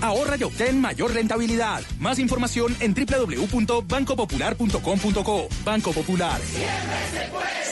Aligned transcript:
Ahorra 0.00 0.36
y 0.36 0.42
obtén 0.42 0.80
mayor 0.80 1.14
rentabilidad. 1.14 1.82
Más 2.00 2.18
información 2.18 2.74
en 2.80 2.92
www.bancopopular.com.co. 2.94 5.48
Banco 5.64 5.92
Popular. 5.92 6.40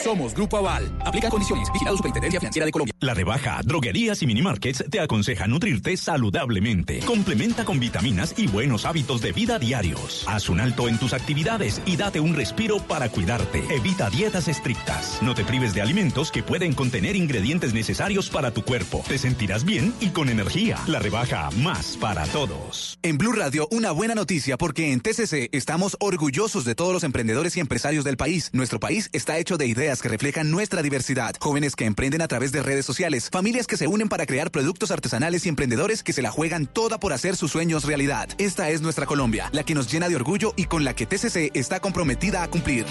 Somos 0.05 0.35
Grupo 0.35 0.57
Aval. 0.57 0.87
Aplica 1.03 1.31
condiciones. 1.31 1.67
Vigilado 1.73 1.97
Superintendencia 1.97 2.39
Financiera 2.39 2.67
de 2.67 2.71
Colombia. 2.71 2.93
La 2.99 3.15
rebaja, 3.15 3.59
droguerías 3.65 4.21
y 4.21 4.27
minimarkets 4.27 4.83
te 4.91 4.99
aconseja 4.99 5.47
nutrirte 5.47 5.97
saludablemente. 5.97 6.99
Complementa 6.99 7.65
con 7.65 7.79
vitaminas 7.79 8.35
y 8.37 8.45
buenos 8.45 8.85
hábitos 8.85 9.19
de 9.23 9.31
vida 9.31 9.57
diarios. 9.57 10.23
Haz 10.27 10.47
un 10.49 10.59
alto 10.59 10.87
en 10.87 10.99
tus 10.99 11.13
actividades 11.13 11.81
y 11.87 11.97
date 11.97 12.19
un 12.19 12.35
respiro 12.35 12.77
para 12.77 13.09
cuidarte. 13.09 13.63
Evita 13.73 14.11
dietas 14.11 14.47
estrictas. 14.47 15.17
No 15.23 15.33
te 15.33 15.43
prives 15.43 15.73
de 15.73 15.81
alimentos 15.81 16.31
que 16.31 16.43
pueden 16.43 16.73
contener 16.75 17.15
ingredientes 17.15 17.73
necesarios 17.73 18.29
para 18.29 18.51
tu 18.51 18.61
cuerpo. 18.61 19.03
Te 19.07 19.17
sentirás 19.17 19.65
bien 19.65 19.91
y 20.01 20.09
con 20.09 20.29
energía. 20.29 20.77
La 20.85 20.99
rebaja 20.99 21.49
más 21.63 21.97
para 21.97 22.27
todos. 22.27 22.99
En 23.01 23.17
Blue 23.17 23.33
Radio, 23.33 23.67
una 23.71 23.89
buena 23.89 24.13
noticia 24.13 24.55
porque 24.55 24.91
en 24.91 24.99
TCC 24.99 25.49
estamos 25.51 25.97
orgullosos 25.99 26.63
de 26.63 26.75
todos 26.75 26.93
los 26.93 27.03
emprendedores 27.03 27.57
y 27.57 27.59
empresarios 27.59 28.03
del 28.03 28.17
país. 28.17 28.51
Nuestro 28.53 28.79
país 28.79 29.09
está 29.11 29.39
hecho 29.39 29.57
de 29.57 29.65
ideas 29.65 29.94
que 30.01 30.09
reflejan 30.09 30.51
nuestra 30.51 30.81
diversidad. 30.81 31.35
Jóvenes 31.39 31.75
que 31.75 31.85
emprenden 31.85 32.21
a 32.21 32.27
través 32.27 32.51
de 32.51 32.61
redes 32.61 32.85
sociales, 32.85 33.29
familias 33.31 33.67
que 33.67 33.77
se 33.77 33.87
unen 33.87 34.09
para 34.09 34.25
crear 34.25 34.51
productos 34.51 34.91
artesanales 34.91 35.45
y 35.45 35.49
emprendedores 35.49 36.03
que 36.03 36.13
se 36.13 36.21
la 36.21 36.31
juegan 36.31 36.65
toda 36.65 36.99
por 36.99 37.13
hacer 37.13 37.35
sus 37.35 37.51
sueños 37.51 37.85
realidad. 37.85 38.29
Esta 38.37 38.69
es 38.69 38.81
nuestra 38.81 39.05
Colombia, 39.05 39.49
la 39.51 39.63
que 39.63 39.75
nos 39.75 39.91
llena 39.91 40.09
de 40.09 40.15
orgullo 40.15 40.53
y 40.55 40.65
con 40.65 40.83
la 40.83 40.93
que 40.93 41.05
TCC 41.05 41.51
está 41.53 41.79
comprometida 41.79 42.43
a 42.43 42.49
cumplir. 42.49 42.85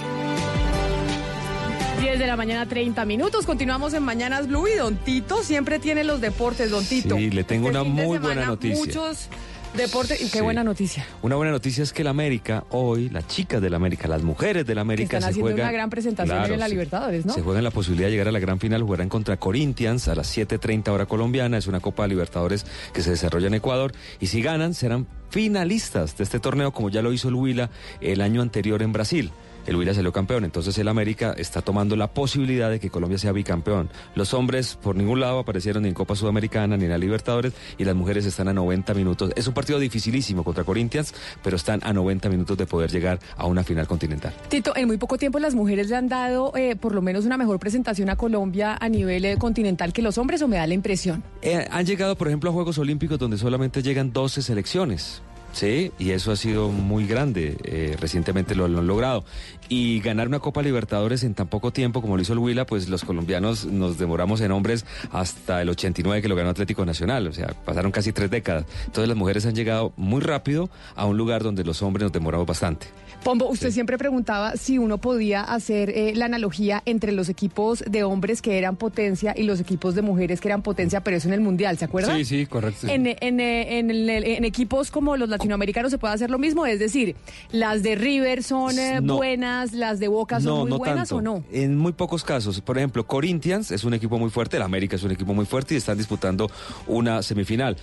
10 2.00 2.18
de 2.18 2.26
la 2.26 2.36
mañana, 2.36 2.68
30 2.68 3.04
minutos. 3.06 3.46
Continuamos 3.46 3.94
en 3.94 4.02
Mañanas 4.02 4.46
Blue 4.46 4.68
y 4.68 4.74
Don 4.74 4.96
Tito 4.96 5.42
siempre 5.42 5.78
tiene 5.78 6.04
los 6.04 6.20
deportes, 6.20 6.70
Don 6.70 6.84
Tito. 6.84 7.16
Sí, 7.16 7.30
le 7.30 7.44
tengo 7.44 7.68
Este 7.68 7.80
una 7.80 7.90
muy 7.90 8.18
buena 8.18 8.44
noticia. 8.44 8.76
Muchos 8.76 9.28
deportes 9.76 10.20
y 10.20 10.24
qué 10.30 10.38
Sí. 10.38 10.40
buena 10.44 10.64
noticia. 10.64 11.06
Una 11.22 11.36
buena 11.36 11.52
noticia 11.52 11.82
es 11.82 11.92
que 11.92 12.02
el 12.02 12.08
América, 12.08 12.64
hoy, 12.70 13.08
las 13.10 13.26
chicas 13.26 13.60
del 13.60 13.74
América, 13.74 14.08
las 14.08 14.22
mujeres 14.22 14.66
del 14.66 14.78
América 14.78 15.18
están 15.18 15.22
se 15.22 15.26
haciendo 15.30 15.50
juegan. 15.52 15.66
una 15.68 15.72
gran 15.72 15.90
presentación 15.90 16.38
Claro, 16.38 16.54
en 16.54 16.60
la 16.60 16.68
Libertadores, 16.68 17.26
¿no? 17.26 17.32
Se 17.34 17.42
juegan 17.42 17.64
la 17.64 17.70
posibilidad 17.70 18.06
de 18.08 18.12
llegar 18.12 18.28
a 18.28 18.32
la 18.32 18.38
gran 18.38 18.60
final, 18.60 18.82
jugarán 18.82 19.08
contra 19.08 19.36
Corinthians 19.36 20.08
a 20.08 20.14
las 20.14 20.28
7.30 20.36 20.92
hora 20.92 21.06
colombiana, 21.06 21.58
es 21.58 21.66
una 21.66 21.80
Copa 21.80 22.06
Libertadores 22.06 22.66
que 22.92 23.02
se 23.02 23.10
desarrolla 23.10 23.46
en 23.48 23.54
Ecuador, 23.54 23.92
y 24.20 24.26
si 24.28 24.42
ganan 24.42 24.74
serán 24.74 25.06
finalistas 25.30 26.16
de 26.16 26.24
este 26.24 26.38
torneo 26.40 26.72
como 26.72 26.90
ya 26.90 27.02
lo 27.02 27.12
hizo 27.12 27.28
el 27.28 27.34
Huila 27.34 27.70
el 28.00 28.20
año 28.20 28.40
anterior 28.42 28.82
en 28.82 28.92
Brasil. 28.92 29.30
El 29.66 29.76
Huila 29.76 29.94
salió 29.94 30.12
campeón, 30.12 30.44
entonces 30.44 30.76
el 30.78 30.88
América 30.88 31.34
está 31.36 31.62
tomando 31.62 31.96
la 31.96 32.08
posibilidad 32.08 32.70
de 32.70 32.80
que 32.80 32.90
Colombia 32.90 33.18
sea 33.18 33.32
bicampeón. 33.32 33.88
Los 34.14 34.34
hombres 34.34 34.78
por 34.80 34.96
ningún 34.96 35.20
lado 35.20 35.38
aparecieron 35.38 35.84
ni 35.84 35.88
en 35.88 35.94
Copa 35.94 36.16
Sudamericana 36.16 36.76
ni 36.76 36.84
en 36.84 36.90
la 36.90 36.98
Libertadores 36.98 37.52
y 37.78 37.84
las 37.84 37.94
mujeres 37.94 38.26
están 38.26 38.48
a 38.48 38.52
90 38.52 38.92
minutos. 38.94 39.32
Es 39.36 39.46
un 39.46 39.54
partido 39.54 39.78
dificilísimo 39.78 40.44
contra 40.44 40.64
Corinthians, 40.64 41.14
pero 41.42 41.56
están 41.56 41.80
a 41.82 41.92
90 41.92 42.28
minutos 42.28 42.58
de 42.58 42.66
poder 42.66 42.90
llegar 42.90 43.18
a 43.36 43.46
una 43.46 43.64
final 43.64 43.86
continental. 43.86 44.34
Tito, 44.48 44.76
en 44.76 44.86
muy 44.86 44.96
poco 44.96 45.16
tiempo 45.16 45.38
las 45.38 45.54
mujeres 45.54 45.88
le 45.88 45.96
han 45.96 46.08
dado 46.08 46.52
eh, 46.56 46.76
por 46.76 46.94
lo 46.94 47.02
menos 47.02 47.24
una 47.24 47.36
mejor 47.36 47.58
presentación 47.58 48.10
a 48.10 48.16
Colombia 48.16 48.76
a 48.80 48.88
nivel 48.88 49.24
eh, 49.24 49.36
continental 49.38 49.92
que 49.92 50.02
los 50.02 50.18
hombres, 50.18 50.42
o 50.42 50.48
me 50.48 50.56
da 50.56 50.66
la 50.66 50.74
impresión. 50.74 51.22
Eh, 51.42 51.66
han 51.70 51.86
llegado, 51.86 52.16
por 52.16 52.28
ejemplo, 52.28 52.50
a 52.50 52.52
Juegos 52.52 52.78
Olímpicos 52.78 53.18
donde 53.18 53.38
solamente 53.38 53.82
llegan 53.82 54.12
12 54.12 54.42
selecciones. 54.42 55.22
Sí, 55.54 55.92
y 56.00 56.10
eso 56.10 56.32
ha 56.32 56.36
sido 56.36 56.68
muy 56.70 57.06
grande. 57.06 57.56
eh, 57.62 57.96
recientemente 58.00 58.54
lo, 58.56 58.66
lo 58.66 58.80
han 58.80 58.86
logrado. 58.88 59.24
Y 59.68 60.00
ganar 60.00 60.26
una 60.26 60.40
Copa 60.40 60.62
Libertadores 60.62 61.22
en 61.22 61.34
tan 61.34 61.46
poco 61.46 61.72
tiempo 61.72 62.02
como 62.02 62.16
lo 62.16 62.22
hizo 62.22 62.32
el 62.32 62.40
Huila, 62.40 62.66
pues 62.66 62.88
los 62.88 63.04
colombianos 63.04 63.64
nos 63.64 63.96
demoramos 63.96 64.40
en 64.40 64.50
hombres 64.50 64.84
hasta 65.12 65.62
el 65.62 65.68
89 65.68 66.20
que 66.22 66.28
lo 66.28 66.34
ganó 66.34 66.50
Atlético 66.50 66.84
Nacional. 66.84 67.28
O 67.28 67.32
sea, 67.32 67.54
pasaron 67.64 67.92
casi 67.92 68.12
tres 68.12 68.30
décadas. 68.30 68.66
Entonces 68.86 69.08
las 69.08 69.16
mujeres 69.16 69.46
han 69.46 69.54
llegado 69.54 69.92
muy 69.96 70.20
rápido 70.20 70.70
a 70.96 71.06
un 71.06 71.16
lugar 71.16 71.44
donde 71.44 71.62
los 71.64 71.80
hombres 71.82 72.02
nos 72.02 72.12
demoramos 72.12 72.46
bastante. 72.46 72.88
Pombo, 73.24 73.48
usted 73.48 73.70
siempre 73.70 73.96
preguntaba 73.96 74.52
si 74.56 74.76
uno 74.76 74.98
podía 74.98 75.40
hacer 75.40 75.88
eh, 75.88 76.12
la 76.14 76.26
analogía 76.26 76.82
entre 76.84 77.10
los 77.10 77.30
equipos 77.30 77.82
de 77.88 78.04
hombres 78.04 78.42
que 78.42 78.58
eran 78.58 78.76
potencia 78.76 79.32
y 79.34 79.44
los 79.44 79.60
equipos 79.60 79.94
de 79.94 80.02
mujeres 80.02 80.42
que 80.42 80.48
eran 80.48 80.60
potencia, 80.60 81.02
pero 81.02 81.16
eso 81.16 81.28
en 81.28 81.34
el 81.34 81.40
Mundial, 81.40 81.78
¿se 81.78 81.86
acuerda? 81.86 82.14
Sí, 82.16 82.26
sí, 82.26 82.44
correcto. 82.44 82.86
En, 82.86 83.06
en, 83.06 83.40
eh, 83.40 83.78
en 83.78 84.44
equipos 84.44 84.90
como 84.90 85.16
los 85.16 85.30
latinoamericanos 85.30 85.90
se 85.90 85.96
puede 85.96 86.12
hacer 86.12 86.30
lo 86.30 86.38
mismo, 86.38 86.66
es 86.66 86.78
decir, 86.78 87.16
las 87.50 87.82
de 87.82 87.94
River 87.94 88.42
son 88.42 88.78
eh, 88.78 89.00
No. 89.00 89.16
buenas, 89.16 89.72
las 89.72 90.00
de 90.00 90.08
Boca 90.08 90.38
son 90.40 90.68
muy 90.68 90.76
buenas 90.78 91.08
tanto. 91.08 91.16
o 91.16 91.22
no. 91.22 91.44
En 91.50 91.78
muy 91.78 91.92
pocos 91.92 92.24
casos. 92.24 92.60
Por 92.60 92.76
ejemplo, 92.76 93.06
Corinthians 93.06 93.70
es 93.70 93.84
un 93.84 93.94
equipo 93.94 94.18
muy 94.18 94.28
fuerte, 94.28 94.58
el 94.58 94.62
América 94.62 94.96
es 94.96 95.02
un 95.02 95.12
equipo 95.12 95.32
muy 95.32 95.46
fuerte 95.46 95.72
y 95.72 95.76
están 95.78 95.96
disputando 95.96 96.50
una 96.86 97.22
semifinal. 97.22 97.78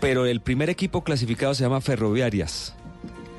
Pero 0.00 0.24
el 0.24 0.40
primer 0.40 0.70
equipo 0.70 1.02
clasificado 1.02 1.52
se 1.54 1.64
llama 1.64 1.80
Ferroviarias, 1.80 2.74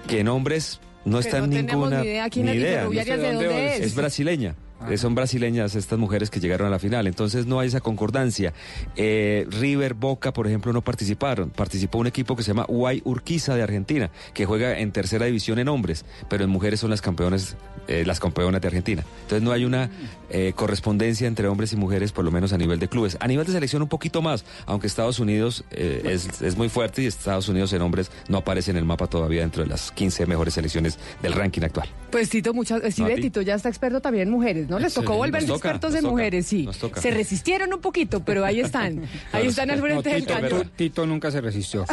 que 0.08 0.20
en 0.20 0.28
hombres 0.28 0.82
no 1.06 1.20
Que 1.20 1.28
está 1.28 1.38
en 1.38 1.44
no 1.44 1.50
tenemos 1.50 1.74
ninguna 1.74 2.02
ni 2.02 2.08
idea 2.08 2.30
quién 2.30 2.46
ni 2.48 2.52
idea. 2.54 2.80
Ferroviarias 2.80 3.20
de 3.20 3.34
dónde 3.34 3.76
es. 3.76 3.82
Es 3.82 3.96
brasileña. 3.96 4.56
Eh, 4.90 4.98
Son 4.98 5.16
brasileñas 5.16 5.76
estas 5.76 5.98
mujeres 6.00 6.30
que 6.30 6.40
llegaron 6.40 6.68
a 6.68 6.70
la 6.70 6.80
final, 6.80 7.08
entonces 7.08 7.46
no 7.46 7.60
hay 7.60 7.68
esa 7.68 7.82
concordancia. 7.82 8.54
Eh, 8.96 9.48
River, 9.50 9.94
Boca, 9.94 10.34
por 10.34 10.48
ejemplo, 10.48 10.74
no 10.74 10.82
participaron. 10.82 11.50
Participó 11.50 11.98
un 11.98 12.08
equipo 12.08 12.36
que 12.36 12.44
se 12.44 12.50
llama 12.50 12.66
Uay 12.68 13.02
Urquiza 13.06 13.56
de 13.56 13.64
Argentina, 13.64 14.12
que 14.34 14.46
juega 14.46 14.80
en 14.80 14.92
tercera 14.92 15.26
división 15.26 15.60
en 15.60 15.68
hombres, 15.70 16.06
pero 16.30 16.44
en 16.44 16.50
mujeres 16.50 16.80
son 16.80 16.90
las 16.90 17.02
campeones, 17.02 17.56
eh, 17.88 18.04
las 18.06 18.20
campeonas 18.20 18.62
de 18.62 18.68
Argentina. 18.68 19.04
Entonces 19.24 19.42
no 19.42 19.52
hay 19.52 19.66
una 19.66 19.90
eh, 20.30 20.54
correspondencia 20.56 21.28
entre 21.28 21.48
hombres 21.48 21.74
y 21.74 21.76
mujeres, 21.76 22.12
por 22.12 22.26
lo 22.26 22.32
menos 22.32 22.54
a 22.54 22.58
nivel 22.58 22.80
de 22.80 22.88
clubes. 22.88 23.18
A 23.20 23.28
nivel 23.28 23.46
de 23.46 23.54
selección 23.54 23.82
un 23.82 23.90
poquito 23.90 24.22
más, 24.22 24.46
aunque 24.66 24.88
Estados 24.88 25.20
Unidos 25.20 25.66
es, 25.72 26.42
es 26.42 26.58
muy 26.58 26.70
fuerte 26.70 27.02
y 27.02 27.06
Estados 27.06 27.50
Unidos 27.50 27.74
en 27.74 27.82
hombres 27.82 28.12
no 28.28 28.38
aparece 28.40 28.72
en 28.72 28.78
el 28.78 28.86
mapa 28.86 29.08
todavía 29.08 29.42
dentro 29.42 29.64
de 29.64 29.70
las 29.70 29.92
15 29.92 30.26
mejores 30.26 30.54
selecciones 30.54 30.98
del 31.22 31.34
ranking 31.34 31.62
actual. 31.64 31.88
Pues 32.12 32.30
Tito, 32.30 32.54
muchas, 32.54 32.82
sí, 32.94 33.02
No. 33.02 33.10
Tito 33.16 33.42
ya 33.42 33.56
está 33.56 33.70
experto 33.70 34.00
también 34.02 34.28
en 34.28 34.34
mujeres, 34.34 34.70
¿no? 34.70 34.75
Les 34.80 34.94
tocó 34.94 35.16
volverse 35.16 35.48
toca, 35.48 35.70
expertos 35.70 35.96
en 35.96 36.02
toca, 36.02 36.12
mujeres, 36.12 36.46
sí. 36.46 36.68
Se 37.02 37.12
resistieron 37.12 37.74
un 37.74 37.82
poquito, 37.82 38.24
pero 38.24 38.46
ahí 38.46 38.60
están. 38.60 39.04
ahí 39.32 39.48
están 39.48 39.70
al 39.72 39.80
No, 39.80 39.86
frente 39.86 40.10
del 40.10 40.26
Tito, 40.26 40.34
cañón. 40.34 40.72
Tito- 40.76 41.06
nunca 41.08 41.32
se 41.32 41.42
resistió. 41.42 41.86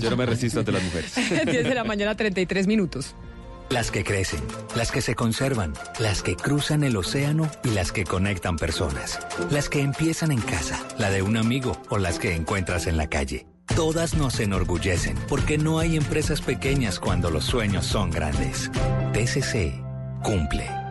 Yo 0.00 0.10
no 0.10 0.16
me 0.16 0.26
resisto 0.26 0.60
ante 0.60 0.72
las 0.72 0.82
mujeres. 0.82 1.14
10 1.46 1.64
de 1.64 1.74
la 1.74 1.84
mañana, 1.84 2.14
33 2.16 2.66
minutos. 2.66 3.14
Las 3.68 3.90
que 3.90 4.04
crecen, 4.04 4.40
las 4.76 4.92
que 4.92 5.00
se 5.00 5.16
conservan, 5.16 5.72
las 5.98 6.22
que 6.22 6.36
cruzan 6.36 6.84
el 6.84 6.96
océano 6.96 7.50
y 7.64 7.70
las 7.70 7.90
que 7.90 8.04
conectan 8.04 8.56
personas. 8.56 9.18
Las 9.50 9.68
que 9.68 9.80
empiezan 9.80 10.30
en 10.30 10.40
casa, 10.40 10.86
la 10.98 11.10
de 11.10 11.22
un 11.22 11.36
amigo 11.36 11.76
o 11.88 11.98
las 11.98 12.20
que 12.20 12.34
encuentras 12.36 12.86
en 12.86 12.96
la 12.96 13.08
calle. 13.08 13.44
Todas 13.74 14.14
nos 14.14 14.38
enorgullecen 14.38 15.16
porque 15.28 15.58
no 15.58 15.80
hay 15.80 15.96
empresas 15.96 16.40
pequeñas 16.42 17.00
cuando 17.00 17.28
los 17.30 17.44
sueños 17.44 17.86
son 17.86 18.12
grandes. 18.12 18.70
TCC 19.12 19.74
cumple. 20.22 20.85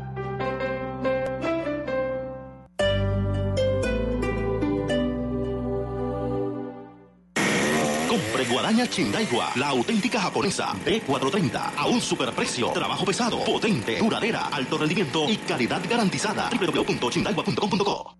Chindaigua, 8.90 9.51
la 9.56 9.68
auténtica 9.69 10.22
japonesa 10.22 10.73
B430 10.85 11.72
a 11.78 11.88
un 11.88 12.01
superprecio. 12.01 12.69
Trabajo 12.69 13.06
pesado, 13.06 13.44
potente, 13.44 13.97
duradera, 14.00 14.47
alto 14.47 14.78
rendimiento 14.78 15.29
y 15.29 15.38
calidad 15.38 15.81
garantizada. 15.90 16.50
www.chindaigua.com.co 16.50 18.16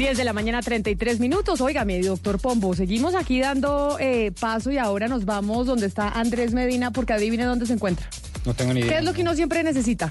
10 0.00 0.16
de 0.16 0.24
la 0.24 0.32
mañana, 0.32 0.62
33 0.62 1.20
minutos. 1.20 1.60
Óigame, 1.60 2.00
doctor 2.00 2.38
Pombo, 2.40 2.74
seguimos 2.74 3.14
aquí 3.14 3.38
dando 3.38 3.98
eh, 4.00 4.32
paso 4.40 4.70
y 4.70 4.78
ahora 4.78 5.08
nos 5.08 5.26
vamos 5.26 5.66
donde 5.66 5.86
está 5.86 6.08
Andrés 6.08 6.54
Medina 6.54 6.90
porque 6.90 7.12
adivine 7.12 7.44
dónde 7.44 7.66
se 7.66 7.74
encuentra. 7.74 8.08
No 8.46 8.54
tengo 8.54 8.72
ni 8.72 8.80
idea. 8.80 8.92
¿Qué 8.92 8.98
es 9.00 9.04
lo 9.04 9.12
que 9.12 9.20
uno 9.20 9.34
siempre 9.34 9.62
necesita? 9.62 10.10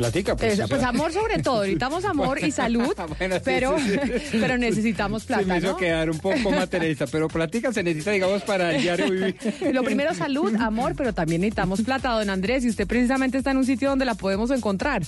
Platica, 0.00 0.34
pues. 0.34 0.54
Eso, 0.54 0.66
pues 0.66 0.82
amor 0.82 1.12
sobre 1.12 1.42
todo, 1.42 1.60
necesitamos 1.60 2.06
amor 2.06 2.42
y 2.42 2.50
salud, 2.50 2.94
Bueno, 3.18 3.34
sí, 3.36 3.42
pero, 3.44 3.78
sí, 3.78 3.98
sí. 4.30 4.38
pero 4.40 4.56
necesitamos 4.56 5.24
Se 5.24 5.36
me 5.36 5.42
plata, 5.44 5.58
hizo 5.58 5.72
¿no? 5.72 5.76
quedar 5.76 6.10
un 6.10 6.18
poco 6.18 6.50
materialista, 6.50 7.06
pero 7.06 7.28
platica 7.28 7.70
se 7.70 7.82
necesita, 7.82 8.10
digamos, 8.12 8.42
para 8.42 8.74
el 8.74 8.80
diario 8.80 9.10
vivir. 9.10 9.36
Lo 9.74 9.82
primero, 9.82 10.14
salud, 10.14 10.54
amor, 10.58 10.94
pero 10.96 11.12
también 11.12 11.42
necesitamos 11.42 11.82
plata, 11.82 12.12
don 12.12 12.30
Andrés, 12.30 12.64
y 12.64 12.70
usted 12.70 12.86
precisamente 12.86 13.36
está 13.36 13.50
en 13.50 13.58
un 13.58 13.66
sitio 13.66 13.90
donde 13.90 14.06
la 14.06 14.14
podemos 14.14 14.50
encontrar. 14.50 15.02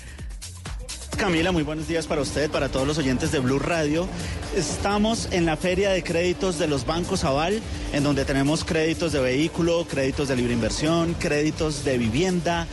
Camila, 1.17 1.53
muy 1.53 1.63
buenos 1.63 1.87
días 1.87 2.07
para 2.07 2.21
usted, 2.21 2.51
para 2.51 2.69
todos 2.69 2.87
los 2.87 2.99
oyentes 2.99 3.31
de 3.31 3.39
Blue 3.39 3.59
Radio. 3.59 4.09
Estamos 4.57 5.29
en 5.31 5.47
la 5.47 5.57
feria 5.57 5.91
de 5.91 6.03
créditos 6.03 6.59
de 6.59 6.67
los 6.67 6.85
bancos 6.85 7.25
Aval, 7.25 7.61
en 7.93 8.03
donde 8.03 8.25
tenemos 8.25 8.65
créditos 8.65 9.13
de 9.13 9.21
vehículo, 9.21 9.87
créditos 9.89 10.29
de 10.29 10.37
libre 10.37 10.53
inversión, 10.53 11.15
créditos 11.15 11.85
de 11.85 11.97
vivienda, 11.99 12.67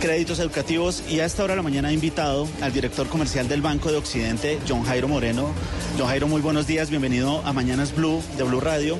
créditos 0.00 0.40
educativos 0.40 1.04
y 1.08 1.20
a 1.20 1.26
esta 1.26 1.44
hora 1.44 1.52
de 1.52 1.58
la 1.58 1.62
mañana 1.62 1.90
he 1.90 1.94
invitado 1.94 2.48
al 2.60 2.72
director 2.72 3.08
comercial 3.08 3.46
del 3.48 3.62
Banco 3.62 3.92
de 3.92 3.98
Occidente, 3.98 4.58
John 4.68 4.82
Jairo 4.82 5.06
Moreno. 5.06 5.50
John 5.96 6.08
Jairo, 6.08 6.26
muy 6.26 6.40
buenos 6.40 6.66
días, 6.66 6.90
bienvenido 6.90 7.40
a 7.44 7.52
Mañanas 7.52 7.94
Blue 7.94 8.20
de 8.36 8.42
Blue 8.42 8.60
Radio. 8.60 8.98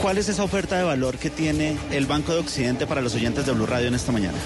¿Cuál 0.00 0.18
es 0.18 0.28
esa 0.28 0.44
oferta 0.44 0.78
de 0.78 0.84
valor 0.84 1.18
que 1.18 1.30
tiene 1.30 1.76
el 1.90 2.06
Banco 2.06 2.32
de 2.32 2.38
Occidente 2.38 2.86
para 2.86 3.00
los 3.00 3.14
oyentes 3.14 3.44
de 3.44 3.52
Blue 3.52 3.66
Radio 3.66 3.88
en 3.88 3.94
esta 3.94 4.12
mañana? 4.12 4.38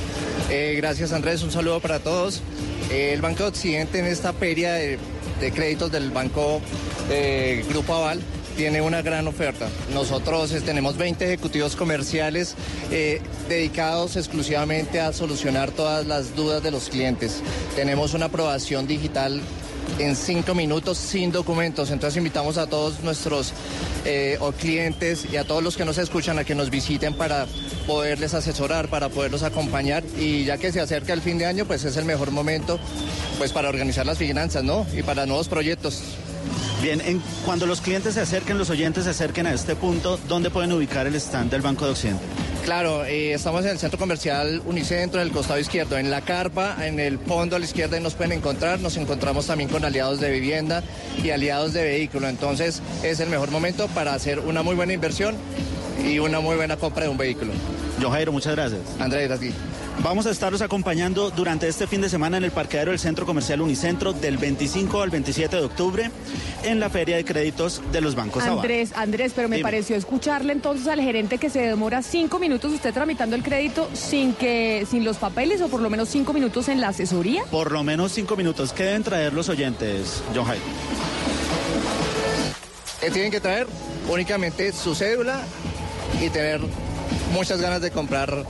Eh, 0.52 0.74
gracias 0.76 1.12
Andrés, 1.12 1.44
un 1.44 1.52
saludo 1.52 1.78
para 1.78 2.00
todos. 2.00 2.42
Eh, 2.90 3.12
el 3.12 3.22
Banco 3.22 3.44
de 3.44 3.50
Occidente 3.50 4.00
en 4.00 4.06
esta 4.06 4.32
feria 4.32 4.72
de, 4.72 4.98
créditos 5.54 5.92
del 5.92 6.10
Banco 6.10 6.60
eh, 7.08 7.64
Grupo 7.68 7.94
Aval 7.94 8.20
tiene 8.56 8.80
una 8.80 9.00
gran 9.00 9.28
oferta. 9.28 9.68
Nosotros 9.94 10.50
tenemos 10.64 10.96
20 10.96 11.24
ejecutivos 11.24 11.76
comerciales 11.76 12.56
dedicados 13.48 14.16
exclusivamente 14.16 15.00
a 15.00 15.12
solucionar 15.12 15.70
todas 15.70 16.04
las 16.06 16.34
dudas 16.34 16.62
de 16.64 16.72
los 16.72 16.88
clientes. 16.88 17.42
Tenemos 17.76 18.12
una 18.12 18.26
aprobación 18.26 18.88
digital 18.88 19.40
en 19.98 20.16
cinco 20.16 20.54
minutos 20.54 20.98
sin 20.98 21.32
documentos. 21.32 21.90
Entonces 21.90 22.16
invitamos 22.16 22.58
a 22.58 22.66
todos 22.66 23.00
nuestros 23.00 23.52
eh, 24.04 24.38
clientes 24.58 25.26
y 25.30 25.36
a 25.36 25.44
todos 25.44 25.62
los 25.62 25.76
que 25.76 25.84
nos 25.84 25.98
escuchan 25.98 26.38
a 26.38 26.44
que 26.44 26.54
nos 26.54 26.70
visiten 26.70 27.14
para 27.14 27.46
poderles 27.86 28.34
asesorar, 28.34 28.88
para 28.88 29.08
poderlos 29.08 29.42
acompañar 29.42 30.02
y 30.18 30.44
ya 30.44 30.58
que 30.58 30.72
se 30.72 30.80
acerca 30.80 31.12
el 31.12 31.20
fin 31.20 31.38
de 31.38 31.46
año, 31.46 31.64
pues 31.64 31.84
es 31.84 31.96
el 31.96 32.04
mejor 32.04 32.30
momento 32.30 32.78
pues 33.38 33.52
para 33.52 33.68
organizar 33.68 34.06
las 34.06 34.18
finanzas, 34.18 34.64
¿no? 34.64 34.86
Y 34.96 35.02
para 35.02 35.26
nuevos 35.26 35.48
proyectos. 35.48 36.02
Bien, 36.82 37.00
en, 37.02 37.22
cuando 37.44 37.66
los 37.66 37.80
clientes 37.80 38.14
se 38.14 38.20
acerquen, 38.20 38.56
los 38.56 38.70
oyentes 38.70 39.04
se 39.04 39.10
acerquen 39.10 39.46
a 39.46 39.52
este 39.52 39.76
punto, 39.76 40.18
¿dónde 40.28 40.50
pueden 40.50 40.72
ubicar 40.72 41.06
el 41.06 41.14
stand 41.14 41.50
del 41.50 41.60
Banco 41.60 41.84
de 41.84 41.92
Occidente? 41.92 42.24
Claro, 42.64 43.04
eh, 43.04 43.32
estamos 43.32 43.64
en 43.64 43.70
el 43.70 43.78
centro 43.78 43.98
comercial 43.98 44.62
Unicentro, 44.66 45.20
en 45.20 45.26
el 45.26 45.32
costado 45.32 45.58
izquierdo, 45.58 45.98
en 45.98 46.10
la 46.10 46.20
carpa, 46.20 46.76
en 46.86 47.00
el 47.00 47.18
fondo 47.18 47.56
a 47.56 47.58
la 47.58 47.64
izquierda 47.64 47.98
y 47.98 48.02
nos 48.02 48.14
pueden 48.14 48.32
encontrar. 48.32 48.80
Nos 48.80 48.96
encontramos 48.96 49.46
también 49.46 49.70
con 49.70 49.84
aliados 49.84 50.20
de 50.20 50.30
vivienda 50.30 50.82
y 51.22 51.30
aliados 51.30 51.72
de 51.72 51.82
vehículo. 51.82 52.28
Entonces 52.28 52.82
es 53.02 53.18
el 53.20 53.28
mejor 53.28 53.50
momento 53.50 53.88
para 53.88 54.14
hacer 54.14 54.40
una 54.40 54.62
muy 54.62 54.74
buena 54.74 54.92
inversión 54.92 55.36
y 56.04 56.18
una 56.18 56.40
muy 56.40 56.56
buena 56.56 56.76
compra 56.76 57.04
de 57.04 57.10
un 57.10 57.16
vehículo. 57.16 57.52
John 58.00 58.12
Jairo, 58.12 58.32
muchas 58.32 58.54
gracias. 58.54 58.80
Andrés, 58.98 59.28
gracias. 59.28 59.54
Vamos 60.02 60.24
a 60.26 60.30
estarlos 60.30 60.62
acompañando 60.62 61.30
durante 61.30 61.68
este 61.68 61.86
fin 61.86 62.00
de 62.00 62.08
semana 62.08 62.38
en 62.38 62.44
el 62.44 62.50
parqueadero 62.50 62.90
del 62.90 62.98
Centro 62.98 63.26
Comercial 63.26 63.60
Unicentro 63.60 64.14
del 64.14 64.38
25 64.38 65.02
al 65.02 65.10
27 65.10 65.56
de 65.56 65.62
octubre 65.62 66.10
en 66.62 66.80
la 66.80 66.88
Feria 66.88 67.16
de 67.16 67.24
Créditos 67.24 67.82
de 67.92 68.00
los 68.00 68.14
Bancos. 68.14 68.44
Andrés, 68.44 68.92
Andrés, 68.96 69.32
pero 69.36 69.48
me 69.48 69.56
Dime. 69.56 69.66
pareció 69.66 69.96
escucharle 69.96 70.54
entonces 70.54 70.86
al 70.88 71.00
gerente 71.00 71.36
que 71.36 71.50
se 71.50 71.60
demora 71.60 72.02
cinco 72.02 72.38
minutos 72.38 72.72
usted 72.72 72.94
tramitando 72.94 73.36
el 73.36 73.42
crédito 73.42 73.90
sin 73.92 74.32
que, 74.32 74.86
sin 74.90 75.04
los 75.04 75.18
papeles 75.18 75.60
o 75.60 75.68
por 75.68 75.82
lo 75.82 75.90
menos 75.90 76.08
cinco 76.08 76.32
minutos 76.32 76.68
en 76.68 76.80
la 76.80 76.88
asesoría. 76.88 77.44
Por 77.50 77.70
lo 77.70 77.84
menos 77.84 78.12
cinco 78.12 78.36
minutos. 78.36 78.72
¿Qué 78.72 78.84
deben 78.84 79.02
traer 79.02 79.34
los 79.34 79.50
oyentes, 79.50 80.22
John 80.34 80.46
Jairo? 80.46 80.64
¿Qué 83.00 83.10
tienen 83.10 83.30
que 83.30 83.40
traer? 83.40 83.66
Únicamente 84.08 84.72
su 84.72 84.94
cédula 84.94 85.42
y 86.20 86.28
tener 86.30 86.60
muchas 87.30 87.60
ganas 87.60 87.80
de 87.80 87.90
comprar 87.90 88.44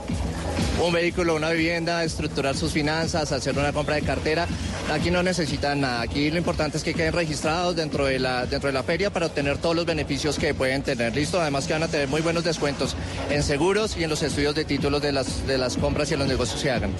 un 0.83 0.91
vehículo, 0.93 1.35
una 1.35 1.51
vivienda, 1.51 2.03
estructurar 2.03 2.55
sus 2.55 2.71
finanzas, 2.71 3.31
hacer 3.31 3.57
una 3.57 3.71
compra 3.71 3.95
de 3.95 4.01
cartera. 4.01 4.47
Aquí 4.91 5.11
no 5.11 5.21
necesitan 5.23 5.81
nada. 5.81 6.01
Aquí 6.01 6.31
lo 6.31 6.37
importante 6.37 6.77
es 6.77 6.83
que 6.83 6.93
queden 6.93 7.13
registrados 7.13 7.75
dentro 7.75 8.05
de 8.05 8.19
la, 8.19 8.45
dentro 8.45 8.67
de 8.67 8.73
la 8.73 8.83
feria 8.83 9.11
para 9.11 9.27
obtener 9.27 9.57
todos 9.57 9.75
los 9.75 9.85
beneficios 9.85 10.37
que 10.39 10.53
pueden 10.53 10.81
tener. 10.81 11.15
Listo, 11.15 11.39
además 11.39 11.67
que 11.67 11.73
van 11.73 11.83
a 11.83 11.87
tener 11.87 12.07
muy 12.07 12.21
buenos 12.21 12.43
descuentos 12.43 12.95
en 13.29 13.43
seguros 13.43 13.95
y 13.97 14.03
en 14.03 14.09
los 14.09 14.23
estudios 14.23 14.55
de 14.55 14.65
títulos 14.65 15.01
de 15.01 15.11
las, 15.11 15.45
de 15.45 15.57
las 15.57 15.77
compras 15.77 16.09
y 16.09 16.13
en 16.13 16.19
los 16.19 16.27
negocios 16.27 16.61
que 16.61 16.71
hagan. 16.71 16.91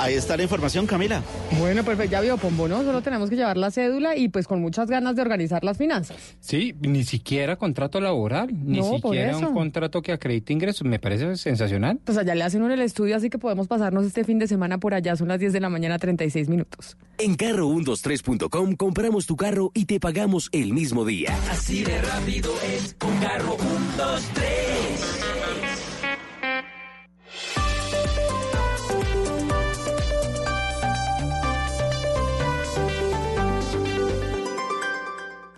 Ahí 0.00 0.14
está 0.14 0.36
la 0.36 0.42
información, 0.42 0.86
Camila. 0.86 1.22
Bueno, 1.58 1.84
perfecto, 1.84 2.10
ya 2.10 2.20
vio 2.20 2.36
Pombo, 2.36 2.66
¿no? 2.66 2.82
Solo 2.82 3.00
tenemos 3.00 3.30
que 3.30 3.36
llevar 3.36 3.56
la 3.56 3.70
cédula 3.70 4.16
y 4.16 4.28
pues 4.28 4.48
con 4.48 4.60
muchas 4.60 4.88
ganas 4.90 5.14
de 5.14 5.22
organizar 5.22 5.62
las 5.62 5.78
finanzas. 5.78 6.16
Sí, 6.40 6.74
ni 6.80 7.04
siquiera 7.04 7.54
contrato 7.56 8.00
laboral, 8.00 8.48
ni 8.52 8.78
No, 8.78 8.96
siquiera 8.96 9.36
un 9.38 9.54
contrato 9.54 10.02
que 10.02 10.12
acredite 10.12 10.52
ingresos. 10.52 10.84
Me 10.86 10.98
parece 10.98 11.36
sensacional. 11.36 12.00
Pues 12.04 12.18
allá 12.18 12.34
le 12.34 12.42
hacen 12.42 12.62
uno 12.64 12.74
el 12.74 12.82
estudio, 12.82 13.16
así 13.16 13.30
que 13.30 13.38
podemos 13.38 13.68
pasarnos 13.68 14.04
este 14.04 14.24
fin 14.24 14.38
de 14.38 14.46
semana 14.46 14.78
por 14.78 14.94
allá. 14.94 15.16
Son 15.16 15.28
las 15.28 15.38
10 15.38 15.52
de 15.52 15.60
la 15.60 15.68
mañana, 15.68 15.98
36 15.98 16.48
minutos. 16.48 16.96
En 17.18 17.36
carro123.com 17.36 18.74
compramos 18.74 19.26
tu 19.26 19.36
carro 19.36 19.70
y 19.74 19.84
te 19.84 20.00
pagamos 20.00 20.48
el 20.52 20.72
mismo 20.72 21.04
día. 21.04 21.36
Así 21.50 21.84
de 21.84 22.00
rápido 22.00 22.52
es 22.62 22.94
con 22.98 23.16
carro 23.18 23.56
1, 23.58 23.68
2, 23.96 24.30
3. 24.34 24.44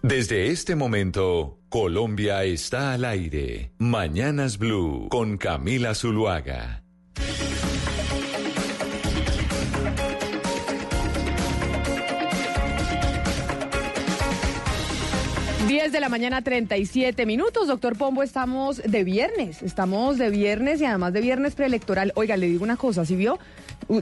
Desde 0.07 0.53
este 0.53 0.77
momento, 0.77 1.59
Colombia 1.69 2.45
está 2.45 2.93
al 2.93 3.05
aire. 3.05 3.73
Mañanas 3.79 4.57
Blue 4.57 5.09
con 5.11 5.37
Camila 5.37 5.97
Zuluaga. 5.97 6.86
10 15.67 15.91
de 15.91 16.01
la 16.01 16.09
mañana, 16.09 16.43
37 16.43 17.27
minutos. 17.27 17.67
Doctor 17.67 17.99
Pombo, 17.99 18.23
estamos 18.23 18.81
de 18.83 19.03
viernes. 19.03 19.63
Estamos 19.63 20.17
de 20.17 20.31
viernes 20.31 20.81
y 20.81 20.85
además 20.85 21.13
de 21.13 21.21
viernes 21.21 21.55
preelectoral. 21.55 22.13
Oiga, 22.15 22.37
le 22.37 22.47
digo 22.47 22.63
una 22.63 22.77
cosa, 22.77 23.05
¿sí 23.05 23.17
vio? 23.17 23.39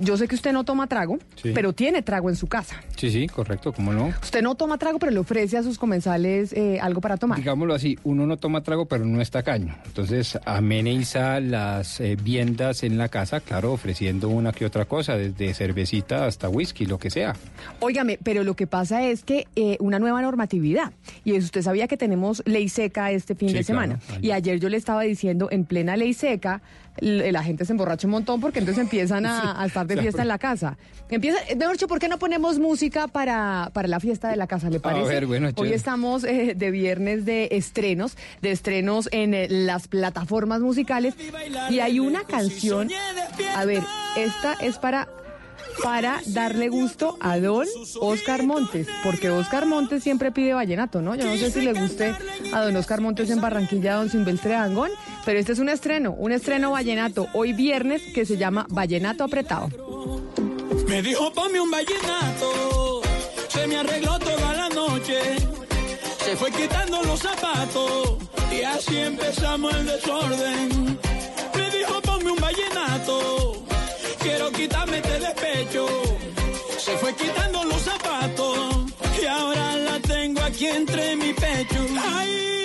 Yo 0.00 0.17
sé 0.17 0.29
que 0.29 0.35
usted 0.35 0.53
no 0.53 0.65
toma 0.65 0.87
trago, 0.87 1.19
Sí. 1.37 1.53
pero 1.55 1.75
tiene 1.75 2.00
trago 2.00 2.31
en 2.31 2.37
su 2.37 2.47
casa. 2.47 2.76
Sí, 2.97 3.11
sí, 3.11 3.26
correcto, 3.26 3.73
¿cómo 3.73 3.93
no? 3.93 4.06
Usted 4.23 4.41
no 4.41 4.55
toma 4.55 4.79
trago, 4.79 4.99
pero 4.99 5.12
le 5.12 5.19
ofrece 5.19 5.59
a 5.59 5.62
sus 5.62 5.76
comensales 5.79 6.55
eh, 6.55 6.79
algo 6.81 7.03
para 7.03 7.19
tomar. 7.19 7.38
Digámoslo 7.38 7.75
así, 7.75 7.99
uno 8.05 8.26
no 8.26 8.38
toma 8.38 8.62
trago, 8.62 8.87
pero 8.87 9.05
no 9.05 9.21
es 9.21 9.31
tacaño. 9.31 9.75
Entonces, 9.85 10.38
ameniza 10.47 11.38
las 11.41 12.00
eh, 12.00 12.17
viandas 12.17 12.82
en 12.82 12.97
la 12.97 13.09
casa, 13.11 13.41
claro, 13.41 13.73
ofreciendo 13.73 14.31
una 14.31 14.53
que 14.53 14.65
otra 14.65 14.87
cosa, 14.87 15.17
desde 15.19 15.53
cervecita 15.53 16.25
hasta 16.25 16.49
whisky, 16.49 16.87
lo 16.87 16.99
que 16.99 17.11
sea. 17.11 17.35
Óigame, 17.81 18.19
pero 18.23 18.43
lo 18.43 18.55
que 18.56 18.67
pasa 18.67 19.05
es 19.06 19.23
que 19.23 19.47
eh, 19.55 19.77
una 19.81 19.99
nueva 19.99 20.23
normatividad, 20.23 20.93
y 21.25 21.35
es, 21.35 21.44
usted 21.44 21.61
sabía 21.62 21.88
que 21.88 21.97
tenemos 21.99 22.43
ley 22.47 22.70
seca 22.70 23.11
este 23.11 23.35
fin 23.35 23.50
Sí, 23.50 23.56
de 23.56 23.65
semana, 23.65 23.99
claro. 24.06 24.20
y 24.25 24.31
ayer 24.31 24.59
yo 24.61 24.70
le 24.70 24.79
estaba 24.79 25.03
diciendo, 25.03 25.49
en 25.50 25.65
plena 25.67 25.97
ley 25.97 26.15
seca, 26.15 26.62
la 27.00 27.43
gente 27.43 27.64
se 27.64 27.73
emborracha 27.73 28.06
un 28.06 28.12
montón 28.12 28.41
porque 28.41 28.61
entonces 28.61 28.82
empiezan 28.82 29.26
a, 29.26 29.61
a 29.62 29.67
estar 29.67 29.87
de 29.87 29.96
fiesta 29.96 30.23
en 30.23 30.29
la 30.29 30.38
casa. 30.38 30.76
Empieza, 31.08 31.38
¿por 31.87 31.99
qué 31.99 32.08
no 32.08 32.19
ponemos 32.19 32.58
música 32.58 33.08
para, 33.08 33.70
para 33.73 33.88
la 33.88 34.00
fiesta 34.00 34.29
de 34.29 34.37
la 34.37 34.46
casa, 34.46 34.70
le 34.70 34.81
parece? 34.81 35.08
ver, 35.08 35.26
bueno, 35.26 35.50
Hoy 35.56 35.73
estamos 35.73 36.25
eh, 36.25 36.55
de 36.56 36.70
viernes 36.70 37.25
de 37.25 37.49
estrenos, 37.52 38.17
de 38.41 38.50
estrenos 38.50 39.08
en 39.12 39.35
eh, 39.35 39.46
las 39.49 39.88
plataformas 39.88 40.61
musicales, 40.61 41.14
y 41.70 41.81
hay 41.81 42.00
una 42.00 42.25
canción, 42.25 42.88
a 43.55 43.64
ver, 43.64 43.82
esta 44.17 44.55
es 44.55 44.79
para 44.79 45.08
para 45.82 46.21
darle 46.26 46.69
gusto 46.69 47.17
a 47.21 47.38
don 47.38 47.67
Oscar 48.00 48.43
Montes, 48.43 48.87
porque 49.03 49.31
Oscar 49.31 49.67
Montes 49.67 50.03
siempre 50.03 50.32
pide 50.32 50.55
vallenato, 50.55 51.03
¿no? 51.03 51.15
Yo 51.15 51.25
no 51.25 51.37
sé 51.37 51.51
si 51.51 51.60
le 51.60 51.72
guste 51.72 52.15
a 52.53 52.63
don 52.63 52.77
Oscar 52.77 53.01
Montes 53.01 53.31
en 53.31 53.41
Barranquilla, 53.41 53.94
don 53.94 54.10
Silvestre 54.10 54.53
Dangón, 54.53 54.91
pero 55.25 55.39
este 55.39 55.53
es 55.53 55.58
un 55.58 55.69
estreno, 55.69 56.13
un 56.13 56.32
estreno 56.32 56.70
vallenato 56.70 57.29
hoy 57.32 57.53
viernes 57.53 58.03
que 58.15 58.25
se 58.25 58.37
llama 58.37 58.67
Vallenato 58.70 59.25
Apretado. 59.25 59.69
Me 60.89 61.03
dijo 61.03 61.32
ponme 61.32 61.60
un 61.60 61.70
vallenato, 61.70 63.03
se 63.49 63.67
me 63.67 63.77
arregló 63.77 64.19
toda 64.19 64.55
la 64.55 64.69
noche, 64.69 65.19
se 66.25 66.37
fue 66.37 66.51
quitando 66.51 67.03
los 67.03 67.20
zapatos 67.20 68.19
y 68.53 68.63
así 68.63 68.96
empezamos 68.96 69.75
el 69.75 69.87
desorden. 69.87 70.99
Me 71.55 71.70
dijo 71.79 72.01
ponme 72.03 72.31
un 72.31 72.39
vallenato, 72.39 73.64
quiero 74.25 74.51
quitarme 74.53 74.97
este 74.97 75.21
despecho, 75.21 75.87
se 76.79 76.97
fue 76.97 77.15
quitando 77.15 77.63
los 77.65 77.83
zapatos 77.83 78.87
y 79.23 79.27
ahora 79.27 79.77
la 79.77 80.01
tengo 80.01 80.41
aquí 80.41 80.67
entre 80.67 81.15
mi 81.17 81.33
pecho. 81.35 81.81
Ahí 82.17 82.64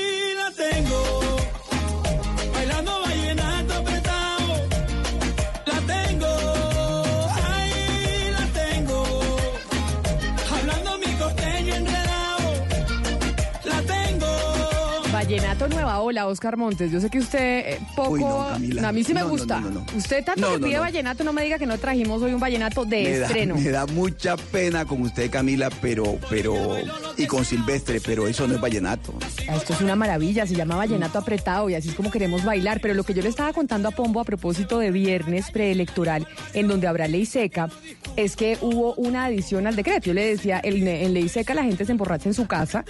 Vallenato 15.29 15.67
Nueva 15.67 15.99
Ola, 16.01 16.25
Oscar 16.27 16.57
Montes. 16.57 16.91
Yo 16.91 16.99
sé 16.99 17.07
que 17.11 17.19
usted 17.19 17.39
eh, 17.73 17.79
poco. 17.95 18.11
Uy, 18.13 18.19
no, 18.21 18.47
Camila. 18.49 18.87
a 18.89 18.91
mí 18.91 19.03
sí 19.03 19.13
me 19.13 19.19
No, 19.19 19.29
gusta. 19.29 19.61
Usted 19.95 20.25
tanto 20.25 20.53
que 20.53 20.59
pide 20.59 20.79
vallenato, 20.79 21.23
no 21.23 21.33
me 21.33 21.43
diga 21.43 21.59
que 21.59 21.67
no 21.67 21.77
trajimos 21.77 22.19
hoy 22.23 22.33
un 22.33 22.39
vallenato 22.39 22.83
de 22.83 23.03
me 23.03 23.17
da, 23.19 23.25
estreno. 23.27 23.55
me 23.55 23.69
da 23.69 23.85
mucha 23.85 24.35
pena 24.37 24.85
con 24.85 25.03
usted, 25.03 25.29
Camila, 25.29 25.69
pero, 25.81 26.17
pero, 26.31 26.77
y 27.15 27.27
con 27.27 27.45
Silvestre, 27.45 28.01
pero 28.03 28.27
eso 28.27 28.47
no 28.47 28.55
es 28.55 28.61
vallenato. 28.61 29.13
Esto 29.53 29.73
es 29.73 29.81
una 29.81 29.95
maravilla, 29.95 30.47
se 30.47 30.55
llama 30.55 30.75
Vallenato 30.77 31.19
Apretado 31.19 31.69
y 31.69 31.75
así 31.75 31.89
es 31.89 31.95
como 31.95 32.09
queremos 32.09 32.43
bailar. 32.43 32.79
Pero 32.81 32.95
lo 32.95 33.03
que 33.03 33.13
yo 33.13 33.21
le 33.21 33.29
estaba 33.29 33.53
contando 33.53 33.87
a 33.87 33.91
Pombo 33.91 34.21
a 34.21 34.23
propósito 34.23 34.79
de 34.79 34.89
viernes 34.89 35.51
preelectoral, 35.51 36.27
en 36.53 36.67
donde 36.67 36.87
habrá 36.87 37.07
ley 37.07 37.27
seca, 37.27 37.69
es 38.15 38.35
que 38.35 38.57
hubo 38.61 38.95
una 38.95 39.25
adición 39.25 39.67
al 39.67 39.75
decreto. 39.75 40.07
Yo 40.07 40.15
le 40.15 40.25
decía, 40.25 40.59
en, 40.63 40.87
en 40.87 41.13
ley 41.13 41.29
seca 41.29 41.53
la 41.53 41.63
gente 41.63 41.85
se 41.85 41.91
emborracha 41.91 42.29
en 42.29 42.33
su 42.33 42.47
casa, 42.47 42.83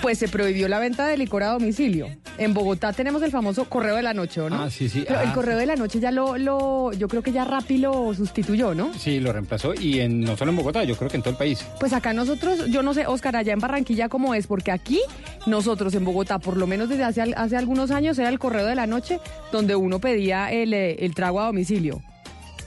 pues 0.00 0.16
se 0.18 0.28
prohibió 0.28 0.66
la 0.68 0.78
venta 0.78 1.06
de 1.06 1.18
licor 1.18 1.42
a 1.42 1.48
domicilio. 1.48 1.73
Domicilio. 1.74 2.08
En 2.38 2.52
Bogotá 2.54 2.92
tenemos 2.92 3.22
el 3.22 3.30
famoso 3.30 3.64
correo 3.68 3.96
de 3.96 4.02
la 4.02 4.12
noche, 4.14 4.40
¿o 4.40 4.50
¿no? 4.50 4.62
Ah, 4.62 4.70
sí, 4.70 4.88
sí. 4.88 5.04
Pero 5.06 5.20
el 5.20 5.28
Ah. 5.28 5.32
correo 5.34 5.56
de 5.58 5.66
la 5.66 5.76
noche 5.76 6.00
ya 6.00 6.10
lo, 6.10 6.36
lo, 6.38 6.92
yo 6.92 7.08
creo 7.08 7.22
que 7.22 7.32
ya 7.32 7.44
Rappi 7.44 7.78
lo 7.78 8.12
sustituyó, 8.14 8.74
¿no? 8.74 8.92
Sí, 8.94 9.20
lo 9.20 9.32
reemplazó 9.32 9.74
y 9.74 10.00
en, 10.00 10.20
no 10.20 10.36
solo 10.36 10.50
en 10.50 10.56
Bogotá, 10.56 10.84
yo 10.84 10.96
creo 10.96 11.10
que 11.10 11.16
en 11.16 11.22
todo 11.22 11.30
el 11.30 11.36
país. 11.36 11.64
Pues 11.80 11.92
acá 11.92 12.12
nosotros, 12.12 12.66
yo 12.70 12.82
no 12.82 12.94
sé, 12.94 13.06
Oscar, 13.06 13.36
allá 13.36 13.52
en 13.52 13.60
Barranquilla 13.60 14.08
cómo 14.08 14.34
es, 14.34 14.46
porque 14.46 14.72
aquí 14.72 15.00
nosotros 15.46 15.94
en 15.94 16.04
Bogotá, 16.04 16.38
por 16.38 16.56
lo 16.56 16.66
menos 16.66 16.88
desde 16.88 17.04
hace, 17.04 17.22
hace 17.22 17.56
algunos 17.56 17.90
años, 17.90 18.18
era 18.18 18.28
el 18.28 18.38
correo 18.38 18.66
de 18.66 18.74
la 18.74 18.86
noche 18.86 19.20
donde 19.52 19.76
uno 19.76 19.98
pedía 20.00 20.50
el, 20.52 20.74
eh, 20.74 20.96
el 21.04 21.14
trago 21.14 21.40
a 21.40 21.46
domicilio. 21.46 22.02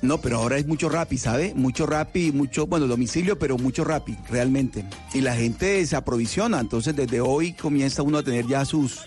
No, 0.02 0.20
pero 0.20 0.38
ahora 0.38 0.58
es 0.58 0.68
mucho 0.68 0.90
Rappi, 0.90 1.18
¿sabe? 1.18 1.54
Mucho 1.56 1.86
Rappi, 1.86 2.32
mucho, 2.32 2.68
bueno, 2.68 2.88
domicilio, 2.88 3.40
pero 3.40 3.58
mucho 3.58 3.84
Rappi, 3.84 4.18
realmente. 4.30 4.86
Y 5.14 5.22
la 5.22 5.36
gente 5.36 5.86
se 5.86 5.96
aprovisiona, 5.96 6.60
entonces 6.60 6.96
desde 6.96 7.20
hoy 7.20 7.54
comienza 7.54 8.04
uno 8.04 8.20
a 8.20 8.24
tener 8.24 8.46
ya 8.48 8.64
sus 8.66 9.02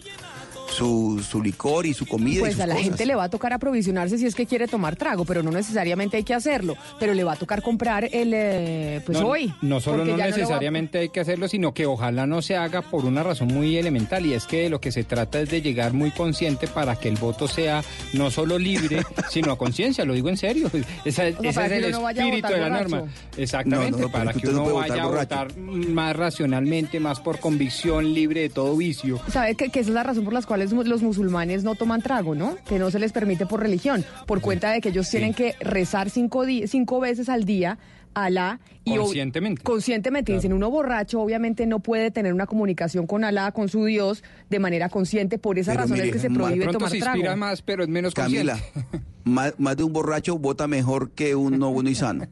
su, 0.71 1.23
su 1.29 1.43
licor 1.43 1.87
y 1.87 1.95
su 1.95 2.07
comida. 2.07 2.37
y 2.37 2.41
Pues 2.41 2.53
sus 2.55 2.63
a 2.63 2.67
la 2.67 2.75
cosas. 2.75 2.89
gente 2.89 3.07
le 3.07 3.15
va 3.15 3.25
a 3.25 3.29
tocar 3.31 3.53
aprovisionarse 3.53 4.19
si 4.19 4.27
es 4.27 4.35
que 4.35 4.47
quiere 4.47 4.67
tomar 4.69 4.97
trago, 4.97 5.25
pero 5.25 5.43
no 5.43 5.51
necesariamente 5.51 6.17
hay 6.17 6.23
que 6.25 6.35
hacerlo. 6.35 6.77
Pero 6.99 7.15
le 7.15 7.25
va 7.25 7.33
a 7.33 7.37
tocar 7.37 7.63
comprar 7.63 8.05
el, 8.13 8.33
eh, 8.35 9.01
pues 9.05 9.21
no, 9.21 9.29
hoy. 9.29 9.53
No 9.63 9.81
solo 9.81 10.05
no 10.05 10.17
necesariamente 10.17 10.99
hay 10.99 11.09
que 11.09 11.21
hacerlo, 11.21 11.49
sino 11.49 11.75
que 11.75 11.87
ojalá 11.87 12.27
no 12.27 12.43
se 12.43 12.57
haga 12.57 12.83
por 12.83 13.05
una 13.05 13.23
razón 13.23 13.49
muy 13.49 13.77
elemental 13.77 14.25
y 14.27 14.35
es 14.35 14.45
que 14.47 14.63
de 14.63 14.71
lo 14.71 14.81
que 14.81 14.93
se 14.93 15.05
trata 15.05 15.41
es 15.41 15.51
de 15.51 15.61
llegar 15.63 15.93
muy 15.93 16.11
consciente 16.11 16.67
para 16.67 16.97
que 16.97 17.09
el 17.09 17.17
voto 17.17 17.49
sea 17.49 17.83
no 18.13 18.31
solo 18.31 18.59
libre, 18.59 19.03
sino 19.31 19.53
a 19.53 19.59
conciencia, 19.59 20.05
lo 20.05 20.15
digo 20.15 20.29
en 20.29 20.37
serio. 20.37 20.71
Esa- 21.05 21.25
O 21.39 21.53
sea, 21.53 21.67
ese 21.67 21.77
es 21.79 21.81
que 21.81 21.89
el 21.89 21.95
espíritu 21.95 22.49
de 22.49 22.59
la 22.59 22.69
borracho. 22.69 22.89
norma. 22.89 23.13
Exactamente, 23.37 23.91
No, 23.93 23.97
no, 23.99 24.03
no, 24.05 24.13
para 24.13 24.33
que 24.33 24.49
uno 24.49 24.75
vaya 24.75 25.03
a 25.03 25.07
votar 25.07 25.49
votar 25.49 25.59
más 25.59 26.17
racionalmente, 26.17 27.01
más 27.01 27.21
por 27.21 27.39
convicción, 27.41 28.13
libre 28.15 28.43
de 28.43 28.49
todo 28.51 28.77
vicio. 28.77 29.21
¿Sabe 29.33 29.55
que, 29.55 29.69
que 29.71 29.81
esa 29.81 29.91
es 29.91 29.95
la 29.95 30.03
razón 30.03 30.25
por 30.25 30.33
la 30.33 30.43
cual 30.43 30.60
los 30.69 31.03
musulmanes 31.03 31.65
no 31.65 31.75
toman 31.75 32.03
trago, 32.03 32.35
¿no? 32.35 32.57
Que 32.67 32.79
no 32.79 32.91
se 32.91 32.99
les 32.99 33.13
permite 33.13 33.47
por 33.47 33.61
religión, 33.61 34.05
por 34.27 34.41
cuenta 34.41 34.71
de 34.71 34.81
que 34.81 34.91
ellos 34.91 35.09
tienen 35.09 35.35
que 35.35 35.55
rezar 35.61 36.11
cinco, 36.11 36.45
cinco 36.67 37.01
veces 37.01 37.29
al 37.29 37.45
día 37.45 37.79
Alá. 38.15 38.61
Y 38.85 38.97
Conscientemente. 38.97 39.63
Conscientemente. 39.63 40.33
Dicen, 40.33 40.53
uno 40.53 40.71
borracho 40.71 41.21
obviamente 41.21 41.67
no 41.67 41.81
puede 41.81 42.11
tener 42.11 42.33
una 42.35 42.47
comunicación 42.47 43.07
con 43.07 43.25
Alá, 43.25 43.53
con 43.53 43.69
su 43.69 43.85
Dios, 43.85 44.25
de 44.49 44.59
manera 44.59 44.89
consciente. 44.89 45.39
Por 45.39 45.59
esa 45.59 45.73
Pero 45.73 45.83
razón 45.83 45.95
mire, 45.97 46.09
es 46.09 46.13
que 46.15 46.19
se 46.19 46.31
prohíbe 46.31 46.67
tomar 46.69 46.91
se 46.91 46.99
trago. 46.99 47.17
inspira 47.17 47.37
más, 47.37 47.63
pero 47.63 47.83
es 47.85 47.89
menos 47.89 48.15
Camila, 48.15 48.55
consciente. 48.59 49.07
más, 49.25 49.55
más 49.59 49.77
de 49.77 49.85
un 49.85 49.93
borracho 49.93 50.39
vota 50.39 50.67
mejor 50.67 51.11
que 51.13 51.35
un 51.37 51.59
no 51.59 51.71
bueno 51.73 51.89
y 51.91 51.95
sano. 51.95 52.27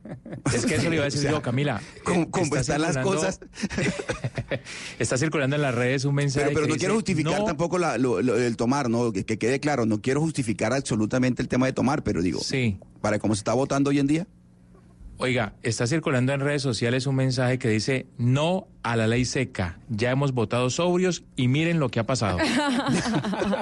Es 0.53 0.67
que 0.67 0.77
eso 0.77 0.89
le 0.91 0.97
iba 0.97 1.05
a 1.05 1.11
decir 1.11 1.21
O 1.21 1.23
sea, 1.23 1.31
yo, 1.33 1.43
Camila. 1.43 1.81
Está 2.43 2.61
están 2.61 2.81
las 2.83 2.95
circulando- 2.97 3.05
cosas. 3.05 3.41
Está 4.99 5.17
circulando 5.19 5.57
en 5.57 5.63
las 5.63 5.75
redes 5.75 6.05
un 6.05 6.15
mensaje. 6.15 6.47
Pero, 6.47 6.55
pero 6.55 6.67
que 6.67 6.69
no 6.71 6.75
dice, 6.75 6.79
quiero 6.87 6.95
justificar 6.95 7.39
"No 7.41 7.45
tampoco 7.45 7.79
la- 7.79 7.99
lo- 7.99 8.21
lo- 8.23 8.37
el 8.37 8.57
tomar, 8.57 8.89
¿no? 8.91 9.13
Que, 9.13 9.25
que 9.25 9.39
quede 9.39 9.61
claro, 9.61 9.87
no 9.87 10.01
quiero 10.01 10.21
justificar 10.21 10.73
absolutamente 10.73 11.43
el 11.43 11.49
tema 11.49 11.67
de 11.67 11.73
tomar, 11.73 12.03
pero 12.03 12.23
digo, 12.23 12.41
Sí. 12.41 12.79
para 13.01 13.19
cómo 13.19 13.35
se 13.35 13.41
está 13.41 13.53
votando 13.55 13.91
hoy 13.91 13.99
en 13.99 14.07
día. 14.07 14.27
Oiga, 15.21 15.55
está 15.65 15.89
circulando 15.89 16.33
en 16.33 16.39
redes 16.41 16.63
sociales 16.63 17.07
un 17.09 17.17
mensaje 17.17 17.59
que 17.59 17.69
dice 17.69 18.07
no 18.19 18.69
a 18.85 18.95
la 18.95 19.09
ley 19.09 19.25
seca. 19.25 19.81
Ya 19.89 20.13
hemos 20.13 20.33
votado 20.33 20.71
sobrios 20.71 21.25
y 21.35 21.49
miren 21.49 21.81
lo 21.81 21.89
que 21.89 21.99
ha 21.99 22.07
pasado. 22.07 22.39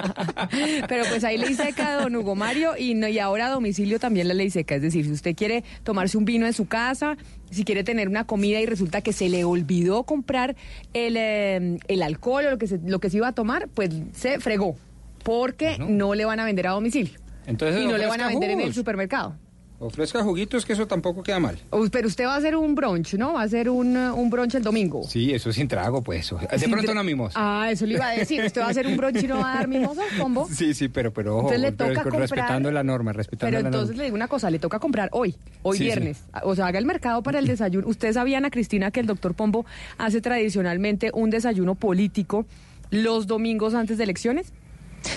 Pero 0.87 1.03
pues 1.09 1.23
ahí 1.23 1.37
ley 1.37 1.53
seca, 1.55 2.01
don 2.01 2.15
Hugo 2.15 2.35
Mario, 2.35 2.73
y, 2.77 2.93
no- 2.93 3.07
y 3.07 3.19
ahora 3.19 3.47
a 3.47 3.49
domicilio 3.49 3.99
también 3.99 4.27
la 4.27 4.33
ley 4.33 4.49
seca. 4.49 4.75
Es 4.75 4.81
decir, 4.83 5.05
si 5.05 5.11
usted 5.11 5.35
quiere 5.35 5.63
tomarse 5.83 6.17
un 6.17 6.25
vino 6.25 6.45
en 6.45 6.53
su 6.53 6.67
casa, 6.67 7.17
si 7.49 7.63
quiere 7.63 7.83
tener 7.83 8.07
una 8.07 8.25
comida 8.25 8.59
y 8.61 8.65
resulta 8.65 9.01
que 9.01 9.13
se 9.13 9.29
le 9.29 9.43
olvidó 9.43 10.03
comprar 10.03 10.55
el, 10.93 11.15
eh, 11.17 11.77
el 11.87 12.03
alcohol 12.03 12.45
o 12.45 12.51
lo 12.51 12.57
que, 12.57 12.67
se, 12.67 12.79
lo 12.85 12.99
que 12.99 13.09
se 13.09 13.17
iba 13.17 13.29
a 13.29 13.33
tomar, 13.33 13.67
pues 13.69 13.89
se 14.13 14.39
fregó, 14.39 14.75
porque 15.23 15.77
no 15.79 16.13
le 16.13 16.25
van 16.25 16.39
a 16.39 16.45
vender 16.45 16.67
a 16.67 16.71
domicilio. 16.71 17.19
Entonces, 17.47 17.81
y 17.81 17.87
no 17.87 17.97
le 17.97 18.05
van 18.05 18.21
a 18.21 18.27
vender 18.27 18.51
en 18.51 18.61
el 18.61 18.73
supermercado. 18.73 19.35
Ofrezca 19.79 20.23
juguitos, 20.23 20.65
que 20.65 20.73
eso 20.73 20.87
tampoco 20.87 21.21
queda 21.21 21.39
mal. 21.39 21.59
Uy, 21.71 21.89
Pero 21.91 22.07
usted 22.07 22.25
va 22.25 22.33
a 22.33 22.37
hacer 22.37 22.55
un 22.55 22.73
brunch, 22.73 23.13
¿no? 23.13 23.33
Va 23.33 23.41
a 23.41 23.43
hacer 23.43 23.69
un, 23.69 23.95
eh, 23.95 24.09
un 24.11 24.27
brunch 24.31 24.55
el 24.55 24.63
domingo. 24.63 25.03
Sí, 25.03 25.31
eso 25.31 25.51
sin 25.53 25.67
trago, 25.67 26.01
pues. 26.01 26.31
De 26.51 26.57
Sin 26.57 26.71
pronto 26.71 26.91
una 26.91 27.03
mimosa. 27.03 27.35
Ah, 27.39 27.69
eso 27.71 27.85
le 27.85 27.93
iba 27.93 28.07
a 28.07 28.11
decir. 28.13 28.43
¿Usted 28.43 28.59
va 28.61 28.65
a 28.65 28.69
hacer 28.71 28.87
un 28.87 28.97
brunch 28.97 29.21
y 29.21 29.27
no 29.27 29.37
va 29.37 29.51
a 29.53 29.55
dar 29.57 29.67
mimosa, 29.67 30.01
combo? 30.19 30.47
Sí, 30.51 30.73
sí, 30.73 30.87
pero, 30.87 31.13
pero 31.13 31.33
ojo, 31.37 31.41
Entonces 31.53 31.61
le 31.61 31.71
pero 31.73 31.89
toca 31.91 32.03
comprar- 32.09 32.21
respetando 32.21 32.71
la 32.71 32.83
norma, 32.83 33.13
respetando 33.13 33.51
Pero 33.51 33.61
la 33.61 33.67
entonces 33.67 33.89
norma. 33.89 33.97
le 33.99 34.03
digo 34.05 34.15
una 34.15 34.27
cosa, 34.27 34.49
le 34.49 34.57
toca 34.57 34.79
comprar 34.79 35.09
hoy, 35.11 35.35
hoy 35.61 35.77
Sí, 35.77 35.83
sí. 35.83 35.85
viernes. 35.85 36.23
O 36.41 36.55
sea, 36.55 36.65
haga 36.65 36.79
el 36.79 36.85
mercado 36.87 37.21
para 37.21 37.37
el 37.37 37.45
desayuno. 37.47 37.87
¿Ustedes 37.87 38.15
sabían, 38.15 38.37
Ana 38.45 38.49
Cristina, 38.49 38.89
que 38.89 38.99
el 39.01 39.05
doctor 39.05 39.35
Pombo 39.35 39.63
hace 39.99 40.21
tradicionalmente 40.21 41.11
un 41.13 41.29
desayuno 41.29 41.75
político 41.75 42.47
los 42.89 43.27
domingos 43.27 43.75
antes 43.75 43.99
de 43.99 44.05
elecciones? 44.05 44.53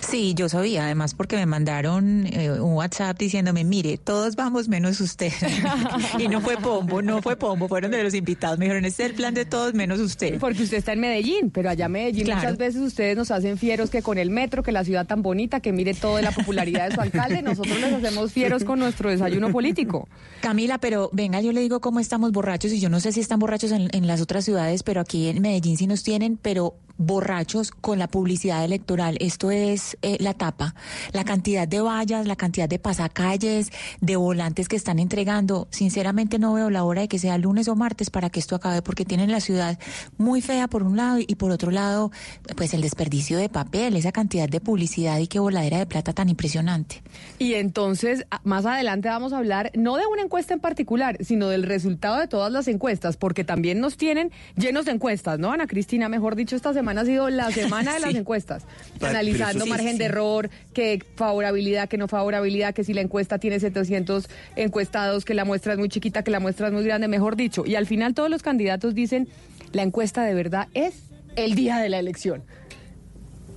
Sí, 0.08 0.34
yo 0.34 0.48
sabía, 0.48 0.84
además 0.84 1.14
porque 1.14 1.36
me 1.36 1.46
mandaron 1.46 2.26
eh, 2.26 2.50
un 2.50 2.74
WhatsApp 2.74 3.18
diciéndome, 3.18 3.64
mire, 3.64 3.98
todos 3.98 4.36
vamos 4.36 4.68
menos 4.68 5.00
usted. 5.00 5.32
y 6.18 6.28
no 6.28 6.40
fue 6.40 6.56
Pombo, 6.56 7.02
no 7.02 7.22
fue 7.22 7.36
Pombo, 7.36 7.68
fueron 7.68 7.90
de 7.90 8.02
los 8.02 8.14
invitados. 8.14 8.58
Me 8.58 8.66
dijeron, 8.66 8.84
este 8.84 9.04
es 9.04 9.10
el 9.10 9.16
plan 9.16 9.34
de 9.34 9.44
todos 9.44 9.74
menos 9.74 10.00
usted. 10.00 10.38
Porque 10.38 10.62
usted 10.62 10.78
está 10.78 10.92
en 10.92 11.00
Medellín, 11.00 11.50
pero 11.50 11.70
allá 11.70 11.86
en 11.86 11.92
Medellín 11.92 12.24
Claro. 12.24 12.40
muchas 12.40 12.58
veces 12.58 12.82
ustedes 12.82 13.16
nos 13.16 13.30
hacen 13.30 13.58
fieros 13.58 13.90
que 13.90 14.02
con 14.02 14.18
el 14.18 14.30
metro, 14.30 14.62
que 14.62 14.72
la 14.72 14.84
ciudad 14.84 15.06
tan 15.06 15.22
bonita, 15.22 15.60
que 15.60 15.72
mire 15.72 15.94
toda 15.94 16.22
la 16.22 16.32
popularidad 16.32 16.88
de 16.88 16.94
su 16.94 17.00
alcalde, 17.00 17.42
nosotros 17.42 17.78
les 17.80 17.92
hacemos 17.92 18.32
fieros 18.32 18.64
con 18.64 18.78
nuestro 18.78 19.10
desayuno 19.10 19.50
político. 19.50 20.08
Camila, 20.40 20.78
pero 20.78 21.10
venga, 21.12 21.40
yo 21.40 21.52
le 21.52 21.60
digo 21.60 21.80
cómo 21.80 22.00
estamos 22.00 22.32
borrachos 22.32 22.72
y 22.72 22.80
yo 22.80 22.88
no 22.88 23.00
sé 23.00 23.12
si 23.12 23.20
están 23.20 23.38
borrachos 23.38 23.72
en, 23.72 23.88
en 23.92 24.06
las 24.06 24.20
otras 24.20 24.44
ciudades, 24.44 24.82
pero 24.82 25.00
aquí 25.00 25.28
en 25.28 25.40
Medellín 25.42 25.76
sí 25.76 25.86
nos 25.86 26.02
tienen, 26.02 26.38
pero 26.40 26.74
borrachos 27.00 27.70
con 27.70 27.98
la 27.98 28.08
publicidad 28.08 28.62
electoral. 28.62 29.16
Esto 29.20 29.50
es 29.50 29.96
eh, 30.02 30.18
la 30.20 30.34
tapa. 30.34 30.74
La 31.12 31.24
cantidad 31.24 31.66
de 31.66 31.80
vallas, 31.80 32.26
la 32.26 32.36
cantidad 32.36 32.68
de 32.68 32.78
pasacalles, 32.78 33.72
de 34.02 34.16
volantes 34.16 34.68
que 34.68 34.76
están 34.76 34.98
entregando. 34.98 35.66
Sinceramente 35.70 36.38
no 36.38 36.52
veo 36.52 36.68
la 36.68 36.84
hora 36.84 37.00
de 37.00 37.08
que 37.08 37.18
sea 37.18 37.38
lunes 37.38 37.68
o 37.68 37.74
martes 37.74 38.10
para 38.10 38.28
que 38.28 38.38
esto 38.38 38.54
acabe, 38.54 38.82
porque 38.82 39.06
tienen 39.06 39.32
la 39.32 39.40
ciudad 39.40 39.78
muy 40.18 40.42
fea 40.42 40.68
por 40.68 40.82
un 40.82 40.98
lado 40.98 41.18
y 41.26 41.34
por 41.36 41.50
otro 41.50 41.70
lado, 41.70 42.12
pues 42.54 42.74
el 42.74 42.82
desperdicio 42.82 43.38
de 43.38 43.48
papel, 43.48 43.96
esa 43.96 44.12
cantidad 44.12 44.48
de 44.48 44.60
publicidad 44.60 45.18
y 45.20 45.26
qué 45.26 45.38
voladera 45.38 45.78
de 45.78 45.86
plata 45.86 46.12
tan 46.12 46.28
impresionante. 46.28 47.02
Y 47.38 47.54
entonces, 47.54 48.26
más 48.44 48.66
adelante 48.66 49.08
vamos 49.08 49.32
a 49.32 49.38
hablar 49.38 49.70
no 49.74 49.96
de 49.96 50.04
una 50.06 50.20
encuesta 50.20 50.52
en 50.52 50.60
particular, 50.60 51.16
sino 51.20 51.48
del 51.48 51.62
resultado 51.62 52.18
de 52.18 52.28
todas 52.28 52.52
las 52.52 52.68
encuestas, 52.68 53.16
porque 53.16 53.42
también 53.42 53.80
nos 53.80 53.96
tienen 53.96 54.32
llenos 54.54 54.84
de 54.84 54.92
encuestas, 54.92 55.38
¿no, 55.38 55.50
Ana 55.50 55.66
Cristina? 55.66 56.10
Mejor 56.10 56.36
dicho, 56.36 56.56
esta 56.56 56.74
semana 56.74 56.89
ha 56.98 57.04
sido 57.04 57.30
la 57.30 57.50
semana 57.52 57.94
de 57.94 58.00
las 58.00 58.10
Sí. 58.12 58.16
encuestas, 58.18 58.64
Pero 58.98 59.10
analizando 59.10 59.66
margen 59.66 59.92
Sí, 59.92 59.98
de 59.98 60.04
error, 60.06 60.50
que 60.74 61.02
favorabilidad, 61.16 61.88
que 61.88 61.96
no 61.98 62.08
favorabilidad, 62.08 62.74
que 62.74 62.84
si 62.84 62.92
la 62.94 63.00
encuesta 63.00 63.38
tiene 63.38 63.60
700 63.60 64.28
encuestados, 64.56 65.24
que 65.24 65.34
la 65.34 65.44
muestra 65.44 65.72
es 65.74 65.78
muy 65.78 65.88
chiquita, 65.88 66.22
que 66.22 66.30
la 66.30 66.40
muestra 66.40 66.68
es 66.68 66.72
muy 66.72 66.84
grande, 66.84 67.08
mejor 67.08 67.36
dicho. 67.36 67.64
Y 67.66 67.74
al 67.76 67.86
final 67.86 68.14
todos 68.14 68.30
los 68.30 68.42
candidatos 68.42 68.94
dicen, 68.94 69.28
la 69.72 69.82
encuesta 69.82 70.24
de 70.24 70.34
verdad 70.34 70.68
es 70.74 70.94
el 71.36 71.54
día 71.54 71.78
de 71.78 71.88
la 71.88 71.98
elección. 71.98 72.42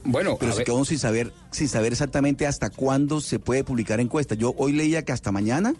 Bueno, 0.05 0.35
Pero 0.37 0.51
se 0.51 0.63
quedó 0.65 0.83
sin 0.83 0.99
saber, 0.99 1.31
sin 1.51 1.69
saber 1.69 1.93
exactamente 1.93 2.45
hasta 2.45 2.69
cuándo 2.69 3.21
se 3.21 3.39
puede 3.39 3.63
publicar 3.63 3.99
encuesta. 4.01 4.35
Yo 4.35 4.53
hoy 4.57 4.73
leía 4.73 5.03
que 5.03 5.13
hasta 5.13 5.31
mañana. 5.31 5.73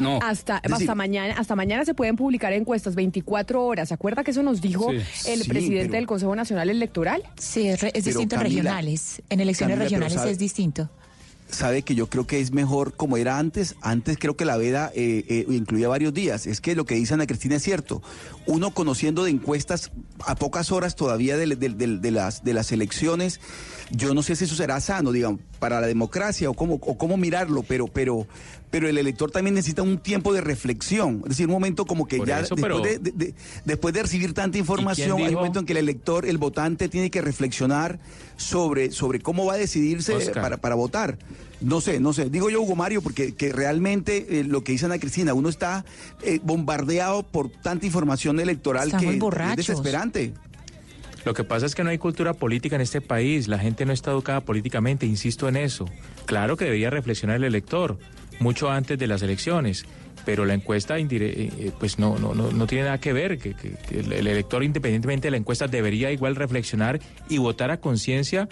No. 0.00 0.18
Hasta, 0.22 0.60
decir- 0.62 0.74
hasta 0.74 0.94
mañana, 0.94 1.34
hasta 1.38 1.56
mañana 1.56 1.84
se 1.84 1.94
pueden 1.94 2.16
publicar 2.16 2.52
encuestas 2.52 2.94
24 2.94 3.64
horas. 3.64 3.88
¿Se 3.88 3.94
acuerda 3.94 4.24
que 4.24 4.30
eso 4.32 4.42
nos 4.42 4.60
dijo 4.60 4.90
Sí. 4.90 5.30
el 5.30 5.42
Sí, 5.42 5.48
presidente 5.48 5.86
pero- 5.88 5.94
del 5.96 6.06
Consejo 6.06 6.34
Nacional 6.36 6.70
Electoral? 6.70 7.22
Sí, 7.38 7.68
es, 7.68 7.80
re- 7.80 7.88
es 7.88 8.04
Pero, 8.04 8.04
distinto 8.04 8.36
en 8.36 8.42
Camila, 8.42 8.62
regionales. 8.62 9.22
En 9.30 9.40
elecciones 9.40 9.74
Camila, 9.74 9.84
regionales 9.84 10.14
sabe- 10.14 10.30
es 10.32 10.38
distinto. 10.38 10.88
sabe 11.48 11.82
que 11.82 11.94
yo 11.94 12.08
creo 12.08 12.26
que 12.26 12.40
es 12.40 12.50
mejor 12.52 12.94
como 12.94 13.18
era 13.18 13.38
antes. 13.38 13.74
Antes 13.82 14.16
creo 14.18 14.36
que 14.38 14.46
la 14.46 14.56
veda 14.56 14.90
eh, 14.94 15.24
eh, 15.28 15.46
incluía 15.50 15.86
varios 15.88 16.14
días. 16.14 16.46
Es 16.46 16.62
que 16.62 16.74
lo 16.74 16.86
que 16.86 16.94
dice 16.94 17.12
Ana 17.12 17.26
Cristina 17.26 17.56
es 17.56 17.62
cierto. 17.62 18.00
Uno 18.46 18.72
conociendo 18.72 19.24
de 19.24 19.30
encuestas 19.30 19.90
a 20.26 20.34
pocas 20.34 20.72
horas 20.72 20.96
todavía 20.96 21.36
de, 21.36 21.46
de- 21.54 21.68
de- 21.68 21.98
de 21.98 22.10
las, 22.10 22.42
de 22.42 22.54
las 22.54 22.72
elecciones, 22.72 23.40
yo 23.90 24.14
no 24.14 24.22
sé 24.22 24.34
si 24.36 24.44
eso 24.44 24.54
será 24.56 24.80
sano, 24.80 25.12
digamos, 25.12 25.40
para 25.58 25.80
la 25.80 25.86
democracia 25.86 26.50
o 26.50 26.54
cómo, 26.54 26.74
o 26.74 26.98
cómo 26.98 27.16
mirarlo, 27.16 27.62
pero, 27.62 27.86
pero, 27.86 28.26
pero 28.70 28.88
el 28.88 28.98
elector 28.98 29.30
también 29.30 29.54
necesita 29.54 29.82
un 29.82 29.98
tiempo 29.98 30.32
de 30.32 30.40
reflexión. 30.40 31.20
Es 31.24 31.30
decir, 31.30 31.46
un 31.46 31.52
momento 31.52 31.84
como 31.86 32.06
que 32.08 32.16
Por 32.16 32.26
ya 32.28 32.40
eso, 32.40 32.54
después, 32.56 32.62
pero- 32.62 32.80
de, 32.80 32.98
de- 32.98 33.12
de- 33.26 33.34
después 33.64 33.94
de 33.94 34.02
recibir 34.02 34.34
tanta 34.34 34.58
información, 34.58 35.18
hay 35.18 35.28
un 35.28 35.34
momento 35.34 35.60
en 35.60 35.66
que 35.66 35.72
el 35.72 35.78
elector, 35.78 36.26
el 36.26 36.38
votante, 36.38 36.88
tiene 36.88 37.10
que 37.10 37.20
reflexionar 37.20 38.00
sobre, 38.36 38.90
sobre 38.90 39.20
cómo 39.20 39.46
va 39.46 39.54
a 39.54 39.58
decidirse 39.58 40.14
Oscar. 40.16 40.42
para, 40.42 40.56
para 40.56 40.74
votar. 40.74 41.18
No 41.62 41.80
sé, 41.80 42.00
no 42.00 42.12
sé. 42.12 42.28
Digo 42.30 42.50
yo, 42.50 42.60
Hugo 42.62 42.74
Mario, 42.76 43.02
porque 43.02 43.34
que 43.34 43.52
realmente 43.52 44.40
eh, 44.40 44.44
lo 44.44 44.62
que 44.64 44.72
dice 44.72 44.86
Ana 44.86 44.98
Cristina, 44.98 45.32
uno 45.34 45.48
está 45.48 45.84
eh, 46.22 46.40
bombardeado 46.42 47.22
por 47.22 47.50
tanta 47.50 47.86
información 47.86 48.40
electoral 48.40 48.88
Estamos 48.88 49.06
que 49.06 49.42
es 49.50 49.56
desesperante. 49.56 50.34
Lo 51.24 51.34
que 51.34 51.44
pasa 51.44 51.66
es 51.66 51.74
que 51.76 51.84
no 51.84 51.90
hay 51.90 51.98
cultura 51.98 52.34
política 52.34 52.74
en 52.74 52.82
este 52.82 53.00
país, 53.00 53.46
la 53.46 53.58
gente 53.58 53.86
no 53.86 53.92
está 53.92 54.10
educada 54.10 54.40
políticamente, 54.40 55.06
insisto 55.06 55.48
en 55.48 55.56
eso. 55.56 55.86
Claro 56.26 56.56
que 56.56 56.64
debería 56.64 56.90
reflexionar 56.90 57.36
el 57.36 57.44
elector 57.44 57.96
mucho 58.40 58.70
antes 58.70 58.98
de 58.98 59.06
las 59.06 59.22
elecciones, 59.22 59.84
pero 60.24 60.44
la 60.44 60.54
encuesta 60.54 60.98
eh, 60.98 61.70
pues 61.78 62.00
no, 62.00 62.18
no, 62.18 62.34
no, 62.34 62.50
no 62.50 62.66
tiene 62.66 62.84
nada 62.84 62.98
que 62.98 63.12
ver, 63.12 63.38
que, 63.38 63.54
que- 63.54 64.00
el 64.00 64.26
elector 64.26 64.64
independientemente 64.64 65.28
de 65.28 65.30
la 65.32 65.36
encuesta 65.36 65.68
debería 65.68 66.10
igual 66.10 66.34
reflexionar 66.34 66.98
y 67.28 67.38
votar 67.38 67.70
a 67.70 67.76
conciencia 67.78 68.48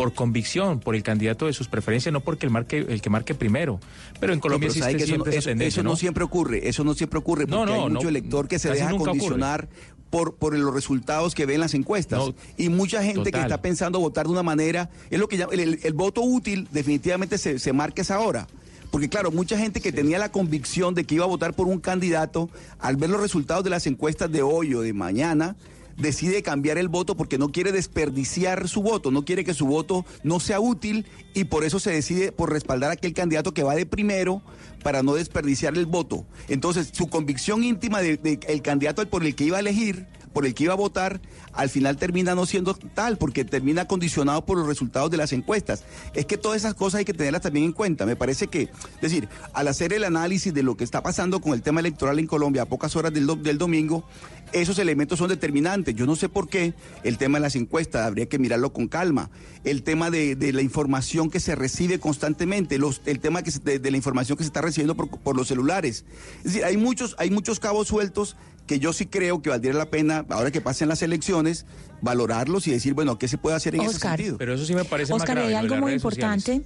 por 0.00 0.14
convicción, 0.14 0.80
por 0.80 0.94
el 0.96 1.02
candidato 1.02 1.44
de 1.46 1.52
sus 1.52 1.68
preferencias, 1.68 2.10
no 2.12 2.20
porque 2.20 2.46
el, 2.46 2.52
marque, 2.52 2.78
el 2.88 3.02
que 3.02 3.10
marque 3.10 3.34
primero. 3.34 3.80
Pero 4.18 4.32
en 4.32 4.40
Colombia 4.40 4.68
No, 4.68 4.72
pero 4.74 4.86
existe 4.86 4.86
sabe 4.86 4.96
que 4.96 5.02
eso, 5.04 5.10
siempre 5.12 5.56
no- 5.56 5.62
eso- 5.64 5.82
no 5.82 5.90
¿no? 5.90 5.96
siempre 5.96 6.24
ocurre, 6.24 6.68
eso 6.68 6.84
no 6.84 6.94
siempre 6.94 7.18
ocurre, 7.18 7.46
porque 7.46 7.66
No, 7.70 7.84
hay 7.84 7.90
mucho 7.90 8.08
elector 8.08 8.48
que 8.48 8.58
se 8.58 8.70
deja 8.70 8.94
ocurre. 8.94 9.10
condicionar 9.10 9.68
por, 10.08 10.36
por 10.36 10.56
los 10.58 10.72
resultados 10.74 11.34
que 11.34 11.44
ve 11.46 11.54
en 11.54 11.60
las 11.60 11.74
encuestas. 11.74 12.18
No, 12.18 12.34
y 12.56 12.68
mucha 12.70 13.02
gente 13.04 13.30
que 13.30 13.40
está 13.40 13.60
pensando 13.60 14.00
votar 14.00 14.24
de 14.26 14.32
una 14.32 14.42
manera, 14.42 14.88
es 15.10 15.18
lo 15.20 15.28
que 15.28 15.36
llama- 15.36 15.52
el, 15.52 15.60
el- 15.60 15.80
el 15.82 15.92
voto 15.92 16.22
útil 16.22 16.66
definitivamente 16.72 17.36
se, 17.36 17.58
se 17.58 17.72
marca 17.74 18.00
esa 18.02 18.20
hora. 18.20 18.46
Porque 18.90 19.08
claro, 19.08 19.30
mucha 19.30 19.56
gente 19.58 19.80
que 19.80 19.92
tenía 19.92 20.18
la 20.18 20.32
convicción 20.32 20.94
de 20.94 21.04
que 21.04 21.14
iba 21.14 21.24
a 21.24 21.28
votar 21.28 21.54
por 21.54 21.66
un 21.68 21.78
candidato, 21.78 22.48
al 22.80 22.96
ver 22.96 23.10
los 23.10 23.20
resultados 23.20 23.62
de 23.62 23.70
las 23.70 23.86
encuestas 23.86 24.32
de 24.32 24.42
hoy 24.42 24.74
o 24.74 24.80
de 24.80 24.92
mañana, 24.92 25.54
decide 25.96 26.42
cambiar 26.42 26.78
el 26.78 26.88
voto 26.88 27.16
porque 27.16 27.38
no 27.38 27.50
quiere 27.50 27.72
desperdiciar 27.72 28.68
su 28.68 28.82
voto, 28.82 29.10
no 29.10 29.24
quiere 29.24 29.44
que 29.44 29.54
su 29.54 29.66
voto 29.66 30.04
no 30.22 30.40
sea 30.40 30.60
útil 30.60 31.06
y 31.34 31.44
por 31.44 31.64
eso 31.64 31.78
se 31.78 31.90
decide 31.90 32.32
por 32.32 32.52
respaldar 32.52 32.90
a 32.90 32.94
aquel 32.94 33.12
candidato 33.12 33.54
que 33.54 33.62
va 33.62 33.74
de 33.74 33.86
primero 33.86 34.42
para 34.82 35.02
no 35.02 35.14
desperdiciar 35.14 35.76
el 35.76 35.86
voto. 35.86 36.26
Entonces, 36.48 36.90
su 36.92 37.08
convicción 37.08 37.64
íntima 37.64 38.00
del 38.00 38.20
de, 38.22 38.38
candidato 38.62 39.08
por 39.08 39.24
el 39.24 39.34
que 39.34 39.44
iba 39.44 39.58
a 39.58 39.60
elegir, 39.60 40.06
por 40.32 40.46
el 40.46 40.54
que 40.54 40.64
iba 40.64 40.72
a 40.72 40.76
votar, 40.76 41.20
al 41.52 41.68
final 41.68 41.96
termina 41.96 42.34
no 42.34 42.46
siendo 42.46 42.74
tal, 42.74 43.18
porque 43.18 43.44
termina 43.44 43.86
condicionado 43.86 44.44
por 44.44 44.58
los 44.58 44.66
resultados 44.66 45.10
de 45.10 45.16
las 45.16 45.32
encuestas. 45.32 45.84
Es 46.14 46.26
que 46.26 46.36
todas 46.38 46.58
esas 46.58 46.74
cosas 46.74 47.00
hay 47.00 47.04
que 47.04 47.14
tenerlas 47.14 47.42
también 47.42 47.66
en 47.66 47.72
cuenta. 47.72 48.06
Me 48.06 48.16
parece 48.16 48.46
que, 48.46 48.62
es 48.62 49.00
decir, 49.00 49.28
al 49.52 49.68
hacer 49.68 49.92
el 49.92 50.04
análisis 50.04 50.54
de 50.54 50.62
lo 50.62 50.76
que 50.76 50.84
está 50.84 51.02
pasando 51.02 51.40
con 51.40 51.52
el 51.54 51.62
tema 51.62 51.80
electoral 51.80 52.18
en 52.18 52.26
Colombia 52.26 52.62
a 52.62 52.66
pocas 52.66 52.94
horas 52.96 53.12
del, 53.12 53.26
del 53.42 53.58
domingo, 53.58 54.04
esos 54.52 54.78
elementos 54.78 55.18
son 55.18 55.28
determinantes. 55.28 55.94
Yo 55.94 56.06
no 56.06 56.16
sé 56.16 56.28
por 56.28 56.48
qué 56.48 56.74
el 57.04 57.18
tema 57.18 57.38
de 57.38 57.42
las 57.42 57.56
encuestas, 57.56 58.06
habría 58.06 58.26
que 58.26 58.38
mirarlo 58.38 58.72
con 58.72 58.88
calma. 58.88 59.30
El 59.64 59.82
tema 59.82 60.10
de, 60.10 60.36
de 60.36 60.52
la 60.52 60.62
información 60.62 61.30
que 61.30 61.40
se 61.40 61.54
recibe 61.54 61.98
constantemente, 61.98 62.78
los, 62.78 63.02
el 63.06 63.20
tema 63.20 63.42
que 63.42 63.50
se- 63.50 63.60
de, 63.60 63.78
de 63.78 63.90
la 63.90 63.96
información 63.96 64.38
que 64.38 64.44
se 64.44 64.48
está 64.48 64.60
recibiendo 64.60 64.94
por, 64.94 65.08
por 65.08 65.36
los 65.36 65.48
celulares. 65.48 66.04
Es 66.38 66.44
decir, 66.44 66.64
hay 66.64 66.76
muchos, 66.76 67.14
hay 67.18 67.30
muchos 67.30 67.60
cabos 67.60 67.88
sueltos 67.88 68.36
que 68.70 68.78
yo 68.78 68.92
sí 68.92 69.06
creo 69.06 69.42
que 69.42 69.50
valdría 69.50 69.72
la 69.72 69.90
pena, 69.90 70.24
ahora 70.28 70.52
que 70.52 70.60
pasen 70.60 70.88
las 70.88 71.02
elecciones, 71.02 71.66
valorarlos 72.02 72.68
y 72.68 72.70
decir, 72.70 72.94
bueno, 72.94 73.18
¿qué 73.18 73.26
se 73.26 73.36
puede 73.36 73.56
hacer 73.56 73.74
en 73.74 73.80
ese 73.80 73.96
Oscar. 73.96 74.16
sentido? 74.16 74.38
Pero 74.38 74.54
eso 74.54 74.64
sí 74.64 74.76
me 74.76 74.84
parece 74.84 75.12
Oscar, 75.12 75.30
más 75.30 75.36
grave. 75.38 75.48
hay 75.48 75.54
algo 75.54 75.74
muy 75.74 75.90
redes 75.90 76.02
sociales. 76.02 76.60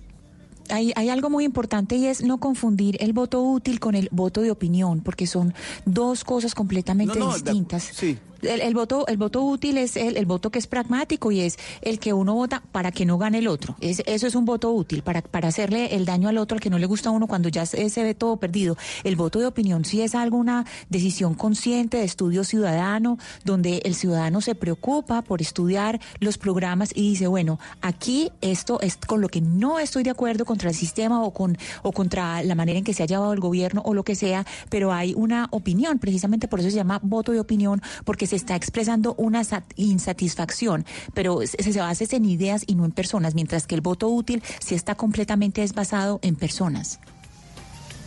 Hay, 0.70 0.92
hay 0.96 1.08
algo 1.10 1.30
muy 1.30 1.44
importante 1.44 1.96
y 1.96 2.06
es 2.06 2.22
no 2.22 2.38
confundir 2.38 2.96
el 3.00 3.12
voto 3.12 3.42
útil 3.42 3.80
con 3.80 3.94
el 3.94 4.08
voto 4.12 4.40
de 4.42 4.50
opinión, 4.50 5.00
porque 5.00 5.26
son 5.26 5.54
dos 5.84 6.24
cosas 6.24 6.54
completamente 6.54 7.18
No, 7.18 7.26
no, 7.26 7.32
de- 7.32 7.42
distintas. 7.42 7.82
sí. 7.92 8.18
El, 8.42 8.60
el 8.60 8.74
voto, 8.74 9.06
el 9.06 9.16
voto 9.16 9.40
útil 9.42 9.78
es 9.78 9.96
el, 9.96 10.18
el 10.18 10.26
voto 10.26 10.50
que 10.50 10.58
es 10.58 10.66
pragmático 10.66 11.32
y 11.32 11.40
es 11.40 11.58
el 11.80 11.98
que 11.98 12.12
uno 12.12 12.34
vota 12.34 12.62
para 12.72 12.92
que 12.92 13.06
no 13.06 13.16
gane 13.16 13.38
el 13.38 13.48
otro. 13.48 13.74
Es, 13.80 14.02
eso 14.04 14.26
es 14.26 14.34
un 14.34 14.44
voto 14.44 14.70
útil, 14.70 15.02
para, 15.02 15.22
para 15.22 15.48
hacerle 15.48 15.94
el 15.94 16.04
daño 16.04 16.28
al 16.28 16.36
otro, 16.36 16.56
al 16.56 16.60
que 16.60 16.68
no 16.68 16.78
le 16.78 16.84
gusta 16.84 17.08
a 17.08 17.12
uno 17.12 17.26
cuando 17.26 17.48
ya 17.48 17.64
se, 17.64 17.88
se 17.88 18.02
ve 18.02 18.14
todo 18.14 18.36
perdido. 18.36 18.76
El 19.02 19.16
voto 19.16 19.38
de 19.38 19.46
opinión 19.46 19.86
sí 19.86 20.02
es 20.02 20.14
alguna 20.14 20.66
decisión 20.90 21.32
consciente 21.32 21.96
de 21.96 22.04
estudio 22.04 22.44
ciudadano, 22.44 23.16
donde 23.46 23.78
el 23.86 23.94
ciudadano 23.94 24.42
se 24.42 24.54
preocupa 24.54 25.22
por 25.22 25.40
estudiar 25.40 25.98
los 26.20 26.36
programas 26.36 26.90
y 26.94 27.08
dice, 27.08 27.28
bueno, 27.28 27.58
aquí 27.80 28.30
esto 28.42 28.78
es 28.82 28.98
con 28.98 29.22
lo 29.22 29.28
que 29.30 29.40
no 29.40 29.78
estoy 29.78 30.02
de 30.02 30.10
acuerdo 30.10 30.44
contra 30.54 30.70
el 30.70 30.76
sistema 30.76 31.20
o, 31.24 31.32
con, 31.32 31.58
o 31.82 31.90
contra 31.90 32.42
la 32.44 32.54
manera 32.54 32.78
en 32.78 32.84
que 32.84 32.94
se 32.94 33.02
ha 33.02 33.06
llevado 33.06 33.32
el 33.32 33.40
gobierno 33.40 33.82
o 33.84 33.92
lo 33.92 34.04
que 34.04 34.14
sea, 34.14 34.46
pero 34.68 34.92
hay 34.92 35.12
una 35.16 35.48
opinión, 35.50 35.98
precisamente 35.98 36.46
por 36.46 36.60
eso 36.60 36.70
se 36.70 36.76
llama 36.76 37.00
voto 37.02 37.32
de 37.32 37.40
opinión, 37.40 37.82
porque 38.04 38.28
se 38.28 38.36
está 38.36 38.54
expresando 38.54 39.14
una 39.18 39.42
sat- 39.42 39.72
insatisfacción, 39.74 40.84
pero 41.12 41.40
se, 41.44 41.60
se 41.72 41.80
basa 41.80 42.04
en 42.10 42.24
ideas 42.26 42.64
y 42.66 42.74
no 42.76 42.84
en 42.84 42.92
personas, 42.92 43.34
mientras 43.34 43.66
que 43.66 43.74
el 43.74 43.80
voto 43.80 44.08
útil 44.08 44.42
sí 44.60 44.74
está 44.74 44.94
completamente 44.94 45.62
es 45.62 45.72
basado 45.72 46.20
en 46.22 46.36
personas. 46.36 47.00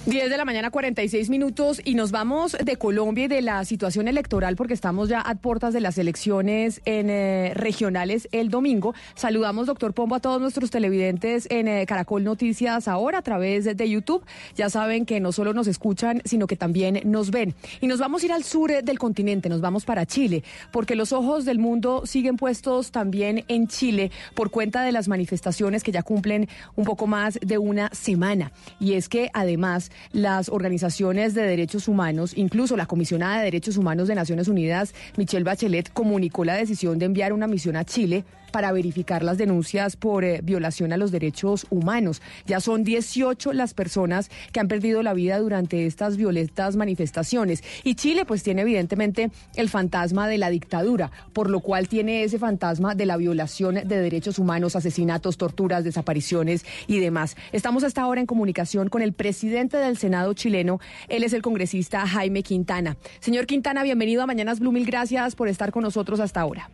10 0.07 0.29
de 0.29 0.37
la 0.37 0.45
mañana, 0.45 0.71
46 0.71 1.29
minutos, 1.29 1.81
y 1.83 1.95
nos 1.95 2.11
vamos 2.11 2.55
de 2.63 2.77
Colombia 2.77 3.25
y 3.25 3.27
de 3.27 3.41
la 3.41 3.65
situación 3.65 4.07
electoral, 4.07 4.55
porque 4.55 4.73
estamos 4.73 5.09
ya 5.09 5.19
a 5.19 5.35
puertas 5.35 5.73
de 5.73 5.81
las 5.81 5.97
elecciones 5.97 6.79
eh, 6.85 7.51
regionales 7.55 8.29
el 8.31 8.47
domingo. 8.47 8.95
Saludamos, 9.15 9.67
doctor 9.67 9.93
Pombo, 9.93 10.15
a 10.15 10.21
todos 10.21 10.39
nuestros 10.39 10.71
televidentes 10.71 11.45
en 11.51 11.67
eh, 11.67 11.85
Caracol 11.85 12.23
Noticias 12.23 12.87
ahora 12.87 13.17
a 13.17 13.21
través 13.21 13.65
de, 13.65 13.75
de 13.75 13.89
YouTube. 13.89 14.23
Ya 14.55 14.69
saben 14.69 15.05
que 15.05 15.19
no 15.19 15.33
solo 15.33 15.53
nos 15.53 15.67
escuchan, 15.67 16.21
sino 16.23 16.47
que 16.47 16.55
también 16.55 17.01
nos 17.03 17.29
ven. 17.29 17.53
Y 17.81 17.87
nos 17.87 17.99
vamos 17.99 18.23
a 18.23 18.27
ir 18.27 18.31
al 18.31 18.45
sur 18.45 18.71
eh, 18.71 18.83
del 18.83 18.99
continente, 18.99 19.49
nos 19.49 19.59
vamos 19.59 19.83
para 19.83 20.05
Chile, 20.05 20.41
porque 20.71 20.95
los 20.95 21.11
ojos 21.11 21.43
del 21.43 21.59
mundo 21.59 22.03
siguen 22.05 22.37
puestos 22.37 22.91
también 22.91 23.43
en 23.49 23.67
Chile 23.67 24.11
por 24.35 24.51
cuenta 24.51 24.83
de 24.83 24.93
las 24.93 25.09
manifestaciones 25.09 25.83
que 25.83 25.91
ya 25.91 26.01
cumplen 26.01 26.47
un 26.77 26.85
poco 26.85 27.07
más 27.07 27.37
de 27.41 27.57
una 27.57 27.89
semana. 27.91 28.53
Y 28.79 28.93
es 28.93 29.09
que 29.09 29.29
además 29.33 29.91
las 30.11 30.49
organizaciones 30.49 31.33
de 31.33 31.43
derechos 31.43 31.87
humanos, 31.87 32.33
incluso 32.35 32.77
la 32.77 32.85
comisionada 32.85 33.39
de 33.39 33.45
derechos 33.45 33.77
humanos 33.77 34.07
de 34.07 34.15
Naciones 34.15 34.47
Unidas, 34.47 34.93
Michelle 35.17 35.43
Bachelet, 35.43 35.91
comunicó 35.93 36.45
la 36.45 36.55
decisión 36.55 36.99
de 36.99 37.05
enviar 37.05 37.33
una 37.33 37.47
misión 37.47 37.75
a 37.75 37.85
Chile 37.85 38.23
para 38.51 38.71
verificar 38.71 39.23
las 39.23 39.37
denuncias 39.37 39.95
por 39.95 40.23
eh, 40.23 40.41
violación 40.43 40.93
a 40.93 40.97
los 40.97 41.11
derechos 41.11 41.67
humanos. 41.69 42.21
Ya 42.45 42.59
son 42.59 42.83
18 42.83 43.53
las 43.53 43.73
personas 43.73 44.29
que 44.51 44.59
han 44.59 44.67
perdido 44.67 45.03
la 45.03 45.13
vida 45.13 45.39
durante 45.39 45.85
estas 45.85 46.17
violentas 46.17 46.75
manifestaciones. 46.75 47.63
Y 47.83 47.95
Chile 47.95 48.25
pues 48.25 48.43
tiene 48.43 48.61
evidentemente 48.63 49.31
el 49.55 49.69
fantasma 49.69 50.27
de 50.27 50.37
la 50.37 50.49
dictadura, 50.49 51.11
por 51.33 51.49
lo 51.49 51.59
cual 51.59 51.87
tiene 51.87 52.23
ese 52.23 52.39
fantasma 52.39 52.95
de 52.95 53.05
la 53.05 53.17
violación 53.17 53.75
de 53.75 53.99
derechos 53.99 54.39
humanos, 54.39 54.75
asesinatos, 54.75 55.37
torturas, 55.37 55.83
desapariciones 55.83 56.65
y 56.87 56.99
demás. 56.99 57.35
Estamos 57.51 57.83
hasta 57.83 58.01
ahora 58.01 58.21
en 58.21 58.27
comunicación 58.27 58.89
con 58.89 59.01
el 59.01 59.13
presidente 59.13 59.77
del 59.77 59.97
Senado 59.97 60.33
chileno. 60.33 60.79
Él 61.07 61.23
es 61.23 61.33
el 61.33 61.41
congresista 61.41 62.07
Jaime 62.07 62.43
Quintana. 62.43 62.97
Señor 63.19 63.45
Quintana, 63.45 63.83
bienvenido 63.83 64.21
a 64.21 64.27
Mañanas 64.27 64.59
Blue. 64.59 64.71
Mil 64.71 64.85
gracias 64.85 65.35
por 65.35 65.47
estar 65.47 65.71
con 65.71 65.83
nosotros 65.83 66.19
hasta 66.19 66.41
ahora. 66.41 66.69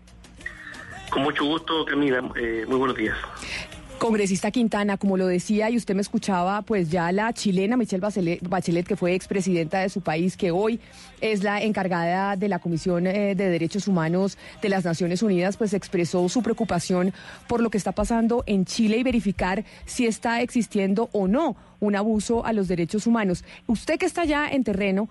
Con 1.14 1.24
mucho 1.24 1.46
gusto, 1.46 1.86
Camila. 1.86 2.24
Eh, 2.36 2.66
muy 2.68 2.78
buenos 2.78 2.98
días. 2.98 3.16
Congresista 4.00 4.52
Quintana, 4.52 4.98
como 4.98 5.16
lo 5.16 5.28
decía 5.28 5.70
y 5.70 5.78
usted 5.78 5.96
me 5.96 6.02
escuchaba, 6.02 6.64
pues 6.64 6.90
ya 6.90 7.12
la 7.12 7.32
chilena 7.32 7.78
Michelle 7.78 8.02
Bachelet, 8.42 8.86
que 8.86 8.98
fue 8.98 9.14
expresidenta 9.14 9.80
de 9.80 9.90
su 9.90 10.02
país, 10.02 10.36
que 10.36 10.52
hoy 10.52 10.82
es 11.22 11.44
la 11.44 11.62
encargada 11.62 12.36
de 12.36 12.50
la 12.50 12.60
Comisión 12.60 13.08
eh, 13.08 13.36
de 13.36 13.50
Derechos 13.50 13.88
Humanos 13.88 14.38
de 14.62 14.70
las 14.70 14.84
Naciones 14.84 15.24
Unidas, 15.24 15.56
pues 15.56 15.74
expresó 15.74 16.28
su 16.28 16.42
preocupación 16.42 17.14
por 17.48 17.62
lo 17.62 17.70
que 17.70 17.78
está 17.78 17.94
pasando 17.94 18.44
en 18.46 18.66
Chile 18.66 18.98
y 18.98 19.04
verificar 19.04 19.64
si 19.86 20.06
está 20.06 20.42
existiendo 20.42 21.10
o 21.14 21.28
no 21.30 21.56
un 21.80 21.96
abuso 21.96 22.46
a 22.46 22.52
los 22.52 22.68
derechos 22.68 23.08
humanos. 23.08 23.46
Usted 23.68 24.00
que 24.00 24.06
está 24.06 24.26
ya 24.26 24.50
en 24.50 24.64
terreno, 24.64 25.08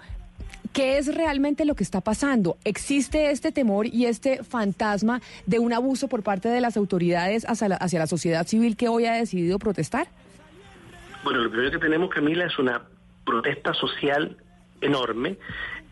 ¿Qué 0.73 0.97
es 0.97 1.15
realmente 1.15 1.67
lo 1.67 1.75
que 1.75 1.85
está 1.85 2.01
pasando? 2.01 2.57
¿Existe 2.65 3.31
este 3.31 3.53
temor 3.53 3.87
y 3.87 4.07
este 4.07 4.43
fantasma 4.43 5.21
de 5.47 5.59
un 5.59 5.75
abuso 5.75 6.09
por 6.09 6.23
parte 6.23 6.49
de 6.49 6.63
las 6.63 6.79
autoridades 6.79 7.45
hacia 7.47 7.69
la, 7.69 7.79
la 7.79 8.07
sociedad 8.07 8.47
civil 8.47 8.77
que 8.77 8.89
hoy 8.89 9.05
ha 9.05 9.13
decidido 9.13 9.59
protestar? 9.59 10.07
Bueno, 11.25 11.41
lo 11.41 11.51
primero 11.51 11.71
que 11.73 11.79
tenemos, 11.79 12.09
Camila, 12.09 12.47
es 12.47 12.59
una 12.59 12.83
protesta 13.25 13.75
social 13.75 14.37
enorme, 14.81 15.37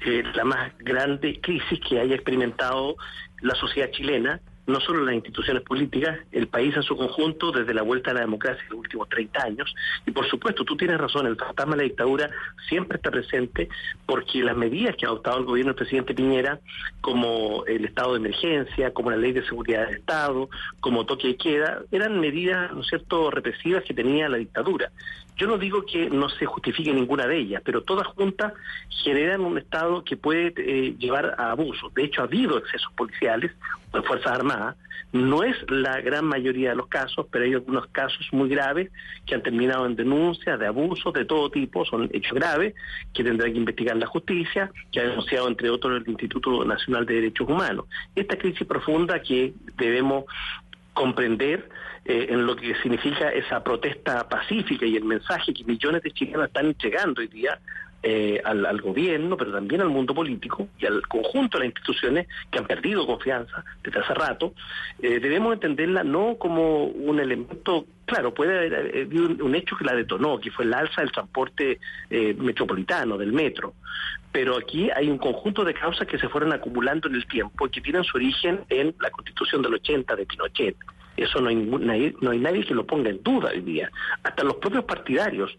eh, 0.04 0.22
la 0.34 0.44
más 0.44 0.72
grande 0.78 1.38
crisis 1.40 1.78
que 1.86 2.00
haya 2.00 2.14
experimentado 2.14 2.96
la 3.42 3.54
sociedad 3.56 3.90
chilena, 3.90 4.40
no 4.66 4.80
solo 4.80 5.04
las 5.04 5.14
instituciones 5.14 5.62
políticas, 5.62 6.18
el 6.32 6.48
país 6.48 6.74
en 6.76 6.82
su 6.82 6.96
conjunto 6.96 7.50
desde 7.52 7.74
la 7.74 7.82
vuelta 7.82 8.10
a 8.10 8.14
la 8.14 8.20
democracia 8.20 8.62
en 8.62 8.70
los 8.70 8.80
últimos 8.80 9.08
30 9.08 9.42
años. 9.42 9.74
Y 10.06 10.10
por 10.10 10.28
supuesto, 10.28 10.64
tú 10.64 10.76
tienes 10.76 10.98
razón, 10.98 11.26
el 11.26 11.36
fantasma 11.36 11.72
de 11.72 11.78
la 11.78 11.84
dictadura 11.84 12.30
siempre 12.68 12.96
está 12.96 13.10
presente 13.10 13.68
porque 14.06 14.42
las 14.44 14.56
medidas 14.56 14.96
que 14.96 15.06
ha 15.06 15.08
adoptado 15.08 15.38
el 15.38 15.44
gobierno 15.44 15.72
del 15.72 15.76
presidente 15.76 16.14
Piñera, 16.14 16.60
como 17.00 17.64
el 17.66 17.84
estado 17.84 18.12
de 18.12 18.20
emergencia, 18.20 18.92
como 18.92 19.10
la 19.10 19.16
ley 19.16 19.32
de 19.32 19.44
seguridad 19.44 19.86
del 19.86 19.96
Estado, 19.96 20.48
como 20.80 21.06
toque 21.06 21.28
de 21.28 21.36
queda, 21.36 21.82
eran 21.90 22.20
medidas, 22.20 22.72
¿no 22.72 22.82
es 22.82 22.88
cierto?, 22.88 23.30
represivas 23.30 23.84
que 23.84 23.94
tenía 23.94 24.28
la 24.28 24.38
dictadura. 24.38 24.90
Yo 25.36 25.46
no 25.46 25.58
digo 25.58 25.84
que 25.86 26.10
no 26.10 26.28
se 26.28 26.46
justifique 26.46 26.92
ninguna 26.92 27.26
de 27.26 27.38
ellas, 27.38 27.62
pero 27.64 27.82
todas 27.82 28.06
juntas 28.08 28.52
generan 28.88 29.40
un 29.40 29.58
Estado 29.58 30.04
que 30.04 30.16
puede 30.16 30.52
eh, 30.56 30.94
llevar 30.98 31.34
a 31.38 31.52
abusos. 31.52 31.92
De 31.94 32.04
hecho, 32.04 32.20
ha 32.20 32.24
habido 32.24 32.58
excesos 32.58 32.92
policiales 32.92 33.52
de 33.92 34.02
Fuerzas 34.02 34.32
Armadas. 34.32 34.76
No 35.12 35.42
es 35.42 35.56
la 35.68 36.00
gran 36.00 36.24
mayoría 36.24 36.70
de 36.70 36.76
los 36.76 36.86
casos, 36.86 37.26
pero 37.32 37.44
hay 37.44 37.54
algunos 37.54 37.86
casos 37.88 38.28
muy 38.30 38.48
graves 38.48 38.92
que 39.26 39.34
han 39.34 39.42
terminado 39.42 39.84
en 39.86 39.96
denuncias 39.96 40.56
de 40.58 40.68
abusos 40.68 41.12
de 41.12 41.24
todo 41.24 41.50
tipo. 41.50 41.84
Son 41.84 42.08
hechos 42.12 42.32
graves 42.32 42.74
que 43.12 43.24
tendrá 43.24 43.50
que 43.50 43.56
investigar 43.56 43.96
la 43.96 44.06
justicia, 44.06 44.70
que 44.92 45.00
ha 45.00 45.04
denunciado, 45.04 45.48
entre 45.48 45.68
otros, 45.68 46.00
el 46.00 46.08
Instituto 46.08 46.64
Nacional 46.64 47.06
de 47.06 47.14
Derechos 47.14 47.48
Humanos. 47.48 47.86
Esta 48.14 48.36
crisis 48.36 48.64
profunda 48.66 49.20
que 49.20 49.52
debemos 49.76 50.26
comprender 50.94 51.68
eh, 52.04 52.26
en 52.30 52.46
lo 52.46 52.56
que 52.56 52.74
significa 52.76 53.30
esa 53.30 53.62
protesta 53.62 54.28
pacífica 54.28 54.86
y 54.86 54.96
el 54.96 55.04
mensaje 55.04 55.52
que 55.52 55.64
millones 55.64 56.02
de 56.02 56.10
chilenos 56.10 56.46
están 56.46 56.66
entregando 56.66 57.20
hoy 57.20 57.28
día 57.28 57.58
eh, 58.02 58.40
al, 58.46 58.64
al, 58.64 58.80
gobierno, 58.80 59.36
pero 59.36 59.52
también 59.52 59.82
al 59.82 59.90
mundo 59.90 60.14
político 60.14 60.68
y 60.78 60.86
al 60.86 61.06
conjunto 61.06 61.58
de 61.58 61.64
las 61.64 61.74
instituciones 61.74 62.28
que 62.50 62.58
han 62.58 62.66
perdido 62.66 63.06
confianza 63.06 63.62
desde 63.84 64.00
hace 64.00 64.14
rato, 64.14 64.54
eh, 65.02 65.20
debemos 65.20 65.52
entenderla 65.52 66.02
no 66.02 66.36
como 66.38 66.84
un 66.84 67.20
elemento, 67.20 67.84
claro, 68.06 68.32
puede 68.32 68.56
haber 68.56 68.96
eh, 68.96 69.06
un, 69.42 69.54
hecho 69.54 69.76
que 69.76 69.84
la 69.84 69.94
detonó, 69.94 70.40
que 70.40 70.50
fue 70.50 70.64
el 70.64 70.72
alza 70.72 71.02
del 71.02 71.12
transporte 71.12 71.78
metropolitano, 72.08 73.18
del 73.18 73.34
metro, 73.34 73.74
pero 74.32 74.56
aquí 74.56 74.88
hay 74.96 75.10
un 75.10 75.18
conjunto 75.18 75.62
de 75.62 75.74
causas 75.74 76.08
que 76.08 76.18
se 76.18 76.30
fueron 76.30 76.54
acumulando 76.54 77.06
en 77.06 77.16
el 77.16 77.26
tiempo 77.26 77.66
y 77.66 77.70
que 77.70 77.82
tienen 77.82 78.04
su 78.04 78.16
origen 78.16 78.60
en 78.70 78.94
la 78.98 79.10
constitución 79.10 79.60
del 79.60 79.74
80 79.74 80.16
de 80.16 80.24
Pinochet. 80.24 80.76
Eso 81.20 81.40
no 81.40 81.50
hay, 81.50 82.14
no 82.20 82.30
hay 82.30 82.38
nadie 82.38 82.64
que 82.64 82.74
lo 82.74 82.86
ponga 82.86 83.10
en 83.10 83.22
duda 83.22 83.50
hoy 83.50 83.60
día. 83.60 83.90
Hasta 84.22 84.42
los 84.42 84.56
propios 84.56 84.84
partidarios 84.84 85.56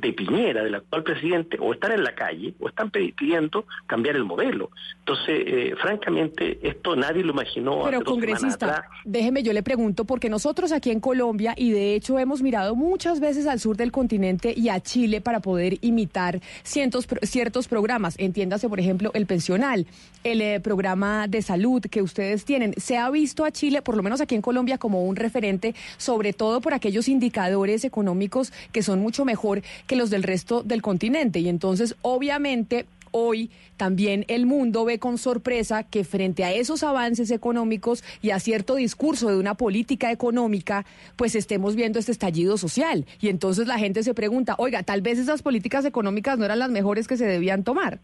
de 0.00 0.12
Piñera, 0.12 0.62
del 0.62 0.74
actual 0.74 1.02
presidente, 1.02 1.56
o 1.60 1.72
están 1.72 1.92
en 1.92 2.04
la 2.04 2.14
calle 2.14 2.54
o 2.60 2.68
están 2.68 2.90
pidiendo 2.90 3.66
cambiar 3.86 4.16
el 4.16 4.24
modelo. 4.24 4.70
Entonces, 5.00 5.42
eh, 5.46 5.74
francamente, 5.80 6.58
esto 6.62 6.96
nadie 6.96 7.22
lo 7.22 7.32
imaginó. 7.32 7.82
Pero 7.84 8.02
congresista, 8.02 8.88
déjeme 9.04 9.42
yo 9.42 9.52
le 9.52 9.62
pregunto, 9.62 10.04
porque 10.04 10.28
nosotros 10.28 10.72
aquí 10.72 10.90
en 10.90 11.00
Colombia, 11.00 11.54
y 11.56 11.70
de 11.72 11.94
hecho 11.94 12.18
hemos 12.18 12.42
mirado 12.42 12.74
muchas 12.74 13.20
veces 13.20 13.46
al 13.46 13.60
sur 13.60 13.76
del 13.76 13.92
continente 13.92 14.54
y 14.56 14.68
a 14.68 14.80
Chile 14.80 15.20
para 15.20 15.40
poder 15.40 15.78
imitar 15.80 16.40
cientos, 16.62 17.06
ciertos 17.22 17.68
programas, 17.68 18.14
entiéndase, 18.18 18.68
por 18.68 18.80
ejemplo, 18.80 19.10
el 19.14 19.26
pensional, 19.26 19.86
el 20.22 20.40
eh, 20.40 20.60
programa 20.60 21.28
de 21.28 21.42
salud 21.42 21.82
que 21.82 22.02
ustedes 22.02 22.44
tienen. 22.44 22.74
Se 22.76 22.96
ha 22.96 23.10
visto 23.10 23.44
a 23.44 23.50
Chile, 23.50 23.82
por 23.82 23.96
lo 23.96 24.02
menos 24.02 24.20
aquí 24.20 24.34
en 24.34 24.42
Colombia, 24.42 24.78
como 24.78 25.04
un 25.04 25.16
referente, 25.16 25.74
sobre 25.96 26.32
todo 26.32 26.60
por 26.60 26.74
aquellos 26.74 27.08
indicadores 27.08 27.84
económicos 27.84 28.52
que 28.72 28.82
son 28.82 29.00
mucho 29.00 29.24
mejor 29.24 29.62
que 29.86 29.96
los 29.96 30.10
del 30.10 30.22
resto 30.22 30.62
del 30.62 30.82
continente. 30.82 31.40
Y 31.40 31.48
entonces, 31.48 31.96
obviamente, 32.02 32.86
hoy 33.10 33.50
también 33.76 34.24
el 34.26 34.44
mundo 34.44 34.84
ve 34.84 34.98
con 34.98 35.18
sorpresa 35.18 35.84
que 35.84 36.02
frente 36.02 36.44
a 36.44 36.52
esos 36.52 36.82
avances 36.82 37.30
económicos 37.30 38.02
y 38.22 38.30
a 38.30 38.40
cierto 38.40 38.74
discurso 38.74 39.28
de 39.28 39.38
una 39.38 39.54
política 39.54 40.10
económica, 40.10 40.84
pues 41.16 41.36
estemos 41.36 41.76
viendo 41.76 41.98
este 41.98 42.12
estallido 42.12 42.56
social. 42.56 43.06
Y 43.20 43.28
entonces 43.28 43.68
la 43.68 43.78
gente 43.78 44.02
se 44.02 44.14
pregunta, 44.14 44.56
oiga, 44.58 44.82
tal 44.82 45.00
vez 45.00 45.18
esas 45.18 45.42
políticas 45.42 45.84
económicas 45.84 46.38
no 46.38 46.44
eran 46.44 46.58
las 46.58 46.70
mejores 46.70 47.06
que 47.06 47.16
se 47.16 47.26
debían 47.26 47.62
tomar. 47.62 48.00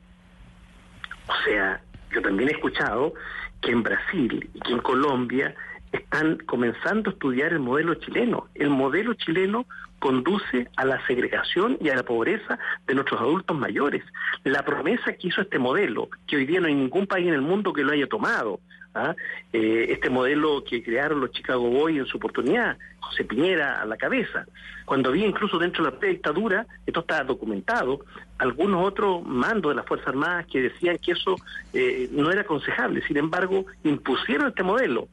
O 1.27 1.45
sea, 1.45 1.83
yo 2.15 2.23
también 2.23 2.49
he 2.49 2.53
escuchado 2.53 3.15
que 3.63 3.73
en 3.73 3.83
Brasil 3.83 4.49
y 4.55 4.61
que 4.61 4.73
en 4.73 4.79
Colombia 4.79 5.55
están 5.93 6.39
comenzando 6.47 7.11
a 7.11 7.13
estudiar 7.13 7.53
el 7.53 7.59
modelo 7.59 7.95
chileno. 7.95 8.47
El 8.55 8.71
modelo 8.71 9.15
chileno 9.15 9.67
conduce 10.01 10.69
a 10.77 10.85
la 10.85 11.07
segregación 11.07 11.79
y 11.81 11.91
a 11.91 11.95
la 11.95 12.03
pobreza 12.03 12.59
de 12.87 12.95
nuestros 12.95 13.21
adultos 13.21 13.57
mayores. 13.57 14.03
La 14.43 14.65
promesa 14.65 15.13
que 15.13 15.29
hizo 15.29 15.43
este 15.43 15.59
modelo, 15.59 16.09
que 16.27 16.37
hoy 16.37 16.47
día 16.47 16.61
no 16.61 16.67
hay 16.67 16.75
ningún 16.75 17.07
país 17.07 17.29
en 17.29 17.35
el 17.35 17.43
mundo 17.43 17.73
que 17.73 17.85
lo 17.85 17.93
haya 17.93 18.09
tomado, 18.09 18.61
¿ah? 18.95 19.15
eh, 19.53 19.87
este 19.91 20.11
modelo 20.11 20.65
que 20.65 20.83
crearon 20.83 21.21
los 21.21 21.31
Chicago 21.31 21.69
Boys 21.69 21.99
en 21.99 22.07
su 22.07 22.17
oportunidad, 22.17 22.77
José 23.01 23.25
Piñera 23.25 23.81
a 23.81 23.85
la 23.85 23.97
cabeza, 23.97 24.47
cuando 24.87 25.11
había 25.11 25.27
incluso 25.27 25.59
dentro 25.59 25.85
de 25.85 25.93
la 25.93 26.09
dictadura, 26.09 26.67
esto 26.87 27.01
está 27.01 27.23
documentado, 27.23 28.01
algunos 28.39 28.85
otros 28.85 29.25
mandos 29.25 29.73
de 29.73 29.77
las 29.77 29.87
Fuerzas 29.87 30.09
Armadas 30.09 30.47
que 30.51 30.63
decían 30.63 30.99
que 30.99 31.13
eso 31.13 31.37
eh, 31.73 32.09
no 32.11 32.31
era 32.31 32.41
aconsejable, 32.41 33.03
sin 33.07 33.19
embargo, 33.19 33.67
impusieron 33.85 34.49
este 34.49 34.63
modelo 34.63 35.09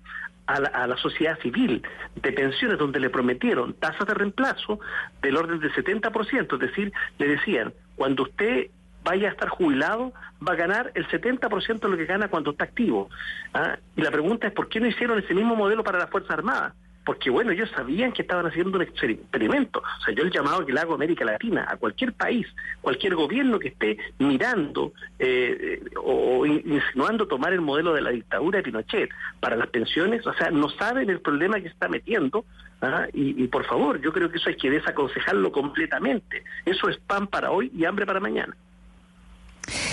a 0.48 0.60
la, 0.60 0.70
a 0.70 0.88
la, 0.88 0.98
sociedad 0.98 1.38
civil 1.40 1.84
de 2.16 2.32
pensiones 2.32 2.78
donde 2.78 3.00
le 3.00 3.10
prometieron 3.10 3.74
tasas 3.74 4.08
de 4.08 4.14
reemplazo 4.14 4.80
del 5.22 5.38
orden 5.38 5.60
del 5.60 5.74
70%, 5.74 6.54
es 6.54 6.60
decir, 6.60 6.92
le 7.20 7.28
decían, 7.28 7.74
cuando 7.96 8.24
usted 8.24 8.70
vaya 9.04 9.30
a 9.30 9.32
estar 9.32 9.50
jubilado, 9.50 10.12
va 10.46 10.54
a 10.54 10.56
ganar 10.56 10.92
el 10.96 11.08
70% 11.08 11.80
de 11.80 11.90
lo 11.90 11.98
que 11.98 12.06
gana 12.06 12.28
cuando 12.28 12.52
está 12.52 12.66
activo. 12.66 13.10
¿Ah? 13.54 13.78
Y 13.96 14.02
la 14.02 14.12
pregunta 14.12 14.48
es, 14.48 14.54
¿por 14.54 14.68
qué 14.68 14.80
no 14.80 14.88
hicieron 14.88 15.18
ese 15.20 15.34
mismo 15.34 15.56
modelo 15.56 15.84
para 15.84 16.00
las 16.00 16.10
Fuerzas 16.10 16.32
Armadas? 16.32 16.74
Porque 17.08 17.30
bueno, 17.30 17.52
ellos 17.52 17.70
sabían 17.74 18.12
que 18.12 18.24
estaban 18.24 18.46
haciendo 18.48 18.78
un 18.78 18.82
experimento. 18.82 19.80
O 19.80 20.04
sea, 20.04 20.14
yo 20.14 20.24
el 20.24 20.30
llamado 20.30 20.66
que 20.66 20.74
le 20.74 20.82
hago 20.82 20.92
a 20.92 20.96
América 20.96 21.24
Latina, 21.24 21.66
a 21.66 21.78
cualquier 21.78 22.12
país, 22.12 22.46
cualquier 22.82 23.16
gobierno 23.16 23.60
que 23.60 23.70
esté 23.70 23.98
mirando 24.20 24.92
eh, 25.18 25.82
o, 26.04 26.46
insinuando 26.46 27.26
tomar 27.26 27.54
el 27.54 27.62
modelo 27.62 27.94
de 27.94 28.02
la 28.02 28.10
dictadura 28.10 28.58
de 28.58 28.64
Pinochet 28.64 29.10
para 29.40 29.56
las 29.56 29.70
pensiones, 29.70 30.28
o 30.28 30.34
sea, 30.34 30.52
no 30.52 30.68
saben 30.68 31.10
el 31.10 31.22
problema 31.22 31.62
que 31.62 31.70
está 31.70 31.88
metiendo. 31.88 32.44
¿ah? 32.82 33.08
Y, 33.14 33.42
y 33.42 33.48
por 33.48 33.64
favor, 33.64 34.02
yo 34.02 34.12
creo 34.12 34.30
que 34.30 34.38
eso 34.40 34.50
hay 34.50 34.58
que 34.58 34.70
desaconsejarlo 34.70 35.50
completamente. 35.54 36.44
Eso 36.66 36.90
es 36.90 36.98
pan 36.98 37.28
para 37.28 37.52
hoy 37.52 37.72
y 37.74 37.86
hambre 37.86 38.06
para 38.06 38.20
mañana. 38.20 38.54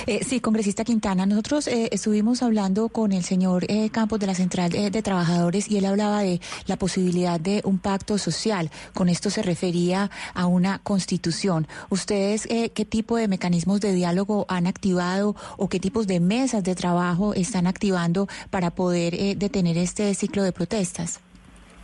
Eh, 0.06 0.24
sí, 0.24 0.40
congresista 0.40 0.84
Quintana, 0.84 1.26
nosotros 1.26 1.66
eh, 1.66 1.88
estuvimos 1.92 2.42
hablando 2.42 2.88
con 2.88 3.12
el 3.12 3.24
señor 3.24 3.64
eh, 3.68 3.90
Campos 3.90 4.20
de 4.20 4.26
la 4.26 4.34
Central 4.34 4.70
de 4.70 5.02
Trabajadores 5.02 5.70
y 5.70 5.78
él 5.78 5.87
hablaba 5.87 6.22
de 6.22 6.40
la 6.66 6.76
posibilidad 6.76 7.40
de 7.40 7.60
un 7.64 7.78
pacto 7.78 8.18
social. 8.18 8.70
Con 8.92 9.08
esto 9.08 9.30
se 9.30 9.42
refería 9.42 10.10
a 10.34 10.46
una 10.46 10.78
constitución. 10.78 11.66
¿Ustedes 11.90 12.46
qué 12.46 12.84
tipo 12.84 13.16
de 13.16 13.28
mecanismos 13.28 13.80
de 13.80 13.92
diálogo 13.92 14.46
han 14.48 14.66
activado 14.66 15.37
o 15.56 15.68
qué 15.68 15.80
tipos 15.80 16.06
de 16.06 16.20
mesas 16.20 16.62
de 16.64 16.74
trabajo 16.74 17.34
están 17.34 17.66
activando 17.66 18.28
para 18.50 18.70
poder 18.70 19.37
detener 19.37 19.78
este 19.78 20.14
ciclo 20.14 20.42
de 20.42 20.52
protestas? 20.52 21.20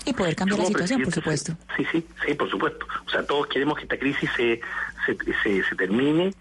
Y 0.04 0.12
poder 0.14 0.34
cambiar 0.34 0.60
la 0.60 0.66
situación, 0.66 1.02
por 1.02 1.12
supuesto. 1.12 1.56
Sí, 1.76 1.84
sí, 1.92 2.06
sí, 2.26 2.34
por 2.34 2.50
supuesto. 2.50 2.86
O 3.06 3.10
sea, 3.10 3.24
todos 3.24 3.46
queremos 3.48 3.76
que 3.76 3.82
esta 3.82 3.98
crisis 3.98 4.30
se, 4.36 4.60
se, 5.06 5.16
se, 5.42 5.62
se 5.68 5.76
termine 5.76 6.32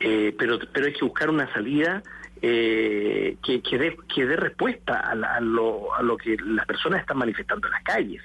eh, 0.00 0.34
pero, 0.38 0.58
pero 0.72 0.86
hay 0.86 0.92
que 0.92 1.04
buscar 1.04 1.30
una 1.30 1.52
salida 1.52 2.02
eh, 2.42 3.36
que, 3.42 3.62
que, 3.62 3.78
dé, 3.78 3.96
que 4.14 4.26
dé 4.26 4.36
respuesta 4.36 5.00
a, 5.00 5.14
la, 5.14 5.36
a, 5.36 5.40
lo, 5.40 5.94
a 5.94 6.02
lo 6.02 6.16
que 6.16 6.36
las 6.44 6.66
personas 6.66 7.00
están 7.00 7.18
manifestando 7.18 7.66
en 7.66 7.72
las 7.72 7.82
calles, 7.82 8.22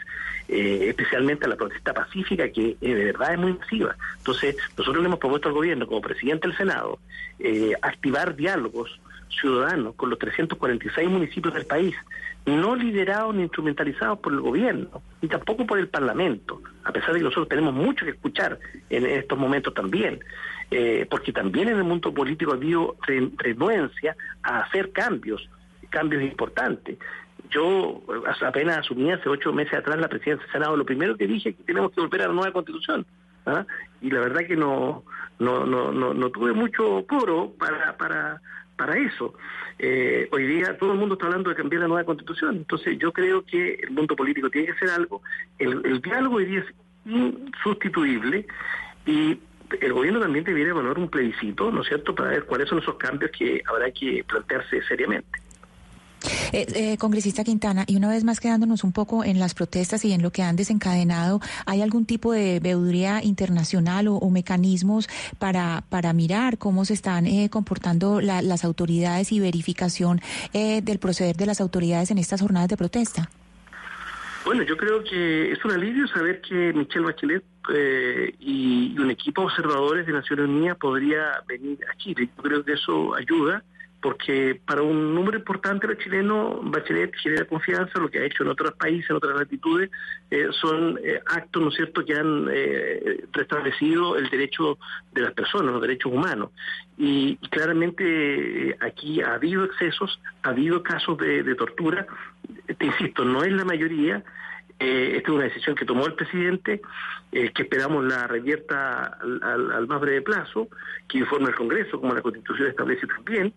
eh, 0.48 0.88
especialmente 0.90 1.46
a 1.46 1.50
la 1.50 1.56
protesta 1.56 1.94
pacífica 1.94 2.50
que 2.50 2.78
eh, 2.82 2.94
de 2.94 3.06
verdad 3.06 3.34
es 3.34 3.40
muy 3.40 3.54
masiva. 3.54 3.96
Entonces, 4.18 4.58
nosotros 4.78 5.02
le 5.02 5.08
hemos 5.08 5.20
propuesto 5.20 5.48
al 5.48 5.56
gobierno, 5.56 5.88
como 5.88 6.02
presidente 6.02 6.48
del 6.48 6.58
Senado, 6.58 7.00
eh, 7.40 7.74
activar 7.82 8.36
diálogos 8.36 9.00
ciudadanos 9.40 9.96
con 9.96 10.10
los 10.10 10.20
346 10.20 11.10
municipios 11.10 11.54
del 11.54 11.66
país, 11.66 11.96
no 12.46 12.76
liderados 12.76 13.34
ni 13.34 13.44
instrumentalizados 13.44 14.20
por 14.20 14.34
el 14.34 14.42
gobierno, 14.42 15.02
ni 15.22 15.30
tampoco 15.30 15.66
por 15.66 15.80
el 15.80 15.88
Parlamento, 15.88 16.62
a 16.84 16.92
pesar 16.92 17.14
de 17.14 17.20
que 17.20 17.24
nosotros 17.24 17.48
tenemos 17.48 17.74
mucho 17.74 18.04
que 18.04 18.12
escuchar 18.12 18.60
en 18.90 19.06
estos 19.06 19.40
momentos 19.40 19.74
también 19.74 20.20
eh, 20.72 21.06
porque 21.10 21.34
también 21.34 21.68
en 21.68 21.78
el 21.78 21.84
mundo 21.84 22.14
político 22.14 22.54
ha 22.54 22.56
habido 22.56 22.96
renuencia 23.38 24.16
a 24.42 24.62
hacer 24.62 24.94
cambios, 24.94 25.50
cambios 25.90 26.24
importantes. 26.24 26.98
Yo 27.50 28.02
apenas 28.42 28.78
asumí 28.78 29.12
hace 29.12 29.28
ocho 29.28 29.52
meses 29.52 29.74
atrás 29.74 30.00
la 30.00 30.08
presidencia 30.08 30.46
del 30.46 30.54
Senado, 30.54 30.78
lo 30.78 30.86
primero 30.86 31.18
que 31.18 31.28
dije 31.28 31.50
es 31.50 31.56
que 31.58 31.64
tenemos 31.64 31.92
que 31.92 32.00
volver 32.00 32.22
a 32.22 32.28
la 32.30 32.34
nueva 32.34 32.54
constitución. 32.54 33.06
¿ah? 33.46 33.66
Y 34.02 34.10
la 34.12 34.22
verdad 34.22 34.48
que 34.48 34.56
no, 34.56 35.04
no, 35.40 35.66
no, 35.66 35.92
no, 35.92 36.30
tuve 36.30 36.54
mucho 36.54 37.06
puro 37.06 37.54
para, 37.60 37.98
para, 37.98 38.42
para 38.78 38.98
eso. 38.98 39.34
Eh, 39.78 40.30
hoy 40.32 40.48
día 40.48 40.78
todo 40.78 40.94
el 40.94 41.00
mundo 41.00 41.16
está 41.16 41.26
hablando 41.26 41.50
de 41.50 41.58
cambiar 41.58 41.82
la 41.82 41.88
nueva 41.90 42.06
constitución, 42.06 42.58
entonces 42.58 42.98
yo 42.98 43.12
creo 43.12 43.44
que 43.44 43.74
el 43.74 43.92
mundo 43.92 44.16
político 44.16 44.50
tiene 44.50 44.68
que 44.68 44.74
hacer 44.74 44.90
algo. 44.92 45.22
El, 45.60 45.86
el 45.86 46.00
diálogo 46.02 46.38
hoy 46.38 46.46
día 46.46 46.60
es 46.60 46.74
insustituible 47.06 48.46
y 49.06 49.38
el 49.80 49.94
gobierno 49.94 50.20
también 50.20 50.44
debería 50.44 50.72
evaluar 50.72 50.98
un 50.98 51.10
plebiscito, 51.10 51.72
¿no 51.72 51.82
es 51.82 51.88
cierto?, 51.88 52.14
para 52.14 52.32
ver 52.32 52.46
cuáles 52.46 52.70
son 52.70 52.80
esos 52.80 52.96
cambios 52.96 53.32
que 53.32 53.62
habrá 53.66 53.92
que 53.92 54.24
plantearse 54.28 54.82
seriamente. 54.84 55.40
Eh, 56.52 56.68
eh, 56.76 56.98
congresista 56.98 57.44
Quintana, 57.44 57.84
y 57.88 57.96
una 57.96 58.10
vez 58.10 58.24
más 58.24 58.40
quedándonos 58.40 58.84
un 58.84 58.92
poco 58.92 59.24
en 59.24 59.40
las 59.40 59.54
protestas 59.54 60.06
y 60.06 60.14
en 60.14 60.22
lo 60.22 60.32
que 60.32 60.44
han 60.44 60.56
desencadenado, 60.56 61.40
¿hay 61.66 61.82
algún 61.82 62.06
tipo 62.06 62.32
de 62.32 62.60
veeduría 62.60 63.24
internacional 63.24 64.08
o, 64.08 64.30
mecanismos 64.30 65.10
para, 65.40 65.84
para 65.90 66.14
mirar 66.14 66.58
cómo 66.58 66.86
se 66.86 66.94
están 66.94 67.26
eh, 67.26 67.50
comportando 67.50 68.22
las 68.22 68.64
autoridades 68.64 69.32
y 69.32 69.40
verificación 69.40 70.22
eh, 70.54 70.82
del 70.82 71.00
proceder 71.00 71.36
de 71.36 71.46
las 71.48 71.60
autoridades 71.60 72.12
en 72.12 72.18
estas 72.18 72.42
jornadas 72.42 72.70
de 72.70 72.78
protesta? 72.78 73.30
Bueno, 74.44 74.64
yo 74.64 74.76
creo 74.76 75.04
que 75.04 75.52
es 75.52 75.64
un 75.64 75.72
alivio 75.72 76.08
saber 76.08 76.42
que 76.42 76.74
Michelle 76.74 77.06
Bachelet 77.06 77.44
eh, 77.74 78.34
y 78.40 78.98
un 78.98 79.12
equipo 79.12 79.42
de 79.42 79.48
observadores 79.48 80.06
de 80.08 80.14
Naciones 80.14 80.48
Unidas 80.48 80.78
podría 80.78 81.44
venir 81.48 81.80
a 81.92 81.96
Chile. 81.98 82.28
Yo 82.36 82.44
creo 82.44 82.64
que 82.64 82.74
eso 82.74 83.14
ayuda 83.14 83.64
porque 84.02 84.60
para 84.66 84.82
un 84.82 85.14
número 85.14 85.38
importante 85.38 85.86
de 85.86 85.98
chilenos, 85.98 86.60
Bachelet 86.64 87.16
genera 87.18 87.46
confianza, 87.46 88.00
lo 88.00 88.10
que 88.10 88.20
ha 88.20 88.26
hecho 88.26 88.42
en 88.44 88.50
otros 88.50 88.74
países, 88.74 89.08
en 89.10 89.18
otras 89.18 89.36
latitudes, 89.38 89.92
eh, 90.32 90.48
son 90.60 91.00
eh, 91.04 91.22
actos, 91.28 91.62
¿no 91.62 91.70
es 91.70 91.76
cierto?, 91.76 92.04
que 92.04 92.16
han 92.16 92.48
eh, 92.52 93.26
restablecido 93.32 94.18
el 94.18 94.28
derecho 94.30 94.80
de 95.14 95.22
las 95.22 95.34
personas, 95.34 95.72
los 95.74 95.82
derechos 95.82 96.12
humanos. 96.12 96.50
Y, 96.98 97.38
claramente 97.52 98.76
aquí 98.80 99.22
ha 99.22 99.36
habido 99.36 99.66
excesos, 99.66 100.20
ha 100.44 100.50
habido 100.50 100.82
casos 100.82 101.18
de, 101.20 101.54
tortura, 101.56 102.08
te 102.78 102.86
insisto, 102.86 103.24
no 103.24 103.44
es 103.44 103.52
la 103.52 103.66
mayoría, 103.66 104.24
esta 104.80 105.30
es 105.32 105.36
una 105.36 105.44
decisión 105.44 105.76
que 105.76 105.86
tomó 105.86 106.08
el 106.08 106.14
presidente, 106.16 106.82
que 107.32 107.62
esperamos 107.62 108.04
la 108.04 108.26
revierta 108.26 109.18
al, 109.22 109.44
al- 109.44 109.88
más 109.88 110.02
breve 110.02 110.24
plazo, 110.24 110.70
que 111.08 111.20
informe 111.20 111.48
al 111.50 111.56
Congreso, 111.56 112.00
como 112.02 112.16
la 112.16 112.22
Constitución 112.22 112.68
establece 112.70 113.06
también, 113.06 113.54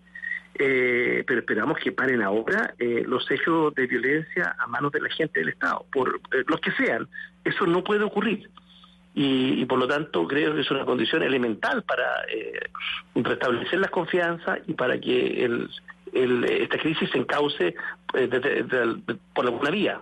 eh, 0.58 1.24
pero 1.26 1.40
esperamos 1.40 1.78
que 1.78 1.92
paren 1.92 2.22
ahora 2.22 2.74
eh, 2.78 3.02
los 3.06 3.28
hechos 3.30 3.74
de 3.74 3.86
violencia 3.86 4.54
a 4.58 4.66
manos 4.66 4.92
de 4.92 5.00
la 5.00 5.08
gente 5.10 5.40
del 5.40 5.50
Estado, 5.50 5.84
por 5.92 6.20
eh, 6.32 6.44
los 6.46 6.60
que 6.60 6.70
sean. 6.72 7.08
Eso 7.44 7.66
no 7.66 7.82
puede 7.84 8.04
ocurrir. 8.04 8.48
Y, 9.16 9.60
y 9.62 9.64
por 9.66 9.78
lo 9.78 9.86
tanto 9.86 10.26
creo 10.26 10.54
que 10.54 10.62
es 10.62 10.70
una 10.72 10.84
condición 10.84 11.22
elemental 11.22 11.82
para 11.84 12.04
eh, 12.28 12.60
restablecer 13.14 13.78
la 13.78 13.88
confianza 13.88 14.58
y 14.66 14.74
para 14.74 14.98
que 14.98 15.44
el, 15.44 15.68
el- 16.12 16.44
esta 16.44 16.78
crisis 16.78 17.10
se 17.10 17.18
encauce 17.18 17.68
eh, 18.14 18.26
desde- 18.28 18.64
desde- 18.64 19.16
por 19.34 19.44
alguna 19.46 19.70
vía. 19.70 20.00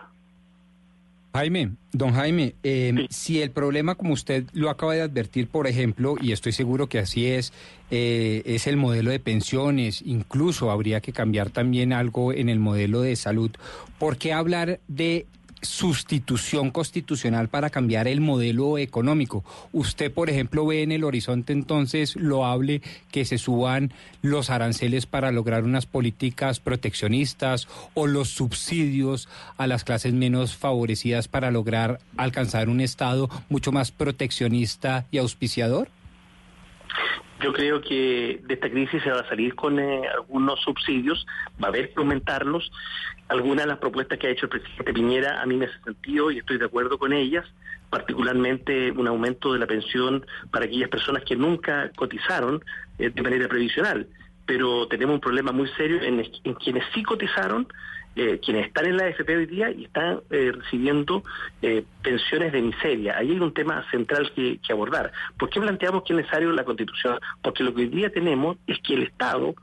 Jaime, 1.35 1.77
don 1.93 2.13
Jaime, 2.13 2.55
eh, 2.63 3.07
si 3.09 3.41
el 3.41 3.51
problema, 3.51 3.95
como 3.95 4.13
usted 4.13 4.45
lo 4.53 4.69
acaba 4.69 4.95
de 4.95 5.01
advertir, 5.01 5.49
por 5.49 5.67
ejemplo, 5.67 6.17
y 6.21 6.33
estoy 6.33 6.53
seguro 6.53 6.89
que 6.89 6.99
así 6.99 7.27
es, 7.27 7.55
eh, 7.91 8.43
es 8.45 8.67
el 8.67 8.77
modelo 8.77 9.11
de 9.11 9.19
pensiones, 9.19 10.03
incluso 10.05 10.71
habría 10.71 11.01
que 11.01 11.13
cambiar 11.13 11.49
también 11.49 11.95
algo 11.95 12.35
en 12.35 12.51
el 12.51 12.59
modelo 12.59 13.01
de 13.01 13.17
salud, 13.17 13.51
¿por 13.99 14.19
qué 14.19 14.35
hablar 14.35 14.81
de 14.89 15.27
sustitución 15.63 16.71
constitucional 16.71 17.49
para 17.49 17.71
cambiar 17.71 18.09
el 18.09 18.21
modelo 18.21 18.79
económico? 18.79 19.45
Usted, 19.73 20.13
por 20.13 20.29
ejemplo, 20.29 20.67
ve 20.67 20.83
en 20.83 20.93
el 20.93 21.05
horizonte 21.05 21.53
entonces 21.53 22.17
loable 22.17 22.83
que 23.11 23.25
se 23.25 23.39
suban 23.39 23.93
los 24.21 24.51
aranceles 24.51 25.07
para 25.07 25.33
lograr 25.33 25.65
unas 25.65 25.87
políticas 25.87 26.61
proteccionistas 26.61 27.69
o 27.95 28.07
los 28.07 28.29
subsidios 28.29 29.29
a 29.57 29.67
las 29.67 29.85
clases 29.85 30.13
menos 30.13 30.57
favorecidas 30.57 31.29
para 31.29 31.51
lograr 31.51 31.99
alcanzar 32.17 32.69
un 32.69 32.81
Estado 32.81 33.29
mucho 33.49 33.73
más 33.73 33.93
proteccionista 33.93 35.07
y 35.11 35.19
auspiciador? 35.19 35.89
Yo 37.43 37.53
creo 37.53 37.81
que 37.81 38.41
de 38.45 38.55
esta 38.55 38.71
crisis 38.71 39.03
se 39.03 39.11
va 39.11 39.21
a 39.21 39.29
salir 39.29 39.57
con 39.57 39.81
eh, 39.81 40.03
algunos 40.15 40.61
subsidios, 40.61 41.27
va 41.63 41.67
a 41.67 41.71
haber 41.71 41.89
que 41.93 41.99
aumentarlos. 41.99 42.71
Algunas 43.33 43.65
de 43.65 43.69
las 43.71 43.79
propuestas 43.79 44.19
que 44.19 44.27
ha 44.27 44.31
hecho 44.31 44.45
el 44.45 44.51
presidente 44.51 44.93
Piñera 44.93 45.41
a 45.41 45.47
mí 45.47 45.57
me 45.57 45.65
hace 45.65 45.81
sentido 45.85 46.31
y 46.31 46.37
estoy 46.37 46.59
de 46.59 46.67
acuerdo 46.67 46.99
con 46.99 47.15
ellas, 47.15 47.47
particularmente 47.89 48.93
un 48.93 49.09
aumento 49.09 49.55
de 49.55 49.59
la 49.59 49.67
pensión 49.67 50.27
para 50.51 50.67
aquellas 50.67 50.91
personas 50.91 51.25
que 51.25 51.35
nunca 51.35 51.91
cotizaron 51.97 52.63
eh, 52.99 53.09
de 53.09 53.23
manera 53.23 53.49
previsional. 53.49 54.07
Pero 54.45 54.87
tenemos 54.87 55.15
un 55.15 55.21
problema 55.21 55.51
muy 55.51 55.67
serio 55.79 56.03
en, 56.03 56.23
en 56.45 56.55
quienes 56.57 56.85
sí 56.93 57.03
cotizaron, 57.03 57.67
eh, 58.17 58.39
quienes 58.45 58.67
están 58.67 58.85
en 58.85 58.99
la 58.99 59.05
AFP 59.05 59.35
hoy 59.35 59.47
día 59.47 59.71
y 59.71 59.85
están 59.85 60.21
eh, 60.29 60.53
recibiendo 60.55 61.23
eh, 61.63 61.85
pensiones 62.03 62.53
de 62.53 62.61
miseria. 62.61 63.17
Ahí 63.17 63.31
hay 63.31 63.41
un 63.41 63.55
tema 63.55 63.83
central 63.91 64.31
que, 64.35 64.59
que 64.59 64.73
abordar. 64.75 65.11
¿Por 65.39 65.49
qué 65.49 65.59
planteamos 65.59 66.03
que 66.03 66.13
es 66.13 66.19
necesario 66.19 66.53
la 66.53 66.65
Constitución? 66.65 67.19
Porque 67.41 67.65
lo 67.65 67.75
que 67.75 67.81
hoy 67.81 67.89
día 67.89 68.11
tenemos 68.11 68.59
es 68.67 68.79
que 68.81 68.93
el 68.93 69.05
Estado 69.05 69.55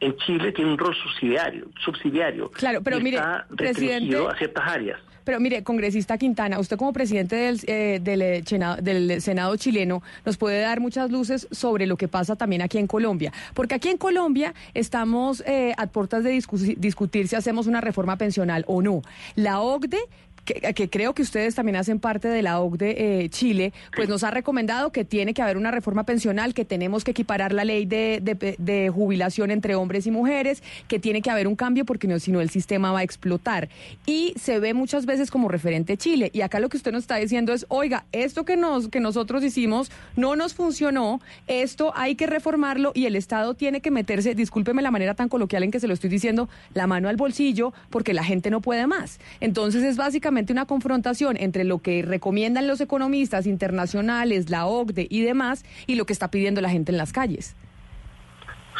en 0.00 0.16
Chile 0.18 0.52
tiene 0.52 0.72
un 0.72 0.78
rol 0.78 0.94
subsidiario, 0.94 1.68
subsidiario 1.84 2.50
Claro, 2.50 2.82
pero 2.82 3.00
mire, 3.00 3.16
está 3.16 3.46
presidente- 3.56 4.16
a 4.16 4.36
ciertas 4.36 4.64
áreas. 4.68 5.00
Pero 5.24 5.40
mire, 5.40 5.64
congresista 5.64 6.16
Quintana, 6.18 6.60
usted 6.60 6.76
como 6.76 6.92
presidente 6.92 7.34
del, 7.34 7.58
eh, 7.66 7.98
del, 8.00 8.22
eh, 8.22 8.44
del 8.80 9.20
Senado 9.20 9.56
chileno 9.56 10.00
nos 10.24 10.36
puede 10.36 10.60
dar 10.60 10.78
muchas 10.78 11.10
luces 11.10 11.48
sobre 11.50 11.86
lo 11.86 11.96
que 11.96 12.06
pasa 12.06 12.36
también 12.36 12.62
aquí 12.62 12.78
en 12.78 12.86
Colombia. 12.86 13.32
Porque 13.52 13.74
aquí 13.74 13.88
en 13.88 13.96
Colombia 13.98 14.54
estamos 14.74 15.42
eh, 15.44 15.74
a 15.78 15.86
puertas 15.88 16.22
de 16.22 16.32
discu- 16.36 16.76
discutir 16.76 17.26
si 17.26 17.34
hacemos 17.34 17.66
una 17.66 17.80
reforma 17.80 18.16
pensional 18.16 18.62
o 18.68 18.82
no. 18.82 19.02
La 19.34 19.60
OCDE 19.60 19.98
que, 20.46 20.72
que 20.72 20.88
creo 20.88 21.12
que 21.14 21.20
ustedes 21.22 21.54
también 21.54 21.76
hacen 21.76 21.98
parte 22.00 22.28
de 22.28 22.40
la 22.40 22.60
OCDE 22.60 23.24
eh, 23.24 23.28
Chile, 23.28 23.74
pues 23.94 24.08
nos 24.08 24.24
ha 24.24 24.30
recomendado 24.30 24.92
que 24.92 25.04
tiene 25.04 25.34
que 25.34 25.42
haber 25.42 25.58
una 25.58 25.70
reforma 25.70 26.04
pensional, 26.04 26.54
que 26.54 26.64
tenemos 26.64 27.04
que 27.04 27.10
equiparar 27.10 27.52
la 27.52 27.64
ley 27.64 27.84
de, 27.84 28.20
de- 28.22 28.56
de 28.58 28.88
jubilación 28.88 29.50
entre 29.50 29.74
hombres 29.74 30.06
y 30.06 30.10
mujeres, 30.10 30.62
que 30.88 30.98
tiene 30.98 31.20
que 31.20 31.30
haber 31.30 31.48
un 31.48 31.56
cambio 31.56 31.84
porque 31.84 32.06
no, 32.08 32.18
si 32.18 32.32
no 32.32 32.40
el 32.40 32.48
sistema 32.48 32.92
va 32.92 33.00
a 33.00 33.02
explotar. 33.02 33.68
Y 34.06 34.32
se 34.40 34.58
ve 34.60 34.72
muchas 34.72 35.04
veces 35.04 35.30
como 35.30 35.48
referente 35.48 35.96
Chile. 35.96 36.30
Y 36.32 36.42
acá 36.42 36.60
lo 36.60 36.68
que 36.68 36.76
usted 36.76 36.92
nos 36.92 37.02
está 37.02 37.16
diciendo 37.16 37.52
es, 37.52 37.66
oiga, 37.68 38.06
esto 38.12 38.44
que, 38.44 38.56
nos, 38.56 38.88
que 38.88 39.00
nosotros 39.00 39.42
hicimos 39.42 39.90
no 40.14 40.36
nos 40.36 40.54
funcionó, 40.54 41.20
esto 41.48 41.92
hay 41.96 42.14
que 42.14 42.26
reformarlo 42.26 42.92
y 42.94 43.06
el 43.06 43.16
Estado 43.16 43.54
tiene 43.54 43.80
que 43.80 43.90
meterse, 43.90 44.34
discúlpeme 44.36 44.82
la 44.82 44.90
manera 44.92 45.14
tan 45.14 45.28
coloquial 45.28 45.64
en 45.64 45.70
que 45.72 45.80
se 45.80 45.88
lo 45.88 45.94
estoy 45.94 46.10
diciendo, 46.10 46.48
la 46.74 46.86
mano 46.86 47.08
al 47.08 47.16
bolsillo 47.16 47.72
porque 47.90 48.14
la 48.14 48.22
gente 48.22 48.50
no 48.50 48.60
puede 48.60 48.86
más. 48.86 49.18
Entonces 49.40 49.82
es 49.82 49.96
básicamente 49.96 50.35
una 50.52 50.66
confrontación 50.66 51.36
entre 51.38 51.64
lo 51.64 51.78
que 51.78 52.02
recomiendan 52.02 52.66
los 52.66 52.80
economistas 52.80 53.46
internacionales, 53.46 54.50
la 54.50 54.66
OCDE 54.66 55.06
y 55.10 55.22
demás, 55.22 55.64
y 55.86 55.96
lo 55.96 56.06
que 56.06 56.12
está 56.12 56.30
pidiendo 56.30 56.60
la 56.60 56.70
gente 56.70 56.92
en 56.92 56.98
las 56.98 57.12
calles. 57.12 57.56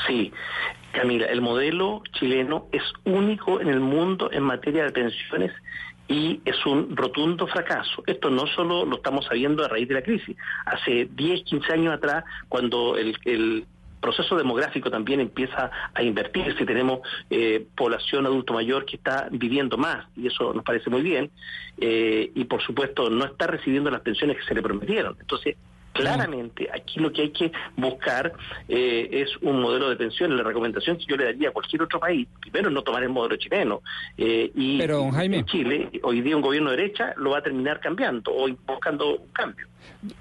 Sí, 0.06 0.32
Camila, 0.92 1.26
el 1.26 1.40
modelo 1.40 2.02
chileno 2.12 2.66
es 2.72 2.82
único 3.04 3.60
en 3.60 3.68
el 3.68 3.80
mundo 3.80 4.30
en 4.32 4.42
materia 4.42 4.84
de 4.84 4.92
pensiones 4.92 5.52
y 6.08 6.40
es 6.44 6.64
un 6.64 6.96
rotundo 6.96 7.46
fracaso. 7.46 8.02
Esto 8.06 8.30
no 8.30 8.46
solo 8.46 8.84
lo 8.84 8.96
estamos 8.96 9.26
sabiendo 9.26 9.64
a 9.64 9.68
raíz 9.68 9.88
de 9.88 9.94
la 9.94 10.02
crisis. 10.02 10.36
Hace 10.64 11.08
10, 11.12 11.42
15 11.42 11.72
años 11.72 11.94
atrás, 11.94 12.24
cuando 12.48 12.96
el, 12.96 13.16
el 13.24 13.66
proceso 14.06 14.36
demográfico 14.36 14.88
también 14.88 15.18
empieza 15.18 15.68
a 15.92 16.02
invertirse, 16.02 16.64
tenemos 16.64 17.00
eh, 17.28 17.66
población 17.74 18.24
adulto 18.24 18.52
mayor 18.52 18.84
que 18.84 18.96
está 18.96 19.26
viviendo 19.32 19.76
más 19.76 20.06
y 20.16 20.28
eso 20.28 20.54
nos 20.54 20.62
parece 20.62 20.90
muy 20.90 21.02
bien 21.02 21.28
eh, 21.78 22.30
y 22.32 22.44
por 22.44 22.62
supuesto 22.62 23.10
no 23.10 23.24
está 23.24 23.48
recibiendo 23.48 23.90
las 23.90 24.02
pensiones 24.02 24.36
que 24.36 24.44
se 24.44 24.54
le 24.54 24.62
prometieron. 24.62 25.16
Entonces, 25.20 25.56
claramente 25.92 26.68
aquí 26.72 27.00
lo 27.00 27.12
que 27.12 27.22
hay 27.22 27.30
que 27.30 27.50
buscar 27.76 28.32
eh, 28.68 29.08
es 29.10 29.36
un 29.42 29.60
modelo 29.60 29.88
de 29.88 29.96
pensiones. 29.96 30.36
La 30.36 30.44
recomendación 30.44 30.98
que 30.98 31.04
yo 31.06 31.16
le 31.16 31.24
daría 31.24 31.48
a 31.48 31.52
cualquier 31.52 31.82
otro 31.82 31.98
país, 31.98 32.28
primero 32.40 32.70
no 32.70 32.82
tomar 32.82 33.02
el 33.02 33.08
modelo 33.08 33.36
chileno. 33.36 33.82
eh, 34.16 34.52
y 34.54 34.78
Pero, 34.78 35.10
Jaime. 35.10 35.38
en 35.38 35.46
Chile, 35.46 35.90
hoy 36.04 36.20
día 36.20 36.36
un 36.36 36.42
gobierno 36.42 36.70
de 36.70 36.76
derecha 36.76 37.12
lo 37.16 37.30
va 37.30 37.38
a 37.38 37.42
terminar 37.42 37.80
cambiando 37.80 38.32
o 38.32 38.48
buscando 38.66 39.16
un 39.16 39.28
cambio. 39.32 39.66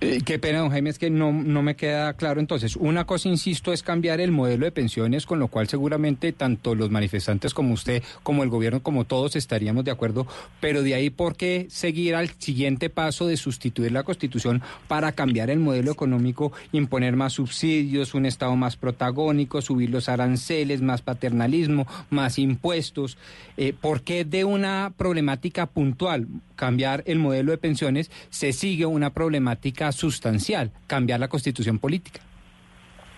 Eh, 0.02 0.22
qué 0.26 0.40
pena, 0.40 0.60
don 0.60 0.70
Jaime, 0.70 0.90
es 0.90 1.00
que 1.00 1.10
no, 1.10 1.32
no 1.32 1.62
me 1.62 1.76
queda 1.76 2.14
claro. 2.14 2.40
Entonces, 2.40 2.76
una 2.76 3.06
cosa, 3.06 3.30
insisto, 3.30 3.74
es 3.74 3.84
cambiar 3.84 4.20
el 4.20 4.32
modelo 4.32 4.66
de 4.66 4.72
pensiones, 4.72 5.26
con 5.26 5.40
lo 5.40 5.48
cual 5.48 5.68
seguramente 5.68 6.32
tanto 6.32 6.76
los 6.76 6.90
manifestantes 6.90 7.54
como 7.54 7.74
usted, 7.74 8.04
como 8.24 8.44
el 8.44 8.50
gobierno, 8.50 8.82
como 8.82 9.06
todos 9.06 9.36
estaríamos 9.36 9.86
de 9.86 9.92
acuerdo. 9.92 10.28
Pero 10.60 10.82
de 10.82 10.96
ahí, 10.96 11.10
¿por 11.10 11.36
qué 11.36 11.68
seguir 11.70 12.16
al 12.16 12.30
siguiente 12.30 12.90
paso 12.90 13.28
de 13.28 13.38
sustituir 13.38 13.92
la 13.92 14.04
Constitución 14.04 14.62
para 14.88 15.12
cambiar 15.12 15.50
el 15.50 15.60
modelo 15.60 15.92
económico, 15.92 16.52
imponer 16.72 17.16
más 17.16 17.34
subsidios, 17.34 18.14
un 18.14 18.26
Estado 18.26 18.56
más 18.56 18.78
protagónico, 18.78 19.62
subir 19.62 19.90
los 19.90 20.10
aranceles, 20.10 20.82
más 20.82 21.02
paternalismo, 21.02 21.86
más 22.10 22.40
impuestos? 22.40 23.18
Eh, 23.58 23.74
¿Por 23.80 24.02
qué 24.02 24.26
de 24.26 24.46
una 24.46 24.94
problemática 24.98 25.68
puntual, 25.68 26.28
cambiar 26.56 27.04
el 27.06 27.20
modelo 27.20 27.52
de 27.52 27.58
pensiones, 27.58 28.10
se 28.30 28.54
sigue 28.54 28.86
una 28.86 29.12
problemática 29.12 29.55
sustancial, 29.92 30.72
cambiar 30.88 31.20
la 31.20 31.28
constitución 31.28 31.80
política? 31.80 32.22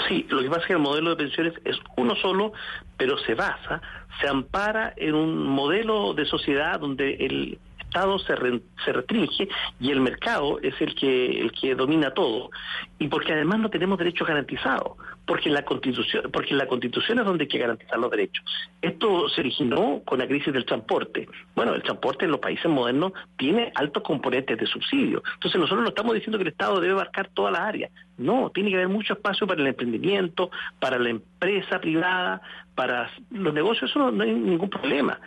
Sí, 0.08 0.26
lo 0.30 0.42
que 0.42 0.48
pasa 0.50 0.62
es 0.62 0.68
que 0.68 0.74
el 0.74 0.80
modelo 0.80 1.10
de 1.12 1.16
pensiones 1.16 1.54
es 1.66 1.76
uno 1.98 2.16
solo, 2.16 2.54
pero 2.98 3.18
se 3.20 3.34
basa, 3.34 3.82
se 4.22 4.28
ampara 4.28 4.94
en 4.96 5.16
un 5.16 5.46
modelo 5.48 6.14
de 6.14 6.26
sociedad 6.26 6.80
donde 6.80 7.16
el 7.16 7.58
Estado 7.80 8.20
se, 8.20 8.36
re- 8.36 8.62
se 8.86 8.92
restringe 8.94 9.48
y 9.80 9.92
el 9.92 10.02
mercado 10.02 10.60
es 10.62 10.74
el 10.82 10.94
que 10.94 11.40
el 11.42 11.52
que 11.54 11.74
domina 11.74 12.14
todo 12.14 12.52
y 13.00 13.08
porque 13.08 13.34
además 13.34 13.60
no 13.60 13.70
tenemos 13.70 13.98
derechos 13.98 14.28
garantizados 14.28 14.94
porque 15.26 15.50
la 15.50 15.64
constitución 15.64 16.32
porque 16.32 16.54
la 16.54 16.68
constitución 16.68 17.20
es 17.20 17.26
donde 17.26 17.44
hay 17.44 17.48
que 17.48 17.58
garantizar 17.58 18.00
los 18.00 18.10
derechos. 18.10 18.44
Esto 18.82 19.28
se 19.30 19.42
originó 19.42 20.02
con 20.06 20.20
la 20.20 20.28
crisis 20.28 20.54
del 20.54 20.66
transporte. 20.66 21.28
Bueno 21.56 21.74
el 21.74 21.84
transporte 21.84 22.26
en 22.26 22.32
los 22.32 22.40
países 22.40 22.70
modernos 22.72 23.14
tiene 23.38 23.72
altos 23.76 24.04
componentes 24.04 24.58
de 24.58 24.66
subsidio. 24.66 25.22
Entonces 25.36 25.60
nosotros 25.60 25.84
no 25.84 25.90
estamos 25.90 26.14
diciendo 26.14 26.38
que 26.38 26.44
el 26.44 26.50
Estado 26.50 26.80
debe 26.80 26.94
abarcar 26.94 27.30
todas 27.34 27.54
las 27.54 27.62
áreas. 27.62 27.92
No 28.18 28.50
tiene 28.50 28.70
que 28.70 28.78
haber 28.78 28.90
mucho 28.90 29.14
espacio 29.14 29.46
para 29.46 29.62
el 29.62 29.68
emprendimiento 29.68 30.50
para 30.80 30.98
la 30.98 31.10
empresa 31.10 31.80
privada 31.80 32.42
para 32.78 33.10
los 33.32 33.54
negocios. 33.54 33.90
Eso 33.90 34.00
no, 34.00 34.12
no 34.12 34.24
hay 34.24 34.32
ningún 34.32 34.70
problema. 34.70 35.20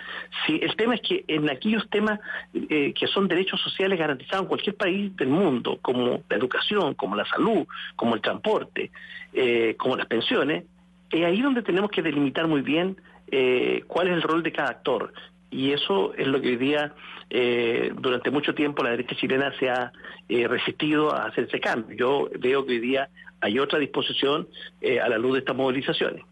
Si 0.47 0.61
el 0.63 0.75
tema 0.77 0.95
es 0.95 1.01
que 1.03 1.25
en 1.27 1.51
aquellos 1.51 1.89
temas 1.91 2.21
eh, 2.55 2.95
que 2.95 3.07
son 3.09 3.29
derechos 3.29 3.61
sociales 3.61 3.99
garantizados 3.99 4.45
en 4.45 4.49
cualquier 4.49 4.77
país 4.77 5.15
del 5.17 5.29
mundo, 5.29 5.79
como 5.83 6.23
la 6.29 6.37
educación, 6.37 6.95
como 6.95 7.17
la 7.17 7.27
salud, 7.27 7.60
como 7.97 8.15
el 8.15 8.21
transporte, 8.21 8.91
eh, 9.33 9.75
como 9.79 9.97
las 9.97 10.07
pensiones, 10.07 10.65
es 11.11 11.25
ahí 11.25 11.41
donde 11.41 11.63
tenemos 11.63 11.91
que 11.91 12.03
delimitar 12.03 12.47
muy 12.47 12.63
bien 12.63 12.97
eh, 13.31 13.83
cuál 13.87 14.09
es 14.09 14.15
el 14.15 14.23
rol 14.23 14.43
de 14.43 14.53
cada 14.53 14.71
actor. 14.71 15.13
Y 15.51 15.73
eso 15.73 16.15
es 16.15 16.27
lo 16.29 16.41
que 16.41 16.49
hoy 16.49 16.57
día, 16.57 16.95
eh, 17.29 17.93
durante 17.99 18.31
mucho 18.31 18.55
tiempo, 18.55 18.85
la 18.85 18.91
derecha 18.91 19.17
chilena 19.17 19.53
se 19.59 19.69
ha 19.69 19.93
eh, 20.29 20.47
resistido 20.47 21.13
a 21.13 21.27
hacer 21.27 21.45
ese 21.45 21.59
cambio. 21.59 21.97
Yo 21.97 22.31
veo 22.39 22.65
que 22.65 22.75
hoy 22.75 22.79
día 22.79 23.09
hay 23.41 23.59
otra 23.59 23.79
disposición 23.79 24.47
eh, 24.81 25.01
a 25.01 25.09
la 25.09 25.19
luz 25.19 25.33
de 25.35 25.39
estas 25.41 25.57
movilizaciones. 25.57 26.25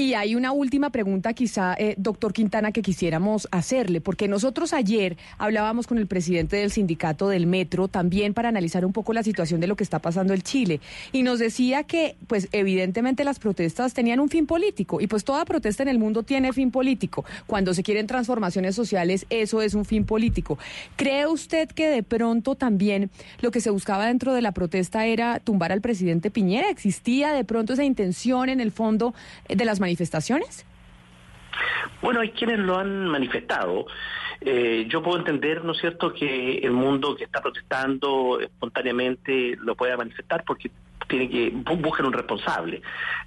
Y 0.00 0.14
hay 0.14 0.34
una 0.34 0.52
última 0.52 0.88
pregunta 0.88 1.34
quizá, 1.34 1.74
eh, 1.74 1.94
doctor 1.98 2.32
Quintana, 2.32 2.72
que 2.72 2.80
quisiéramos 2.80 3.46
hacerle, 3.50 4.00
porque 4.00 4.28
nosotros 4.28 4.72
ayer 4.72 5.18
hablábamos 5.36 5.86
con 5.86 5.98
el 5.98 6.06
presidente 6.06 6.56
del 6.56 6.70
sindicato 6.70 7.28
del 7.28 7.46
metro 7.46 7.86
también 7.86 8.32
para 8.32 8.48
analizar 8.48 8.86
un 8.86 8.94
poco 8.94 9.12
la 9.12 9.22
situación 9.22 9.60
de 9.60 9.66
lo 9.66 9.76
que 9.76 9.84
está 9.84 9.98
pasando 9.98 10.32
en 10.32 10.40
Chile. 10.40 10.80
Y 11.12 11.22
nos 11.22 11.38
decía 11.38 11.82
que, 11.82 12.16
pues 12.28 12.48
evidentemente 12.52 13.24
las 13.24 13.38
protestas 13.38 13.92
tenían 13.92 14.20
un 14.20 14.30
fin 14.30 14.46
político 14.46 15.02
y 15.02 15.06
pues 15.06 15.22
toda 15.22 15.44
protesta 15.44 15.82
en 15.82 15.90
el 15.90 15.98
mundo 15.98 16.22
tiene 16.22 16.54
fin 16.54 16.70
político. 16.70 17.26
Cuando 17.46 17.74
se 17.74 17.82
quieren 17.82 18.06
transformaciones 18.06 18.74
sociales, 18.74 19.26
eso 19.28 19.60
es 19.60 19.74
un 19.74 19.84
fin 19.84 20.06
político. 20.06 20.58
¿Cree 20.96 21.26
usted 21.26 21.68
que 21.68 21.90
de 21.90 22.02
pronto 22.02 22.54
también 22.54 23.10
lo 23.42 23.50
que 23.50 23.60
se 23.60 23.68
buscaba 23.68 24.06
dentro 24.06 24.32
de 24.32 24.40
la 24.40 24.52
protesta 24.52 25.04
era 25.04 25.40
tumbar 25.40 25.72
al 25.72 25.82
presidente 25.82 26.30
Piñera? 26.30 26.70
¿Existía 26.70 27.34
de 27.34 27.44
pronto 27.44 27.74
esa 27.74 27.84
intención 27.84 28.48
en 28.48 28.60
el 28.60 28.72
fondo 28.72 29.12
de 29.46 29.62
las 29.62 29.78
manifestaciones? 29.78 29.89
Bueno, 32.02 32.20
hay 32.20 32.30
quienes 32.30 32.58
lo 32.58 32.78
han 32.78 33.08
manifestado. 33.08 33.86
Eh, 34.40 34.86
yo 34.88 35.02
puedo 35.02 35.18
entender, 35.18 35.64
¿no 35.64 35.72
es 35.72 35.78
cierto?, 35.78 36.12
que 36.12 36.58
el 36.58 36.72
mundo 36.72 37.14
que 37.14 37.24
está 37.24 37.42
protestando 37.42 38.40
espontáneamente 38.40 39.56
lo 39.60 39.74
pueda 39.74 39.96
manifestar 39.96 40.44
porque 40.44 40.70
tiene 41.08 41.28
que 41.28 41.50
buscar 41.50 42.06
un 42.06 42.12
responsable. 42.12 42.80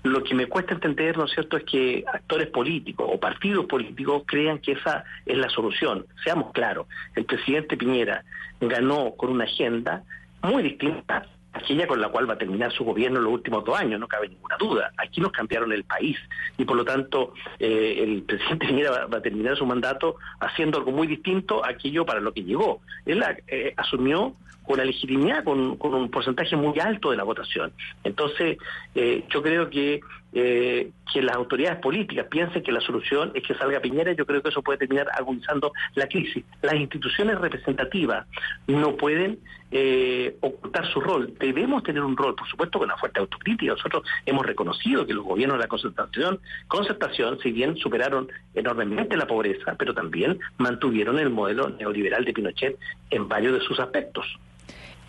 Lo 0.03 0.23
que 0.23 0.33
me 0.33 0.47
cuesta 0.47 0.73
entender, 0.73 1.17
¿no 1.17 1.25
es 1.25 1.31
cierto?, 1.31 1.57
es 1.57 1.65
que 1.65 2.03
actores 2.11 2.47
políticos 2.47 3.07
o 3.11 3.19
partidos 3.19 3.65
políticos 3.65 4.23
crean 4.25 4.59
que 4.59 4.71
esa 4.71 5.03
es 5.25 5.37
la 5.37 5.49
solución. 5.49 6.05
Seamos 6.23 6.51
claros, 6.51 6.87
el 7.15 7.25
presidente 7.25 7.77
Piñera 7.77 8.23
ganó 8.59 9.13
con 9.15 9.29
una 9.29 9.43
agenda 9.43 10.03
muy 10.41 10.63
distinta 10.63 11.27
aquella 11.53 11.87
con 11.87 12.01
la 12.01 12.09
cual 12.09 12.29
va 12.29 12.33
a 12.33 12.37
terminar 12.37 12.71
su 12.71 12.83
gobierno 12.83 13.19
en 13.19 13.25
los 13.25 13.33
últimos 13.33 13.63
dos 13.63 13.77
años, 13.77 13.99
no 13.99 14.07
cabe 14.07 14.29
ninguna 14.29 14.57
duda. 14.57 14.91
Aquí 14.97 15.21
nos 15.21 15.31
cambiaron 15.31 15.71
el 15.71 15.83
país 15.83 16.17
y 16.57 16.65
por 16.65 16.75
lo 16.75 16.83
tanto 16.83 17.33
eh, 17.59 17.99
el 17.99 18.23
presidente 18.23 18.67
Piñera 18.73 19.07
va, 19.07 19.17
a 19.17 19.21
terminar 19.21 19.55
su 19.55 19.65
mandato 19.65 20.15
haciendo 20.39 20.79
algo 20.79 20.91
muy 20.91 21.07
distinto 21.07 21.63
a 21.63 21.69
aquello 21.69 22.05
para 22.05 22.19
lo 22.19 22.33
que 22.33 22.43
llegó. 22.43 22.81
Él 23.05 23.23
eh, 23.47 23.73
asumió 23.77 24.35
con 24.63 24.77
la 24.77 24.85
legitimidad, 24.85 25.43
con, 25.43 25.77
un 25.79 26.09
porcentaje 26.09 26.55
muy 26.55 26.79
alto 26.79 27.11
de 27.11 27.17
la 27.17 27.23
votación. 27.23 27.73
Entonces, 28.03 28.57
eh, 28.95 29.23
yo 29.29 29.41
creo 29.43 29.69
que 29.69 30.01
eh, 30.35 30.89
que 31.13 31.21
las 31.21 31.35
autoridades 31.35 31.77
políticas 31.79 32.25
piensen 32.25 32.63
que 32.63 32.71
la 32.71 32.81
solución 32.81 33.31
es 33.35 33.43
que 33.43 33.53
salga 33.53 33.79
Piñera, 33.79 34.13
yo 34.13 34.25
creo 34.25 34.41
que 34.41 34.49
eso 34.49 34.63
puede 34.63 34.79
terminar 34.79 35.07
agudizando 35.15 35.71
la 35.93 36.07
crisis. 36.07 36.43
Las 36.63 36.73
instituciones 36.73 37.39
representativas 37.39 38.25
no 38.65 38.95
pueden 38.95 39.37
eh, 39.75 40.37
ocultar 40.41 40.85
su 40.93 41.01
rol. 41.01 41.33
Debemos 41.39 41.81
tener 41.81 42.03
un 42.03 42.15
rol, 42.15 42.35
por 42.35 42.47
supuesto, 42.47 42.77
con 42.77 42.87
una 42.87 42.97
fuerte 42.97 43.19
autocrítica. 43.19 43.73
Nosotros 43.73 44.03
hemos 44.23 44.45
reconocido 44.45 45.07
que 45.07 45.15
los 45.15 45.25
gobiernos 45.25 45.57
de 45.57 45.63
la 45.63 45.67
concertación, 45.67 46.39
concertación, 46.67 47.39
si 47.41 47.51
bien 47.51 47.75
superaron 47.77 48.27
enormemente 48.53 49.17
la 49.17 49.25
pobreza, 49.25 49.75
pero 49.77 49.95
también 49.95 50.39
mantuvieron 50.57 51.17
el 51.17 51.31
modelo 51.31 51.69
neoliberal 51.69 52.23
de 52.23 52.33
Pinochet 52.33 52.77
en 53.09 53.27
varios 53.27 53.53
de 53.53 53.65
sus 53.65 53.79
aspectos. 53.79 54.37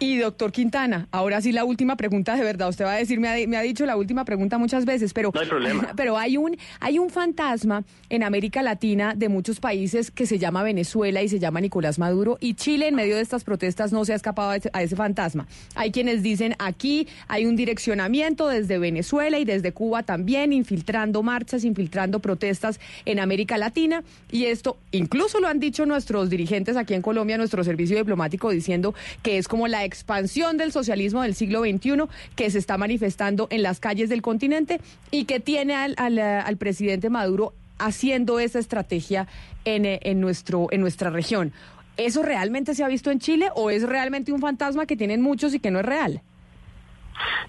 Y 0.01 0.17
doctor 0.17 0.51
Quintana, 0.51 1.07
ahora 1.13 1.41
sí 1.41 1.53
la 1.53 1.65
última 1.65 1.97
pregunta 1.97 2.35
de 2.35 2.43
verdad. 2.43 2.69
Usted 2.69 2.85
va 2.85 2.95
a 2.95 2.97
decir, 2.97 3.21
me 3.21 3.29
ha, 3.29 3.63
dicho 3.63 3.87
la 3.87 3.97
última 3.97 4.25
pregunta 4.25 4.59
muchas 4.59 4.85
veces, 4.85 5.13
pero 5.13 5.31
no 5.33 5.41
hay 5.41 5.47
problema. 5.47 5.93
Pero 5.97 6.19
hay 6.19 6.37
un 6.37 6.57
hay 6.81 6.99
un 6.99 7.11
fantasma 7.11 7.85
en 8.09 8.25
América 8.25 8.63
Latina 8.63 9.15
de 9.15 9.29
muchos 9.29 9.61
países 9.61 10.11
que 10.11 10.27
se 10.27 10.39
llama 10.39 10.63
Venezuela 10.63 11.23
y 11.23 11.29
se 11.29 11.39
llama 11.39 11.61
Nicolás 11.61 11.99
Maduro 11.99 12.39
y 12.41 12.55
Chile 12.55 12.89
en 12.89 12.95
medio 12.97 13.17
de 13.17 13.23
estas 13.23 13.45
protestas 13.45 13.93
no 13.93 14.05
se 14.05 14.13
ha 14.13 14.17
escapado 14.17 14.51
a 14.51 14.57
ese, 14.57 14.71
a 14.73 14.83
ese 14.83 14.97
fantasma. 14.97 15.47
Hay 15.77 15.93
quienes 15.93 16.23
dicen 16.23 16.57
aquí 16.59 17.07
hay 17.29 17.47
un 17.47 17.55
direccionamiento 17.55 18.49
desde 18.49 18.79
Venezuela 18.79 19.39
y 19.39 19.45
desde 19.45 19.73
Cuba 19.73 20.03
también 20.03 20.53
infiltrando 20.53 21.23
marchas, 21.23 21.65
infiltrando 21.65 22.19
protestas 22.19 22.81
en 23.05 23.21
América 23.21 23.59
Latina 23.59 24.03
y 24.33 24.47
esto 24.47 24.77
incluso 24.91 25.39
lo 25.39 25.47
han 25.47 25.61
dicho 25.61 25.87
nuestros 25.87 26.31
dirigentes 26.31 26.77
aquí 26.77 26.95
en 26.95 27.03
Colombia, 27.03 27.39
nuestro 27.39 27.63
servicio 27.63 27.97
diplomático 27.97 28.51
diciendo 28.51 28.95
que 29.23 29.39
es 29.39 29.47
como 29.47 29.69
la 29.69 29.84
expansión 29.85 30.57
del 30.57 30.73
socialismo 30.73 31.23
del 31.23 31.35
siglo 31.35 31.61
XXI 31.61 32.05
que 32.37 32.51
se 32.51 32.59
está 32.59 32.79
manifestando 32.79 33.47
en 33.51 33.63
las 33.63 33.81
calles 33.81 34.09
del 34.09 34.23
continente 34.23 34.81
y 35.11 35.25
que 35.25 35.41
tiene 35.41 35.75
al, 35.75 35.95
al, 35.97 36.57
presidente 36.57 37.11
Maduro 37.11 37.55
haciendo 37.79 38.39
esa 38.39 38.59
estrategia 38.59 39.27
en, 39.65 39.85
en, 39.85 40.21
nuestro, 40.21 40.69
en 40.71 40.81
nuestra 40.81 41.11
región. 41.11 41.53
¿Eso 41.97 42.23
realmente 42.23 42.75
se 42.75 42.83
ha 42.83 42.89
visto 42.89 43.11
en 43.11 43.21
Chile 43.21 43.51
o 43.55 43.71
es 43.71 43.83
realmente 43.83 44.33
un 44.33 44.41
fantasma 44.41 44.87
que 44.87 44.97
tienen 44.97 45.21
muchos 45.21 45.55
y 45.55 45.61
que 45.61 45.71
no 45.71 45.81
es 45.81 45.87
real? 45.87 46.23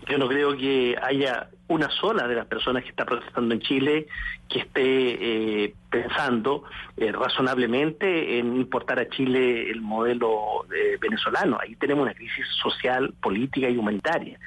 Yo 0.08 0.17
no 0.17 0.28
creo 0.28 0.56
que 0.56 0.95
haya 1.01 1.49
una 1.67 1.89
sola 1.89 2.28
de 2.28 2.36
las 2.36 2.45
personas 2.45 2.84
que 2.84 2.89
está 2.89 3.06
protestando 3.06 3.56
en 3.56 3.62
Chile 3.62 4.08
que 4.47 4.60
esté 4.60 5.63
eh, 5.63 5.73
pensando 5.89 6.63
eh, 6.97 7.12
razonablemente 7.12 8.38
en 8.38 8.56
importar 8.56 8.99
a 8.99 9.10
Chile 9.10 9.71
el 9.71 9.82
modelo 9.82 10.65
eh, 10.75 10.97
venezolano. 10.99 11.58
Ahí 11.60 11.75
tenemos 11.75 12.04
una 12.04 12.13
crisis 12.13 12.45
social, 12.62 13.13
política 13.19 13.69
y 13.69 13.78
humanitaria. 13.78 14.39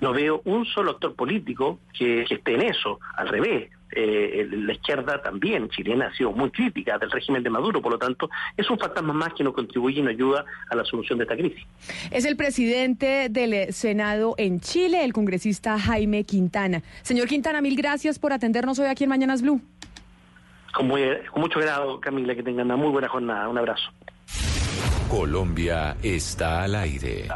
No 0.00 0.12
veo 0.12 0.42
un 0.44 0.66
solo 0.66 0.92
actor 0.92 1.14
político 1.14 1.78
que 1.98 2.22
esté 2.28 2.54
en 2.54 2.62
eso. 2.62 3.00
Al 3.16 3.28
revés, 3.28 3.70
eh, 3.92 4.48
la 4.50 4.72
izquierda 4.72 5.22
también 5.22 5.68
chilena 5.68 6.06
ha 6.06 6.14
sido 6.14 6.32
muy 6.32 6.50
crítica 6.50 6.98
del 6.98 7.10
régimen 7.10 7.42
de 7.42 7.50
Maduro, 7.50 7.80
por 7.80 7.92
lo 7.92 7.98
tanto 7.98 8.28
es 8.56 8.68
un 8.70 8.78
fantasma 8.78 9.12
más 9.12 9.34
que 9.34 9.44
no 9.44 9.52
contribuye 9.52 10.00
y 10.00 10.02
no 10.02 10.10
ayuda 10.10 10.44
a 10.70 10.76
la 10.76 10.84
solución 10.84 11.18
de 11.18 11.24
esta 11.24 11.36
crisis. 11.36 11.64
Es 12.10 12.24
el 12.24 12.36
presidente 12.36 13.28
del 13.30 13.72
Senado 13.72 14.34
en 14.38 14.60
Chile, 14.60 15.04
el 15.04 15.12
congresista 15.12 15.78
Jaime 15.78 16.24
Quintana. 16.24 16.82
Señor 17.02 17.28
Quintana, 17.28 17.60
mil 17.60 17.76
gracias 17.76 18.18
por 18.18 18.32
atendernos 18.32 18.78
hoy 18.78 18.86
aquí 18.86 19.04
en 19.04 19.10
Mañanas 19.10 19.42
Blue. 19.42 19.60
Con, 20.74 20.88
con 20.88 21.40
mucho 21.40 21.60
grado, 21.60 22.00
Camila, 22.00 22.34
que 22.34 22.42
tengan 22.42 22.66
una 22.66 22.76
muy 22.76 22.90
buena 22.90 23.08
jornada. 23.08 23.48
Un 23.48 23.58
abrazo. 23.58 23.90
Colombia 25.08 25.96
está 26.02 26.64
al 26.64 26.74
aire. 26.74 27.28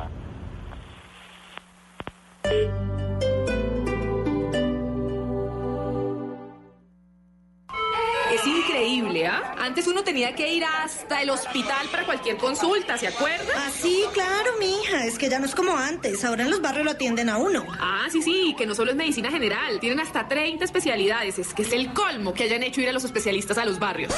Increíble, 8.81 9.27
¿ah? 9.27 9.55
Antes 9.59 9.87
uno 9.87 10.03
tenía 10.03 10.35
que 10.35 10.53
ir 10.53 10.65
hasta 10.65 11.23
el 11.23 11.31
hospital 11.31 11.87
para 11.91 12.05
cualquier 12.05 12.37
consulta, 12.37 12.97
¿se 12.97 13.09
acuerda? 13.09 13.53
Ah, 13.57 13.71
sí, 13.71 14.05
claro, 14.13 14.53
mija. 14.59 15.05
Es 15.05 15.19
que 15.19 15.29
ya 15.29 15.39
no 15.39 15.47
es 15.47 15.55
como 15.55 15.77
antes. 15.77 16.25
Ahora 16.25 16.45
en 16.45 16.51
los 16.51 16.63
barrios 16.63 16.85
lo 16.85 16.91
atienden 16.93 17.29
a 17.29 17.39
uno. 17.39 17.67
Ah, 17.79 18.07
sí, 18.11 18.23
sí, 18.23 18.55
que 18.57 18.67
no 18.67 18.75
solo 18.75 18.91
es 18.91 18.97
medicina 18.97 19.31
general. 19.31 19.81
Tienen 19.81 20.01
hasta 20.01 20.29
30 20.29 20.65
especialidades. 20.65 21.39
Es 21.39 21.53
que 21.55 21.63
es 21.63 21.73
el 21.73 21.93
colmo 21.93 22.33
que 22.33 22.45
hayan 22.45 22.63
hecho 22.63 22.81
ir 22.81 22.89
a 22.89 22.93
los 22.93 23.05
especialistas 23.05 23.59
a 23.59 23.65
los 23.65 23.79
barrios. 23.79 24.13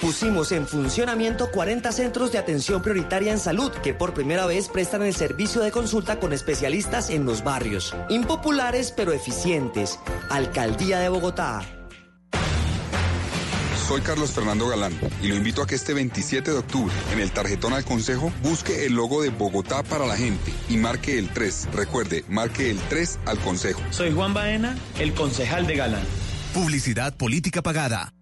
Pusimos 0.00 0.52
en 0.52 0.66
funcionamiento 0.66 1.50
40 1.50 1.90
centros 1.90 2.30
de 2.30 2.38
atención 2.38 2.82
prioritaria 2.82 3.32
en 3.32 3.38
salud 3.38 3.72
que 3.82 3.94
por 3.94 4.12
primera 4.12 4.44
vez 4.46 4.68
prestan 4.68 5.02
el 5.02 5.14
servicio 5.14 5.62
de 5.62 5.70
consulta 5.70 6.20
con 6.20 6.32
especialistas 6.32 7.10
en 7.10 7.24
los 7.24 7.42
barrios. 7.42 7.94
Impopulares 8.08 8.92
pero 8.92 9.12
eficientes. 9.12 9.98
Alcaldía 10.28 11.00
de 11.00 11.08
Bogotá. 11.08 11.62
Soy 13.86 14.00
Carlos 14.00 14.32
Fernando 14.32 14.66
Galán 14.66 14.92
y 15.22 15.28
lo 15.28 15.36
invito 15.36 15.62
a 15.62 15.66
que 15.66 15.76
este 15.76 15.94
27 15.94 16.50
de 16.50 16.58
octubre, 16.58 16.92
en 17.12 17.20
el 17.20 17.30
tarjetón 17.30 17.72
al 17.72 17.84
Consejo, 17.84 18.32
busque 18.42 18.84
el 18.84 18.94
logo 18.94 19.22
de 19.22 19.28
Bogotá 19.30 19.84
para 19.84 20.04
la 20.06 20.16
gente 20.16 20.52
y 20.68 20.76
marque 20.76 21.20
el 21.20 21.28
3. 21.28 21.68
Recuerde, 21.72 22.24
marque 22.28 22.68
el 22.68 22.80
3 22.80 23.20
al 23.26 23.38
Consejo. 23.38 23.80
Soy 23.90 24.12
Juan 24.12 24.34
Baena, 24.34 24.76
el 24.98 25.14
concejal 25.14 25.68
de 25.68 25.76
Galán. 25.76 26.02
Publicidad 26.52 27.16
política 27.16 27.62
pagada. 27.62 28.12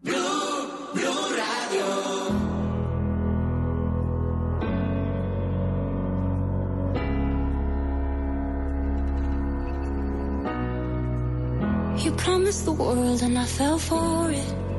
You 11.97 12.13
promised 12.19 12.67
the 12.67 12.73
world 12.73 13.23
and 13.23 13.39
I 13.39 13.47
fell 13.47 13.79
for 13.79 14.31
it. 14.31 14.74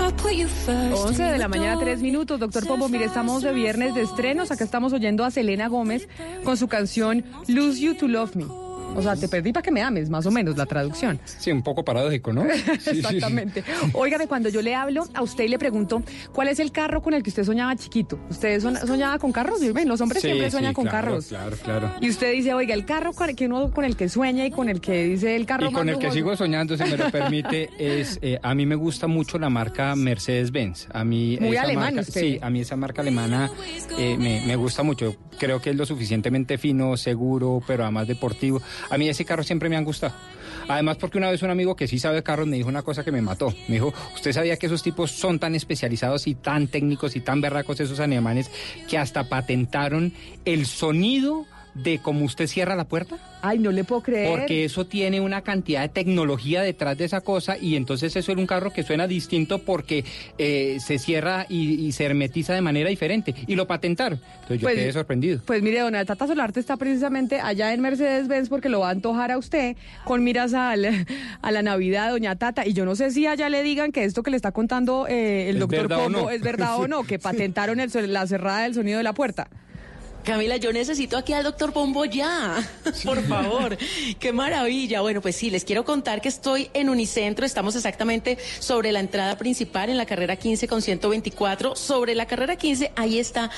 11 0.00 1.22
de 1.22 1.38
la 1.38 1.48
mañana, 1.48 1.78
3 1.78 2.00
minutos. 2.00 2.40
Doctor 2.40 2.66
Pombo, 2.66 2.88
mire, 2.88 3.04
estamos 3.04 3.42
de 3.42 3.52
viernes 3.52 3.94
de 3.94 4.02
estrenos. 4.02 4.50
Acá 4.50 4.64
estamos 4.64 4.92
oyendo 4.92 5.24
a 5.24 5.30
Selena 5.30 5.68
Gómez 5.68 6.08
con 6.44 6.56
su 6.56 6.68
canción 6.68 7.24
Lose 7.48 7.80
You 7.80 7.94
to 7.94 8.08
Love 8.08 8.36
Me. 8.36 8.44
O 8.96 9.02
sea, 9.02 9.16
te 9.16 9.28
perdí 9.28 9.52
para 9.52 9.62
que 9.62 9.70
me 9.70 9.82
ames, 9.82 10.10
más 10.10 10.26
o 10.26 10.30
menos, 10.30 10.56
la 10.56 10.66
traducción. 10.66 11.18
Sí, 11.24 11.50
un 11.50 11.62
poco 11.62 11.84
paradójico, 11.84 12.32
¿no? 12.32 12.44
Exactamente. 12.86 13.64
Óigame, 13.94 14.26
cuando 14.26 14.48
yo 14.48 14.62
le 14.62 14.74
hablo 14.74 15.04
a 15.14 15.22
usted 15.22 15.44
y 15.44 15.48
le 15.48 15.58
pregunto, 15.58 16.02
¿cuál 16.32 16.48
es 16.48 16.58
el 16.60 16.72
carro 16.72 17.02
con 17.02 17.14
el 17.14 17.22
que 17.22 17.30
usted 17.30 17.44
soñaba 17.44 17.74
chiquito? 17.76 18.18
¿Usted 18.28 18.60
soñaba 18.60 19.18
con 19.18 19.32
carros? 19.32 19.60
¿Ven? 19.72 19.88
Los 19.88 20.00
hombres 20.00 20.22
siempre 20.22 20.50
sueñan 20.50 20.74
con 20.74 20.86
carros. 20.86 21.26
Claro, 21.26 21.56
claro. 21.62 21.92
Y 22.00 22.10
usted 22.10 22.32
dice, 22.32 22.52
oiga, 22.54 22.74
el 22.74 22.84
carro 22.84 23.12
que 23.36 23.46
uno 23.46 23.70
con 23.70 23.84
el 23.84 23.96
que 23.96 24.08
sueña 24.08 24.46
y 24.46 24.50
con 24.50 24.68
el 24.68 24.80
que 24.80 25.04
dice 25.04 25.36
el 25.36 25.46
carro 25.46 25.68
Y 25.68 25.72
con 25.72 25.88
el 25.88 25.98
que 25.98 26.10
sigo 26.10 26.36
soñando, 26.36 26.76
si 26.76 26.84
me 26.84 26.96
lo 26.96 27.10
permite, 27.10 27.68
es, 27.78 28.18
eh, 28.22 28.38
a 28.42 28.54
mí 28.54 28.66
me 28.66 28.74
gusta 28.74 29.06
mucho 29.06 29.38
la 29.38 29.50
marca 29.50 29.94
Mercedes-Benz. 29.94 30.88
A 30.92 31.04
mí 31.04 31.38
Muy 31.40 31.56
alemán 31.56 32.04
Sí, 32.04 32.38
a 32.40 32.50
mí 32.50 32.60
esa 32.60 32.76
marca 32.76 33.02
alemana 33.02 33.50
eh, 33.98 34.16
me, 34.18 34.44
me 34.46 34.56
gusta 34.56 34.82
mucho. 34.82 35.16
Creo 35.38 35.60
que 35.60 35.70
es 35.70 35.76
lo 35.76 35.86
suficientemente 35.86 36.58
fino, 36.58 36.96
seguro, 36.96 37.62
pero 37.66 37.84
además 37.84 38.08
deportivo. 38.08 38.60
A 38.88 38.98
mí 38.98 39.08
ese 39.08 39.24
carro 39.24 39.42
siempre 39.42 39.68
me 39.68 39.76
han 39.76 39.84
gustado. 39.84 40.14
Además, 40.68 40.98
porque 40.98 41.18
una 41.18 41.30
vez 41.30 41.42
un 41.42 41.50
amigo 41.50 41.74
que 41.74 41.88
sí 41.88 41.98
sabe 41.98 42.22
carros 42.22 42.46
me 42.46 42.56
dijo 42.56 42.68
una 42.68 42.82
cosa 42.82 43.02
que 43.02 43.10
me 43.10 43.20
mató. 43.20 43.52
Me 43.68 43.74
dijo, 43.74 43.92
¿usted 44.14 44.32
sabía 44.32 44.56
que 44.56 44.66
esos 44.66 44.82
tipos 44.82 45.10
son 45.10 45.38
tan 45.38 45.54
especializados 45.54 46.26
y 46.26 46.34
tan 46.34 46.68
técnicos 46.68 47.16
y 47.16 47.20
tan 47.20 47.40
berracos 47.40 47.80
esos 47.80 47.98
alemanes 48.00 48.50
que 48.88 48.98
hasta 48.98 49.28
patentaron 49.28 50.12
el 50.44 50.66
sonido 50.66 51.46
de 51.82 51.98
cómo 51.98 52.24
usted 52.24 52.46
cierra 52.46 52.74
la 52.76 52.84
puerta? 52.84 53.16
Ay, 53.42 53.58
no 53.58 53.70
le 53.72 53.84
puedo 53.84 54.02
creer. 54.02 54.28
Porque 54.38 54.64
eso 54.64 54.86
tiene 54.86 55.20
una 55.20 55.40
cantidad 55.42 55.80
de 55.82 55.88
tecnología 55.88 56.62
detrás 56.62 56.98
de 56.98 57.04
esa 57.06 57.20
cosa 57.22 57.56
y 57.58 57.76
entonces 57.76 58.14
eso 58.16 58.32
es 58.32 58.38
un 58.38 58.46
carro 58.46 58.72
que 58.72 58.82
suena 58.82 59.06
distinto 59.06 59.60
porque 59.60 60.04
eh, 60.38 60.78
se 60.84 60.98
cierra 60.98 61.46
y, 61.48 61.86
y 61.86 61.92
se 61.92 62.04
hermetiza 62.04 62.52
de 62.54 62.60
manera 62.60 62.90
diferente. 62.90 63.34
Y 63.46 63.54
lo 63.56 63.66
patentaron. 63.66 64.20
Entonces 64.34 64.60
yo 64.60 64.66
Pues- 64.66 64.74
quedé 64.76 64.92
sorprendido. 64.92 65.40
Pues 65.46 65.62
mire, 65.62 65.80
dona 65.80 66.04
Tata 66.04 66.26
Solarte 66.26 66.60
está 66.60 66.76
precisamente 66.76 67.40
allá 67.40 67.72
en 67.72 67.80
Mercedes-Benz 67.80 68.48
porque 68.48 68.68
lo 68.68 68.80
va 68.80 68.88
a 68.88 68.92
antojar 68.92 69.30
a 69.30 69.38
usted 69.38 69.76
con 70.04 70.22
miras 70.22 70.52
al- 70.54 71.06
a 71.42 71.50
la 71.50 71.62
Navidad, 71.62 72.10
doña 72.10 72.36
Tata. 72.36 72.66
Y 72.66 72.72
yo 72.74 72.84
no 72.84 72.94
sé 72.94 73.10
si 73.10 73.26
allá 73.26 73.48
le 73.48 73.62
digan 73.62 73.92
que 73.92 74.04
esto 74.04 74.22
que 74.22 74.30
le 74.30 74.36
está 74.36 74.52
contando 74.52 75.06
eh, 75.08 75.48
el 75.48 75.56
¿Es 75.56 75.60
doctor 75.60 75.88
Pombo 75.88 76.08
no? 76.10 76.30
es 76.30 76.42
verdad 76.42 76.76
o 76.78 76.88
no, 76.88 77.04
que 77.04 77.18
patentaron 77.18 77.80
el, 77.80 77.90
la 78.12 78.26
cerrada 78.26 78.62
del 78.64 78.74
sonido 78.74 78.98
de 78.98 79.04
la 79.04 79.12
puerta. 79.14 79.48
Camila, 80.24 80.56
yo 80.56 80.72
necesito 80.72 81.16
aquí 81.16 81.32
al 81.32 81.44
doctor 81.44 81.72
Pombo 81.72 82.04
ya, 82.04 82.62
por 83.04 83.22
favor. 83.26 83.78
Qué 84.18 84.32
maravilla. 84.32 85.00
Bueno, 85.00 85.20
pues 85.22 85.36
sí, 85.36 85.50
les 85.50 85.64
quiero 85.64 85.84
contar 85.84 86.20
que 86.20 86.28
estoy 86.28 86.70
en 86.74 86.90
Unicentro. 86.90 87.46
Estamos 87.46 87.74
exactamente 87.74 88.36
sobre 88.58 88.92
la 88.92 89.00
entrada 89.00 89.38
principal 89.38 89.88
en 89.88 89.96
la 89.96 90.06
carrera 90.06 90.36
15 90.36 90.68
con 90.68 90.82
124. 90.82 91.74
Sobre 91.74 92.14
la 92.14 92.26
carrera 92.26 92.56
15, 92.56 92.92
ahí 92.96 93.18
está 93.18 93.50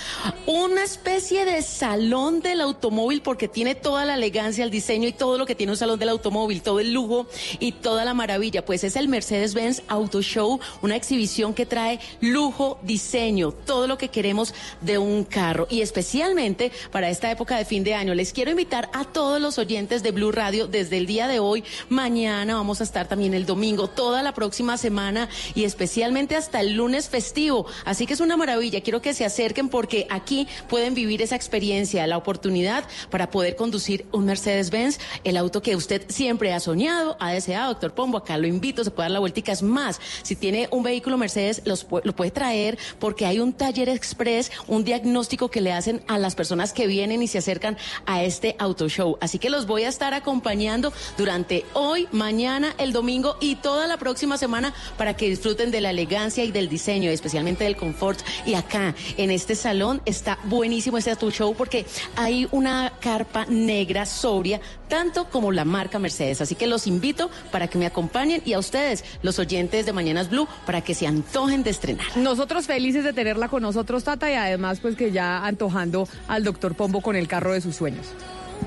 una 0.47 0.85
especie 0.85 1.45
de 1.45 1.63
salón 1.63 2.41
del 2.41 2.61
automóvil 2.61 3.23
porque 3.23 3.49
tiene 3.49 3.75
toda 3.75 4.05
la 4.05 4.15
elegancia, 4.15 4.65
el 4.65 4.71
diseño 4.71 5.09
y 5.09 5.13
todo 5.13 5.39
lo 5.39 5.47
que 5.47 5.55
tiene 5.55 5.73
un 5.73 5.79
salón 5.79 5.99
del 5.99 6.11
automóvil, 6.11 6.63
todo 6.63 6.79
el 6.79 6.93
lujo 6.93 7.27
y 7.59 7.73
toda 7.73 8.05
la 8.05 8.15
maravilla. 8.15 8.65
Pues 8.65 8.85
es 8.85 8.95
el 8.97 9.09
Mercedes-Benz 9.09 9.83
Auto 9.89 10.23
Show, 10.23 10.61
una 10.81 10.97
exhibición 10.97 11.55
que 11.55 11.67
trae 11.67 11.99
lujo, 12.21 12.79
diseño, 12.83 13.51
todo 13.53 13.87
lo 13.87 13.99
que 13.99 14.09
queremos 14.09 14.55
de 14.81 14.99
un 14.99 15.25
carro 15.25 15.67
y 15.69 15.81
especialmente 15.81 16.52
para 16.91 17.11
esta 17.11 17.31
época 17.31 17.57
de 17.57 17.65
fin 17.65 17.85
de 17.85 17.95
año. 17.95 18.15
Les 18.15 18.33
quiero 18.33 18.51
invitar 18.51 18.91
a 18.93 19.05
todos 19.05 19.41
los 19.41 19.59
oyentes 19.59 20.03
de 20.03 20.11
Blue 20.11 20.33
Radio 20.33 20.67
desde 20.67 20.99
el 20.99 21.07
día 21.07 21.29
de 21.29 21.41
hoy, 21.41 21.65
mañana 21.89 22.55
vamos 22.55 22.81
a 22.81 22.85
estar 22.85 23.09
también 23.09 23.35
el 23.35 23.47
domingo, 23.47 23.89
toda 23.89 24.23
la 24.23 24.35
próxima 24.35 24.77
semana 24.77 25.29
y 25.55 25.65
especialmente 25.65 26.37
hasta 26.37 26.61
el 26.61 26.75
lunes 26.75 27.09
festivo. 27.09 27.67
Así 27.85 28.07
que 28.07 28.15
es 28.15 28.21
una 28.21 28.37
maravilla. 28.37 28.83
Quiero 28.83 29.03
que 29.03 29.15
se 29.15 29.25
acerquen 29.25 29.69
porque 29.69 30.07
aquí 30.11 30.47
pueden 30.69 30.95
vivir 30.95 31.23
esa 31.23 31.37
experiencia, 31.37 32.07
la 32.07 32.19
oportunidad 32.19 32.85
para 33.11 33.31
poder 33.31 33.57
conducir 33.57 34.07
un 34.13 34.27
Mercedes-Benz, 34.27 34.99
el 35.25 35.37
auto 35.37 35.63
que 35.63 35.75
usted 35.77 36.03
siempre 36.09 36.53
ha 36.53 36.61
soñado, 36.61 37.17
ha 37.21 37.33
deseado, 37.33 37.73
doctor 37.73 37.95
Pombo. 37.95 38.19
Acá 38.19 38.37
lo 38.37 38.47
invito, 38.47 38.85
se 38.85 38.91
puede 38.91 39.07
dar 39.07 39.13
la 39.13 39.21
vueltica. 39.21 39.53
Es 39.53 39.63
más, 39.63 40.01
si 40.23 40.37
tiene 40.37 40.69
un 40.71 40.83
vehículo 40.83 41.17
Mercedes, 41.17 41.63
los 41.65 41.87
lo 42.05 42.15
puede 42.15 42.31
traer 42.31 42.79
porque 42.99 43.27
hay 43.27 43.39
un 43.39 43.53
taller 43.53 43.89
express, 43.89 44.51
un 44.67 44.85
diagnóstico 44.85 45.49
que 45.49 45.61
le 45.61 45.73
hacen 45.73 46.03
a 46.07 46.19
las 46.19 46.35
personas 46.35 46.42
que 46.73 46.87
vienen 46.87 47.23
y 47.23 47.29
se 47.29 47.39
acercan 47.39 47.77
a 48.07 48.23
este 48.23 48.57
auto 48.59 48.89
show. 48.89 49.17
Así 49.21 49.39
que 49.39 49.51
los 49.51 49.67
voy 49.67 49.85
a 49.85 49.89
estar 49.89 50.15
acompañando 50.15 50.93
durante 51.17 51.65
hoy, 51.73 52.09
mañana, 52.13 52.75
el 52.79 52.93
domingo 52.93 53.37
y 53.41 53.57
toda 53.57 53.87
la 53.87 53.97
próxima 53.97 54.39
semana 54.39 54.75
para 54.97 55.15
que 55.15 55.29
disfruten 55.29 55.71
de 55.71 55.81
la 55.81 55.91
elegancia 55.91 56.45
y 56.45 56.53
del 56.53 56.69
diseño, 56.69 57.11
especialmente 57.11 57.65
del 57.65 57.77
confort. 57.77 58.21
Y 58.47 58.55
acá, 58.55 58.95
en 59.17 59.31
este 59.31 59.55
salón, 59.55 60.03
está 60.05 60.39
buenísimo 60.45 60.99
este 60.99 61.11
auto 61.11 61.31
show 61.31 61.55
porque 61.55 61.87
hay 62.17 62.49
una 62.51 62.93
carpa 63.01 63.47
negra 63.47 64.07
sobria, 64.07 64.61
tanto 64.93 65.25
como 65.25 65.53
la 65.53 65.65
marca 65.65 65.99
Mercedes. 65.99 66.43
Así 66.43 66.55
que 66.55 66.67
los 66.67 66.87
invito 66.87 67.31
para 67.51 67.67
que 67.67 67.79
me 67.79 67.87
acompañen 67.87 68.43
y 68.45 68.53
a 68.53 68.59
ustedes, 68.59 69.07
los 69.23 69.39
oyentes 69.39 69.87
de 69.87 69.93
Mañanas 69.95 70.29
Blue, 70.29 70.47
para 70.67 70.83
que 70.83 70.95
se 70.95 71.07
antojen 71.07 71.63
de 71.63 71.71
estrenar. 71.71 72.15
Nosotros 72.15 72.67
felices 72.67 73.03
de 73.03 73.15
tenerla 73.15 73.49
con 73.49 73.63
nosotros, 73.63 74.05
Tata, 74.05 74.31
y 74.31 74.35
además 74.35 74.81
pues 74.81 74.95
que 74.95 75.11
ya 75.11 75.47
antojando 75.47 76.07
al 76.29 76.45
doctor 76.45 76.75
Pombo 76.75 77.01
con 77.01 77.17
el 77.17 77.27
carro 77.27 77.55
de 77.55 77.63
sus 77.63 77.75
sueños. 77.75 78.09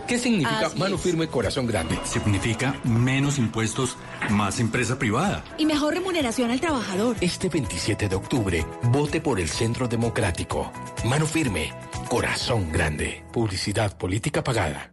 ¿Qué 0.07 0.17
significa 0.17 0.65
Así 0.65 0.79
mano 0.79 0.97
firme, 0.97 1.27
corazón 1.27 1.67
grande? 1.67 1.95
Significa 2.05 2.75
menos 2.83 3.37
impuestos, 3.37 3.95
más 4.31 4.59
empresa 4.59 4.97
privada. 4.97 5.43
Y 5.59 5.67
mejor 5.67 5.93
remuneración 5.93 6.49
al 6.49 6.59
trabajador. 6.59 7.17
Este 7.21 7.49
27 7.49 8.09
de 8.09 8.15
octubre, 8.15 8.65
vote 8.81 9.21
por 9.21 9.39
el 9.39 9.47
Centro 9.47 9.87
Democrático. 9.87 10.71
Mano 11.03 11.27
firme, 11.27 11.71
corazón 12.09 12.71
grande. 12.71 13.23
Publicidad 13.31 13.95
política 13.95 14.43
pagada. 14.43 14.91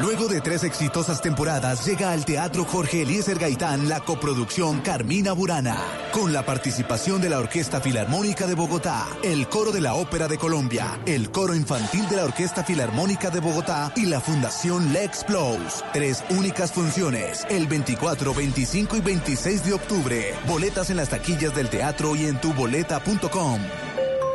Luego 0.00 0.28
de 0.28 0.40
tres 0.40 0.64
exitosas 0.64 1.20
temporadas, 1.20 1.84
llega 1.84 2.12
al 2.12 2.24
Teatro 2.24 2.64
Jorge 2.64 3.02
Eliezer 3.02 3.38
Gaitán 3.38 3.86
la 3.86 4.00
coproducción 4.00 4.80
Carmina 4.80 5.32
Burana, 5.32 5.76
con 6.12 6.32
la 6.32 6.42
participación 6.42 7.20
de 7.20 7.28
la 7.28 7.38
Orquesta 7.38 7.82
Filarmónica 7.82 8.46
de 8.46 8.54
Bogotá, 8.54 9.06
el 9.22 9.46
Coro 9.48 9.72
de 9.72 9.82
la 9.82 9.94
Ópera 9.94 10.26
de 10.26 10.38
Colombia, 10.38 10.98
el 11.04 11.30
Coro 11.30 11.54
Infantil 11.54 12.08
de 12.08 12.16
la 12.16 12.24
Orquesta 12.24 12.64
Filarmónica 12.64 13.28
de 13.28 13.40
Bogotá 13.40 13.92
y 13.94 14.06
la 14.06 14.20
Fundación 14.20 14.90
Lex 14.94 15.24
Plus. 15.24 15.84
Tres 15.92 16.24
únicas 16.30 16.72
funciones, 16.72 17.46
el 17.50 17.66
24, 17.66 18.32
25 18.32 18.96
y 18.96 19.00
26 19.02 19.66
de 19.66 19.72
octubre. 19.74 20.34
Boletas 20.46 20.88
en 20.88 20.96
las 20.96 21.10
taquillas 21.10 21.54
del 21.54 21.68
teatro 21.68 22.16
y 22.16 22.24
en 22.24 22.40
tuboleta.com. 22.40 23.60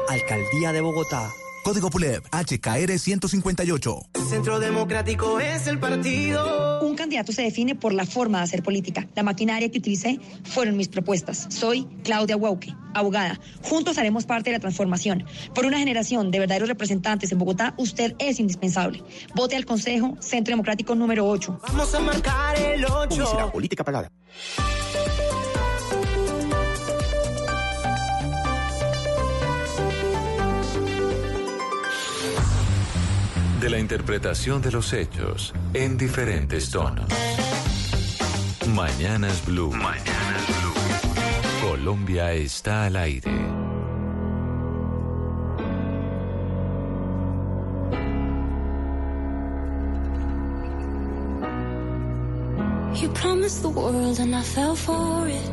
Alcaldía 0.09 0.72
de 0.72 0.82
Bogotá. 0.82 1.34
Código 1.66 1.89
PULEP, 1.89 2.24
HKR 2.28 2.99
158. 2.99 4.01
Centro 4.30 4.59
Democrático 4.59 5.39
es 5.39 5.66
el 5.66 5.80
partido. 5.80 6.80
Un 6.82 6.95
candidato 6.95 7.32
se 7.32 7.41
define 7.41 7.74
por 7.74 7.91
la 7.91 8.05
forma 8.05 8.38
de 8.38 8.43
hacer 8.43 8.61
política. 8.61 9.07
La 9.16 9.24
maquinaria 9.24 9.72
que 9.72 9.80
utilicé 9.80 10.20
fueron 10.43 10.78
mis 10.78 10.89
propuestas. 10.89 11.47
Soy 11.49 11.88
Claudia 12.03 12.38
Huauque, 12.38 12.72
abogada. 12.93 13.39
Juntos 13.63 13.97
haremos 13.97 14.28
parte 14.28 14.51
de 14.51 14.57
la 14.57 14.59
transformación. 14.59 15.26
Por 15.55 15.66
una 15.66 15.80
generación 15.80 16.30
de 16.30 16.38
verdaderos 16.38 16.70
representantes 16.70 17.32
en 17.32 17.39
Bogotá, 17.39 17.74
usted 17.78 18.13
es 18.20 18.39
indispensable. 18.39 19.03
Vote 19.34 19.55
al 19.55 19.66
Consejo 19.66 20.18
Centro 20.20 20.51
Democrático 20.51 20.93
número 20.93 21.28
8. 21.28 21.61
Vamos 21.68 21.95
a 21.95 21.99
marcar 21.99 22.59
el 22.59 22.86
8. 22.86 23.09
Publicidad 23.09 23.51
política 23.51 23.84
pagada. 23.84 24.11
De 33.66 33.72
la 33.72 33.80
interpretación 33.80 34.61
de 34.61 34.72
los 34.72 34.93
hechos 34.93 35.51
en 35.74 35.97
diferentes 35.97 36.70
tonos. 36.70 37.07
Mañanas 38.68 39.43
Blue. 39.43 39.72
Mañanas 39.72 40.45
Blue. 40.45 41.70
Colombia 41.72 42.32
está 42.34 42.86
al 42.86 42.95
aire. 42.95 43.32
You 52.93 53.09
promised 53.16 53.63
the 53.63 53.70
world 53.70 54.20
and 54.20 54.36
I 54.36 54.43
fell 54.43 54.76
for 54.76 55.28
it. 55.28 55.51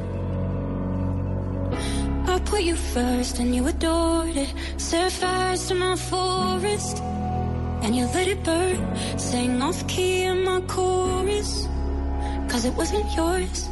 I 2.29 2.39
put 2.45 2.61
you 2.61 2.77
first 2.77 3.39
and 3.39 3.55
you 3.55 3.67
adored 3.67 4.37
it. 4.37 4.53
Set 4.77 5.11
fires 5.13 5.67
to 5.69 5.75
my 5.75 5.97
forest 5.97 7.03
and 7.83 7.97
you 7.97 8.07
let 8.07 8.29
it 8.29 8.43
burn. 8.45 8.81
Sang 9.19 9.61
off 9.61 9.87
key 9.89 10.23
in 10.25 10.45
my 10.45 10.61
chorus, 10.63 11.69
cause 12.49 12.65
it 12.65 12.75
wasn't 12.75 13.07
yours. 13.15 13.69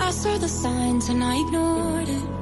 I 0.00 0.10
saw 0.10 0.36
the 0.38 0.48
signs 0.48 1.08
and 1.08 1.22
I 1.22 1.34
ignored 1.40 2.08
it. 2.08 2.33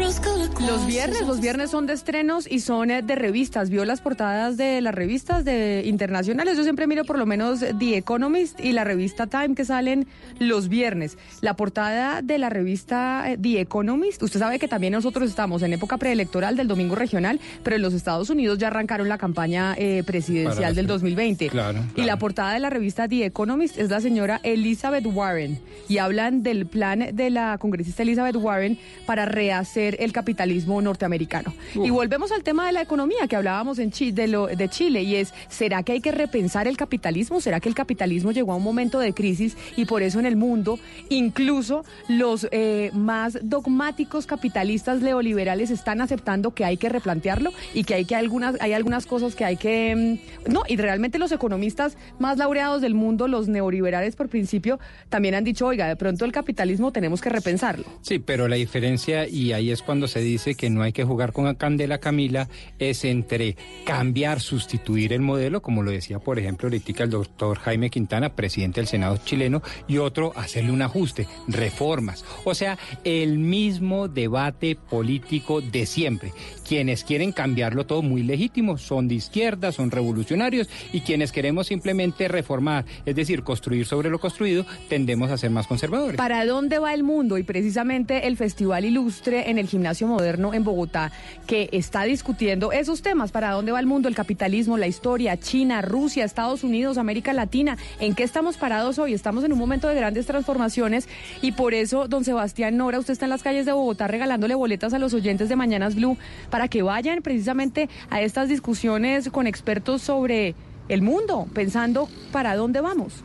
Los 0.00 0.86
viernes, 0.86 1.26
los 1.26 1.40
viernes 1.42 1.70
son 1.70 1.86
de 1.86 1.92
estrenos 1.92 2.50
y 2.50 2.60
son 2.60 2.90
eh, 2.90 3.02
de 3.02 3.16
revistas. 3.16 3.68
¿Vio 3.68 3.84
las 3.84 4.00
portadas 4.00 4.56
de 4.56 4.80
las 4.80 4.94
revistas 4.94 5.44
de 5.44 5.82
internacionales? 5.84 6.56
Yo 6.56 6.62
siempre 6.62 6.86
miro 6.86 7.04
por 7.04 7.18
lo 7.18 7.26
menos 7.26 7.60
The 7.78 7.98
Economist 7.98 8.58
y 8.60 8.72
la 8.72 8.84
revista 8.84 9.26
Time 9.26 9.54
que 9.54 9.66
salen 9.66 10.06
los 10.38 10.70
viernes. 10.70 11.18
La 11.42 11.54
portada 11.54 12.22
de 12.22 12.38
la 12.38 12.48
revista 12.48 13.30
eh, 13.30 13.36
The 13.40 13.60
Economist, 13.60 14.22
usted 14.22 14.40
sabe 14.40 14.58
que 14.58 14.68
también 14.68 14.94
nosotros 14.94 15.28
estamos 15.28 15.60
en 15.62 15.74
época 15.74 15.98
preelectoral 15.98 16.56
del 16.56 16.66
domingo 16.66 16.94
regional, 16.94 17.38
pero 17.62 17.76
en 17.76 17.82
los 17.82 17.92
Estados 17.92 18.30
Unidos 18.30 18.56
ya 18.56 18.68
arrancaron 18.68 19.06
la 19.06 19.18
campaña 19.18 19.74
eh, 19.76 20.02
presidencial 20.06 20.56
Para- 20.56 20.72
del 20.72 20.86
2020. 20.86 21.48
Claro, 21.50 21.78
Y 21.94 22.00
la 22.00 22.04
claro. 22.04 22.18
portada 22.20 22.54
de 22.54 22.60
la 22.60 22.70
revista 22.70 23.06
The 23.06 23.26
Economist 23.26 23.76
es 23.78 23.90
la 23.90 24.00
señora 24.00 24.40
Elizabeth 24.44 25.04
Warren 25.06 25.58
y 25.90 25.98
hablan 25.98 26.42
del 26.42 26.64
plan 26.66 27.04
de 27.12 27.28
la 27.28 27.58
congresista 27.58 28.02
Elizabeth 28.02 28.36
Warren 28.36 28.78
para 29.04 29.26
rehacer 29.26 29.89
el 29.98 30.12
capitalismo 30.12 30.80
norteamericano. 30.82 31.52
Y 31.74 31.90
volvemos 31.90 32.30
al 32.32 32.42
tema 32.42 32.66
de 32.66 32.72
la 32.72 32.82
economía 32.82 33.26
que 33.28 33.36
hablábamos 33.36 33.78
en 33.78 33.90
Chi- 33.90 34.12
de, 34.12 34.28
lo- 34.28 34.46
de 34.46 34.68
Chile 34.68 35.02
y 35.02 35.16
es, 35.16 35.32
¿será 35.48 35.82
que 35.82 35.92
hay 35.92 36.00
que 36.00 36.12
repensar 36.12 36.68
el 36.68 36.76
capitalismo? 36.76 37.40
¿Será 37.40 37.60
que 37.60 37.68
el 37.68 37.74
capitalismo 37.74 38.32
llegó 38.32 38.52
a 38.52 38.56
un 38.56 38.62
momento 38.62 38.98
de 38.98 39.12
crisis 39.12 39.56
y 39.76 39.84
por 39.86 40.02
eso 40.02 40.18
en 40.18 40.26
el 40.26 40.36
mundo 40.36 40.78
incluso 41.08 41.84
los 42.08 42.46
eh, 42.52 42.90
más 42.94 43.38
dogmáticos 43.42 44.26
capitalistas 44.26 45.00
neoliberales 45.02 45.70
están 45.70 46.00
aceptando 46.00 46.52
que 46.54 46.64
hay 46.64 46.76
que 46.76 46.88
replantearlo 46.88 47.50
y 47.74 47.84
que 47.84 47.94
hay 47.94 48.04
que 48.04 48.14
algunas 48.16 48.56
hay 48.60 48.72
algunas 48.72 49.06
cosas 49.06 49.34
que 49.34 49.44
hay 49.44 49.56
que 49.56 50.18
mm, 50.46 50.52
no 50.52 50.62
y 50.68 50.76
realmente 50.76 51.18
los 51.18 51.32
economistas 51.32 51.96
más 52.18 52.38
laureados 52.38 52.80
del 52.80 52.94
mundo 52.94 53.28
los 53.28 53.48
neoliberales 53.48 54.16
por 54.16 54.28
principio 54.28 54.78
también 55.08 55.34
han 55.34 55.44
dicho 55.44 55.66
oiga 55.66 55.88
de 55.88 55.96
pronto 55.96 56.24
el 56.24 56.32
capitalismo 56.32 56.92
tenemos 56.92 57.20
que 57.20 57.28
repensarlo 57.28 57.84
Sí, 58.02 58.18
pero 58.18 58.48
la 58.48 58.56
diferencia, 58.56 59.26
y 59.28 59.52
ahí 59.52 59.70
es 59.70 59.79
cuando 59.82 60.08
se 60.08 60.20
dice 60.20 60.54
que 60.54 60.70
no 60.70 60.82
hay 60.82 60.92
que 60.92 61.04
jugar 61.04 61.32
con 61.32 61.44
la 61.44 61.54
candela, 61.54 61.98
Camila, 61.98 62.48
es 62.78 63.04
entre 63.04 63.56
cambiar, 63.84 64.40
sustituir 64.40 65.12
el 65.12 65.20
modelo, 65.20 65.62
como 65.62 65.82
lo 65.82 65.90
decía, 65.90 66.18
por 66.18 66.38
ejemplo, 66.38 66.68
ahorita 66.68 67.04
el 67.04 67.10
doctor 67.10 67.58
Jaime 67.58 67.90
Quintana, 67.90 68.34
presidente 68.34 68.80
del 68.80 68.88
Senado 68.88 69.18
chileno, 69.24 69.62
y 69.88 69.98
otro, 69.98 70.32
hacerle 70.36 70.72
un 70.72 70.82
ajuste, 70.82 71.26
reformas. 71.46 72.24
O 72.44 72.54
sea, 72.54 72.78
el 73.04 73.38
mismo 73.38 74.08
debate 74.08 74.76
político 74.76 75.60
de 75.60 75.86
siempre. 75.86 76.32
Quienes 76.66 77.04
quieren 77.04 77.32
cambiarlo 77.32 77.86
todo 77.86 78.02
muy 78.02 78.22
legítimo 78.22 78.78
son 78.78 79.08
de 79.08 79.14
izquierda, 79.16 79.72
son 79.72 79.90
revolucionarios, 79.90 80.68
y 80.92 81.00
quienes 81.00 81.32
queremos 81.32 81.68
simplemente 81.68 82.28
reformar, 82.28 82.84
es 83.06 83.14
decir, 83.14 83.42
construir 83.42 83.86
sobre 83.86 84.10
lo 84.10 84.18
construido, 84.18 84.64
tendemos 84.88 85.30
a 85.30 85.38
ser 85.38 85.50
más 85.50 85.66
conservadores. 85.66 86.16
¿Para 86.16 86.44
dónde 86.44 86.78
va 86.78 86.94
el 86.94 87.02
mundo? 87.02 87.38
Y 87.38 87.42
precisamente 87.42 88.26
el 88.26 88.36
Festival 88.36 88.84
Ilustre 88.84 89.50
en 89.50 89.58
el 89.58 89.68
Gimnasio 89.70 90.06
Moderno 90.06 90.52
en 90.52 90.64
Bogotá, 90.64 91.12
que 91.46 91.68
está 91.72 92.02
discutiendo 92.02 92.72
esos 92.72 93.02
temas. 93.02 93.32
¿Para 93.32 93.52
dónde 93.52 93.72
va 93.72 93.80
el 93.80 93.86
mundo? 93.86 94.08
El 94.08 94.14
capitalismo, 94.14 94.76
la 94.76 94.86
historia, 94.86 95.38
China, 95.38 95.80
Rusia, 95.80 96.24
Estados 96.24 96.64
Unidos, 96.64 96.98
América 96.98 97.32
Latina. 97.32 97.78
¿En 98.00 98.14
qué 98.14 98.24
estamos 98.24 98.56
parados 98.56 98.98
hoy? 98.98 99.14
Estamos 99.14 99.44
en 99.44 99.52
un 99.52 99.58
momento 99.58 99.88
de 99.88 99.94
grandes 99.94 100.26
transformaciones 100.26 101.08
y 101.40 101.52
por 101.52 101.74
eso, 101.74 102.08
don 102.08 102.24
Sebastián 102.24 102.76
Nora, 102.76 102.98
usted 102.98 103.12
está 103.12 103.26
en 103.26 103.30
las 103.30 103.42
calles 103.42 103.66
de 103.66 103.72
Bogotá 103.72 104.08
regalándole 104.08 104.54
boletas 104.54 104.92
a 104.92 104.98
los 104.98 105.14
oyentes 105.14 105.48
de 105.48 105.56
Mañanas 105.56 105.94
Blue 105.94 106.18
para 106.50 106.68
que 106.68 106.82
vayan 106.82 107.22
precisamente 107.22 107.88
a 108.10 108.20
estas 108.20 108.48
discusiones 108.48 109.30
con 109.30 109.46
expertos 109.46 110.02
sobre 110.02 110.54
el 110.88 111.02
mundo, 111.02 111.46
pensando 111.54 112.08
para 112.32 112.56
dónde 112.56 112.80
vamos. 112.80 113.22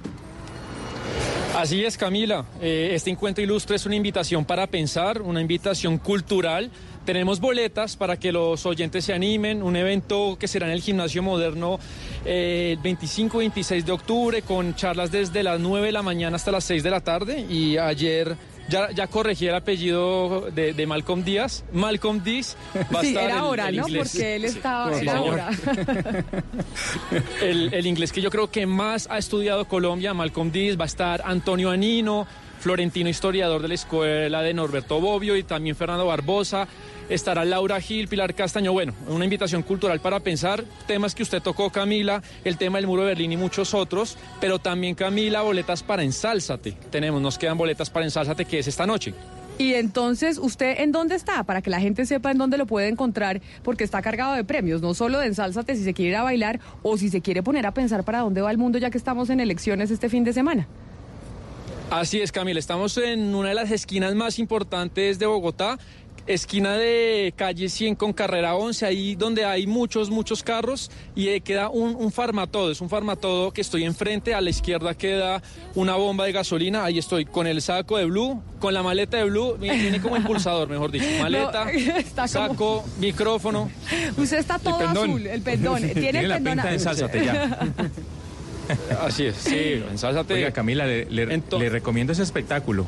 Así 1.55 1.85
es, 1.85 1.97
Camila. 1.97 2.45
Eh, 2.61 2.91
este 2.93 3.09
encuentro 3.09 3.41
ilustre 3.43 3.77
es 3.77 3.85
una 3.85 3.95
invitación 3.95 4.43
para 4.43 4.67
pensar, 4.67 5.21
una 5.21 5.39
invitación 5.39 5.97
cultural. 5.97 6.69
Tenemos 7.05 7.39
boletas 7.39 7.95
para 7.95 8.17
que 8.17 8.31
los 8.31 8.65
oyentes 8.65 9.05
se 9.05 9.13
animen, 9.13 9.63
un 9.63 9.75
evento 9.75 10.37
que 10.37 10.47
será 10.47 10.65
en 10.65 10.73
el 10.73 10.81
Gimnasio 10.81 11.23
Moderno 11.23 11.79
eh, 12.25 12.73
el 12.75 12.83
25 12.83 13.37
y 13.37 13.45
26 13.45 13.85
de 13.85 13.91
octubre 13.93 14.41
con 14.41 14.75
charlas 14.75 15.11
desde 15.11 15.43
las 15.43 15.59
9 15.59 15.85
de 15.85 15.91
la 15.93 16.01
mañana 16.01 16.35
hasta 16.35 16.51
las 16.51 16.65
6 16.65 16.83
de 16.83 16.89
la 16.91 16.99
tarde 16.99 17.45
y 17.49 17.77
ayer 17.77 18.35
ya, 18.69 18.91
ya 18.91 19.07
corregí 19.07 19.47
el 19.47 19.55
apellido 19.55 20.49
de, 20.53 20.73
de 20.73 20.87
Malcolm 20.87 21.23
Díaz. 21.23 21.63
Malcolm 21.73 22.23
Díaz 22.23 22.55
va 22.93 22.99
a 22.99 23.01
Sí, 23.01 23.07
estar 23.09 23.23
era 23.23 23.35
el- 23.37 23.43
hora, 23.43 23.69
el 23.69 23.75
¿no? 23.77 23.87
inglés. 23.87 24.09
Porque 24.11 24.35
él 24.35 24.45
estaba, 24.45 24.91
por 24.91 25.01
era 25.01 25.11
favor. 25.13 25.33
hora. 25.33 25.49
el, 27.41 27.73
el 27.73 27.85
inglés 27.87 28.11
que 28.11 28.21
yo 28.21 28.29
creo 28.29 28.49
que 28.49 28.65
más 28.65 29.07
ha 29.09 29.17
estudiado 29.17 29.65
Colombia, 29.67 30.13
Malcolm 30.13 30.51
Díaz, 30.51 30.77
va 30.79 30.83
a 30.83 30.87
estar 30.87 31.21
Antonio 31.25 31.69
Anino, 31.69 32.27
Florentino 32.65 33.07
historiador 33.07 33.61
de 33.61 33.67
la 33.67 33.75
escuela 33.75 34.41
de 34.41 34.51
Norberto 34.51 34.99
Bobbio 34.99 35.37
y 35.37 35.43
también 35.43 35.75
Fernando 35.75 36.07
Barbosa. 36.07 36.67
Estará 37.09 37.45
Laura 37.45 37.79
Gil, 37.79 38.07
Pilar 38.07 38.33
Castaño. 38.33 38.73
Bueno, 38.73 38.91
una 39.07 39.23
invitación 39.23 39.61
cultural 39.61 39.99
para 39.99 40.19
pensar 40.19 40.63
temas 40.87 41.13
que 41.13 41.21
usted 41.21 41.43
tocó, 41.43 41.69
Camila, 41.69 42.23
el 42.43 42.57
tema 42.57 42.79
del 42.79 42.87
muro 42.87 43.03
de 43.03 43.09
Berlín 43.09 43.33
y 43.33 43.37
muchos 43.37 43.75
otros, 43.75 44.17
pero 44.41 44.57
también, 44.57 44.95
Camila, 44.95 45.43
boletas 45.43 45.83
para 45.83 46.01
Ensálzate. 46.01 46.71
Tenemos, 46.89 47.21
nos 47.21 47.37
quedan 47.37 47.55
boletas 47.55 47.91
para 47.91 48.03
Ensálzate, 48.03 48.45
que 48.45 48.57
es 48.57 48.67
esta 48.67 48.87
noche. 48.87 49.13
Y 49.59 49.75
entonces, 49.75 50.39
¿usted 50.39 50.79
en 50.79 50.91
dónde 50.91 51.13
está? 51.13 51.43
Para 51.43 51.61
que 51.61 51.69
la 51.69 51.79
gente 51.79 52.07
sepa 52.07 52.31
en 52.31 52.39
dónde 52.39 52.57
lo 52.57 52.65
puede 52.65 52.87
encontrar, 52.87 53.41
porque 53.61 53.83
está 53.83 54.01
cargado 54.01 54.33
de 54.33 54.43
premios, 54.43 54.81
no 54.81 54.95
solo 54.95 55.19
de 55.19 55.27
ensálzate 55.27 55.75
si 55.75 55.83
se 55.83 55.93
quiere 55.93 56.09
ir 56.09 56.17
a 56.17 56.23
bailar 56.23 56.59
o 56.81 56.97
si 56.97 57.09
se 57.09 57.21
quiere 57.21 57.43
poner 57.43 57.67
a 57.67 57.75
pensar 57.75 58.03
para 58.03 58.21
dónde 58.21 58.41
va 58.41 58.49
el 58.49 58.57
mundo 58.57 58.79
ya 58.79 58.89
que 58.89 58.97
estamos 58.97 59.29
en 59.29 59.39
elecciones 59.39 59.91
este 59.91 60.09
fin 60.09 60.23
de 60.23 60.33
semana. 60.33 60.67
Así 61.91 62.19
es, 62.21 62.31
Camila. 62.31 62.59
Estamos 62.59 62.97
en 62.97 63.33
una 63.35 63.49
de 63.49 63.55
las 63.55 63.71
esquinas 63.71 64.15
más 64.15 64.39
importantes 64.39 65.19
de 65.19 65.27
Bogotá, 65.27 65.77
esquina 66.27 66.73
de 66.75 67.31
calle 67.37 67.69
100 67.69 67.95
con 67.95 68.11
carrera 68.11 68.55
11, 68.55 68.85
ahí 68.87 69.15
donde 69.15 69.45
hay 69.45 69.67
muchos, 69.67 70.09
muchos 70.09 70.41
carros 70.41 70.89
y 71.15 71.27
eh, 71.29 71.41
queda 71.41 71.69
un, 71.69 71.95
un 71.95 72.11
farmatodo. 72.11 72.71
Es 72.71 72.81
un 72.81 72.89
farmatodo 72.89 73.51
que 73.51 73.61
estoy 73.61 73.83
enfrente. 73.85 74.33
A 74.33 74.41
la 74.41 74.49
izquierda 74.49 74.95
queda 74.95 75.41
una 75.75 75.95
bomba 75.95 76.25
de 76.25 76.31
gasolina. 76.31 76.83
Ahí 76.83 76.97
estoy 76.97 77.25
con 77.25 77.45
el 77.47 77.61
saco 77.61 77.97
de 77.97 78.05
Blue, 78.05 78.41
con 78.59 78.73
la 78.73 78.81
maleta 78.83 79.17
de 79.17 79.25
Blue. 79.25 79.55
Viene 79.57 79.77
viene 79.79 80.01
como 80.01 80.17
impulsador, 80.17 80.67
mejor 80.67 80.91
dicho. 80.91 81.05
Maleta, 81.21 81.67
como- 82.15 82.27
saco, 82.27 82.83
micrófono. 82.99 83.69
Usted 84.17 84.39
está 84.39 84.57
todo 84.59 84.79
azul, 84.79 85.27
el 85.27 85.41
pendón. 85.43 85.81
Tiene, 85.93 86.21
el 86.21 86.31
pendón 86.43 86.59
azul. 86.59 87.09
Así 89.01 89.25
es, 89.25 89.35
sí, 89.35 89.83
ensálzate. 89.91 90.33
Oiga, 90.35 90.51
Camila, 90.51 90.85
le, 90.85 91.05
le- 91.05 91.25
le 91.59 91.69
recomiendo 91.69 92.13
ese 92.13 92.23
espectáculo. 92.23 92.85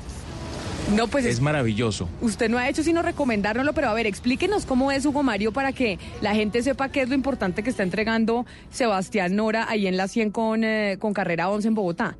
No, 0.95 1.07
pues 1.09 1.25
es 1.25 1.41
maravilloso. 1.41 2.07
Usted 2.21 2.49
no 2.49 2.57
ha 2.57 2.69
hecho 2.69 2.81
sino 2.81 3.01
recomendárnoslo, 3.01 3.73
pero 3.73 3.89
a 3.89 3.93
ver, 3.93 4.05
explíquenos 4.07 4.65
cómo 4.65 4.89
es 4.93 5.05
Hugo 5.05 5.21
Mario 5.21 5.51
para 5.51 5.73
que 5.73 5.99
la 6.21 6.33
gente 6.33 6.63
sepa 6.63 6.87
qué 6.89 7.01
es 7.01 7.09
lo 7.09 7.15
importante 7.15 7.61
que 7.61 7.69
está 7.69 7.83
entregando 7.83 8.45
Sebastián 8.71 9.35
Nora 9.35 9.65
ahí 9.69 9.85
en 9.87 9.97
la 9.97 10.07
100 10.07 10.31
con, 10.31 10.63
eh, 10.63 10.95
con 10.97 11.11
carrera 11.13 11.49
11 11.49 11.67
en 11.67 11.75
Bogotá. 11.75 12.15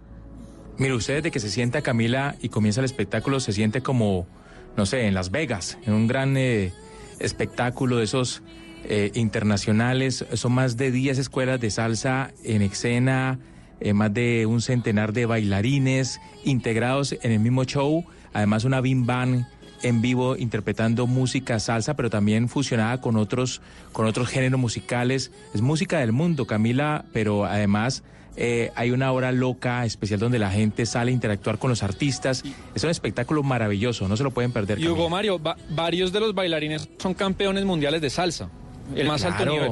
Mire, 0.78 0.93
usted 0.95 1.16
desde 1.16 1.32
que 1.32 1.39
se 1.39 1.49
sienta 1.49 1.82
Camila 1.82 2.36
y 2.41 2.49
comienza 2.49 2.82
el 2.82 2.86
espectáculo 2.86 3.39
se 3.39 3.53
siente 3.53 3.82
como, 3.82 4.28
no 4.76 4.86
sé, 4.86 5.08
en 5.08 5.14
Las 5.14 5.32
Vegas, 5.32 5.78
en 5.86 5.93
un 5.93 6.08
gran 6.08 6.36
eh, 6.36 6.74
espectáculo 7.20 7.95
de 7.97 8.03
esos 8.03 8.41
eh, 8.86 9.11
internacionales. 9.15 10.25
Son 10.34 10.51
más 10.51 10.78
de 10.78 10.91
10 10.91 11.17
escuelas 11.19 11.59
de 11.59 11.69
salsa 11.69 12.32
en 12.43 12.61
escena, 12.61 13.39
eh, 13.80 13.93
más 13.93 14.13
de 14.13 14.45
un 14.45 14.61
centenar 14.61 15.13
de 15.13 15.25
bailarines 15.25 16.19
integrados 16.43 17.15
en 17.21 17.32
el 17.32 17.39
mismo 17.39 17.63
show. 17.65 18.05
Además, 18.34 18.63
una 18.63 18.82
bim 18.82 19.05
band 19.05 19.45
en 19.84 20.01
vivo 20.01 20.36
interpretando 20.36 21.05
música 21.05 21.59
salsa, 21.59 21.95
pero 21.95 22.09
también 22.09 22.49
fusionada 22.49 22.99
con 22.99 23.15
otros, 23.15 23.61
con 23.91 24.05
otros 24.07 24.28
géneros 24.28 24.59
musicales. 24.59 25.32
Es 25.53 25.61
música 25.61 25.99
del 25.99 26.11
mundo, 26.11 26.45
Camila, 26.47 27.05
pero 27.13 27.45
además 27.45 28.03
eh, 28.36 28.71
hay 28.75 28.91
una 28.91 29.11
hora 29.11 29.32
loca 29.32 29.86
especial 29.86 30.19
donde 30.19 30.39
la 30.39 30.49
gente 30.51 30.86
sale 30.88 31.11
a 31.11 31.13
interactuar 31.13 31.59
con 31.59 31.69
los 31.69 31.84
artistas. 31.84 32.43
Es 32.73 32.84
un 32.84 32.89
espectáculo 32.89 33.43
maravilloso, 33.43 34.07
no 34.07 34.17
se 34.17 34.23
lo 34.23 34.32
pueden 34.32 34.51
perder. 34.51 34.80
Y 34.80 34.88
Hugo 34.88 35.09
Mario, 35.09 35.41
va- 35.41 35.57
varios 35.69 36.11
de 36.11 36.19
los 36.21 36.34
bailarines 36.34 36.89
son 36.97 37.13
campeones 37.13 37.63
mundiales 37.65 38.01
de 38.01 38.09
salsa. 38.09 38.49
El 38.95 39.07
más 39.07 39.23
alto 39.23 39.38
Claro, 39.38 39.51
nivel. 39.51 39.71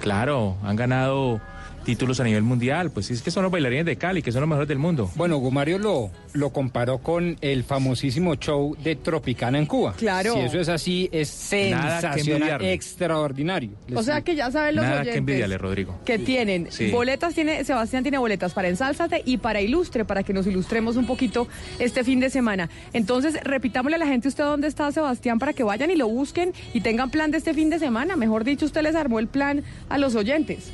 Claro, 0.00 0.56
han 0.64 0.76
ganado 0.76 1.40
títulos 1.84 2.20
a 2.20 2.24
nivel 2.24 2.42
mundial. 2.42 2.90
Pues 2.90 3.06
sí, 3.06 3.14
es 3.14 3.22
que 3.22 3.30
son 3.30 3.42
los 3.42 3.52
bailarines 3.52 3.84
de 3.86 3.96
Cali, 3.96 4.22
que 4.22 4.32
son 4.32 4.40
los 4.42 4.48
mejores 4.48 4.68
del 4.68 4.78
mundo. 4.78 5.10
Bueno, 5.16 5.36
Hugo 5.38 5.50
Mario 5.50 5.78
lo, 5.78 6.10
lo 6.32 6.50
comparó 6.50 6.98
con 6.98 7.36
el 7.40 7.64
famosísimo 7.64 8.34
show 8.36 8.76
de 8.82 8.96
Tropicana 8.96 9.58
en 9.58 9.66
Cuba. 9.66 9.94
Claro. 9.96 10.34
Si 10.34 10.40
eso 10.40 10.60
es 10.60 10.68
así, 10.68 11.08
es 11.12 11.28
Nada 11.70 11.96
que 11.96 12.00
sensacional, 12.00 12.36
envidiarle. 12.42 12.72
extraordinario. 12.72 13.70
O 13.94 14.02
sea 14.02 14.20
que 14.22 14.34
ya 14.34 14.50
saben 14.50 14.76
los 14.76 14.84
Nada 14.84 14.96
que 14.96 15.00
oyentes 15.02 15.18
envidiarle, 15.18 15.58
Rodrigo. 15.58 15.98
que 16.04 16.18
tienen 16.18 16.68
Sí. 16.70 16.90
boletas, 16.90 17.34
tiene 17.34 17.64
Sebastián 17.64 18.02
tiene 18.02 18.18
boletas 18.18 18.52
para 18.52 18.68
Ensálzate 18.68 19.22
y 19.24 19.38
para 19.38 19.60
Ilustre, 19.60 20.04
para 20.04 20.22
que 20.22 20.32
nos 20.32 20.46
ilustremos 20.46 20.96
un 20.96 21.06
poquito 21.06 21.48
este 21.78 22.04
fin 22.04 22.20
de 22.20 22.30
semana. 22.30 22.70
Entonces, 22.92 23.38
repitámosle 23.42 23.96
a 23.96 23.98
la 23.98 24.06
gente 24.06 24.28
usted 24.28 24.44
dónde 24.44 24.68
está 24.68 24.90
Sebastián 24.92 25.38
para 25.38 25.52
que 25.52 25.62
vayan 25.62 25.90
y 25.90 25.96
lo 25.96 26.08
busquen 26.08 26.52
y 26.72 26.80
tengan 26.80 27.10
plan 27.10 27.30
de 27.30 27.38
este 27.38 27.54
fin 27.54 27.70
de 27.70 27.78
semana. 27.78 28.16
Mejor 28.16 28.44
dicho, 28.44 28.64
usted 28.66 28.82
les 28.82 28.94
armó 28.94 29.18
el 29.18 29.28
plan 29.28 29.62
a 29.88 29.98
los 29.98 30.14
oyentes. 30.14 30.70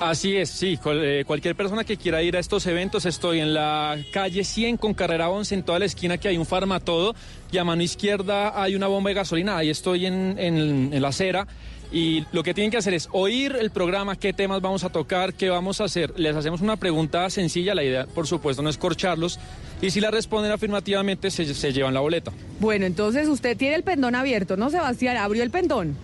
Así 0.00 0.36
es, 0.36 0.50
sí. 0.50 0.78
eh, 0.86 1.24
cualquier 1.26 1.56
persona 1.56 1.82
que 1.82 1.96
quiera 1.96 2.22
ir 2.22 2.36
a 2.36 2.38
estos 2.38 2.64
eventos, 2.66 3.04
estoy 3.04 3.40
en 3.40 3.52
la 3.52 3.98
calle 4.12 4.44
100 4.44 4.76
con 4.76 4.94
carrera 4.94 5.28
11, 5.28 5.56
en 5.56 5.62
toda 5.64 5.80
la 5.80 5.86
esquina 5.86 6.18
que 6.18 6.28
hay 6.28 6.38
un 6.38 6.46
farmatodo 6.46 7.16
y 7.50 7.58
a 7.58 7.64
mano 7.64 7.82
izquierda 7.82 8.62
hay 8.62 8.76
una 8.76 8.86
bomba 8.86 9.08
de 9.10 9.14
gasolina. 9.14 9.56
Ahí 9.58 9.70
estoy 9.70 10.06
en, 10.06 10.36
en- 10.38 10.90
en 10.92 11.02
la 11.02 11.08
acera. 11.08 11.48
Y 11.90 12.22
lo 12.32 12.42
que 12.44 12.52
tienen 12.54 12.70
que 12.70 12.76
hacer 12.76 12.92
es 12.94 13.08
oír 13.12 13.56
el 13.58 13.70
programa, 13.70 14.14
qué 14.14 14.32
temas 14.34 14.60
vamos 14.60 14.84
a 14.84 14.90
tocar, 14.90 15.32
qué 15.34 15.48
vamos 15.48 15.80
a 15.80 15.84
hacer. 15.84 16.12
Les 16.18 16.36
hacemos 16.36 16.60
una 16.60 16.76
pregunta 16.76 17.28
sencilla, 17.30 17.74
la 17.74 17.82
idea, 17.82 18.06
por 18.06 18.26
supuesto, 18.26 18.62
no 18.62 18.68
es 18.68 18.76
corcharlos. 18.76 19.40
Y 19.80 19.90
si 19.90 20.00
la 20.00 20.10
responden 20.10 20.52
afirmativamente, 20.52 21.30
se, 21.30 21.52
se 21.54 21.72
llevan 21.72 21.94
la 21.94 22.00
boleta. 22.00 22.30
Bueno, 22.60 22.84
entonces 22.84 23.26
usted 23.26 23.56
tiene 23.56 23.74
el 23.74 23.84
pendón 23.84 24.14
abierto, 24.14 24.56
¿no, 24.58 24.68
Sebastián? 24.70 25.16
Abrió 25.16 25.42
el 25.42 25.50
pendón. 25.50 25.96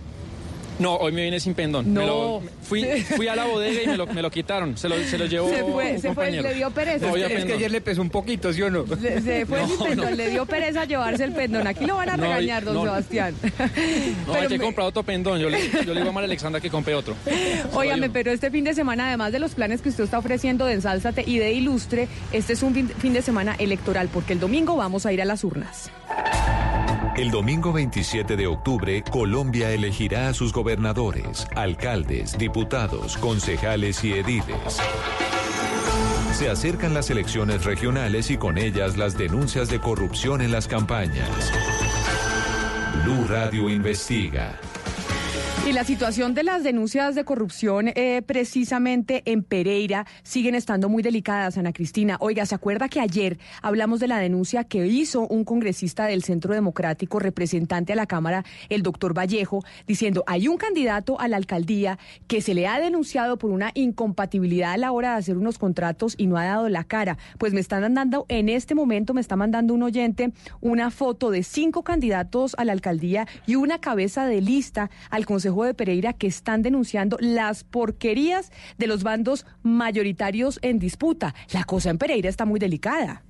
No, 0.77 0.95
hoy 0.95 1.11
me 1.13 1.23
vine 1.23 1.39
sin 1.39 1.53
pendón. 1.53 1.87
Me 1.93 2.01
No. 2.01 2.05
lo- 2.05 2.41
fui, 2.63 2.83
fui 3.15 3.27
a 3.27 3.35
la 3.35 3.45
bodega 3.45 3.83
y 3.83 3.87
me 3.87 3.97
lo, 3.97 4.07
me 4.07 4.21
lo 4.21 4.29
quitaron. 4.29 4.77
Se 4.77 4.89
lo, 4.89 4.97
se 5.03 5.17
lo 5.17 5.25
llevó 5.25 5.49
Se 5.49 5.63
fue, 5.63 5.71
un 5.93 5.95
se 5.95 5.99
fue, 5.99 6.09
compañero. 6.09 6.43
le 6.49 6.53
dio 6.55 6.69
pereza. 6.71 7.07
No, 7.07 7.15
Es 7.15 7.45
que 7.45 7.53
ayer 7.53 7.71
le 7.71 7.81
pesó 7.81 8.01
un 8.01 8.09
poquito, 8.09 8.51
¿sí 8.51 8.61
o 8.61 8.69
no? 8.69 8.85
Se, 8.87 9.21
se 9.21 9.45
fue 9.45 9.61
No, 9.61 9.67
sin 9.67 9.77
pendón, 9.79 10.09
no. 10.11 10.15
le 10.15 10.29
dio 10.29 10.45
pereza 10.45 10.85
llevarse 10.85 11.23
el 11.23 11.31
pendón. 11.31 11.65
Aquí 11.67 11.85
lo 11.85 11.95
van 11.95 12.09
a 12.09 12.17
No, 12.17 12.23
regañar, 12.23 12.63
don 12.65 12.75
no. 12.75 12.83
Sebastián. 12.83 13.35
No, 14.27 14.33
hay 14.33 14.47
que 14.49 14.59
comprar 14.59 14.87
otro 14.87 15.03
pendón. 15.03 15.39
Yo 15.39 15.49
le, 15.49 15.69
yo 15.69 15.93
le 15.93 15.99
digo 15.99 16.09
a 16.09 16.13
María 16.13 16.25
Alexandra 16.25 16.59
que 16.59 16.69
compre 16.69 16.93
otro. 16.95 17.15
Óigame, 17.73 18.09
pero 18.09 18.31
este 18.31 18.51
fin 18.51 18.63
de 18.65 18.73
semana, 18.73 19.07
además 19.07 19.31
de 19.31 19.39
los 19.39 19.55
planes 19.55 19.81
que 19.81 19.89
usted 19.89 20.03
está 20.03 20.17
ofreciendo 20.19 20.65
de 20.65 20.73
Ensálzate 20.73 21.23
y 21.25 21.37
de 21.37 21.53
Ilustre, 21.53 22.07
este 22.33 22.53
es 22.53 22.63
un 22.63 22.73
fin 22.73 23.13
de 23.13 23.21
semana 23.21 23.55
electoral, 23.59 24.09
porque 24.11 24.33
el 24.33 24.39
domingo 24.39 24.75
vamos 24.75 25.05
a 25.05 25.13
ir 25.13 25.21
a 25.21 25.25
las 25.25 25.43
urnas. 25.43 25.89
El 27.17 27.31
domingo 27.31 27.71
27 27.71 28.35
de 28.35 28.45
octubre, 28.45 29.01
Colombia 29.09 29.71
elegirá 29.71 30.27
a 30.27 30.33
sus 30.33 30.51
gobernadores, 30.51 31.47
alcaldes, 31.55 32.37
diputados, 32.37 33.15
concejales 33.15 34.03
y 34.03 34.11
ediles. 34.11 34.81
Se 36.33 36.49
acercan 36.49 36.93
las 36.93 37.09
elecciones 37.09 37.63
regionales 37.63 38.29
y 38.31 38.37
con 38.37 38.57
ellas 38.57 38.97
las 38.97 39.17
denuncias 39.17 39.69
de 39.69 39.79
corrupción 39.79 40.41
en 40.41 40.51
las 40.51 40.67
campañas. 40.67 41.29
Blue 43.05 43.25
Radio 43.29 43.69
investiga. 43.69 44.59
Y 45.65 45.73
la 45.73 45.83
situación 45.83 46.35
de 46.35 46.43
las 46.43 46.63
denuncias 46.63 47.15
de 47.15 47.25
corrupción 47.25 47.87
eh, 47.87 48.21
precisamente 48.23 49.23
en 49.25 49.41
Pereira 49.41 50.05
siguen 50.21 50.53
estando 50.53 50.89
muy 50.89 51.01
delicadas, 51.01 51.57
Ana 51.57 51.73
Cristina. 51.73 52.17
Oiga, 52.19 52.45
¿se 52.45 52.53
acuerda 52.53 52.87
que 52.87 52.99
ayer 52.99 53.39
hablamos 53.63 53.99
de 53.99 54.07
la 54.07 54.19
denuncia 54.19 54.65
que 54.65 54.85
hizo 54.85 55.21
un 55.21 55.43
congresista 55.43 56.05
del 56.05 56.23
Centro 56.23 56.53
Democrático, 56.53 57.17
representante 57.17 57.93
a 57.93 57.95
la 57.95 58.05
Cámara, 58.05 58.45
el 58.69 58.83
doctor 58.83 59.17
Vallejo, 59.17 59.63
diciendo, 59.87 60.23
hay 60.27 60.47
un 60.47 60.57
candidato 60.57 61.19
a 61.19 61.27
la 61.27 61.37
alcaldía 61.37 61.97
que 62.27 62.41
se 62.41 62.53
le 62.53 62.67
ha 62.67 62.79
denunciado 62.79 63.39
por 63.39 63.49
una 63.49 63.71
incompatibilidad 63.73 64.73
a 64.73 64.77
la 64.77 64.91
hora 64.91 65.13
de 65.13 65.17
hacer 65.17 65.35
unos 65.35 65.57
contratos 65.57 66.13
y 66.15 66.27
no 66.27 66.37
ha 66.37 66.45
dado 66.45 66.69
la 66.69 66.83
cara? 66.83 67.17
Pues 67.39 67.53
me 67.53 67.59
están 67.59 67.81
mandando, 67.81 68.27
en 68.29 68.49
este 68.49 68.75
momento 68.75 69.15
me 69.15 69.21
está 69.21 69.35
mandando 69.35 69.73
un 69.73 69.81
oyente 69.81 70.31
una 70.61 70.91
foto 70.91 71.31
de 71.31 71.41
cinco 71.41 71.83
candidatos 71.83 72.53
a 72.59 72.65
la 72.65 72.71
alcaldía 72.71 73.27
y 73.47 73.55
una 73.55 73.79
cabeza 73.79 74.27
de 74.27 74.41
lista 74.41 74.91
al 75.09 75.25
Consejo 75.25 75.54
de 75.63 75.73
Pereira 75.73 76.13
que 76.13 76.27
están 76.27 76.61
denunciando 76.61 77.17
las 77.19 77.63
porquerías 77.63 78.51
de 78.77 78.87
los 78.87 79.03
bandos 79.03 79.45
mayoritarios 79.63 80.59
en 80.61 80.79
disputa. 80.79 81.33
La 81.53 81.63
cosa 81.63 81.89
en 81.89 81.97
Pereira 81.97 82.29
está 82.29 82.45
muy 82.45 82.59
delicada. 82.59 83.23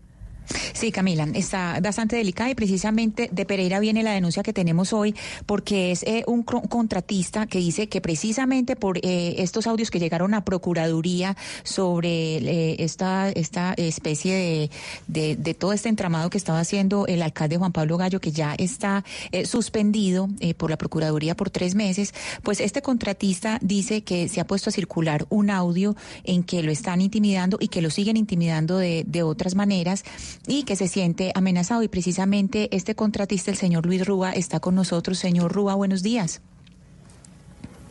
Sí, 0.74 0.92
Camila, 0.92 1.28
está 1.34 1.80
bastante 1.82 2.16
delicada 2.16 2.50
y 2.50 2.56
precisamente 2.56 3.30
de 3.32 3.46
Pereira 3.46 3.80
viene 3.80 4.04
la 4.04 4.12
denuncia 4.12 4.44
que 4.44 4.54
tenemos 4.54 4.94
hoy 4.94 5.16
porque 5.46 5.92
es 5.92 6.04
eh, 6.04 6.24
un 6.28 6.44
contratista 6.44 7.48
que 7.48 7.60
dice 7.60 7.88
que 7.88 8.02
precisamente 8.02 8.76
por 8.76 8.98
eh, 8.98 9.36
estos 9.40 9.68
audios 9.68 9.92
que 9.92 10.00
llegaron 10.00 10.34
a 10.34 10.44
Procuraduría 10.46 11.36
sobre 11.64 12.38
eh, 12.38 12.76
esta, 12.80 13.30
esta 13.30 13.74
especie 13.74 14.70
de, 15.08 15.36
de, 15.36 15.54
todo 15.54 15.74
este 15.74 15.90
entramado 15.90 16.30
que 16.30 16.38
estaba 16.38 16.60
haciendo 16.60 17.08
el 17.08 17.22
alcalde 17.22 17.58
Juan 17.58 17.72
Pablo 17.72 17.98
Gallo, 17.98 18.20
que 18.20 18.32
ya 18.32 18.54
está 18.56 19.04
eh, 19.32 19.46
suspendido 19.46 20.30
por 20.58 20.70
la 20.70 20.78
Procuraduría 20.78 21.36
por 21.36 21.50
tres 21.50 21.76
meses, 21.76 22.14
pues 22.44 22.60
este 22.60 22.82
contratista 22.82 23.60
dice 23.62 24.04
que 24.04 24.28
se 24.28 24.42
ha 24.42 24.48
puesto 24.48 24.70
a 24.70 24.74
circular 24.74 25.26
un 25.30 25.50
audio 25.50 25.96
en 26.24 26.44
que 26.44 26.62
lo 26.64 26.72
están 26.72 27.02
intimidando 27.02 27.58
y 27.60 27.70
que 27.70 27.82
lo 27.82 27.90
siguen 27.90 28.18
intimidando 28.18 28.78
de 28.78 29.24
otras 29.24 29.56
maneras 29.56 30.04
y 30.48 30.64
que 30.64 30.76
se 30.76 30.88
siente 30.88 31.32
amenazado. 31.36 31.84
Y 31.84 31.88
precisamente 31.88 32.70
este 32.76 32.96
contratista, 32.96 33.52
el 33.52 33.58
señor 33.58 33.86
Luis 33.86 34.06
Rúa, 34.06 34.32
está 34.32 34.60
con 34.60 34.76
nosotros. 34.76 35.18
Señor 35.18 35.52
Rúa, 35.52 35.76
buenos 35.76 36.04
días. 36.04 36.42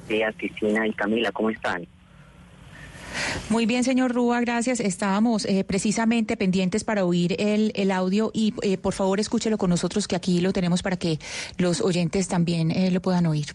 días, 0.08 0.34
Cristina 0.36 0.86
y 0.86 0.92
Camila, 0.92 1.32
¿cómo 1.32 1.50
están? 1.50 1.86
Muy 3.48 3.66
bien, 3.66 3.84
señor 3.84 4.12
Rúa, 4.12 4.40
gracias. 4.40 4.80
Estábamos 4.80 5.44
eh, 5.46 5.64
precisamente 5.64 6.36
pendientes 6.36 6.84
para 6.84 7.04
oír 7.04 7.36
el, 7.38 7.72
el 7.74 7.90
audio 7.90 8.30
y 8.34 8.54
eh, 8.62 8.76
por 8.76 8.92
favor 8.92 9.20
escúchelo 9.20 9.56
con 9.58 9.70
nosotros 9.70 10.08
que 10.08 10.16
aquí 10.16 10.40
lo 10.40 10.52
tenemos 10.52 10.82
para 10.82 10.96
que 10.96 11.18
los 11.58 11.80
oyentes 11.80 12.28
también 12.28 12.70
eh, 12.70 12.90
lo 12.90 13.00
puedan 13.00 13.26
oír. 13.26 13.46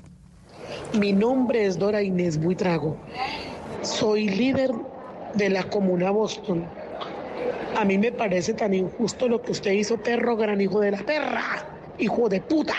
Mi 0.97 1.11
nombre 1.11 1.65
es 1.65 1.77
Dora 1.77 2.01
Inés 2.01 2.39
Buitrago. 2.39 2.97
Soy 3.81 4.29
líder 4.29 4.71
de 5.35 5.49
la 5.49 5.63
comuna 5.63 6.11
Boston. 6.11 6.65
A 7.77 7.85
mí 7.85 7.97
me 7.97 8.11
parece 8.11 8.53
tan 8.53 8.73
injusto 8.73 9.27
lo 9.27 9.41
que 9.41 9.51
usted 9.51 9.71
hizo, 9.71 9.97
perro 9.97 10.35
gran 10.35 10.59
hijo 10.59 10.79
de 10.79 10.91
la 10.91 10.97
perra, 10.99 11.65
hijo 11.97 12.27
de 12.29 12.41
puta. 12.41 12.75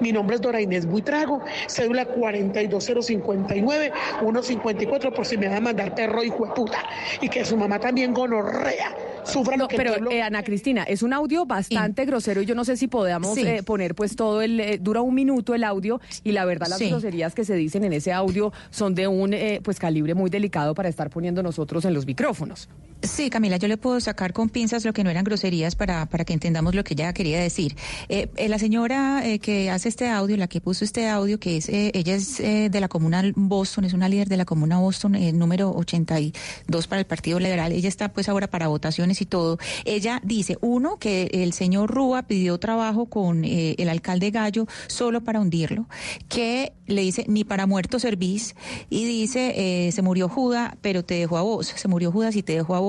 Mi 0.00 0.10
nombre 0.12 0.36
es 0.36 0.42
Dora 0.42 0.60
Inés 0.60 0.84
Buitrago, 0.86 1.40
cédula 1.68 2.06
42059 2.06 3.92
154 4.20 5.12
por 5.12 5.24
si 5.26 5.36
me 5.36 5.48
va 5.48 5.56
a 5.56 5.60
mandar 5.60 5.94
perro 5.94 6.22
hijo 6.24 6.46
de 6.46 6.52
puta. 6.52 6.78
Y 7.20 7.28
que 7.28 7.44
su 7.44 7.56
mamá 7.56 7.78
también 7.78 8.12
gonorrea. 8.12 8.94
Sufra 9.24 9.56
lo 9.56 9.66
que 9.68 9.76
Pero 9.76 9.92
pueblo- 9.94 10.10
eh, 10.12 10.22
Ana 10.22 10.42
Cristina, 10.44 10.84
es 10.84 11.02
un 11.02 11.12
audio 11.12 11.46
bastante 11.46 12.04
grosero 12.04 12.42
y 12.42 12.46
yo 12.46 12.54
no 12.54 12.64
sé 12.64 12.76
si 12.76 12.86
podamos 12.86 13.34
Sí. 13.34 13.46
eh, 13.46 13.62
poner 13.64 13.94
pues 13.96 14.14
todo 14.16 14.40
el 14.42 14.60
eh, 14.60 14.78
dura 14.80 15.00
un 15.02 15.14
minuto 15.14 15.54
el 15.54 15.64
audio 15.64 16.00
y 16.22 16.32
la 16.32 16.44
verdad 16.44 16.68
las 16.68 16.78
Sí. 16.78 16.90
groserías 16.90 17.34
que 17.34 17.44
se 17.44 17.54
dicen 17.54 17.82
en 17.84 17.92
ese 17.92 18.12
audio 18.12 18.52
son 18.70 18.94
de 18.94 19.08
un 19.08 19.34
eh, 19.34 19.60
pues 19.64 19.78
calibre 19.80 20.14
muy 20.14 20.30
delicado 20.30 20.74
para 20.74 20.88
estar 20.88 21.10
poniendo 21.10 21.42
nosotros 21.42 21.84
en 21.84 21.94
los 21.94 22.06
micrófonos. 22.06 22.68
Sí, 23.02 23.28
Camila, 23.30 23.58
yo 23.58 23.68
le 23.68 23.76
puedo 23.76 24.00
sacar 24.00 24.32
con 24.32 24.48
pinzas 24.48 24.84
lo 24.84 24.92
que 24.92 25.04
no 25.04 25.10
eran 25.10 25.22
groserías 25.22 25.76
para, 25.76 26.06
para 26.06 26.24
que 26.24 26.32
entendamos 26.32 26.74
lo 26.74 26.82
que 26.82 26.94
ella 26.94 27.12
quería 27.12 27.38
decir. 27.38 27.76
Eh, 28.08 28.28
eh, 28.36 28.48
la 28.48 28.58
señora 28.58 29.22
eh, 29.24 29.38
que 29.38 29.70
hace 29.70 29.88
este 29.88 30.08
audio, 30.08 30.36
la 30.36 30.48
que 30.48 30.60
puso 30.60 30.84
este 30.84 31.08
audio, 31.08 31.38
que 31.38 31.58
es, 31.58 31.68
ella 31.68 32.14
es 32.14 32.38
de 32.38 32.80
la 32.80 32.88
comuna 32.88 33.22
Boston, 33.34 33.84
es 33.84 33.92
una 33.92 34.08
líder 34.08 34.28
de 34.28 34.38
la 34.38 34.44
comuna 34.44 34.78
Boston, 34.78 35.16
número 35.38 35.70
82 35.70 36.86
para 36.86 37.00
el 37.00 37.06
Partido 37.06 37.38
Liberal. 37.38 37.72
Ella 37.72 37.88
está 37.88 38.12
pues 38.12 38.28
ahora 38.28 38.48
para 38.48 38.68
votaciones 38.68 39.20
y 39.20 39.26
todo. 39.26 39.58
Ella 39.84 40.20
dice, 40.24 40.56
uno, 40.62 40.98
que 40.98 41.28
el 41.32 41.52
señor 41.52 41.90
Rúa 41.90 42.22
pidió 42.22 42.58
trabajo 42.58 43.06
con 43.06 43.44
el 43.44 43.88
alcalde 43.88 44.30
Gallo 44.30 44.66
solo 44.86 45.22
para 45.22 45.40
hundirlo, 45.40 45.86
que 46.28 46.72
le 46.86 47.02
dice, 47.02 47.24
ni 47.28 47.44
para 47.44 47.66
muerto 47.66 47.98
servís, 47.98 48.56
y 48.88 49.04
dice, 49.04 49.90
se 49.92 50.02
murió 50.02 50.28
Judas, 50.28 50.74
pero 50.80 51.04
te 51.04 51.14
dejó 51.14 51.36
a 51.38 51.42
vos, 51.42 51.66
se 51.76 51.88
murió 51.88 52.10
Judas 52.10 52.36
y 52.36 52.42
te 52.42 52.54
dejó 52.54 52.74
a 52.74 52.80
vos, 52.80 52.85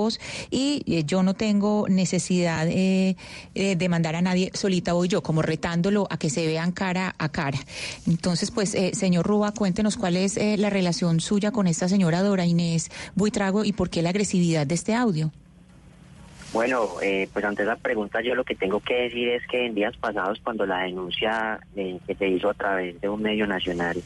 y 0.49 0.83
eh, 0.85 1.03
yo 1.05 1.23
no 1.23 1.33
tengo 1.33 1.87
necesidad 1.89 2.67
eh, 2.69 3.15
de 3.53 3.89
mandar 3.89 4.15
a 4.15 4.21
nadie, 4.21 4.51
solita 4.53 4.93
voy 4.93 5.07
yo, 5.07 5.21
como 5.21 5.41
retándolo 5.41 6.07
a 6.09 6.17
que 6.17 6.29
se 6.29 6.45
vean 6.45 6.71
cara 6.71 7.15
a 7.17 7.29
cara. 7.29 7.59
Entonces, 8.07 8.51
pues, 8.51 8.75
eh, 8.75 8.91
señor 8.93 9.25
Rúa, 9.25 9.51
cuéntenos 9.51 9.97
cuál 9.97 10.17
es 10.17 10.37
eh, 10.37 10.57
la 10.57 10.69
relación 10.69 11.19
suya 11.19 11.51
con 11.51 11.67
esta 11.67 11.87
señora 11.87 12.21
Dora 12.21 12.45
Inés 12.45 12.89
Buitrago 13.15 13.65
y 13.65 13.73
por 13.73 13.89
qué 13.89 14.01
la 14.01 14.09
agresividad 14.09 14.67
de 14.67 14.75
este 14.75 14.93
audio. 14.93 15.31
Bueno, 16.53 16.87
eh, 17.01 17.27
pues 17.33 17.43
ante 17.43 17.63
esa 17.63 17.75
pregunta 17.75 18.21
yo 18.21 18.33
lo 18.33 18.45
que 18.45 18.55
tengo 18.55 18.79
que 18.79 19.03
decir 19.03 19.27
es 19.29 19.45
que 19.47 19.65
en 19.65 19.75
días 19.75 19.95
pasados 19.97 20.39
cuando 20.41 20.65
la 20.65 20.79
denuncia 20.83 21.59
que 21.75 22.15
se 22.17 22.27
hizo 22.27 22.49
a 22.49 22.53
través 22.53 22.99
de 23.01 23.09
un 23.09 23.21
medio 23.21 23.45
nacional, 23.45 24.01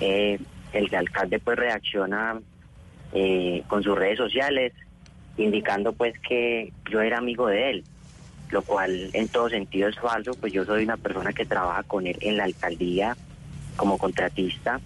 eh, 0.00 0.38
el 0.72 0.94
alcalde 0.94 1.38
pues 1.38 1.58
reacciona 1.58 2.40
con 3.68 3.82
sus 3.84 3.96
redes 3.96 4.18
sociales 4.18 4.72
indicando 5.36 5.92
pues 5.92 6.18
que 6.20 6.72
yo 6.90 7.00
era 7.00 7.18
amigo 7.18 7.46
de 7.46 7.70
él, 7.70 7.84
lo 8.50 8.62
cual 8.62 9.10
en 9.12 9.28
todo 9.28 9.48
sentido 9.48 9.88
es 9.88 9.98
falso, 9.98 10.32
pues 10.40 10.52
yo 10.52 10.64
soy 10.64 10.84
una 10.84 10.96
persona 10.96 11.32
que 11.32 11.46
trabaja 11.46 11.82
con 11.82 12.06
él 12.06 12.16
en 12.20 12.36
la 12.36 12.44
alcaldía 12.44 13.16
como 13.76 13.98
contratista, 13.98 14.80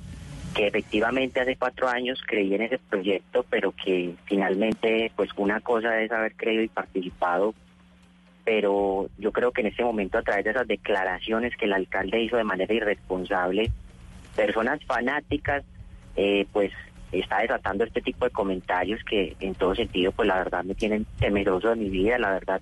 que 0.55 0.67
efectivamente 0.67 1.41
hace 1.41 1.57
cuatro 1.57 1.89
años 1.89 2.21
creí 2.27 2.55
en 2.55 2.63
ese 2.63 2.79
proyecto, 2.79 3.45
pero 3.51 3.73
que 3.73 4.15
finalmente 4.25 5.13
pues 5.15 5.31
una 5.37 5.61
cosa 5.61 6.01
es 6.01 6.11
haber 6.11 6.35
creído 6.35 6.63
y 6.63 6.69
participado, 6.69 7.55
pero 8.45 9.11
yo 9.19 9.31
creo 9.33 9.53
que 9.53 9.61
en 9.61 9.67
este 9.67 9.85
momento 9.85 10.17
a 10.17 10.23
través 10.23 10.45
de 10.45 10.53
esas 10.53 10.67
declaraciones 10.67 11.55
que 11.57 11.67
el 11.67 11.75
alcalde 11.75 12.23
hizo 12.23 12.39
de 12.39 12.45
manera 12.45 12.73
irresponsable, 12.73 13.71
personas 14.35 14.83
fanáticas, 14.87 15.65
eh, 16.17 16.47
pues 16.53 16.73
está 17.13 17.39
desatando 17.41 17.85
este 17.85 18.03
tipo 18.03 18.25
de 18.25 18.31
comentarios 18.31 19.03
que 19.05 19.37
en 19.41 19.55
todo 19.55 19.75
sentido 19.75 20.13
pues 20.13 20.29
la 20.29 20.37
verdad 20.37 20.65
me 20.65 20.75
tienen 20.75 21.07
temeroso 21.19 21.71
de 21.71 21.77
mi 21.77 21.89
vida, 21.89 22.19
la 22.19 22.33
verdad 22.33 22.61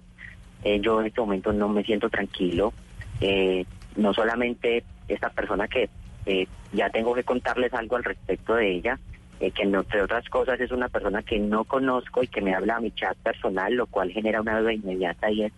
eh, 0.64 0.80
yo 0.80 1.01
en 1.01 1.07
este 1.07 1.20
momento 1.20 1.53
no 1.53 1.68
me 1.68 1.84
siento 1.84 2.09
tranquilo, 2.09 2.72
eh, 3.20 3.64
no 3.97 4.12
solamente 4.14 4.84
esta 5.09 5.30
persona 5.30 5.68
que 5.68 5.88
eh, 6.26 6.47
ya 6.72 6.90
tengo 6.90 7.14
que 7.14 7.24
contarles 7.24 7.72
algo 7.72 7.97
al 7.97 8.05
respecto 8.05 8.55
de 8.55 8.72
ella, 8.72 8.99
eh, 9.38 9.51
que 9.51 9.62
entre 9.62 10.03
otras 10.03 10.28
cosas 10.28 10.59
es 10.61 10.72
una 10.72 10.88
persona 10.88 11.22
que 11.22 11.38
no 11.38 11.64
conozco 11.64 12.22
y 12.22 12.28
que 12.28 12.40
me 12.40 12.55
habla 12.55 12.76
a 12.76 12.80
mi 12.80 12.90
chat 12.90 13.16
personal, 13.18 13.74
lo 13.74 13.86
cual 13.86 14.11
genera 14.11 14.40
una 14.40 14.59
duda 14.59 14.72
inmediata 14.72 15.30
y 15.30 15.44
es 15.44 15.53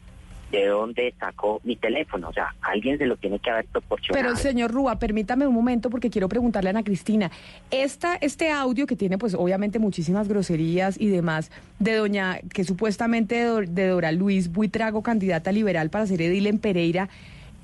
de 0.51 0.67
dónde 0.67 1.15
sacó 1.21 1.61
mi 1.65 1.77
teléfono, 1.77 2.31
o 2.31 2.33
sea, 2.33 2.55
alguien 2.63 2.97
se 2.97 3.05
lo 3.07 3.17
tiene 3.17 3.39
que 3.39 3.51
haber 3.51 3.67
proporcionado. 3.67 4.25
Pero 4.25 4.37
señor 4.37 4.71
Rúa, 4.71 4.99
permítame 4.99 5.47
un 5.47 5.55
momento 5.55 5.91
porque 5.91 6.09
quiero 6.09 6.29
preguntarle 6.29 6.71
a 6.71 6.71
Ana 6.71 6.83
Cristina, 6.83 7.31
esta, 7.71 8.17
este 8.17 8.51
audio 8.51 8.87
que 8.87 8.97
tiene 8.97 9.19
pues 9.19 9.35
obviamente 9.35 9.79
muchísimas 9.79 10.27
groserías 10.29 10.99
y 10.99 11.09
demás 11.09 11.51
de 11.79 11.97
doña, 11.97 12.41
que 12.55 12.65
supuestamente 12.65 13.35
de, 13.35 13.45
Dor- 13.47 13.69
de 13.69 13.87
Dora 13.89 14.13
Luis 14.13 14.51
Buitrago, 14.51 15.03
candidata 15.03 15.53
liberal 15.53 15.91
para 15.91 16.07
ser 16.07 16.23
edil 16.23 16.47
en 16.47 16.59
Pereira, 16.59 17.09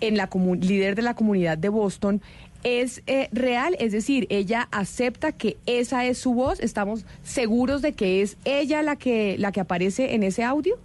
en 0.00 0.16
la 0.16 0.28
líder 0.60 0.94
de 0.96 1.02
la 1.02 1.14
comunidad 1.14 1.56
de 1.56 1.70
Boston, 1.70 2.20
es 2.64 3.02
eh, 3.06 3.28
real, 3.32 3.76
es 3.78 3.92
decir, 3.92 4.26
ella 4.30 4.68
acepta 4.72 5.32
que 5.32 5.56
esa 5.66 6.04
es 6.06 6.18
su 6.18 6.34
voz, 6.34 6.60
estamos 6.60 7.04
seguros 7.22 7.82
de 7.82 7.92
que 7.92 8.22
es 8.22 8.36
ella 8.44 8.82
la 8.82 8.96
que 8.96 9.36
la 9.38 9.52
que 9.52 9.60
aparece 9.60 10.14
en 10.14 10.22
ese 10.22 10.44
audio. 10.44 10.76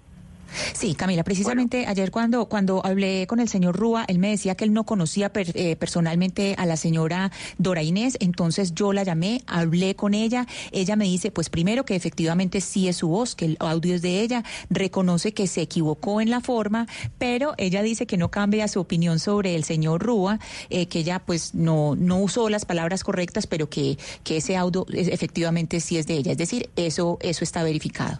Sí, 0.74 0.96
Camila, 0.96 1.24
precisamente 1.24 1.86
ayer 1.88 2.12
cuando, 2.12 2.46
cuando 2.48 2.86
hablé 2.86 3.28
con 3.28 3.40
el 3.40 3.50
señor 3.50 3.76
Rúa, 3.76 4.06
él 4.08 4.20
me 4.20 4.30
decía 4.30 4.56
que 4.56 4.66
él 4.66 4.74
no 4.74 4.86
conocía 4.86 5.32
eh, 5.36 5.76
personalmente 5.76 6.56
a 6.58 6.66
la 6.66 6.78
señora 6.78 7.32
Dora 7.58 7.84
Inés, 7.84 8.18
entonces 8.20 8.74
yo 8.74 8.94
la 8.94 9.04
llamé, 9.04 9.44
hablé 9.48 9.96
con 9.96 10.14
ella, 10.14 10.48
ella 10.72 10.96
me 10.96 11.06
dice, 11.06 11.32
pues 11.32 11.50
primero 11.50 11.86
que 11.86 11.96
efectivamente 11.96 12.62
sí 12.62 12.88
es 12.88 12.98
su 12.98 13.10
voz, 13.10 13.36
que 13.36 13.46
el 13.46 13.58
audio 13.60 13.96
es 13.96 14.02
de 14.02 14.22
ella, 14.22 14.44
reconoce 14.70 15.34
que 15.34 15.48
se 15.48 15.62
equivocó 15.62 16.22
en 16.22 16.30
la 16.30 16.42
forma, 16.42 16.88
pero 17.18 17.54
ella 17.58 17.82
dice 17.82 18.06
que 18.06 18.18
no 18.18 18.32
cambia 18.32 18.68
su 18.68 18.80
opinión 18.80 19.20
sobre 19.20 19.56
el 19.56 19.64
señor 19.64 20.04
Rúa, 20.04 20.40
eh, 20.70 20.88
que 20.88 21.00
ella 21.00 21.20
pues 21.20 21.54
no, 21.54 21.96
no 21.96 22.20
usó 22.20 22.50
las 22.50 22.66
palabras 22.66 23.04
correctas, 23.04 23.48
pero 23.48 23.70
que, 23.70 23.98
que 24.24 24.38
ese 24.38 24.58
audio 24.58 24.86
efectivamente 24.92 25.80
sí 25.80 25.98
es 25.98 26.08
de 26.08 26.16
ella, 26.16 26.32
es 26.32 26.38
decir, 26.38 26.70
eso, 26.76 27.18
eso 27.22 27.44
está 27.44 27.64
verificado. 27.64 28.20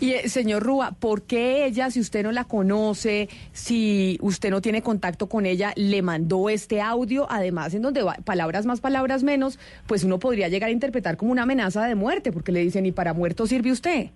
Y 0.00 0.12
eh, 0.12 0.28
señor 0.28 0.62
Rúa, 0.62 0.92
¿por 0.92 1.22
qué 1.22 1.66
ella, 1.66 1.90
si 1.90 2.00
usted 2.00 2.22
no 2.22 2.32
la 2.32 2.44
conoce, 2.44 3.28
si 3.52 4.18
usted 4.20 4.50
no 4.50 4.60
tiene 4.60 4.82
contacto 4.82 5.28
con 5.28 5.46
ella, 5.46 5.72
le 5.76 6.02
mandó 6.02 6.48
este 6.48 6.80
audio? 6.80 7.26
Además, 7.30 7.74
en 7.74 7.82
donde 7.82 8.02
va, 8.02 8.14
palabras 8.24 8.66
más, 8.66 8.80
palabras 8.80 9.22
menos, 9.22 9.58
pues 9.86 10.04
uno 10.04 10.18
podría 10.18 10.48
llegar 10.48 10.68
a 10.68 10.72
interpretar 10.72 11.16
como 11.16 11.32
una 11.32 11.42
amenaza 11.42 11.86
de 11.86 11.94
muerte, 11.94 12.32
porque 12.32 12.52
le 12.52 12.60
dicen, 12.60 12.86
¿y 12.86 12.92
para 12.92 13.12
muerto 13.12 13.46
sirve 13.46 13.72
usted? 13.72 14.10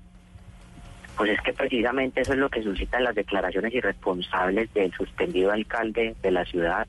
Pues 1.16 1.30
es 1.30 1.40
que 1.42 1.52
precisamente 1.52 2.22
eso 2.22 2.32
es 2.32 2.38
lo 2.38 2.48
que 2.48 2.62
suscitan 2.62 3.04
las 3.04 3.14
declaraciones 3.14 3.72
irresponsables 3.72 4.72
del 4.74 4.92
suspendido 4.92 5.52
alcalde 5.52 6.16
de 6.20 6.30
la 6.30 6.44
ciudad, 6.44 6.86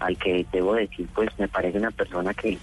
al 0.00 0.18
que 0.18 0.44
debo 0.52 0.74
decir, 0.74 1.08
pues 1.14 1.30
me 1.38 1.48
parece 1.48 1.78
una 1.78 1.90
persona 1.90 2.34
que 2.34 2.58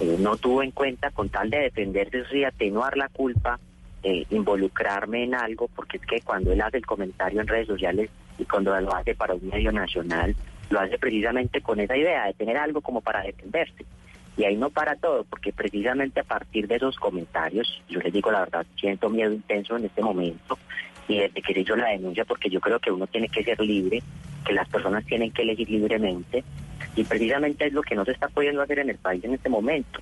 eh, 0.00 0.16
no 0.18 0.36
tuvo 0.36 0.62
en 0.62 0.70
cuenta, 0.70 1.10
con 1.10 1.28
tal 1.28 1.50
de 1.50 1.58
defenderse 1.58 2.38
y 2.38 2.44
atenuar 2.44 2.96
la 2.96 3.08
culpa, 3.08 3.58
eh, 4.08 4.24
involucrarme 4.30 5.24
en 5.24 5.34
algo, 5.34 5.66
porque 5.74 5.96
es 5.96 6.06
que 6.06 6.20
cuando 6.20 6.52
él 6.52 6.60
hace 6.60 6.76
el 6.76 6.86
comentario 6.86 7.40
en 7.40 7.48
redes 7.48 7.66
sociales 7.66 8.08
y 8.38 8.44
cuando 8.44 8.80
lo 8.80 8.94
hace 8.94 9.16
para 9.16 9.34
un 9.34 9.48
medio 9.48 9.72
nacional, 9.72 10.36
lo 10.70 10.78
hace 10.78 10.96
precisamente 10.96 11.60
con 11.60 11.80
esa 11.80 11.96
idea 11.96 12.26
de 12.26 12.34
tener 12.34 12.56
algo 12.56 12.80
como 12.80 13.00
para 13.00 13.22
defenderse. 13.22 13.84
Y 14.36 14.44
ahí 14.44 14.54
no 14.54 14.70
para 14.70 14.94
todo, 14.94 15.24
porque 15.24 15.52
precisamente 15.52 16.20
a 16.20 16.22
partir 16.22 16.68
de 16.68 16.76
esos 16.76 16.96
comentarios, 16.98 17.82
yo 17.88 17.98
les 17.98 18.12
digo 18.12 18.30
la 18.30 18.40
verdad, 18.40 18.64
siento 18.78 19.10
miedo 19.10 19.32
intenso 19.32 19.76
en 19.76 19.86
este 19.86 20.02
momento 20.02 20.56
y 21.08 21.18
desde 21.18 21.42
que 21.42 21.52
se 21.52 21.60
hizo 21.62 21.74
la 21.74 21.88
denuncia, 21.88 22.24
porque 22.24 22.48
yo 22.48 22.60
creo 22.60 22.78
que 22.78 22.92
uno 22.92 23.08
tiene 23.08 23.28
que 23.28 23.42
ser 23.42 23.58
libre, 23.58 24.04
que 24.44 24.52
las 24.52 24.68
personas 24.68 25.04
tienen 25.04 25.32
que 25.32 25.42
elegir 25.42 25.68
libremente, 25.68 26.44
y 26.94 27.02
precisamente 27.02 27.66
es 27.66 27.72
lo 27.72 27.82
que 27.82 27.96
no 27.96 28.04
se 28.04 28.12
está 28.12 28.28
pudiendo 28.28 28.62
hacer 28.62 28.78
en 28.78 28.90
el 28.90 28.98
país 28.98 29.24
en 29.24 29.34
este 29.34 29.48
momento. 29.48 30.00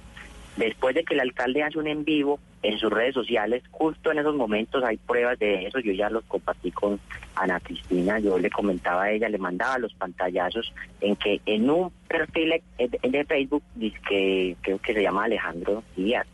Después 0.57 0.95
de 0.95 1.05
que 1.05 1.15
el 1.15 1.21
alcalde 1.21 1.63
hace 1.63 1.79
un 1.79 1.89
en 1.89 2.05
vivo 2.05 2.39
en 2.63 2.79
sus 2.79 2.91
redes 2.91 3.15
sociales, 3.15 3.63
justo 3.71 4.13
en 4.13 4.19
esos 4.19 4.37
momentos 4.37 4.85
hay 4.85 4.97
pruebas 4.97 5.39
de 5.39 5.67
eso, 5.67 5.81
yo 5.81 5.93
ya 5.93 6.09
los 6.09 6.25
compartí 6.25 6.71
con 6.71 7.01
Ana 7.35 7.59
Cristina, 7.61 8.21
yo 8.21 8.39
le 8.39 8.51
comentaba 8.51 9.03
a 9.03 9.11
ella, 9.11 9.29
le 9.29 9.39
mandaba 9.39 9.79
los 9.79 9.93
pantallazos 9.95 10.73
en 11.01 11.17
que 11.17 11.41
en 11.45 11.69
un 11.69 11.91
perfil 12.07 12.63
de 12.79 13.25
Facebook, 13.25 13.63
que 14.09 14.57
creo 14.63 14.79
que 14.79 14.95
se 14.95 15.03
llama 15.03 15.25
Alejandro 15.25 15.83
Díaz, 15.97 16.27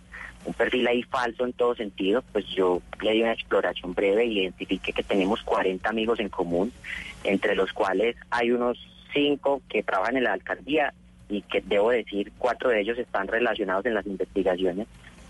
un 0.45 0.55
perfil 0.55 0.87
ahí 0.87 1.03
falso 1.03 1.45
en 1.45 1.53
todo 1.53 1.75
sentido, 1.75 2.23
pues 2.33 2.47
yo 2.49 2.83
le 3.03 3.13
di 3.13 3.23
una 3.23 3.33
exploración 3.33 3.95
breve 3.95 4.27
y 4.27 4.41
identifiqué 4.41 4.93
que 4.93 5.03
tenemos 5.03 5.43
40 5.43 5.89
amigos 5.89 6.21
en 6.21 6.29
común, 6.29 6.73
entre 7.25 7.55
los 7.55 7.73
cuales 7.73 8.17
hay 8.31 8.51
unos 8.53 8.79
cinco 9.13 9.63
que 9.69 9.83
trabajan 9.83 10.17
en 10.17 10.25
la 10.25 10.33
alcaldía 10.35 10.95
y 11.31 11.43
que 11.43 11.61
debo 11.61 11.91
decir, 11.91 12.33
cuatro 12.39 12.71
de 12.71 12.81
ellos 12.81 12.99
están 12.99 13.29
relacionados 13.29 13.87
en 13.87 13.95
las 13.95 14.07
investigaciones 14.07 14.87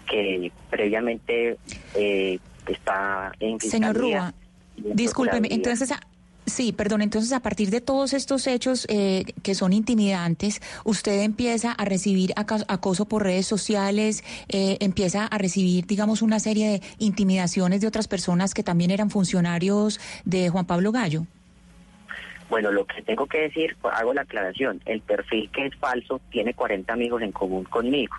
que 0.09 0.51
previamente 0.69 1.57
eh, 1.95 2.39
está 2.67 3.33
en 3.39 3.61
Señor 3.61 3.97
Rúa, 3.97 4.35
discúlpeme, 4.77 5.49
entonces... 5.51 5.93
Sí, 6.47 6.73
perdón, 6.73 7.01
entonces 7.01 7.33
a 7.33 7.41
partir 7.41 7.71
de 7.71 7.81
todos 7.81 8.13
estos 8.13 8.49
hechos 8.49 8.85
eh, 8.89 9.25
que 9.43 9.55
son 9.55 9.73
intimidantes, 9.73 10.61
usted 10.85 11.21
empieza 11.21 11.71
a 11.71 11.85
recibir 11.85 12.33
acoso 12.35 13.05
por 13.05 13.23
redes 13.23 13.47
sociales, 13.47 14.25
eh, 14.49 14.77
empieza 14.81 15.27
a 15.27 15.39
recibir, 15.39 15.87
digamos, 15.87 16.23
una 16.23 16.41
serie 16.41 16.69
de 16.69 16.83
intimidaciones 16.99 17.83
de 17.83 17.87
otras 17.87 18.09
personas 18.09 18.53
que 18.53 18.65
también 18.65 18.91
eran 18.91 19.11
funcionarios 19.11 20.01
de 20.25 20.49
Juan 20.49 20.67
Pablo 20.67 20.91
Gallo. 20.91 21.27
Bueno, 22.51 22.73
lo 22.73 22.85
que 22.85 23.01
tengo 23.03 23.27
que 23.27 23.43
decir, 23.43 23.77
pues, 23.81 23.95
hago 23.95 24.13
la 24.13 24.23
aclaración, 24.23 24.83
el 24.85 25.01
perfil 25.01 25.49
que 25.53 25.67
es 25.67 25.77
falso 25.77 26.21
tiene 26.31 26.53
40 26.53 26.93
amigos 26.93 27.23
en 27.23 27.31
común 27.31 27.63
conmigo, 27.63 28.17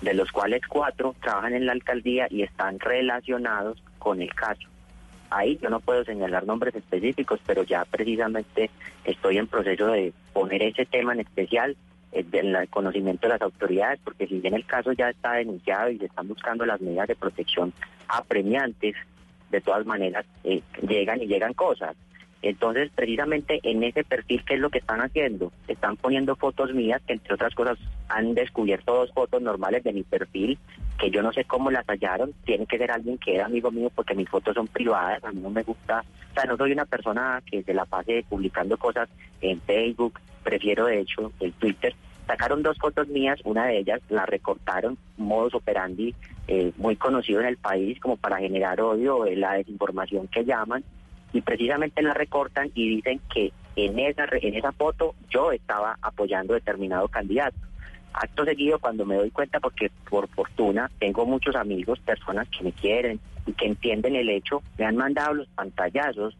de 0.00 0.14
los 0.14 0.30
cuales 0.30 0.62
cuatro 0.68 1.16
trabajan 1.20 1.54
en 1.54 1.66
la 1.66 1.72
alcaldía 1.72 2.28
y 2.30 2.42
están 2.42 2.78
relacionados 2.78 3.82
con 3.98 4.22
el 4.22 4.32
caso. 4.32 4.68
Ahí 5.28 5.58
yo 5.60 5.70
no 5.70 5.80
puedo 5.80 6.04
señalar 6.04 6.46
nombres 6.46 6.76
específicos, 6.76 7.40
pero 7.44 7.64
ya 7.64 7.84
precisamente 7.84 8.70
estoy 9.04 9.38
en 9.38 9.48
proceso 9.48 9.88
de 9.88 10.12
poner 10.32 10.62
ese 10.62 10.86
tema 10.86 11.12
en 11.12 11.20
especial 11.20 11.76
eh, 12.12 12.24
en 12.30 12.54
el 12.54 12.68
conocimiento 12.68 13.26
de 13.26 13.32
las 13.32 13.42
autoridades, 13.42 13.98
porque 14.04 14.28
si 14.28 14.38
bien 14.38 14.54
el 14.54 14.66
caso 14.66 14.92
ya 14.92 15.10
está 15.10 15.32
denunciado 15.32 15.90
y 15.90 15.98
se 15.98 16.06
están 16.06 16.28
buscando 16.28 16.64
las 16.64 16.80
medidas 16.80 17.08
de 17.08 17.16
protección 17.16 17.72
apremiantes, 18.06 18.94
de 19.50 19.60
todas 19.60 19.84
maneras 19.84 20.24
eh, 20.44 20.62
llegan 20.86 21.20
y 21.20 21.26
llegan 21.26 21.54
cosas. 21.54 21.96
Entonces, 22.44 22.90
precisamente 22.94 23.58
en 23.62 23.82
ese 23.82 24.04
perfil, 24.04 24.44
¿qué 24.44 24.54
es 24.54 24.60
lo 24.60 24.68
que 24.68 24.76
están 24.76 25.00
haciendo? 25.00 25.50
Están 25.66 25.96
poniendo 25.96 26.36
fotos 26.36 26.74
mías, 26.74 27.00
que 27.06 27.14
entre 27.14 27.32
otras 27.32 27.54
cosas 27.54 27.78
han 28.10 28.34
descubierto 28.34 28.94
dos 28.94 29.10
fotos 29.14 29.40
normales 29.40 29.82
de 29.82 29.94
mi 29.94 30.02
perfil, 30.02 30.58
que 30.98 31.10
yo 31.10 31.22
no 31.22 31.32
sé 31.32 31.46
cómo 31.46 31.70
las 31.70 31.86
hallaron. 31.86 32.34
Tiene 32.44 32.66
que 32.66 32.76
ser 32.76 32.90
alguien 32.90 33.16
que 33.16 33.36
era 33.36 33.46
amigo 33.46 33.70
mío 33.70 33.90
porque 33.94 34.14
mis 34.14 34.28
fotos 34.28 34.54
son 34.54 34.66
privadas, 34.66 35.24
a 35.24 35.32
mí 35.32 35.40
no 35.40 35.48
me 35.48 35.62
gusta. 35.62 36.04
O 36.32 36.34
sea, 36.34 36.44
no 36.44 36.58
soy 36.58 36.72
una 36.72 36.84
persona 36.84 37.42
que 37.50 37.62
se 37.62 37.72
la 37.72 37.86
pase 37.86 38.26
publicando 38.28 38.76
cosas 38.76 39.08
en 39.40 39.58
Facebook, 39.62 40.20
prefiero 40.42 40.84
de 40.84 41.00
hecho 41.00 41.32
el 41.40 41.54
Twitter. 41.54 41.94
Sacaron 42.26 42.62
dos 42.62 42.76
fotos 42.78 43.08
mías, 43.08 43.40
una 43.44 43.68
de 43.68 43.78
ellas 43.78 44.02
la 44.10 44.26
recortaron, 44.26 44.98
modus 45.16 45.54
operandi 45.54 46.14
eh, 46.46 46.72
muy 46.76 46.96
conocido 46.96 47.40
en 47.40 47.46
el 47.46 47.56
país 47.56 47.98
como 48.00 48.18
para 48.18 48.36
generar 48.36 48.82
odio, 48.82 49.24
eh, 49.24 49.34
la 49.34 49.54
desinformación 49.54 50.28
que 50.28 50.44
llaman 50.44 50.84
y 51.34 51.40
precisamente 51.40 52.00
la 52.00 52.14
recortan 52.14 52.70
y 52.74 52.88
dicen 52.88 53.20
que 53.32 53.52
en 53.74 53.98
esa, 53.98 54.26
en 54.30 54.54
esa 54.54 54.70
foto 54.70 55.16
yo 55.28 55.50
estaba 55.50 55.98
apoyando 56.00 56.54
determinado 56.54 57.08
candidato. 57.08 57.58
Acto 58.12 58.44
seguido, 58.44 58.78
cuando 58.78 59.04
me 59.04 59.16
doy 59.16 59.32
cuenta, 59.32 59.58
porque 59.58 59.90
por 60.08 60.28
fortuna 60.28 60.88
tengo 61.00 61.26
muchos 61.26 61.56
amigos, 61.56 61.98
personas 61.98 62.48
que 62.48 62.62
me 62.62 62.72
quieren 62.72 63.18
y 63.46 63.52
que 63.52 63.66
entienden 63.66 64.14
el 64.14 64.28
hecho, 64.28 64.62
me 64.78 64.84
han 64.84 64.96
mandado 64.96 65.34
los 65.34 65.48
pantallazos 65.48 66.36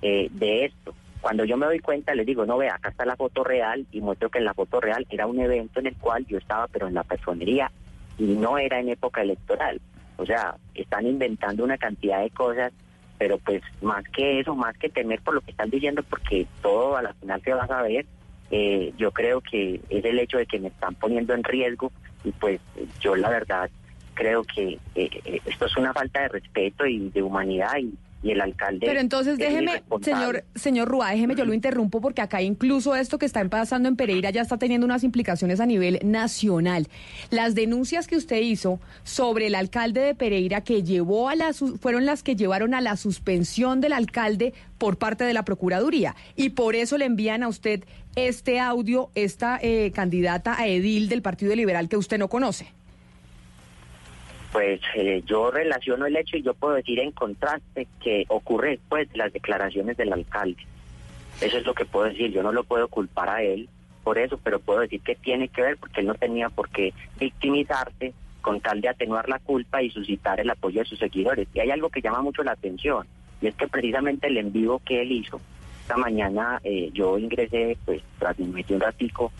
eh, 0.00 0.28
de 0.32 0.64
esto. 0.64 0.94
Cuando 1.20 1.44
yo 1.44 1.58
me 1.58 1.66
doy 1.66 1.80
cuenta, 1.80 2.14
les 2.14 2.24
digo, 2.24 2.46
no 2.46 2.56
vea, 2.56 2.76
acá 2.76 2.88
está 2.88 3.04
la 3.04 3.16
foto 3.16 3.44
real 3.44 3.86
y 3.92 4.00
muestro 4.00 4.30
que 4.30 4.38
en 4.38 4.46
la 4.46 4.54
foto 4.54 4.80
real 4.80 5.06
era 5.10 5.26
un 5.26 5.38
evento 5.40 5.80
en 5.80 5.88
el 5.88 5.96
cual 5.96 6.24
yo 6.26 6.38
estaba, 6.38 6.68
pero 6.68 6.88
en 6.88 6.94
la 6.94 7.04
personería 7.04 7.70
y 8.16 8.24
no 8.24 8.56
era 8.56 8.80
en 8.80 8.88
época 8.88 9.20
electoral. 9.20 9.78
O 10.16 10.24
sea, 10.24 10.56
están 10.74 11.06
inventando 11.06 11.64
una 11.64 11.76
cantidad 11.76 12.22
de 12.22 12.30
cosas 12.30 12.72
pero 13.18 13.38
pues 13.38 13.62
más 13.82 14.04
que 14.08 14.40
eso, 14.40 14.54
más 14.54 14.76
que 14.78 14.88
temer 14.88 15.20
por 15.20 15.34
lo 15.34 15.40
que 15.40 15.50
están 15.50 15.70
diciendo, 15.70 16.02
porque 16.08 16.46
todo 16.62 16.96
a 16.96 17.02
la 17.02 17.14
final 17.14 17.42
se 17.42 17.52
va 17.52 17.64
a 17.64 17.68
saber, 17.68 18.06
eh, 18.50 18.92
yo 18.96 19.10
creo 19.10 19.40
que 19.40 19.80
es 19.90 20.04
el 20.04 20.18
hecho 20.18 20.38
de 20.38 20.46
que 20.46 20.60
me 20.60 20.68
están 20.68 20.94
poniendo 20.94 21.34
en 21.34 21.44
riesgo 21.44 21.92
y 22.24 22.30
pues 22.32 22.60
yo 23.00 23.14
la 23.16 23.28
verdad 23.28 23.70
creo 24.14 24.42
que 24.42 24.78
eh, 24.94 25.10
eh, 25.24 25.40
esto 25.44 25.66
es 25.66 25.76
una 25.76 25.92
falta 25.92 26.22
de 26.22 26.28
respeto 26.28 26.86
y 26.86 27.10
de 27.10 27.22
humanidad 27.22 27.76
y 27.78 27.92
y 28.22 28.32
el 28.32 28.40
alcalde. 28.40 28.84
Pero 28.86 29.00
entonces 29.00 29.38
déjeme, 29.38 29.82
señor, 30.02 30.44
señor 30.54 30.88
Rúa, 30.88 31.10
déjeme, 31.10 31.34
yo 31.36 31.44
lo 31.44 31.54
interrumpo 31.54 32.00
porque 32.00 32.20
acá 32.20 32.42
incluso 32.42 32.96
esto 32.96 33.18
que 33.18 33.26
está 33.26 33.46
pasando 33.48 33.88
en 33.88 33.96
Pereira 33.96 34.30
ya 34.30 34.42
está 34.42 34.58
teniendo 34.58 34.84
unas 34.84 35.04
implicaciones 35.04 35.60
a 35.60 35.66
nivel 35.66 36.00
nacional. 36.02 36.88
Las 37.30 37.54
denuncias 37.54 38.06
que 38.06 38.16
usted 38.16 38.40
hizo 38.40 38.80
sobre 39.04 39.46
el 39.46 39.54
alcalde 39.54 40.00
de 40.00 40.14
Pereira 40.14 40.62
que 40.62 40.82
llevó 40.82 41.28
a 41.28 41.36
la 41.36 41.52
fueron 41.52 42.06
las 42.06 42.22
que 42.22 42.36
llevaron 42.36 42.74
a 42.74 42.80
la 42.80 42.96
suspensión 42.96 43.80
del 43.80 43.92
alcalde 43.92 44.52
por 44.78 44.98
parte 44.98 45.24
de 45.24 45.34
la 45.34 45.44
Procuraduría 45.44 46.16
y 46.36 46.50
por 46.50 46.74
eso 46.74 46.98
le 46.98 47.04
envían 47.04 47.42
a 47.42 47.48
usted 47.48 47.84
este 48.16 48.58
audio, 48.58 49.10
esta 49.14 49.58
eh, 49.62 49.92
candidata 49.94 50.58
a 50.58 50.66
edil 50.66 51.08
del 51.08 51.22
Partido 51.22 51.54
Liberal 51.54 51.88
que 51.88 51.96
usted 51.96 52.18
no 52.18 52.28
conoce 52.28 52.77
pues 54.52 54.80
eh, 54.94 55.22
yo 55.26 55.50
relaciono 55.50 56.06
el 56.06 56.16
hecho 56.16 56.36
y 56.36 56.42
yo 56.42 56.54
puedo 56.54 56.74
decir 56.74 56.98
en 57.00 57.12
contraste 57.12 57.86
que 58.02 58.24
ocurre 58.28 58.70
después 58.70 59.10
de 59.10 59.18
las 59.18 59.32
declaraciones 59.32 59.96
del 59.96 60.12
alcalde. 60.12 60.62
Eso 61.40 61.58
es 61.58 61.66
lo 61.66 61.74
que 61.74 61.84
puedo 61.84 62.06
decir, 62.06 62.30
yo 62.32 62.42
no 62.42 62.52
lo 62.52 62.64
puedo 62.64 62.88
culpar 62.88 63.28
a 63.28 63.42
él 63.42 63.68
por 64.02 64.18
eso, 64.18 64.40
pero 64.42 64.58
puedo 64.58 64.80
decir 64.80 65.00
que 65.02 65.14
tiene 65.16 65.48
que 65.48 65.62
ver 65.62 65.76
porque 65.76 66.00
él 66.00 66.06
no 66.06 66.14
tenía 66.14 66.48
por 66.48 66.70
qué 66.70 66.94
victimizarse 67.20 68.14
con 68.40 68.60
tal 68.60 68.80
de 68.80 68.88
atenuar 68.88 69.28
la 69.28 69.38
culpa 69.38 69.82
y 69.82 69.90
suscitar 69.90 70.40
el 70.40 70.48
apoyo 70.48 70.80
de 70.80 70.86
sus 70.86 70.98
seguidores. 70.98 71.46
Y 71.52 71.60
hay 71.60 71.70
algo 71.70 71.90
que 71.90 72.00
llama 72.00 72.22
mucho 72.22 72.42
la 72.42 72.52
atención, 72.52 73.06
y 73.42 73.48
es 73.48 73.54
que 73.54 73.68
precisamente 73.68 74.28
el 74.28 74.38
en 74.38 74.52
vivo 74.52 74.80
que 74.84 75.02
él 75.02 75.12
hizo, 75.12 75.40
esta 75.82 75.96
mañana 75.96 76.60
eh, 76.64 76.90
yo 76.92 77.18
ingresé, 77.18 77.76
pues 77.84 78.02
tras 78.18 78.38
me 78.38 78.46
metí 78.46 78.72
un 78.72 78.80
ratico 78.80 79.30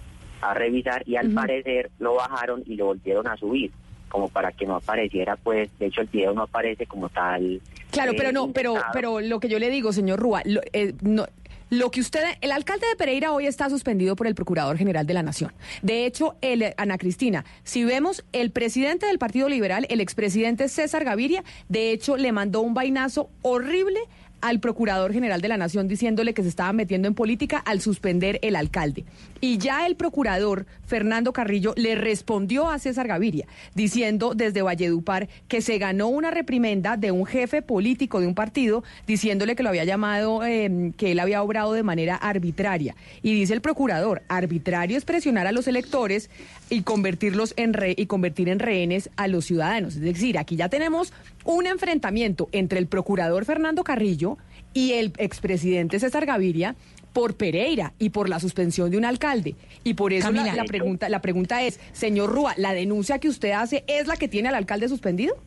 a 0.41 0.55
revisar 0.55 1.03
y 1.07 1.17
al 1.17 1.31
parecer 1.31 1.91
lo 1.99 2.15
bajaron 2.15 2.63
y 2.67 2.77
lo 2.77 2.87
volvieron 2.87 3.27
a 3.27 3.37
subir 3.37 3.73
como 4.09 4.29
para 4.29 4.53
que 4.53 4.67
no 4.67 4.77
apareciera 4.77 5.37
pues 5.37 5.71
de 5.79 5.87
hecho 5.87 6.01
el 6.01 6.09
video 6.09 6.33
no 6.33 6.43
aparece 6.43 6.87
como 6.87 7.09
tal 7.09 7.61
Claro, 7.91 8.13
eh, 8.13 8.15
pero 8.17 8.33
no, 8.33 8.53
pero, 8.53 8.75
pero 8.93 9.21
lo 9.21 9.41
que 9.41 9.49
yo 9.49 9.59
le 9.59 9.71
digo, 9.71 9.93
señor 9.93 10.21
Rúa, 10.21 10.43
lo, 10.45 10.61
eh, 10.73 10.95
no, 11.01 11.27
lo 11.71 11.91
que 11.91 12.01
usted, 12.01 12.23
el 12.41 12.53
alcalde 12.53 12.87
de 12.87 12.97
Pereira 12.97 13.33
hoy 13.33 13.47
está 13.47 13.69
suspendido 13.69 14.17
por 14.17 14.27
el 14.27 14.35
Procurador 14.35 14.79
General 14.79 15.07
de 15.07 15.15
la 15.15 15.23
Nación. 15.23 15.53
De 15.83 16.07
hecho, 16.07 16.37
el, 16.41 16.63
eh, 16.63 16.75
Ana 16.79 16.97
Cristina, 16.97 17.45
si 17.63 17.85
vemos 17.85 18.25
el 18.33 18.51
presidente 18.51 19.07
del 19.07 19.19
Partido 19.19 19.49
Liberal, 19.49 19.87
el 19.91 20.01
expresidente 20.01 20.69
César 20.69 21.05
Gaviria, 21.05 21.45
de 21.69 21.93
hecho 21.93 22.17
le 22.17 22.33
mandó 22.33 22.63
un 22.63 22.73
vainazo 22.73 23.29
horrible 23.43 24.01
al 24.41 24.61
Procurador 24.61 25.13
General 25.13 25.41
de 25.41 25.49
la 25.49 25.57
Nación 25.57 25.89
diciéndole 25.89 26.35
que 26.35 26.43
se 26.43 26.49
estaba 26.49 26.73
metiendo 26.73 27.09
en 27.09 27.15
política 27.15 27.59
al 27.59 27.81
suspender 27.81 28.39
el 28.43 28.57
alcalde. 28.57 29.05
Y 29.41 29.59
ya 29.59 29.87
el 29.87 29.97
procurador 29.97 30.67
Fernando 30.87 31.33
Carrillo 31.33 31.75
le 31.77 31.95
respondió 31.95 32.71
a 32.71 32.79
César 32.79 33.07
Gaviria 33.09 33.47
diciendo 33.75 34.35
desde 34.35 34.63
Valledupar 34.63 35.29
que 35.49 35.61
se 35.61 35.79
ganó 35.79 36.09
una 36.09 36.31
reprimenda 36.31 36.97
de 36.97 37.13
un 37.13 37.27
jefe 37.27 37.63
político 37.63 38.21
de 38.21 38.27
un 38.27 38.35
partido 38.35 38.83
diciéndole 39.07 39.57
que 39.57 39.63
lo 39.63 39.69
había 39.69 39.85
llamado, 39.85 40.45
eh, 40.45 40.93
que 40.97 41.13
él 41.13 41.21
había 41.21 41.43
obrado 41.43 41.73
de 41.73 41.83
manera 41.83 42.17
arbitraria. 42.17 42.97
Y 43.23 43.35
dice 43.35 43.55
el 43.55 43.61
procurador, 43.61 44.23
arbitrario 44.29 44.97
es 44.97 45.05
presionar 45.05 45.47
a 45.47 45.53
los 45.53 45.69
electores 45.69 46.31
y 46.71 46.83
convertirlos 46.83 47.55
en 47.57 47.75
re- 47.75 47.95
y 47.97 48.07
convertir 48.07 48.49
en 48.49 48.59
rehenes 48.59 49.11
a 49.17 49.29
los 49.29 49.45
ciudadanos. 49.47 49.95
Es 49.97 50.03
decir, 50.03 50.39
aquí 50.39 50.57
ya 50.57 50.69
tenemos 50.69 51.13
un 51.49 51.67
enfrentamiento 51.67 52.51
entre 52.53 52.79
el 52.79 52.87
procurador 52.89 53.47
Fernando 53.47 53.83
Carrillo 53.83 54.37
y 54.75 54.93
el 54.93 55.15
expresidente 55.17 55.99
César 55.99 56.27
Gaviria 56.27 56.77
por 57.15 57.37
Pereira 57.37 57.95
y 57.99 58.11
por 58.11 58.29
la 58.29 58.39
suspensión 58.39 58.91
de 58.91 58.99
un 58.99 59.07
alcalde. 59.07 59.55
Y 59.83 59.95
por 59.95 60.13
eso 60.13 60.31
la, 60.31 60.55
la 60.55 60.65
pregunta, 60.65 61.09
la 61.09 61.23
pregunta 61.23 61.63
es, 61.63 61.81
señor 61.93 62.31
Rúa, 62.31 62.53
¿la 62.59 62.75
denuncia 62.75 63.19
que 63.19 63.31
usted 63.31 63.53
hace 63.53 63.83
es 63.87 64.07
la 64.07 64.17
que 64.17 64.29
tiene 64.29 64.51
al 64.51 64.57
alcalde 64.57 64.91
suspendido? 64.91 65.39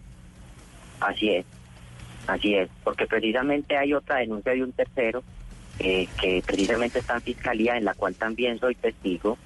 Así 1.00 1.30
es, 1.30 1.46
así 2.26 2.56
es, 2.56 2.68
porque 2.84 3.06
precisamente 3.06 3.78
hay 3.78 3.94
otra 3.94 4.18
denuncia 4.18 4.54
de 4.54 4.64
un 4.64 4.72
tercero 4.72 5.24
eh, 5.78 6.08
que 6.20 6.42
precisamente 6.44 6.98
está 6.98 7.14
en 7.14 7.22
fiscalía, 7.22 7.78
en 7.78 7.86
la 7.86 7.94
cual 7.94 8.16
también 8.16 8.60
soy 8.60 8.74
testigo 8.74 9.38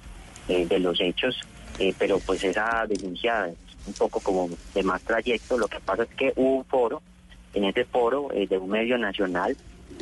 eh, 0.48 0.64
de 0.64 0.78
los 0.78 0.98
hechos, 1.02 1.38
eh, 1.78 1.92
pero 1.98 2.18
pues 2.18 2.42
esa 2.44 2.86
denuncia 2.88 3.48
es 3.48 3.65
un 3.86 3.92
poco 3.94 4.20
como 4.20 4.48
de 4.74 4.82
más 4.82 5.02
trayecto. 5.02 5.58
Lo 5.58 5.68
que 5.68 5.80
pasa 5.80 6.04
es 6.04 6.08
que 6.10 6.32
hubo 6.36 6.58
un 6.58 6.64
foro, 6.64 7.02
en 7.54 7.64
ese 7.64 7.84
foro 7.84 8.28
eh, 8.32 8.46
de 8.46 8.58
un 8.58 8.70
medio 8.70 8.98
nacional, 8.98 9.56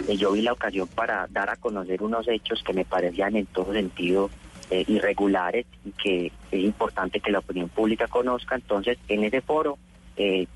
eh, 0.08 0.16
yo 0.16 0.32
vi 0.32 0.42
la 0.42 0.52
ocasión 0.52 0.88
para 0.88 1.26
dar 1.30 1.50
a 1.50 1.56
conocer 1.56 2.02
unos 2.02 2.26
hechos 2.28 2.62
que 2.64 2.72
me 2.72 2.84
parecían 2.84 3.36
en 3.36 3.46
todo 3.46 3.72
sentido 3.72 4.30
eh, 4.70 4.84
irregulares 4.88 5.66
y 5.84 5.92
que 5.92 6.32
es 6.50 6.60
importante 6.60 7.20
que 7.20 7.30
la 7.30 7.38
opinión 7.38 7.68
pública 7.68 8.08
conozca. 8.08 8.56
Entonces, 8.56 8.98
en 9.08 9.24
ese 9.24 9.40
foro, 9.40 9.78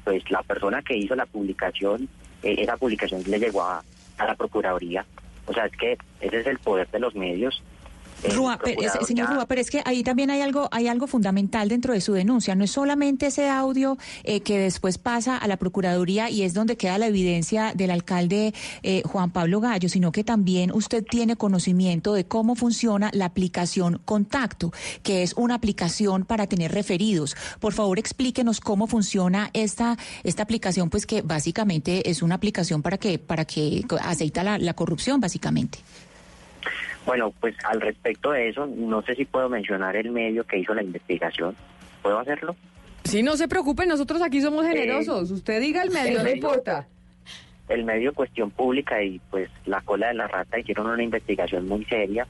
pues 0.04 0.30
la 0.30 0.42
persona 0.42 0.82
que 0.82 0.96
hizo 0.96 1.16
la 1.16 1.26
publicación, 1.26 2.08
esa 2.42 2.76
publicación 2.76 3.22
le 3.26 3.40
llegó 3.40 3.62
a, 3.62 3.82
a 4.18 4.24
la 4.24 4.34
Procuraduría. 4.34 5.04
O 5.46 5.52
sea, 5.52 5.66
es 5.66 5.72
que 5.72 5.98
ese 6.20 6.40
es 6.40 6.46
el 6.46 6.58
poder 6.58 6.88
de 6.90 7.00
los 7.00 7.14
medios. 7.14 7.62
Rúa, 8.24 8.58
pero, 8.62 8.76
procurador 8.76 9.06
señor 9.06 9.28
Rúa, 9.30 9.46
pero 9.46 9.60
es 9.60 9.70
que 9.70 9.82
ahí 9.84 10.02
también 10.02 10.30
hay 10.30 10.40
algo, 10.40 10.68
hay 10.72 10.88
algo 10.88 11.06
fundamental 11.06 11.68
dentro 11.68 11.94
de 11.94 12.00
su 12.00 12.12
denuncia. 12.12 12.54
No 12.54 12.64
es 12.64 12.70
solamente 12.70 13.26
ese 13.26 13.48
audio 13.48 13.96
eh, 14.24 14.40
que 14.40 14.58
después 14.58 14.98
pasa 14.98 15.36
a 15.36 15.46
la 15.46 15.56
Procuraduría 15.56 16.30
y 16.30 16.42
es 16.42 16.54
donde 16.54 16.76
queda 16.76 16.98
la 16.98 17.06
evidencia 17.06 17.72
del 17.74 17.90
alcalde 17.90 18.54
eh, 18.82 19.02
Juan 19.04 19.30
Pablo 19.30 19.60
Gallo, 19.60 19.88
sino 19.88 20.12
que 20.12 20.24
también 20.24 20.72
usted 20.72 21.04
tiene 21.04 21.36
conocimiento 21.36 22.14
de 22.14 22.26
cómo 22.26 22.54
funciona 22.54 23.10
la 23.12 23.26
aplicación 23.26 24.00
Contacto, 24.04 24.72
que 25.02 25.22
es 25.22 25.34
una 25.34 25.54
aplicación 25.54 26.24
para 26.24 26.46
tener 26.46 26.72
referidos. 26.72 27.36
Por 27.60 27.72
favor, 27.72 27.98
explíquenos 27.98 28.60
cómo 28.60 28.86
funciona 28.86 29.50
esta, 29.52 29.96
esta 30.24 30.42
aplicación, 30.42 30.90
pues 30.90 31.06
que 31.06 31.22
básicamente 31.22 32.10
es 32.10 32.22
una 32.22 32.34
aplicación 32.34 32.82
para 32.82 32.98
que, 32.98 33.18
para 33.18 33.44
que 33.44 33.84
aceita 34.00 34.42
la, 34.42 34.58
la 34.58 34.74
corrupción, 34.74 35.20
básicamente. 35.20 35.78
Bueno, 37.08 37.32
pues 37.40 37.54
al 37.64 37.80
respecto 37.80 38.32
de 38.32 38.50
eso, 38.50 38.66
no 38.66 39.00
sé 39.00 39.14
si 39.14 39.24
puedo 39.24 39.48
mencionar 39.48 39.96
el 39.96 40.10
medio 40.10 40.44
que 40.44 40.58
hizo 40.58 40.74
la 40.74 40.82
investigación. 40.82 41.56
¿Puedo 42.02 42.18
hacerlo? 42.18 42.54
Sí, 43.04 43.22
no 43.22 43.34
se 43.38 43.48
preocupe, 43.48 43.86
nosotros 43.86 44.20
aquí 44.20 44.42
somos 44.42 44.66
Eh, 44.66 44.68
generosos. 44.68 45.30
Usted 45.30 45.58
diga 45.58 45.82
el 45.82 45.90
medio, 45.90 46.08
el 46.10 46.16
no 46.18 46.22
medio- 46.24 46.36
importa. 46.36 46.86
el 47.70 47.84
medio 47.84 48.12
Cuestión 48.12 48.50
Pública 48.50 49.02
y 49.02 49.20
pues 49.30 49.48
la 49.64 49.80
cola 49.80 50.08
de 50.08 50.14
la 50.14 50.28
rata 50.28 50.58
hicieron 50.58 50.86
una 50.86 51.02
investigación 51.02 51.66
muy 51.66 51.82
seria 51.86 52.26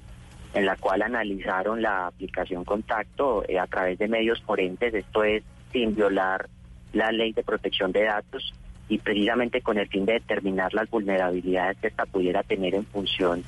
en 0.55 0.65
la 0.65 0.77
cual 0.77 1.03
analizaron 1.03 1.83
la 1.83 2.07
aplicación 2.07 2.65
Contacto 2.65 3.45
eh, 3.49 3.59
a 3.59 3.67
través 3.67 3.99
de 3.99 4.07
medios 4.07 4.41
forenses, 4.43 4.95
esto 4.95 5.25
es 5.25 5.43
sin 5.73 5.97
violar 5.97 6.49
la 6.93 7.11
ley 7.11 7.33
de 7.33 7.43
protección 7.43 7.91
de 7.91 8.05
datos 8.05 8.55
y 8.89 8.99
precisamente 8.99 9.61
con 9.61 9.77
el 9.77 9.89
fin 9.89 10.07
de 10.07 10.15
determinar 10.15 10.73
las 10.73 10.89
vulnerabilidades 10.89 11.79
que 11.79 11.89
esta 11.89 12.07
pudiera 12.07 12.45
tener 12.45 12.75
en 12.77 12.85
función 12.87 13.43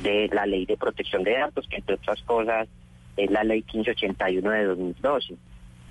de 0.00 0.28
la 0.32 0.46
ley 0.46 0.66
de 0.66 0.76
protección 0.76 1.22
de 1.22 1.32
datos, 1.32 1.66
que 1.68 1.76
entre 1.76 1.96
otras 1.96 2.22
cosas 2.22 2.68
es 3.16 3.30
la 3.30 3.44
ley 3.44 3.64
1581 3.72 4.50
de 4.50 4.64
2012. 4.64 5.34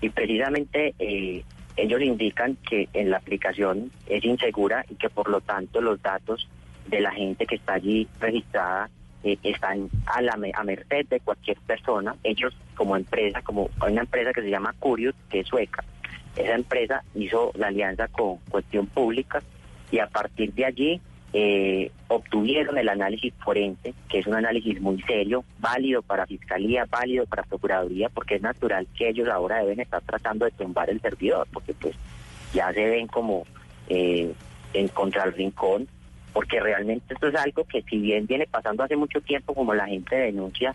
Y 0.02 0.10
precisamente 0.10 0.94
eh, 1.00 1.44
ellos 1.78 2.02
indican 2.02 2.58
que 2.68 2.88
en 2.94 3.10
la 3.10 3.18
aplicación 3.18 3.92
es 4.08 4.24
insegura 4.24 4.86
y 4.90 4.96
que 4.96 5.10
por 5.10 5.30
lo 5.30 5.42
tanto 5.42 5.82
los 5.82 6.02
datos 6.02 6.48
de 6.88 7.02
la 7.02 7.12
gente 7.12 7.46
que 7.46 7.56
está 7.56 7.74
allí 7.74 8.08
registrada 8.20 8.90
eh, 9.24 9.38
están 9.44 9.90
a 10.06 10.22
la 10.22 10.38
a 10.54 10.64
merced 10.64 11.08
de 11.08 11.20
cualquier 11.20 11.58
persona. 11.62 12.16
Ellos 12.24 12.56
como 12.76 12.96
empresa, 12.96 13.42
como 13.42 13.70
hay 13.80 13.94
una 13.94 14.02
empresa 14.02 14.32
que 14.32 14.42
se 14.42 14.50
llama 14.50 14.76
Curious, 14.80 15.16
que 15.30 15.40
es 15.40 15.48
sueca, 15.48 15.84
esa 16.36 16.56
empresa 16.56 17.04
hizo 17.16 17.52
la 17.56 17.68
alianza 17.68 18.08
con 18.10 18.38
Cuestión 18.50 18.88
Pública 18.88 19.42
y 19.92 20.00
a 20.00 20.08
partir 20.08 20.54
de 20.54 20.66
allí 20.66 21.02
eh, 21.38 21.92
obtuvieron 22.08 22.78
el 22.78 22.88
análisis 22.88 23.34
forense, 23.44 23.94
que 24.08 24.20
es 24.20 24.26
un 24.26 24.36
análisis 24.36 24.80
muy 24.80 25.02
serio, 25.02 25.44
válido 25.60 26.02
para 26.02 26.26
Fiscalía, 26.26 26.86
válido 26.90 27.26
para 27.26 27.44
Procuraduría, 27.44 28.08
porque 28.08 28.36
es 28.36 28.42
natural 28.42 28.88
que 28.98 29.10
ellos 29.10 29.28
ahora 29.28 29.60
deben 29.60 29.82
estar 29.82 30.02
tratando 30.04 30.46
de 30.46 30.52
tumbar 30.52 30.90
el 30.90 31.02
servidor, 31.02 31.46
porque 31.52 31.74
pues 31.74 31.94
ya 32.54 32.72
se 32.72 32.86
ven 32.86 33.08
como 33.08 33.46
eh, 33.90 34.32
en 34.74 34.88
contra 34.88 35.26
el 35.26 35.34
rincón, 35.34 35.90
porque 36.32 36.62
realmente 36.62 37.14
esto 37.14 37.28
es 37.28 37.36
algo 37.36 37.66
que 37.66 37.82
si 37.82 37.98
bien 37.98 38.26
viene 38.28 38.48
pasando 38.50 38.84
hace 38.84 38.96
mucho 38.96 39.20
tiempo, 39.20 39.54
como 39.54 39.74
la 39.74 39.88
gente 39.88 40.16
denuncia, 40.16 40.74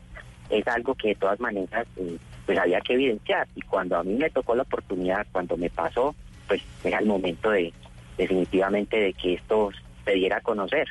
es 0.50 0.68
algo 0.68 0.94
que 0.94 1.08
de 1.08 1.14
todas 1.14 1.40
maneras 1.40 1.86
eh, 1.96 2.18
pues 2.44 2.58
había 2.58 2.82
que 2.82 2.92
evidenciar. 2.92 3.48
Y 3.54 3.62
cuando 3.62 3.96
a 3.96 4.04
mí 4.04 4.12
me 4.12 4.28
tocó 4.28 4.54
la 4.54 4.64
oportunidad, 4.64 5.26
cuando 5.32 5.56
me 5.56 5.70
pasó, 5.70 6.14
pues 6.46 6.60
era 6.84 6.98
el 6.98 7.06
momento 7.06 7.50
de 7.50 7.72
definitivamente 8.18 9.00
de 9.00 9.14
que 9.14 9.32
esto 9.32 9.70
se 10.04 10.12
diera 10.12 10.40
conocer. 10.40 10.88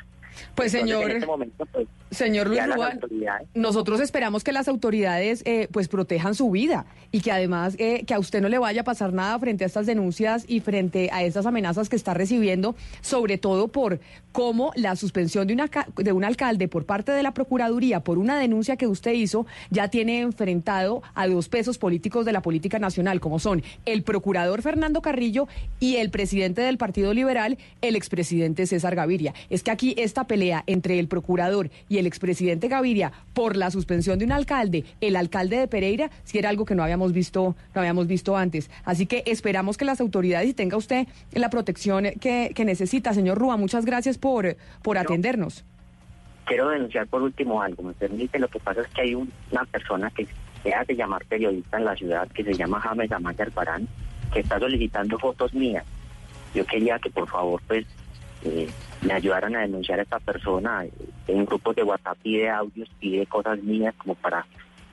Pues 0.54 0.74
Entonces, 0.74 0.96
señor, 0.96 1.10
en 1.10 1.16
este 1.16 1.26
momento, 1.26 1.66
pues, 1.66 1.88
señor 2.10 2.48
Luis 2.48 2.60
autoridades 2.60 3.48
nosotros 3.54 4.00
esperamos 4.00 4.44
que 4.44 4.52
las 4.52 4.68
autoridades 4.68 5.42
eh, 5.44 5.68
pues 5.70 5.88
protejan 5.88 6.34
su 6.34 6.50
vida 6.50 6.86
y 7.12 7.20
que 7.20 7.32
además 7.32 7.74
eh, 7.78 8.04
que 8.06 8.14
a 8.14 8.18
usted 8.18 8.40
no 8.40 8.48
le 8.48 8.58
vaya 8.58 8.82
a 8.82 8.84
pasar 8.84 9.12
nada 9.12 9.38
frente 9.38 9.64
a 9.64 9.66
estas 9.66 9.86
denuncias 9.86 10.44
y 10.48 10.60
frente 10.60 11.10
a 11.12 11.22
estas 11.22 11.46
amenazas 11.46 11.88
que 11.88 11.96
está 11.96 12.14
recibiendo, 12.14 12.74
sobre 13.00 13.38
todo 13.38 13.68
por 13.68 14.00
cómo 14.32 14.72
la 14.76 14.96
suspensión 14.96 15.46
de, 15.46 15.54
una, 15.54 15.70
de 15.96 16.12
un 16.12 16.24
alcalde 16.24 16.68
por 16.68 16.84
parte 16.84 17.12
de 17.12 17.22
la 17.22 17.34
Procuraduría 17.34 18.00
por 18.00 18.18
una 18.18 18.38
denuncia 18.38 18.76
que 18.76 18.86
usted 18.86 19.12
hizo 19.12 19.46
ya 19.70 19.88
tiene 19.88 20.20
enfrentado 20.20 21.02
a 21.14 21.26
dos 21.26 21.48
pesos 21.48 21.78
políticos 21.78 22.24
de 22.24 22.32
la 22.32 22.42
política 22.42 22.78
nacional, 22.78 23.20
como 23.20 23.38
son 23.38 23.62
el 23.86 24.02
procurador 24.02 24.62
Fernando 24.62 25.02
Carrillo 25.02 25.48
y 25.80 25.96
el 25.96 26.10
presidente 26.10 26.62
del 26.62 26.78
Partido 26.78 27.14
Liberal, 27.14 27.58
el 27.80 27.96
expresidente 27.96 28.66
César 28.66 28.94
Gaviria. 28.94 29.34
Es 29.48 29.62
que 29.62 29.70
aquí 29.70 29.94
esta 29.98 30.26
pelea 30.30 30.62
entre 30.68 31.00
el 31.00 31.08
procurador 31.08 31.70
y 31.88 31.98
el 31.98 32.06
expresidente 32.06 32.68
Gaviria 32.68 33.10
por 33.34 33.56
la 33.56 33.72
suspensión 33.72 34.20
de 34.20 34.26
un 34.26 34.30
alcalde, 34.30 34.84
el 35.00 35.16
alcalde 35.16 35.56
de 35.58 35.66
Pereira, 35.66 36.08
si 36.22 36.38
era 36.38 36.50
algo 36.50 36.64
que 36.64 36.76
no 36.76 36.84
habíamos 36.84 37.12
visto, 37.12 37.56
no 37.74 37.80
habíamos 37.80 38.06
visto 38.06 38.36
antes. 38.36 38.70
Así 38.84 39.06
que 39.06 39.24
esperamos 39.26 39.76
que 39.76 39.84
las 39.84 40.00
autoridades 40.00 40.48
y 40.48 40.54
tenga 40.54 40.76
usted 40.76 41.08
la 41.32 41.50
protección 41.50 42.04
que, 42.20 42.52
que 42.54 42.64
necesita. 42.64 43.12
Señor 43.12 43.38
Rúa, 43.38 43.56
muchas 43.56 43.84
gracias 43.84 44.18
por, 44.18 44.56
por 44.82 44.98
atendernos. 44.98 45.64
quiero 46.46 46.68
denunciar 46.68 47.08
por 47.08 47.22
último 47.22 47.60
algo, 47.60 47.82
me 47.82 47.92
permite, 47.92 48.38
lo 48.38 48.46
que 48.48 48.60
pasa 48.60 48.82
es 48.82 48.88
que 48.94 49.00
hay 49.02 49.14
un- 49.16 49.32
una 49.50 49.64
persona 49.64 50.10
que 50.10 50.28
se 50.62 50.72
hace 50.72 50.94
llamar 50.94 51.24
periodista 51.24 51.76
en 51.78 51.84
la 51.86 51.96
ciudad 51.96 52.28
que 52.28 52.44
se 52.44 52.54
llama 52.54 52.78
James 52.80 53.10
Amaya 53.10 53.44
Albarán, 53.44 53.88
que 54.32 54.40
está 54.40 54.60
solicitando 54.60 55.18
fotos 55.18 55.52
mías. 55.54 55.84
Yo 56.54 56.64
quería 56.66 56.98
que 57.00 57.10
por 57.10 57.28
favor 57.28 57.60
pues 57.66 57.84
eh, 58.44 58.68
me 59.02 59.12
ayudaran 59.12 59.56
a 59.56 59.60
denunciar 59.60 59.98
a 59.98 60.02
esta 60.02 60.18
persona. 60.18 60.84
En 61.26 61.44
grupos 61.44 61.76
de 61.76 61.82
WhatsApp 61.82 62.18
pide 62.22 62.50
audios, 62.50 62.88
pide 62.98 63.26
cosas 63.26 63.62
mías 63.62 63.94
como 63.96 64.14
para 64.14 64.46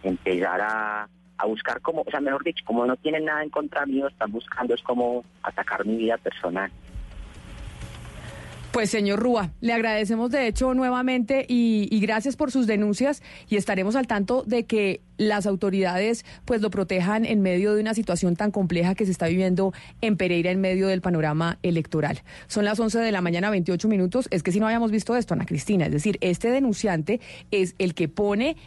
empezar 0.04 0.62
a, 0.62 1.08
a 1.38 1.46
buscar 1.46 1.82
como, 1.82 2.02
o 2.02 2.12
sea, 2.12 2.20
mejor 2.20 2.44
dicho, 2.44 2.64
como 2.66 2.86
no 2.86 2.96
tienen 2.98 3.26
nada 3.26 3.44
en 3.44 3.50
contra 3.50 3.86
mío, 3.86 4.08
están 4.08 4.32
buscando 4.32 4.74
es 4.74 4.82
como 4.82 5.24
atacar 5.44 5.86
mi 5.86 5.98
vida 5.98 6.18
personal. 6.18 6.72
Pues 8.72 8.90
señor 8.90 9.20
Rúa, 9.20 9.52
le 9.62 9.74
agradecemos 9.74 10.30
de 10.30 10.48
hecho 10.48 10.74
nuevamente 10.74 11.46
y, 11.48 12.00
gracias 12.00 12.36
por 12.36 12.52
sus 12.52 12.68
denuncias 12.68 13.24
y 13.50 13.56
estaremos 13.56 13.96
al 13.96 14.08
tanto 14.08 14.44
de 14.46 14.66
que 14.66 15.02
las 15.18 15.48
autoridades 15.48 16.26
pues 16.46 16.62
lo 16.62 16.70
protejan 16.70 17.26
en 17.26 17.42
medio 17.42 17.74
de 17.74 17.82
una 17.82 17.94
situación 17.94 18.36
tan 18.36 18.52
compleja 18.52 18.94
que 18.94 19.06
se 19.06 19.12
está 19.12 19.28
viviendo 19.28 19.74
en 20.02 20.16
Pereira 20.16 20.52
en 20.52 20.62
medio 20.62 20.88
del 20.88 21.02
panorama 21.02 21.58
electoral. 21.64 22.22
Son 22.48 22.66
las 22.66 22.80
11 22.80 23.00
de 23.00 23.12
la 23.12 23.22
mañana, 23.22 23.50
28 23.50 23.88
minutos. 23.88 24.28
Es 24.32 24.44
que 24.44 24.52
si 24.52 24.60
no 24.60 24.68
habíamos 24.68 24.92
visto 24.92 25.16
esto, 25.16 25.34
Ana 25.34 25.46
Cristina, 25.46 25.88
es 25.88 25.92
decir, 25.92 26.18
este 26.22 26.52
denunciante 26.52 27.20
es 27.52 27.74
el 27.80 27.96
que 27.96 28.08
pone 28.08 28.58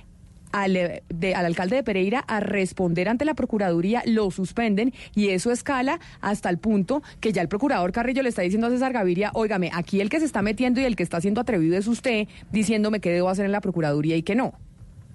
al, 0.52 0.76
eh, 0.76 1.02
al, 1.34 1.46
alcalde 1.46 1.76
de 1.76 1.82
Pereira 1.82 2.20
a 2.20 2.40
responder 2.40 3.08
ante 3.08 3.24
la 3.24 3.34
Procuraduría, 3.34 4.02
lo 4.06 4.30
suspenden 4.30 4.92
y 5.14 5.28
eso 5.28 5.50
escala 5.50 6.00
hasta 6.20 6.50
el 6.50 6.58
punto 6.58 7.02
que 7.20 7.32
ya 7.32 7.42
el 7.42 7.48
procurador 7.48 7.92
Carrillo 7.92 8.22
le 8.22 8.28
está 8.28 8.42
diciendo 8.42 8.66
a 8.66 8.70
César 8.70 8.92
Gaviria, 8.92 9.30
óigame, 9.34 9.70
aquí 9.72 10.00
el 10.00 10.10
que 10.10 10.20
se 10.20 10.26
está 10.26 10.42
metiendo 10.42 10.80
y 10.80 10.84
el 10.84 10.96
que 10.96 11.02
está 11.02 11.20
siendo 11.20 11.40
atrevido 11.40 11.76
es 11.76 11.86
usted, 11.86 12.28
diciéndome 12.50 13.00
qué 13.00 13.10
debo 13.10 13.28
hacer 13.28 13.46
en 13.46 13.52
la 13.52 13.60
Procuraduría 13.60 14.16
y 14.16 14.22
qué 14.22 14.34
no. 14.34 14.54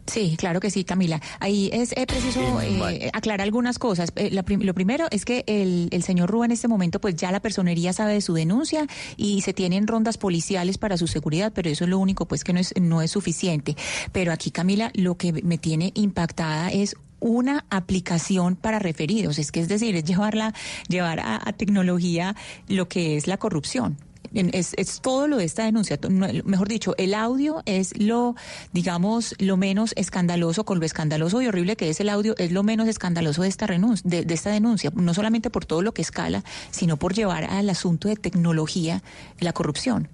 Sí, 0.06 0.36
claro 0.38 0.60
que 0.60 0.70
sí, 0.70 0.84
Camila. 0.84 1.20
Ahí 1.40 1.70
es 1.74 1.94
preciso 2.08 2.62
eh, 2.62 3.10
aclarar 3.14 3.42
algunas 3.42 3.80
cosas. 3.80 4.12
Eh, 4.16 4.30
lo 4.32 4.74
primero 4.74 5.08
es 5.10 5.26
que 5.26 5.44
el, 5.48 5.90
el, 5.92 6.04
señor 6.04 6.30
Rúa 6.30 6.46
en 6.46 6.52
este 6.52 6.68
momento, 6.68 7.02
pues 7.02 7.16
ya 7.16 7.32
la 7.32 7.40
personería 7.40 7.92
sabe 7.92 8.14
de 8.14 8.22
su 8.22 8.34
denuncia 8.34 8.86
y 9.18 9.42
se 9.42 9.54
tienen 9.54 9.88
rondas 9.88 10.18
policiales 10.18 10.78
para 10.78 10.98
su 10.98 11.08
seguridad, 11.08 11.52
pero 11.54 11.70
eso 11.70 11.86
es 11.86 11.90
lo 11.90 11.98
único, 11.98 12.28
pues 12.28 12.44
que 12.44 12.54
no 12.54 12.60
es, 12.60 12.74
no 12.80 13.02
es 13.02 13.12
suficiente. 13.12 13.76
Pero 14.12 14.32
aquí, 14.32 14.52
Camila, 14.52 14.92
lo 14.94 15.16
que 15.16 15.34
me 15.34 15.58
tiene 15.58 15.92
impactada 15.96 16.70
es 16.70 16.96
una 17.20 17.66
aplicación 17.72 18.56
para 18.56 18.78
referidos. 18.78 19.40
Es 19.40 19.52
que 19.52 19.60
es 19.60 19.68
decir, 19.68 19.96
es 19.96 20.04
llevarla, 20.04 20.54
llevar 20.88 21.20
a 21.20 21.52
tecnología 21.54 22.36
lo 22.68 22.88
que 22.88 23.18
es 23.18 23.26
la 23.26 23.38
corrupción. 23.38 23.98
Es, 24.36 24.74
es, 24.78 25.02
todo 25.02 25.28
lo 25.28 25.38
de 25.38 25.46
esta 25.46 25.64
denuncia. 25.64 25.98
Mejor 26.44 26.68
dicho, 26.68 26.94
el 26.98 27.14
audio 27.14 27.64
es 27.66 27.98
lo, 27.98 28.36
digamos, 28.74 29.34
lo 29.40 29.58
menos 29.58 29.94
escandaloso, 29.96 30.66
con 30.66 30.80
lo 30.80 30.86
escandaloso 30.86 31.42
y 31.42 31.48
horrible 31.48 31.76
que 31.76 31.90
es 31.90 32.00
el 32.02 32.10
audio, 32.10 32.36
es 32.38 32.52
lo 32.52 32.64
menos 32.64 32.88
escandaloso 32.88 33.44
de 33.44 33.48
esta, 33.48 33.66
renuncia, 33.66 34.10
de, 34.10 34.34
esta 34.34 34.52
denuncia. 34.52 34.92
No 34.94 35.14
solamente 35.14 35.50
por 35.50 35.66
todo 35.66 35.82
lo 35.82 35.94
que 35.94 36.02
escala, 36.02 36.44
sino 36.72 36.98
por 36.98 37.14
llevar 37.14 37.46
al 37.46 37.70
asunto 37.70 38.08
de 38.08 38.18
tecnología 38.18 39.02
la 39.40 39.54
corrupción. 39.54 40.10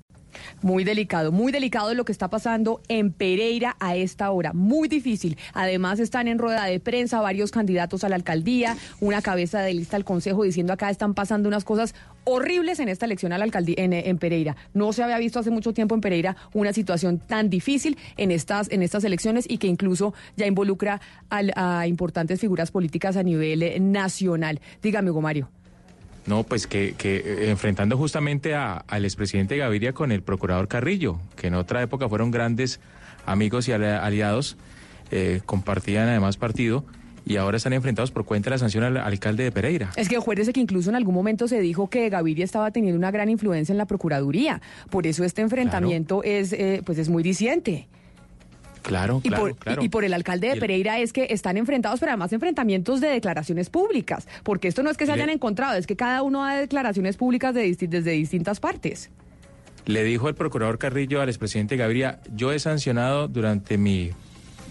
Muy 0.61 0.83
delicado, 0.83 1.31
muy 1.31 1.51
delicado 1.51 1.93
lo 1.93 2.05
que 2.05 2.11
está 2.11 2.29
pasando 2.29 2.81
en 2.87 3.11
Pereira 3.11 3.75
a 3.79 3.95
esta 3.95 4.31
hora. 4.31 4.53
Muy 4.53 4.87
difícil. 4.87 5.37
Además 5.53 5.99
están 5.99 6.27
en 6.27 6.39
rueda 6.39 6.65
de 6.65 6.79
prensa 6.79 7.19
varios 7.21 7.51
candidatos 7.51 8.03
a 8.03 8.09
la 8.09 8.15
alcaldía, 8.15 8.77
una 8.99 9.21
cabeza 9.21 9.61
de 9.61 9.73
lista 9.73 9.97
al 9.97 10.05
consejo 10.05 10.43
diciendo 10.43 10.73
acá 10.73 10.89
están 10.89 11.13
pasando 11.13 11.47
unas 11.47 11.63
cosas 11.63 11.95
horribles 12.23 12.79
en 12.79 12.89
esta 12.89 13.05
elección 13.05 13.33
a 13.33 13.37
la 13.37 13.47
en, 13.51 14.17
Pereira. 14.17 14.55
No 14.73 14.93
se 14.93 15.03
había 15.03 15.17
visto 15.17 15.39
hace 15.39 15.51
mucho 15.51 15.73
tiempo 15.73 15.95
en 15.95 16.01
Pereira 16.01 16.35
una 16.53 16.73
situación 16.73 17.19
tan 17.19 17.49
difícil 17.49 17.97
en 18.17 18.31
estas 18.31 18.69
en 18.71 18.83
estas 18.83 19.03
elecciones 19.03 19.45
y 19.47 19.57
que 19.57 19.67
incluso 19.67 20.13
ya 20.37 20.47
involucra 20.47 21.01
a 21.29 21.87
importantes 21.87 22.39
figuras 22.39 22.71
políticas 22.71 23.17
a 23.17 23.23
nivel 23.23 23.91
nacional. 23.91 24.59
Dígame, 24.81 25.11
Hugo 25.11 25.21
Mario. 25.21 25.49
No, 26.25 26.43
pues 26.43 26.67
que, 26.67 26.93
que 26.97 27.17
eh, 27.17 27.49
enfrentando 27.49 27.97
justamente 27.97 28.53
al 28.53 29.05
expresidente 29.05 29.57
Gaviria 29.57 29.93
con 29.93 30.11
el 30.11 30.21
procurador 30.21 30.67
Carrillo, 30.67 31.19
que 31.35 31.47
en 31.47 31.55
otra 31.55 31.81
época 31.81 32.07
fueron 32.07 32.29
grandes 32.29 32.79
amigos 33.25 33.67
y 33.67 33.71
aliados, 33.71 34.57
eh, 35.09 35.41
compartían 35.45 36.07
además 36.07 36.37
partido 36.37 36.85
y 37.25 37.37
ahora 37.37 37.57
están 37.57 37.73
enfrentados 37.73 38.11
por 38.11 38.25
cuenta 38.25 38.49
de 38.49 38.55
la 38.55 38.57
sanción 38.57 38.83
al 38.83 38.97
alcalde 38.97 39.43
de 39.43 39.51
Pereira. 39.51 39.91
Es 39.95 40.09
que 40.09 40.15
acuérdese 40.15 40.53
que 40.53 40.59
incluso 40.59 40.89
en 40.89 40.95
algún 40.95 41.13
momento 41.13 41.47
se 41.47 41.59
dijo 41.61 41.89
que 41.89 42.09
Gaviria 42.09 42.45
estaba 42.45 42.71
teniendo 42.71 42.97
una 42.97 43.11
gran 43.11 43.29
influencia 43.29 43.73
en 43.73 43.77
la 43.77 43.85
Procuraduría. 43.85 44.61
Por 44.89 45.07
eso 45.07 45.23
este 45.23 45.41
enfrentamiento 45.41 46.23
es, 46.23 46.53
eh, 46.53 46.81
pues 46.85 46.97
es 46.97 47.09
muy 47.09 47.23
diciente. 47.23 47.87
Claro, 48.81 49.21
y 49.23 49.29
por, 49.29 49.55
Y, 49.79 49.89
por 49.89 50.03
el 50.03 50.13
alcalde 50.13 50.49
de 50.49 50.55
Pereira 50.55 50.97
es 50.99 51.13
que 51.13 51.27
están 51.29 51.57
enfrentados, 51.57 51.99
pero 51.99 52.13
además 52.13 52.33
enfrentamientos 52.33 52.99
de 52.99 53.09
declaraciones 53.09 53.69
públicas, 53.69 54.27
porque 54.43 54.67
esto 54.67 54.81
no 54.81 54.89
es 54.89 54.97
que 54.97 55.05
se 55.05 55.11
hayan 55.11 55.29
encontrado, 55.29 55.77
es 55.77 55.85
que 55.85 55.95
cada 55.95 56.23
uno 56.23 56.43
da 56.43 56.55
declaraciones 56.55 57.15
públicas 57.15 57.53
de 57.53 57.75
desde 57.79 58.11
distintas 58.11 58.59
partes. 58.59 59.11
Le 59.85 60.03
dijo 60.03 60.29
el 60.29 60.35
procurador 60.35 60.77
Carrillo 60.77 61.21
al 61.21 61.29
expresidente 61.29 61.77
Gaviria, 61.77 62.19
yo 62.33 62.51
he 62.51 62.59
sancionado 62.59 63.27
durante 63.27 63.77
mi, 63.77 64.11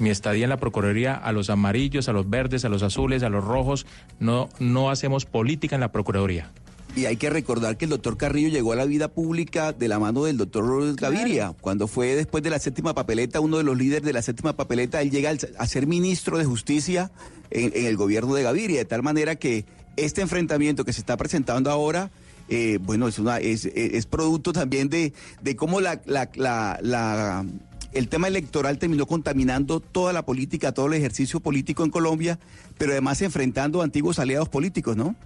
mi 0.00 0.10
estadía 0.10 0.44
en 0.44 0.50
la 0.50 0.56
Procuraduría 0.58 1.14
a 1.14 1.32
los 1.32 1.50
amarillos, 1.50 2.08
a 2.08 2.12
los 2.12 2.28
verdes, 2.28 2.64
a 2.64 2.68
los 2.68 2.82
azules, 2.82 3.22
a 3.22 3.28
los 3.28 3.44
rojos, 3.44 3.86
no, 4.18 4.48
no 4.58 4.90
hacemos 4.90 5.26
política 5.26 5.76
en 5.76 5.80
la 5.80 5.92
Procuraduría. 5.92 6.50
Y 6.96 7.06
hay 7.06 7.16
que 7.16 7.30
recordar 7.30 7.76
que 7.76 7.84
el 7.84 7.90
doctor 7.90 8.16
Carrillo 8.16 8.48
llegó 8.48 8.72
a 8.72 8.76
la 8.76 8.84
vida 8.84 9.08
pública 9.08 9.72
de 9.72 9.86
la 9.86 9.98
mano 9.98 10.24
del 10.24 10.36
doctor 10.36 10.96
Gaviria. 10.96 11.54
Cuando 11.60 11.86
fue 11.86 12.16
después 12.16 12.42
de 12.42 12.50
la 12.50 12.58
séptima 12.58 12.94
papeleta, 12.94 13.38
uno 13.40 13.58
de 13.58 13.62
los 13.64 13.78
líderes 13.78 14.04
de 14.04 14.12
la 14.12 14.22
séptima 14.22 14.54
papeleta, 14.54 15.00
él 15.00 15.10
llega 15.10 15.32
a 15.58 15.66
ser 15.66 15.86
ministro 15.86 16.36
de 16.36 16.44
justicia 16.44 17.12
en, 17.50 17.86
el 17.86 17.96
gobierno 17.96 18.34
de 18.34 18.42
Gaviria. 18.42 18.78
De 18.78 18.84
tal 18.86 19.02
manera 19.02 19.36
que 19.36 19.64
este 19.96 20.20
enfrentamiento 20.20 20.84
que 20.84 20.92
se 20.92 21.00
está 21.00 21.16
presentando 21.16 21.70
ahora, 21.70 22.10
eh, 22.48 22.78
bueno, 22.82 23.06
es, 23.06 23.20
una, 23.20 23.38
es, 23.38 23.66
es, 23.66 24.06
producto 24.06 24.52
también 24.52 24.88
de, 24.88 25.12
de 25.42 25.54
cómo 25.54 25.80
la, 25.80 26.00
la, 26.06 26.28
la, 26.34 27.44
el 27.92 28.08
tema 28.08 28.28
electoral 28.28 28.78
terminó 28.78 29.06
contaminando 29.06 29.80
toda 29.80 30.12
la 30.12 30.24
política, 30.24 30.72
todo 30.72 30.86
el 30.86 30.94
ejercicio 30.94 31.40
político 31.40 31.84
en 31.84 31.90
Colombia, 31.90 32.38
pero 32.78 32.92
además 32.92 33.20
enfrentando 33.22 33.80
a 33.80 33.84
antiguos 33.84 34.18
aliados 34.18 34.48
políticos, 34.48 34.96
¿no? 34.96 35.16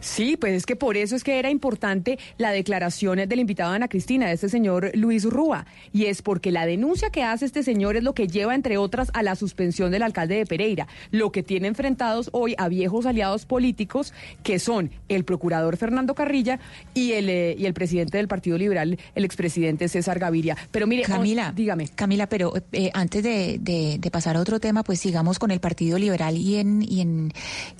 Sí, 0.00 0.36
pues 0.36 0.52
es 0.54 0.66
que 0.66 0.76
por 0.76 0.96
eso 0.96 1.16
es 1.16 1.24
que 1.24 1.38
era 1.38 1.50
importante 1.50 2.18
la 2.36 2.50
declaración 2.50 3.18
del 3.28 3.40
invitado 3.40 3.72
Ana 3.72 3.88
Cristina, 3.88 4.26
de 4.26 4.34
este 4.34 4.48
señor 4.48 4.90
Luis 4.94 5.24
Rúa, 5.24 5.66
y 5.92 6.06
es 6.06 6.22
porque 6.22 6.52
la 6.52 6.66
denuncia 6.66 7.10
que 7.10 7.22
hace 7.22 7.46
este 7.46 7.62
señor 7.62 7.96
es 7.96 8.02
lo 8.02 8.14
que 8.14 8.28
lleva, 8.28 8.54
entre 8.54 8.78
otras, 8.78 9.10
a 9.14 9.22
la 9.22 9.34
suspensión 9.34 9.90
del 9.90 10.02
alcalde 10.02 10.36
de 10.36 10.46
Pereira, 10.46 10.86
lo 11.10 11.32
que 11.32 11.42
tiene 11.42 11.68
enfrentados 11.68 12.30
hoy 12.32 12.54
a 12.58 12.68
viejos 12.68 13.06
aliados 13.06 13.46
políticos 13.46 14.12
que 14.42 14.58
son 14.58 14.90
el 15.08 15.24
procurador 15.24 15.76
Fernando 15.76 16.14
Carrilla 16.14 16.60
y 16.94 17.12
el, 17.12 17.28
eh, 17.28 17.56
y 17.58 17.66
el 17.66 17.74
presidente 17.74 18.18
del 18.18 18.28
Partido 18.28 18.58
Liberal, 18.58 18.98
el 19.14 19.24
expresidente 19.24 19.88
César 19.88 20.18
Gaviria. 20.18 20.56
Pero 20.70 20.86
mire, 20.86 21.02
Camila, 21.02 21.52
dígame. 21.54 21.88
Camila, 21.88 22.28
pero 22.28 22.52
eh, 22.72 22.90
antes 22.94 23.22
de, 23.22 23.58
de, 23.60 24.10
pasar 24.10 24.36
a 24.36 24.40
otro 24.40 24.58
tema, 24.58 24.82
pues 24.82 25.00
sigamos 25.00 25.38
con 25.38 25.50
el 25.50 25.60
Partido 25.60 25.98
Liberal 25.98 26.36
y 26.36 26.56
en, 26.56 26.82
y 26.82 27.02
en, 27.02 27.32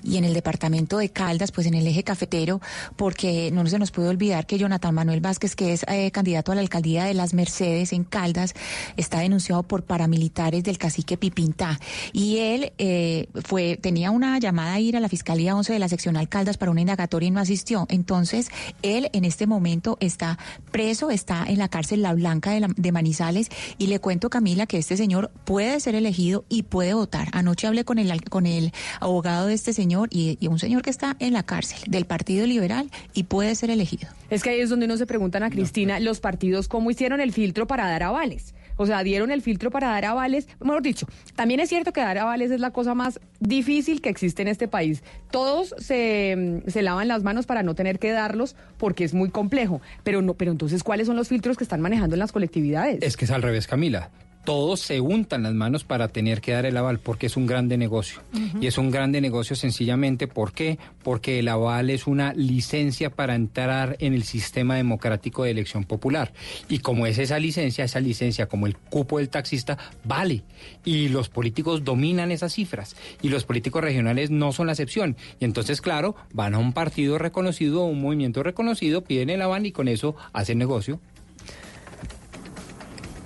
y 0.03 0.19
en 0.19 0.25
el 0.25 0.35
departamento 0.35 0.99
de 0.99 1.09
Caldas, 1.09 1.53
pues 1.53 1.67
en 1.67 1.75
el 1.75 1.87
eje 1.87 2.05
cafetero, 2.09 2.63
porque 2.97 3.51
no 3.53 3.67
se 3.67 3.79
nos 3.79 3.91
puede 3.91 4.09
olvidar 4.09 4.47
que 4.47 4.57
Jonathan 4.57 4.95
Manuel 4.95 5.21
Vázquez, 5.21 5.55
que 5.55 5.75
es 5.75 5.85
eh, 5.89 6.11
candidato 6.11 6.53
a 6.53 6.55
la 6.55 6.63
alcaldía 6.63 7.05
de 7.05 7.13
Las 7.13 7.35
Mercedes 7.35 7.93
en 7.93 8.05
Caldas, 8.05 8.55
está 8.97 9.21
denunciado 9.21 9.63
por 9.63 9.83
paramilitares 9.83 10.65
del 10.65 10.79
cacique 10.79 11.19
Pipintá. 11.19 11.79
Y 12.15 12.39
él 12.39 12.73
eh, 12.79 13.29
fue 13.45 13.77
tenía 13.77 14.11
una 14.11 14.39
llamada 14.39 14.73
a 14.73 14.81
ir 14.81 14.97
a 14.97 15.01
la 15.01 15.11
Fiscalía 15.11 15.55
11 15.55 15.71
de 15.75 15.79
la 15.79 15.89
sección 15.89 16.17
Caldas 16.27 16.57
para 16.57 16.71
una 16.71 16.81
indagatoria 16.81 17.29
y 17.29 17.31
no 17.31 17.41
asistió. 17.41 17.87
Entonces, 17.91 18.49
él 18.83 19.11
en 19.13 19.27
este 19.27 19.47
momento 19.47 19.99
está 20.01 20.39
preso, 20.73 21.11
está 21.11 21.45
en 21.47 21.59
la 21.59 21.69
cárcel 21.69 22.01
La 22.01 22.15
Blanca 22.15 22.53
de, 22.53 22.93
Manizales 22.93 23.51
y 23.77 23.89
le 23.89 24.01
cuento, 24.01 24.31
Camila, 24.31 24.67
que 24.67 24.79
este 24.79 24.97
señor 24.97 25.31
puede 25.45 25.79
ser 25.81 25.95
elegido 25.95 26.47
y 26.49 26.63
puede 26.63 26.95
votar. 26.95 27.29
Anoche 27.33 27.67
hablé 27.67 27.85
con 27.85 27.99
el, 27.99 28.25
con 28.25 28.47
el 28.47 28.73
abogado 28.99 29.47
de 29.47 29.55
este 29.55 29.75
señor 29.75 30.09
y 30.11 30.39
un 30.49 30.59
señor 30.59 30.81
que 30.81 30.91
está 30.91 31.17
en 31.19 31.35
la 31.35 31.43
cárcel 31.43 31.81
del 31.99 32.07
Partido 32.07 32.47
Liberal 32.47 32.91
y 33.13 33.25
puede 33.25 33.55
ser 33.55 33.71
elegido. 33.71 34.09
Es 34.31 34.43
que 34.43 34.51
ahí 34.51 34.61
es 34.61 34.71
donde 34.71 34.87
uno 34.87 34.97
se 34.97 35.07
preguntan 35.07 35.43
a 35.43 35.51
Cristina, 35.51 36.01
los 36.01 36.21
partidos 36.21 36.69
cómo 36.69 36.91
hicieron 36.91 37.21
el 37.21 37.33
filtro 37.33 37.67
para 37.67 37.87
dar 37.87 38.03
avales. 38.03 38.55
O 38.77 38.87
sea, 38.87 39.03
dieron 39.03 39.33
el 39.33 39.43
filtro 39.43 39.71
para 39.71 39.89
dar 39.89 40.05
avales. 40.05 40.49
Mejor 40.61 40.83
dicho, 40.83 41.07
también 41.35 41.59
es 41.61 41.69
cierto 41.69 41.93
que 41.93 42.01
dar 42.01 42.17
avales 42.17 42.51
es 42.51 42.61
la 42.61 42.71
cosa 42.71 42.95
más 42.95 43.21
difícil 43.41 44.01
que 44.01 44.09
existe 44.09 44.41
en 44.43 44.49
este 44.49 44.69
país. 44.69 45.03
Todos 45.31 45.75
se, 45.79 46.63
se, 46.69 46.83
lavan 46.83 47.09
las 47.09 47.25
manos 47.25 47.45
para 47.45 47.65
no 47.65 47.75
tener 47.75 47.99
que 47.99 48.13
darlos 48.13 48.55
porque 48.79 49.03
es 49.05 49.15
muy 49.15 49.31
complejo. 49.31 49.81
Pero 50.05 50.23
no, 50.23 50.35
pero 50.35 50.53
entonces, 50.53 50.85
¿cuáles 50.85 51.09
son 51.09 51.17
los 51.17 51.29
filtros 51.29 51.57
que 51.57 51.65
están 51.65 51.81
manejando 51.81 52.15
en 52.15 52.21
las 52.21 52.31
colectividades? 52.31 52.99
Es 53.03 53.17
que 53.17 53.25
es 53.25 53.33
al 53.33 53.43
revés, 53.43 53.67
Camila 53.67 54.11
todos 54.49 54.81
se 54.81 54.99
untan 55.03 55.43
las 55.43 55.53
manos 55.53 55.85
para 55.85 56.09
tener 56.09 56.41
que 56.41 56.53
dar 56.53 56.65
el 56.65 56.75
aval, 56.79 57.01
porque 57.01 57.27
es 57.27 57.37
un 57.37 57.47
grande 57.47 57.77
negocio. 57.77 58.23
Y 58.63 58.67
es 58.67 58.79
un 58.79 58.91
grande 58.91 59.21
negocio 59.21 59.55
sencillamente, 59.55 60.27
¿por 60.27 60.53
qué? 60.53 60.79
Porque 61.03 61.41
el 61.41 61.49
aval 61.49 61.91
es 61.91 62.07
una 62.07 62.33
licencia 62.33 63.11
para 63.11 63.35
entrar 63.35 63.99
en 64.01 64.15
el 64.15 64.23
sistema 64.23 64.77
democrático 64.77 65.45
de 65.45 65.51
elección 65.51 65.85
popular. 65.85 66.33
Y 66.67 66.79
como 66.79 67.05
es 67.05 67.19
esa 67.19 67.39
licencia, 67.39 67.85
esa 67.85 68.01
licencia 68.01 68.47
como 68.47 68.67
el 68.67 68.75
cupo 68.75 69.19
del 69.19 69.29
taxista, 69.29 69.77
vale. 70.05 70.45
Y 70.83 71.09
los 71.09 71.29
políticos 71.29 71.85
dominan 71.85 72.33
esas 72.33 72.55
cifras. 72.55 72.97
Y 73.21 73.29
los 73.29 73.45
políticos 73.45 73.85
regionales 73.85 74.31
no 74.31 74.53
son 74.53 74.69
la 74.69 74.73
excepción. 74.73 75.15
Y 75.41 75.45
entonces, 75.45 75.83
claro, 75.83 76.17
van 76.33 76.55
a 76.55 76.59
un 76.59 76.73
partido 76.73 77.19
reconocido, 77.19 77.85
un 77.85 78.01
movimiento 78.01 78.43
reconocido, 78.43 79.05
piden 79.05 79.29
el 79.29 79.43
aval 79.43 79.67
y 79.67 79.73
con 79.73 79.89
eso 79.89 80.17
hacen 80.33 80.57
negocio. 80.57 81.01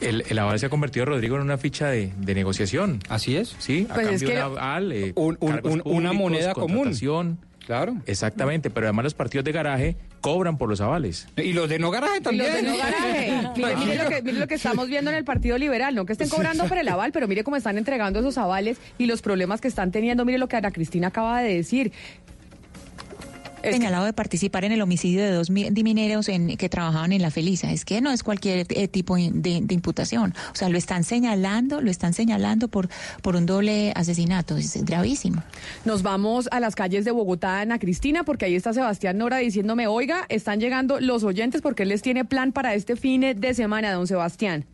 El, 0.03 0.25
el 0.29 0.39
aval 0.39 0.59
se 0.59 0.67
ha 0.67 0.69
convertido, 0.69 1.07
Rodrigo, 1.07 1.37
en 1.37 1.43
una 1.43 1.59
ficha 1.59 1.89
de, 1.89 2.13
negociación. 2.19 3.01
Así 3.09 3.37
es. 3.37 3.55
Sí, 3.59 3.87
a 3.91 3.95
pues 3.95 4.09
cambio 4.09 4.29
de 4.29 4.39
aval, 4.39 4.93
eh, 4.93 5.13
una 5.17 6.13
moneda 6.13 6.55
común. 6.55 6.93
Claro. 7.67 7.97
Exactamente, 8.07 8.71
pero 8.71 8.87
además 8.87 9.05
los 9.05 9.15
partidos 9.15 9.45
de 9.45 9.53
garaje 9.53 9.97
cobran 10.21 10.59
por 10.59 10.69
los 10.69 10.81
avales. 10.81 11.29
Y 11.37 11.53
los 11.53 11.69
de 11.69 11.79
no 11.79 11.91
garaje 11.91 12.19
Y 12.19 12.21
también. 12.21 12.53
los 12.53 12.57
de 12.57 12.63
no 12.63 12.77
garaje. 12.77 13.51
Mire, 13.57 13.77
mire 13.77 14.03
lo 14.03 14.09
que, 14.09 14.23
mire 14.23 14.39
lo 14.39 14.49
que 14.49 14.55
estamos 14.55 14.89
viendo 14.89 15.11
en 15.11 15.17
el 15.17 15.25
Partido 15.25 15.57
Liberal, 15.59 15.95
no 15.95 16.05
que 16.05 16.13
estén 16.13 16.29
cobrando 16.29 16.65
por 16.65 16.79
el 16.79 16.89
aval, 16.89 17.13
pero 17.13 17.29
mire 17.29 17.45
cómo 17.45 17.57
están 17.57 17.79
entregando 17.79 18.19
esos 18.21 18.39
avales 18.39 18.79
y 18.99 19.07
los 19.07 19.23
problemas 19.23 19.61
que 19.61 19.69
están 19.69 19.93
teniendo. 19.93 20.25
Mire 20.25 20.39
lo 20.39 20.49
que 20.49 20.57
Ana 20.57 20.71
Cristina 20.71 21.09
acaba 21.09 21.41
de 21.41 21.55
decir. 21.55 21.93
Señalado 23.63 24.05
de 24.05 24.13
participar 24.13 24.65
en 24.65 24.73
el 24.73 24.83
homicidio 24.83 25.23
de 25.23 25.31
dos 25.31 25.51
mineros 25.51 26.29
en, 26.29 26.57
que 26.57 26.69
trabajaban 26.69 27.13
en 27.13 27.23
la 27.23 27.31
Felisa. 27.31 27.73
Es 27.73 27.85
que 27.85 28.01
no 28.01 28.11
es 28.11 28.23
cualquier 28.23 28.67
eh, 28.69 28.89
tipo 28.89 29.17
de, 29.17 29.31
de 29.33 29.75
imputación. 29.75 30.35
O 30.53 30.55
sea, 30.55 30.69
lo 30.69 30.79
están 30.79 31.05
señalando, 31.05 31.81
lo 31.81 31.91
están 31.91 32.13
señalando 32.15 32.69
por, 32.69 32.89
por 33.23 33.37
un 33.37 33.47
doble 33.47 33.93
asesinato. 33.95 34.57
Es 34.57 34.83
gravísimo. 34.85 35.43
Nos 35.85 36.03
vamos 36.03 36.49
a 36.51 36.61
las 36.61 36.75
calles 36.75 37.05
de 37.05 37.11
Bogotá, 37.11 37.61
Ana 37.61 37.79
Cristina, 37.79 38.25
porque 38.25 38.47
ahí 38.47 38.55
está 38.55 38.73
Sebastián 38.73 39.19
Nora 39.19 39.39
diciéndome, 39.39 39.87
oiga, 39.87 40.27
están 40.29 40.61
llegando 40.61 41.01
los 41.01 41.25
oyentes 41.25 41.63
porque 41.63 41.85
él 41.85 41.91
les 41.91 42.03
tiene 42.03 42.25
plan 42.25 42.53
para 42.53 42.75
este 42.75 42.97
fin 42.97 43.21
de 43.21 43.55
semana, 43.55 43.93
don 43.93 44.07
Sebastián. 44.07 44.67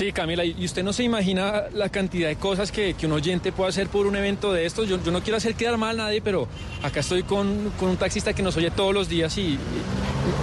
Sí, 0.00 0.12
Camila, 0.12 0.46
y 0.46 0.64
usted 0.64 0.82
no 0.82 0.94
se 0.94 1.02
imagina 1.02 1.64
la 1.74 1.90
cantidad 1.90 2.30
de 2.30 2.36
cosas 2.36 2.72
que, 2.72 2.94
que 2.94 3.04
un 3.04 3.12
oyente 3.12 3.52
puede 3.52 3.68
hacer 3.68 3.88
por 3.88 4.06
un 4.06 4.16
evento 4.16 4.50
de 4.50 4.64
estos. 4.64 4.88
Yo, 4.88 4.98
yo 5.04 5.10
no 5.12 5.20
quiero 5.20 5.36
hacer 5.36 5.54
quedar 5.54 5.76
mal 5.76 6.00
a 6.00 6.04
nadie, 6.04 6.22
pero 6.22 6.48
acá 6.82 7.00
estoy 7.00 7.22
con, 7.22 7.70
con 7.78 7.90
un 7.90 7.98
taxista 7.98 8.32
que 8.32 8.42
nos 8.42 8.56
oye 8.56 8.70
todos 8.70 8.94
los 8.94 9.10
días 9.10 9.36
y, 9.36 9.42
y 9.42 9.58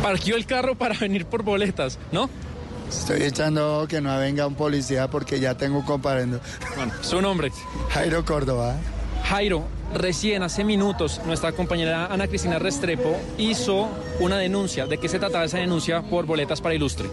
parqueó 0.04 0.36
el 0.36 0.46
carro 0.46 0.76
para 0.76 0.96
venir 1.00 1.26
por 1.26 1.42
boletas, 1.42 1.98
¿no? 2.12 2.30
Estoy 2.88 3.24
echando 3.24 3.88
que 3.90 4.00
no 4.00 4.16
venga 4.20 4.46
un 4.46 4.54
policía 4.54 5.10
porque 5.10 5.40
ya 5.40 5.58
tengo 5.58 5.80
un 5.80 5.86
comparendo. 5.86 6.40
Bueno, 6.76 6.94
su 7.02 7.20
nombre. 7.20 7.52
Jairo 7.90 8.24
Córdoba. 8.24 8.76
Jairo, 9.24 9.68
recién 9.94 10.44
hace 10.44 10.64
minutos 10.64 11.22
nuestra 11.26 11.52
compañera 11.52 12.08
Ana 12.08 12.28
Cristina 12.28 12.60
Restrepo 12.60 13.18
hizo 13.38 13.90
una 14.20 14.38
denuncia. 14.38 14.86
¿De 14.86 14.98
qué 14.98 15.10
se 15.10 15.20
trataba 15.20 15.46
esa 15.46 15.58
denuncia 15.58 16.02
por 16.02 16.26
boletas 16.26 16.62
para 16.62 16.76
Ilustre? 16.76 17.10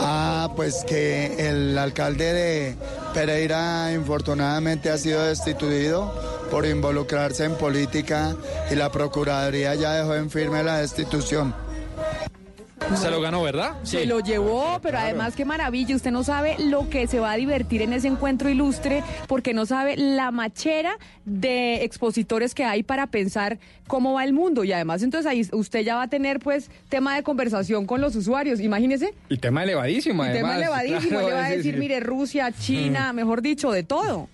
Ah, 0.00 0.50
pues 0.56 0.84
que 0.86 1.48
el 1.48 1.76
alcalde 1.78 2.32
de 2.32 2.76
Pereira 3.12 3.92
infortunadamente 3.92 4.90
ha 4.90 4.98
sido 4.98 5.24
destituido 5.24 6.12
por 6.50 6.66
involucrarse 6.66 7.44
en 7.44 7.54
política 7.56 8.36
y 8.70 8.74
la 8.74 8.90
Procuraduría 8.90 9.74
ya 9.74 9.94
dejó 9.94 10.14
en 10.14 10.30
firme 10.30 10.62
la 10.62 10.78
destitución. 10.78 11.54
Se 12.96 13.10
lo 13.10 13.20
ganó, 13.20 13.42
¿verdad? 13.42 13.72
Se 13.82 14.06
lo 14.06 14.20
llevó, 14.20 14.78
pero 14.82 14.98
además 14.98 15.34
qué 15.34 15.44
maravilla. 15.44 15.96
Usted 15.96 16.10
no 16.10 16.22
sabe 16.22 16.56
lo 16.58 16.88
que 16.88 17.06
se 17.06 17.18
va 17.18 17.32
a 17.32 17.36
divertir 17.36 17.82
en 17.82 17.92
ese 17.92 18.08
encuentro 18.08 18.48
ilustre, 18.50 19.02
porque 19.26 19.52
no 19.54 19.66
sabe 19.66 19.96
la 19.96 20.30
machera 20.30 20.98
de 21.24 21.82
expositores 21.84 22.54
que 22.54 22.64
hay 22.64 22.82
para 22.82 23.06
pensar 23.08 23.58
cómo 23.86 24.12
va 24.14 24.24
el 24.24 24.32
mundo. 24.32 24.64
Y 24.64 24.72
además, 24.72 25.02
entonces 25.02 25.30
ahí 25.30 25.46
usted 25.52 25.80
ya 25.80 25.96
va 25.96 26.02
a 26.02 26.08
tener 26.08 26.38
pues 26.40 26.70
tema 26.88 27.16
de 27.16 27.22
conversación 27.22 27.86
con 27.86 28.00
los 28.00 28.14
usuarios. 28.16 28.60
Imagínese. 28.60 29.14
Y 29.28 29.38
tema 29.38 29.64
elevadísimo, 29.64 30.24
Y 30.24 30.28
además. 30.28 30.52
tema 30.52 30.56
elevadísimo. 30.56 31.10
Claro, 31.14 31.28
le 31.28 31.34
va 31.34 31.44
a 31.46 31.50
decir, 31.50 31.76
mire, 31.78 32.00
Rusia, 32.00 32.50
China, 32.52 33.12
mejor 33.12 33.40
dicho, 33.42 33.70
de 33.72 33.82
todo. 33.82 34.28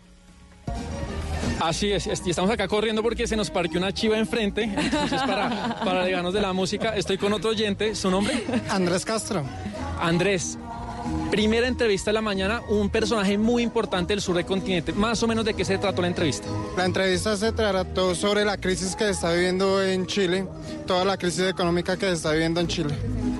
Así 1.61 1.93
es, 1.93 2.07
y 2.07 2.31
estamos 2.31 2.51
acá 2.51 2.67
corriendo 2.67 3.03
porque 3.03 3.27
se 3.27 3.37
nos 3.37 3.51
parqueó 3.51 3.79
una 3.79 3.93
chiva 3.93 4.19
enfrente. 4.19 4.63
Entonces, 4.63 5.21
para, 5.23 5.79
para 5.85 6.03
alejarnos 6.03 6.33
de 6.33 6.41
la 6.41 6.53
música, 6.53 6.97
estoy 6.97 7.19
con 7.19 7.33
otro 7.33 7.51
oyente. 7.51 7.95
¿Su 7.95 8.11
nombre? 8.11 8.45
Andrés 8.71 9.05
Castro. 9.05 9.45
Andrés. 10.01 10.59
Primera 11.31 11.67
entrevista 11.67 12.11
de 12.11 12.15
la 12.15 12.23
mañana, 12.23 12.63
un 12.69 12.91
personaje 12.91 13.39
muy 13.39 13.63
importante 13.63 14.13
del 14.13 14.21
sur 14.21 14.37
del 14.37 14.45
continente. 14.45 14.93
Más 14.93 15.23
o 15.23 15.27
menos 15.27 15.45
de 15.45 15.55
qué 15.55 15.65
se 15.65 15.79
trató 15.79 16.03
la 16.03 16.09
entrevista. 16.09 16.49
La 16.77 16.85
entrevista 16.85 17.37
se 17.37 17.53
trató 17.53 18.15
sobre 18.15 18.45
la 18.45 18.57
crisis 18.57 18.97
que 18.97 19.05
se 19.05 19.11
está 19.11 19.33
viviendo 19.33 19.83
en 19.83 20.07
Chile, 20.07 20.47
toda 20.87 21.05
la 21.05 21.17
crisis 21.17 21.49
económica 21.49 21.97
que 21.97 22.07
se 22.07 22.13
está 22.13 22.33
viviendo 22.33 22.61
en 22.61 22.69
Chile. 22.69 22.95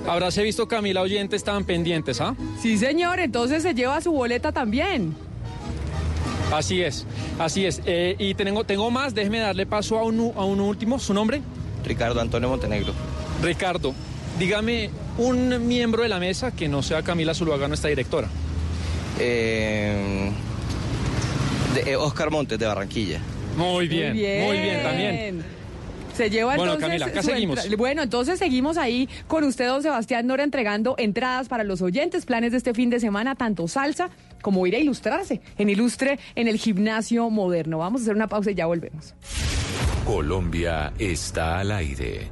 Habráse 0.07 0.41
visto 0.41 0.67
Camila 0.67 1.01
oyentes 1.01 1.37
estaban 1.37 1.63
pendientes, 1.63 2.21
¿ah? 2.21 2.35
Sí, 2.61 2.77
señor, 2.77 3.19
entonces 3.19 3.63
se 3.63 3.73
lleva 3.73 4.01
su 4.01 4.11
boleta 4.11 4.51
también. 4.51 5.15
Así 6.51 6.81
es, 6.81 7.05
así 7.39 7.65
es. 7.65 7.81
Eh, 7.85 8.15
y 8.19 8.33
tengo, 8.33 8.63
tengo 8.63 8.91
más, 8.91 9.15
déjeme 9.15 9.39
darle 9.39 9.65
paso 9.65 9.97
a 9.97 10.03
un, 10.03 10.33
a 10.35 10.43
un 10.43 10.59
último. 10.59 10.99
¿Su 10.99 11.13
nombre? 11.13 11.41
Ricardo 11.85 12.19
Antonio 12.19 12.49
Montenegro. 12.49 12.93
Ricardo, 13.41 13.93
dígame 14.37 14.89
un 15.17 15.67
miembro 15.67 16.03
de 16.03 16.09
la 16.09 16.19
mesa 16.19 16.51
que 16.51 16.67
no 16.67 16.83
sea 16.83 17.03
Camila 17.03 17.33
Zuluaga, 17.33 17.67
nuestra 17.67 17.89
directora. 17.89 18.27
Eh, 19.19 20.31
de, 21.73 21.91
eh, 21.91 21.95
Oscar 21.95 22.31
Montes 22.31 22.59
de 22.59 22.65
Barranquilla. 22.65 23.19
Muy 23.55 23.87
bien, 23.87 24.13
muy 24.13 24.57
bien, 24.57 24.83
también. 24.83 25.43
Se 26.15 26.29
lleva 26.29 26.55
Bueno, 26.55 26.73
entonces. 26.73 26.99
Camila, 26.99 27.05
acá 27.05 27.23
seguimos. 27.23 27.77
Bueno, 27.77 28.01
entonces 28.03 28.37
seguimos 28.37 28.77
ahí 28.77 29.07
con 29.27 29.45
usted, 29.45 29.67
don 29.67 29.81
Sebastián 29.81 30.27
Nora, 30.27 30.43
entregando 30.43 30.95
entradas 30.97 31.47
para 31.47 31.63
los 31.63 31.81
oyentes, 31.81 32.25
planes 32.25 32.51
de 32.51 32.57
este 32.57 32.73
fin 32.73 32.89
de 32.89 32.99
semana, 32.99 33.35
tanto 33.35 33.67
salsa 33.67 34.09
como 34.41 34.65
ir 34.67 34.75
a 34.75 34.79
ilustrarse 34.79 35.41
en 35.57 35.69
Ilustre 35.69 36.19
en 36.35 36.47
el 36.47 36.57
gimnasio 36.57 37.29
moderno. 37.29 37.79
Vamos 37.79 38.01
a 38.01 38.03
hacer 38.03 38.15
una 38.15 38.27
pausa 38.27 38.51
y 38.51 38.55
ya 38.55 38.65
volvemos. 38.65 39.13
Colombia 40.05 40.93
está 40.97 41.59
al 41.59 41.71
aire. 41.71 42.31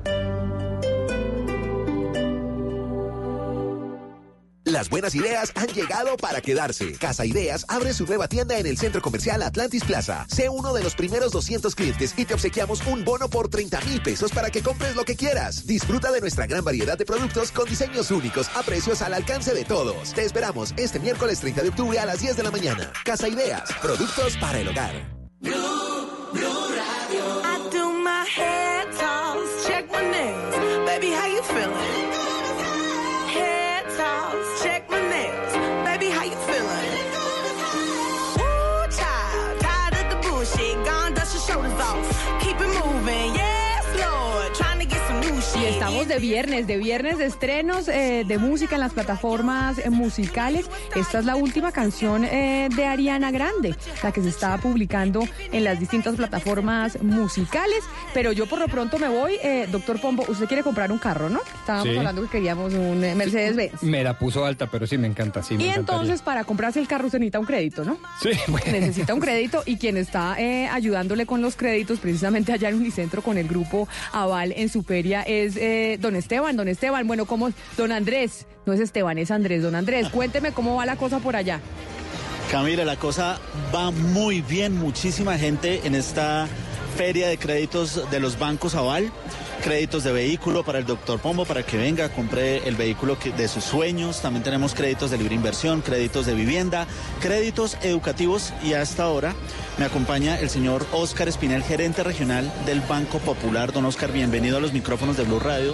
Las 4.70 4.88
buenas 4.88 5.15
ideas 5.15 5.51
han 5.55 5.67
llegado 5.67 6.15
para 6.15 6.41
quedarse. 6.41 6.93
Casa 6.93 7.26
Ideas 7.26 7.65
abre 7.67 7.91
su 7.91 8.05
nueva 8.05 8.28
tienda 8.28 8.59
en 8.59 8.67
el 8.67 8.78
centro 8.78 9.01
comercial 9.01 9.41
Atlantis 9.41 9.84
Plaza. 9.84 10.28
Sé 10.30 10.47
uno 10.47 10.74
de 10.74 10.84
los 10.84 10.93
primeros 10.93 11.32
200 11.32 11.74
clientes 11.74 12.13
y 12.15 12.26
te 12.26 12.36
obsequiamos 12.36 12.86
un 12.86 13.03
bono 13.03 13.30
por 13.30 13.49
30 13.49 13.82
mil 13.82 13.99
pesos 14.03 14.32
para 14.32 14.51
que 14.51 14.61
compres 14.61 14.95
lo 14.95 15.05
que 15.05 15.15
quieras. 15.15 15.65
Disfruta 15.65 16.11
de 16.11 16.22
nuestra 16.22 16.45
gran 16.45 16.63
variedad 16.63 16.99
de 16.99 17.05
productos 17.05 17.51
con 17.51 17.67
diseños 17.67 18.11
únicos 18.11 18.47
a 18.55 18.61
precios 18.61 19.01
al 19.01 19.15
alcance 19.15 19.55
de 19.55 19.65
todos. 19.65 20.13
Te 20.13 20.24
esperamos 20.24 20.76
este 20.78 20.99
miércoles 20.99 21.39
30 21.39 21.63
de 21.63 21.70
octubre 21.70 21.97
a 21.97 22.05
las 22.05 22.20
10 22.20 22.38
de 22.38 22.43
la 22.43 22.51
mañana. 22.51 22.93
Casa 23.03 23.28
Ideas, 23.28 23.63
productos 23.82 24.38
para 24.38 24.59
el 24.59 24.67
hogar. 24.67 24.93
I 27.41 27.70
do 27.72 27.91
my 27.91 28.24
check 29.65 29.91
my 29.91 30.01
nails. 30.11 30.86
Baby, 30.86 31.11
how 31.11 31.26
you 31.26 31.41
feeling? 31.41 32.09
Estamos 45.89 46.07
de 46.07 46.19
viernes, 46.19 46.67
de 46.67 46.77
viernes 46.77 47.17
de 47.17 47.25
estrenos 47.25 47.87
eh, 47.87 48.23
de 48.27 48.37
música 48.37 48.75
en 48.75 48.81
las 48.81 48.93
plataformas 48.93 49.79
eh, 49.79 49.89
musicales. 49.89 50.65
Esta 50.95 51.19
es 51.19 51.25
la 51.25 51.35
última 51.35 51.71
canción 51.71 52.23
eh, 52.25 52.69
de 52.75 52.85
Ariana 52.85 53.31
Grande, 53.31 53.75
la 54.03 54.11
que 54.11 54.21
se 54.21 54.29
está 54.29 54.57
publicando 54.59 55.27
en 55.51 55.63
las 55.63 55.79
distintas 55.79 56.15
plataformas 56.15 57.01
musicales. 57.01 57.79
Pero 58.13 58.31
yo 58.31 58.45
por 58.47 58.59
lo 58.59 58.67
pronto 58.67 58.99
me 58.99 59.07
voy. 59.09 59.37
Doctor 59.71 59.99
Pombo, 59.99 60.23
usted 60.27 60.45
quiere 60.45 60.61
comprar 60.63 60.91
un 60.91 60.99
carro, 60.99 61.29
¿no? 61.29 61.39
Estábamos 61.59 61.89
Sí. 61.89 61.97
hablando 61.97 62.21
que 62.23 62.27
queríamos 62.29 62.73
un 62.73 62.99
Mercedes-Benz. 62.99 63.81
Me 63.83 64.03
la 64.03 64.17
puso 64.19 64.45
alta, 64.45 64.67
pero 64.69 64.85
sí 64.85 64.97
me 64.97 65.07
encanta, 65.07 65.41
sí 65.41 65.55
me 65.55 65.63
Y 65.63 65.69
encantaría. 65.69 65.95
entonces 66.01 66.21
para 66.21 66.43
comprarse 66.43 66.79
el 66.79 66.87
carro 66.87 67.05
usted 67.07 67.19
necesita 67.19 67.39
un 67.39 67.45
crédito, 67.45 67.83
¿no? 67.83 67.97
Sí, 68.21 68.29
bueno. 68.47 68.71
Necesita 68.71 69.13
un 69.13 69.19
crédito 69.21 69.63
y 69.65 69.77
quien 69.77 69.97
está 69.97 70.33
ayudándole 70.71 71.25
con 71.25 71.41
los 71.41 71.55
créditos 71.55 71.99
precisamente 71.99 72.53
allá 72.53 72.69
en 72.69 72.75
Unicentro 72.75 73.21
con 73.23 73.37
el 73.37 73.47
grupo 73.47 73.87
Aval 74.11 74.53
en 74.55 74.69
Superia 74.69 75.21
es 75.23 75.55
don 75.99 76.15
Esteban. 76.15 76.55
Don 76.57 76.67
Esteban, 76.67 77.07
bueno, 77.07 77.25
¿cómo? 77.25 77.51
Don 77.77 77.91
Andrés, 77.91 78.45
no 78.65 78.73
es 78.73 78.80
Esteban, 78.80 79.17
es 79.17 79.32
Andrés. 79.32 79.63
Don 79.63 79.75
Andrés, 79.75 80.09
cuénteme 80.09 80.51
cómo 80.51 80.75
va 80.75 80.86
la 80.86 80.95
cosa 80.95 81.19
por 81.19 81.36
allá. 81.36 81.59
Camila, 82.51 82.84
la 82.84 82.95
cosa 82.95 83.39
va 83.73 83.91
muy 83.91 84.41
bien, 84.41 84.75
muchísima 84.77 85.38
gente 85.38 85.82
en 85.84 85.93
esta 85.95 86.47
feria 86.97 87.27
de 87.27 87.38
créditos 87.38 88.09
de 88.09 88.19
los 88.19 88.39
bancos 88.39 88.73
Aval, 88.73 89.11
créditos 89.63 90.03
de 90.03 90.11
vehículo 90.11 90.63
para 90.63 90.80
el 90.80 90.86
doctor 90.86 91.19
Pombo 91.19 91.45
para 91.45 91.61
que 91.63 91.77
venga, 91.77 92.09
compre 92.09 92.67
el 92.67 92.75
vehículo 92.75 93.19
que- 93.19 93.32
de 93.32 93.47
sus 93.47 93.63
sueños, 93.63 94.21
también 94.21 94.43
tenemos 94.43 94.73
créditos 94.73 95.11
de 95.11 95.17
libre 95.19 95.36
inversión, 95.36 95.82
créditos 95.82 96.25
de 96.25 96.34
vivienda, 96.34 96.88
créditos 97.21 97.77
educativos 97.84 98.51
y 98.63 98.73
hasta 98.73 99.03
ahora 99.03 99.36
me 99.80 99.86
acompaña 99.86 100.38
el 100.38 100.49
señor 100.49 100.86
Óscar 100.91 101.30
Espinel, 101.30 101.63
gerente 101.63 102.03
regional 102.03 102.51
del 102.65 102.82
Banco 102.82 103.17
Popular. 103.19 103.71
Don 103.71 103.86
Óscar, 103.86 104.11
bienvenido 104.11 104.57
a 104.57 104.59
los 104.59 104.73
micrófonos 104.73 105.15
de 105.15 105.23
Blue 105.23 105.39
Radio. 105.39 105.73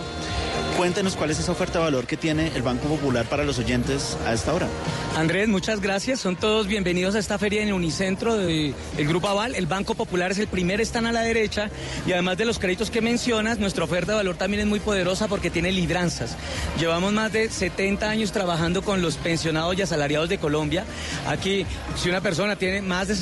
Cuéntenos 0.77 1.15
cuál 1.15 1.31
es 1.31 1.39
esa 1.39 1.53
oferta 1.53 1.79
de 1.79 1.85
valor 1.85 2.05
que 2.05 2.17
tiene 2.17 2.51
el 2.53 2.61
Banco 2.61 2.87
Popular 2.89 3.25
para 3.25 3.45
los 3.45 3.57
oyentes 3.59 4.17
a 4.27 4.33
esta 4.33 4.53
hora. 4.53 4.67
Andrés, 5.15 5.47
muchas 5.47 5.79
gracias. 5.79 6.19
Son 6.19 6.35
todos 6.35 6.67
bienvenidos 6.67 7.15
a 7.15 7.19
esta 7.19 7.39
feria 7.39 7.63
en 7.63 7.71
Unicentro 7.71 8.35
del 8.35 8.75
Grupo 8.97 9.29
Aval. 9.29 9.55
El 9.55 9.67
Banco 9.67 9.95
Popular 9.95 10.31
es 10.31 10.37
el 10.39 10.47
primer, 10.47 10.81
están 10.81 11.05
a 11.05 11.13
la 11.13 11.21
derecha. 11.21 11.69
Y 12.05 12.11
además 12.11 12.37
de 12.37 12.43
los 12.43 12.59
créditos 12.59 12.91
que 12.91 12.99
mencionas, 12.99 13.57
nuestra 13.57 13.85
oferta 13.85 14.11
de 14.11 14.17
valor 14.17 14.35
también 14.35 14.61
es 14.61 14.67
muy 14.67 14.81
poderosa 14.81 15.29
porque 15.29 15.49
tiene 15.49 15.71
libranzas. 15.71 16.35
Llevamos 16.77 17.13
más 17.13 17.31
de 17.31 17.49
70 17.49 18.09
años 18.09 18.33
trabajando 18.33 18.81
con 18.81 19.01
los 19.01 19.15
pensionados 19.15 19.77
y 19.77 19.81
asalariados 19.81 20.27
de 20.27 20.39
Colombia. 20.39 20.83
Aquí, 21.25 21.65
si 21.95 22.09
una 22.09 22.19
persona 22.19 22.57
tiene 22.57 22.81
más 22.81 23.07
de 23.07 23.15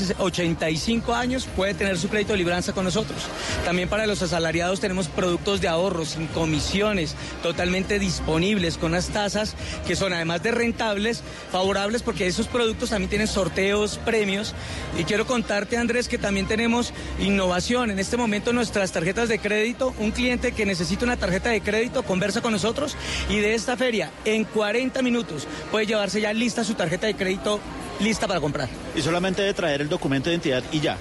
85 0.74 1.14
años, 1.14 1.48
puede 1.56 1.74
tener 1.74 1.98
su 1.98 2.10
crédito 2.10 2.34
de 2.34 2.40
libranza 2.40 2.74
con 2.74 2.86
nosotros. 2.86 3.20
También 3.66 3.90
para 3.90 4.08
los 4.08 4.22
asalariados 4.22 4.80
tenemos 4.80 5.08
productos 5.08 5.62
de 5.62 5.68
ahorro 5.68 6.04
sin 6.06 6.28
comisiones, 6.28 7.16
totalmente 7.44 8.00
disponibles, 8.00 8.78
con 8.78 8.91
unas 8.91 9.10
tasas 9.10 9.56
que 9.86 9.95
son 9.95 10.14
además 10.14 10.41
de 10.41 10.52
rentables, 10.52 11.24
favorables 11.52 12.02
porque 12.02 12.28
esos 12.28 12.48
productos 12.48 12.90
también 12.90 13.10
tienen 13.10 13.28
sorteos, 13.28 14.00
premios. 14.00 14.56
Y 14.98 15.04
quiero 15.04 15.28
contarte, 15.28 15.78
Andrés, 15.78 16.08
que 16.08 16.18
también 16.18 16.48
tenemos 16.48 16.94
innovación. 17.20 17.91
En 17.91 18.00
este 18.00 18.18
momento 18.18 18.52
nuestras 18.52 18.91
tarjetas 18.91 19.30
de 19.30 19.40
crédito, 19.40 19.94
un 20.00 20.12
cliente 20.12 20.54
que 20.54 20.66
necesita 20.66 21.06
una 21.06 21.18
tarjeta 21.18 21.50
de 21.50 21.62
crédito 21.62 22.04
conversa 22.04 22.41
con 22.41 22.52
nosotros 22.52 22.95
y 23.30 23.38
de 23.38 23.54
esta 23.54 23.78
feria 23.78 24.12
en 24.26 24.44
40 24.44 25.02
minutos 25.02 25.48
puede 25.72 25.86
llevarse 25.86 26.22
ya 26.22 26.34
lista 26.34 26.64
su 26.64 26.74
tarjeta 26.74 27.08
de 27.08 27.16
crédito 27.16 27.60
lista 28.04 28.28
para 28.28 28.40
comprar. 28.40 28.70
Y 28.96 29.02
solamente 29.02 29.42
debe 29.42 29.54
traer 29.54 29.82
el 29.82 29.90
documento 29.90 30.30
de 30.30 30.36
identidad 30.36 30.64
y 30.72 30.80
ya. 30.80 30.98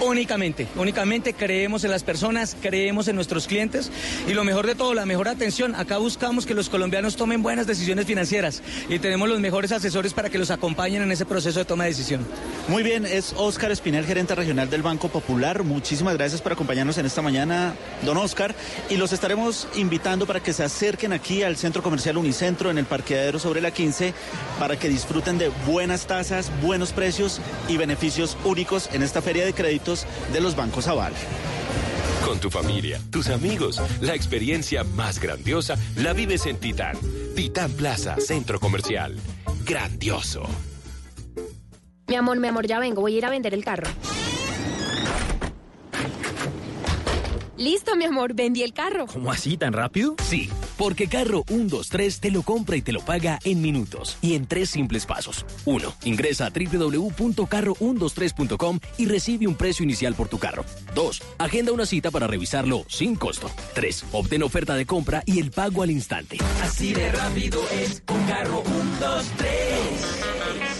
Únicamente, 0.00 0.66
únicamente 0.76 1.34
creemos 1.34 1.84
en 1.84 1.90
las 1.90 2.04
personas, 2.04 2.56
creemos 2.62 3.06
en 3.08 3.16
nuestros 3.16 3.46
clientes 3.46 3.90
y 4.26 4.32
lo 4.32 4.44
mejor 4.44 4.66
de 4.66 4.74
todo, 4.74 4.94
la 4.94 5.04
mejor 5.04 5.28
atención. 5.28 5.74
Acá 5.74 5.98
buscamos 5.98 6.46
que 6.46 6.54
los 6.54 6.70
colombianos 6.70 7.16
tomen 7.16 7.42
buenas 7.42 7.66
decisiones 7.66 8.06
financieras 8.06 8.62
y 8.88 8.98
tenemos 8.98 9.28
los 9.28 9.40
mejores 9.40 9.72
asesores 9.72 10.14
para 10.14 10.30
que 10.30 10.38
los 10.38 10.50
acompañen 10.50 11.02
en 11.02 11.12
ese 11.12 11.26
proceso 11.26 11.58
de 11.58 11.66
toma 11.66 11.84
de 11.84 11.90
decisión. 11.90 12.26
Muy 12.68 12.82
bien, 12.82 13.04
es 13.04 13.34
Óscar 13.36 13.72
Espinel, 13.72 14.06
gerente 14.06 14.34
regional 14.34 14.70
del 14.70 14.80
Banco 14.80 15.08
Popular. 15.08 15.64
Muchísimas 15.64 16.16
gracias 16.16 16.40
por 16.40 16.52
acompañarnos 16.52 16.96
en 16.96 17.04
esta 17.04 17.20
mañana, 17.20 17.74
don 18.02 18.16
Óscar. 18.16 18.54
Y 18.88 18.96
los 18.96 19.12
estaremos 19.12 19.68
invitando 19.74 20.26
para 20.26 20.40
que 20.40 20.54
se 20.54 20.64
acerquen 20.64 21.12
aquí 21.12 21.42
al 21.42 21.58
Centro 21.58 21.82
Comercial 21.82 22.16
Unicentro 22.16 22.70
en 22.70 22.78
el 22.78 22.86
parqueadero 22.86 23.38
sobre 23.38 23.60
la 23.60 23.70
15 23.70 24.14
para 24.58 24.78
que 24.78 24.88
disfruten 24.88 25.36
de 25.36 25.50
buenas 25.66 26.06
tasas, 26.06 26.50
buenos 26.62 26.92
precios 26.92 27.40
y 27.68 27.76
beneficios 27.76 28.38
únicos 28.44 28.88
en 28.92 29.02
esta 29.02 29.20
feria 29.20 29.44
de 29.44 29.52
crédito 29.52 29.89
de 30.32 30.40
los 30.40 30.54
bancos 30.54 30.86
Aval. 30.86 31.12
Con 32.24 32.38
tu 32.38 32.50
familia, 32.50 33.00
tus 33.10 33.28
amigos, 33.28 33.80
la 34.00 34.14
experiencia 34.14 34.84
más 34.84 35.18
grandiosa 35.18 35.76
la 35.96 36.12
vives 36.12 36.46
en 36.46 36.58
Titán. 36.58 36.96
Titán 37.34 37.72
Plaza, 37.72 38.16
Centro 38.20 38.60
Comercial. 38.60 39.16
Grandioso. 39.64 40.42
Mi 42.06 42.16
amor, 42.16 42.38
mi 42.38 42.48
amor, 42.48 42.66
ya 42.66 42.78
vengo. 42.78 43.00
Voy 43.00 43.14
a 43.14 43.18
ir 43.18 43.26
a 43.26 43.30
vender 43.30 43.54
el 43.54 43.64
carro. 43.64 43.88
Listo, 47.60 47.94
mi 47.94 48.06
amor, 48.06 48.32
vendí 48.32 48.62
el 48.62 48.72
carro. 48.72 49.04
¿Cómo 49.04 49.30
así, 49.30 49.58
tan 49.58 49.74
rápido? 49.74 50.14
Sí, 50.24 50.48
porque 50.78 51.08
Carro 51.08 51.44
123 51.46 52.20
te 52.20 52.30
lo 52.30 52.40
compra 52.40 52.78
y 52.78 52.80
te 52.80 52.90
lo 52.90 53.02
paga 53.02 53.38
en 53.44 53.60
minutos 53.60 54.16
y 54.22 54.34
en 54.34 54.46
tres 54.46 54.70
simples 54.70 55.04
pasos. 55.04 55.44
1. 55.66 55.94
Ingresa 56.04 56.46
a 56.46 56.48
www.carro123.com 56.48 58.80
y 58.96 59.04
recibe 59.04 59.46
un 59.46 59.56
precio 59.56 59.84
inicial 59.84 60.14
por 60.14 60.28
tu 60.28 60.38
carro. 60.38 60.64
2. 60.94 61.22
Agenda 61.36 61.72
una 61.72 61.84
cita 61.84 62.10
para 62.10 62.26
revisarlo 62.26 62.86
sin 62.88 63.14
costo. 63.14 63.50
3. 63.74 64.06
Obtén 64.12 64.42
oferta 64.42 64.74
de 64.74 64.86
compra 64.86 65.22
y 65.26 65.38
el 65.38 65.50
pago 65.50 65.82
al 65.82 65.90
instante. 65.90 66.38
Así 66.62 66.94
de 66.94 67.12
rápido 67.12 67.60
es 67.72 68.00
con 68.06 68.24
Carro 68.24 68.62
123. 68.64 70.79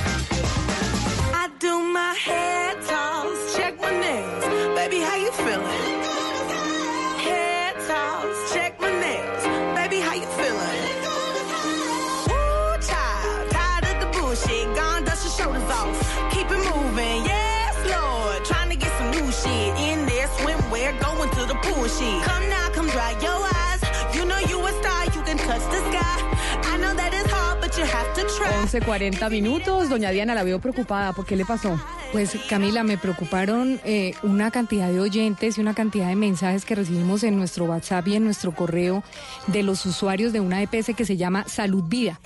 Try. 28.37 28.81
11.40 28.81 29.29
minutos. 29.29 29.89
Doña 29.89 30.11
Diana 30.11 30.35
la 30.35 30.43
veo 30.43 30.59
preocupada. 30.59 31.13
¿Por 31.13 31.25
qué 31.25 31.35
le 31.35 31.45
pasó? 31.45 31.79
Pues 32.11 32.37
Camila, 32.49 32.83
me 32.83 32.97
preocuparon 32.97 33.79
eh, 33.85 34.15
una 34.21 34.51
cantidad 34.51 34.91
de 34.91 34.99
oyentes 34.99 35.57
y 35.57 35.61
una 35.61 35.73
cantidad 35.73 36.09
de 36.09 36.17
mensajes 36.17 36.65
que 36.65 36.75
recibimos 36.75 37.23
en 37.23 37.37
nuestro 37.37 37.63
WhatsApp 37.65 38.05
y 38.09 38.15
en 38.15 38.25
nuestro 38.25 38.53
correo 38.53 39.01
de 39.47 39.63
los 39.63 39.85
usuarios 39.85 40.33
de 40.33 40.41
una 40.41 40.61
EPS 40.61 40.93
que 40.93 41.05
se 41.05 41.15
llama 41.15 41.45
Salud 41.47 41.85
Vida. 41.87 42.19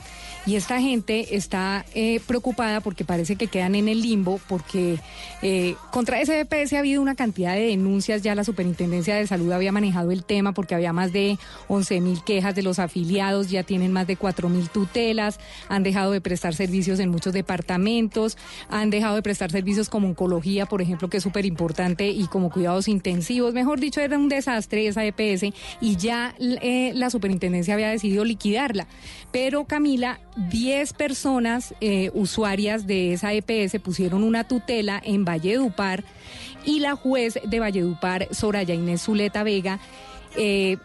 Y 0.47 0.55
esta 0.57 0.79
gente 0.79 1.35
está 1.35 1.85
eh, 1.95 2.19
preocupada 2.27 2.79
porque 2.79 3.03
parece 3.03 3.35
que 3.35 3.47
quedan 3.47 3.73
en 3.73 3.87
el 3.87 4.03
limbo, 4.03 4.39
porque 4.47 4.99
eh, 5.41 5.75
contra 5.91 6.21
ese 6.21 6.39
EPS 6.41 6.73
ha 6.73 6.79
habido 6.79 7.01
una 7.01 7.15
cantidad 7.15 7.55
de 7.55 7.67
denuncias. 7.67 8.21
Ya 8.21 8.35
la 8.35 8.43
Superintendencia 8.43 9.15
de 9.15 9.25
Salud 9.25 9.51
había 9.51 9.71
manejado 9.71 10.11
el 10.11 10.23
tema 10.23 10.53
porque 10.53 10.75
había 10.75 10.93
más 10.93 11.11
de 11.11 11.39
11 11.67 11.99
mil 12.01 12.23
quejas 12.23 12.53
de 12.53 12.61
los 12.61 12.77
afiliados, 12.77 13.49
ya 13.49 13.63
tienen 13.63 13.91
más 13.91 14.05
de 14.05 14.17
4 14.17 14.47
mil 14.49 14.69
tutelas, 14.69 15.39
han 15.67 15.81
dejado 15.81 16.11
de 16.11 16.21
prestar 16.21 16.53
servicios 16.53 16.99
en 16.99 17.09
muchos 17.09 17.33
departamentos, 17.33 18.37
han 18.69 18.91
dejado 18.91 19.15
de 19.15 19.23
prestar 19.23 19.51
servicios 19.51 19.74
como 19.89 20.07
oncología, 20.07 20.65
por 20.65 20.81
ejemplo, 20.81 21.10
que 21.10 21.18
es 21.18 21.23
súper 21.23 21.45
importante, 21.45 22.07
y 22.10 22.27
como 22.27 22.49
cuidados 22.49 22.88
intensivos. 22.88 23.53
Mejor 23.53 23.80
dicho, 23.80 24.02
era 24.02 24.18
un 24.18 24.30
desastre 24.30 24.88
esa 24.88 25.06
EPS 25.06 25.53
y 25.81 25.95
ya 25.97 26.35
eh, 26.39 26.91
la 26.95 27.10
Superintendencia 27.10 27.73
había 27.73 27.89
decidido 27.89 28.26
liquidarla. 28.26 28.88
Pero 29.31 29.65
Camila, 29.65 30.19
10 30.49 30.93
personas 30.93 31.73
eh, 31.81 32.11
usuarias 32.14 32.88
de 32.88 33.14
esa 33.14 33.34
EPS 33.34 33.80
pusieron 33.81 34.23
una 34.23 34.45
tutela 34.45 35.02
en 35.03 35.26
Valledupar 35.26 36.03
y 36.65 36.80
la 36.80 36.95
juez 36.95 37.39
de 37.43 37.60
Valledupar, 37.60 38.27
Soraya 38.31 38.73
Inés 38.73 39.03
Zuleta 39.03 39.43
Vega, 39.43 39.80
eh, 40.35 40.77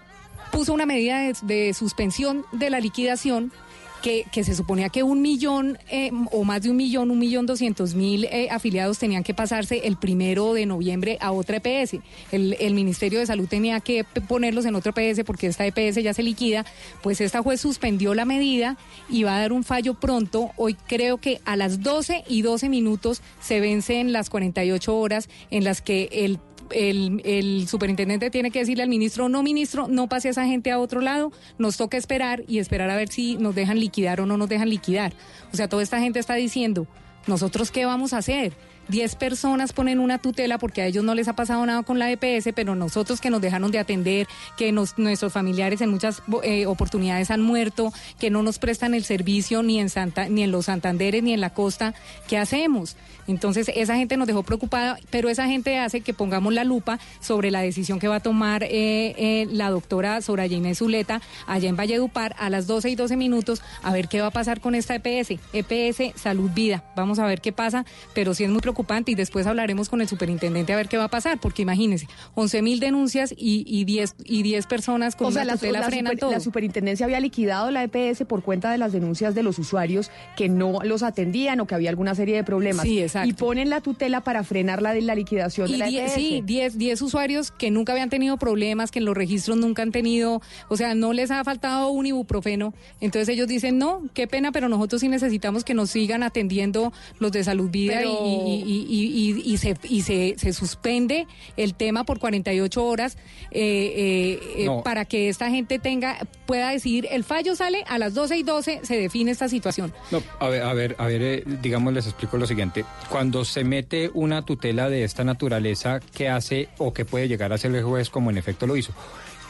puso 0.52 0.72
una 0.72 0.86
medida 0.86 1.20
de, 1.20 1.34
de 1.42 1.74
suspensión 1.74 2.44
de 2.52 2.70
la 2.70 2.80
liquidación 2.80 3.52
que, 4.02 4.24
que, 4.32 4.44
se 4.44 4.54
suponía 4.54 4.88
que 4.88 5.02
un 5.02 5.22
millón 5.22 5.78
eh, 5.88 6.10
o 6.32 6.44
más 6.44 6.62
de 6.62 6.70
un 6.70 6.76
millón, 6.76 7.10
un 7.10 7.18
millón 7.18 7.46
doscientos 7.46 7.94
mil 7.94 8.24
eh, 8.24 8.48
afiliados 8.50 8.98
tenían 8.98 9.22
que 9.22 9.34
pasarse 9.34 9.86
el 9.86 9.96
primero 9.96 10.54
de 10.54 10.66
noviembre 10.66 11.18
a 11.20 11.32
otra 11.32 11.60
EPS. 11.62 11.98
El, 12.32 12.56
el, 12.58 12.74
Ministerio 12.74 13.18
de 13.18 13.26
Salud 13.26 13.48
tenía 13.48 13.80
que 13.80 14.04
ponerlos 14.28 14.64
en 14.64 14.74
otra 14.74 14.92
EPS 14.96 15.24
porque 15.24 15.46
esta 15.46 15.66
EPS 15.66 16.02
ya 16.02 16.14
se 16.14 16.22
liquida. 16.22 16.64
Pues 17.02 17.20
esta 17.20 17.42
juez 17.42 17.60
suspendió 17.60 18.14
la 18.14 18.24
medida 18.24 18.76
y 19.08 19.22
va 19.22 19.36
a 19.36 19.40
dar 19.40 19.52
un 19.52 19.64
fallo 19.64 19.94
pronto. 19.94 20.50
Hoy 20.56 20.74
creo 20.86 21.18
que 21.18 21.40
a 21.44 21.56
las 21.56 21.82
12 21.82 22.24
y 22.28 22.42
12 22.42 22.68
minutos 22.68 23.22
se 23.40 23.60
vencen 23.60 24.12
las 24.12 24.30
48 24.30 24.96
horas 24.96 25.28
en 25.50 25.64
las 25.64 25.82
que 25.82 26.08
el 26.12 26.38
el, 26.72 27.66
superintendente 27.68 28.30
tiene 28.30 28.50
que 28.50 28.60
decirle 28.60 28.82
al 28.82 28.88
ministro, 28.88 29.28
no 29.28 29.42
ministro, 29.42 29.88
no 29.88 30.08
pase 30.08 30.28
a 30.28 30.30
esa 30.32 30.46
gente 30.46 30.70
a 30.70 30.78
otro 30.78 31.00
lado, 31.00 31.32
nos 31.58 31.76
toca 31.76 31.96
esperar 31.96 32.44
y 32.46 32.58
esperar 32.58 32.90
a 32.90 32.96
ver 32.96 33.08
si 33.08 33.36
nos 33.36 33.54
dejan 33.54 33.78
liquidar 33.78 34.20
o 34.20 34.26
no 34.26 34.36
nos 34.36 34.48
dejan 34.48 34.68
liquidar. 34.68 35.12
O 35.52 35.56
sea, 35.56 35.68
toda 35.68 35.82
esta 35.82 36.00
gente 36.00 36.18
está 36.18 36.34
diciendo, 36.34 36.86
¿nosotros 37.26 37.70
qué 37.70 37.86
vamos 37.86 38.12
a 38.12 38.18
hacer? 38.18 38.52
10 38.90 39.14
personas 39.16 39.72
ponen 39.72 40.00
una 40.00 40.18
tutela 40.18 40.58
porque 40.58 40.82
a 40.82 40.86
ellos 40.86 41.04
no 41.04 41.14
les 41.14 41.28
ha 41.28 41.34
pasado 41.34 41.64
nada 41.64 41.82
con 41.82 41.98
la 41.98 42.10
EPS, 42.10 42.48
pero 42.54 42.74
nosotros 42.74 43.20
que 43.20 43.30
nos 43.30 43.40
dejaron 43.40 43.70
de 43.70 43.78
atender, 43.78 44.26
que 44.56 44.72
nos, 44.72 44.98
nuestros 44.98 45.32
familiares 45.32 45.80
en 45.80 45.90
muchas 45.90 46.22
eh, 46.42 46.66
oportunidades 46.66 47.30
han 47.30 47.40
muerto, 47.40 47.92
que 48.18 48.30
no 48.30 48.42
nos 48.42 48.58
prestan 48.58 48.94
el 48.94 49.04
servicio 49.04 49.62
ni 49.62 49.78
en 49.78 49.90
Santa, 49.90 50.28
ni 50.28 50.42
en 50.42 50.50
los 50.50 50.66
Santanderes 50.66 51.22
ni 51.22 51.32
en 51.32 51.40
la 51.40 51.50
costa, 51.50 51.94
¿qué 52.28 52.36
hacemos? 52.36 52.96
Entonces, 53.26 53.70
esa 53.74 53.96
gente 53.96 54.16
nos 54.16 54.26
dejó 54.26 54.42
preocupada, 54.42 54.98
pero 55.10 55.28
esa 55.28 55.46
gente 55.46 55.78
hace 55.78 56.00
que 56.00 56.14
pongamos 56.14 56.52
la 56.52 56.64
lupa 56.64 56.98
sobre 57.20 57.50
la 57.50 57.60
decisión 57.60 57.98
que 57.98 58.08
va 58.08 58.16
a 58.16 58.20
tomar 58.20 58.62
eh, 58.64 58.68
eh, 59.16 59.46
la 59.50 59.70
doctora 59.70 60.20
Soraya 60.20 60.56
Inés 60.56 60.78
Zuleta 60.78 61.20
allá 61.46 61.68
en 61.68 61.76
Valledupar 61.76 62.34
a 62.38 62.50
las 62.50 62.66
12 62.66 62.90
y 62.90 62.94
12 62.96 63.16
minutos, 63.16 63.62
a 63.82 63.92
ver 63.92 64.08
qué 64.08 64.20
va 64.20 64.28
a 64.28 64.30
pasar 64.30 64.60
con 64.60 64.74
esta 64.74 64.94
EPS. 64.96 65.38
EPS 65.52 66.20
Salud 66.20 66.50
Vida. 66.50 66.84
Vamos 66.96 67.18
a 67.18 67.26
ver 67.26 67.40
qué 67.40 67.52
pasa, 67.52 67.84
pero 68.14 68.34
sí 68.34 68.44
es 68.44 68.50
muy 68.50 68.60
preocupante 68.60 69.12
y 69.12 69.14
después 69.14 69.46
hablaremos 69.46 69.88
con 69.88 70.00
el 70.00 70.08
superintendente 70.08 70.72
a 70.72 70.76
ver 70.76 70.88
qué 70.88 70.96
va 70.96 71.04
a 71.04 71.08
pasar, 71.08 71.38
porque 71.38 71.62
imagínense, 71.62 72.08
11 72.34 72.62
mil 72.62 72.80
denuncias 72.80 73.32
y, 73.36 73.64
y 73.66 73.84
10 73.84 74.14
y 74.24 74.42
10 74.42 74.66
personas 74.66 75.16
con 75.16 75.28
o 75.28 75.30
sea, 75.30 75.42
una 75.42 75.52
la, 75.52 75.58
tutela 75.58 75.80
la 75.80 75.86
frenan 75.86 76.12
super- 76.12 76.18
todo. 76.20 76.30
la 76.32 76.40
superintendencia 76.40 77.06
había 77.06 77.20
liquidado 77.20 77.70
la 77.70 77.82
EPS 77.84 78.24
por 78.26 78.42
cuenta 78.42 78.70
de 78.70 78.78
las 78.78 78.92
denuncias 78.92 79.34
de 79.34 79.42
los 79.42 79.58
usuarios 79.58 80.10
que 80.36 80.48
no 80.48 80.78
los 80.84 81.02
atendían 81.02 81.60
o 81.60 81.66
que 81.66 81.74
había 81.74 81.90
alguna 81.90 82.14
serie 82.14 82.36
de 82.36 82.44
problemas. 82.44 82.82
Sí, 82.82 82.98
exacto. 83.10 83.28
Y 83.28 83.32
ponen 83.32 83.70
la 83.70 83.80
tutela 83.80 84.22
para 84.22 84.44
frenar 84.44 84.82
la, 84.82 84.94
la 84.94 85.14
liquidación 85.14 85.68
de 85.68 85.74
Y 85.74 85.78
la 85.78 85.86
die- 85.86 86.02
EPS. 86.04 86.14
sí, 86.14 86.42
10 86.44 86.78
10 86.78 87.02
usuarios 87.02 87.50
que 87.50 87.70
nunca 87.70 87.92
habían 87.92 88.10
tenido 88.10 88.36
problemas, 88.36 88.90
que 88.90 88.98
en 89.00 89.04
los 89.04 89.16
registros 89.16 89.56
nunca 89.56 89.82
han 89.82 89.92
tenido, 89.92 90.40
o 90.68 90.76
sea, 90.76 90.94
no 90.94 91.12
les 91.12 91.30
ha 91.30 91.42
faltado 91.44 91.88
un 91.90 92.06
ibuprofeno. 92.06 92.72
Entonces 93.00 93.28
ellos 93.28 93.48
dicen, 93.48 93.78
no, 93.78 94.02
qué 94.14 94.26
pena, 94.26 94.52
pero 94.52 94.68
nosotros 94.68 95.00
sí 95.00 95.08
necesitamos 95.08 95.64
que 95.64 95.74
nos 95.74 95.90
sigan 95.90 96.22
atendiendo 96.22 96.92
los 97.18 97.32
de 97.32 97.44
Salud 97.44 97.70
Vida 97.70 97.94
Pero- 97.98 98.18
y, 98.24 98.62
y- 98.66 98.86
y- 98.88 99.30
y- 99.42 99.52
y 99.54 99.56
se, 99.58 99.76
y 99.88 100.02
se, 100.02 100.34
se 100.38 100.52
suspende 100.52 101.26
el 101.56 101.74
tema 101.74 102.04
por 102.04 102.18
48 102.18 102.84
horas 102.84 103.16
eh, 103.50 104.38
eh, 104.60 104.64
eh, 104.64 104.68
para 104.84 105.04
que 105.04 105.28
esta 105.28 105.50
gente 105.50 105.78
tenga 105.78 106.18
pueda 106.46 106.70
decidir. 106.70 107.06
El 107.10 107.24
fallo 107.24 107.54
sale 107.56 107.84
a 107.88 107.98
las 107.98 108.14
12 108.14 108.36
y 108.36 108.42
12, 108.42 108.80
se 108.82 108.96
define 108.96 109.30
esta 109.30 109.48
situación. 109.48 109.92
No, 110.10 110.22
a 110.38 110.48
ver, 110.48 110.62
a 110.62 110.72
ver, 110.74 110.96
a 110.98 111.06
ver, 111.06 111.22
eh, 111.22 111.44
digamos, 111.62 111.92
les 111.92 112.06
explico 112.06 112.36
lo 112.38 112.46
siguiente. 112.46 112.84
Cuando 113.08 113.44
se 113.44 113.64
mete 113.64 114.10
una 114.14 114.44
tutela 114.44 114.88
de 114.88 115.04
esta 115.04 115.24
naturaleza, 115.24 116.00
¿qué 116.14 116.28
hace 116.28 116.68
o 116.78 116.92
qué 116.92 117.04
puede 117.04 117.28
llegar 117.28 117.52
a 117.52 117.56
hacer 117.56 117.74
el 117.74 117.82
juez 117.82 118.10
como 118.10 118.30
en 118.30 118.38
efecto 118.38 118.66
lo 118.66 118.76
hizo? 118.76 118.92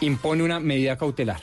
Impone 0.01 0.43
una 0.43 0.61
medida 0.61 0.97
cautelar 0.97 1.41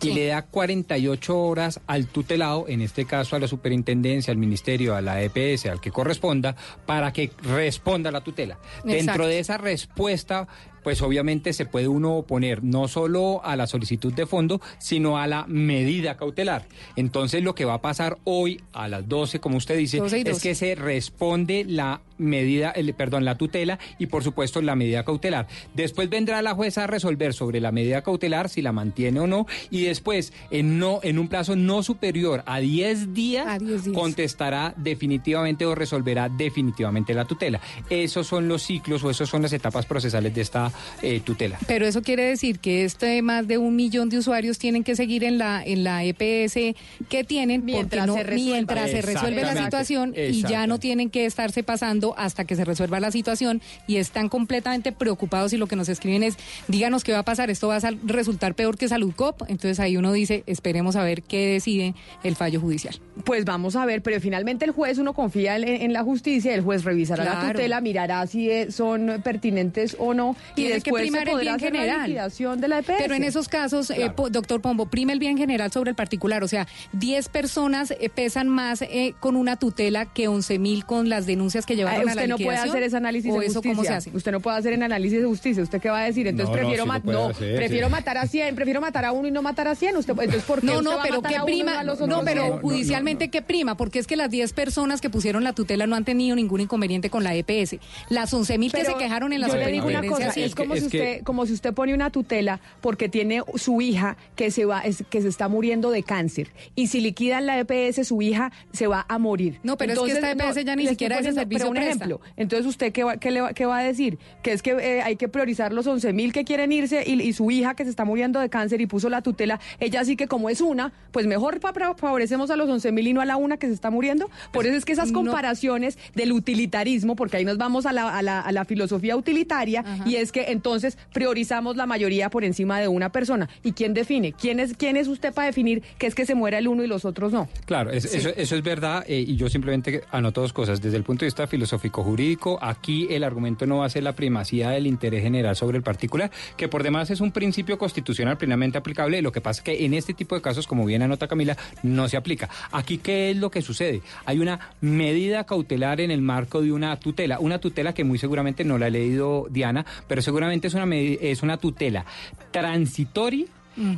y 0.00 0.12
le 0.12 0.26
da 0.26 0.42
48 0.42 1.38
horas 1.38 1.80
al 1.86 2.06
tutelado, 2.06 2.66
en 2.68 2.80
este 2.80 3.04
caso 3.04 3.36
a 3.36 3.38
la 3.38 3.48
superintendencia, 3.48 4.30
al 4.30 4.38
ministerio, 4.38 4.94
a 4.94 5.00
la 5.00 5.22
EPS, 5.22 5.66
al 5.66 5.80
que 5.80 5.90
corresponda, 5.90 6.56
para 6.86 7.12
que 7.12 7.30
responda 7.42 8.10
a 8.10 8.12
la 8.12 8.22
tutela. 8.22 8.54
Exacto. 8.54 8.92
Dentro 8.92 9.26
de 9.26 9.38
esa 9.40 9.58
respuesta, 9.58 10.48
pues 10.88 11.02
obviamente 11.02 11.52
se 11.52 11.66
puede 11.66 11.86
uno 11.86 12.16
oponer 12.16 12.64
no 12.64 12.88
solo 12.88 13.44
a 13.44 13.56
la 13.56 13.66
solicitud 13.66 14.10
de 14.14 14.24
fondo, 14.24 14.62
sino 14.78 15.18
a 15.18 15.26
la 15.26 15.44
medida 15.46 16.16
cautelar. 16.16 16.64
Entonces 16.96 17.44
lo 17.44 17.54
que 17.54 17.66
va 17.66 17.74
a 17.74 17.82
pasar 17.82 18.16
hoy 18.24 18.62
a 18.72 18.88
las 18.88 19.06
12, 19.06 19.38
como 19.38 19.58
usted 19.58 19.76
dice, 19.76 19.98
12 19.98 20.16
y 20.16 20.20
es 20.22 20.26
12. 20.26 20.48
que 20.48 20.54
se 20.54 20.74
responde 20.76 21.66
la 21.68 22.00
medida, 22.18 22.70
el, 22.70 22.92
perdón, 22.94 23.24
la 23.24 23.36
tutela 23.36 23.78
y 23.98 24.06
por 24.06 24.24
supuesto 24.24 24.60
la 24.62 24.76
medida 24.76 25.04
cautelar. 25.04 25.46
Después 25.74 26.08
vendrá 26.08 26.42
la 26.42 26.54
jueza 26.54 26.84
a 26.84 26.86
resolver 26.86 27.32
sobre 27.32 27.60
la 27.60 27.72
medida 27.72 28.02
cautelar 28.02 28.48
si 28.48 28.62
la 28.62 28.72
mantiene 28.72 29.20
o 29.20 29.26
no 29.26 29.46
y 29.70 29.84
después 29.84 30.32
en 30.50 30.78
no 30.78 31.00
en 31.02 31.18
un 31.18 31.28
plazo 31.28 31.54
no 31.54 31.82
superior 31.82 32.42
a 32.46 32.60
10 32.60 33.14
días, 33.14 33.60
contestará 33.94 34.74
definitivamente 34.76 35.66
o 35.66 35.74
resolverá 35.74 36.28
definitivamente 36.28 37.14
la 37.14 37.24
tutela. 37.24 37.60
Esos 37.88 38.26
son 38.26 38.48
los 38.48 38.62
ciclos 38.62 39.04
o 39.04 39.10
esos 39.10 39.28
son 39.28 39.42
las 39.42 39.52
etapas 39.52 39.86
procesales 39.86 40.34
de 40.34 40.40
esta 40.40 40.72
eh, 41.02 41.20
tutela. 41.20 41.58
Pero 41.66 41.86
eso 41.86 42.02
quiere 42.02 42.24
decir 42.24 42.58
que 42.58 42.84
este 42.84 43.22
más 43.22 43.46
de 43.46 43.58
un 43.58 43.76
millón 43.76 44.08
de 44.08 44.18
usuarios 44.18 44.58
tienen 44.58 44.84
que 44.84 44.96
seguir 44.96 45.24
en 45.24 45.38
la 45.38 45.62
en 45.64 45.84
la 45.84 46.04
EPS 46.04 46.76
que 47.08 47.24
tienen 47.24 47.64
Mientras 47.64 48.06
no, 48.06 48.14
se 48.14 48.22
resuelva. 48.22 48.52
mientras 48.52 48.90
se 48.90 49.02
resuelve 49.02 49.42
la 49.42 49.64
situación 49.64 50.14
y 50.16 50.42
ya 50.42 50.66
no 50.66 50.78
tienen 50.78 51.10
que 51.10 51.26
estarse 51.26 51.62
pasando 51.62 52.14
hasta 52.16 52.44
que 52.44 52.56
se 52.56 52.64
resuelva 52.64 53.00
la 53.00 53.10
situación 53.10 53.60
y 53.86 53.96
están 53.96 54.28
completamente 54.28 54.92
preocupados 54.92 55.52
y 55.52 55.56
lo 55.56 55.66
que 55.66 55.76
nos 55.76 55.88
escriben 55.88 56.22
es 56.22 56.36
díganos 56.68 57.04
qué 57.04 57.12
va 57.12 57.20
a 57.20 57.24
pasar, 57.24 57.50
esto 57.50 57.68
va 57.68 57.76
a 57.76 57.90
resultar 58.04 58.54
peor 58.54 58.76
que 58.76 58.88
Salud 58.88 59.12
Cop, 59.14 59.42
entonces 59.48 59.80
ahí 59.80 59.96
uno 59.96 60.12
dice 60.12 60.44
esperemos 60.46 60.96
a 60.96 61.02
ver 61.02 61.22
qué 61.22 61.46
decide 61.46 61.94
el 62.22 62.36
fallo 62.36 62.60
judicial. 62.60 63.00
Pues 63.24 63.44
vamos 63.44 63.76
a 63.76 63.84
ver, 63.84 64.02
pero 64.02 64.20
finalmente 64.20 64.64
el 64.64 64.70
juez 64.70 64.98
uno 64.98 65.12
confía 65.12 65.56
en, 65.56 65.64
en 65.64 65.92
la 65.92 66.02
justicia, 66.02 66.54
el 66.54 66.62
juez 66.62 66.84
revisará 66.84 67.24
la 67.24 67.52
tutela, 67.52 67.80
mirará 67.80 68.26
si 68.26 68.50
eh, 68.50 68.70
son 68.70 69.20
pertinentes 69.22 69.96
o 69.98 70.14
no 70.14 70.36
y 70.58 70.64
Tiene 70.66 70.80
que 70.80 70.90
después 70.90 71.02
se 71.04 71.10
primar 71.10 71.28
el 71.28 71.40
bien 71.40 71.54
hacer 71.54 71.72
la 71.72 71.78
general. 71.80 72.02
liquidación 72.08 72.60
de 72.60 72.68
la 72.68 72.78
EPS. 72.78 72.94
Pero 72.98 73.14
en 73.14 73.24
esos 73.24 73.48
casos, 73.48 73.90
eh, 73.90 74.10
po- 74.14 74.30
doctor 74.30 74.60
Pombo, 74.60 74.86
prima 74.86 75.12
el 75.12 75.18
bien 75.18 75.36
general 75.38 75.70
sobre 75.72 75.90
el 75.90 75.96
particular. 75.96 76.42
O 76.44 76.48
sea, 76.48 76.66
10 76.92 77.28
personas 77.28 77.90
eh, 77.92 78.10
pesan 78.14 78.48
más 78.48 78.82
eh, 78.82 79.14
con 79.20 79.36
una 79.36 79.56
tutela 79.56 80.06
que 80.06 80.28
11 80.28 80.58
mil 80.58 80.84
con 80.84 81.08
las 81.08 81.26
denuncias 81.26 81.66
que 81.66 81.76
llevaron 81.76 82.00
Ah, 82.00 82.02
a 82.02 82.14
la 82.14 82.22
usted 82.22 82.28
no 82.28 82.36
puede 82.36 82.48
liquidación. 82.48 82.70
hacer 82.70 82.82
ese 82.82 82.96
análisis 82.96 83.32
¿O 83.32 83.38
de 83.40 83.46
eso 83.46 83.54
justicia. 83.54 83.70
cómo 83.76 83.84
se 83.84 83.92
hace? 83.94 84.10
Usted 84.16 84.32
no 84.32 84.40
puede 84.40 84.56
hacer 84.58 84.72
el 84.72 84.82
análisis 84.82 85.20
de 85.20 85.26
justicia. 85.26 85.62
¿Usted 85.62 85.80
qué 85.80 85.88
va 85.90 86.00
a 86.00 86.04
decir? 86.04 86.26
Entonces 86.26 86.50
No, 86.50 86.56
no, 86.56 86.58
prefiero 86.68 86.82
sí 86.84 86.88
lo 86.88 86.92
ma- 86.92 87.12
no, 87.12 87.28
hacer, 87.30 87.56
prefiero 87.56 87.86
sí. 87.88 87.92
matar 87.92 88.18
a 88.18 88.26
100, 88.26 88.54
prefiero 88.54 88.80
matar 88.80 89.04
a 89.04 89.12
uno 89.12 89.28
y 89.28 89.30
no 89.30 89.42
matar 89.42 89.68
a 89.68 89.74
100. 89.74 89.96
Usted, 89.96 90.12
entonces, 90.12 90.42
¿por 90.44 90.60
qué 90.60 90.66
No, 90.66 90.72
usted 90.74 90.84
no, 90.84 90.90
va 90.96 91.02
a 91.02 91.02
pero 91.04 91.14
matar 91.16 91.30
qué 91.30 91.36
a 91.36 91.40
no 91.40 91.44
prima, 91.46 91.78
a 91.80 91.84
los 91.84 92.00
no, 92.00 92.22
pero 92.24 92.58
judicialmente 92.60 93.28
qué 93.28 93.42
prima, 93.42 93.76
porque 93.76 93.98
es 93.98 94.06
que 94.06 94.16
las 94.16 94.30
10 94.30 94.52
personas 94.52 95.00
que 95.00 95.10
pusieron 95.10 95.44
la 95.44 95.52
tutela 95.52 95.86
no 95.86 95.96
han 95.96 96.04
tenido 96.04 96.34
ningún 96.36 96.60
inconveniente 96.60 97.10
con 97.10 97.24
la 97.24 97.34
EPS. 97.34 97.76
Las 98.08 98.32
11 98.32 98.58
mil 98.58 98.72
que 98.72 98.84
se 98.84 98.94
quejaron 98.94 99.32
en 99.32 99.40
la 99.40 99.48
yo 99.48 99.56
le 99.56 99.70
digo 99.72 99.86
una 99.86 100.02
cosa, 100.04 100.30
sí. 100.32 100.42
Es 100.48 100.54
como 100.54 100.74
Es 100.74 100.80
si 100.80 100.86
usted, 100.86 101.22
como 101.22 101.46
si 101.46 101.52
usted 101.52 101.72
pone 101.72 101.94
una 101.94 102.10
tutela 102.10 102.60
porque 102.80 103.08
tiene 103.08 103.42
su 103.56 103.80
hija 103.80 104.16
que 104.36 104.50
se 104.50 104.64
va, 104.64 104.80
es- 104.80 105.04
que 105.08 105.22
se 105.22 105.28
está 105.28 105.48
muriendo 105.48 105.90
de 105.90 106.02
cáncer 106.02 106.50
y 106.74 106.88
si 106.88 107.00
liquidan 107.00 107.46
la 107.46 107.58
EPS 107.58 108.04
su 108.04 108.20
hija 108.22 108.52
se 108.72 108.86
va 108.86 109.06
a 109.08 109.18
morir. 109.18 109.60
No, 109.62 109.76
pero 109.76 109.92
es 109.92 109.98
que 110.00 110.12
esta 110.12 110.30
EPS 110.32 110.64
ya 110.64 110.76
ni 110.76 110.86
siquiera 110.86 111.16
ese 111.16 111.24
poniendo- 111.30 111.40
servicio 111.40 111.58
Pero 111.58 111.68
un 111.70 111.74
presta. 111.76 112.04
ejemplo, 112.04 112.20
entonces 112.36 112.66
usted 112.66 112.92
qué 112.92 113.04
va, 113.04 113.16
qué 113.16 113.30
le 113.30 113.40
va, 113.40 113.52
qué 113.52 113.66
va 113.66 113.78
a 113.78 113.82
decir, 113.82 114.18
que 114.42 114.52
es 114.52 114.62
que 114.62 114.70
eh, 114.72 115.02
hay 115.02 115.16
que 115.16 115.28
priorizar 115.28 115.72
los 115.72 115.86
11 115.86 116.12
mil 116.12 116.32
que 116.32 116.44
quieren 116.44 116.72
irse 116.72 117.04
y, 117.06 117.20
y 117.22 117.32
su 117.32 117.50
hija 117.50 117.74
que 117.74 117.84
se 117.84 117.90
está 117.90 118.04
muriendo 118.04 118.40
de 118.40 118.48
cáncer 118.48 118.80
y 118.80 118.86
puso 118.86 119.08
la 119.08 119.22
tutela, 119.22 119.60
ella 119.80 120.04
sí 120.04 120.16
que 120.16 120.26
como 120.28 120.50
es 120.50 120.60
una, 120.60 120.92
pues 121.12 121.26
mejor 121.26 121.60
favorecemos 121.96 122.50
a 122.50 122.56
los 122.56 122.68
11 122.68 122.92
mil 122.92 123.06
y 123.06 123.12
no 123.12 123.20
a 123.20 123.24
la 123.24 123.36
una 123.36 123.56
que 123.56 123.66
se 123.66 123.72
está 123.74 123.90
muriendo. 123.90 124.30
Por 124.52 124.66
eso 124.66 124.76
es 124.76 124.84
que 124.84 124.92
esas 124.92 125.10
no. 125.12 125.20
comparaciones 125.20 125.98
del 126.14 126.32
utilitarismo, 126.32 127.16
porque 127.16 127.36
ahí 127.38 127.44
nos 127.44 127.58
vamos 127.58 127.86
a 127.86 127.92
la, 127.92 128.16
a 128.16 128.22
la- 128.22 128.40
a 128.40 128.52
la 128.52 128.64
filosofía 128.64 129.16
utilitaria, 129.16 129.84
y 130.06 130.16
es 130.16 130.32
que 130.32 130.37
entonces 130.48 130.96
priorizamos 131.12 131.76
la 131.76 131.86
mayoría 131.86 132.30
por 132.30 132.44
encima 132.44 132.80
de 132.80 132.88
una 132.88 133.10
persona. 133.10 133.48
¿Y 133.62 133.72
quién 133.72 133.94
define? 133.94 134.32
¿Quién 134.32 134.60
es, 134.60 134.74
quién 134.76 134.96
es 134.96 135.08
usted 135.08 135.32
para 135.34 135.46
definir 135.46 135.82
que 135.98 136.06
es 136.06 136.14
que 136.14 136.24
se 136.26 136.34
muera 136.34 136.58
el 136.58 136.68
uno 136.68 136.84
y 136.84 136.86
los 136.86 137.04
otros 137.04 137.32
no? 137.32 137.48
Claro, 137.66 137.90
es- 137.90 138.04
eso, 138.14 138.30
eso 138.36 138.56
es 138.56 138.62
verdad 138.62 139.04
eh, 139.08 139.24
y 139.26 139.36
yo 139.36 139.48
simplemente 139.48 140.02
anoto 140.10 140.40
dos 140.40 140.52
cosas. 140.52 140.80
Desde 140.80 140.96
el 140.96 141.02
punto 141.02 141.24
de 141.24 141.26
vista 141.26 141.46
filosófico-jurídico, 141.46 142.58
aquí 142.62 143.06
el 143.10 143.24
argumento 143.24 143.66
no 143.66 143.78
va 143.78 143.86
a 143.86 143.90
ser 143.90 144.02
la 144.02 144.14
primacía 144.14 144.70
del 144.70 144.86
interés 144.86 145.22
general 145.22 145.56
sobre 145.56 145.76
el 145.76 145.82
particular, 145.82 146.30
que 146.56 146.68
por 146.68 146.82
demás 146.82 147.10
es 147.10 147.20
un 147.20 147.32
principio 147.32 147.78
constitucional 147.78 148.36
plenamente 148.38 148.78
aplicable. 148.78 149.22
Lo 149.22 149.32
que 149.32 149.40
pasa 149.40 149.60
es 149.60 149.64
que 149.64 149.84
en 149.84 149.94
este 149.94 150.14
tipo 150.14 150.34
de 150.34 150.42
casos, 150.42 150.66
como 150.66 150.84
bien 150.84 151.02
anota 151.02 151.28
Camila, 151.28 151.56
no 151.82 152.08
se 152.08 152.16
aplica. 152.16 152.48
Aquí, 152.72 152.98
¿qué 152.98 153.30
es 153.30 153.36
lo 153.36 153.50
que 153.50 153.62
sucede? 153.62 154.02
Hay 154.24 154.38
una 154.38 154.60
medida 154.80 155.44
cautelar 155.44 156.00
en 156.00 156.10
el 156.10 156.20
marco 156.22 156.62
de 156.62 156.72
una 156.72 156.98
tutela, 156.98 157.38
una 157.40 157.58
tutela 157.58 157.92
que 157.94 158.04
muy 158.04 158.18
seguramente 158.18 158.64
no 158.64 158.78
la 158.78 158.86
ha 158.86 158.90
leído 158.90 159.46
Diana, 159.50 159.84
pero 160.06 160.22
seguramente 160.28 160.68
es 160.68 160.74
una, 160.74 160.94
es 160.94 161.42
una 161.42 161.56
tutela 161.56 162.04
transitoria 162.50 163.46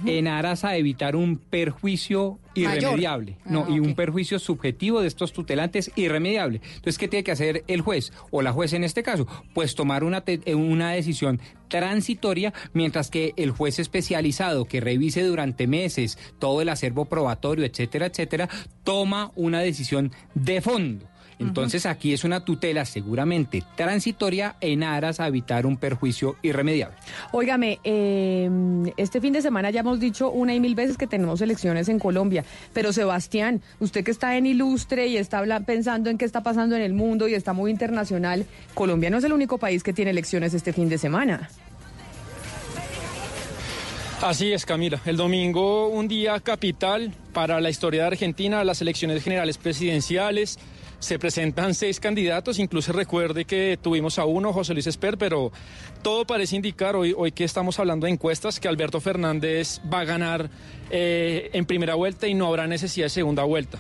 en 0.07 0.29
aras 0.29 0.65
a 0.65 0.77
evitar 0.77 1.17
un 1.17 1.39
perjuicio 1.39 2.39
irremediable. 2.55 3.39
no, 3.47 3.65
Ah, 3.67 3.71
y 3.71 3.81
un 3.81 3.95
perjuicio 3.97 4.39
subjetivo 4.39 5.01
de 5.01 5.09
estos 5.09 5.33
tutelantes 5.33 5.91
irremediable. 5.97 6.61
Entonces, 6.63 6.99
¿qué 6.99 7.09
tiene 7.09 7.25
que 7.25 7.33
hacer 7.33 7.65
el 7.67 7.81
juez 7.81 8.13
o 8.31 8.43
la 8.43 8.53
juez 8.53 8.75
en 8.75 8.85
este 8.85 9.03
caso? 9.03 9.27
Pues 9.55 9.75
tomar 9.75 10.05
una, 10.05 10.23
eh, 10.27 10.55
una 10.55 10.93
decisión 10.93 11.41
transitoria, 11.69 12.53
mientras 12.75 13.11
que 13.11 13.33
el 13.37 13.51
juez 13.51 13.81
especializado 13.81 14.67
que 14.67 14.81
revise 14.81 15.25
durante 15.25 15.67
meses 15.67 16.17
todo 16.39 16.61
el 16.63 16.69
acervo 16.69 17.07
probatorio, 17.07 17.65
etcétera, 17.65 18.07
etcétera, 18.07 18.49
toma 18.85 19.33
una 19.35 19.61
decisión 19.61 20.13
de 20.35 20.61
fondo. 20.61 21.07
Entonces 21.41 21.87
aquí 21.87 22.13
es 22.13 22.23
una 22.23 22.45
tutela 22.45 22.85
seguramente 22.85 23.65
transitoria 23.75 24.57
en 24.61 24.83
aras 24.83 25.21
a 25.21 25.27
evitar 25.27 25.65
un 25.65 25.79
perjuicio 25.79 26.37
irremediable. 26.43 26.97
Óigame, 27.33 27.81
eh, 27.83 28.49
este 28.99 29.21
fin 29.21 29.33
de 29.33 29.41
semana 29.41 29.71
ya 29.71 29.81
hemos 29.81 29.99
dicho 29.99 30.31
una 30.31 30.55
y 30.55 30.61
mil 30.61 30.75
veces 30.75 30.99
que 30.99 31.07
tenemos 31.07 31.41
elecciones 31.41 31.89
en 31.89 31.99
Colombia, 31.99 32.45
pero 32.75 32.93
Sebastián, 32.93 33.63
usted 33.79 34.05
que 34.05 34.11
está 34.11 34.37
en 34.37 34.45
Ilustre 34.47 35.07
y 35.07 35.17
está 35.17 35.43
pensando 35.61 36.11
en 36.11 36.19
qué 36.19 36.27
está 36.27 36.43
pasando 36.43 36.77
en 36.77 36.83
el 36.83 36.93
mundo 36.93 37.27
y 37.27 37.35
está 37.35 37.55
muy 37.55 37.71
internacional, 37.71 38.45
Colombia 38.75 39.09
no 39.09 39.17
es 39.17 39.25
el 39.25 39.33
único 39.33 39.57
país 39.57 39.83
que 39.83 39.95
tiene 39.95 40.11
elecciones 40.11 40.53
este 40.53 40.75
fin 40.75 40.91
de 40.91 40.99
semana. 40.99 41.49
Así 44.23 44.53
es, 44.53 44.67
Camila. 44.67 45.01
El 45.07 45.17
domingo, 45.17 45.89
un 45.89 46.07
día 46.07 46.39
capital 46.41 47.15
para 47.33 47.59
la 47.63 47.71
historia 47.71 48.03
de 48.03 48.09
Argentina, 48.09 48.63
las 48.65 48.83
elecciones 48.83 49.25
generales 49.25 49.57
presidenciales. 49.57 50.59
Se 51.01 51.19
presentan 51.19 51.75
seis 51.75 51.99
candidatos, 51.99 52.59
incluso 52.59 52.93
recuerde 52.93 53.47
que 53.47 53.79
tuvimos 53.81 54.19
a 54.19 54.27
uno, 54.27 54.53
José 54.53 54.75
Luis 54.75 54.87
Esper, 54.87 55.17
pero 55.17 55.51
todo 56.03 56.27
parece 56.27 56.57
indicar 56.57 56.95
hoy, 56.95 57.15
hoy 57.17 57.33
que 57.33 57.45
estamos 57.45 57.79
hablando 57.79 58.05
de 58.05 58.13
encuestas 58.13 58.61
que 58.61 58.69
Alberto 58.69 59.01
Fernández 59.01 59.81
va 59.93 60.01
a 60.01 60.05
ganar 60.05 60.51
eh, 60.91 61.49
en 61.55 61.65
primera 61.65 61.95
vuelta 61.95 62.29
y 62.29 62.35
no 62.35 62.47
habrá 62.47 62.67
necesidad 62.67 63.07
de 63.07 63.11
segunda 63.11 63.45
vuelta. 63.45 63.79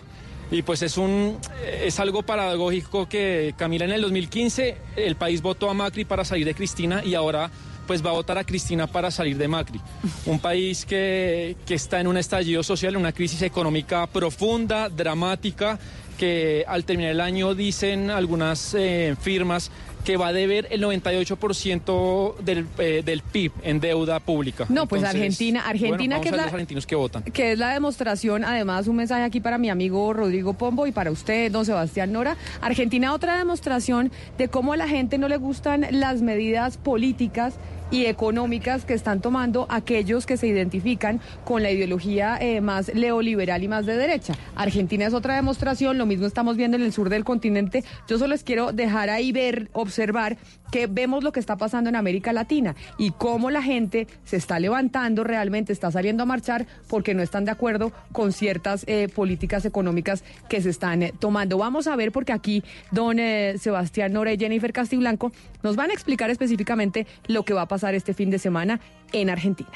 Y 0.50 0.62
pues 0.62 0.80
es 0.82 0.96
un 0.96 1.38
es 1.84 2.00
algo 2.00 2.22
paradójico 2.22 3.06
que 3.06 3.54
Camila 3.56 3.84
en 3.84 3.92
el 3.92 4.00
2015 4.00 4.76
el 4.96 5.14
país 5.14 5.42
votó 5.42 5.70
a 5.70 5.74
Macri 5.74 6.04
para 6.04 6.24
salir 6.24 6.46
de 6.46 6.54
Cristina 6.54 7.04
y 7.04 7.14
ahora 7.14 7.50
pues 7.86 8.04
va 8.04 8.10
a 8.10 8.14
votar 8.14 8.38
a 8.38 8.44
Cristina 8.44 8.86
para 8.86 9.10
salir 9.10 9.36
de 9.36 9.46
Macri. 9.46 9.80
Un 10.26 10.38
país 10.38 10.84
que, 10.84 11.56
que 11.66 11.74
está 11.74 12.00
en 12.00 12.06
un 12.06 12.16
estallido 12.16 12.62
social, 12.62 12.94
en 12.94 13.00
una 13.00 13.12
crisis 13.12 13.42
económica 13.42 14.06
profunda, 14.06 14.88
dramática, 14.88 15.78
que 16.20 16.66
al 16.68 16.84
terminar 16.84 17.12
el 17.12 17.20
año 17.22 17.54
dicen 17.54 18.10
algunas 18.10 18.74
eh, 18.78 19.16
firmas 19.18 19.70
que 20.04 20.18
va 20.18 20.28
a 20.28 20.32
deber 20.34 20.66
el 20.70 20.82
98% 20.82 22.36
del, 22.38 22.66
eh, 22.78 23.02
del 23.04 23.22
PIB 23.22 23.52
en 23.62 23.80
deuda 23.80 24.20
pública. 24.20 24.66
No, 24.68 24.86
pues 24.86 25.02
Argentina- 25.02 25.62
Argentina, 25.66 26.16
bueno, 26.16 26.20
que 26.22 26.28
es 26.28 26.36
la- 26.36 26.42
los 26.44 26.52
argentinos 26.52 26.86
que 26.86 26.94
votan. 26.94 27.22
que 27.22 27.52
es 27.52 27.58
la 27.58 27.72
demostración, 27.72 28.44
además 28.44 28.86
un 28.86 28.96
mensaje 28.96 29.22
aquí 29.22 29.40
para 29.40 29.56
mi 29.58 29.70
amigo 29.70 30.12
Rodrigo 30.12 30.52
Pombo 30.54 30.86
y 30.86 30.92
para 30.92 31.10
usted, 31.10 31.50
don 31.50 31.64
Sebastián 31.64 32.12
Nora. 32.12 32.36
Argentina, 32.60 33.14
otra 33.14 33.38
demostración 33.38 34.10
de 34.38 34.48
cómo 34.48 34.72
a 34.74 34.76
la 34.76 34.88
gente 34.88 35.16
no 35.18 35.26
le 35.28 35.38
gustan 35.38 35.86
las 35.90 36.20
medidas 36.22 36.76
políticas 36.76 37.54
y 37.90 38.06
económicas 38.06 38.84
que 38.84 38.94
están 38.94 39.20
tomando 39.20 39.66
aquellos 39.68 40.26
que 40.26 40.36
se 40.36 40.46
identifican 40.46 41.20
con 41.44 41.62
la 41.62 41.70
ideología 41.70 42.38
eh, 42.40 42.60
más 42.60 42.94
neoliberal 42.94 43.62
y 43.62 43.68
más 43.68 43.86
de 43.86 43.96
derecha. 43.96 44.34
Argentina 44.54 45.06
es 45.06 45.14
otra 45.14 45.34
demostración, 45.36 45.98
lo 45.98 46.06
mismo 46.06 46.26
estamos 46.26 46.56
viendo 46.56 46.76
en 46.76 46.82
el 46.82 46.92
sur 46.92 47.08
del 47.08 47.24
continente. 47.24 47.84
Yo 48.08 48.18
solo 48.18 48.30
les 48.30 48.44
quiero 48.44 48.72
dejar 48.72 49.10
ahí 49.10 49.32
ver, 49.32 49.70
observar 49.72 50.38
que 50.70 50.86
vemos 50.86 51.24
lo 51.24 51.32
que 51.32 51.40
está 51.40 51.56
pasando 51.56 51.90
en 51.90 51.96
América 51.96 52.32
Latina 52.32 52.74
y 52.98 53.10
cómo 53.12 53.50
la 53.50 53.62
gente 53.62 54.06
se 54.24 54.36
está 54.36 54.58
levantando 54.58 55.24
realmente, 55.24 55.72
está 55.72 55.90
saliendo 55.90 56.22
a 56.22 56.26
marchar 56.26 56.66
porque 56.88 57.14
no 57.14 57.22
están 57.22 57.44
de 57.44 57.50
acuerdo 57.50 57.92
con 58.12 58.32
ciertas 58.32 58.84
eh, 58.86 59.08
políticas 59.08 59.64
económicas 59.64 60.24
que 60.48 60.60
se 60.60 60.70
están 60.70 61.02
eh, 61.02 61.14
tomando. 61.18 61.58
Vamos 61.58 61.86
a 61.86 61.96
ver 61.96 62.12
porque 62.12 62.32
aquí 62.32 62.62
don 62.90 63.18
eh, 63.18 63.56
Sebastián 63.58 64.12
Nora 64.12 64.32
y 64.32 64.38
Jennifer 64.38 64.72
Castiblanco 64.72 65.32
nos 65.62 65.76
van 65.76 65.90
a 65.90 65.94
explicar 65.94 66.30
específicamente 66.30 67.06
lo 67.26 67.44
que 67.44 67.54
va 67.54 67.62
a 67.62 67.68
pasar 67.68 67.94
este 67.94 68.14
fin 68.14 68.30
de 68.30 68.38
semana 68.38 68.80
en 69.12 69.30
Argentina. 69.30 69.70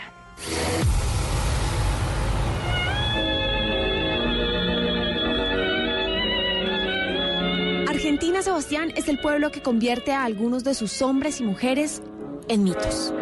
Argentina, 8.14 8.42
Sebastián, 8.42 8.92
es 8.94 9.08
el 9.08 9.18
pueblo 9.18 9.50
que 9.50 9.60
convierte 9.60 10.12
a 10.12 10.22
algunos 10.22 10.62
de 10.62 10.74
sus 10.74 11.02
hombres 11.02 11.40
y 11.40 11.42
mujeres 11.42 12.00
en 12.46 12.62
mitos. 12.62 13.12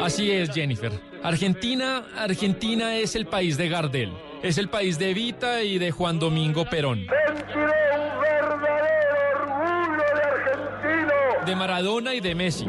Así 0.00 0.30
es, 0.30 0.50
Jennifer. 0.50 0.92
Argentina, 1.22 2.06
Argentina 2.16 2.96
es 2.96 3.16
el 3.16 3.26
país 3.26 3.58
de 3.58 3.68
Gardel. 3.68 4.14
Es 4.42 4.56
el 4.56 4.70
país 4.70 4.98
de 4.98 5.10
Evita 5.10 5.62
y 5.62 5.76
de 5.76 5.90
Juan 5.90 6.18
Domingo 6.18 6.64
Perón. 6.64 7.06
De 11.46 11.54
Maradona 11.54 12.12
y 12.12 12.20
de 12.20 12.34
Messi. 12.34 12.66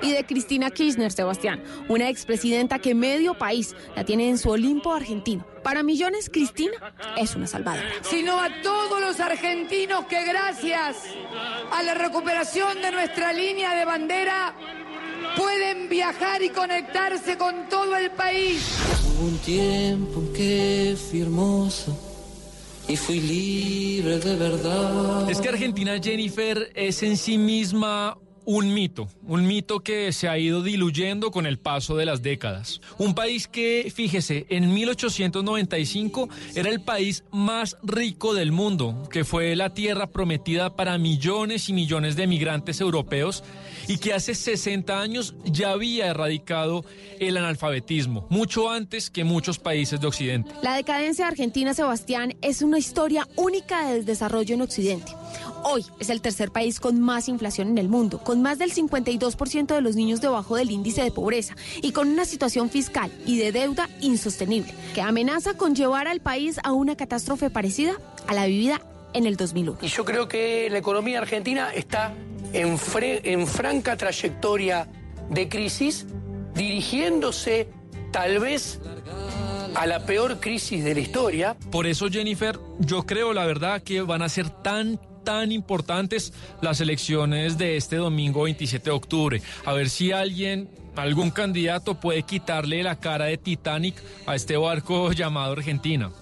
Y 0.00 0.12
de 0.12 0.24
Cristina 0.24 0.70
Kirchner, 0.70 1.12
Sebastián, 1.12 1.62
una 1.88 2.08
expresidenta 2.08 2.78
que 2.78 2.94
medio 2.94 3.34
país 3.34 3.76
la 3.94 4.04
tiene 4.04 4.30
en 4.30 4.38
su 4.38 4.48
Olimpo 4.48 4.94
argentino. 4.94 5.46
Para 5.62 5.82
millones, 5.82 6.30
Cristina 6.32 6.94
es 7.16 7.36
una 7.36 7.46
salvadora. 7.46 7.86
sino 8.02 8.40
a 8.40 8.48
todos 8.62 9.00
los 9.02 9.20
argentinos 9.20 10.06
que 10.06 10.24
gracias 10.24 10.96
a 11.70 11.82
la 11.82 11.92
recuperación 11.92 12.80
de 12.80 12.90
nuestra 12.90 13.34
línea 13.34 13.74
de 13.74 13.84
bandera 13.84 14.54
pueden 15.36 15.90
viajar 15.90 16.42
y 16.42 16.48
conectarse 16.48 17.36
con 17.36 17.68
todo 17.68 17.96
el 17.96 18.10
país. 18.12 18.78
Hubo 19.18 19.26
un 19.26 19.38
tiempo 19.38 20.22
que 20.34 20.96
fui 21.10 21.20
hermoso 21.20 22.05
y 22.88 22.96
fui 22.96 23.20
libre 23.20 24.18
de 24.18 24.36
verdad. 24.36 25.30
Es 25.30 25.40
que 25.40 25.48
Argentina, 25.48 25.98
Jennifer, 26.02 26.70
es 26.74 27.02
en 27.02 27.16
sí 27.16 27.38
misma 27.38 28.18
un 28.46 28.72
mito, 28.72 29.08
un 29.26 29.44
mito 29.44 29.80
que 29.80 30.12
se 30.12 30.28
ha 30.28 30.38
ido 30.38 30.62
diluyendo 30.62 31.32
con 31.32 31.46
el 31.46 31.58
paso 31.58 31.96
de 31.96 32.06
las 32.06 32.22
décadas. 32.22 32.80
Un 32.96 33.12
país 33.14 33.48
que, 33.48 33.92
fíjese, 33.92 34.46
en 34.48 34.72
1895 34.72 36.28
era 36.54 36.70
el 36.70 36.80
país 36.80 37.24
más 37.32 37.76
rico 37.82 38.34
del 38.34 38.52
mundo, 38.52 39.08
que 39.10 39.24
fue 39.24 39.56
la 39.56 39.70
tierra 39.74 40.06
prometida 40.06 40.76
para 40.76 40.96
millones 40.96 41.68
y 41.68 41.72
millones 41.72 42.14
de 42.14 42.28
migrantes 42.28 42.80
europeos 42.80 43.42
y 43.88 43.98
que 43.98 44.12
hace 44.12 44.34
60 44.34 45.00
años 45.00 45.34
ya 45.44 45.70
había 45.70 46.06
erradicado 46.06 46.84
el 47.18 47.36
analfabetismo, 47.36 48.26
mucho 48.30 48.70
antes 48.70 49.10
que 49.10 49.24
muchos 49.24 49.58
países 49.58 50.00
de 50.00 50.06
Occidente. 50.06 50.50
La 50.62 50.74
decadencia 50.74 51.24
de 51.24 51.30
Argentina, 51.30 51.74
Sebastián, 51.74 52.36
es 52.42 52.62
una 52.62 52.78
historia 52.78 53.28
única 53.36 53.88
del 53.90 54.04
desarrollo 54.04 54.54
en 54.54 54.62
Occidente. 54.62 55.12
Hoy 55.64 55.84
es 55.98 56.10
el 56.10 56.20
tercer 56.20 56.52
país 56.52 56.78
con 56.78 57.00
más 57.00 57.28
inflación 57.28 57.68
en 57.68 57.78
el 57.78 57.88
mundo, 57.88 58.18
con 58.22 58.40
más 58.40 58.58
del 58.58 58.72
52% 58.72 59.74
de 59.74 59.80
los 59.80 59.96
niños 59.96 60.20
debajo 60.20 60.56
del 60.56 60.70
índice 60.70 61.02
de 61.02 61.10
pobreza 61.10 61.56
y 61.82 61.92
con 61.92 62.08
una 62.08 62.24
situación 62.24 62.70
fiscal 62.70 63.10
y 63.26 63.38
de 63.38 63.50
deuda 63.50 63.88
insostenible, 64.00 64.72
que 64.94 65.00
amenaza 65.00 65.54
con 65.54 65.74
llevar 65.74 66.06
al 66.06 66.20
país 66.20 66.60
a 66.62 66.72
una 66.72 66.96
catástrofe 66.96 67.50
parecida 67.50 67.94
a 68.28 68.34
la 68.34 68.46
vivida 68.46 68.80
en 69.12 69.26
el 69.26 69.36
2001. 69.36 69.78
Y 69.82 69.88
yo 69.88 70.04
creo 70.04 70.28
que 70.28 70.68
la 70.70 70.78
economía 70.78 71.18
argentina 71.18 71.72
está 71.74 72.14
en, 72.52 72.78
en 73.24 73.46
franca 73.46 73.96
trayectoria 73.96 74.88
de 75.30 75.48
crisis, 75.48 76.06
dirigiéndose 76.54 77.68
tal 78.12 78.38
vez 78.38 78.80
a 79.74 79.86
la 79.86 80.06
peor 80.06 80.40
crisis 80.40 80.82
de 80.84 80.94
la 80.94 81.00
historia. 81.00 81.56
Por 81.70 81.86
eso, 81.86 82.08
Jennifer, 82.08 82.58
yo 82.78 83.04
creo 83.04 83.32
la 83.32 83.44
verdad 83.44 83.82
que 83.82 84.00
van 84.00 84.22
a 84.22 84.28
ser 84.28 84.48
tan 84.48 84.98
tan 85.26 85.50
importantes 85.50 86.32
las 86.62 86.80
elecciones 86.80 87.58
de 87.58 87.76
este 87.76 87.96
domingo 87.96 88.44
27 88.44 88.84
de 88.84 88.90
octubre. 88.92 89.42
A 89.64 89.72
ver 89.72 89.90
si 89.90 90.12
alguien, 90.12 90.70
algún 90.94 91.32
candidato 91.32 91.98
puede 91.98 92.22
quitarle 92.22 92.84
la 92.84 93.00
cara 93.00 93.24
de 93.24 93.36
Titanic 93.36 93.96
a 94.24 94.36
este 94.36 94.56
barco 94.56 95.10
llamado 95.12 95.52
Argentina. 95.52 96.12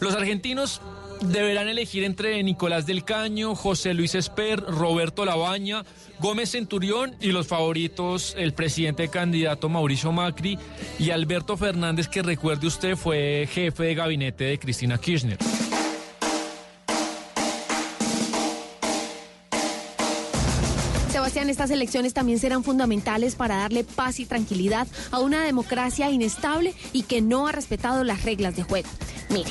Los 0.00 0.14
argentinos 0.16 0.80
deberán 1.22 1.68
elegir 1.68 2.04
entre 2.04 2.42
Nicolás 2.42 2.86
del 2.86 3.04
Caño, 3.04 3.54
José 3.54 3.94
Luis 3.94 4.14
Esper, 4.14 4.60
Roberto 4.60 5.24
Labaña, 5.24 5.84
Gómez 6.18 6.50
Centurión 6.50 7.14
y 7.20 7.32
los 7.32 7.46
favoritos, 7.46 8.34
el 8.38 8.52
presidente 8.52 9.08
candidato 9.08 9.68
Mauricio 9.68 10.12
Macri 10.12 10.58
y 10.98 11.10
Alberto 11.10 11.56
Fernández, 11.56 12.08
que 12.08 12.22
recuerde 12.22 12.66
usted 12.66 12.96
fue 12.96 13.48
jefe 13.50 13.84
de 13.84 13.94
gabinete 13.94 14.44
de 14.44 14.58
Cristina 14.58 14.98
Kirchner. 14.98 15.38
Estas 21.50 21.70
elecciones 21.70 22.14
también 22.14 22.38
serán 22.38 22.64
fundamentales 22.64 23.34
para 23.34 23.56
darle 23.56 23.84
paz 23.84 24.20
y 24.20 24.26
tranquilidad 24.26 24.86
a 25.10 25.18
una 25.18 25.44
democracia 25.44 26.10
inestable 26.10 26.74
y 26.92 27.02
que 27.02 27.20
no 27.20 27.46
ha 27.46 27.52
respetado 27.52 28.04
las 28.04 28.24
reglas 28.24 28.56
de 28.56 28.62
juego. 28.62 28.88
Mire, 29.28 29.50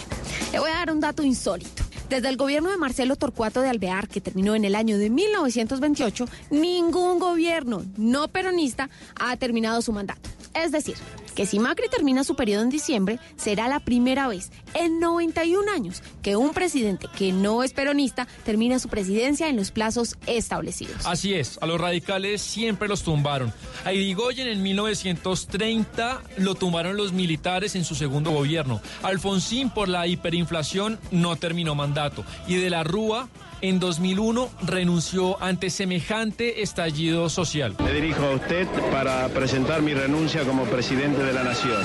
le 0.52 0.60
voy 0.60 0.72
a 0.72 0.76
dar 0.76 0.92
un 0.92 1.00
dato 1.00 1.24
insólito. 1.24 1.84
Desde 2.10 2.28
el 2.30 2.38
gobierno 2.38 2.72
de 2.72 2.78
Marcelo 2.78 3.16
Torcuato 3.16 3.62
de 3.62 3.70
Alvear, 3.70 4.08
que 4.08 4.20
terminó 4.20 4.56
en 4.56 4.66
el 4.66 4.74
año 4.74 4.98
de 4.98 5.12
1928, 5.12 6.26
ningún 6.50 7.20
gobierno 7.20 7.84
no 7.98 8.28
peronista 8.30 8.90
ha 9.20 9.38
terminado 9.38 9.84
su 9.84 9.94
mandato. 9.94 10.30
Es 10.54 10.72
decir, 10.72 10.96
que 11.36 11.46
si 11.46 11.60
Macri 11.60 11.88
termina 11.90 12.24
su 12.24 12.36
periodo 12.36 12.64
en 12.64 12.70
diciembre, 12.70 13.20
será 13.38 13.68
la 13.68 13.80
primera 13.80 14.28
vez 14.28 14.52
en 14.74 15.00
91 15.00 15.72
años 15.72 16.04
que 16.22 16.36
un 16.36 16.52
presidente 16.52 17.08
que 17.18 17.32
no 17.32 17.64
es 17.64 17.74
peronista 17.74 18.28
termina 18.44 18.80
su 18.80 18.90
presidencia 18.90 19.48
en 19.48 19.56
los 19.56 19.72
plazos 19.72 20.18
establecidos. 20.28 21.06
Así 21.06 21.34
es, 21.34 21.58
a 21.62 21.66
los 21.66 21.80
radicales 21.80 22.42
siempre 22.42 22.88
los 22.88 23.04
tumbaron. 23.04 23.54
A 23.86 23.94
Irigoyen 23.94 24.48
en 24.48 24.62
1930 24.62 26.22
lo 26.38 26.56
tumbaron 26.56 26.98
los 26.98 27.14
militares 27.14 27.76
en 27.76 27.86
su 27.86 27.96
segundo 27.96 28.32
gobierno. 28.32 28.82
Alfonsín 29.04 29.70
por 29.70 29.88
la 29.88 30.08
hiperinflación 30.08 31.00
no 31.12 31.36
terminó 31.36 31.76
mandato. 31.76 32.26
Y 32.48 32.56
de 32.56 32.70
la 32.70 32.84
Rúa 32.84 33.30
en 33.62 33.80
2001 33.80 34.50
renunció 34.64 35.42
ante 35.42 35.70
semejante 35.70 36.62
estallido 36.62 37.30
social. 37.30 37.76
Me 37.84 37.94
dirijo 37.94 38.24
a 38.24 38.36
usted 38.36 38.68
para 38.92 39.28
presentar 39.30 39.82
mi 39.82 39.94
renuncia 39.94 40.44
como 40.44 40.64
presidente 40.66 41.24
de 41.24 41.34
la 41.34 41.44
Nación. 41.44 41.82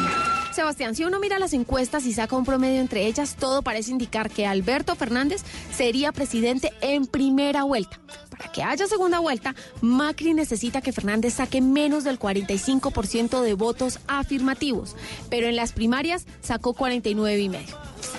Sebastián, 0.52 0.94
si 0.94 1.04
uno 1.04 1.18
mira 1.18 1.40
las 1.40 1.52
encuestas 1.52 2.06
y 2.06 2.12
saca 2.12 2.36
un 2.36 2.44
promedio 2.44 2.80
entre 2.80 3.06
ellas, 3.06 3.34
todo 3.34 3.62
parece 3.62 3.90
indicar 3.90 4.30
que 4.30 4.46
Alberto 4.46 4.94
Fernández 4.94 5.42
sería 5.72 6.12
presidente 6.12 6.72
en 6.80 7.06
primera 7.06 7.64
vuelta. 7.64 7.98
Para 8.30 8.52
que 8.52 8.62
haya 8.62 8.86
segunda 8.86 9.18
vuelta, 9.18 9.56
Macri 9.80 10.32
necesita 10.32 10.80
que 10.80 10.92
Fernández 10.92 11.34
saque 11.34 11.60
menos 11.60 12.04
del 12.04 12.20
45% 12.20 13.40
de 13.40 13.54
votos 13.54 13.98
afirmativos, 14.06 14.94
pero 15.28 15.48
en 15.48 15.56
las 15.56 15.72
primarias 15.72 16.24
sacó 16.40 16.72
49 16.72 17.40
y 17.40 17.48
medio. 17.48 17.76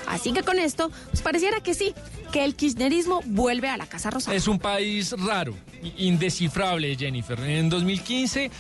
Así 0.08 0.34
que 0.34 0.44
con 0.44 0.60
esto, 0.60 0.92
pues 1.10 1.22
pareciera 1.22 1.62
que 1.62 1.74
sí, 1.74 1.94
que 2.36 2.44
el 2.44 2.56
kirchnerismo 2.56 3.22
vuelve 3.28 3.70
a 3.70 3.78
la 3.78 3.86
Casa 3.86 4.10
Rosada. 4.10 4.36
Es 4.36 4.50
un 4.50 4.60
país 4.60 5.16
raro, 5.18 5.56
indescifrable, 5.98 6.94
Jennifer. 6.98 7.40
En 7.40 7.70
2015, 7.70 8.52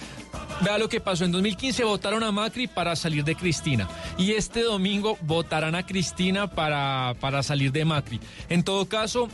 vea 0.61 0.77
lo 0.77 0.87
que 0.87 1.01
pasó. 1.01 1.25
En 1.25 1.33
2015 1.33 1.83
votaron 1.83 2.23
a 2.23 2.31
Macri 2.31 2.67
para 2.67 2.95
salir 2.95 3.25
de 3.25 3.35
Cristina. 3.35 3.89
Y 4.17 4.31
este 4.31 4.61
domingo 4.61 5.17
votarán 5.23 5.75
a 5.75 5.85
Cristina 5.85 6.49
para, 6.49 7.15
para 7.19 7.43
salir 7.43 7.73
de 7.73 7.83
Macri. 7.83 8.21
En 8.47 8.63
todo 8.63 8.87
caso, 8.87 9.27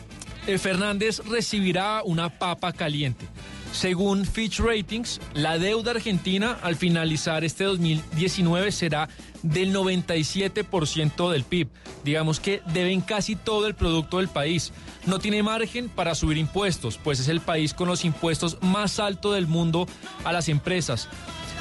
eh, 0.47 0.57
Fernández 0.57 1.19
recibirá 1.19 2.01
una 2.03 2.39
papa 2.39 2.73
caliente. 2.73 3.27
Según 3.72 4.26
Fitch 4.26 4.60
Ratings, 4.60 5.22
la 5.34 5.57
deuda 5.57 5.91
argentina 5.91 6.57
al 6.61 6.76
finalizar 6.76 7.43
este 7.43 7.64
2019 7.64 8.72
será 8.72 9.07
del 9.43 9.73
97% 9.73 11.31
del 11.31 11.43
PIB. 11.43 11.69
Digamos 12.03 12.39
que 12.39 12.61
deben 12.73 13.02
casi 13.02 13.35
todo 13.35 13.68
el 13.68 13.73
producto 13.73 14.18
del 14.18 14.27
país. 14.27 14.73
No 15.06 15.19
tiene 15.19 15.41
margen 15.41 15.89
para 15.89 16.15
subir 16.15 16.38
impuestos, 16.38 16.99
pues 17.02 17.19
es 17.19 17.30
el 17.30 17.39
país 17.39 17.73
con 17.73 17.88
los 17.88 18.03
impuestos 18.03 18.57
más 18.61 18.99
altos 18.99 19.35
del 19.35 19.48
mundo 19.48 19.88
a 20.26 20.34
las 20.34 20.49
empresas. 20.49 21.07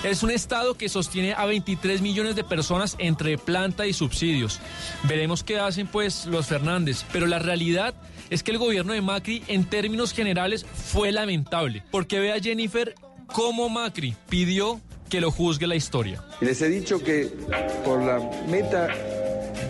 Es 0.03 0.23
un 0.23 0.31
estado 0.31 0.79
que 0.79 0.89
sostiene 0.89 1.35
a 1.35 1.45
23 1.45 2.01
millones 2.01 2.35
de 2.35 2.43
personas 2.43 2.97
entre 2.99 3.37
planta 3.37 3.87
y 3.87 3.93
subsidios. 3.93 4.59
Veremos 5.03 5.45
qué 5.45 5.59
hacen 5.59 5.87
pues 5.87 6.25
los 6.25 6.47
Fernández, 6.47 7.05
pero 7.13 7.27
la 7.27 7.39
realidad 7.39 7.95
es 8.31 8.43
que 8.43 8.51
el 8.51 8.57
gobierno 8.57 8.95
de 8.95 9.03
Macri 9.03 9.43
en 9.47 9.67
términos 9.67 10.15
generales 10.15 10.65
fue 10.65 11.13
lamentable, 11.13 11.83
porque 11.91 12.19
ve 12.19 12.33
a 12.33 12.41
Jennifer 12.41 12.95
cómo 13.27 13.69
Macri 13.69 14.17
pidió 14.31 14.81
que 15.11 15.21
lo 15.21 15.31
juzgue 15.31 15.67
la 15.67 15.75
historia. 15.75 16.23
Y 16.41 16.47
les 16.47 16.63
he 16.63 16.69
dicho 16.69 17.03
que 17.03 17.31
por 17.85 18.03
la 18.03 18.19
meta 18.49 18.89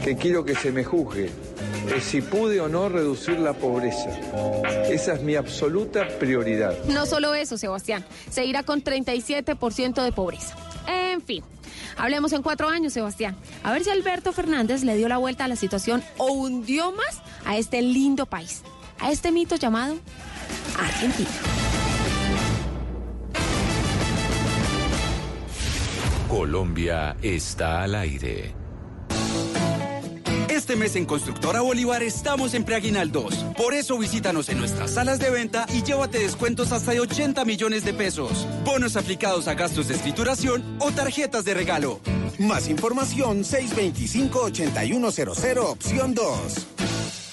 que 0.04 0.16
quiero 0.16 0.44
que 0.44 0.54
se 0.54 0.70
me 0.70 0.84
juzgue 0.84 1.30
es 1.96 2.04
si 2.04 2.20
pude 2.20 2.60
o 2.60 2.68
no 2.68 2.88
reducir 2.88 3.40
la 3.40 3.54
pobreza. 3.54 4.10
Esa 4.88 5.14
es 5.14 5.22
mi 5.22 5.34
absoluta 5.34 6.06
prioridad. 6.18 6.76
No 6.84 7.06
solo 7.06 7.34
eso, 7.34 7.58
Sebastián, 7.58 8.04
se 8.30 8.44
irá 8.44 8.62
con 8.62 8.84
37% 8.84 10.04
de 10.04 10.12
pobreza. 10.12 10.54
En 10.86 11.22
fin. 11.22 11.42
Hablemos 11.96 12.32
en 12.32 12.42
cuatro 12.42 12.68
años, 12.68 12.92
Sebastián. 12.92 13.36
A 13.62 13.72
ver 13.72 13.82
si 13.84 13.90
Alberto 13.90 14.32
Fernández 14.32 14.84
le 14.84 14.96
dio 14.96 15.08
la 15.08 15.18
vuelta 15.18 15.44
a 15.44 15.48
la 15.48 15.56
situación 15.56 16.02
o 16.18 16.32
hundió 16.32 16.92
más 16.92 17.20
a 17.44 17.56
este 17.56 17.82
lindo 17.82 18.26
país, 18.26 18.62
a 19.00 19.10
este 19.10 19.32
mito 19.32 19.56
llamado 19.56 19.96
Argentina. 20.78 21.30
Colombia 26.30 27.16
está 27.22 27.82
al 27.82 27.96
aire. 27.96 28.54
Este 30.48 30.76
mes 30.76 30.94
en 30.94 31.04
Constructora 31.04 31.60
Bolívar 31.60 32.04
estamos 32.04 32.54
en 32.54 32.62
preaguinaldos. 32.62 33.34
Por 33.56 33.74
eso 33.74 33.98
visítanos 33.98 34.48
en 34.48 34.58
nuestras 34.58 34.92
salas 34.92 35.18
de 35.18 35.28
venta 35.28 35.66
y 35.74 35.82
llévate 35.82 36.20
descuentos 36.20 36.70
hasta 36.70 36.92
de 36.92 37.00
80 37.00 37.44
millones 37.44 37.84
de 37.84 37.94
pesos. 37.94 38.46
Bonos 38.64 38.94
aplicados 38.94 39.48
a 39.48 39.54
gastos 39.54 39.88
de 39.88 39.94
escrituración 39.94 40.62
o 40.78 40.92
tarjetas 40.92 41.44
de 41.44 41.54
regalo. 41.54 41.98
Más 42.38 42.68
información 42.68 43.40
625-8100 43.40 45.58
opción 45.58 46.14
2. 46.14 46.66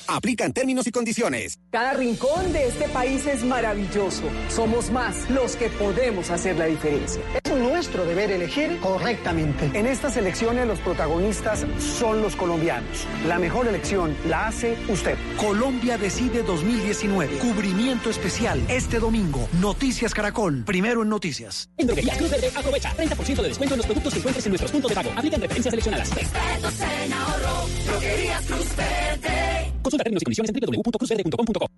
Aplican 0.07 0.53
términos 0.53 0.88
y 0.88 0.91
condiciones. 0.91 1.59
Cada 1.69 1.93
rincón 1.93 2.53
de 2.53 2.67
este 2.67 2.88
país 2.89 3.25
es 3.25 3.43
maravilloso. 3.43 4.23
Somos 4.49 4.89
más 4.89 5.29
los 5.29 5.55
que 5.55 5.69
podemos 5.69 6.29
hacer 6.29 6.55
la 6.57 6.65
diferencia. 6.65 7.21
Es 7.43 7.51
nuestro 7.51 8.05
deber 8.05 8.31
elegir 8.31 8.79
correctamente. 8.79 9.69
En 9.73 9.85
estas 9.85 10.15
elecciones 10.17 10.65
los 10.67 10.79
protagonistas 10.79 11.65
son 11.79 12.21
los 12.21 12.35
colombianos. 12.35 13.05
La 13.27 13.38
mejor 13.38 13.67
elección 13.67 14.15
la 14.27 14.47
hace 14.47 14.77
usted. 14.88 15.17
Colombia 15.38 15.97
Decide 15.97 16.43
2019. 16.43 17.38
Cubrimiento 17.39 18.09
especial 18.09 18.61
este 18.69 18.99
domingo. 18.99 19.47
Noticias 19.59 20.13
Caracol. 20.13 20.63
Primero 20.63 21.03
en 21.03 21.09
noticias. 21.09 21.69
En 21.77 21.88
Droguerías 21.88 22.17
Cruz 22.17 22.31
Verde 22.31 22.51
aprovecha 22.55 22.95
30% 22.95 23.41
de 23.41 23.47
descuento 23.49 23.73
en 23.75 23.77
los 23.79 23.85
productos 23.85 24.13
que 24.13 24.19
encuentres 24.19 24.45
en 24.45 24.51
nuestros 24.51 24.71
puntos 24.71 24.89
de 24.89 24.95
pago. 24.95 25.11
Aplican 25.15 25.41
referencias 25.41 25.71
seleccionadas. 25.71 26.11
Expertos 26.11 26.73
en 26.81 27.13
ahorro. 27.13 27.67
Droguerías 27.85 28.45
Cruz 28.45 28.75
Verde. 28.75 29.56
Consulta 29.88 30.03
términos 30.03 30.22
y 30.22 30.26
condiciones 30.26 30.51
en 30.53 30.59
www.cruzverde.com.co. 30.59 31.72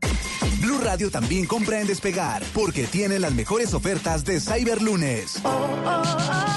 Blue 0.61 0.79
Radio 0.79 1.11
también 1.11 1.45
compra 1.45 1.79
en 1.79 1.85
Despegar 1.85 2.41
porque 2.55 2.87
tiene 2.87 3.19
las 3.19 3.33
mejores 3.33 3.73
ofertas 3.75 4.25
de 4.25 4.41
Cyberlunes. 4.41 5.39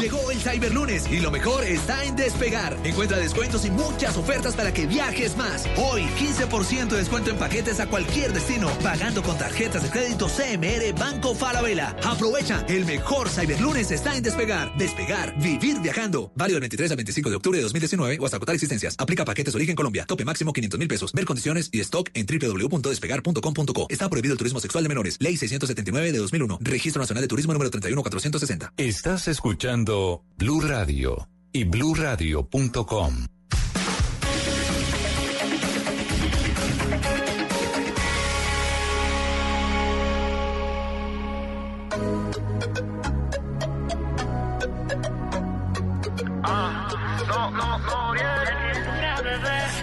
Llegó 0.00 0.30
el 0.30 0.38
Cyberlunes 0.40 1.06
y 1.10 1.20
lo 1.20 1.30
mejor 1.30 1.62
está 1.64 2.04
en 2.04 2.16
Despegar. 2.16 2.78
Encuentra 2.84 3.18
descuentos 3.18 3.66
y 3.66 3.70
muchas 3.70 4.16
ofertas 4.16 4.56
para 4.56 4.72
que 4.72 4.86
viajes 4.86 5.36
más. 5.36 5.66
Hoy, 5.76 6.04
15% 6.18 6.88
de 6.88 6.96
descuento 6.96 7.30
en 7.30 7.36
paquetes 7.36 7.80
a 7.80 7.86
cualquier 7.86 8.32
destino, 8.32 8.70
pagando 8.82 9.22
con 9.22 9.36
tarjetas 9.36 9.82
de 9.82 9.90
crédito 9.90 10.28
CMR 10.28 10.98
Banco 10.98 11.34
Falabella. 11.34 11.94
Aprovecha, 12.02 12.64
el 12.68 12.86
mejor 12.86 13.28
Cyberlunes 13.28 13.90
está 13.90 14.16
en 14.16 14.22
Despegar. 14.22 14.74
Despegar, 14.78 15.38
vivir 15.38 15.80
viajando. 15.80 16.32
Válido 16.34 16.56
del 16.56 16.62
23 16.62 16.90
al 16.92 16.96
25 16.96 17.28
de 17.28 17.36
octubre 17.36 17.58
de 17.58 17.62
2019 17.64 18.18
o 18.20 18.24
hasta 18.24 18.38
agotar 18.38 18.54
existencias. 18.54 18.96
Aplica 18.98 19.26
paquetes 19.26 19.54
origen 19.54 19.76
Colombia. 19.76 20.06
Tope 20.06 20.24
máximo 20.24 20.54
500 20.54 20.78
mil 20.78 20.88
pesos. 20.88 21.12
Ver 21.12 21.26
condiciones 21.26 21.41
y 21.72 21.80
stock 21.80 22.08
en 22.14 22.26
www.despegar.com.co. 22.26 23.86
Está 23.88 24.08
prohibido 24.08 24.32
el 24.32 24.38
turismo 24.38 24.60
sexual 24.60 24.84
de 24.84 24.88
menores. 24.88 25.16
Ley 25.20 25.36
679 25.36 26.12
de 26.12 26.18
2001. 26.18 26.58
Registro 26.60 27.00
Nacional 27.00 27.22
de 27.22 27.28
Turismo 27.28 27.52
número 27.52 27.70
31460. 27.70 28.74
Estás 28.76 29.28
escuchando 29.28 30.22
Blue 30.36 30.60
Radio 30.60 31.28
y 31.52 31.64
bluradio.com. 31.64 33.26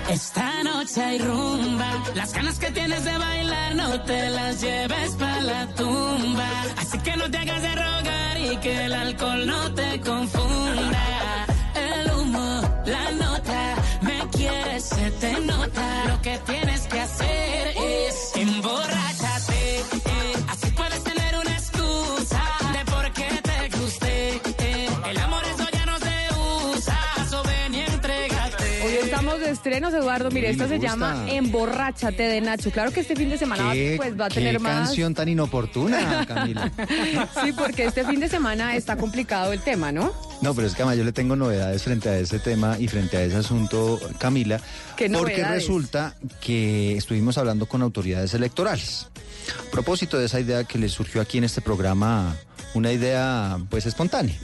Esta 0.10 0.49
noche 0.90 1.02
hay 1.02 1.20
rumba, 1.20 2.04
las 2.16 2.34
ganas 2.34 2.60
que 2.60 2.72
tienes 2.72 3.04
de 3.04 3.18
bailar 3.18 3.76
no 3.76 4.02
te 4.02 4.30
las 4.30 4.62
lleves 4.62 5.12
para 5.18 5.42
la 5.42 5.68
tumba. 5.76 6.50
Así 6.78 6.98
que 7.00 7.16
no 7.18 7.30
te 7.30 7.38
hagas 7.38 7.62
de 7.62 7.76
rogar 7.76 8.38
y 8.40 8.58
que 8.58 8.86
el 8.86 8.94
alcohol 8.94 9.46
no 9.46 9.74
te 9.74 10.00
confunda. 10.02 11.46
El 11.76 12.12
humo, 12.12 12.62
la 12.86 13.12
nota, 13.12 13.76
me 14.02 14.20
quieres, 14.32 14.86
se 14.86 15.12
te 15.12 15.40
nota. 15.42 16.06
Lo 16.08 16.22
que 16.22 16.38
tienes 16.46 16.88
que 16.88 17.00
hacer 17.00 17.49
Eduardo. 29.88 30.30
Mire, 30.32 30.50
me 30.54 30.68
se 30.68 30.76
gusta. 30.76 30.78
llama 30.92 31.26
Emborráchate 31.30 32.24
de 32.24 32.42
Nacho. 32.42 32.70
Claro 32.72 32.92
que 32.92 33.00
este 33.00 33.16
fin 33.16 33.30
de 33.30 33.38
semana 33.38 33.64
va- 33.64 33.74
¿Qué, 33.74 33.94
pues 33.98 34.20
va 34.20 34.26
a 34.26 34.30
qué 34.30 34.36
tener 34.36 34.60
más. 34.60 34.88
canción 34.88 35.14
tan 35.14 35.30
inoportuna, 35.30 36.26
Camila. 36.28 36.72
Sí, 37.44 37.54
porque 37.58 37.86
este 37.86 38.04
fin 38.06 38.20
de 38.20 38.28
semana 38.30 38.76
está 38.76 38.98
complicado 38.98 39.54
el 39.54 39.62
tema, 39.62 39.92
¿no? 39.92 40.12
No, 40.42 40.54
pero 40.54 40.68
es 40.68 40.74
que 40.76 40.82
además 40.82 40.98
yo 40.98 41.04
le 41.04 41.12
tengo 41.12 41.36
novedades 41.36 41.84
frente 41.84 42.10
a 42.10 42.18
ese 42.18 42.40
tema 42.40 42.78
y 42.80 42.88
frente 42.88 43.18
a 43.18 43.24
ese 43.24 43.38
asunto, 43.38 44.00
Camila. 44.18 44.60
¿Qué 44.96 45.10
porque 45.10 45.44
resulta 45.46 46.16
que 46.42 46.98
estuvimos 46.98 47.38
hablando 47.38 47.66
con 47.66 47.82
autoridades 47.82 48.34
electorales. 48.34 49.08
A 49.68 49.72
propósito 49.72 50.18
de 50.18 50.26
esa 50.26 50.40
idea 50.40 50.64
que 50.64 50.78
le 50.78 50.90
surgió 50.90 51.22
aquí 51.22 51.38
en 51.38 51.44
este 51.44 51.62
programa, 51.62 52.36
una 52.74 52.92
idea 52.92 53.58
pues 53.70 53.86
espontánea. 53.86 54.36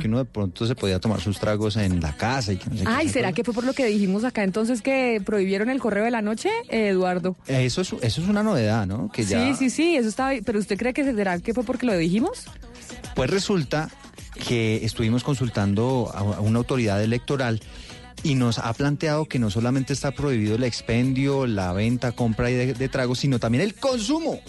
que 0.00 0.08
uno 0.08 0.18
de 0.18 0.24
pronto 0.24 0.66
se 0.66 0.74
podía 0.74 0.98
tomar 0.98 1.20
sus 1.20 1.38
tragos 1.38 1.76
en 1.76 2.00
la 2.00 2.16
casa 2.16 2.52
y 2.52 2.56
que 2.56 2.68
no 2.68 2.76
sé 2.76 2.84
qué. 2.84 2.90
Ay, 2.90 3.08
¿será 3.08 3.32
que 3.32 3.44
fue 3.44 3.54
por 3.54 3.64
lo 3.64 3.72
que 3.72 3.86
dijimos 3.86 4.24
acá 4.24 4.42
entonces 4.44 4.82
que 4.82 5.22
prohibieron 5.24 5.70
el 5.70 5.80
correo 5.80 6.04
de 6.04 6.10
la 6.10 6.22
noche, 6.22 6.50
eh, 6.68 6.88
Eduardo? 6.88 7.36
Eso 7.46 7.80
es, 7.80 7.92
eso 7.92 8.22
es 8.22 8.28
una 8.28 8.42
novedad, 8.42 8.86
¿no? 8.86 9.10
Que 9.10 9.24
ya, 9.24 9.46
Sí, 9.46 9.54
sí, 9.54 9.70
sí, 9.70 9.96
eso 9.96 10.08
estaba. 10.08 10.32
Pero 10.44 10.58
¿usted 10.58 10.76
cree 10.76 10.92
que 10.92 11.04
será 11.04 11.38
que 11.38 11.54
fue 11.54 11.64
porque 11.64 11.86
lo 11.86 11.96
dijimos? 11.96 12.44
Pues 13.14 13.30
resulta 13.30 13.88
que 14.46 14.84
estuvimos 14.84 15.22
consultando 15.24 16.10
a 16.14 16.22
una 16.40 16.58
autoridad 16.58 17.02
electoral 17.02 17.60
y 18.22 18.34
nos 18.34 18.58
ha 18.58 18.72
planteado 18.72 19.26
que 19.26 19.38
no 19.38 19.50
solamente 19.50 19.92
está 19.92 20.10
prohibido 20.12 20.56
el 20.56 20.64
expendio, 20.64 21.46
la 21.46 21.72
venta, 21.72 22.12
compra 22.12 22.48
de, 22.48 22.74
de 22.74 22.88
tragos, 22.88 23.20
sino 23.20 23.38
también 23.38 23.62
el 23.62 23.74
consumo. 23.74 24.40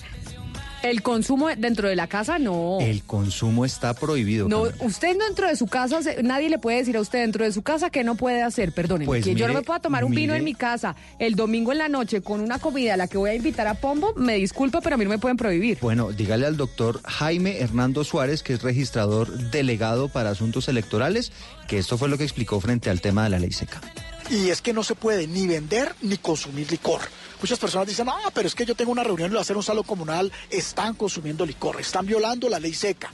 El 0.84 1.02
consumo 1.02 1.48
dentro 1.48 1.88
de 1.88 1.96
la 1.96 2.08
casa, 2.08 2.40
no. 2.40 2.78
El 2.82 3.04
consumo 3.04 3.64
está 3.64 3.94
prohibido. 3.94 4.50
No, 4.50 4.64
Camila. 4.64 4.86
usted 4.86 5.18
dentro 5.18 5.48
de 5.48 5.56
su 5.56 5.68
casa, 5.68 6.02
nadie 6.22 6.50
le 6.50 6.60
puede 6.60 6.78
decir 6.78 6.98
a 6.98 7.02
usted 7.02 7.20
dentro 7.20 7.46
de 7.46 7.54
su 7.54 7.62
casa 7.62 7.90
que 7.90 8.04
no 8.04 8.16
puede 8.16 8.44
hacer, 8.44 8.74
perdónenme, 8.74 9.06
Pues 9.06 9.24
que 9.24 9.34
yo 9.34 9.48
no 9.48 9.54
me 9.54 9.62
pueda 9.62 9.80
tomar 9.80 10.04
un 10.04 10.14
vino 10.14 10.36
en 10.36 10.44
mi 10.44 10.54
casa 10.54 10.96
el 11.20 11.36
domingo 11.36 11.72
en 11.72 11.78
la 11.78 11.88
noche 11.88 12.22
con 12.22 12.42
una 12.42 12.60
comida 12.60 12.96
a 12.96 12.98
la 12.98 13.08
que 13.08 13.18
voy 13.18 13.30
a 13.30 13.36
invitar 13.36 13.66
a 13.68 13.76
Pombo, 13.76 14.14
me 14.16 14.36
disculpa, 14.36 14.82
pero 14.82 14.96
a 14.96 14.98
mí 14.98 15.06
no 15.06 15.10
me 15.10 15.20
pueden 15.20 15.38
prohibir. 15.38 15.78
Bueno, 15.82 16.12
dígale 16.12 16.46
al 16.46 16.58
doctor 16.58 17.02
Jaime 17.06 17.60
Hernando 17.60 18.04
Suárez, 18.04 18.44
que 18.44 18.54
es 18.54 18.62
registrador 18.62 19.32
delegado 19.52 20.10
para 20.10 20.32
asuntos 20.32 20.68
electorales, 20.68 21.32
que 21.68 21.78
esto 21.78 21.98
fue 21.98 22.10
lo 22.10 22.18
que 22.18 22.26
explicó 22.26 22.60
frente 22.60 22.90
al 22.90 23.00
tema 23.00 23.24
de 23.24 23.30
la 23.30 23.40
ley 23.40 23.52
seca. 23.52 23.80
Y 24.34 24.50
es 24.50 24.64
que 24.64 24.74
no 24.74 24.84
se 24.84 24.96
puede 24.96 25.28
ni 25.28 25.46
vender 25.46 25.96
ni 26.02 26.18
consumir 26.18 26.72
licor. 26.72 27.02
Muchas 27.40 27.60
personas 27.60 27.88
dicen, 27.88 28.10
ah, 28.10 28.32
pero 28.34 28.48
es 28.48 28.56
que 28.56 28.66
yo 28.66 28.74
tengo 28.74 28.92
una 28.92 29.04
reunión 29.04 29.30
y 29.30 29.34
lo 29.34 29.40
hacer 29.40 29.56
un 29.56 29.62
salón 29.62 29.84
comunal, 29.84 30.32
están 30.50 30.96
consumiendo 30.96 31.46
licor, 31.46 31.80
están 31.80 32.08
violando 32.08 32.50
la 32.50 32.60
ley 32.60 32.74
seca. 32.74 33.12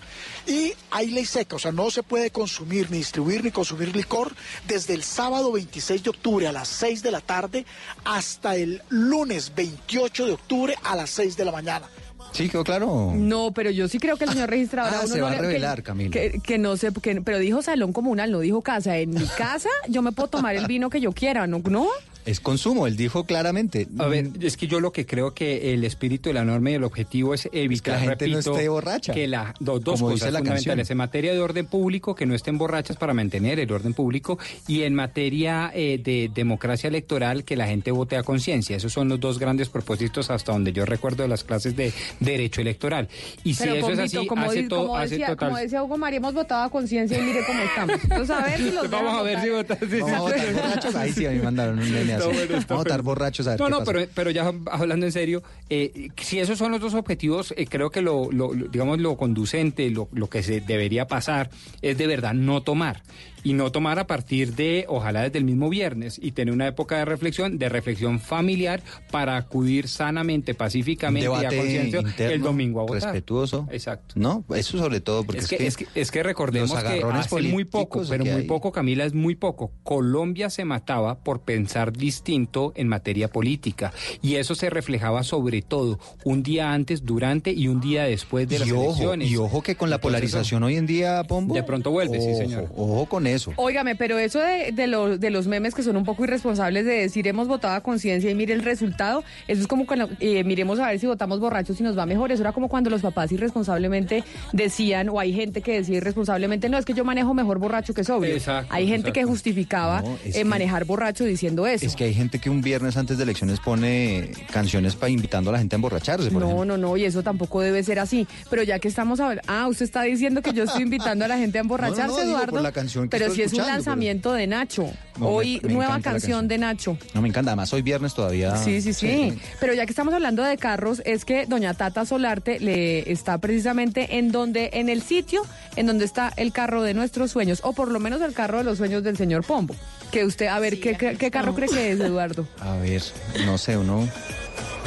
Y 0.47 0.71
hay 0.91 1.07
ley 1.07 1.25
seca, 1.25 1.57
o 1.57 1.59
sea, 1.59 1.73
no 1.73 1.91
se 1.91 2.03
puede 2.03 2.31
consumir, 2.31 2.89
ni 2.89 2.99
distribuir, 2.99 3.43
ni 3.43 3.51
consumir 3.51 3.93
licor 3.93 4.33
desde 4.65 4.93
el 4.93 5.03
sábado 5.03 5.51
26 5.51 6.03
de 6.03 6.09
octubre 6.09 6.47
a 6.47 6.53
las 6.53 6.69
6 6.69 7.03
de 7.03 7.11
la 7.11 7.19
tarde 7.19 7.65
hasta 8.05 8.55
el 8.55 8.81
lunes 8.87 9.53
28 9.53 10.25
de 10.25 10.31
octubre 10.31 10.75
a 10.83 10.95
las 10.95 11.09
6 11.09 11.35
de 11.35 11.45
la 11.45 11.51
mañana. 11.51 11.89
Sí, 12.31 12.47
quedó 12.49 12.63
claro. 12.63 13.11
No, 13.15 13.51
pero 13.51 13.69
yo 13.71 13.87
sí 13.87 13.97
creo 13.99 14.17
que 14.17 14.25
el 14.25 14.31
señor 14.31 14.49
registrador 14.49 14.93
Ah, 14.93 14.99
uno 15.05 15.13
se 15.13 15.19
no 15.19 15.25
va 15.25 15.31
a 15.31 15.35
revelar, 15.35 15.83
Camila. 15.83 16.11
Que, 16.11 16.39
que 16.43 16.57
no 16.57 16.77
sé, 16.77 16.91
que- 17.01 17.21
pero 17.21 17.39
dijo 17.39 17.61
salón 17.61 17.91
comunal, 17.93 18.31
no 18.31 18.39
dijo 18.39 18.61
casa. 18.61 18.97
En 18.97 19.11
mi 19.11 19.25
casa 19.37 19.69
yo 19.87 20.01
me 20.01 20.11
puedo 20.11 20.27
tomar 20.29 20.55
el 20.55 20.67
vino 20.67 20.89
que 20.89 21.01
yo 21.01 21.11
quiera, 21.11 21.47
¿no? 21.47 21.59
¿No? 21.69 21.87
Es 22.29 22.39
consumo, 22.39 22.85
él 22.85 22.95
dijo 22.95 23.23
claramente. 23.23 23.87
A 23.97 24.05
ver, 24.05 24.29
es 24.39 24.55
que 24.55 24.67
yo 24.67 24.79
lo 24.79 24.91
que 24.91 25.07
creo 25.07 25.33
que 25.33 25.73
el 25.73 25.83
espíritu 25.83 26.29
de 26.29 26.33
la 26.35 26.45
norma 26.45 26.69
y 26.69 26.73
el 26.75 26.83
objetivo 26.83 27.33
es 27.33 27.49
evitar, 27.51 27.95
la 27.95 28.01
gente 28.01 28.27
no 28.27 28.37
esté 28.37 28.69
borracha. 28.69 29.13
que 29.15 29.27
la, 29.27 29.55
dos, 29.59 29.83
dos 29.83 29.99
Como 29.99 30.11
dice 30.11 30.25
cosas 30.25 30.33
la 30.33 30.39
fundamentales. 30.39 30.75
canción. 30.75 30.93
En 30.93 30.97
materia 30.99 31.33
de 31.33 31.39
orden 31.39 31.65
público, 31.65 32.13
que 32.13 32.27
no 32.27 32.35
estén 32.35 32.59
borrachas 32.59 32.97
para 32.97 33.15
mantener 33.15 33.59
el 33.59 33.71
orden 33.71 33.95
público, 33.95 34.37
y 34.67 34.83
en 34.83 34.93
materia 34.93 35.71
eh, 35.73 35.99
de 36.03 36.29
democracia 36.31 36.87
electoral, 36.87 37.43
que 37.43 37.55
la 37.55 37.65
gente 37.65 37.89
vote 37.89 38.15
a 38.15 38.21
conciencia. 38.21 38.77
Esos 38.77 38.93
son 38.93 39.09
los 39.09 39.19
dos 39.19 39.39
grandes 39.39 39.69
propósitos 39.69 40.29
hasta 40.29 40.51
donde 40.51 40.71
yo 40.71 40.85
recuerdo 40.85 41.23
de 41.23 41.29
las 41.29 41.43
clases 41.43 41.75
de 41.75 41.91
derecho 42.19 42.61
electoral. 42.61 43.09
Y 43.43 43.55
si 43.55 43.67
eso 43.69 43.89
es 43.89 43.97
así, 43.97 44.27
como, 44.27 44.43
hace, 44.43 44.63
todo, 44.67 44.81
como 44.81 44.97
hace 44.97 45.09
decía, 45.15 45.29
total... 45.29 45.49
como 45.49 45.61
decía 45.61 45.81
Hugo 45.83 45.97
María, 45.97 46.17
hemos 46.17 46.35
votado 46.35 46.61
a 46.61 46.69
conciencia 46.69 47.17
y 47.17 47.21
mire 47.23 47.43
cómo 47.43 47.59
estamos. 47.63 48.03
Entonces, 48.03 48.29
a 48.29 48.43
ver 48.43 48.57
si 48.57 48.69
los 48.69 48.87
Vamos 48.99 49.17
a 49.17 49.23
ver 49.23 49.39
si 49.39 49.45
sí, 49.47 49.99
Vamos 49.99 50.13
a 50.13 50.17
sí. 50.17 50.19
votar 50.19 50.53
borrachos. 50.53 50.95
Ahí 50.95 51.11
sí, 51.11 51.25
a 51.25 51.31
mí 51.31 51.37
me 51.37 51.43
mandaron 51.45 51.79
un 51.79 51.91
nene 51.91 52.18
así. 52.19 52.29
Está 52.29 52.45
bueno, 52.45 52.59
está 52.59 52.73
Vamos 52.73 52.85
a 52.85 52.89
votar 52.89 53.01
borrachos 53.01 53.47
a 53.47 53.51
ver 53.51 53.59
No, 53.59 53.65
qué 53.65 53.71
no, 53.71 53.79
pasa. 53.79 53.91
pero, 53.93 54.07
pero 54.13 54.31
ya 54.31 54.51
hablando 54.71 55.05
en 55.05 55.11
serio, 55.11 55.43
eh, 55.69 56.09
si 56.17 56.39
esos 56.39 56.57
son 56.57 56.71
los 56.71 56.81
dos 56.81 56.93
objetivos, 56.93 57.53
eh, 57.57 57.65
creo 57.67 57.89
que 57.89 58.01
lo, 58.01 58.31
lo- 58.31 58.53
lo- 58.53 58.67
digamos, 58.67 58.99
lo 58.99 59.17
conducente, 59.17 59.89
lo, 59.89 60.09
lo 60.11 60.29
que 60.29 60.43
se 60.43 60.61
debería 60.61 61.07
pasar 61.07 61.49
es 61.81 61.97
de 61.97 62.07
verdad 62.07 62.33
no 62.33 62.61
tomar. 62.63 63.01
Y 63.43 63.53
no 63.53 63.71
tomar 63.71 63.99
a 63.99 64.07
partir 64.07 64.55
de, 64.55 64.85
ojalá 64.87 65.21
desde 65.23 65.37
el 65.39 65.45
mismo 65.45 65.69
viernes, 65.69 66.19
y 66.21 66.31
tener 66.31 66.53
una 66.53 66.67
época 66.67 66.97
de 66.97 67.05
reflexión, 67.05 67.57
de 67.57 67.69
reflexión 67.69 68.19
familiar, 68.19 68.81
para 69.11 69.37
acudir 69.37 69.87
sanamente, 69.87 70.53
pacíficamente 70.53 71.27
y 71.29 71.45
a 71.45 71.49
conciencia 71.49 72.01
el 72.17 72.41
domingo 72.41 72.81
a 72.81 72.83
votar. 72.83 73.03
respetuoso. 73.03 73.67
Exacto. 73.71 74.15
No, 74.17 74.43
eso 74.55 74.77
sobre 74.77 74.99
todo 75.01 75.23
porque 75.23 75.39
Es 75.41 75.47
que, 75.47 75.65
es, 75.67 75.77
que, 75.77 75.87
es 75.95 76.11
que 76.11 76.23
recordemos 76.23 76.71
que 76.83 77.01
hace 77.03 77.41
muy 77.43 77.65
poco, 77.65 78.01
pero 78.09 78.25
muy 78.25 78.33
hay- 78.41 78.47
poco, 78.47 78.71
Camila, 78.71 79.05
es 79.05 79.13
muy 79.13 79.35
poco. 79.35 79.71
Colombia 79.83 80.49
se 80.49 80.65
mataba 80.65 81.19
por 81.19 81.41
pensar 81.41 81.93
distinto 81.93 82.73
en 82.75 82.87
materia 82.87 83.29
política 83.29 83.93
y 84.21 84.35
eso 84.35 84.55
se 84.55 84.69
reflejaba 84.69 85.23
sobre 85.23 85.61
todo 85.61 85.99
un 86.25 86.43
día 86.43 86.73
antes, 86.73 87.05
durante 87.05 87.51
y 87.51 87.67
un 87.67 87.79
día 87.81 88.03
después 88.03 88.47
de 88.47 88.59
las 88.59 88.71
ojo, 88.71 88.83
elecciones. 88.85 89.29
y 89.31 89.37
ojo 89.37 89.61
que 89.61 89.75
con 89.75 89.89
la 89.89 89.95
Entonces, 89.97 90.19
polarización 90.19 90.63
hoy 90.63 90.75
en 90.75 90.85
día, 90.85 91.23
Pombo. 91.23 91.53
De 91.55 91.63
pronto 91.63 91.91
vuelve, 91.91 92.19
sí, 92.21 92.27
ojo, 92.29 92.37
señor. 92.37 92.69
Ojo 92.75 93.05
con 93.07 93.27
eso. 93.33 93.53
Óigame, 93.55 93.95
pero 93.95 94.17
eso 94.17 94.39
de, 94.39 94.71
de, 94.71 94.87
lo- 94.87 95.17
de 95.17 95.29
los 95.29 95.47
memes 95.47 95.73
que 95.75 95.83
son 95.83 95.95
un 95.97 96.05
poco 96.05 96.23
irresponsables 96.23 96.85
de 96.85 96.93
decir 97.01 97.27
hemos 97.27 97.47
votado 97.47 97.75
a 97.75 97.81
conciencia 97.81 98.29
y 98.29 98.35
mire 98.35 98.53
el 98.53 98.63
resultado, 98.63 99.23
eso 99.47 99.61
es 99.61 99.67
como 99.67 99.85
cuando 99.85 100.09
eh, 100.19 100.43
miremos 100.43 100.79
a 100.79 100.87
ver 100.87 100.99
si 100.99 101.07
votamos 101.07 101.39
borrachos 101.39 101.79
y 101.79 101.83
nos 101.83 101.97
va 101.97 102.05
mejor. 102.05 102.31
Eso 102.31 102.41
era 102.43 102.51
como 102.51 102.67
cuando 102.69 102.89
los 102.89 103.01
papás 103.01 103.31
irresponsablemente 103.31 104.23
decían, 104.53 105.09
o 105.09 105.19
hay 105.19 105.33
gente 105.33 105.61
que 105.61 105.73
decía 105.73 105.97
irresponsablemente, 105.97 106.69
no, 106.69 106.77
es 106.77 106.85
que 106.85 106.93
yo 106.93 107.03
manejo 107.05 107.33
mejor 107.33 107.59
borracho 107.59 107.93
que 107.93 108.03
sobrio. 108.03 108.33
Exacto, 108.35 108.73
hay 108.73 108.87
gente 108.87 109.11
que 109.11 109.23
justificaba 109.23 110.01
No, 110.01 110.17
eh, 110.25 110.31
que- 110.33 110.45
manejar 110.45 110.85
borracho 110.85 111.23
diciendo 111.25 111.67
eso. 111.67 111.85
Es 111.85 111.95
que 111.95 112.05
hay 112.05 112.13
gente 112.13 112.39
que 112.39 112.49
un 112.49 112.61
viernes 112.61 112.97
antes 112.97 113.17
de 113.17 113.23
elecciones 113.23 113.59
pone 113.59 114.31
canciones 114.51 114.95
para 114.95 115.09
invitando 115.11 115.49
a 115.49 115.53
la 115.53 115.59
gente 115.59 115.75
a 115.75 115.77
emborracharse, 115.77 116.31
por 116.31 116.41
No, 116.41 116.47
ejemplo. 116.47 116.65
no, 116.65 116.77
no, 116.77 116.97
y 116.97 117.05
eso 117.05 117.23
tampoco 117.23 117.61
debe 117.61 117.83
ser 117.83 117.99
así. 117.99 118.27
Pero 118.49 118.63
ya 118.63 118.79
que 118.79 118.87
estamos 118.87 119.19
hablando, 119.19 119.43
ah, 119.47 119.67
usted 119.67 119.85
está 119.85 120.03
diciendo 120.03 120.41
que 120.41 120.53
yo 120.53 120.63
estoy 120.63 120.83
invitando 120.83 121.25
a 121.25 121.27
la 121.27 121.37
gente 121.37 121.57
a 121.57 121.61
emborracharse, 121.61 122.01
No, 122.01 122.07
no, 122.07 122.17
no, 122.17 122.21
digo 122.25 122.31
Eduardo. 122.37 122.51
por 122.53 122.61
la 122.61 122.71
canción 122.71 123.09
que 123.09 123.17
pero 123.19 123.33
si 123.35 123.41
es 123.43 123.53
un 123.53 123.65
lanzamiento 123.65 124.33
de 124.33 124.47
Nacho. 124.47 124.91
No, 125.17 125.27
Hoy 125.27 125.59
me 125.63 125.73
nueva 125.73 125.99
canción 125.99 126.13
canción. 126.13 126.47
de 126.47 126.57
Nacho. 126.57 126.97
No 127.13 127.21
me 127.21 127.27
encanta, 127.27 127.51
además 127.51 127.73
hoy 127.73 127.81
viernes 127.81 128.13
todavía. 128.13 128.55
Sí, 128.57 128.81
sí, 128.81 128.93
sí, 128.93 129.37
Pero 129.59 129.73
ya 129.73 129.85
que 129.85 129.91
estamos 129.91 130.13
hablando 130.13 130.43
de 130.43 130.57
carros, 130.57 131.01
es 131.05 131.25
que 131.25 131.45
doña 131.45 131.73
Tata 131.73 132.05
Solarte 132.05 132.59
le 132.59 133.11
está 133.11 133.37
precisamente 133.37 134.17
en 134.17 134.31
donde, 134.31 134.69
en 134.73 134.89
el 134.89 135.01
sitio 135.01 135.41
en 135.75 135.85
donde 135.85 136.05
está 136.05 136.31
el 136.37 136.51
carro 136.51 136.83
de 136.83 136.93
nuestros 136.93 137.31
sueños, 137.31 137.59
o 137.63 137.73
por 137.73 137.91
lo 137.91 137.99
menos 137.99 138.21
el 138.21 138.33
carro 138.33 138.59
de 138.59 138.63
los 138.63 138.77
sueños 138.77 139.03
del 139.03 139.17
señor 139.17 139.43
Pombo. 139.43 139.75
Que 140.11 140.25
usted, 140.25 140.47
a 140.47 140.59
ver, 140.59 140.79
¿qué, 140.79 140.95
qué, 140.95 141.15
qué 141.17 141.31
carro 141.31 141.53
cree 141.53 141.69
que 141.69 141.91
es, 141.91 141.99
Eduardo? 141.99 142.47
A 142.61 142.75
ver, 142.77 143.01
no 143.45 143.57
sé, 143.57 143.77
uno, 143.77 144.07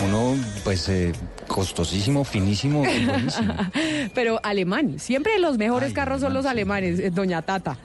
uno, 0.04 0.34
pues, 0.64 0.88
eh, 0.88 1.12
costosísimo, 1.46 2.24
finísimo 2.24 2.84
y 2.86 3.04
buenísimo. 3.04 3.54
Pero 4.14 4.40
alemán. 4.42 4.98
Siempre 4.98 5.38
los 5.38 5.58
mejores 5.58 5.92
carros 5.92 6.20
son 6.22 6.34
los 6.34 6.46
alemanes, 6.46 6.98
eh, 6.98 7.10
doña 7.10 7.42
Tata. 7.42 7.76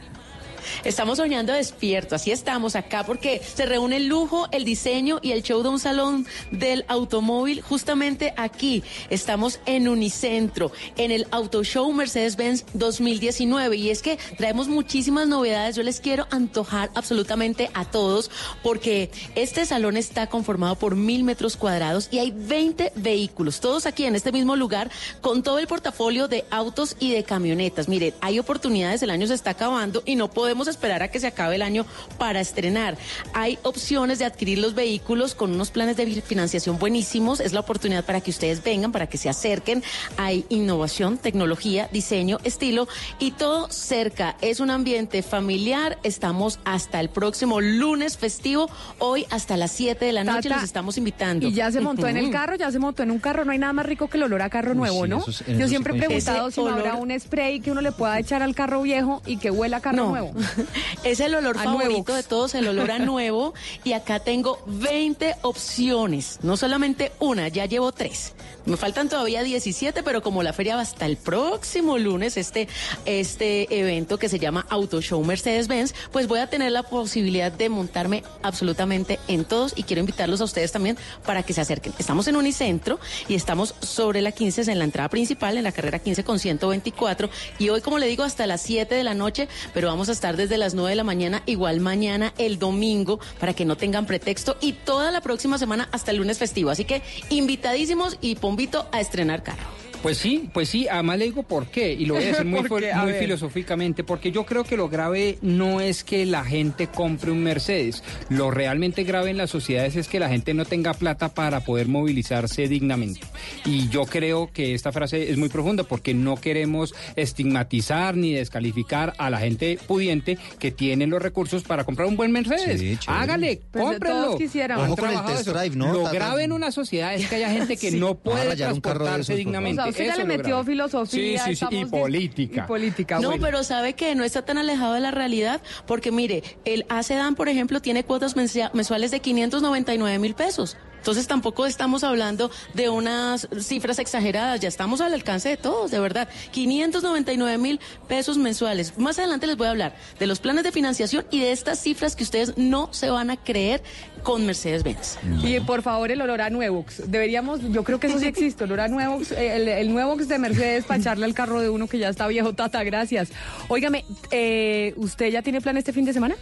Estamos 0.83 1.17
soñando 1.17 1.53
despierto, 1.53 2.15
así 2.15 2.31
estamos 2.31 2.75
acá 2.75 3.03
porque 3.05 3.41
se 3.41 3.65
reúne 3.65 3.97
el 3.97 4.07
lujo, 4.07 4.47
el 4.51 4.65
diseño 4.65 5.19
y 5.21 5.31
el 5.31 5.43
show 5.43 5.63
de 5.63 5.69
un 5.69 5.79
salón 5.79 6.25
del 6.51 6.85
automóvil 6.87 7.61
justamente 7.61 8.33
aquí. 8.37 8.83
Estamos 9.09 9.59
en 9.65 9.87
Unicentro, 9.87 10.71
en 10.97 11.11
el 11.11 11.27
Auto 11.31 11.63
Show 11.63 11.91
Mercedes-Benz 11.93 12.65
2019 12.73 13.75
y 13.77 13.89
es 13.89 14.01
que 14.01 14.17
traemos 14.37 14.67
muchísimas 14.67 15.27
novedades. 15.27 15.75
Yo 15.75 15.83
les 15.83 15.99
quiero 15.99 16.27
antojar 16.31 16.89
absolutamente 16.95 17.69
a 17.73 17.85
todos 17.85 18.31
porque 18.63 19.11
este 19.35 19.65
salón 19.65 19.97
está 19.97 20.27
conformado 20.27 20.75
por 20.75 20.95
mil 20.95 21.23
metros 21.23 21.57
cuadrados 21.57 22.09
y 22.11 22.19
hay 22.19 22.31
20 22.31 22.93
vehículos, 22.95 23.59
todos 23.59 23.85
aquí 23.85 24.05
en 24.05 24.15
este 24.15 24.31
mismo 24.31 24.55
lugar 24.55 24.89
con 25.21 25.43
todo 25.43 25.59
el 25.59 25.67
portafolio 25.67 26.27
de 26.27 26.45
autos 26.49 26.95
y 26.99 27.11
de 27.11 27.23
camionetas. 27.23 27.87
Miren, 27.87 28.13
hay 28.21 28.39
oportunidades, 28.39 29.01
el 29.03 29.09
año 29.09 29.27
se 29.27 29.33
está 29.33 29.51
acabando 29.51 30.03
y 30.05 30.15
no 30.15 30.29
podemos 30.29 30.56
esperar 30.65 31.03
a 31.03 31.09
que 31.09 31.19
se 31.19 31.27
acabe 31.27 31.55
el 31.57 31.61
año 31.61 31.85
para 32.17 32.39
estrenar. 32.39 32.97
Hay 33.33 33.59
opciones 33.61 34.17
de 34.17 34.25
adquirir 34.25 34.57
los 34.57 34.73
vehículos 34.73 35.35
con 35.35 35.51
unos 35.51 35.69
planes 35.69 35.97
de 35.97 36.07
financiación 36.21 36.79
buenísimos. 36.79 37.39
Es 37.39 37.53
la 37.53 37.59
oportunidad 37.59 38.03
para 38.05 38.21
que 38.21 38.31
ustedes 38.31 38.63
vengan, 38.63 38.91
para 38.91 39.07
que 39.07 39.17
se 39.19 39.29
acerquen. 39.29 39.83
Hay 40.17 40.45
innovación, 40.49 41.19
tecnología, 41.19 41.89
diseño, 41.91 42.39
estilo 42.45 42.87
y 43.19 43.31
todo 43.31 43.69
cerca. 43.69 44.37
Es 44.41 44.59
un 44.59 44.71
ambiente 44.71 45.21
familiar. 45.21 45.99
Estamos 46.03 46.59
hasta 46.65 46.99
el 47.01 47.09
próximo 47.09 47.61
lunes 47.61 48.17
festivo, 48.17 48.69
hoy 48.99 49.25
hasta 49.29 49.57
las 49.57 49.71
7 49.73 50.05
de 50.05 50.13
la 50.13 50.23
noche. 50.23 50.47
Tata, 50.47 50.55
Los 50.55 50.63
estamos 50.63 50.97
invitando. 50.97 51.47
Y 51.47 51.53
ya 51.53 51.71
se 51.71 51.81
montó 51.81 52.07
en 52.07 52.15
el 52.17 52.31
carro, 52.31 52.55
ya 52.55 52.71
se 52.71 52.79
montó 52.79 53.03
en 53.03 53.11
un 53.11 53.19
carro. 53.19 53.43
No 53.43 53.51
hay 53.51 53.57
nada 53.59 53.73
más 53.73 53.85
rico 53.85 54.07
que 54.07 54.15
el 54.17 54.23
olor 54.23 54.41
a 54.41 54.49
carro 54.49 54.71
Uy, 54.71 54.77
nuevo, 54.77 55.03
sí, 55.03 55.09
¿no? 55.09 55.25
es- 55.27 55.43
Yo 55.59 55.67
siempre 55.67 55.95
he 55.95 55.99
preguntado 55.99 56.49
si 56.51 56.61
no 56.61 56.69
habrá 56.69 56.93
olor- 56.95 57.01
un 57.13 57.19
spray 57.19 57.59
que 57.59 57.71
uno 57.71 57.81
le 57.81 57.91
pueda 57.91 58.17
echar 58.19 58.41
al 58.41 58.55
carro 58.55 58.81
viejo 58.81 59.21
y 59.25 59.37
que 59.37 59.51
huela 59.51 59.77
a 59.77 59.81
carro 59.81 59.97
No. 59.97 60.09
nuevo. 60.09 60.33
Es 61.03 61.19
el 61.19 61.35
olor 61.35 61.57
A 61.57 61.63
favorito 61.63 61.89
nuevo. 61.89 62.13
de 62.13 62.23
todos, 62.23 62.55
el 62.55 62.67
olor 62.67 62.91
a 62.91 62.99
nuevo. 62.99 63.53
Y 63.83 63.93
acá 63.93 64.19
tengo 64.19 64.61
20 64.65 65.35
opciones, 65.41 66.39
no 66.43 66.57
solamente 66.57 67.11
una, 67.19 67.47
ya 67.47 67.65
llevo 67.65 67.91
tres. 67.91 68.33
Me 68.65 68.75
faltan 68.75 69.07
todavía 69.07 69.43
17, 69.43 70.03
pero 70.03 70.21
como 70.21 70.43
la 70.43 70.51
feria 70.51 70.75
va 70.75 70.81
hasta 70.81 71.05
el 71.05 71.15
próximo 71.15 71.97
lunes, 71.97 72.35
este, 72.35 72.67
este 73.05 73.79
evento 73.79 74.19
que 74.19 74.27
se 74.27 74.39
llama 74.39 74.65
Auto 74.69 75.01
Show 75.01 75.23
Mercedes-Benz, 75.23 75.93
pues 76.11 76.27
voy 76.27 76.39
a 76.39 76.47
tener 76.47 76.73
la 76.73 76.83
posibilidad 76.83 77.49
de 77.49 77.69
montarme 77.69 78.23
absolutamente 78.43 79.19
en 79.29 79.45
todos 79.45 79.71
y 79.77 79.83
quiero 79.83 80.01
invitarlos 80.01 80.41
a 80.41 80.43
ustedes 80.43 80.73
también 80.73 80.97
para 81.25 81.43
que 81.43 81.53
se 81.53 81.61
acerquen. 81.61 81.93
Estamos 81.97 82.27
en 82.27 82.35
Unicentro 82.35 82.99
y 83.29 83.35
estamos 83.35 83.73
sobre 83.79 84.21
la 84.21 84.33
15, 84.33 84.69
en 84.69 84.79
la 84.79 84.85
entrada 84.85 85.07
principal, 85.07 85.57
en 85.57 85.63
la 85.63 85.71
carrera 85.71 85.99
15 85.99 86.25
con 86.25 86.37
124. 86.37 87.29
Y 87.59 87.69
hoy, 87.69 87.79
como 87.79 87.99
le 87.99 88.07
digo, 88.07 88.23
hasta 88.23 88.47
las 88.47 88.61
7 88.63 88.93
de 88.95 89.03
la 89.03 89.13
noche, 89.13 89.47
pero 89.73 89.87
vamos 89.87 90.09
a 90.09 90.11
estar 90.11 90.26
desde 90.35 90.57
las 90.57 90.73
9 90.73 90.89
de 90.89 90.95
la 90.95 91.03
mañana, 91.03 91.43
igual 91.45 91.79
mañana, 91.79 92.33
el 92.37 92.59
domingo, 92.59 93.19
para 93.39 93.53
que 93.53 93.65
no 93.65 93.77
tengan 93.77 94.05
pretexto 94.05 94.57
y 94.59 94.73
toda 94.73 95.11
la 95.11 95.21
próxima 95.21 95.57
semana 95.57 95.87
hasta 95.91 96.11
el 96.11 96.17
lunes 96.17 96.37
festivo. 96.39 96.69
Así 96.69 96.85
que 96.85 97.01
invitadísimos 97.29 98.17
y 98.19 98.35
pombito 98.35 98.87
a 98.91 98.99
estrenar 98.99 99.43
carro. 99.43 99.86
Pues 100.07 100.19
sí, 100.19 100.47
pues 100.53 100.69
sí, 100.69 100.87
además 100.89 101.17
le 101.19 101.25
digo 101.25 101.43
por 101.43 101.67
qué, 101.67 101.91
y 101.91 102.05
lo 102.05 102.13
voy 102.13 102.23
a 102.23 102.27
decir 102.27 102.45
muy, 102.45 102.63
¿Por 102.63 102.79
qué? 102.79 102.93
A 102.93 103.01
muy 103.01 103.11
ver. 103.11 103.21
filosóficamente, 103.23 104.05
porque 104.05 104.31
yo 104.31 104.45
creo 104.45 104.63
que 104.63 104.77
lo 104.77 104.87
grave 104.87 105.37
no 105.41 105.81
es 105.81 106.05
que 106.05 106.25
la 106.25 106.45
gente 106.45 106.87
compre 106.87 107.29
un 107.29 107.43
Mercedes, 107.43 108.03
lo 108.29 108.49
realmente 108.49 109.03
grave 109.03 109.31
en 109.31 109.35
las 109.37 109.49
sociedades 109.49 109.97
es 109.97 110.07
que 110.07 110.21
la 110.21 110.29
gente 110.29 110.53
no 110.53 110.63
tenga 110.63 110.93
plata 110.93 111.33
para 111.33 111.59
poder 111.59 111.89
movilizarse 111.89 112.69
dignamente. 112.69 113.19
Y 113.65 113.89
yo 113.89 114.05
creo 114.05 114.49
que 114.53 114.73
esta 114.73 114.93
frase 114.93 115.29
es 115.29 115.37
muy 115.37 115.49
profunda 115.49 115.83
porque 115.83 116.13
no 116.13 116.37
queremos 116.37 116.95
estigmatizar 117.17 118.15
ni 118.15 118.31
descalificar 118.33 119.13
a 119.17 119.29
la 119.29 119.39
gente 119.39 119.77
pudiente 119.87 120.37
que 120.57 120.71
tiene 120.71 121.05
los 121.07 121.21
recursos 121.21 121.63
para 121.63 121.83
comprar 121.83 122.07
un 122.07 122.15
buen 122.15 122.31
Mercedes. 122.31 122.79
Sí. 122.79 122.97
Hágale, 123.07 123.59
Pues 123.71 123.83
cómprelo. 123.83 124.35
Ojo 124.37 124.95
con 124.95 125.09
el 125.11 125.25
test 125.25 125.49
drive, 125.49 125.75
¿no? 125.75 125.91
Lo 125.91 126.03
grave 126.05 126.45
en 126.45 126.53
una 126.53 126.71
sociedad 126.71 127.13
es 127.13 127.27
que 127.27 127.35
haya 127.35 127.49
gente 127.49 127.75
que 127.75 127.91
Sí. 127.91 127.99
no 127.99 128.15
puede 128.15 128.55
transportarse 128.55 129.35
dignamente. 129.35 129.81
O 129.81 129.91
sea, 129.91 129.96
usted 130.03 130.15
ya 130.15 130.15
le 130.17 130.25
metió 130.25 130.55
grave. 130.57 130.65
filosofía. 130.71 131.43
Sí, 131.45 131.55
sí, 131.55 131.65
sí, 131.69 131.75
y 131.77 131.85
política. 131.85 132.63
Y 132.63 132.67
política, 132.67 133.19
No, 133.19 133.29
bueno. 133.29 133.43
pero 133.45 133.63
sabe 133.63 133.93
que 133.93 134.15
no 134.15 134.23
está 134.23 134.43
tan 134.43 134.57
alejado 134.57 134.93
de 134.93 134.99
la 134.99 135.11
realidad, 135.11 135.61
porque 135.85 136.11
mire, 136.11 136.43
el 136.65 136.85
ACEDAN, 136.89 137.35
por 137.35 137.49
ejemplo, 137.49 137.81
tiene 137.81 138.03
cuotas 138.03 138.35
mensuales 138.35 139.11
de 139.11 139.19
599 139.19 140.19
mil 140.19 140.33
pesos. 140.35 140.77
Entonces 140.97 141.27
tampoco 141.27 141.65
estamos 141.65 142.03
hablando 142.03 142.51
de 142.73 142.89
unas 142.89 143.47
cifras 143.61 143.99
exageradas, 143.99 144.59
ya 144.59 144.67
estamos 144.67 144.99
al 145.01 145.13
alcance 145.13 145.49
de 145.49 145.57
todos, 145.57 145.89
de 145.91 145.99
verdad. 145.99 146.27
599 146.51 147.57
mil 147.57 147.79
pesos 148.07 148.37
mensuales. 148.37 148.97
Más 148.97 149.17
adelante 149.19 149.47
les 149.47 149.55
voy 149.57 149.67
a 149.67 149.71
hablar 149.71 149.95
de 150.19 150.27
los 150.27 150.39
planes 150.39 150.63
de 150.63 150.71
financiación 150.71 151.25
y 151.31 151.39
de 151.39 151.51
estas 151.51 151.79
cifras 151.81 152.15
que 152.15 152.23
ustedes 152.23 152.57
no 152.57 152.89
se 152.91 153.09
van 153.09 153.29
a 153.29 153.37
creer 153.37 153.81
con 154.23 154.45
Mercedes-Benz. 154.45 155.17
Y 155.43 155.59
por 155.61 155.81
favor, 155.81 156.11
el 156.11 156.21
olor 156.21 156.41
a 156.41 156.49
Nuevox. 156.49 157.09
Deberíamos, 157.09 157.61
yo 157.71 157.83
creo 157.83 157.99
que 157.99 158.07
eso 158.07 158.19
sí 158.19 158.25
existe, 158.25 158.65
olor 158.65 158.81
a 158.81 158.87
Nuevox, 158.89 159.31
eh, 159.31 159.55
el, 159.55 159.67
el 159.69 159.93
Nuevox 159.93 160.27
de 160.27 160.37
Mercedes 160.39 160.83
para 160.85 160.99
echarle 160.99 161.25
al 161.25 161.33
carro 161.33 161.61
de 161.61 161.69
uno 161.69 161.87
que 161.87 161.97
ya 161.99 162.09
está 162.09 162.27
viejo, 162.27 162.53
tata, 162.53 162.83
gracias. 162.83 163.29
Óigame, 163.69 164.03
eh, 164.31 164.93
¿usted 164.97 165.31
ya 165.31 165.41
tiene 165.41 165.61
plan 165.61 165.77
este 165.77 165.93
fin 165.93 166.03
de 166.05 166.13
semana? 166.13 166.35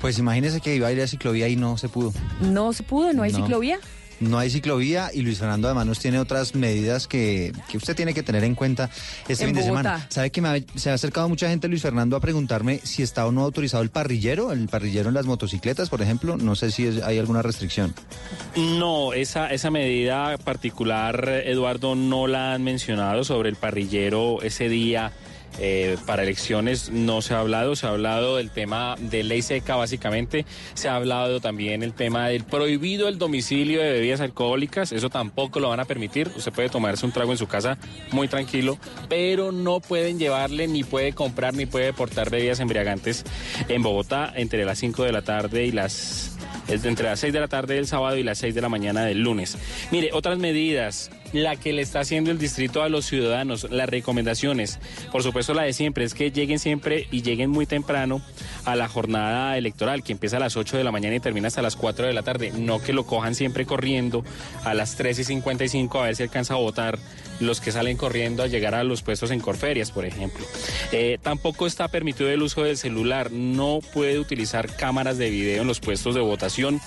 Pues 0.00 0.18
imagínese 0.18 0.60
que 0.60 0.74
iba 0.74 0.88
a 0.88 0.92
ir 0.92 1.00
a 1.00 1.06
ciclovía 1.06 1.48
y 1.48 1.56
no 1.56 1.78
se 1.78 1.88
pudo. 1.88 2.12
No 2.40 2.72
se 2.72 2.82
pudo, 2.82 3.12
no 3.12 3.22
hay 3.22 3.32
No. 3.32 3.38
ciclovía. 3.38 3.78
No 4.20 4.38
hay 4.38 4.50
ciclovía 4.50 5.10
y 5.12 5.22
Luis 5.22 5.38
Fernando 5.38 5.66
además 5.68 5.86
nos 5.86 5.98
tiene 5.98 6.18
otras 6.18 6.54
medidas 6.54 7.06
que, 7.06 7.52
que 7.70 7.76
usted 7.78 7.96
tiene 7.96 8.12
que 8.14 8.22
tener 8.22 8.44
en 8.44 8.54
cuenta 8.54 8.90
este 9.28 9.44
En 9.44 9.50
fin 9.50 9.56
de 9.56 9.62
Bogotá. 9.62 9.82
semana. 9.82 10.06
¿Sabe 10.10 10.30
que 10.30 10.40
me 10.42 10.48
ha- 10.48 10.60
se 10.78 10.90
ha 10.90 10.94
acercado 10.94 11.28
mucha 11.28 11.48
gente, 11.48 11.68
Luis 11.68 11.80
Fernando, 11.82 12.16
a 12.16 12.20
preguntarme 12.20 12.80
si 12.84 13.02
está 13.02 13.26
o 13.26 13.32
no 13.32 13.42
autorizado 13.42 13.82
el 13.82 13.90
parrillero, 13.90 14.52
el 14.52 14.68
parrillero 14.68 15.08
en 15.08 15.14
las 15.14 15.24
motocicletas, 15.26 15.88
por 15.88 16.02
ejemplo? 16.02 16.36
No 16.36 16.54
sé 16.54 16.70
si 16.70 16.86
es- 16.86 17.02
hay 17.02 17.18
alguna 17.18 17.40
restricción. 17.42 17.94
No, 18.56 19.12
esa, 19.14 19.50
esa 19.52 19.70
medida 19.70 20.36
particular, 20.38 21.26
Eduardo, 21.46 21.94
no 21.94 22.26
la 22.26 22.52
han 22.54 22.62
mencionado 22.62 23.24
sobre 23.24 23.48
el 23.48 23.56
parrillero 23.56 24.42
ese 24.42 24.68
día. 24.68 25.12
Eh, 25.58 25.96
para 26.06 26.22
elecciones 26.22 26.90
no 26.90 27.22
se 27.22 27.34
ha 27.34 27.40
hablado, 27.40 27.76
se 27.76 27.86
ha 27.86 27.90
hablado 27.90 28.36
del 28.36 28.50
tema 28.50 28.96
de 28.98 29.22
ley 29.22 29.42
seca 29.42 29.76
básicamente, 29.76 30.46
se 30.74 30.88
ha 30.88 30.96
hablado 30.96 31.40
también 31.40 31.82
el 31.82 31.92
tema 31.92 32.28
del 32.28 32.44
prohibido 32.44 33.08
el 33.08 33.18
domicilio 33.18 33.80
de 33.80 33.92
bebidas 33.92 34.20
alcohólicas, 34.20 34.92
eso 34.92 35.10
tampoco 35.10 35.60
lo 35.60 35.68
van 35.68 35.80
a 35.80 35.84
permitir, 35.84 36.30
usted 36.36 36.52
puede 36.52 36.68
tomarse 36.68 37.04
un 37.04 37.12
trago 37.12 37.32
en 37.32 37.38
su 37.38 37.46
casa 37.46 37.78
muy 38.12 38.28
tranquilo, 38.28 38.78
pero 39.08 39.52
no 39.52 39.80
pueden 39.80 40.18
llevarle 40.18 40.68
ni 40.68 40.84
puede 40.84 41.12
comprar 41.12 41.54
ni 41.54 41.66
puede 41.66 41.92
portar 41.92 42.30
bebidas 42.30 42.60
embriagantes 42.60 43.24
en 43.68 43.82
Bogotá 43.82 44.32
entre 44.34 44.64
las 44.64 44.78
5 44.78 45.04
de 45.04 45.12
la 45.12 45.22
tarde 45.22 45.66
y 45.66 45.72
las 45.72 46.36
es 46.70 46.82
de 46.82 46.88
entre 46.88 47.06
las 47.06 47.20
6 47.20 47.32
de 47.32 47.40
la 47.40 47.48
tarde 47.48 47.74
del 47.74 47.86
sábado 47.86 48.16
y 48.16 48.22
las 48.22 48.38
6 48.38 48.54
de 48.54 48.60
la 48.60 48.68
mañana 48.68 49.04
del 49.04 49.20
lunes. 49.20 49.58
Mire, 49.90 50.10
otras 50.12 50.38
medidas, 50.38 51.10
la 51.32 51.56
que 51.56 51.72
le 51.72 51.82
está 51.82 52.00
haciendo 52.00 52.30
el 52.30 52.38
distrito 52.38 52.82
a 52.82 52.88
los 52.88 53.06
ciudadanos, 53.06 53.70
las 53.70 53.88
recomendaciones, 53.88 54.78
por 55.12 55.22
supuesto 55.22 55.54
la 55.54 55.62
de 55.62 55.72
siempre, 55.72 56.04
es 56.04 56.14
que 56.14 56.30
lleguen 56.30 56.58
siempre 56.58 57.06
y 57.10 57.22
lleguen 57.22 57.50
muy 57.50 57.66
temprano 57.66 58.22
a 58.64 58.76
la 58.76 58.88
jornada 58.88 59.56
electoral, 59.58 60.02
que 60.02 60.12
empieza 60.12 60.36
a 60.36 60.40
las 60.40 60.56
8 60.56 60.76
de 60.76 60.84
la 60.84 60.92
mañana 60.92 61.16
y 61.16 61.20
termina 61.20 61.48
hasta 61.48 61.62
las 61.62 61.76
4 61.76 62.06
de 62.06 62.12
la 62.12 62.22
tarde, 62.22 62.52
no 62.56 62.80
que 62.80 62.92
lo 62.92 63.04
cojan 63.04 63.34
siempre 63.34 63.66
corriendo 63.66 64.24
a 64.64 64.74
las 64.74 64.96
3 64.96 65.18
y 65.18 65.24
55 65.24 66.00
a 66.00 66.04
ver 66.04 66.16
si 66.16 66.22
alcanza 66.22 66.54
a 66.54 66.58
votar 66.58 66.98
los 67.40 67.60
que 67.60 67.72
salen 67.72 67.96
corriendo 67.96 68.42
a 68.42 68.46
llegar 68.46 68.74
a 68.74 68.84
los 68.84 69.02
puestos 69.02 69.30
en 69.30 69.40
Corferias, 69.40 69.90
por 69.90 70.04
ejemplo. 70.04 70.44
Eh, 70.92 71.18
tampoco 71.22 71.66
está 71.66 71.88
permitido 71.88 72.30
el 72.30 72.42
uso 72.42 72.62
del 72.62 72.76
celular, 72.76 73.32
no 73.32 73.80
puede 73.92 74.18
utilizar 74.18 74.74
cámaras 74.76 75.18
de 75.18 75.30
video 75.30 75.62
en 75.62 75.68
los 75.68 75.80
puestos 75.80 76.14
de 76.14 76.20
votación. 76.20 76.80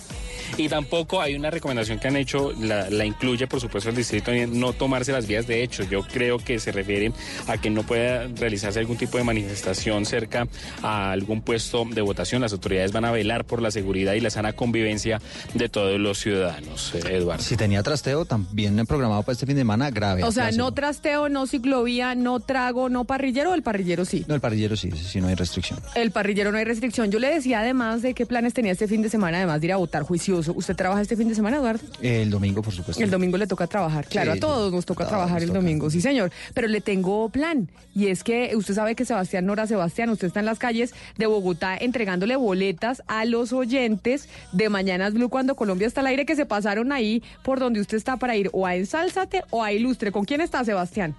Y 0.58 0.70
tampoco 0.70 1.22
hay 1.22 1.36
una 1.36 1.50
recomendación 1.50 2.00
que 2.00 2.08
han 2.08 2.18
hecho, 2.18 2.54
la, 2.60 2.90
la 2.90 3.06
incluye 3.06 3.48
por 3.48 3.60
supuesto 3.60 3.90
el 3.90 3.96
distrito, 3.96 4.32
no 4.50 4.74
tomarse 4.74 5.12
las 5.12 5.28
vías 5.28 5.48
de 5.48 5.64
hecho. 5.64 5.84
Yo 5.84 6.04
creo 6.04 6.38
que 6.38 6.60
se 6.60 6.72
refieren 6.72 7.14
a 7.48 7.58
que 7.58 7.70
no 7.70 7.84
pueda 7.84 8.28
realizarse 8.28 8.80
algún 8.80 8.98
tipo 8.98 9.18
de 9.18 9.24
manifestación 9.24 10.06
cerca 10.06 10.48
a 10.82 11.12
algún 11.12 11.42
puesto 11.42 11.86
de 11.86 12.02
votación. 12.02 12.42
Las 12.42 12.54
autoridades 12.54 12.92
van 12.92 13.06
a 13.06 13.12
velar 13.12 13.46
por 13.46 13.62
la 13.62 13.72
seguridad 13.72 14.14
y 14.14 14.20
la 14.20 14.30
sana 14.30 14.54
convivencia 14.54 15.22
de 15.54 15.70
todos 15.70 16.00
los 16.00 16.20
ciudadanos, 16.20 16.94
eh, 16.96 17.18
Eduardo. 17.18 17.44
Si 17.44 17.58
tenía 17.58 17.82
trasteo, 17.84 18.26
también 18.26 18.86
programado 18.86 19.24
para 19.24 19.34
este 19.34 19.46
fin 19.46 19.56
de 19.56 19.62
semana, 19.62 19.90
grave. 19.90 20.24
O 20.24 20.32
sea, 20.32 20.52
no 20.52 20.74
trasteo, 20.74 21.30
no 21.30 21.48
ciclovía, 21.48 22.16
no 22.16 22.40
trago, 22.40 22.90
no 22.90 23.06
parrillero, 23.06 23.54
el 23.54 23.64
parrillero 23.64 24.06
sí. 24.06 24.26
No, 24.28 24.36
el 24.36 24.42
parrillero 24.42 24.76
sí, 24.76 24.92
sí, 24.92 25.04
sí, 25.04 25.22
no 25.22 25.28
hay 25.28 25.36
restricción. 25.36 25.80
El 25.96 26.12
parrillero 26.12 26.52
no 26.52 26.58
hay 26.58 26.66
restricción. 26.66 27.12
Yo 27.12 27.20
le 27.20 27.34
decía 27.34 27.62
además 27.62 28.02
de 28.02 28.14
qué 28.14 28.26
planes 28.26 28.54
tenía 28.54 28.72
este 28.72 28.88
fin 28.88 29.02
de 29.02 29.10
semana, 29.10 29.38
además 29.38 29.62
de 29.62 29.68
ir 29.68 29.74
a 29.74 29.78
votar 29.78 30.04
juicioso. 30.04 30.43
¿Usted 30.48 30.76
trabaja 30.76 31.02
este 31.02 31.16
fin 31.16 31.28
de 31.30 31.36
semana, 31.36 31.58
Eduardo? 31.58 31.84
El 32.02 32.30
domingo, 32.30 32.62
por 32.62 32.74
supuesto. 32.74 33.02
El 33.04 33.10
domingo 33.10 33.38
le 33.38 33.48
toca 33.48 33.68
trabajar. 33.68 34.06
Claro, 34.08 34.34
Sí, 34.34 34.38
a 34.38 34.42
todos 34.42 34.72
nos 34.74 34.86
toca 34.86 35.04
todos 35.04 35.10
trabajar 35.10 35.36
nos 35.36 35.44
el 35.44 35.48
toca. 35.50 35.60
domingo, 35.60 35.90
sí, 35.90 36.02
señor. 36.02 36.32
Pero 36.54 36.68
le 36.68 36.82
tengo 36.82 37.30
plan. 37.30 37.70
Y 37.96 38.08
es 38.08 38.24
que 38.24 38.52
usted 38.56 38.74
sabe 38.74 38.96
que 38.96 39.06
Sebastián 39.06 39.46
Nora 39.46 39.68
Sebastián, 39.68 40.10
usted 40.10 40.28
está 40.28 40.40
en 40.40 40.46
las 40.46 40.60
calles 40.60 40.94
de 41.18 41.26
Bogotá 41.28 41.78
entregándole 41.78 42.36
boletas 42.36 43.04
a 43.08 43.26
los 43.26 43.54
oyentes 43.54 44.28
de 44.52 44.70
Mañanas 44.70 45.14
Blue 45.14 45.30
cuando 45.30 45.56
Colombia 45.56 45.88
está 45.88 46.02
al 46.02 46.08
aire 46.08 46.26
que 46.26 46.36
se 46.36 46.46
pasaron 46.46 46.92
ahí 46.92 47.22
por 47.44 47.60
donde 47.60 47.80
usted 47.82 47.98
está 47.98 48.18
para 48.18 48.36
ir 48.36 48.50
o 48.54 48.66
a 48.66 48.76
Ensálzate 48.76 49.44
o 49.52 49.64
a 49.64 49.72
Ilustre. 49.72 50.12
¿Con 50.12 50.26
quién 50.26 50.42
está, 50.42 50.64
Sebastián? 50.66 51.16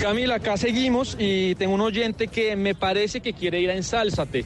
Camila, 0.00 0.36
acá 0.36 0.56
seguimos 0.56 1.16
y 1.18 1.54
tengo 1.54 1.74
un 1.74 1.80
oyente 1.80 2.28
que 2.28 2.54
me 2.54 2.74
parece 2.74 3.20
que 3.20 3.32
quiere 3.32 3.60
ir 3.60 3.70
a 3.70 3.74
Ensálzate, 3.74 4.44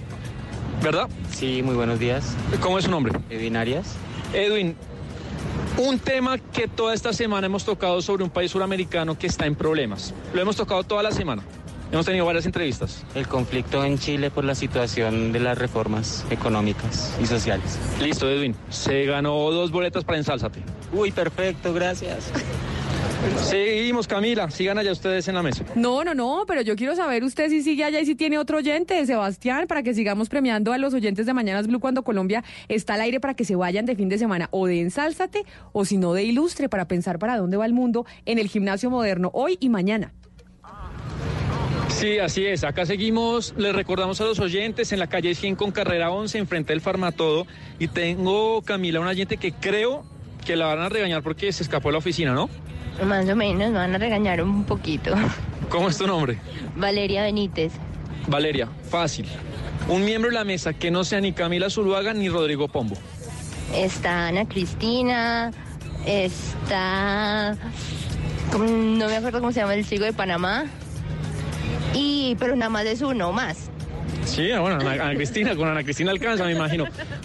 ¿verdad? 0.82 1.08
Sí, 1.30 1.62
muy 1.62 1.74
buenos 1.74 1.98
días. 1.98 2.34
¿Cómo 2.60 2.78
es 2.78 2.84
su 2.84 2.90
nombre? 2.90 3.12
Edwin 3.28 3.56
Arias. 3.56 3.96
Edwin, 4.32 4.76
un 5.76 5.98
tema 5.98 6.38
que 6.38 6.68
toda 6.68 6.94
esta 6.94 7.12
semana 7.12 7.46
hemos 7.46 7.64
tocado 7.64 8.00
sobre 8.02 8.24
un 8.24 8.30
país 8.30 8.50
suramericano 8.50 9.18
que 9.18 9.26
está 9.26 9.46
en 9.46 9.54
problemas. 9.54 10.14
Lo 10.32 10.40
hemos 10.40 10.56
tocado 10.56 10.84
toda 10.84 11.02
la 11.02 11.12
semana. 11.12 11.42
Hemos 11.92 12.06
tenido 12.06 12.24
varias 12.24 12.46
entrevistas. 12.46 13.04
El 13.16 13.26
conflicto 13.26 13.84
en 13.84 13.98
Chile 13.98 14.30
por 14.30 14.44
la 14.44 14.54
situación 14.54 15.32
de 15.32 15.40
las 15.40 15.58
reformas 15.58 16.24
económicas 16.30 17.16
y 17.20 17.26
sociales. 17.26 17.78
Listo, 18.00 18.30
Edwin. 18.30 18.54
Se 18.68 19.04
ganó 19.06 19.50
dos 19.50 19.72
boletas 19.72 20.04
para 20.04 20.18
Ensálzate. 20.18 20.62
Uy, 20.92 21.10
perfecto, 21.10 21.74
gracias. 21.74 22.30
Seguimos, 23.36 24.06
Camila. 24.06 24.50
Sigan 24.50 24.78
allá 24.78 24.92
ustedes 24.92 25.28
en 25.28 25.34
la 25.34 25.42
mesa. 25.42 25.64
No, 25.74 26.04
no, 26.04 26.14
no, 26.14 26.44
pero 26.46 26.62
yo 26.62 26.76
quiero 26.76 26.96
saber 26.96 27.24
usted 27.24 27.48
si 27.48 27.62
sigue 27.62 27.84
allá 27.84 28.00
y 28.00 28.06
si 28.06 28.14
tiene 28.14 28.38
otro 28.38 28.58
oyente, 28.58 29.04
Sebastián, 29.06 29.66
para 29.66 29.82
que 29.82 29.94
sigamos 29.94 30.28
premiando 30.28 30.72
a 30.72 30.78
los 30.78 30.94
oyentes 30.94 31.26
de 31.26 31.34
Mañanas 31.34 31.66
Blue 31.66 31.80
cuando 31.80 32.02
Colombia 32.02 32.44
está 32.68 32.94
al 32.94 33.02
aire 33.02 33.20
para 33.20 33.34
que 33.34 33.44
se 33.44 33.56
vayan 33.56 33.86
de 33.86 33.96
fin 33.96 34.08
de 34.08 34.18
semana 34.18 34.48
o 34.52 34.66
de 34.66 34.80
Ensálzate 34.80 35.44
o 35.72 35.84
si 35.84 35.96
no 35.96 36.12
de 36.12 36.24
Ilustre 36.24 36.68
para 36.68 36.86
pensar 36.86 37.18
para 37.18 37.36
dónde 37.36 37.56
va 37.56 37.66
el 37.66 37.72
mundo 37.72 38.06
en 38.24 38.38
el 38.38 38.48
gimnasio 38.48 38.90
moderno 38.90 39.30
hoy 39.34 39.58
y 39.60 39.68
mañana. 39.68 40.12
Sí, 41.88 42.18
así 42.18 42.46
es. 42.46 42.64
Acá 42.64 42.86
seguimos, 42.86 43.52
les 43.58 43.74
recordamos 43.74 44.20
a 44.20 44.24
los 44.24 44.38
oyentes 44.38 44.92
en 44.92 44.98
la 44.98 45.08
calle 45.08 45.34
100 45.34 45.56
con 45.56 45.70
carrera 45.70 46.10
11, 46.10 46.38
enfrente 46.38 46.72
del 46.72 46.80
Farmatodo. 46.80 47.46
Y 47.78 47.88
tengo, 47.88 48.62
Camila, 48.62 49.00
un 49.00 49.06
oyente 49.06 49.36
que 49.36 49.52
creo 49.52 50.04
que 50.46 50.56
la 50.56 50.66
van 50.66 50.78
a 50.78 50.88
regañar 50.88 51.22
porque 51.22 51.52
se 51.52 51.62
escapó 51.62 51.88
de 51.88 51.92
la 51.92 51.98
oficina, 51.98 52.32
¿no? 52.32 52.48
Más 53.04 53.28
o 53.28 53.36
menos, 53.36 53.70
me 53.70 53.78
van 53.78 53.94
a 53.94 53.98
regañar 53.98 54.42
un 54.42 54.64
poquito. 54.64 55.14
¿Cómo 55.68 55.88
es 55.88 55.98
tu 55.98 56.06
nombre? 56.06 56.38
Valeria 56.76 57.22
Benítez. 57.22 57.72
Valeria, 58.26 58.68
fácil. 58.90 59.26
Un 59.88 60.04
miembro 60.04 60.30
de 60.30 60.36
la 60.36 60.44
mesa 60.44 60.72
que 60.72 60.90
no 60.90 61.04
sea 61.04 61.20
ni 61.20 61.32
Camila 61.32 61.70
Zuluaga 61.70 62.12
ni 62.12 62.28
Rodrigo 62.28 62.68
Pombo. 62.68 62.96
Está 63.74 64.28
Ana 64.28 64.46
Cristina. 64.46 65.50
Está. 66.06 67.56
No 68.58 69.06
me 69.06 69.16
acuerdo 69.16 69.40
cómo 69.40 69.52
se 69.52 69.60
llama 69.60 69.74
el 69.74 69.86
chico 69.86 70.04
de 70.04 70.12
Panamá. 70.12 70.64
Y, 71.94 72.36
pero 72.38 72.56
nada 72.56 72.70
más 72.70 72.84
es 72.84 73.00
uno 73.02 73.32
más. 73.32 73.70
Sí, 74.24 74.48
bueno, 74.58 74.76
Ana, 74.80 74.92
Ana 74.92 75.14
Cristina, 75.14 75.56
con 75.56 75.68
Ana 75.68 75.82
Cristina 75.82 76.10
alcanza, 76.10 76.44
me 76.44 76.52
imagino. 76.52 76.84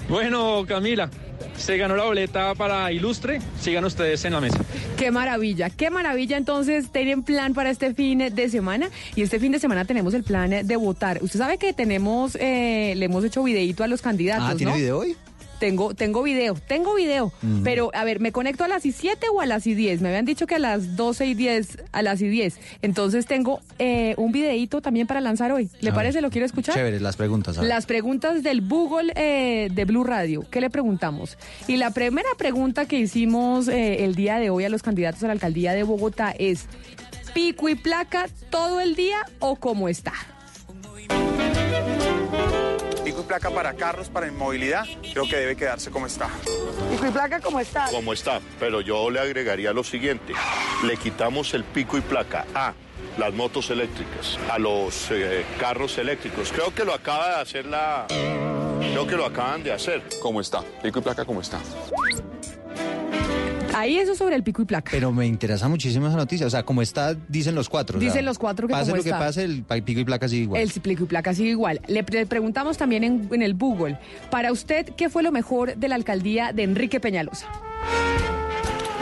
Bueno, 0.10 0.66
Camila, 0.68 1.10
se 1.58 1.78
ganó 1.78 1.96
la 1.96 2.04
boleta 2.04 2.54
para 2.56 2.92
Ilustre. 2.92 3.40
Sigan 3.60 3.86
ustedes 3.86 4.24
en 4.26 4.34
la 4.34 4.42
mesa. 4.42 4.60
Qué 4.98 5.12
maravilla, 5.12 5.70
qué 5.70 5.90
maravilla. 5.90 6.38
Entonces, 6.38 6.92
tienen 6.92 7.24
plan 7.24 7.54
para 7.54 7.70
este 7.70 7.94
fin 7.94 8.20
de 8.34 8.50
semana. 8.50 8.90
Y 9.16 9.22
este 9.22 9.40
fin 9.40 9.52
de 9.52 9.60
semana 9.60 9.86
tenemos 9.86 10.14
el 10.14 10.24
plan 10.24 10.50
de 10.50 10.76
votar. 10.76 11.20
Usted 11.22 11.40
sabe 11.40 11.58
que 11.58 11.74
tenemos, 11.74 12.36
eh, 12.36 12.94
le 12.96 13.06
hemos 13.06 13.24
hecho 13.24 13.44
videito 13.44 13.84
a 13.84 13.88
los 13.88 14.02
candidatos. 14.02 14.50
Ah, 14.52 14.56
¿tiene 14.56 14.72
¿no? 14.72 14.78
video 14.78 15.00
hoy? 15.00 15.16
Tengo, 15.60 15.94
tengo 15.94 16.22
video, 16.22 16.56
tengo 16.68 16.96
video. 16.96 17.32
Pero, 17.64 17.90
a 17.94 18.04
ver, 18.04 18.20
¿me 18.20 18.32
conecto 18.32 18.64
a 18.64 18.68
las 18.68 18.86
y 18.86 18.92
7 18.92 19.28
o 19.34 19.42
a 19.42 19.46
las 19.46 19.66
y 19.68 19.74
10? 19.74 20.02
Me 20.02 20.10
habían 20.10 20.26
dicho 20.26 20.48
que 20.48 20.56
a 20.56 20.60
las 20.60 20.96
12 20.96 21.26
y 21.28 21.34
10, 21.34 21.78
a 21.92 22.02
las 22.02 22.22
y 22.22 22.28
10. 22.28 22.60
Entonces 22.82 23.26
tengo 23.26 23.62
eh, 23.80 24.16
un 24.18 24.32
videito 24.32 24.82
también 24.82 25.08
para 25.08 25.22
lanzar 25.22 25.52
hoy. 25.52 25.70
¿Le 25.80 25.92
A 25.92 25.94
parece? 25.94 26.16
ver. 26.18 26.24
¿Lo 26.24 26.30
quiere 26.30 26.46
escuchar? 26.46 26.76
Chévere, 26.76 27.00
las 27.00 27.16
preguntas. 27.16 27.58
Las 27.58 27.86
preguntas 27.86 28.44
del 28.44 28.68
Google 28.68 29.14
eh, 29.16 29.70
de 29.72 29.86
Blue 29.86 30.04
Radio. 30.04 30.44
¿Qué 30.52 30.60
le 30.62 30.70
preguntamos? 30.70 31.38
Y 31.68 31.78
la 31.78 31.92
primera 31.92 32.30
pregunta 32.38 32.86
que 32.86 33.00
hicimos 33.00 33.68
eh, 33.68 34.04
el 34.04 34.16
día 34.16 34.40
de 34.40 34.50
hoy 34.50 34.66
a 34.66 34.70
los 34.70 34.84
candidatos 34.84 35.24
a 35.24 35.28
la 35.28 35.34
alcaldía 35.34 35.74
de 35.74 35.84
Bogotá 35.84 36.34
es: 36.38 36.66
¿pico 37.34 37.70
y 37.70 37.76
placa 37.76 38.28
todo 38.50 38.82
el 38.82 38.96
día 38.96 39.18
o 39.40 39.56
cómo 39.56 39.88
está? 39.90 40.14
Placa 43.28 43.50
para 43.50 43.74
carros, 43.74 44.10
para 44.10 44.28
inmovilidad, 44.28 44.86
creo 45.12 45.28
que 45.28 45.36
debe 45.36 45.56
quedarse 45.56 45.90
como 45.90 46.06
está. 46.06 46.30
Pico 46.92 47.08
y 47.08 47.12
placa 47.12 47.40
como 47.40 47.60
está. 47.60 47.90
Como 47.90 48.14
está, 48.14 48.40
pero 48.60 48.82
yo 48.82 49.10
le 49.10 49.20
agregaría 49.20 49.74
lo 49.74 49.84
siguiente. 49.84 50.34
Le 50.84 50.96
quitamos 50.98 51.54
el 51.56 51.64
pico 51.64 51.98
y 51.98 52.02
placa 52.02 52.46
a 52.54 52.74
las 53.18 53.34
motos 53.34 53.70
eléctricas, 53.72 54.38
a 54.52 54.60
los 54.60 55.10
eh, 55.12 55.44
carros 55.60 55.98
eléctricos. 55.98 56.52
Creo 56.52 56.74
que 56.74 56.86
lo 56.86 56.94
acaba 56.94 57.36
de 57.36 57.42
hacer 57.42 57.66
la... 57.66 58.06
Creo 58.80 59.08
que 59.08 59.16
lo 59.16 59.26
acaban 59.26 59.64
de 59.64 59.72
hacer. 59.72 60.04
¿Cómo 60.22 60.40
está? 60.40 60.62
Pico 60.84 61.00
y 61.00 61.02
placa, 61.02 61.26
¿cómo 61.26 61.42
está? 61.42 61.60
Ahí 63.78 63.98
eso 63.98 64.16
sobre 64.16 64.36
el 64.36 64.44
pico 64.44 64.62
y 64.62 64.66
placa. 64.66 64.90
Pero 64.92 65.12
me 65.12 65.26
interesa 65.26 65.68
muchísimo 65.68 66.08
esa 66.08 66.16
noticia. 66.18 66.48
O 66.48 66.50
sea, 66.50 66.64
como 66.64 66.82
está, 66.82 67.14
dicen 67.28 67.56
los 67.56 67.68
cuatro. 67.70 67.98
o 67.98 68.02
sea, 68.02 68.10
Dicen 68.10 68.26
los 68.26 68.38
cuatro 68.40 68.68
que 68.68 68.72
Pase 68.72 68.86
como 68.92 68.98
lo 68.98 69.04
que 69.04 69.10
pase, 69.12 69.44
el 69.44 69.64
pico 69.84 70.00
y 70.00 70.06
placa 70.06 70.28
sigue 70.28 70.44
igual. 70.44 70.62
El 70.62 70.70
pico 70.72 71.04
y 71.04 71.08
placa 71.08 71.34
sigue 71.34 71.50
igual. 71.50 71.82
Le, 71.88 72.04
pre- 72.04 72.26
preguntamos 72.26 72.78
también 72.78 73.04
en, 73.04 73.30
en 73.32 73.42
el 73.42 73.54
Google, 73.56 74.00
para 74.32 74.52
usted, 74.52 74.86
¿qué 74.96 75.10
fue 75.10 75.24
lo 75.24 75.32
mejor 75.32 75.76
de 75.76 75.88
la 75.90 75.96
alcaldía 75.96 76.54
de 76.54 76.64
Enrique 76.64 77.00
Peñalosa? 77.00 77.48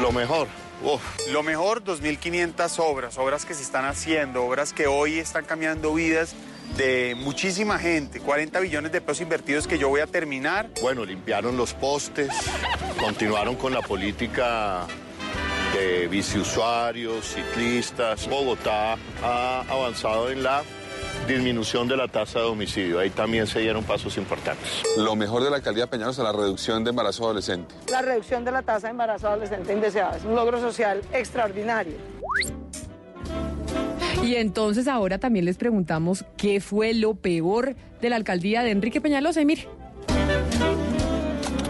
Lo 0.02 0.12
mejor. 0.12 0.48
Uf. 0.84 1.02
Lo 1.32 1.44
mejor, 1.44 1.84
2.500 1.84 2.80
obras, 2.80 3.18
obras 3.18 3.46
que 3.46 3.54
se 3.54 3.62
están 3.64 3.86
haciendo, 3.86 4.44
obras 4.44 4.74
que 4.74 4.86
hoy 4.88 5.14
están 5.20 5.46
cambiando 5.46 5.94
vidas 5.94 6.36
de 6.78 7.16
muchísima 7.16 7.78
gente, 7.80 8.20
40 8.20 8.60
billones 8.60 8.92
de 8.92 9.02
pesos 9.02 9.22
invertidos 9.22 9.68
que 9.68 9.78
yo 9.78 9.90
voy 9.90 10.02
a 10.02 10.08
terminar. 10.08 10.70
Bueno, 10.82 11.06
limpiaron 11.06 11.56
los 11.58 11.74
postes, 11.74 12.30
continuaron 13.00 13.56
con 13.56 13.74
la 13.74 13.82
política 13.82 14.88
de 15.74 16.08
biciusuarios, 16.08 17.26
ciclistas. 17.26 18.28
Bogotá 18.28 18.98
ha 19.24 19.62
avanzado 19.70 20.30
en 20.30 20.44
la 20.44 20.64
disminución 21.28 21.88
de 21.88 21.98
la 21.98 22.08
tasa 22.08 22.40
de 22.40 22.46
homicidio. 22.46 23.00
Ahí 23.00 23.10
también 23.10 23.48
se 23.48 23.60
dieron 23.60 23.84
pasos 23.84 24.18
importantes. 24.18 24.84
Lo 24.98 25.16
mejor 25.16 25.44
de 25.44 25.50
la 25.50 25.58
alcaldía 25.58 25.86
de 25.86 25.88
Peñalosa, 25.88 26.24
la 26.24 26.32
reducción 26.32 26.84
de 26.84 26.90
embarazo 26.90 27.24
adolescente. 27.26 27.74
La 27.90 28.02
reducción 28.02 28.44
de 28.44 28.52
la 28.52 28.62
tasa 28.62 28.88
de 28.88 28.92
embarazo 28.92 29.28
adolescente 29.30 29.74
indeseada 29.74 30.18
es 30.18 30.24
un 30.24 30.36
logro 30.36 30.60
social 30.60 31.02
extraordinario. 31.12 31.96
Y 34.24 34.36
entonces 34.38 34.88
ahora 34.88 35.18
también 35.18 35.44
les 35.44 35.58
preguntamos 35.58 36.24
qué 36.38 36.62
fue 36.62 36.94
lo 36.94 37.14
peor 37.16 37.76
de 38.02 38.10
la 38.10 38.16
alcaldía 38.16 38.64
de 38.64 38.72
Enrique 38.72 39.02
Peñalosa. 39.02 39.42
Y 39.42 39.46
mire, 39.46 39.68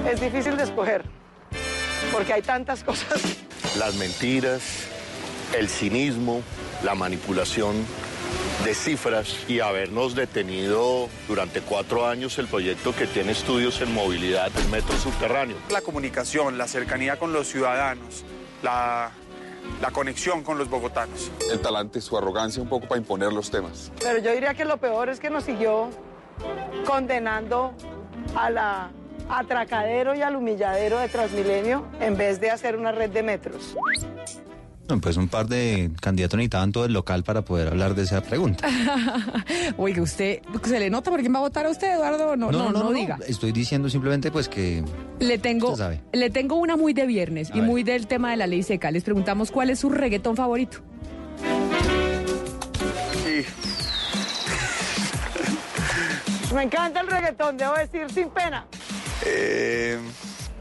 Es 0.07 0.21
difícil 0.21 0.55
de 0.55 0.63
escoger, 0.63 1.03
porque 2.11 2.33
hay 2.33 2.43
tantas 2.43 2.83
cosas. 2.83 3.19
Las 3.79 3.95
mentiras, 3.95 4.87
el 5.57 5.67
cinismo, 5.67 6.43
la 6.83 6.93
manipulación 6.93 7.73
de 8.63 8.75
cifras 8.75 9.35
y 9.47 9.59
habernos 9.59 10.13
detenido 10.13 11.09
durante 11.27 11.61
cuatro 11.61 12.07
años 12.07 12.37
el 12.37 12.47
proyecto 12.47 12.95
que 12.95 13.07
tiene 13.07 13.31
estudios 13.31 13.81
en 13.81 13.91
movilidad 13.93 14.51
del 14.51 14.67
metro 14.69 14.95
subterráneo. 14.97 15.57
La 15.71 15.81
comunicación, 15.81 16.59
la 16.59 16.67
cercanía 16.67 17.17
con 17.17 17.33
los 17.33 17.47
ciudadanos, 17.47 18.23
la, 18.61 19.11
la 19.81 19.91
conexión 19.91 20.43
con 20.43 20.57
los 20.57 20.69
bogotanos. 20.69 21.31
El 21.51 21.59
talante, 21.59 22.01
su 22.01 22.17
arrogancia 22.17 22.61
un 22.61 22.69
poco 22.69 22.87
para 22.87 22.99
imponer 22.99 23.33
los 23.33 23.51
temas. 23.51 23.91
Pero 23.99 24.19
yo 24.19 24.31
diría 24.31 24.53
que 24.53 24.65
lo 24.65 24.77
peor 24.77 25.09
es 25.09 25.19
que 25.19 25.29
nos 25.29 25.43
siguió 25.43 25.89
condenando 26.85 27.73
a 28.35 28.49
la 28.49 28.91
atracadero 29.29 30.15
y 30.15 30.21
al 30.21 30.35
humilladero 30.35 30.99
de 30.99 31.07
Transmilenio 31.07 31.85
en 31.99 32.17
vez 32.17 32.39
de 32.39 32.51
hacer 32.51 32.75
una 32.75 32.91
red 32.91 33.09
de 33.09 33.23
metros. 33.23 33.75
Pues 35.01 35.17
un 35.17 35.27
par 35.29 35.47
de 35.47 35.91
candidatos 36.01 36.37
necesitaban 36.37 36.71
todo 36.71 36.85
el 36.85 36.93
local 36.93 37.23
para 37.23 37.41
poder 37.43 37.69
hablar 37.69 37.95
de 37.95 38.03
esa 38.03 38.21
pregunta. 38.21 38.67
oiga, 39.77 40.01
usted, 40.01 40.41
¿se 40.65 40.79
le 40.79 40.89
nota 40.89 41.09
por 41.09 41.21
quién 41.21 41.33
va 41.33 41.37
a 41.39 41.41
votar 41.43 41.65
a 41.65 41.69
usted, 41.69 41.93
Eduardo? 41.93 42.35
No, 42.35 42.51
no, 42.51 42.69
no, 42.71 42.91
diga. 42.91 43.17
Estoy 43.25 43.51
diciendo 43.53 43.89
simplemente 43.89 44.29
pues 44.29 44.49
que 44.49 44.83
Le 45.19 45.37
tengo, 45.37 45.69
Usted 45.71 45.83
sabe. 45.83 46.01
le 46.11 46.29
tengo 46.29 46.57
una 46.57 46.75
muy 46.75 46.93
de 46.93 47.05
viernes 47.05 47.49
A 47.51 47.55
y 47.57 47.59
ver. 47.61 47.69
muy 47.69 47.83
del 47.83 48.07
tema 48.07 48.31
de 48.31 48.37
la 48.37 48.45
ley 48.45 48.61
seca. 48.61 48.91
Les 48.91 49.03
preguntamos 49.03 49.51
cuál 49.51 49.69
es 49.69 49.79
su 49.79 49.89
reggaetón 49.89 50.35
favorito. 50.35 50.79
Me 56.53 56.63
encanta 56.63 56.99
el 57.01 57.07
reggaetón, 57.07 57.57
debo 57.57 57.73
decir 57.73 58.05
sin 58.13 58.29
pena. 58.29 58.65
Eh, 59.25 59.97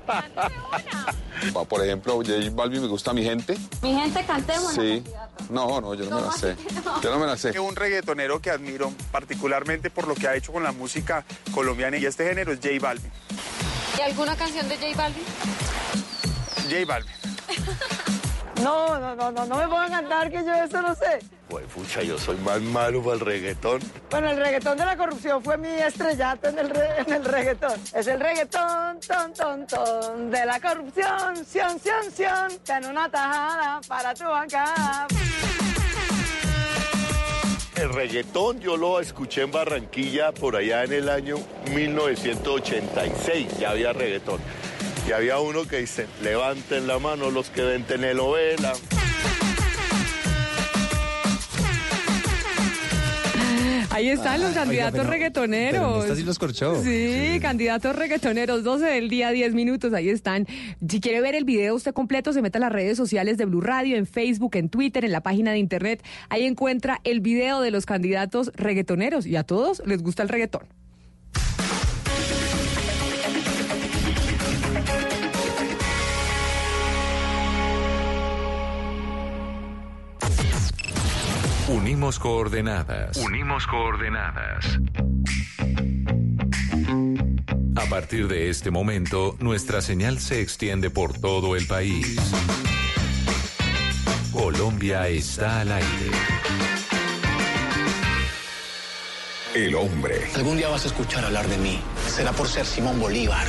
por 1.68 1.84
ejemplo, 1.84 2.16
J 2.16 2.32
Balvin 2.52 2.82
me 2.82 2.88
gusta 2.88 3.12
mi 3.12 3.22
gente. 3.22 3.56
Mi 3.82 3.94
gente, 3.94 4.24
cantemos. 4.24 4.72
Sí. 4.72 5.02
No, 5.50 5.80
no, 5.80 5.94
yo 5.94 6.08
no 6.08 6.16
me 6.16 6.22
la 6.22 6.32
sé. 6.32 6.56
Yo 7.02 7.10
no 7.10 7.18
me 7.18 7.26
la 7.26 7.36
sé. 7.36 7.58
Un 7.58 7.76
reggaetonero 7.76 8.40
que 8.40 8.50
admiro 8.50 8.92
particularmente 9.10 9.90
por 9.90 10.06
lo 10.06 10.14
que 10.14 10.28
ha 10.28 10.34
hecho 10.34 10.52
con 10.52 10.62
la 10.62 10.72
música 10.72 11.24
colombiana 11.52 11.96
y 11.96 12.06
este 12.06 12.26
género 12.26 12.52
es 12.52 12.60
J 12.62 12.70
Balvin. 12.80 13.10
¿Y 13.98 14.00
alguna 14.02 14.36
canción 14.36 14.68
de 14.68 14.76
J 14.76 14.96
Balvin? 14.96 15.24
J 16.70 16.84
Balvin. 16.86 17.12
No, 18.62 18.98
no, 19.00 19.14
no, 19.16 19.30
no, 19.32 19.46
no 19.46 19.56
me 19.56 19.64
pongan 19.66 19.92
a 19.94 20.00
cantar 20.00 20.30
que 20.30 20.44
yo 20.44 20.54
eso 20.54 20.80
no 20.82 20.94
sé. 20.94 21.18
Pues 21.48 21.64
pucha, 21.66 22.02
yo 22.02 22.18
soy 22.18 22.36
más 22.38 22.60
malo 22.60 23.02
para 23.02 23.14
el 23.14 23.20
reggaetón. 23.20 23.80
Bueno, 24.10 24.30
el 24.30 24.36
reggaetón 24.38 24.78
de 24.78 24.86
la 24.86 24.96
corrupción 24.96 25.42
fue 25.42 25.56
mi 25.58 25.68
estrellato 25.68 26.48
en 26.48 26.58
el, 26.58 26.70
re- 26.70 27.00
en 27.00 27.12
el 27.12 27.24
reggaetón. 27.24 27.80
Es 27.94 28.06
el 28.06 28.20
reggaetón, 28.20 29.00
ton, 29.00 29.32
ton, 29.34 29.66
ton, 29.66 30.30
de 30.30 30.46
la 30.46 30.60
corrupción, 30.60 31.44
sion, 31.44 31.78
sion, 31.80 32.10
sion, 32.14 32.58
ten 32.64 32.86
una 32.86 33.10
tajada 33.10 33.80
para 33.86 34.14
tu 34.14 34.24
banca. 34.24 35.06
El 37.76 37.92
reggaetón 37.92 38.60
yo 38.60 38.76
lo 38.76 39.00
escuché 39.00 39.42
en 39.42 39.50
Barranquilla 39.50 40.30
por 40.32 40.54
allá 40.56 40.84
en 40.84 40.92
el 40.92 41.08
año 41.08 41.36
1986, 41.74 43.58
ya 43.58 43.70
había 43.70 43.92
reggaetón. 43.92 44.40
Y 45.12 45.14
había 45.14 45.38
uno 45.40 45.66
que 45.68 45.76
dice, 45.80 46.06
levanten 46.22 46.86
la 46.86 46.98
mano 46.98 47.30
los 47.30 47.50
que 47.50 47.60
ven 47.60 47.84
telenovela. 47.84 48.72
Ahí 53.90 54.08
están 54.08 54.40
los 54.40 54.48
Oiga, 54.52 54.62
candidatos 54.62 55.00
pero- 55.00 55.10
reggaetoneros. 55.10 55.80
pero 55.82 56.00
esta 56.02 56.16
sí 56.16 56.22
los 56.22 56.38
corchó. 56.38 56.82
Sí, 56.82 57.38
candidatos 57.42 57.94
reggaetoneros, 57.94 58.64
12 58.64 58.86
del 58.86 59.10
día, 59.10 59.30
10 59.32 59.52
minutos, 59.52 59.92
ahí 59.92 60.08
están. 60.08 60.46
Si 60.88 60.98
quiere 61.02 61.20
ver 61.20 61.34
el 61.34 61.44
video 61.44 61.74
usted 61.74 61.92
completo, 61.92 62.32
se 62.32 62.40
mete 62.40 62.56
a 62.56 62.62
las 62.62 62.72
redes 62.72 62.96
sociales 62.96 63.36
de 63.36 63.44
Blue 63.44 63.60
Radio, 63.60 63.98
en 63.98 64.06
Facebook, 64.06 64.56
en 64.56 64.70
Twitter, 64.70 65.04
en 65.04 65.12
la 65.12 65.20
página 65.20 65.52
de 65.52 65.58
internet. 65.58 66.02
Ahí 66.30 66.44
encuentra 66.46 67.02
el 67.04 67.20
video 67.20 67.60
de 67.60 67.70
los 67.70 67.84
candidatos 67.84 68.50
reggaetoneros 68.54 69.26
y 69.26 69.36
a 69.36 69.42
todos 69.42 69.82
les 69.84 70.02
gusta 70.02 70.22
el 70.22 70.30
reggaetón. 70.30 70.62
Unimos 81.72 82.18
coordenadas. 82.18 83.16
Unimos 83.16 83.66
coordenadas. 83.66 84.78
A 87.74 87.86
partir 87.86 88.28
de 88.28 88.50
este 88.50 88.70
momento, 88.70 89.36
nuestra 89.40 89.80
señal 89.80 90.18
se 90.18 90.42
extiende 90.42 90.90
por 90.90 91.18
todo 91.18 91.56
el 91.56 91.66
país. 91.66 92.18
Colombia 94.34 95.08
está 95.08 95.62
al 95.62 95.72
aire. 95.72 96.10
El 99.54 99.74
hombre. 99.74 100.28
Algún 100.36 100.58
día 100.58 100.68
vas 100.68 100.84
a 100.84 100.88
escuchar 100.88 101.24
hablar 101.24 101.48
de 101.48 101.56
mí. 101.56 101.80
Será 102.06 102.32
por 102.32 102.48
ser 102.48 102.66
Simón 102.66 103.00
Bolívar. 103.00 103.46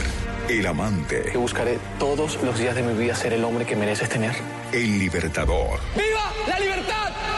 El 0.47 0.65
amante. 0.65 1.29
Yo 1.33 1.41
buscaré 1.41 1.77
todos 1.99 2.41
los 2.41 2.57
días 2.57 2.73
de 2.73 2.83
mi 2.83 2.93
vida 2.97 3.15
ser 3.15 3.33
el 3.33 3.43
hombre 3.43 3.65
que 3.65 3.75
mereces 3.75 4.07
tener. 4.07 4.33
El 4.71 4.97
libertador. 4.97 5.81
¡Viva 5.97 6.31
la 6.47 6.59
libertad! 6.59 7.32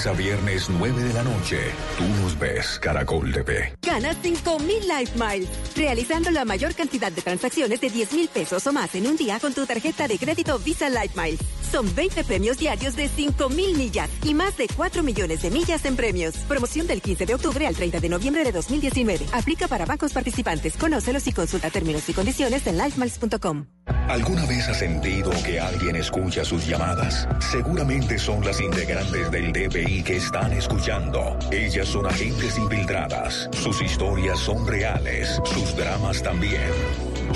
Lunes 0.00 0.06
a 0.06 0.12
viernes, 0.12 0.70
9 0.70 1.02
de 1.02 1.12
la 1.12 1.22
noche. 1.22 1.58
Tú 1.98 2.04
nos 2.22 2.38
ves, 2.38 2.78
Caracol 2.80 3.32
TV. 3.32 3.76
Gana 3.82 4.14
5.000 4.14 4.98
Life 4.98 5.12
Miles, 5.18 5.48
realizando 5.76 6.30
la 6.30 6.44
mayor 6.44 6.74
cantidad 6.74 7.12
de 7.12 7.20
transacciones 7.20 7.80
de 7.80 7.90
10 7.90 8.12
mil 8.14 8.28
pesos 8.28 8.66
o 8.66 8.72
más 8.72 8.94
en 8.94 9.06
un 9.06 9.16
día 9.16 9.38
con 9.40 9.52
tu 9.52 9.66
tarjeta 9.66 10.08
de 10.08 10.18
crédito 10.18 10.58
Visa 10.58 10.88
Life 10.88 11.20
Miles. 11.20 11.40
Son 11.70 11.92
20 11.94 12.24
premios 12.24 12.58
diarios 12.58 12.96
de 12.96 13.08
5.000 13.08 13.76
millas 13.76 14.10
y 14.24 14.34
más 14.34 14.56
de 14.56 14.68
4 14.74 15.02
millones 15.02 15.42
de 15.42 15.50
millas 15.50 15.84
en 15.84 15.96
premios. 15.96 16.34
Promoción 16.48 16.86
del 16.86 17.02
15 17.02 17.26
de 17.26 17.34
octubre 17.34 17.66
al 17.66 17.74
30 17.74 18.00
de 18.00 18.08
noviembre 18.08 18.44
de 18.44 18.52
2019. 18.52 19.26
Aplica 19.32 19.68
para 19.68 19.84
bancos 19.86 20.12
participantes. 20.12 20.76
Conócelos 20.76 21.26
y 21.26 21.32
consulta 21.32 21.70
términos 21.70 22.08
y 22.08 22.14
condiciones 22.14 22.66
en 22.66 22.78
lifemiles.com. 22.78 23.66
¿Alguna 24.08 24.44
vez 24.46 24.68
has 24.68 24.78
sentido 24.78 25.30
que 25.44 25.60
alguien 25.60 25.94
escucha 25.94 26.44
sus 26.44 26.66
llamadas? 26.66 27.28
Seguramente 27.38 28.18
son 28.18 28.44
las 28.44 28.60
integrantes 28.60 29.30
del 29.30 29.52
DPI 29.90 30.02
que 30.02 30.16
están 30.16 30.52
escuchando. 30.52 31.36
Ellas 31.50 31.88
son 31.88 32.06
agentes 32.06 32.56
infiltradas. 32.58 33.48
Sus 33.52 33.82
historias 33.82 34.38
son 34.38 34.66
reales. 34.66 35.40
Sus 35.44 35.76
dramas 35.76 36.22
también. 36.22 36.70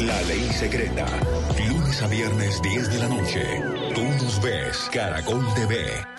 La 0.01 0.21
ley 0.23 0.49
secreta. 0.53 1.07
Lunes 1.69 2.03
a 2.03 2.09
viernes 2.09 2.63
10 2.63 2.91
de 2.91 2.99
la 2.99 3.09
noche. 3.09 3.45
Tú 3.95 4.03
nos 4.03 4.41
ves. 4.43 4.89
Caracol 4.93 5.45
TV. 5.55 6.14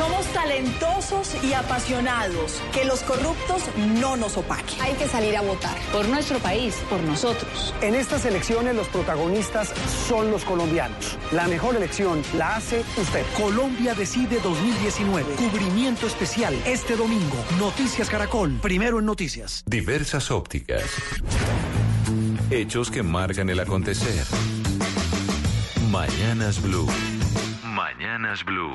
Somos 0.00 0.24
talentosos 0.32 1.36
y 1.44 1.52
apasionados. 1.52 2.62
Que 2.72 2.86
los 2.86 3.02
corruptos 3.02 3.62
no 4.00 4.16
nos 4.16 4.38
opaquen. 4.38 4.80
Hay 4.80 4.94
que 4.94 5.06
salir 5.06 5.36
a 5.36 5.42
votar. 5.42 5.76
Por 5.92 6.08
nuestro 6.08 6.38
país, 6.38 6.74
por 6.88 7.02
nosotros. 7.02 7.74
En 7.82 7.94
estas 7.94 8.24
elecciones 8.24 8.74
los 8.74 8.88
protagonistas 8.88 9.74
son 10.08 10.30
los 10.30 10.46
colombianos. 10.46 11.18
La 11.32 11.46
mejor 11.48 11.76
elección 11.76 12.22
la 12.34 12.56
hace 12.56 12.82
usted. 12.96 13.26
Colombia 13.36 13.92
decide 13.92 14.40
2019. 14.40 15.34
Cubrimiento 15.34 16.06
especial 16.06 16.54
este 16.64 16.96
domingo. 16.96 17.36
Noticias 17.58 18.08
Caracol. 18.08 18.58
Primero 18.62 19.00
en 19.00 19.04
noticias. 19.04 19.62
Diversas 19.66 20.30
ópticas. 20.30 20.82
Hechos 22.50 22.90
que 22.90 23.02
marcan 23.02 23.50
el 23.50 23.60
acontecer. 23.60 24.24
Mañanas 25.90 26.62
Blue. 26.62 26.86
Mañanas 27.62 28.42
Blue. 28.46 28.74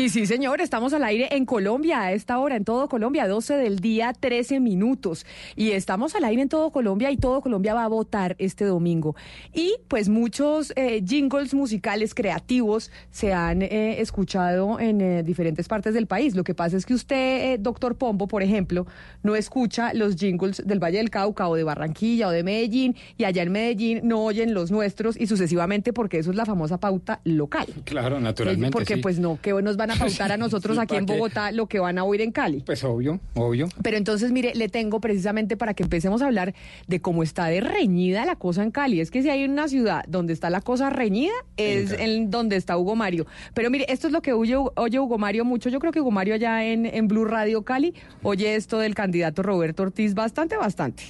Y 0.00 0.08
sí, 0.08 0.24
señor, 0.24 0.62
estamos 0.62 0.94
al 0.94 1.04
aire 1.04 1.28
en 1.32 1.44
Colombia 1.44 2.00
a 2.00 2.12
esta 2.12 2.38
hora, 2.38 2.56
en 2.56 2.64
todo 2.64 2.88
Colombia, 2.88 3.28
12 3.28 3.56
del 3.56 3.80
día, 3.80 4.14
13 4.18 4.58
minutos. 4.58 5.26
Y 5.56 5.72
estamos 5.72 6.14
al 6.14 6.24
aire 6.24 6.40
en 6.40 6.48
todo 6.48 6.70
Colombia 6.70 7.10
y 7.10 7.18
todo 7.18 7.42
Colombia 7.42 7.74
va 7.74 7.84
a 7.84 7.88
votar 7.88 8.34
este 8.38 8.64
domingo. 8.64 9.14
Y 9.52 9.74
pues 9.88 10.08
muchos 10.08 10.72
eh, 10.74 11.04
jingles 11.06 11.52
musicales 11.52 12.14
creativos 12.14 12.90
se 13.10 13.34
han 13.34 13.60
eh, 13.60 14.00
escuchado 14.00 14.80
en 14.80 15.02
eh, 15.02 15.22
diferentes 15.22 15.68
partes 15.68 15.92
del 15.92 16.06
país. 16.06 16.34
Lo 16.34 16.44
que 16.44 16.54
pasa 16.54 16.78
es 16.78 16.86
que 16.86 16.94
usted, 16.94 17.60
doctor 17.60 17.96
Pombo, 17.96 18.26
por 18.26 18.42
ejemplo, 18.42 18.86
no 19.22 19.36
escucha 19.36 19.92
los 19.92 20.16
jingles 20.16 20.62
del 20.66 20.82
Valle 20.82 20.96
del 20.96 21.10
Cauca 21.10 21.46
o 21.46 21.56
de 21.56 21.64
Barranquilla 21.64 22.28
o 22.28 22.30
de 22.30 22.42
Medellín 22.42 22.96
y 23.18 23.24
allá 23.24 23.42
en 23.42 23.52
Medellín 23.52 24.00
no 24.04 24.24
oyen 24.24 24.54
los 24.54 24.70
nuestros 24.70 25.20
y 25.20 25.26
sucesivamente 25.26 25.92
porque 25.92 26.20
eso 26.20 26.30
es 26.30 26.36
la 26.36 26.46
famosa 26.46 26.80
pauta 26.80 27.20
local. 27.24 27.66
Claro, 27.84 28.18
naturalmente. 28.18 28.72
Porque 28.72 28.94
sí. 28.94 29.02
pues 29.02 29.18
no, 29.18 29.38
que 29.42 29.52
nos 29.60 29.76
van 29.76 29.89
a 29.90 29.94
pautar 29.98 30.32
a 30.32 30.36
nosotros 30.36 30.76
Sí, 30.76 30.82
aquí 30.82 30.96
en. 30.96 31.06
Bogotá 31.06 31.52
lo 31.52 31.66
que 31.66 31.78
van 31.78 31.98
a 31.98 32.04
oír 32.04 32.20
en 32.20 32.32
Cali. 32.32 32.60
Pues 32.60 32.84
obvio, 32.84 33.20
obvio. 33.34 33.68
Pero 33.82 33.96
entonces, 33.96 34.30
mire, 34.32 34.54
le 34.54 34.68
tengo 34.68 35.00
precisamente 35.00 35.56
para 35.56 35.74
que 35.74 35.82
empecemos 35.82 36.22
a 36.22 36.26
hablar 36.26 36.54
de 36.86 37.00
cómo 37.00 37.22
está 37.22 37.46
de 37.46 37.60
reñida 37.60 38.24
la 38.24 38.36
cosa 38.36 38.62
en 38.62 38.70
Cali. 38.70 39.00
Es 39.00 39.10
que 39.10 39.22
si 39.22 39.30
hay 39.30 39.44
una 39.44 39.68
ciudad 39.68 40.04
donde 40.08 40.32
está 40.32 40.50
la 40.50 40.60
cosa 40.60 40.90
reñida, 40.90 41.32
es 41.56 41.92
en 41.92 42.30
donde 42.30 42.56
está 42.56 42.76
Hugo 42.76 42.96
Mario. 42.96 43.26
Pero 43.54 43.70
mire, 43.70 43.86
esto 43.88 44.06
es 44.06 44.12
lo 44.12 44.22
que 44.22 44.32
oye, 44.32 44.56
oye 44.56 44.98
Hugo 44.98 45.18
Mario 45.18 45.44
mucho. 45.44 45.68
Yo 45.68 45.78
creo 45.78 45.92
que 45.92 46.00
Hugo 46.00 46.10
Mario 46.10 46.34
allá 46.34 46.64
en, 46.64 46.86
en 46.86 47.08
Blue 47.08 47.24
Radio 47.24 47.62
Cali 47.62 47.94
oye 48.22 48.54
esto 48.54 48.78
del 48.78 48.94
candidato 48.94 49.42
Roberto 49.42 49.82
Ortiz 49.82 50.14
bastante, 50.14 50.56
bastante. 50.56 51.02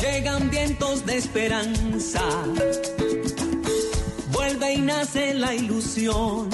Llegan 0.00 0.50
vientos 0.50 1.06
de 1.06 1.16
esperanza, 1.16 2.20
vuelve 4.32 4.74
y 4.74 4.80
nace 4.80 5.34
la 5.34 5.54
ilusión 5.54 6.50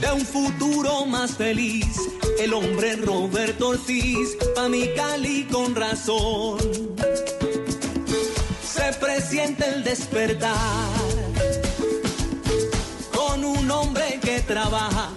de 0.00 0.12
un 0.12 0.24
futuro 0.24 1.06
más 1.06 1.36
feliz. 1.36 1.86
El 2.38 2.54
hombre 2.54 2.96
Roberto 2.96 3.68
Ortiz, 3.68 4.36
pa' 4.54 4.68
mi 4.68 4.88
Cali 4.94 5.44
con 5.44 5.74
razón. 5.74 6.58
Se 8.62 8.92
presiente 9.00 9.68
el 9.68 9.84
despertar 9.84 10.54
con 13.14 13.44
un 13.44 13.70
hombre 13.70 14.20
que 14.22 14.40
trabaja 14.40 15.10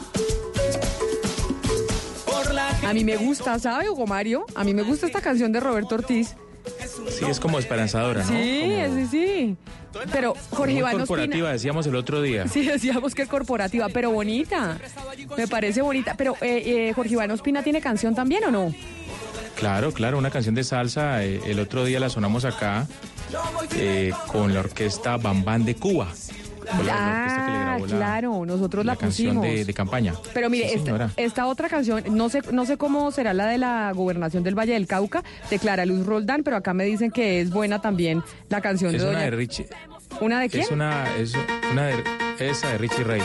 por 2.26 2.54
la 2.54 2.70
A 2.70 2.94
mí 2.94 3.04
me 3.04 3.18
gusta, 3.18 3.60
¿sabe, 3.60 3.90
Hugo 3.90 4.08
Mario? 4.08 4.46
A 4.56 4.64
mí 4.64 4.74
me 4.74 4.82
gusta 4.82 5.06
esta 5.06 5.22
canción 5.22 5.52
de 5.52 5.60
Roberto 5.60 5.96
Ortiz. 5.96 6.36
Sí, 7.10 7.26
es 7.26 7.40
como 7.40 7.60
esperanzadora, 7.60 8.22
¿no? 8.24 8.28
Sí, 8.30 8.74
sí, 8.96 9.08
sí. 9.10 9.58
Pero 10.12 10.34
Jorge 10.52 10.74
Iván 10.74 10.98
corporativa, 10.98 11.52
decíamos 11.52 11.86
el 11.88 11.96
otro 11.96 12.22
día. 12.22 12.48
Sí, 12.48 12.66
decíamos 12.66 13.14
que 13.16 13.28
corporativa, 13.28 13.90
pero 13.90 14.12
bonita. 14.12 14.78
Me 15.38 15.48
parece 15.48 15.82
bonita. 15.82 16.16
Pero 16.18 16.36
eh, 16.42 16.90
eh, 16.90 16.94
Jorge 16.94 17.14
Iván 17.14 17.32
Ospina 17.32 17.64
tiene 17.64 17.82
canción 17.82 18.16
también 18.16 18.44
o 18.46 18.52
no? 18.52 18.74
Claro, 19.56 19.92
claro, 19.92 20.18
una 20.18 20.32
canción 20.32 20.56
de 20.56 20.64
salsa. 20.64 21.24
eh, 21.24 21.42
el 21.46 21.60
otro 21.60 21.86
día 21.86 22.00
la 22.00 22.10
sonamos 22.10 22.46
acá 22.46 22.88
eh, 23.76 24.12
con 24.28 24.54
la 24.54 24.62
orquesta 24.62 25.18
Bambán 25.18 25.66
de 25.66 25.76
Cuba. 25.76 26.08
La- 26.78 27.44
que 27.46 27.52
le 27.52 27.58
Ah, 27.58 27.78
grabó 27.78 27.86
claro, 27.86 28.46
nosotros 28.46 28.86
la, 28.86 28.94
la 28.94 28.98
canción 28.98 29.38
pusimos. 29.38 29.56
de, 29.58 29.66
de 29.66 29.74
campaña. 29.74 30.14
Pero 30.34 30.50
mire, 30.50 30.70
Sí, 30.70 30.76
esta, 30.78 31.10
esta 31.18 31.48
otra 31.48 31.70
canción, 31.70 32.04
no 32.12 32.30
sé, 32.30 32.42
no 32.52 32.66
sé 32.66 32.78
cómo 32.78 33.12
será 33.12 33.34
la 33.34 33.46
de 33.48 33.58
la 33.58 33.92
gobernación 33.94 34.44
del 34.44 34.58
Valle 34.58 34.74
del 34.74 34.88
Cauca, 34.88 35.24
de 35.50 35.60
Clara 35.60 35.86
Luz 35.86 36.06
Roldán, 36.06 36.44
pero 36.44 36.58
acá 36.58 36.74
me 36.74 36.84
dicen 36.86 37.12
que 37.12 37.42
es 37.42 37.50
buena 37.50 37.82
también 37.82 38.24
la 38.50 38.62
canción 38.62 38.94
Es 38.96 39.02
de 39.02 39.10
una 39.10 39.20
Doña- 39.20 39.26
de 39.26 39.32
Richie. 39.32 39.68
¿Una 40.20 40.40
de 40.42 40.50
quién? 40.50 40.64
Es 40.64 40.72
una, 40.72 41.06
es 41.18 41.34
una 41.72 41.88
de, 41.88 42.04
esa 42.40 42.68
de 42.70 42.78
Richie 42.78 43.04
Ray. 43.04 43.22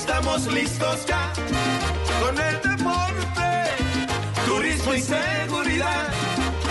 Estamos 0.00 0.46
listos 0.52 1.04
ya 1.06 1.30
con 2.20 2.34
el 2.38 2.54
deporte, 2.56 3.70
turismo 4.46 4.94
y 4.94 5.00
seguridad 5.00 6.06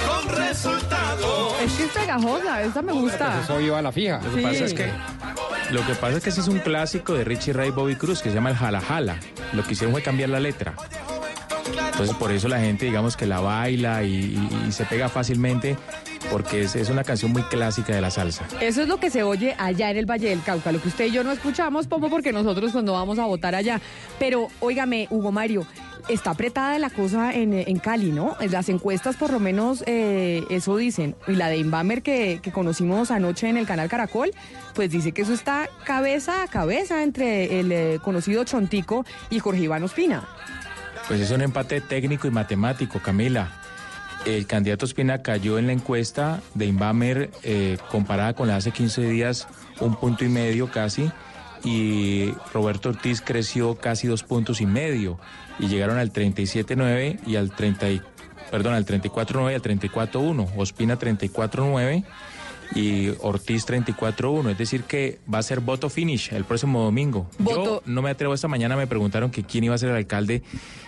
con 0.07 0.35
resultados. 0.35 1.53
Es 1.61 1.73
que 1.73 1.83
es 1.85 1.91
pegajosa, 1.91 2.63
esta 2.63 2.81
me 2.81 2.91
gusta. 2.93 3.39
Eso 3.43 3.61
iba 3.61 3.77
a 3.77 3.81
la 3.81 3.91
fija. 3.91 4.19
Lo 4.23 4.35
que 4.35 4.41
pasa 4.41 4.65
es 4.65 4.73
que 4.73 4.89
lo 5.71 5.85
que 5.85 5.93
pasa 5.93 6.17
es 6.17 6.23
que 6.23 6.29
ese 6.31 6.41
es 6.41 6.47
un 6.47 6.59
clásico 6.59 7.13
de 7.13 7.23
Richie 7.23 7.53
Ray 7.53 7.67
y 7.69 7.71
Bobby 7.71 7.95
Cruz 7.95 8.21
que 8.23 8.29
se 8.29 8.35
llama 8.35 8.49
el 8.49 8.55
Jala 8.55 8.81
Jala. 8.81 9.17
Lo 9.53 9.63
que 9.63 9.73
hicieron 9.73 9.93
fue 9.93 10.01
cambiar 10.01 10.29
la 10.29 10.39
letra. 10.39 10.73
Entonces 11.91 12.15
por 12.15 12.31
eso 12.31 12.47
la 12.47 12.59
gente 12.59 12.85
digamos 12.85 13.15
que 13.15 13.27
la 13.27 13.39
baila 13.41 14.03
y, 14.03 14.09
y- 14.15 14.65
y 14.67 14.71
se 14.71 14.85
pega 14.85 15.07
fácilmente 15.09 15.77
porque 16.31 16.63
es, 16.63 16.75
es 16.75 16.89
una 16.89 17.03
canción 17.03 17.31
muy 17.31 17.43
clásica 17.43 17.93
de 17.93 18.01
la 18.01 18.11
salsa. 18.11 18.45
Eso 18.61 18.81
es 18.81 18.87
lo 18.87 18.97
que 18.97 19.09
se 19.09 19.23
oye 19.23 19.55
allá 19.57 19.91
en 19.91 19.97
el 19.97 20.05
Valle 20.05 20.29
del 20.29 20.41
Cauca, 20.43 20.71
lo 20.71 20.81
que 20.81 20.87
usted 20.87 21.05
y 21.05 21.11
yo 21.11 21.23
no 21.23 21.31
escuchamos, 21.31 21.87
Pomo, 21.87 22.09
porque 22.09 22.31
nosotros 22.31 22.71
cuando 22.71 22.93
vamos 22.93 23.19
a 23.19 23.25
votar 23.25 23.55
allá. 23.55 23.81
Pero, 24.19 24.47
óigame, 24.59 25.07
Hugo 25.09 25.31
Mario, 25.31 25.65
está 26.07 26.31
apretada 26.31 26.77
la 26.79 26.89
cosa 26.89 27.33
en, 27.33 27.53
en 27.53 27.79
Cali, 27.79 28.11
¿no? 28.11 28.35
En 28.39 28.51
las 28.51 28.69
encuestas 28.69 29.15
por 29.15 29.31
lo 29.31 29.39
menos 29.39 29.83
eh, 29.85 30.43
eso 30.49 30.77
dicen. 30.77 31.15
Y 31.27 31.33
la 31.33 31.49
de 31.49 31.57
Inbamer 31.57 32.01
que, 32.01 32.39
que 32.41 32.51
conocimos 32.51 33.11
anoche 33.11 33.47
en 33.49 33.57
el 33.57 33.65
canal 33.65 33.89
Caracol, 33.89 34.31
pues 34.73 34.91
dice 34.91 35.11
que 35.11 35.21
eso 35.21 35.33
está 35.33 35.69
cabeza 35.85 36.43
a 36.43 36.47
cabeza 36.47 37.03
entre 37.03 37.59
el 37.59 37.71
eh, 37.71 37.99
conocido 38.03 38.43
Chontico 38.43 39.05
y 39.29 39.39
Jorge 39.39 39.61
Iván 39.61 39.83
Ospina. 39.83 40.27
Pues 41.07 41.21
es 41.21 41.31
un 41.31 41.41
empate 41.41 41.81
técnico 41.81 42.27
y 42.27 42.31
matemático, 42.31 42.99
Camila. 42.99 43.58
El 44.25 44.45
candidato 44.45 44.85
Espina 44.85 45.21
cayó 45.21 45.57
en 45.57 45.67
la 45.67 45.73
encuesta 45.73 46.41
de 46.53 46.65
Inbamer 46.65 47.31
eh, 47.43 47.77
comparada 47.89 48.33
con 48.33 48.47
la 48.47 48.57
hace 48.57 48.71
15 48.71 49.01
días, 49.09 49.47
un 49.79 49.95
punto 49.95 50.25
y 50.25 50.29
medio 50.29 50.69
casi, 50.69 51.09
y 51.63 52.31
Roberto 52.53 52.89
Ortiz 52.89 53.21
creció 53.21 53.75
casi 53.75 54.07
dos 54.07 54.23
puntos 54.23 54.61
y 54.61 54.65
medio, 54.65 55.19
y 55.57 55.67
llegaron 55.67 55.97
al 55.97 56.11
37.9 56.13 57.19
y 57.25 57.35
al 57.37 57.51
30, 57.51 57.89
y- 57.89 58.01
perdón, 58.51 58.73
al 58.73 58.85
34.9 58.85 59.51
y 59.51 59.55
al 59.55 59.61
34.1, 59.61 60.47
Ospina 60.57 60.99
34.9 60.99 62.03
y 62.75 63.09
Ortiz 63.21 63.65
34-1. 63.65 64.51
Es 64.51 64.57
decir, 64.57 64.83
que 64.83 65.19
va 65.31 65.39
a 65.39 65.43
ser 65.43 65.59
voto 65.59 65.89
finish 65.89 66.31
el 66.33 66.45
próximo 66.45 66.83
domingo. 66.83 67.27
Voto- 67.39 67.81
Yo 67.85 67.91
no 67.91 68.01
me 68.01 68.09
atrevo. 68.09 68.33
Esta 68.33 68.47
mañana 68.47 68.75
me 68.75 68.87
preguntaron 68.87 69.31
que 69.31 69.43
quién 69.43 69.63
iba 69.63 69.75
a 69.75 69.77
ser 69.77 69.89
el 69.89 69.95
alcalde. 69.95 70.43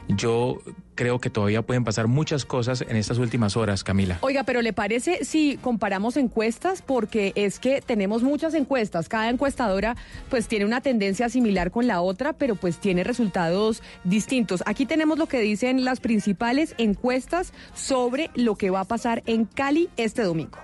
Yo 0.08 0.58
creo 0.96 1.20
que 1.20 1.30
todavía 1.30 1.62
pueden 1.62 1.84
pasar 1.84 2.08
muchas 2.08 2.44
cosas 2.46 2.82
en 2.82 2.96
estas 2.98 3.18
últimas 3.18 3.56
horas, 3.56 3.84
Camila. 3.84 4.18
Oiga, 4.22 4.44
pero 4.44 4.62
¿le 4.62 4.74
parece 4.74 5.24
si 5.26 5.58
comparamos 5.58 6.18
encuestas? 6.18 6.82
Porque 6.82 7.32
es 7.36 7.60
que 7.60 7.82
tenemos 7.82 8.22
muchas 8.24 8.54
encuestas. 8.54 9.08
Cada 9.10 9.30
encuestadora 9.30 9.96
pues 10.30 10.48
tiene 10.48 10.66
una 10.66 10.82
tendencia 10.82 11.30
similar 11.30 11.72
con 11.72 11.88
la 11.88 12.02
otra, 12.02 12.34
pero 12.34 12.56
pues 12.56 12.78
tiene 12.78 13.04
resultados 13.04 13.82
distintos. 14.04 14.64
Aquí 14.66 14.86
tenemos 14.86 15.18
lo 15.18 15.28
que 15.28 15.40
dicen 15.40 15.86
las 15.86 16.00
principales 16.00 16.76
encuestas 16.78 17.54
sobre 17.74 18.30
lo 18.36 18.56
que 18.56 18.70
va 18.70 18.82
a 18.82 18.86
pasar 18.86 19.24
en 19.26 19.46
Cali 19.46 19.90
este 19.98 20.24
domingo. 20.24 20.58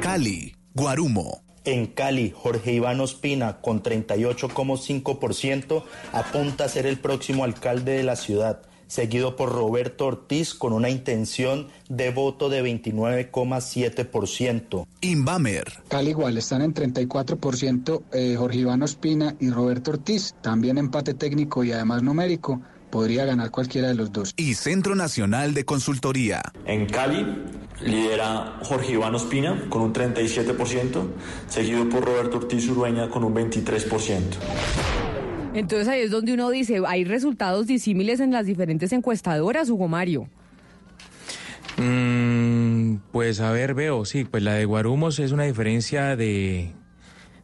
Cali, 0.00 0.56
Guarumo. 0.74 1.42
En 1.64 1.86
Cali, 1.86 2.32
Jorge 2.34 2.72
Iván 2.72 3.00
Ospina, 3.00 3.60
con 3.60 3.82
38,5%, 3.82 5.82
apunta 6.12 6.64
a 6.64 6.68
ser 6.68 6.86
el 6.86 6.98
próximo 6.98 7.44
alcalde 7.44 7.92
de 7.92 8.02
la 8.04 8.16
ciudad, 8.16 8.62
seguido 8.86 9.36
por 9.36 9.52
Roberto 9.52 10.06
Ortiz 10.06 10.54
con 10.54 10.72
una 10.72 10.88
intención 10.88 11.68
de 11.90 12.10
voto 12.10 12.48
de 12.48 12.64
29,7%. 12.64 14.86
Inbamer. 15.02 15.64
Cali 15.88 16.08
igual, 16.10 16.38
están 16.38 16.62
en 16.62 16.72
34% 16.72 18.02
eh, 18.12 18.36
Jorge 18.38 18.60
Iván 18.60 18.82
Ospina 18.82 19.36
y 19.38 19.50
Roberto 19.50 19.90
Ortiz, 19.90 20.34
también 20.40 20.78
empate 20.78 21.12
técnico 21.12 21.64
y 21.64 21.72
además 21.72 22.02
numérico, 22.02 22.62
podría 22.90 23.24
ganar 23.24 23.50
cualquiera 23.50 23.88
de 23.88 23.94
los 23.94 24.12
dos. 24.12 24.32
Y 24.36 24.54
Centro 24.54 24.94
Nacional 24.94 25.54
de 25.54 25.64
Consultoría. 25.64 26.42
En 26.64 26.86
Cali, 26.86 27.26
lidera 27.80 28.58
Jorge 28.62 28.92
Iván 28.92 29.14
Ospina 29.14 29.66
con 29.68 29.82
un 29.82 29.92
37%, 29.92 31.06
seguido 31.48 31.88
por 31.88 32.04
Roberto 32.04 32.38
Ortiz 32.38 32.68
Urueña 32.68 33.08
con 33.08 33.24
un 33.24 33.34
23%. 33.34 34.20
Entonces 35.54 35.88
ahí 35.88 36.02
es 36.02 36.10
donde 36.10 36.34
uno 36.34 36.50
dice, 36.50 36.82
hay 36.86 37.04
resultados 37.04 37.66
disímiles 37.66 38.20
en 38.20 38.32
las 38.32 38.46
diferentes 38.46 38.92
encuestadoras, 38.92 39.70
Hugo 39.70 39.88
Mario. 39.88 40.28
Mm, 41.78 42.96
pues 43.12 43.40
a 43.40 43.50
ver, 43.50 43.74
veo, 43.74 44.04
sí, 44.04 44.24
pues 44.24 44.42
la 44.42 44.54
de 44.54 44.64
Guarumos 44.64 45.18
es 45.18 45.32
una 45.32 45.44
diferencia 45.44 46.16
de, 46.16 46.72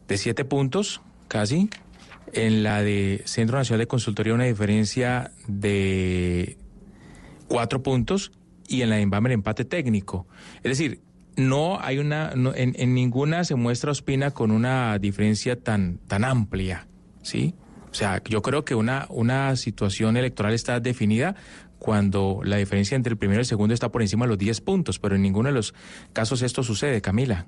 de 0.07 0.17
siete 0.17 0.45
puntos, 0.45 1.01
casi. 1.27 1.69
En 2.33 2.63
la 2.63 2.81
de 2.81 3.21
Centro 3.25 3.57
Nacional 3.57 3.79
de 3.79 3.87
Consultoría 3.87 4.33
una 4.33 4.45
diferencia 4.45 5.31
de 5.47 6.57
cuatro 7.47 7.83
puntos 7.83 8.31
y 8.67 8.81
en 8.81 8.89
la 8.89 8.95
de 8.95 9.03
Inbamer 9.03 9.31
empate 9.31 9.65
técnico. 9.65 10.27
Es 10.57 10.77
decir, 10.77 11.01
no 11.37 11.79
hay 11.81 11.99
una, 11.99 12.31
en, 12.33 12.75
en, 12.77 12.93
ninguna 12.93 13.43
se 13.43 13.55
muestra 13.55 13.91
Ospina 13.91 14.31
con 14.31 14.51
una 14.51 14.97
diferencia 14.99 15.59
tan, 15.59 15.99
tan 16.07 16.23
amplia, 16.23 16.87
¿sí? 17.21 17.53
O 17.91 17.93
sea, 17.93 18.21
yo 18.25 18.41
creo 18.41 18.65
que 18.65 18.75
una, 18.75 19.05
una 19.09 19.55
situación 19.55 20.17
electoral 20.17 20.53
está 20.53 20.79
definida 20.79 21.35
cuando 21.79 22.41
la 22.43 22.57
diferencia 22.57 22.95
entre 22.95 23.11
el 23.11 23.17
primero 23.17 23.39
y 23.39 23.43
el 23.43 23.45
segundo 23.45 23.73
está 23.73 23.89
por 23.89 24.01
encima 24.01 24.25
de 24.25 24.29
los 24.29 24.37
10 24.37 24.61
puntos, 24.61 24.99
pero 24.99 25.15
en 25.15 25.21
ninguno 25.21 25.49
de 25.49 25.55
los 25.55 25.73
casos 26.13 26.41
esto 26.41 26.63
sucede, 26.63 27.01
Camila. 27.01 27.45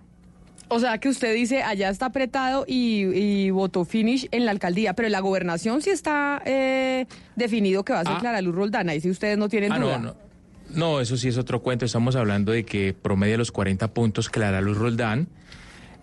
O 0.69 0.79
sea 0.79 0.97
que 0.97 1.07
usted 1.09 1.34
dice 1.34 1.63
allá 1.63 1.89
está 1.89 2.07
apretado 2.07 2.65
y, 2.67 3.05
y 3.13 3.49
votó 3.51 3.85
finish 3.85 4.27
en 4.31 4.45
la 4.45 4.51
alcaldía, 4.51 4.93
pero 4.93 5.07
en 5.07 5.13
la 5.13 5.21
gobernación 5.21 5.81
sí 5.81 5.89
está 5.89 6.41
eh, 6.45 7.05
definido 7.35 7.85
que 7.85 7.93
va 7.93 8.01
a 8.01 8.03
ser 8.03 8.13
ah. 8.17 8.19
Clara 8.19 8.41
Luz 8.41 8.55
Roldana, 8.55 8.93
y 8.93 9.01
si 9.01 9.09
ustedes 9.09 9.38
no 9.38 9.47
tienen 9.47 9.71
ah, 9.71 9.79
duda. 9.79 9.97
No, 9.99 10.03
no. 10.03 10.15
no, 10.69 11.01
eso 11.01 11.15
sí 11.15 11.29
es 11.29 11.38
otro 11.38 11.61
cuento. 11.61 11.85
Estamos 11.85 12.15
hablando 12.15 12.51
de 12.51 12.65
que 12.65 12.93
promedia 12.93 13.38
los 13.38 13.51
40 13.51 13.93
puntos 13.93 14.29
Clara 14.29 14.59
Luz 14.59 14.77
Roldán, 14.77 15.29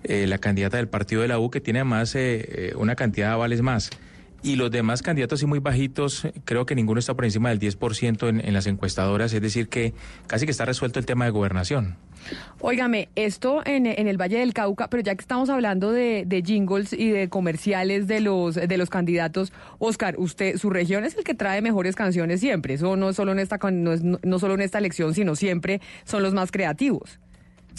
eh, 0.02 0.26
la 0.26 0.38
candidata 0.38 0.78
del 0.78 0.88
partido 0.88 1.20
de 1.22 1.28
la 1.28 1.38
U, 1.38 1.50
que 1.50 1.60
tiene 1.60 1.80
además 1.80 2.14
eh, 2.14 2.72
una 2.76 2.96
cantidad 2.96 3.28
de 3.28 3.32
avales 3.34 3.60
más. 3.60 3.90
Y 4.44 4.56
los 4.56 4.70
demás 4.70 5.00
candidatos 5.00 5.40
sí 5.40 5.46
muy 5.46 5.58
bajitos, 5.58 6.28
creo 6.44 6.66
que 6.66 6.74
ninguno 6.74 7.00
está 7.00 7.14
por 7.14 7.24
encima 7.24 7.48
del 7.48 7.58
10% 7.58 8.28
en, 8.28 8.46
en 8.46 8.52
las 8.52 8.66
encuestadoras, 8.66 9.32
es 9.32 9.40
decir, 9.40 9.68
que 9.68 9.94
casi 10.26 10.44
que 10.44 10.50
está 10.50 10.66
resuelto 10.66 10.98
el 10.98 11.06
tema 11.06 11.24
de 11.24 11.30
gobernación. 11.30 11.96
Óigame, 12.60 13.08
esto 13.16 13.62
en, 13.64 13.86
en, 13.86 14.06
el 14.06 14.20
Valle 14.20 14.38
del 14.40 14.52
Cauca, 14.52 14.90
pero 14.90 15.02
ya 15.02 15.14
que 15.14 15.22
estamos 15.22 15.48
hablando 15.48 15.92
de, 15.92 16.24
de, 16.26 16.42
jingles 16.42 16.92
y 16.92 17.08
de 17.08 17.30
comerciales 17.30 18.06
de 18.06 18.20
los 18.20 18.56
de 18.56 18.76
los 18.76 18.90
candidatos, 18.90 19.50
Oscar, 19.78 20.16
usted, 20.18 20.58
su 20.58 20.68
región 20.68 21.06
es 21.06 21.16
el 21.16 21.24
que 21.24 21.32
trae 21.32 21.62
mejores 21.62 21.96
canciones 21.96 22.40
siempre. 22.40 22.74
Eso 22.74 22.96
no 22.96 23.08
es 23.08 23.16
solo 23.16 23.32
en 23.32 23.38
esta 23.38 23.58
no, 23.70 23.94
es, 23.94 24.02
no 24.02 24.38
solo 24.38 24.52
en 24.52 24.60
esta 24.60 24.76
elección, 24.76 25.14
sino 25.14 25.36
siempre 25.36 25.80
son 26.04 26.22
los 26.22 26.34
más 26.34 26.52
creativos 26.52 27.18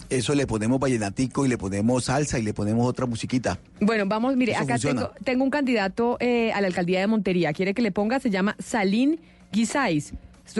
eso 0.09 0.35
le 0.35 0.47
ponemos 0.47 0.79
vallenatico 0.79 1.45
y 1.45 1.49
le 1.49 1.57
ponemos 1.57 2.05
salsa 2.05 2.39
y 2.39 2.41
le 2.41 2.53
ponemos 2.53 2.87
otra 2.87 3.05
musiquita. 3.05 3.59
Bueno, 3.79 4.05
vamos, 4.05 4.35
mire, 4.35 4.55
acá 4.55 4.77
tengo, 4.77 5.11
tengo, 5.23 5.43
un 5.43 5.49
candidato 5.49 6.17
eh, 6.19 6.51
a 6.53 6.61
la 6.61 6.67
alcaldía 6.67 6.99
de 6.99 7.07
Montería. 7.07 7.53
¿Quiere 7.53 7.73
que 7.73 7.81
le 7.81 7.91
ponga? 7.91 8.19
Se 8.19 8.29
llama 8.29 8.55
Salín 8.59 9.19
Guisáis. 9.51 10.13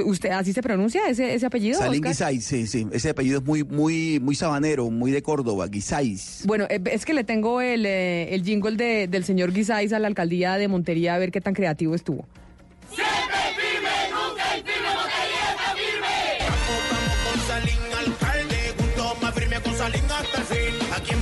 ¿Usted 0.03 0.31
así 0.31 0.51
se 0.51 0.63
pronuncia 0.63 1.07
ese, 1.07 1.35
ese 1.35 1.45
apellido? 1.45 1.77
Salín 1.77 2.01
Guisáis, 2.01 2.43
sí, 2.43 2.65
sí. 2.65 2.87
Ese 2.91 3.09
apellido 3.09 3.39
es 3.39 3.45
muy, 3.45 3.63
muy, 3.63 4.19
muy 4.19 4.33
sabanero, 4.33 4.89
muy 4.89 5.11
de 5.11 5.21
Córdoba, 5.21 5.67
Guisáis. 5.67 6.41
Bueno, 6.45 6.65
eh, 6.69 6.81
es 6.91 7.05
que 7.05 7.13
le 7.13 7.23
tengo 7.23 7.61
el, 7.61 7.85
eh, 7.85 8.33
el 8.33 8.43
jingle 8.43 8.77
de, 8.77 9.07
del 9.07 9.23
señor 9.23 9.53
Guisáis 9.53 9.93
a 9.93 9.99
la 9.99 10.07
alcaldía 10.07 10.57
de 10.57 10.67
Montería 10.67 11.13
a 11.13 11.19
ver 11.19 11.31
qué 11.31 11.39
tan 11.39 11.53
creativo 11.53 11.93
estuvo. 11.93 12.25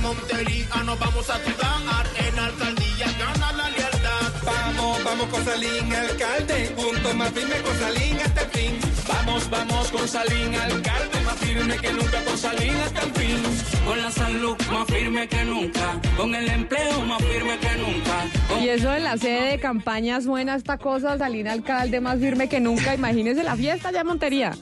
Montería 0.04 0.82
nos 0.84 0.98
vamos 0.98 1.30
a 1.30 1.38
tirar 1.38 2.06
en 2.14 2.38
alcaldía 2.38 3.06
gana 3.18 3.52
la 3.52 3.70
lealtad. 3.70 4.32
Vamos, 4.44 5.02
vamos 5.02 5.26
con 5.28 5.42
Salín, 5.46 5.94
alcalde, 5.94 6.74
juntos 6.76 7.14
más 7.14 7.32
firme 7.32 7.56
con 7.62 7.78
Salín 7.78 8.18
hasta 8.18 8.42
el 8.42 8.50
fin. 8.50 8.78
Vamos, 9.08 9.48
vamos 9.48 9.90
con 9.90 10.06
Salín, 10.06 10.54
alcalde, 10.54 11.20
más 11.24 11.36
firme 11.36 11.76
que 11.78 11.92
nunca 11.94 12.22
con 12.22 12.36
Salín 12.36 12.74
hasta 12.84 13.00
el 13.00 13.12
fin. 13.12 13.42
Con 13.86 14.02
la 14.02 14.10
salud 14.10 14.56
más 14.70 14.86
firme 14.88 15.26
que 15.26 15.44
nunca, 15.46 16.00
con 16.18 16.34
el 16.34 16.48
empleo 16.50 17.00
más 17.06 17.22
firme 17.22 17.58
que 17.58 17.74
nunca. 17.76 18.60
Y 18.60 18.68
eso 18.68 18.94
en 18.94 19.04
la 19.04 19.16
sede 19.16 19.52
de 19.52 19.58
campaña 19.58 20.20
suena 20.20 20.54
esta 20.54 20.76
cosa, 20.76 21.16
Salín, 21.16 21.48
alcalde, 21.48 22.02
más 22.02 22.18
firme 22.18 22.46
que 22.46 22.60
nunca. 22.60 22.94
Imagínese 22.94 23.42
la 23.42 23.56
fiesta 23.56 23.90
ya 23.90 24.02
en 24.02 24.06
Montería 24.06 24.52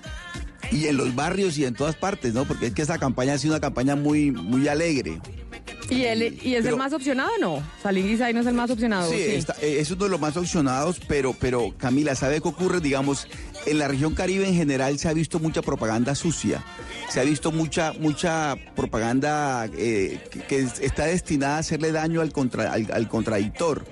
y 0.73 0.87
en 0.87 0.97
los 0.97 1.15
barrios 1.15 1.59
y 1.59 1.65
en 1.65 1.75
todas 1.75 1.95
partes, 1.97 2.33
¿no? 2.33 2.45
Porque 2.45 2.67
es 2.67 2.73
que 2.73 2.83
esa 2.83 2.99
campaña 2.99 3.35
ha 3.35 3.39
sido 3.39 3.55
una 3.55 3.61
campaña 3.61 3.95
muy, 3.95 4.31
muy 4.31 4.67
alegre. 4.69 5.21
¿Y, 5.91 6.05
él, 6.05 6.39
y 6.43 6.55
es 6.55 6.65
el 6.65 6.77
más 6.77 6.93
opcionado 6.95 7.31
no? 7.39 7.63
Salín 7.83 8.07
Guisay 8.07 8.33
no 8.33 8.41
es 8.41 8.47
el 8.47 8.55
más 8.55 8.71
opcionado. 8.71 9.11
Sí, 9.11 9.17
eh, 9.17 9.45
es 9.61 9.91
uno 9.91 10.05
de 10.05 10.11
los 10.11 10.21
más 10.21 10.37
opcionados, 10.37 11.01
pero, 11.07 11.35
pero 11.39 11.75
Camila, 11.77 12.15
¿sabe 12.15 12.41
qué 12.41 12.49
ocurre? 12.49 12.81
Digamos, 12.81 13.29
en 13.67 13.79
la 13.79 13.89
región 13.89 14.15
Caribe 14.15 14.49
en 14.49 14.55
general 14.55 14.99
se 14.99 15.09
ha 15.09 15.13
visto 15.13 15.39
mucha 15.39 15.61
propaganda 15.61 16.15
sucia, 16.15 16.65
se 17.11 17.21
ha 17.21 17.25
visto 17.25 17.53
mucha, 17.53 17.93
mucha 17.93 18.57
propaganda 18.75 19.69
eh, 19.77 20.19
que, 20.49 20.61
está 20.81 21.05
destinada 21.05 21.57
a 21.57 21.59
hacerle 21.59 21.93
daño 21.93 22.23
al, 22.23 22.33
contra, 22.33 22.73
al 22.73 23.09
contradictor 23.09 23.85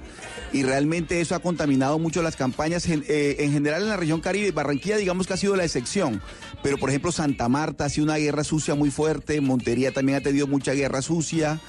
y 0.52 0.62
realmente 0.62 1.20
eso 1.20 1.34
ha 1.34 1.40
contaminado 1.40 1.98
mucho 1.98 2.22
las 2.22 2.36
campañas 2.36 2.88
eh, 2.88 3.36
en, 3.38 3.52
general 3.52 3.82
en 3.82 3.88
la 3.88 3.96
región 3.96 4.20
Caribe. 4.20 4.50
Barranquilla 4.50 4.96
digamos 4.96 5.26
que 5.26 5.34
ha 5.34 5.36
sido 5.36 5.56
la 5.56 5.64
excepción, 5.64 6.20
pero 6.62 6.78
por 6.78 6.90
ejemplo 6.90 7.12
Santa 7.12 7.48
Marta 7.48 7.84
ha 7.84 7.88
sido 7.88 8.04
una 8.04 8.16
guerra 8.16 8.44
sucia 8.44 8.74
muy 8.74 8.90
fuerte, 8.90 9.40
Montería 9.40 9.92
también 9.92 10.18
ha 10.18 10.22
tenido 10.22 10.46
mucha 10.46 10.72
guerra 10.72 11.02
sucia, 11.02 11.60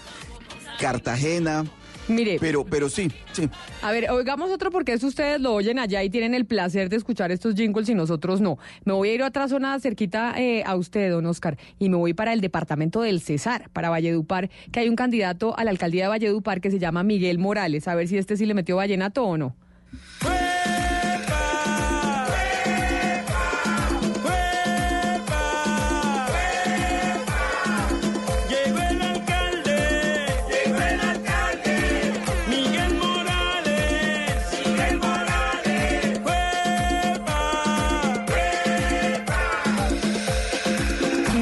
Cartagena. 0.79 1.65
Mire. 2.07 2.37
Pero, 2.39 2.65
pero 2.65 2.89
sí, 2.89 3.11
sí. 3.31 3.49
A 3.81 3.91
ver, 3.91 4.09
oigamos 4.11 4.51
otro 4.51 4.71
porque 4.71 4.93
es 4.93 5.03
ustedes 5.03 5.39
lo 5.39 5.53
oyen 5.53 5.79
allá 5.79 6.03
y 6.03 6.09
tienen 6.09 6.33
el 6.33 6.45
placer 6.45 6.89
de 6.89 6.97
escuchar 6.97 7.31
estos 7.31 7.55
jingles 7.55 7.89
y 7.89 7.95
nosotros 7.95 8.41
no. 8.41 8.57
Me 8.85 8.93
voy 8.93 9.09
a 9.09 9.13
ir 9.13 9.23
a 9.23 9.27
otra 9.27 9.47
zona 9.47 9.79
cerquita 9.79 10.33
eh, 10.37 10.63
a 10.65 10.75
usted, 10.75 11.11
don 11.11 11.25
Oscar, 11.25 11.57
y 11.79 11.89
me 11.89 11.97
voy 11.97 12.13
para 12.13 12.33
el 12.33 12.41
departamento 12.41 13.01
del 13.01 13.21
Cesar, 13.21 13.69
para 13.71 13.89
Valledupar, 13.89 14.49
que 14.71 14.79
hay 14.79 14.89
un 14.89 14.95
candidato 14.95 15.57
a 15.57 15.63
la 15.63 15.71
alcaldía 15.71 16.03
de 16.03 16.09
Valledupar 16.09 16.61
que 16.61 16.71
se 16.71 16.79
llama 16.79 17.03
Miguel 17.03 17.37
Morales. 17.37 17.87
A 17.87 17.95
ver 17.95 18.07
si 18.07 18.17
este 18.17 18.37
sí 18.37 18.45
le 18.45 18.53
metió 18.53 18.75
vallenato 18.75 19.23
o 19.23 19.37
no. 19.37 19.55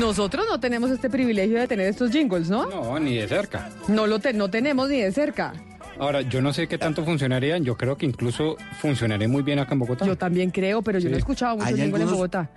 Nosotros 0.10 0.48
no 0.50 0.60
tenemos 0.60 0.90
este 0.90 1.08
privilegio 1.08 1.60
de 1.60 1.68
tener 1.68 1.86
estos 1.86 2.10
jingles, 2.10 2.50
¿no? 2.50 2.68
No, 2.68 3.00
ni 3.00 3.18
de 3.18 3.28
cerca. 3.28 3.70
No 3.88 4.08
lo 4.08 4.18
no 4.34 4.50
tenemos 4.50 4.90
ni 4.90 5.02
de 5.02 5.12
cerca. 5.12 5.54
Ahora, 6.00 6.22
yo 6.22 6.42
no 6.42 6.52
sé 6.52 6.68
qué 6.68 6.80
tanto 6.80 7.06
funcionarían. 7.06 7.64
Yo 7.64 7.78
creo 7.78 7.96
que 7.96 8.08
incluso 8.08 8.58
funcionaría 8.82 9.28
muy 9.28 9.44
bien 9.44 9.60
acá 9.60 9.74
en 9.74 9.80
Bogotá. 9.82 10.08
Yo 10.08 10.18
también 10.18 10.50
creo, 10.50 10.82
pero 10.82 10.98
yo 10.98 11.12
no 11.12 11.16
he 11.16 11.20
escuchado 11.20 11.58
mucho 11.58 11.76
jingle 11.76 12.02
en 12.02 12.10
Bogotá. 12.10 12.50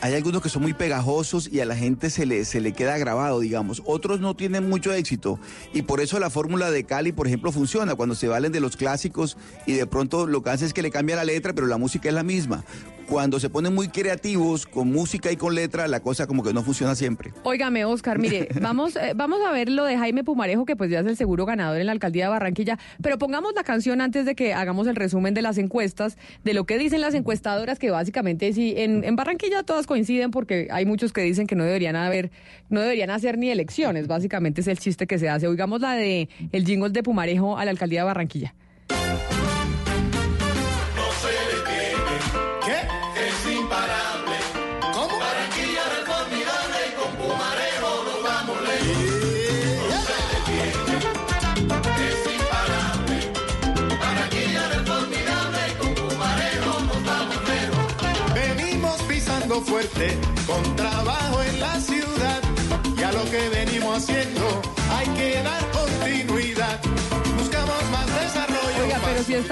Hay 0.00 0.14
algunos 0.14 0.40
que 0.40 0.48
son 0.48 0.62
muy 0.62 0.72
pegajosos 0.72 1.52
y 1.52 1.60
a 1.60 1.66
la 1.66 1.76
gente 1.76 2.08
se 2.08 2.24
le, 2.24 2.46
se 2.46 2.58
le 2.62 2.72
queda 2.72 2.96
grabado, 2.96 3.40
digamos. 3.40 3.82
Otros 3.84 4.20
no 4.20 4.34
tienen 4.34 4.66
mucho 4.66 4.90
éxito. 4.94 5.38
Y 5.74 5.82
por 5.82 6.00
eso 6.00 6.18
la 6.18 6.30
fórmula 6.30 6.70
de 6.70 6.84
Cali, 6.84 7.12
por 7.12 7.26
ejemplo, 7.26 7.52
funciona. 7.52 7.96
Cuando 7.96 8.14
se 8.14 8.28
valen 8.28 8.50
de 8.50 8.60
los 8.60 8.78
clásicos 8.78 9.36
y 9.66 9.74
de 9.74 9.86
pronto 9.86 10.26
lo 10.26 10.42
que 10.42 10.48
hace 10.48 10.64
es 10.64 10.72
que 10.72 10.80
le 10.80 10.90
cambia 10.90 11.16
la 11.16 11.24
letra, 11.24 11.52
pero 11.52 11.66
la 11.66 11.76
música 11.76 12.08
es 12.08 12.14
la 12.14 12.22
misma 12.22 12.64
cuando 13.08 13.40
se 13.40 13.48
ponen 13.48 13.74
muy 13.74 13.88
creativos 13.88 14.66
con 14.66 14.92
música 14.92 15.32
y 15.32 15.36
con 15.36 15.54
letra, 15.54 15.88
la 15.88 16.00
cosa 16.00 16.26
como 16.26 16.42
que 16.42 16.52
no 16.52 16.62
funciona 16.62 16.94
siempre. 16.94 17.32
Óigame, 17.42 17.84
Oscar, 17.84 18.18
mire, 18.18 18.48
vamos, 18.60 18.96
eh, 18.96 19.12
vamos 19.16 19.40
a 19.46 19.50
ver 19.50 19.70
lo 19.70 19.84
de 19.84 19.96
Jaime 19.96 20.24
Pumarejo, 20.24 20.66
que 20.66 20.76
pues 20.76 20.90
ya 20.90 21.00
es 21.00 21.06
el 21.06 21.16
seguro 21.16 21.46
ganador 21.46 21.80
en 21.80 21.86
la 21.86 21.92
alcaldía 21.92 22.24
de 22.24 22.30
Barranquilla, 22.30 22.78
pero 23.02 23.18
pongamos 23.18 23.54
la 23.54 23.64
canción 23.64 24.00
antes 24.00 24.26
de 24.26 24.34
que 24.34 24.52
hagamos 24.52 24.86
el 24.86 24.96
resumen 24.96 25.32
de 25.34 25.42
las 25.42 25.56
encuestas, 25.58 26.18
de 26.44 26.54
lo 26.54 26.64
que 26.64 26.78
dicen 26.78 27.00
las 27.00 27.14
encuestadoras, 27.14 27.78
que 27.78 27.90
básicamente 27.90 28.52
sí, 28.52 28.74
en, 28.76 29.04
en 29.04 29.16
Barranquilla 29.16 29.62
todas 29.62 29.86
coinciden 29.86 30.30
porque 30.30 30.68
hay 30.70 30.84
muchos 30.84 31.12
que 31.12 31.22
dicen 31.22 31.46
que 31.46 31.54
no 31.54 31.64
deberían 31.64 31.96
haber, 31.96 32.30
no 32.68 32.80
deberían 32.80 33.10
hacer 33.10 33.38
ni 33.38 33.50
elecciones, 33.50 34.06
básicamente 34.06 34.60
es 34.60 34.66
el 34.66 34.78
chiste 34.78 35.06
que 35.06 35.18
se 35.18 35.28
hace. 35.28 35.48
Oigamos 35.48 35.80
la 35.80 35.92
de 35.94 36.28
el 36.52 36.66
jingle 36.66 36.90
de 36.90 37.02
Pumarejo 37.02 37.56
a 37.56 37.64
la 37.64 37.70
alcaldía 37.70 38.00
de 38.00 38.06
Barranquilla. 38.06 38.54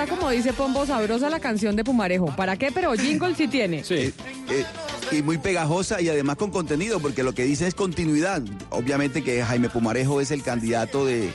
Está 0.03 0.07
como 0.15 0.29
dice 0.31 0.53
Pombo, 0.53 0.85
sabrosa 0.85 1.31
la 1.31 1.41
canción 1.41 1.75
de 1.75 1.83
Pumarejo. 1.83 2.27
¿Para 2.37 2.57
qué? 2.57 2.71
Pero 2.71 2.93
jingle 2.95 3.35
sí 3.35 3.49
tiene. 3.49 3.83
Sí. 3.83 4.13
Eh, 4.51 4.65
y 5.13 5.23
muy 5.23 5.39
pegajosa 5.39 6.01
y 6.03 6.09
además 6.11 6.37
con 6.37 6.51
contenido, 6.51 7.01
porque 7.01 7.23
lo 7.23 7.33
que 7.33 7.45
dice 7.45 7.67
es 7.67 7.75
continuidad. 7.75 8.43
Obviamente 8.71 9.23
que 9.23 9.43
Jaime 9.43 9.71
Pumarejo 9.71 10.21
es 10.21 10.31
el 10.33 10.43
candidato 10.43 11.07
de 11.07 11.31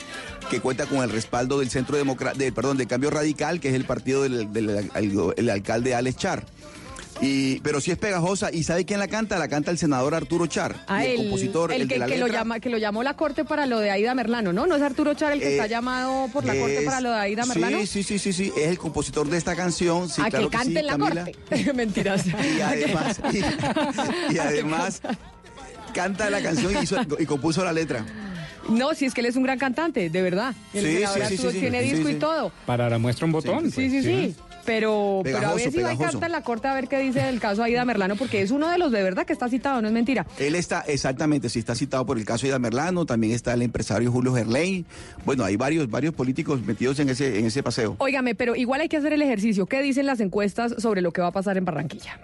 que 0.51 0.59
cuenta 0.59 0.85
con 0.85 0.99
el 0.99 1.09
respaldo 1.09 1.59
del 1.59 1.69
Centro 1.71 1.97
Democrático, 1.97 2.43
de, 2.43 2.51
perdón, 2.51 2.77
del 2.77 2.87
Cambio 2.87 3.09
Radical, 3.09 3.59
que 3.59 3.69
es 3.69 3.73
el 3.73 3.85
partido 3.85 4.23
del, 4.23 4.51
del- 4.53 4.91
el- 4.93 5.33
el 5.37 5.49
alcalde 5.49 5.95
Alex 5.95 6.17
Char. 6.17 6.45
Y, 7.21 7.59
pero 7.59 7.79
sí 7.79 7.91
es 7.91 7.97
pegajosa. 7.99 8.51
¿Y 8.51 8.63
sabe 8.63 8.83
quién 8.83 8.99
la 8.99 9.07
canta? 9.07 9.37
La 9.37 9.47
canta 9.47 9.69
el 9.69 9.77
senador 9.77 10.15
Arturo 10.15 10.47
Char. 10.47 10.75
Ah, 10.87 11.05
y 11.05 11.07
el, 11.07 11.11
el, 11.11 11.17
compositor, 11.17 11.71
el 11.71 11.81
el, 11.83 11.87
que, 11.87 11.93
de 11.95 11.99
la 11.99 12.05
que 12.07 12.17
lo 12.17 12.27
llama, 12.27 12.59
que 12.59 12.69
lo 12.71 12.77
llamó 12.79 13.03
la 13.03 13.15
corte 13.15 13.45
para 13.45 13.67
lo 13.67 13.79
de 13.79 13.91
Aida 13.91 14.15
Merlano, 14.15 14.51
¿no? 14.53 14.65
¿No 14.65 14.75
es 14.75 14.81
Arturo 14.81 15.13
Char 15.13 15.33
el 15.33 15.39
que 15.39 15.49
Eh, 15.49 15.51
está 15.51 15.67
llamado 15.67 16.29
por 16.33 16.45
la 16.45 16.55
corte 16.55 16.81
para 16.81 16.99
lo 16.99 17.11
de 17.11 17.17
Aida 17.19 17.45
Merlano? 17.45 17.79
Sí, 17.81 17.85
sí, 17.87 18.03
sí, 18.03 18.17
sí, 18.17 18.33
sí, 18.33 18.51
es 18.57 18.67
el 18.69 18.79
compositor 18.79 19.29
de 19.29 19.37
esta 19.37 19.55
canción. 19.55 20.09
Sí, 20.09 20.21
a 20.21 20.29
claro 20.29 20.49
que 20.49 20.57
sí, 20.57 20.63
cante 20.63 20.79
en 20.79 20.85
la 20.87 20.97
Camila. 20.97 21.25
corte. 21.25 21.73
Mentiras. 21.75 22.25
Y 22.25 22.61
además, 22.61 23.21
y, 23.31 24.33
y 24.33 24.37
además 24.39 25.01
canta 25.93 26.29
la 26.29 26.41
canción 26.41 26.73
y, 26.73 26.79
hizo- 26.83 26.97
y 27.19 27.25
compuso 27.27 27.63
la 27.63 27.73
letra. 27.73 28.03
No, 28.69 28.93
si 28.93 29.05
es 29.05 29.13
que 29.13 29.21
él 29.21 29.27
es 29.27 29.35
un 29.35 29.43
gran 29.43 29.59
cantante, 29.59 30.09
de 30.09 30.21
verdad. 30.21 30.53
El 30.73 30.85
Sí, 30.85 30.93
senador 30.93 31.17
sí, 31.19 31.27
sí, 31.27 31.33
Arturo 31.33 31.51
sí, 31.51 31.59
tiene 31.59 31.83
sí, 31.83 31.89
disco 31.91 32.07
sí. 32.07 32.13
y 32.13 32.17
todo. 32.19 32.51
Para 32.65 32.89
la 32.89 32.97
muestra 32.97 33.25
un 33.25 33.31
botón. 33.31 33.71
Sí, 33.71 33.87
pues, 33.89 33.91
sí, 33.91 34.03
sí. 34.03 34.35
Pero, 34.65 35.21
pero 35.23 35.47
a 35.47 35.55
ver 35.55 35.71
si 35.71 35.81
va 35.81 35.93
y 35.93 35.97
canta 35.97 36.25
en 36.25 36.31
la 36.31 36.41
corte 36.41 36.67
a 36.67 36.73
ver 36.73 36.87
qué 36.87 36.99
dice 36.99 37.27
el 37.29 37.39
caso 37.39 37.63
Aida 37.63 37.85
Merlano, 37.85 38.15
porque 38.15 38.41
es 38.41 38.51
uno 38.51 38.69
de 38.69 38.77
los 38.77 38.91
de 38.91 39.03
verdad 39.03 39.25
que 39.25 39.33
está 39.33 39.49
citado, 39.49 39.81
no 39.81 39.87
es 39.87 39.93
mentira. 39.93 40.25
Él 40.39 40.55
está, 40.55 40.81
exactamente, 40.81 41.49
sí 41.49 41.59
está 41.59 41.75
citado 41.75 42.05
por 42.05 42.17
el 42.17 42.25
caso 42.25 42.47
de 42.47 42.59
Merlano, 42.59 43.05
también 43.05 43.33
está 43.33 43.53
el 43.53 43.61
empresario 43.61 44.11
Julio 44.11 44.33
Gerley. 44.33 44.85
Bueno, 45.25 45.43
hay 45.43 45.55
varios, 45.55 45.89
varios 45.89 46.13
políticos 46.13 46.61
metidos 46.65 46.99
en 46.99 47.09
ese, 47.09 47.39
en 47.39 47.45
ese 47.45 47.63
paseo. 47.63 47.95
Óigame, 47.99 48.35
pero 48.35 48.55
igual 48.55 48.81
hay 48.81 48.89
que 48.89 48.97
hacer 48.97 49.13
el 49.13 49.21
ejercicio. 49.21 49.65
¿Qué 49.65 49.81
dicen 49.81 50.05
las 50.05 50.19
encuestas 50.19 50.75
sobre 50.77 51.01
lo 51.01 51.11
que 51.11 51.21
va 51.21 51.27
a 51.27 51.31
pasar 51.31 51.57
en 51.57 51.65
Barranquilla? 51.65 52.19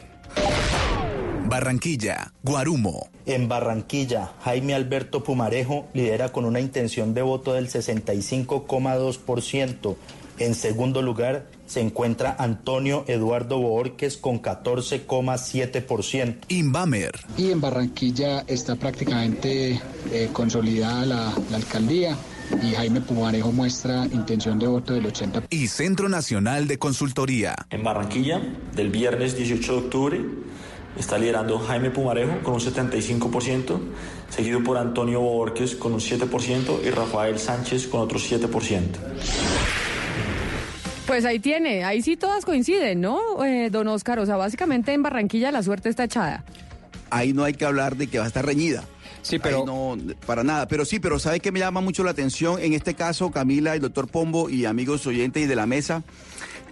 Barranquilla, 1.50 2.34
Guarumo. 2.44 3.10
En 3.26 3.48
Barranquilla, 3.48 4.34
Jaime 4.42 4.74
Alberto 4.74 5.24
Pumarejo 5.24 5.88
lidera 5.94 6.28
con 6.30 6.44
una 6.44 6.60
intención 6.60 7.14
de 7.14 7.22
voto 7.22 7.54
del 7.54 7.70
65,2%. 7.70 9.96
En 10.40 10.54
segundo 10.56 11.02
lugar 11.02 11.48
se 11.66 11.82
encuentra 11.82 12.36
Antonio 12.38 13.04
Eduardo 13.08 13.58
Boorques 13.60 14.18
con 14.18 14.42
14,7%. 14.42 16.38
Invamer. 16.50 17.12
Y 17.38 17.52
en 17.52 17.60
Barranquilla 17.60 18.44
está 18.48 18.76
prácticamente 18.76 19.82
eh, 20.12 20.30
consolidada 20.32 21.06
la, 21.06 21.34
la 21.50 21.58
alcaldía 21.58 22.16
y 22.62 22.74
Jaime 22.74 23.02
Pumarejo 23.02 23.52
muestra 23.52 24.06
intención 24.06 24.60
de 24.60 24.68
voto 24.68 24.94
del 24.94 25.06
80%. 25.06 25.44
Y 25.50 25.68
Centro 25.68 26.08
Nacional 26.08 26.68
de 26.68 26.78
Consultoría. 26.78 27.56
En 27.70 27.84
Barranquilla, 27.84 28.42
del 28.76 28.90
viernes 28.90 29.36
18 29.36 29.72
de 29.74 29.80
octubre, 29.80 30.22
está 30.98 31.18
liderando 31.18 31.60
Jaime 31.60 31.90
Pumarejo 31.90 32.40
con 32.44 32.56
un 32.56 32.60
75%, 32.60 33.80
seguido 34.30 34.64
por 34.64 34.78
Antonio 34.78 35.20
Borges 35.20 35.76
con 35.76 35.94
un 35.94 36.00
7% 36.00 36.80
y 36.86 36.90
Rafael 36.90 37.40
Sánchez 37.40 37.88
con 37.88 38.02
otro 38.02 38.20
7%. 38.20 39.87
Pues 41.08 41.24
ahí 41.24 41.40
tiene, 41.40 41.86
ahí 41.86 42.02
sí 42.02 42.18
todas 42.18 42.44
coinciden, 42.44 43.00
¿no, 43.00 43.46
eh, 43.46 43.70
don 43.70 43.88
Oscar? 43.88 44.20
O 44.20 44.26
sea, 44.26 44.36
básicamente 44.36 44.92
en 44.92 45.02
Barranquilla 45.02 45.54
la 45.54 45.64
suerte 45.64 45.88
está 45.88 46.04
echada. 46.04 46.44
Ahí 47.10 47.32
no 47.32 47.46
hay 47.46 47.54
que 47.54 47.64
hablar 47.64 47.96
de 47.96 48.08
que 48.08 48.20
va 48.20 48.26
a 48.26 48.28
estar 48.28 48.46
reñida. 48.46 48.84
Sí, 49.22 49.40
pero... 49.40 49.60
Ahí 49.60 49.66
no, 49.66 49.98
para 50.26 50.44
nada. 50.44 50.68
Pero 50.68 50.84
sí, 50.84 51.00
pero 51.00 51.18
¿sabe 51.18 51.40
qué 51.40 51.54
me 51.54 51.60
llama 51.60 51.80
mucho 51.80 52.04
la 52.04 52.12
atención? 52.12 52.62
En 52.62 52.74
este 52.74 52.94
caso, 52.94 53.32
Camila, 53.32 53.74
el 53.74 53.80
doctor 53.80 54.10
Pombo 54.10 54.50
y 54.50 54.66
amigos 54.66 55.08
oyentes 55.08 55.44
y 55.44 55.46
de 55.46 55.56
la 55.56 55.66
mesa, 55.66 56.04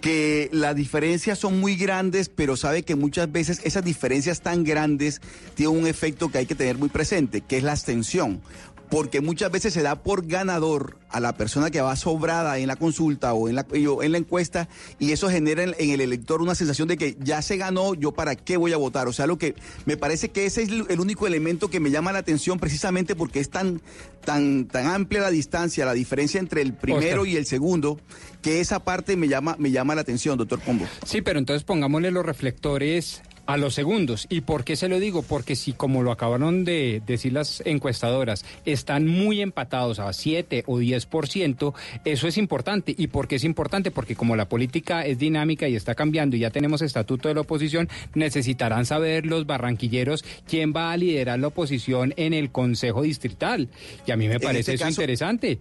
que 0.02 0.50
las 0.52 0.76
diferencias 0.76 1.38
son 1.38 1.58
muy 1.58 1.76
grandes, 1.76 2.28
pero 2.28 2.56
sabe 2.56 2.82
que 2.82 2.94
muchas 2.94 3.32
veces 3.32 3.62
esas 3.64 3.84
diferencias 3.84 4.42
tan 4.42 4.64
grandes 4.64 5.22
tienen 5.54 5.78
un 5.78 5.86
efecto 5.86 6.30
que 6.30 6.38
hay 6.38 6.46
que 6.46 6.54
tener 6.54 6.76
muy 6.76 6.90
presente, 6.90 7.40
que 7.40 7.56
es 7.56 7.62
la 7.62 7.72
abstención. 7.72 8.42
Porque 8.90 9.20
muchas 9.20 9.50
veces 9.50 9.74
se 9.74 9.82
da 9.82 10.02
por 10.02 10.26
ganador 10.26 10.98
a 11.08 11.20
la 11.20 11.36
persona 11.36 11.70
que 11.70 11.80
va 11.80 11.96
sobrada 11.96 12.58
en 12.58 12.66
la 12.66 12.76
consulta 12.76 13.32
o 13.34 13.48
en 13.48 13.54
la, 13.54 13.66
en 13.72 14.12
la 14.12 14.18
encuesta 14.18 14.68
y 14.98 15.12
eso 15.12 15.28
genera 15.28 15.62
en, 15.62 15.74
en 15.78 15.90
el 15.90 16.00
elector 16.00 16.42
una 16.42 16.54
sensación 16.54 16.88
de 16.88 16.96
que 16.96 17.16
ya 17.20 17.42
se 17.42 17.56
ganó, 17.56 17.94
yo 17.94 18.12
para 18.12 18.36
qué 18.36 18.56
voy 18.56 18.72
a 18.72 18.76
votar. 18.76 19.08
O 19.08 19.12
sea, 19.12 19.26
lo 19.26 19.38
que 19.38 19.54
me 19.84 19.96
parece 19.96 20.30
que 20.30 20.46
ese 20.46 20.62
es 20.62 20.68
el 20.68 21.00
único 21.00 21.26
elemento 21.26 21.68
que 21.68 21.80
me 21.80 21.90
llama 21.90 22.12
la 22.12 22.18
atención 22.18 22.58
precisamente 22.58 23.14
porque 23.16 23.40
es 23.40 23.50
tan, 23.50 23.80
tan, 24.24 24.66
tan 24.66 24.86
amplia 24.86 25.20
la 25.20 25.30
distancia, 25.30 25.84
la 25.84 25.94
diferencia 25.94 26.40
entre 26.40 26.62
el 26.62 26.74
primero 26.74 27.22
Oscar. 27.22 27.34
y 27.34 27.36
el 27.36 27.46
segundo, 27.46 27.98
que 28.42 28.60
esa 28.60 28.80
parte 28.80 29.16
me 29.16 29.28
llama, 29.28 29.56
me 29.58 29.70
llama 29.70 29.94
la 29.94 30.02
atención, 30.02 30.36
doctor 30.38 30.60
Pombo. 30.60 30.86
Sí, 31.04 31.22
pero 31.22 31.38
entonces 31.38 31.64
pongámosle 31.64 32.10
los 32.10 32.24
reflectores 32.24 33.22
a 33.46 33.56
los 33.56 33.74
segundos. 33.74 34.26
¿Y 34.28 34.42
por 34.42 34.64
qué 34.64 34.76
se 34.76 34.88
lo 34.88 34.98
digo? 35.00 35.22
Porque 35.22 35.56
si, 35.56 35.72
como 35.72 36.02
lo 36.02 36.10
acabaron 36.12 36.64
de 36.64 37.02
decir 37.06 37.32
las 37.32 37.62
encuestadoras, 37.64 38.44
están 38.64 39.06
muy 39.06 39.40
empatados 39.40 39.98
a 39.98 40.12
7 40.12 40.64
o 40.66 40.78
10%, 40.80 41.74
eso 42.04 42.28
es 42.28 42.38
importante. 42.38 42.94
¿Y 42.96 43.06
por 43.08 43.28
qué 43.28 43.36
es 43.36 43.44
importante? 43.44 43.90
Porque 43.90 44.16
como 44.16 44.36
la 44.36 44.48
política 44.48 45.04
es 45.06 45.18
dinámica 45.18 45.68
y 45.68 45.76
está 45.76 45.94
cambiando 45.94 46.36
y 46.36 46.40
ya 46.40 46.50
tenemos 46.50 46.82
estatuto 46.82 47.28
de 47.28 47.34
la 47.34 47.42
oposición, 47.42 47.88
necesitarán 48.14 48.86
saber 48.86 49.26
los 49.26 49.46
barranquilleros 49.46 50.24
quién 50.48 50.72
va 50.74 50.92
a 50.92 50.96
liderar 50.96 51.38
la 51.38 51.48
oposición 51.48 52.14
en 52.16 52.34
el 52.34 52.50
Consejo 52.50 53.02
Distrital. 53.02 53.68
Y 54.06 54.10
a 54.10 54.16
mí 54.16 54.28
me 54.28 54.40
parece 54.40 54.60
este 54.60 54.74
eso 54.74 54.84
caso- 54.84 55.00
interesante. 55.02 55.58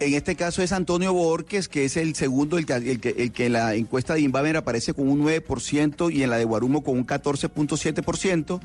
En 0.00 0.14
este 0.14 0.34
caso 0.34 0.62
es 0.62 0.72
Antonio 0.72 1.12
Borges, 1.12 1.68
que 1.68 1.84
es 1.84 1.98
el 1.98 2.14
segundo, 2.14 2.56
el 2.56 2.64
que, 2.64 2.72
el 2.72 3.00
que, 3.00 3.10
el 3.10 3.32
que 3.32 3.46
en 3.46 3.52
la 3.52 3.74
encuesta 3.74 4.14
de 4.14 4.22
Inbamer 4.22 4.56
aparece 4.56 4.94
con 4.94 5.06
un 5.06 5.22
9% 5.22 6.10
y 6.10 6.22
en 6.22 6.30
la 6.30 6.38
de 6.38 6.44
Guarumo 6.44 6.82
con 6.82 6.96
un 6.96 7.06
14.7%. 7.06 8.60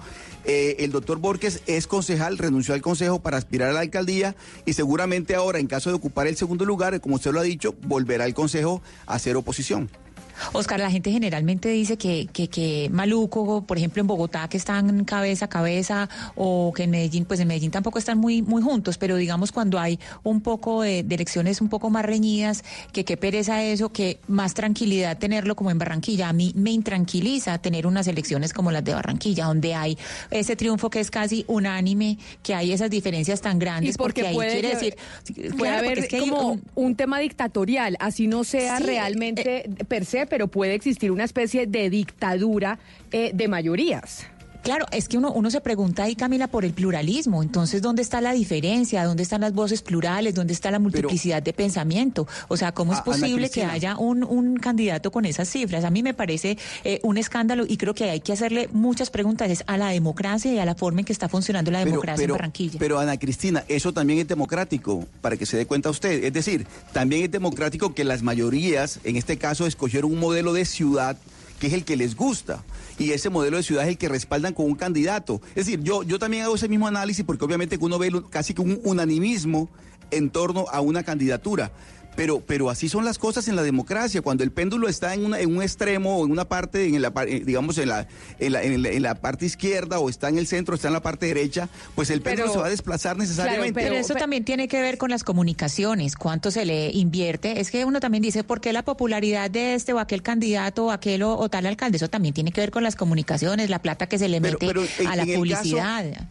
Eh, 0.46 0.78
el 0.80 0.94
doctor 0.94 1.20
Borges 1.20 1.62
es 1.68 1.88
concejal, 1.88 2.38
renunció 2.38 2.74
al 2.74 2.82
consejo 2.82 3.20
para 3.20 3.36
aspirar 3.36 3.72
a 3.72 3.74
la 3.74 3.82
alcaldía 3.82 4.34
y 4.66 4.72
seguramente 4.72 5.36
ahora, 5.36 5.60
en 5.60 5.68
caso 5.68 5.90
de 5.90 5.98
ocupar 5.98 6.28
el 6.28 6.38
segundo 6.38 6.64
lugar, 6.64 7.02
como 7.02 7.16
usted 7.16 7.34
lo 7.34 7.42
ha 7.42 7.44
dicho, 7.44 7.76
volverá 7.82 8.24
al 8.24 8.34
consejo 8.34 8.82
a 9.06 9.16
hacer 9.16 9.36
oposición. 9.36 9.90
Oscar, 10.54 10.80
la 10.80 10.92
gente 10.92 11.12
generalmente 11.12 11.70
dice 11.70 11.98
que, 11.98 12.28
que, 12.32 12.48
que 12.48 12.90
Maluco, 12.92 13.64
por 13.66 13.78
ejemplo, 13.78 14.02
en 14.02 14.08
Bogotá, 14.08 14.48
que 14.48 14.58
están 14.58 15.04
cabeza 15.06 15.46
a 15.46 15.50
cabeza, 15.50 16.10
o 16.36 16.72
que 16.74 16.84
en 16.84 16.92
Medellín, 16.92 17.26
pues 17.26 17.40
en 17.40 17.48
Medellín 17.48 17.72
tampoco 17.72 18.00
están 18.00 18.18
muy, 18.18 18.42
muy 18.42 18.62
juntos, 18.62 18.98
pero 18.98 19.16
digamos 19.16 19.52
cuando 19.52 19.80
hay 19.80 20.00
un 20.24 20.42
poco 20.42 20.82
de, 20.82 21.04
de 21.04 21.16
elecciones 21.16 21.62
un 21.62 21.70
poco 21.70 21.90
más 21.90 22.06
reñidas, 22.06 22.64
que 22.92 23.06
qué 23.06 23.18
pereza 23.18 23.64
eso, 23.64 23.92
que 23.92 24.20
más 24.28 24.54
tranquilidad 24.54 25.18
tenerlo 25.18 25.56
como 25.56 25.72
en 25.72 25.78
Barranquilla. 25.80 26.30
A 26.30 26.34
mí 26.34 26.52
me 26.56 26.72
intranquiliza 26.72 27.58
tener 27.60 27.88
unas 27.88 28.08
elecciones 28.08 28.54
como 28.54 28.72
las 28.72 28.84
de 28.84 28.94
Barranquilla, 28.94 29.46
donde 29.46 29.74
hay 29.76 29.98
ese 30.32 30.56
triunfo 30.56 30.90
que 30.90 31.00
es 31.00 31.12
casi 31.12 31.44
unánime, 31.48 32.18
que 32.44 32.54
hay 32.56 32.72
esas 32.72 32.90
diferencias 32.90 33.42
tan 33.42 33.60
grandes, 33.60 33.98
porque 33.98 34.28
ahí 34.28 34.34
puede 34.36 34.52
quiere 34.54 34.70
decir, 34.70 34.96
Puede 35.36 35.52
claro, 35.72 35.78
haber 35.86 36.00
es 36.00 36.08
que 36.08 36.20
como 36.20 36.52
un- 36.54 36.64
un... 36.76 36.96
tema 36.96 37.20
dictatorial, 37.20 37.98
así 38.00 38.28
no 38.28 38.44
sea 38.44 38.78
Sí, 38.78 38.84
eh, 38.84 38.86
realmente 38.86 39.70
per 39.88 40.06
se, 40.06 40.25
pero 40.26 40.48
puede 40.48 40.74
existir 40.74 41.12
una 41.12 41.24
especie 41.24 41.68
de 41.68 41.90
dictadura 41.90 42.80
eh, 43.12 43.32
de 43.34 43.48
mayorías. 43.48 44.28
Claro, 44.66 44.88
es 44.92 45.08
que 45.08 45.18
uno, 45.20 45.32
uno 45.32 45.52
se 45.52 45.62
pregunta 45.62 46.04
ahí, 46.04 46.16
Camila, 46.16 46.48
por 46.48 46.66
el 46.66 46.74
pluralismo. 46.74 47.44
Entonces, 47.44 47.84
¿dónde 47.84 48.02
está 48.02 48.20
la 48.20 48.34
diferencia? 48.34 49.04
¿Dónde 49.06 49.22
están 49.22 49.42
las 49.42 49.54
voces 49.54 49.84
plurales? 49.84 50.34
¿Dónde 50.34 50.54
está 50.54 50.72
la 50.72 50.80
multiplicidad 50.80 51.44
de 51.44 51.54
pensamiento? 51.54 52.28
O 52.48 52.58
sea, 52.58 52.72
¿cómo 52.72 52.92
es 52.94 53.00
A- 53.00 53.04
posible 53.04 53.52
que 53.52 53.64
haya 53.64 53.96
un, 53.96 54.24
un 54.24 54.58
candidato 54.58 55.12
con 55.12 55.26
esas 55.26 55.48
cifras? 55.50 55.84
A 55.84 55.92
mí 55.92 56.02
me 56.02 56.16
parece 56.16 56.58
eh, 56.84 57.00
un 57.04 57.18
escándalo 57.20 57.64
y 57.68 57.78
creo 57.78 57.94
que 57.94 58.10
hay 58.10 58.22
que 58.22 58.34
hacerle 58.34 58.68
muchas 58.74 59.12
preguntas 59.12 59.52
es 59.52 59.64
a 59.68 59.78
la 59.78 59.90
democracia 59.90 60.52
y 60.52 60.58
a 60.58 60.66
la 60.66 60.74
forma 60.74 61.02
en 61.02 61.06
que 61.06 61.14
está 61.14 61.30
funcionando 61.30 61.70
la 61.70 61.86
democracia 61.86 62.26
en 62.26 62.32
Barranquilla. 62.32 62.80
pero 62.80 62.98
Ana 62.98 63.18
Cristina, 63.20 63.64
eso 63.68 63.94
también 63.94 64.18
es 64.18 64.28
democrático, 64.28 65.06
para 65.22 65.38
que 65.38 65.46
se 65.46 65.58
dé 65.58 65.68
cuenta 65.68 65.92
usted. 65.92 66.24
Es 66.24 66.34
decir, 66.34 66.66
también 66.92 67.24
es 67.26 67.30
democrático 67.30 67.94
que 67.94 68.04
las 68.04 68.24
mayorías, 68.24 69.00
en 69.04 69.16
este 69.16 69.38
caso, 69.38 69.68
escogieron 69.68 70.12
un 70.12 70.20
modelo 70.20 70.54
de 70.54 70.66
ciudad 70.66 71.18
que 71.60 71.68
es 71.68 71.74
el 71.74 71.86
que 71.86 71.96
les 71.96 72.16
gusta. 72.16 72.64
Y 72.98 73.12
ese 73.12 73.30
modelo 73.30 73.58
de 73.58 73.64
ciudad 73.64 73.84
es 73.84 73.90
el 73.90 73.98
que 73.98 74.10
respaldan 74.10 74.54
con 74.54 74.66
un 74.66 74.76
candidato. 74.76 75.42
Es 75.50 75.66
decir, 75.66 75.82
yo, 75.82 76.04
yo 76.04 76.20
también 76.20 76.44
hago 76.44 76.56
ese 76.56 76.70
mismo 76.70 76.88
análisis 76.88 77.26
porque 77.26 77.44
obviamente 77.44 77.78
uno 77.80 78.00
ve 78.00 78.12
casi 78.30 78.54
que 78.54 78.62
un 78.62 78.80
unanimismo 78.84 79.70
en 80.12 80.30
torno 80.30 80.66
a 80.72 80.82
una 80.82 81.04
candidatura. 81.04 81.72
Pero, 82.16 82.42
pero 82.42 82.70
así 82.70 82.90
son 82.90 83.06
las 83.06 83.18
cosas 83.18 83.48
en 83.48 83.56
la 83.56 83.64
democracia. 83.64 84.22
Cuando 84.22 84.44
el 84.44 84.52
péndulo 84.52 84.88
está 84.88 85.14
en, 85.14 85.26
una, 85.26 85.40
en 85.40 85.56
un 85.56 85.62
extremo 85.62 86.18
o 86.18 86.26
en 86.26 86.32
una 86.32 86.46
parte, 86.46 86.88
en 86.88 87.02
la, 87.02 87.14
eh, 87.28 87.44
digamos, 87.46 87.78
en 87.78 87.90
la, 87.90 88.08
en, 88.40 88.54
la, 88.54 88.64
en, 88.64 89.02
la, 89.02 89.16
parte 89.16 89.46
izquierda 89.46 90.00
o 90.00 90.10
está 90.10 90.30
en 90.30 90.38
el 90.38 90.48
centro, 90.48 90.76
está 90.76 90.88
en 90.88 90.94
la 90.94 91.02
parte 91.02 91.26
derecha, 91.26 91.70
pues 91.96 92.10
el 92.10 92.22
péndulo 92.22 92.52
se 92.52 92.60
va 92.60 92.68
a 92.68 92.70
desplazar 92.70 93.18
necesariamente. 93.18 93.80
pero, 93.80 93.96
eso 93.96 94.14
también 94.14 94.44
tiene 94.44 94.68
que 94.68 94.82
ver 94.82 94.98
con 94.98 95.10
las 95.10 95.24
comunicaciones, 95.24 96.16
cuánto 96.16 96.52
se 96.52 96.66
le 96.66 96.92
invierte. 96.92 97.60
Es 97.60 97.72
que 97.72 97.86
uno 97.86 98.00
también 98.00 98.22
dice, 98.22 98.44
¿por 98.44 98.62
qué 98.62 98.74
la 98.74 98.84
popularidad 98.84 99.50
de 99.50 99.74
este 99.74 99.94
o 99.94 100.00
aquel 100.00 100.22
candidato 100.22 100.86
o 100.86 100.92
aquel 100.92 101.24
o, 101.24 101.50
tal 101.50 101.66
alcalde? 101.66 101.98
Eso 101.98 102.10
también 102.10 102.34
tiene 102.34 102.52
que 102.52 102.62
ver 102.62 102.72
con 102.72 102.84
las 102.84 102.96
comunicaciones, 102.96 103.70
la 103.70 103.80
plata 103.80 104.08
que 104.08 104.18
se 104.20 104.30
le 104.30 104.40
mete 104.40 104.68
a 105.08 105.16
la 105.16 105.26
publicidad. 105.26 106.28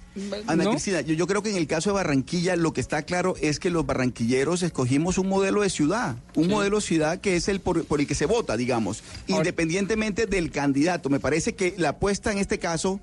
Ana 0.47 0.65
Cristina, 0.71 1.01
yo, 1.01 1.15
yo 1.15 1.27
creo 1.27 1.43
que 1.43 1.51
en 1.51 1.57
el 1.57 1.67
caso 1.67 1.91
de 1.91 1.95
Barranquilla 1.95 2.57
lo 2.57 2.73
que 2.73 2.81
está 2.81 3.03
claro 3.03 3.35
es 3.41 3.59
que 3.59 3.71
los 3.71 3.85
barranquilleros 3.85 4.63
escogimos 4.63 5.19
un 5.19 5.29
modelo 5.29 5.63
de 5.63 5.71
ciudad, 5.75 6.17
un 6.35 6.49
modelo 6.49 6.77
de 6.77 6.83
ciudad 6.83 7.21
que 7.21 7.37
es 7.37 7.49
el 7.49 7.61
por, 7.61 7.85
el 7.99 8.07
que 8.07 8.15
se 8.15 8.27
vota, 8.27 8.57
digamos, 8.57 9.03
independientemente 9.27 10.27
del 10.27 10.51
candidato. 10.51 11.11
Me 11.11 11.21
parece 11.21 11.55
que 11.55 11.75
la 11.77 11.91
apuesta 11.91 12.33
en 12.33 12.39
este 12.39 12.59
caso, 12.59 13.01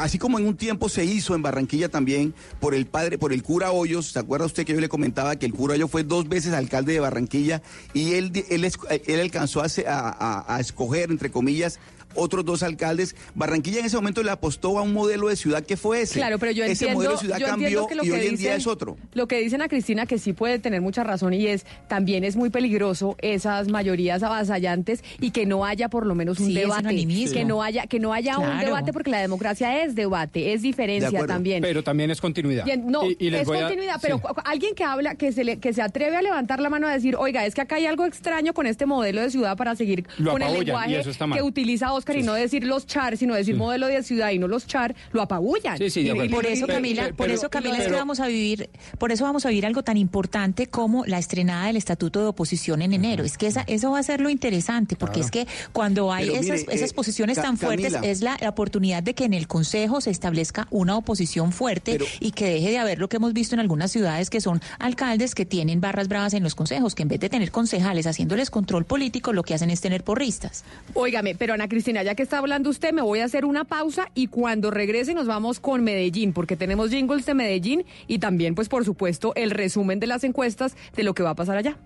así 0.00 0.18
como 0.18 0.38
en 0.38 0.46
un 0.46 0.56
tiempo 0.56 0.88
se 0.88 1.04
hizo 1.04 1.34
en 1.34 1.42
Barranquilla 1.42 1.88
también 1.88 2.34
por 2.60 2.74
el 2.74 2.86
padre, 2.86 3.18
por 3.18 3.32
el 3.32 3.42
cura 3.42 3.70
Hoyos, 3.70 4.12
¿se 4.12 4.18
acuerda 4.18 4.46
usted 4.46 4.64
que 4.64 4.72
yo 4.72 4.80
le 4.80 4.88
comentaba 4.88 5.36
que 5.36 5.46
el 5.46 5.52
cura 5.52 5.74
Hoyos 5.74 5.90
fue 5.90 6.02
dos 6.02 6.28
veces 6.28 6.52
alcalde 6.52 6.94
de 6.94 7.00
Barranquilla 7.00 7.62
y 7.92 8.14
él, 8.14 8.32
él, 8.48 8.70
él 9.06 9.20
alcanzó 9.20 9.62
a 9.62 10.58
escoger, 10.60 11.10
entre 11.10 11.30
comillas, 11.30 11.78
otros 12.14 12.44
dos 12.44 12.62
alcaldes. 12.62 13.14
Barranquilla 13.34 13.80
en 13.80 13.86
ese 13.86 13.96
momento 13.96 14.22
le 14.22 14.30
apostó 14.30 14.78
a 14.78 14.82
un 14.82 14.92
modelo 14.92 15.28
de 15.28 15.36
ciudad 15.36 15.64
que 15.64 15.76
fue 15.76 16.02
ese. 16.02 16.14
Claro, 16.14 16.38
pero 16.38 16.52
yo 16.52 16.64
entiendo, 16.64 16.86
ese 16.86 16.94
modelo 16.94 17.12
de 17.12 17.18
ciudad 17.18 17.38
cambió 17.40 17.88
y 18.02 18.10
hoy 18.10 18.26
en 18.26 18.36
día 18.36 18.54
es 18.56 18.66
otro. 18.66 18.96
Lo 19.14 19.28
que 19.28 19.40
dicen 19.40 19.62
a 19.62 19.68
Cristina 19.68 20.06
que 20.06 20.18
sí 20.18 20.32
puede 20.32 20.58
tener 20.58 20.80
mucha 20.80 21.04
razón 21.04 21.34
y 21.34 21.46
es 21.46 21.66
también 21.88 22.24
es 22.24 22.36
muy 22.36 22.50
peligroso 22.50 23.16
esas 23.20 23.68
mayorías 23.68 24.22
avasallantes 24.22 25.02
y 25.20 25.30
que 25.30 25.46
no 25.46 25.64
haya 25.64 25.88
por 25.88 26.06
lo 26.06 26.14
menos 26.14 26.40
un 26.40 26.52
debate, 26.52 27.06
que 27.32 27.44
no 27.44 27.62
haya 27.62 27.86
que 27.86 28.00
no 28.00 28.12
haya 28.12 28.38
un 28.38 28.58
debate 28.58 28.92
porque 28.92 29.10
la 29.10 29.20
democracia 29.20 29.82
es 29.82 29.94
debate, 29.94 30.52
es 30.52 30.62
diferencia 30.62 31.26
también. 31.26 31.62
Pero 31.62 31.82
también 31.82 32.10
es 32.10 32.20
continuidad. 32.20 32.64
no, 32.66 33.02
es 33.02 33.46
continuidad, 33.46 33.98
pero 34.00 34.20
alguien 34.44 34.74
que 34.74 34.84
habla 34.84 35.14
que 35.14 35.32
se 35.32 35.44
le, 35.44 35.58
que 35.58 35.72
se 35.72 35.82
atreve 35.82 36.16
a 36.16 36.22
levantar 36.22 36.60
la 36.60 36.70
mano 36.70 36.86
a 36.86 36.92
decir, 36.92 37.16
"Oiga, 37.16 37.44
es 37.46 37.54
que 37.54 37.60
acá 37.60 37.76
hay 37.76 37.86
algo 37.86 38.04
extraño 38.04 38.54
con 38.54 38.66
este 38.66 38.86
modelo 38.86 39.20
de 39.22 39.30
ciudad 39.30 39.56
para 39.56 39.74
seguir 39.76 40.06
con 40.24 40.42
el 40.42 40.52
lenguaje 40.52 41.02
que 41.34 41.42
utiliza 41.42 41.92
Oscar 41.98 42.16
y 42.16 42.22
no 42.22 42.34
decir 42.34 42.64
los 42.64 42.86
char, 42.86 43.16
sino 43.16 43.34
decir 43.34 43.56
modelo 43.56 43.86
de 43.86 44.02
ciudad 44.02 44.30
y 44.30 44.38
no 44.38 44.48
los 44.48 44.66
char, 44.66 44.94
lo 45.12 45.22
apabullan. 45.22 45.78
y, 45.80 46.28
por 46.28 46.46
eso, 46.46 46.66
Camila, 46.66 47.10
por 47.16 47.30
eso, 47.30 47.50
Camila, 47.50 47.78
es 47.78 47.86
que 47.86 47.92
vamos 47.92 48.20
a 48.20 48.26
vivir, 48.26 48.70
por 48.98 49.12
eso 49.12 49.24
vamos 49.24 49.44
a 49.46 49.48
vivir 49.50 49.66
algo 49.66 49.82
tan 49.82 49.96
importante 49.96 50.66
como 50.66 51.04
la 51.06 51.18
estrenada 51.18 51.66
del 51.66 51.76
Estatuto 51.76 52.20
de 52.20 52.26
Oposición 52.26 52.82
en 52.82 52.92
enero. 52.92 53.24
Es 53.24 53.36
que 53.36 53.46
esa, 53.46 53.62
eso 53.66 53.90
va 53.90 53.98
a 53.98 54.02
ser 54.02 54.20
lo 54.20 54.30
interesante, 54.30 54.96
porque 54.96 55.20
es 55.20 55.30
que 55.30 55.46
cuando 55.72 56.12
hay 56.12 56.30
esas, 56.30 56.64
esas, 56.68 56.90
eh, 56.90 56.94
posiciones 56.94 57.36
tan 57.36 57.56
fuertes, 57.56 57.94
es 58.02 58.22
la, 58.22 58.38
oportunidad 58.48 59.02
de 59.02 59.14
que 59.14 59.24
en 59.24 59.34
el 59.34 59.46
Consejo 59.46 60.00
se 60.00 60.10
establezca 60.10 60.66
una 60.70 60.96
oposición 60.96 61.52
fuerte 61.52 61.98
y 62.20 62.30
que 62.32 62.46
deje 62.46 62.70
de 62.70 62.78
haber 62.78 62.98
lo 62.98 63.08
que 63.08 63.16
hemos 63.16 63.32
visto 63.32 63.54
en 63.54 63.60
algunas 63.60 63.92
ciudades 63.92 64.30
que 64.30 64.40
son 64.40 64.60
alcaldes 64.78 65.34
que 65.34 65.44
tienen 65.44 65.80
barras 65.80 66.08
bravas 66.08 66.34
en 66.34 66.42
los 66.42 66.54
consejos, 66.54 66.94
que 66.94 67.02
en 67.02 67.08
vez 67.08 67.20
de 67.20 67.28
tener 67.28 67.50
concejales 67.50 68.06
haciéndoles 68.06 68.50
control 68.50 68.84
político, 68.84 69.32
lo 69.32 69.42
que 69.42 69.54
hacen 69.54 69.70
es 69.70 69.80
tener 69.80 70.04
porristas. 70.04 70.64
Óigame, 70.94 71.34
pero 71.34 71.54
Ana 71.54 71.68
Cristina, 71.68 71.87
ya 71.88 72.14
que 72.14 72.22
está 72.22 72.38
hablando 72.38 72.68
usted, 72.68 72.92
me 72.92 73.02
voy 73.02 73.20
a 73.20 73.24
hacer 73.24 73.44
una 73.44 73.64
pausa 73.64 74.10
y 74.14 74.26
cuando 74.26 74.70
regrese 74.70 75.14
nos 75.14 75.26
vamos 75.26 75.58
con 75.58 75.82
Medellín, 75.82 76.32
porque 76.32 76.56
tenemos 76.56 76.90
jingles 76.90 77.24
de 77.24 77.34
Medellín 77.34 77.84
y 78.06 78.18
también, 78.18 78.54
pues 78.54 78.68
por 78.68 78.84
supuesto, 78.84 79.32
el 79.34 79.50
resumen 79.50 79.98
de 79.98 80.06
las 80.06 80.24
encuestas 80.24 80.76
de 80.94 81.02
lo 81.02 81.14
que 81.14 81.22
va 81.22 81.30
a 81.30 81.34
pasar 81.34 81.56
allá. 81.56 81.76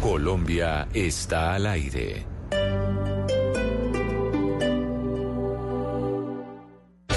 Colombia 0.00 0.86
está 0.92 1.54
al 1.54 1.66
aire. 1.66 2.26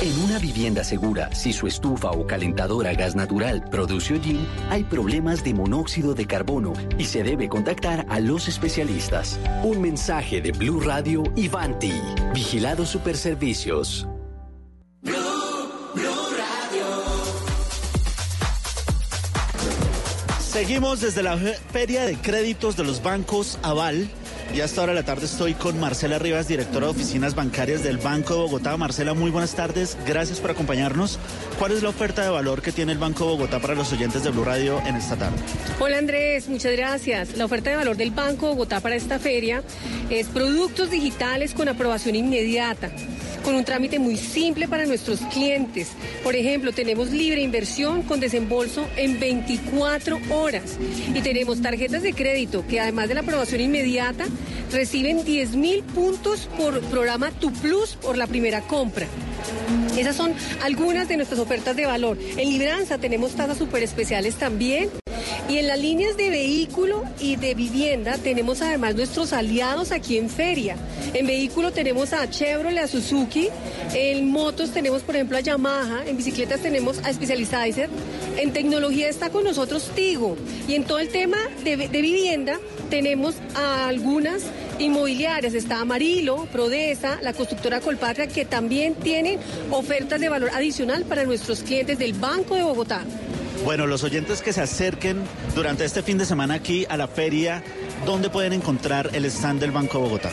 En 0.04 0.22
una 0.22 0.38
vivienda 0.38 0.84
segura, 0.84 1.34
si 1.34 1.54
su 1.54 1.66
estufa 1.66 2.12
o 2.12 2.28
calentadora 2.28 2.90
a 2.90 2.94
gas 2.94 3.16
natural 3.16 3.64
produce 3.72 4.14
hollín, 4.14 4.46
hay 4.70 4.84
problemas 4.84 5.46
de 5.46 5.54
monóxido 5.54 6.14
de 6.14 6.28
carbono 6.28 6.74
y 6.98 7.06
se 7.06 7.24
debe 7.24 7.48
contactar 7.48 8.06
a 8.10 8.20
los 8.20 8.50
especialistas. 8.50 9.40
Un 9.64 9.80
mensaje 9.80 10.42
de 10.42 10.52
Blue 10.52 10.82
Radio 10.82 11.24
y 11.38 11.48
Vanti. 11.48 11.94
Vigilados 12.34 12.90
Superservicios. 12.90 14.06
Seguimos 20.42 21.00
desde 21.00 21.24
la 21.24 21.38
Feria 21.38 22.04
de 22.04 22.18
Créditos 22.18 22.76
de 22.76 22.84
los 22.84 23.02
Bancos 23.02 23.58
Aval 23.64 24.10
y 24.54 24.62
hasta 24.62 24.82
ahora 24.82 24.94
de 24.94 25.00
la 25.00 25.06
tarde 25.06 25.26
estoy 25.26 25.54
con 25.54 25.80
Marcela 25.80 26.20
Rivas, 26.20 26.48
directora 26.48 26.88
de 26.88 26.92
oficinas 26.92 27.36
bancarias 27.36 27.84
del 27.84 27.98
Banco 27.98 28.34
de 28.34 28.40
Bogotá. 28.42 28.76
Marcela, 28.78 29.14
muy 29.14 29.32
buenas 29.32 29.56
tardes. 29.56 29.98
Gracias 30.06 30.40
por 30.40 30.52
acompañarnos. 30.52 31.20
¿Cuál 31.60 31.72
es 31.72 31.84
la 31.84 31.90
oferta 31.90 32.24
de 32.24 32.30
valor 32.30 32.62
que 32.62 32.72
tiene 32.72 32.92
el 32.92 32.98
Banco 32.98 33.26
de 33.26 33.32
Bogotá 33.32 33.60
para 33.60 33.76
los 33.76 33.92
oyentes 33.94 34.24
de 34.24 34.32
Blue 34.32 34.44
Radio 34.44 34.82
en 34.86 34.96
esta 34.96 35.16
tarde? 35.16 35.38
Hola 35.80 35.98
Andrés, 35.98 36.48
muchas 36.50 36.72
gracias. 36.74 37.38
La 37.38 37.46
oferta 37.46 37.70
de 37.70 37.76
valor 37.76 37.98
del 37.98 38.12
Banco 38.12 38.48
de 38.48 38.54
Bogotá 38.54 38.80
para 38.80 38.96
esta 38.96 39.20
feria 39.20 39.64
es 40.10 40.28
productos 40.28 40.90
digitales 40.92 41.54
con 41.54 41.70
aprobación 41.70 42.16
inmediata 42.16 42.92
con 43.44 43.56
un 43.56 43.66
trámite 43.66 44.00
muy 44.00 44.18
simple 44.18 44.68
para 44.68 44.86
nuestros 44.86 45.20
clientes. 45.32 45.90
Por 46.24 46.36
ejemplo, 46.36 46.72
tenemos 46.72 47.12
libre 47.12 47.42
inversión 47.42 48.02
con 48.04 48.20
desembolso 48.20 48.88
en 48.96 49.20
24 49.20 50.20
horas 50.32 50.78
y 51.14 51.22
tenemos 51.22 51.62
tarjetas 51.62 52.02
de 52.02 52.14
crédito 52.14 52.66
que 52.68 52.80
además 52.80 53.10
de 53.10 53.16
la 53.16 53.22
aprobación 53.22 53.62
inmediata 53.62 54.26
reciben 54.72 55.24
10 55.24 55.56
mil 55.56 55.84
puntos 55.84 56.50
por 56.58 56.80
programa 56.82 57.32
Tu 57.32 57.52
Plus 57.54 57.96
por 57.96 58.18
la 58.18 58.28
primera 58.28 58.62
compra. 58.62 59.08
Esas 59.98 60.16
son 60.16 60.34
algunas 60.62 61.08
de 61.08 61.18
nuestras 61.18 61.40
ofertas 61.40 61.76
de 61.76 61.86
valor. 61.86 62.18
En 62.38 62.50
Libranza 62.50 62.98
tenemos 62.98 63.34
tasas 63.34 63.58
súper 63.58 63.84
especiales 63.84 64.36
también. 64.36 64.90
Y 65.50 65.58
en 65.58 65.68
las 65.68 65.78
líneas 65.78 66.16
de 66.16 66.30
vehículo 66.30 67.04
y 67.20 67.36
de 67.36 67.54
vivienda 67.54 68.18
tenemos 68.18 68.62
además 68.62 68.96
nuestros 68.96 69.34
aliados 69.34 69.92
aquí 69.92 70.18
en 70.18 70.30
Feria. 70.30 70.78
En 71.14 71.28
vehículo 71.28 71.72
tenemos 71.72 72.14
a 72.14 72.30
Chevrolet, 72.30 72.84
a 72.84 72.88
Suzuki. 72.88 73.50
En 73.94 74.32
motos 74.32 74.72
tenemos, 74.72 75.04
por 75.04 75.16
ejemplo, 75.16 75.38
a 75.38 75.42
Yamaha. 75.42 76.04
En 76.08 76.16
bicicletas 76.16 76.62
tenemos 76.62 77.00
a 77.00 77.14
Specializer. 77.14 77.90
En 78.38 78.54
tecnología 78.54 79.10
está 79.10 79.30
con 79.30 79.44
nosotros 79.44 79.92
Tigo. 79.94 80.38
Y 80.68 80.76
en 80.76 80.86
todo 80.86 81.00
el 81.00 81.10
tema 81.10 81.38
de, 81.64 81.76
de 81.76 82.02
vivienda 82.02 82.60
tenemos 82.90 83.36
a 83.54 83.90
algunas 83.90 84.44
inmobiliarias. 84.80 85.54
Está 85.54 85.82
Amarillo, 85.82 86.46
Prodesa, 86.52 87.20
la 87.22 87.34
constructora 87.34 87.82
Colpatria, 87.82 88.28
que 88.28 88.46
también 88.46 88.96
tienen 88.96 89.40
ofertas 89.72 90.22
de 90.22 90.30
valor 90.30 90.52
adicional 90.54 91.04
para 91.04 91.26
nuestros 91.26 91.64
clientes 91.64 92.00
del 92.00 92.14
Banco 92.14 92.56
de 92.56 92.64
Bogotá. 92.64 93.04
Bueno, 93.64 93.88
los 93.88 94.04
oyentes 94.04 94.42
que 94.42 94.52
se 94.52 94.62
acerquen 94.62 95.24
durante 95.56 95.86
este 95.86 96.04
fin 96.04 96.18
de 96.18 96.26
semana 96.26 96.56
aquí 96.56 96.86
a 96.90 96.98
la 96.98 97.08
feria, 97.08 97.64
¿dónde 98.06 98.30
pueden 98.30 98.52
encontrar 98.52 99.12
el 99.14 99.24
stand 99.26 99.62
del 99.62 99.72
Banco 99.72 100.00
de 100.00 100.04
Bogotá? 100.04 100.32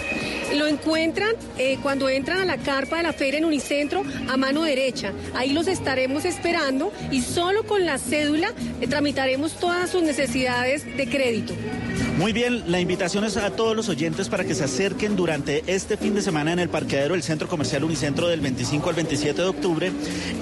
Lo 0.57 0.67
encuentran 0.67 1.37
eh, 1.57 1.79
cuando 1.81 2.09
entran 2.09 2.39
a 2.39 2.45
la 2.45 2.59
carpa 2.59 2.97
de 2.97 3.05
la 3.05 3.13
feria 3.13 3.39
en 3.39 3.45
Unicentro 3.45 4.03
a 4.29 4.37
mano 4.37 4.63
derecha. 4.63 5.13
Ahí 5.35 5.53
los 5.53 5.69
estaremos 5.69 6.25
esperando 6.25 6.93
y 7.13 7.23
solo 7.23 7.65
con 7.65 7.87
la 7.87 7.99
cédula 7.99 8.53
eh, 8.81 8.89
tramitaremos 8.89 9.53
todas 9.61 9.91
sus 9.91 10.03
necesidades 10.03 10.85
de 10.85 11.09
crédito. 11.09 11.55
Muy 12.21 12.35
bien, 12.35 12.71
la 12.71 12.79
invitación 12.79 13.25
es 13.25 13.39
a 13.39 13.49
todos 13.49 13.75
los 13.75 13.89
oyentes 13.89 14.29
para 14.29 14.45
que 14.45 14.55
se 14.55 14.63
acerquen 14.63 15.17
durante 15.17 15.65
este 15.67 15.97
fin 15.97 16.15
de 16.15 16.21
semana 16.21 16.53
en 16.53 16.59
el 16.59 16.69
parqueadero 16.69 17.15
del 17.15 17.23
Centro 17.23 17.49
Comercial 17.49 17.83
Unicentro 17.83 18.29
del 18.29 18.43
25 18.43 18.91
al 18.91 18.95
27 18.95 19.41
de 19.41 19.49
octubre 19.49 19.91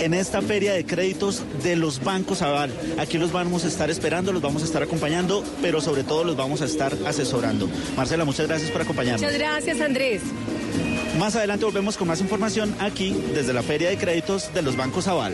en 0.01 0.13
esta 0.13 0.43
feria 0.43 0.73
de 0.73 0.85
créditos 0.85 1.45
de 1.63 1.77
los 1.77 2.03
bancos 2.03 2.43
Aval. 2.43 2.73
Aquí 2.99 3.17
los 3.17 3.31
vamos 3.31 3.65
a 3.65 3.69
estar 3.69 3.91
esperando, 3.91 4.33
los 4.33 4.43
vamos 4.43 4.63
a 4.63 4.65
estar 4.65 4.83
acompañando, 4.83 5.45
pero 5.63 5.81
sobre 5.81 6.03
todo 6.03 6.25
los 6.25 6.37
vamos 6.37 6.63
a 6.63 6.65
estar 6.65 6.93
asesorando. 7.07 7.69
Marcela, 7.97 8.25
muchas 8.25 8.49
gracias 8.49 8.73
por 8.73 8.83
acompañarnos. 8.83 9.23
Muchas 9.23 9.39
gracias, 9.39 9.81
Andrés. 9.81 10.23
Más 11.17 11.37
adelante 11.37 11.65
volvemos 11.65 11.97
con 11.97 12.09
más 12.09 12.21
información 12.21 12.75
aquí 12.81 13.15
desde 13.35 13.53
la 13.53 13.63
feria 13.63 13.89
de 13.89 13.99
créditos 13.99 14.53
de 14.53 14.63
los 14.63 14.77
bancos 14.77 15.07
Aval. 15.07 15.33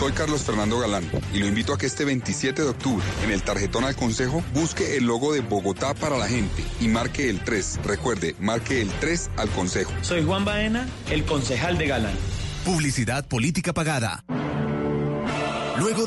Soy 0.00 0.12
Carlos 0.12 0.44
Fernando 0.44 0.78
Galán 0.78 1.04
y 1.34 1.40
lo 1.40 1.46
invito 1.46 1.74
a 1.74 1.78
que 1.78 1.84
este 1.84 2.06
27 2.06 2.62
de 2.62 2.68
octubre, 2.70 3.04
en 3.22 3.32
el 3.32 3.42
tarjetón 3.42 3.84
al 3.84 3.94
Consejo, 3.94 4.42
busque 4.54 4.96
el 4.96 5.04
logo 5.04 5.34
de 5.34 5.40
Bogotá 5.40 5.92
para 5.92 6.16
la 6.16 6.26
gente 6.26 6.64
y 6.80 6.88
marque 6.88 7.28
el 7.28 7.44
3. 7.44 7.80
Recuerde, 7.84 8.34
marque 8.40 8.80
el 8.80 8.88
3 8.88 9.30
al 9.36 9.50
Consejo. 9.50 9.92
Soy 10.00 10.24
Juan 10.24 10.46
Baena, 10.46 10.88
el 11.10 11.26
concejal 11.26 11.76
de 11.76 11.86
Galán. 11.86 12.14
Publicidad 12.64 13.28
política 13.28 13.74
pagada. 13.74 14.24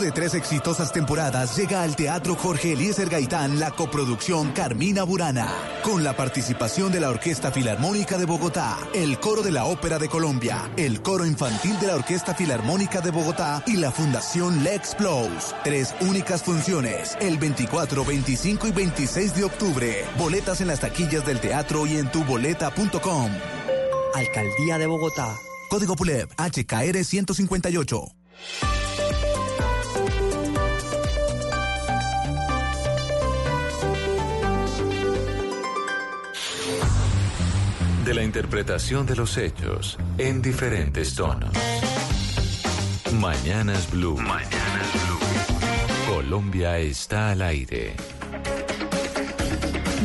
De 0.04 0.12
tres 0.12 0.34
exitosas 0.34 0.92
temporadas, 0.92 1.56
llega 1.56 1.82
al 1.82 1.96
Teatro 1.96 2.36
Jorge 2.36 2.74
Eliezer 2.74 3.08
Gaitán 3.08 3.58
la 3.58 3.72
coproducción 3.72 4.52
Carmina 4.52 5.04
Burana, 5.04 5.48
con 5.82 6.04
la 6.04 6.14
participación 6.14 6.92
de 6.92 7.00
la 7.00 7.10
Orquesta 7.10 7.54
Filarmónica 7.54 8.18
de 8.18 8.26
Bogotá, 8.26 8.78
el 8.94 9.18
Coro 9.22 9.44
de 9.44 9.52
la 9.52 9.64
Ópera 9.64 10.00
de 10.00 10.10
Colombia, 10.10 10.70
el 10.76 11.02
Coro 11.02 11.26
Infantil 11.26 11.80
de 11.80 11.88
la 11.88 11.96
Orquesta 11.96 12.36
Filarmónica 12.36 13.00
de 13.00 13.12
Bogotá 13.12 13.64
y 13.66 13.78
la 13.78 13.92
Fundación 13.94 14.62
Lex 14.62 14.94
Plus. 14.96 15.56
Tres 15.64 15.96
únicas 16.02 16.44
funciones, 16.44 17.16
el 17.22 17.38
24, 17.38 18.04
25 18.04 18.68
y 18.68 18.72
26 18.74 19.36
de 19.36 19.44
octubre. 19.46 20.06
Boletas 20.18 20.60
en 20.60 20.68
las 20.68 20.82
taquillas 20.82 21.26
del 21.26 21.40
teatro 21.40 21.88
y 21.88 21.96
en 21.96 22.12
tuboleta.com. 22.12 23.32
Alcaldía 24.16 24.78
de 24.78 24.86
Bogotá. 24.86 25.34
Código 25.70 25.96
PULEB, 25.96 26.28
HKR 26.36 27.06
158. 27.06 28.83
De 38.06 38.14
la 38.14 38.24
interpretación 38.24 39.06
de 39.06 39.16
los 39.16 39.38
hechos 39.38 39.98
en 40.18 40.42
diferentes 40.42 41.16
tonos. 41.16 41.50
Mañanas 43.14 43.90
Blue. 43.92 44.18
Mañanas 44.18 44.92
Blue. 45.06 46.14
Colombia 46.16 46.78
está 46.80 47.32
al 47.32 47.42
aire. 47.42 47.94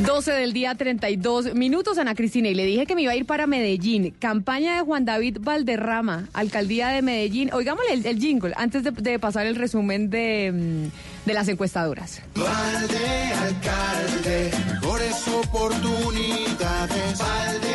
12 0.06 0.30
del 0.32 0.52
día, 0.52 0.74
32 0.76 1.54
minutos, 1.54 1.98
Ana 1.98 2.14
Cristina, 2.14 2.48
y 2.48 2.54
le 2.54 2.64
dije 2.64 2.86
que 2.86 2.94
me 2.94 3.02
iba 3.02 3.12
a 3.12 3.16
ir 3.16 3.26
para 3.26 3.46
Medellín. 3.48 4.14
Campaña 4.18 4.76
de 4.76 4.82
Juan 4.82 5.04
David 5.04 5.38
Valderrama, 5.40 6.28
alcaldía 6.32 6.88
de 6.88 7.02
Medellín. 7.02 7.52
Oigámosle 7.52 7.94
el, 7.94 8.06
el 8.06 8.18
jingle 8.20 8.52
antes 8.56 8.84
de, 8.84 8.92
de 8.92 9.18
pasar 9.18 9.46
el 9.46 9.56
resumen 9.56 10.08
de, 10.08 10.52
mm, 10.52 11.26
de 11.26 11.34
las 11.34 11.48
encuestadoras. 11.48 12.22
Valde, 12.36 13.32
alcalde, 13.42 14.50
mejores 14.72 15.28
oportunidades. 15.28 17.18
Valde, 17.18 17.67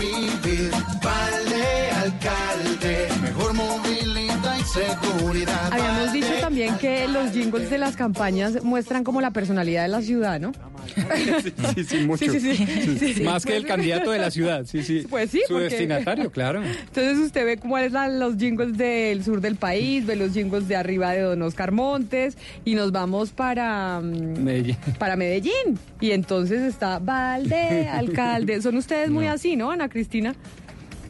mejor 0.00 0.49
seguridad. 4.72 5.72
Habíamos 5.72 6.12
dicho 6.12 6.32
también 6.40 6.76
que 6.78 7.08
los 7.08 7.32
jingles 7.32 7.70
de 7.70 7.78
las 7.78 7.96
campañas 7.96 8.62
muestran 8.62 9.02
como 9.04 9.20
la 9.20 9.30
personalidad 9.32 9.82
de 9.82 9.88
la 9.88 10.02
ciudad, 10.02 10.38
¿no? 10.40 10.52
Sí, 11.74 11.84
sí, 11.84 11.96
mucho. 12.06 12.24
Sí, 12.24 12.40
sí, 12.40 12.56
sí. 12.56 12.96
Sí, 12.98 13.14
sí. 13.14 13.22
Más 13.22 13.44
que 13.44 13.56
el 13.56 13.66
candidato 13.66 14.10
de 14.10 14.18
la 14.18 14.30
ciudad, 14.30 14.64
sí, 14.66 14.82
sí. 14.82 15.06
Pues 15.08 15.30
sí, 15.30 15.42
Su 15.46 15.54
porque- 15.54 15.68
destinatario, 15.70 16.30
claro. 16.30 16.62
Entonces 16.62 17.18
usted 17.18 17.44
ve 17.44 17.56
cuáles 17.58 17.92
son 17.92 18.18
los 18.18 18.36
jingles 18.36 18.76
del 18.76 19.24
sur 19.24 19.40
del 19.40 19.56
país, 19.56 20.06
ve 20.06 20.16
los 20.16 20.32
jingles 20.32 20.68
de 20.68 20.76
arriba 20.76 21.12
de 21.12 21.22
Don 21.22 21.42
Oscar 21.42 21.72
Montes 21.72 22.36
y 22.64 22.74
nos 22.74 22.92
vamos 22.92 23.30
para, 23.30 24.00
mm, 24.00 24.42
Medellín. 24.42 24.76
para 24.98 25.16
Medellín. 25.16 25.78
Y 26.00 26.12
entonces 26.12 26.62
está 26.62 26.98
Valde, 26.98 27.88
alcalde. 27.92 28.62
Son 28.62 28.76
ustedes 28.76 29.10
muy 29.10 29.26
así, 29.26 29.56
¿no, 29.56 29.70
Ana 29.70 29.88
Cristina? 29.88 30.34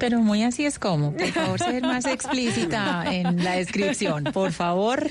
Pero 0.01 0.21
muy 0.21 0.43
así 0.43 0.65
es 0.65 0.79
como. 0.79 1.13
Por 1.13 1.29
favor, 1.33 1.59
ser 1.59 1.83
más 1.83 2.05
explícita 2.07 3.05
en 3.13 3.45
la 3.45 3.57
descripción. 3.57 4.25
Por 4.25 4.53
favor, 4.53 5.09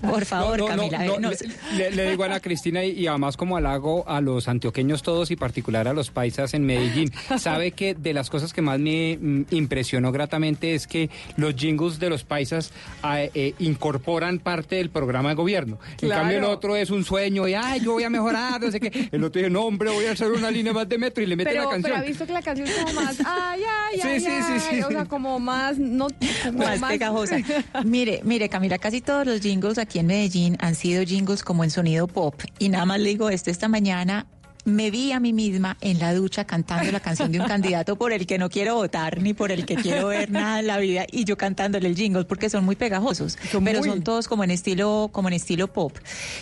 por 0.00 0.24
favor, 0.24 0.58
No, 0.58 0.68
no, 0.68 0.76
no, 0.76 0.88
Camila. 0.88 1.04
no, 1.04 1.18
No, 1.18 1.30
le, 1.76 1.90
le 1.90 2.10
digo 2.10 2.22
a 2.22 2.26
Ana 2.26 2.40
Cristina 2.40 2.84
y, 2.84 2.92
y 2.92 3.06
además 3.06 3.36
como 3.36 3.56
halago 3.56 4.08
a 4.08 4.20
los 4.20 4.48
antioqueños 4.48 5.02
todos 5.02 5.30
y 5.30 5.36
particular 5.36 5.88
a 5.88 5.92
los 5.92 6.10
paisas 6.10 6.54
en 6.54 6.64
Medellín. 6.64 7.12
Sabe 7.38 7.72
que 7.72 7.94
de 7.94 8.14
las 8.14 8.30
cosas 8.30 8.52
que 8.52 8.62
más 8.62 8.78
me 8.78 9.18
mm, 9.20 9.46
impresionó 9.50 10.12
gratamente 10.12 10.74
es 10.74 10.86
que 10.86 11.10
los 11.36 11.54
jingles 11.56 11.98
de 11.98 12.08
los 12.10 12.24
paisas 12.24 12.72
ah, 13.02 13.20
eh, 13.22 13.54
incorporan 13.58 14.38
parte 14.38 14.76
del 14.76 14.90
programa 14.90 15.30
de 15.30 15.34
gobierno. 15.34 15.78
En 15.92 15.96
Claro. 16.10 16.22
cambio 16.22 16.38
el 16.38 16.44
otro 16.44 16.76
es 16.76 16.90
un 16.90 17.04
sueño 17.04 17.46
y 17.48 17.54
ay, 17.54 17.80
yo 17.80 17.92
voy 17.92 18.04
a 18.04 18.10
mejorar, 18.10 18.60
no 18.60 18.70
sé 18.70 18.80
qué. 18.80 19.08
El 19.12 19.24
otro 19.24 19.40
dice, 19.40 19.50
no, 19.50 19.62
hombre, 19.62 19.90
voy 19.90 20.06
a 20.06 20.12
hacer 20.12 20.30
una 20.30 20.50
línea 20.50 20.72
más 20.72 20.88
de 20.88 20.98
metro 20.98 21.22
y 21.22 21.26
le 21.26 21.36
mete 21.36 21.50
Pero, 21.50 21.62
la 21.64 21.70
pero 21.70 21.82
canción. 21.82 21.98
ha 21.98 22.02
visto 22.04 22.26
que 22.26 22.32
la 22.32 22.42
canción 22.42 22.68
es 22.68 22.74
como 22.76 22.92
más, 23.00 23.16
ay, 23.24 23.60
ay, 23.92 24.00
ay, 24.02 24.19
sí, 24.19 24.19
sí, 24.20 24.28
ay, 24.30 24.60
sí. 24.60 24.82
o 24.82 24.88
sea, 24.88 25.04
como 25.04 25.38
más, 25.38 25.78
no, 25.78 26.08
como 26.44 26.58
más 26.58 26.80
pegajosa. 26.80 27.38
Mire, 27.84 28.20
mire, 28.24 28.48
Camila, 28.48 28.78
casi 28.78 29.00
todos 29.00 29.26
los 29.26 29.40
jingles 29.40 29.78
aquí 29.78 29.98
en 29.98 30.06
Medellín 30.06 30.56
han 30.60 30.74
sido 30.74 31.04
jingles 31.04 31.42
como 31.42 31.64
en 31.64 31.70
sonido 31.70 32.06
pop. 32.06 32.34
Y 32.58 32.68
nada 32.68 32.84
más 32.86 33.00
le 33.00 33.10
digo 33.10 33.30
esto, 33.30 33.50
esta 33.50 33.68
mañana 33.68 34.26
me 34.64 34.90
vi 34.90 35.12
a 35.12 35.20
mí 35.20 35.32
misma 35.32 35.76
en 35.80 35.98
la 35.98 36.14
ducha 36.14 36.44
cantando 36.44 36.90
la 36.92 37.00
canción 37.00 37.32
de 37.32 37.40
un 37.40 37.46
candidato 37.46 37.96
por 37.96 38.12
el 38.12 38.26
que 38.26 38.38
no 38.38 38.50
quiero 38.50 38.74
votar 38.74 39.20
ni 39.20 39.34
por 39.34 39.52
el 39.52 39.64
que 39.66 39.76
quiero 39.76 40.08
ver 40.08 40.30
nada 40.30 40.60
en 40.60 40.66
la 40.66 40.78
vida 40.78 41.06
y 41.10 41.24
yo 41.24 41.36
cantándole 41.36 41.88
el 41.88 41.96
jingle 41.96 42.24
porque 42.24 42.50
son 42.50 42.64
muy 42.64 42.76
pegajosos, 42.76 43.38
Son 43.50 43.64
pero 43.64 43.80
muy. 43.80 43.88
son 43.88 44.02
todos 44.02 44.28
como 44.28 44.44
en 44.44 44.50
estilo 44.50 45.08
como 45.12 45.28
en 45.28 45.34
estilo 45.34 45.68
pop. 45.72 45.96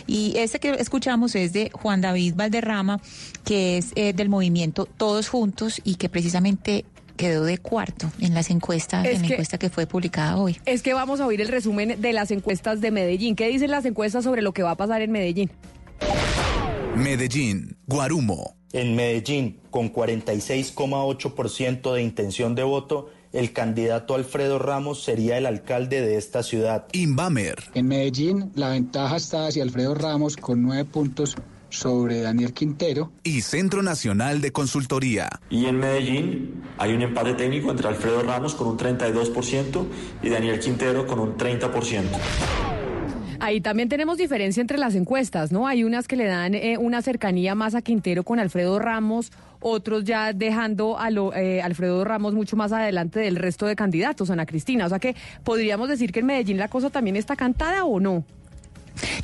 Y 0.06 0.34
este 0.36 0.59
que 0.59 0.70
escuchamos 0.70 1.34
es 1.34 1.52
de 1.52 1.70
Juan 1.72 2.00
David 2.00 2.34
Valderrama, 2.36 3.00
que 3.44 3.78
es 3.78 3.92
eh, 3.94 4.12
del 4.12 4.28
movimiento 4.28 4.86
Todos 4.86 5.28
Juntos 5.28 5.80
y 5.84 5.94
que 5.96 6.09
precisamente 6.09 6.84
quedó 7.19 7.45
de 7.45 7.59
cuarto 7.59 8.11
en 8.19 8.32
las 8.32 8.49
encuestas, 8.49 9.05
Es 9.05 9.16
en 9.16 9.23
la 9.23 9.28
encuesta 9.28 9.59
que 9.59 9.69
fue 9.69 9.86
publicada 9.86 10.39
hoy. 10.39 10.59
Es 10.65 10.82
que 10.82 10.95
vamos 10.95 11.20
a 11.20 11.27
oír 11.27 11.43
el 11.43 11.49
resumen 11.49 12.01
de 12.01 12.12
las 12.15 12.31
encuestas 12.31 12.81
de 12.81 12.90
Medellín. 12.90 13.36
¿Qué 13.36 13.49
dicen 13.49 13.70
las 13.70 13.85
encuestas 13.85 14.24
sobre 14.24 14.40
lo 14.40 14.53
que 14.53 14.62
va 14.62 14.70
a 14.70 14.77
pasar 14.77 15.03
en 15.03 15.12
Medellín? 15.12 15.51
Medellín, 16.97 17.77
Guarumo. 17.86 18.55
En 18.73 18.97
Medellín, 18.97 19.61
con 19.70 19.93
46,8% 19.93 21.93
de 21.93 22.03
intención 22.03 22.55
de 22.55 22.62
voto, 22.62 23.11
el 23.32 23.53
candidato 23.53 24.15
Alfredo 24.15 24.59
Ramos 24.59 25.03
sería 25.03 25.36
el 25.36 25.47
alcalde 25.47 26.01
de 26.01 26.16
esta 26.16 26.43
ciudad. 26.43 26.86
Inbamer. 26.93 27.65
En 27.74 27.89
Medellín, 27.89 28.53
la 28.55 28.70
ventaja 28.70 29.16
está 29.16 29.47
hacia 29.47 29.62
Alfredo 29.62 29.95
Ramos 29.95 30.36
con 30.36 30.62
nueve 30.62 30.85
puntos 30.85 31.36
sobre 31.70 32.20
Daniel 32.20 32.53
Quintero. 32.53 33.12
Y 33.23 33.43
Centro 33.43 33.82
Nacional 33.82 34.40
de 34.40 34.53
Consultoría. 34.53 35.28
Y 35.51 35.66
en 35.66 35.78
Medellín 35.78 36.62
hay 36.78 36.95
un 36.95 37.03
empate 37.03 37.35
técnico 37.35 37.70
entre 37.70 37.89
Alfredo 37.89 38.23
Ramos 38.23 38.55
con 38.55 38.69
un 38.69 38.78
32% 38.78 39.86
y 40.23 40.28
Daniel 40.28 40.59
Quintero 40.61 41.07
con 41.07 41.20
un 41.20 41.36
30%. 41.36 42.03
Ahí 43.40 43.61
también 43.61 43.89
tenemos 43.89 44.19
diferencia 44.19 44.61
entre 44.61 44.78
las 44.78 44.97
encuestas, 44.97 45.53
¿no? 45.53 45.69
Hay 45.69 45.85
unas 45.85 46.09
que 46.09 46.16
le 46.16 46.24
dan 46.24 46.55
eh, 46.55 46.77
una 46.77 47.03
cercanía 47.03 47.55
más 47.55 47.77
a 47.77 47.82
Quintero 47.82 48.24
con 48.24 48.40
Alfredo 48.40 48.81
Ramos, 48.81 49.31
otros 49.61 50.05
ya 50.05 50.32
dejando 50.32 50.99
a 50.99 51.11
lo, 51.11 51.32
eh, 51.35 51.62
Alfredo 51.62 52.05
Ramos 52.05 52.35
mucho 52.35 52.57
más 52.57 52.73
adelante 52.73 53.20
del 53.20 53.36
resto 53.36 53.66
de 53.66 53.77
candidatos, 53.77 54.31
Ana 54.31 54.45
Cristina. 54.45 54.86
O 54.86 54.89
sea 54.89 54.99
que 54.99 55.15
podríamos 55.45 55.89
decir 55.89 56.11
que 56.11 56.20
en 56.20 56.27
Medellín 56.27 56.59
la 56.59 56.69
cosa 56.69 56.90
también 56.90 57.15
está 57.15 57.36
cantada 57.36 57.85
o 57.85 58.01
no. 58.01 58.24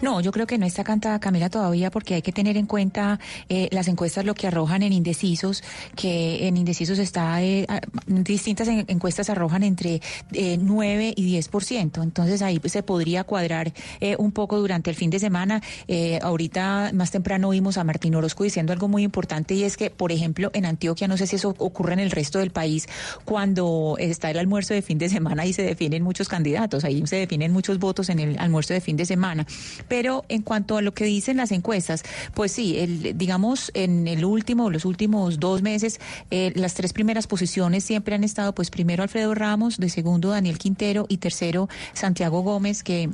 No, 0.03 0.21
yo 0.21 0.33
creo 0.33 0.47
que 0.47 0.59
no 0.59 0.67
está 0.67 0.85
cantada 0.85 1.19
Camila 1.21 1.49
todavía 1.51 1.91
porque 1.91 2.15
hay 2.15 2.23
que 2.23 2.33
tener 2.33 2.57
en 2.57 2.67
cuenta 2.67 3.19
eh, 3.49 3.69
las 3.73 3.89
encuestas 3.89 4.25
lo 4.25 4.35
que 4.35 4.47
arrojan 4.47 4.83
en 4.83 4.93
indecisos, 4.93 5.63
que 5.97 6.47
en 6.47 6.57
indecisos 6.57 6.99
está, 6.99 7.43
eh, 7.43 7.67
distintas 8.07 8.69
en- 8.69 8.85
encuestas 8.89 9.31
arrojan 9.31 9.63
entre 9.63 10.01
eh, 10.33 10.59
9 10.61 11.15
y 11.17 11.39
10%, 11.41 12.03
entonces 12.03 12.43
ahí 12.43 12.61
se 12.65 12.83
podría 12.83 13.25
cuadrar 13.25 13.73
eh, 14.01 14.17
un 14.19 14.33
poco 14.33 14.59
durante 14.59 14.91
el 14.91 14.97
fin 14.97 15.11
de 15.11 15.19
semana. 15.19 15.63
Eh, 15.89 16.19
ahorita 16.23 16.91
más 16.95 17.11
temprano 17.11 17.51
vimos 17.51 17.77
a 17.79 17.85
Martín 17.85 18.15
Orozco 18.15 18.45
diciendo 18.45 18.73
algo 18.73 18.89
muy 18.89 19.03
importante 19.03 19.55
y 19.55 19.65
es 19.65 19.77
que, 19.77 19.91
por 19.91 20.13
ejemplo, 20.13 20.51
en 20.55 20.67
Antioquia, 20.67 21.09
no 21.09 21.17
sé 21.17 21.27
si 21.27 21.37
eso 21.37 21.55
ocurre 21.59 21.95
en 21.95 22.01
el 22.01 22.11
resto 22.11 22.39
del 22.39 22.51
país, 22.51 22.87
cuando 23.25 23.97
está 23.99 24.31
el 24.31 24.39
almuerzo 24.39 24.75
de 24.75 24.83
fin 24.83 24.99
de 24.99 25.09
semana 25.09 25.47
y 25.47 25.53
se 25.53 25.63
definen 25.63 26.03
muchos 26.03 26.29
candidatos, 26.29 26.85
ahí 26.85 27.05
se 27.07 27.17
definen 27.17 27.53
muchos 27.53 27.79
votos 27.79 28.09
en 28.09 28.19
el 28.21 28.39
almuerzo 28.39 28.75
de 28.75 28.81
fin 28.81 28.97
de 28.97 29.07
semana. 29.07 29.47
Pero 29.89 30.25
en 30.29 30.43
cuanto 30.43 30.77
a 30.77 30.83
lo 30.83 30.95
que 30.95 31.05
dicen 31.05 31.37
las 31.37 31.53
encuestas, 31.53 32.03
pues 32.35 32.53
sí, 32.53 32.79
el, 32.79 33.17
digamos, 33.17 33.71
en 33.75 34.09
el 34.09 34.25
último, 34.25 34.71
los 34.71 34.85
últimos 34.85 35.41
dos 35.41 35.63
meses, 35.63 36.01
eh, 36.31 36.53
las 36.55 36.75
tres 36.75 36.93
primeras 36.93 37.27
posiciones 37.27 37.85
siempre 37.85 38.15
han 38.15 38.25
estado, 38.25 38.55
pues 38.55 38.71
primero 38.71 39.03
Alfredo 39.03 39.35
Ramos, 39.35 39.79
de 39.79 39.89
segundo 39.89 40.31
Daniel 40.31 40.59
Quintero 40.59 41.07
y 41.09 41.19
tercero 41.19 41.69
Santiago 41.93 42.43
Gómez, 42.43 42.83
que 42.83 43.11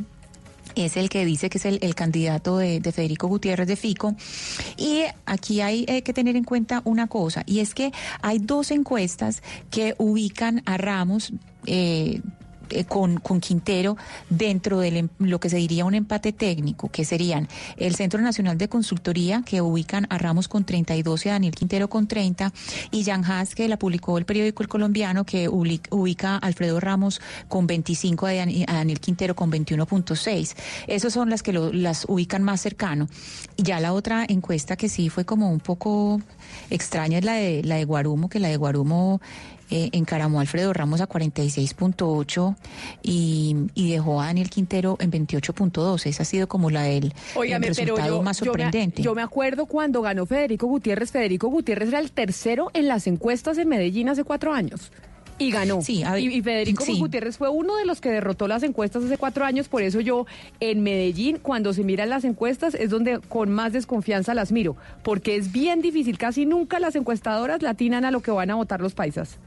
es 0.74 0.96
el 0.96 1.08
que 1.08 1.24
dice 1.24 1.50
que 1.50 1.58
es 1.58 1.64
el, 1.64 1.94
candidato 1.94 2.58
de, 2.58 2.80
de 2.80 2.92
Federico 2.92 3.26
Gutiérrez 3.26 3.66
de 3.66 3.76
Fico. 3.76 4.14
Y 4.76 5.02
aquí 5.26 5.60
hay 5.60 5.84
eh, 5.88 6.02
que 6.02 6.12
tener 6.12 6.36
en 6.36 6.44
cuenta 6.44 6.82
una 6.84 7.06
cosa, 7.06 7.42
y 7.46 7.60
es 7.60 7.74
que 7.74 7.92
hay 8.22 8.38
dos 8.38 8.70
encuestas 8.70 9.42
que 9.70 9.94
ubican 9.98 10.62
a 10.66 10.76
Ramos. 10.76 11.32
eh, 11.66 12.20
eh, 12.70 12.84
con, 12.84 13.20
Quintero 13.40 13.96
dentro 14.28 14.80
de 14.80 14.88
em, 14.98 15.08
lo 15.18 15.40
que 15.40 15.48
se 15.48 15.56
diría 15.56 15.84
un 15.84 15.94
empate 15.94 16.32
técnico, 16.32 16.88
que 16.90 17.04
serían 17.04 17.48
el 17.76 17.94
Centro 17.94 18.20
Nacional 18.20 18.58
de 18.58 18.68
Consultoría, 18.68 19.42
que 19.46 19.60
ubican 19.62 20.06
a 20.10 20.18
Ramos 20.18 20.48
con 20.48 20.64
32 20.64 21.26
y 21.26 21.28
a 21.28 21.32
Daniel 21.32 21.54
Quintero 21.54 21.88
con 21.88 22.06
30, 22.06 22.52
y 22.90 23.04
Jan 23.04 23.24
Haas, 23.24 23.54
que 23.54 23.68
la 23.68 23.78
publicó 23.78 24.18
el 24.18 24.24
periódico 24.24 24.62
El 24.62 24.68
Colombiano, 24.68 25.24
que 25.24 25.48
ubica 25.48 26.34
a 26.34 26.38
Alfredo 26.38 26.80
Ramos 26.80 27.20
con 27.48 27.66
25 27.66 28.26
a 28.26 28.34
Dan- 28.34 28.50
a 28.66 28.74
Daniel 28.74 29.00
Quintero 29.00 29.34
con 29.34 29.50
21.6. 29.50 30.54
Esas 30.86 31.12
son 31.12 31.30
las 31.30 31.42
que 31.42 31.52
lo- 31.52 31.72
las 31.72 32.04
ubican 32.08 32.42
más 32.42 32.60
cercano. 32.60 33.08
Y 33.56 33.62
ya 33.62 33.80
la 33.80 33.92
otra 33.92 34.24
encuesta 34.28 34.76
que 34.76 34.88
sí 34.88 35.08
fue 35.08 35.24
como 35.24 35.50
un 35.50 35.60
poco 35.60 36.20
extraña 36.70 37.18
es 37.18 37.24
la 37.24 37.34
de, 37.34 37.62
la 37.64 37.76
de 37.76 37.84
Guarumo, 37.84 38.28
que 38.28 38.40
la 38.40 38.48
de 38.48 38.56
Guarumo 38.56 39.20
eh, 39.70 39.88
encaramó 39.92 40.38
a 40.38 40.42
Alfredo 40.42 40.72
Ramos 40.72 41.00
a 41.00 41.08
46.8 41.08 42.56
y, 43.02 43.56
y 43.74 43.92
dejó 43.92 44.20
a 44.20 44.26
Daniel 44.26 44.50
Quintero 44.50 44.96
en 45.00 45.10
28.2. 45.10 46.06
Esa 46.06 46.22
ha 46.22 46.26
sido 46.26 46.48
como 46.48 46.70
la 46.70 46.82
del 46.82 47.06
el 47.06 47.12
pero 47.34 47.58
resultado 47.60 48.16
yo, 48.16 48.22
más 48.22 48.38
yo 48.38 48.44
me- 48.44 48.48
sorprendente. 48.50 49.02
Yo 49.02 49.14
me, 49.14 49.22
acuerdo 49.22 49.66
cuando 49.66 50.02
ganó 50.02 50.26
Federico 50.26 50.66
Gutiérrez. 50.66 51.10
Federico 51.10 51.48
Gutiérrez 51.48 51.88
era 51.90 51.98
el 52.00 52.10
tercero 52.12 52.70
en 52.74 52.88
las 52.88 53.06
encuestas 53.06 53.58
en 53.58 53.68
Medellín 53.68 54.08
hace 54.08 54.24
cuatro 54.24 54.52
años. 54.52 54.90
Y 55.38 55.50
ganó. 55.52 55.80
Sí, 55.80 56.02
a 56.02 56.12
ver, 56.12 56.22
y, 56.22 56.26
y 56.34 56.42
Federico 56.42 56.84
sí. 56.84 56.98
Gutiérrez 56.98 57.38
fue 57.38 57.48
uno 57.48 57.74
de 57.76 57.86
los 57.86 58.02
que 58.02 58.10
derrotó 58.10 58.46
las 58.46 58.62
encuestas 58.62 59.04
hace 59.04 59.16
cuatro 59.16 59.46
años. 59.46 59.68
Por 59.68 59.80
eso 59.82 60.00
yo 60.00 60.26
en 60.60 60.82
Medellín, 60.82 61.38
cuando 61.38 61.72
se 61.72 61.82
miran 61.82 62.10
las 62.10 62.24
encuestas, 62.24 62.74
es 62.74 62.90
donde 62.90 63.20
con 63.20 63.50
más 63.50 63.72
desconfianza 63.72 64.34
las 64.34 64.52
miro. 64.52 64.76
Porque 65.02 65.36
es 65.36 65.50
bien 65.50 65.80
difícil. 65.80 66.18
Casi 66.18 66.44
nunca 66.44 66.78
las 66.78 66.94
encuestadoras 66.94 67.62
latinan 67.62 68.04
a 68.04 68.10
lo 68.10 68.20
que 68.20 68.30
van 68.30 68.50
a 68.50 68.54
votar 68.56 68.82
los 68.82 68.92
paisas. 68.92 69.38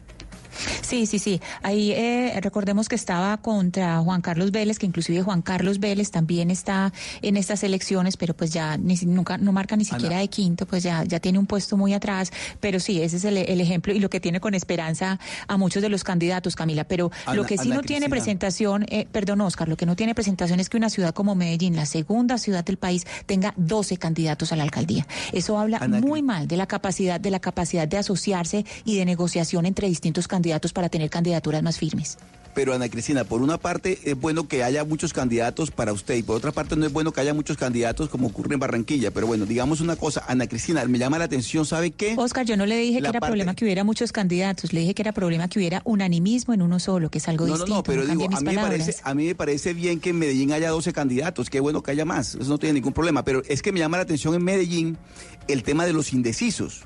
Sí, 0.84 1.06
sí, 1.06 1.18
sí. 1.20 1.42
Ahí 1.62 1.92
eh, 1.92 2.40
recordemos 2.42 2.88
que 2.90 2.96
estaba 2.96 3.38
contra 3.38 4.00
Juan 4.00 4.22
Carlos 4.22 4.52
Vélez, 4.52 4.78
que 4.80 4.86
inclusive 4.86 5.22
Juan 5.24 5.42
Carlos 5.42 5.80
Vélez 5.80 6.12
también 6.12 6.52
está 6.52 6.94
en 7.22 7.38
estas 7.38 7.64
elecciones, 7.64 8.18
pero 8.18 8.34
pues 8.36 8.52
ya 8.52 8.78
ni, 8.78 8.96
nunca 9.06 9.38
no 9.38 9.52
marca 9.52 9.76
ni 9.76 9.86
siquiera 9.86 10.18
de 10.20 10.28
quinto, 10.28 10.66
pues 10.66 10.84
ya 10.84 11.04
ya 11.04 11.20
tiene 11.20 11.40
un 11.40 11.46
puesto 11.48 11.78
muy 11.78 11.94
atrás. 11.94 12.32
Pero 12.60 12.80
sí, 12.80 13.02
ese 13.02 13.18
es 13.18 13.24
el, 13.26 13.38
el 13.38 13.62
ejemplo 13.62 13.94
y 13.94 14.00
lo 14.00 14.10
que 14.10 14.20
tiene 14.20 14.40
con 14.40 14.54
esperanza 14.54 15.20
a 15.48 15.58
muchos 15.58 15.82
de 15.82 15.90
los 15.90 16.04
candidatos, 16.04 16.56
Camila. 16.56 16.84
Pero 16.84 17.12
Ana- 17.26 17.36
lo 17.36 17.46
que 17.46 17.58
sí 17.58 17.68
Ana 17.68 17.76
no 17.76 17.82
tiene 17.82 18.10
presentación, 18.10 18.86
eh, 18.90 19.08
perdón, 19.12 19.42
Oscar, 19.42 19.70
lo 19.70 19.78
que 19.78 19.86
no 19.86 19.96
tiene 19.96 20.14
presentación 20.14 20.60
es 20.60 20.70
que 20.70 20.78
una 20.78 20.90
ciudad 20.90 21.14
como 21.14 21.34
Medellín, 21.36 21.76
la 21.76 21.86
segunda 21.86 22.38
ciudad 22.38 22.64
del 22.66 22.78
país, 22.78 23.06
tenga 23.26 23.54
12 23.58 23.98
candidatos 23.98 24.52
a 24.52 24.56
la 24.56 24.64
alcaldía. 24.64 25.08
Eso 25.32 25.58
habla 25.58 25.80
muy 26.02 26.22
mal 26.22 26.48
de 26.48 26.58
la 26.58 26.68
capacidad 26.68 27.20
de 27.20 27.32
la 27.32 27.40
capacidad 27.40 27.88
de 27.88 27.98
asociarse 27.98 28.66
y 28.86 28.98
de 28.98 29.06
negociación 29.06 29.66
entre 29.66 29.88
distintos 29.88 30.28
candidatos 30.28 30.73
para 30.74 30.90
tener 30.90 31.10
candidaturas 31.10 31.64
más 31.64 31.78
firmes. 31.78 32.18
Pero 32.56 32.72
Ana 32.76 32.88
Cristina, 32.88 33.24
por 33.24 33.41
una 33.41 33.58
parte 33.58 33.98
es 34.04 34.16
bueno 34.16 34.48
que 34.48 34.64
haya 34.64 34.86
muchos 34.86 35.12
candidatos 35.12 35.72
para 35.72 35.91
usted 35.91 36.14
y 36.18 36.22
por 36.22 36.36
otra 36.36 36.52
parte 36.52 36.76
no 36.76 36.86
es 36.86 36.94
bueno 36.94 37.12
que 37.12 37.20
haya 37.20 37.34
muchos 37.34 37.58
candidatos 37.58 38.10
como 38.10 38.28
ocurre 38.28 38.54
en 38.54 38.60
Barranquilla. 38.60 39.10
Pero 39.10 39.26
bueno, 39.26 39.48
digamos 39.48 39.82
una 39.82 39.95
cosa, 39.95 40.24
Ana 40.28 40.45
Cristina, 40.45 40.86
me 40.86 41.00
llama 41.00 41.18
la 41.18 41.24
atención, 41.26 41.66
¿sabe 41.66 41.90
qué? 41.90 42.14
Oscar, 42.16 42.45
yo 42.45 42.56
no 42.56 42.68
le 42.68 42.78
dije 42.78 43.02
La 43.02 43.08
que 43.08 43.10
era 43.10 43.20
parte- 43.22 43.32
problema 43.32 43.56
que 43.56 43.66
hubiera 43.66 43.84
muchos 43.84 44.12
candidatos, 44.12 44.72
le 44.72 44.82
dije 44.82 44.94
que 44.94 45.02
era 45.02 45.14
problema 45.14 45.48
que 45.48 45.58
hubiera 45.58 45.82
unanimismo 45.84 46.54
en 46.54 46.62
uno 46.62 46.78
solo, 46.80 47.10
que 47.10 47.18
es 47.18 47.28
algo 47.28 47.48
No, 47.48 47.54
no, 47.54 47.58
distinto. 47.58 47.76
no, 47.78 47.84
pero 47.84 48.06
cambie 48.06 48.28
digo, 48.28 48.38
a 48.38 48.41
mí, 48.41 48.56
me 48.56 48.62
parece, 48.62 48.95
a 49.04 49.14
mí 49.16 49.26
me 49.26 49.34
parece 49.34 49.74
bien 49.74 50.00
que 50.00 50.12
en 50.12 50.20
Medellín 50.20 50.52
haya 50.52 50.70
12 50.70 50.94
candidatos, 50.94 51.50
qué 51.50 51.60
bueno 51.60 51.82
que 51.82 51.90
haya 51.90 52.06
más, 52.06 52.36
eso 52.36 52.48
no 52.50 52.60
tiene 52.60 52.74
ningún 52.74 52.94
problema, 52.94 53.24
pero 53.24 53.41
es 53.48 53.64
que 53.64 53.72
me 53.72 53.80
llama 53.80 53.98
la 53.98 54.04
atención 54.04 54.36
en 54.36 54.44
Medellín 54.44 55.00
el 55.48 55.64
tema 55.64 55.88
de 55.88 55.94
los 55.94 56.14
indecisos. 56.14 56.84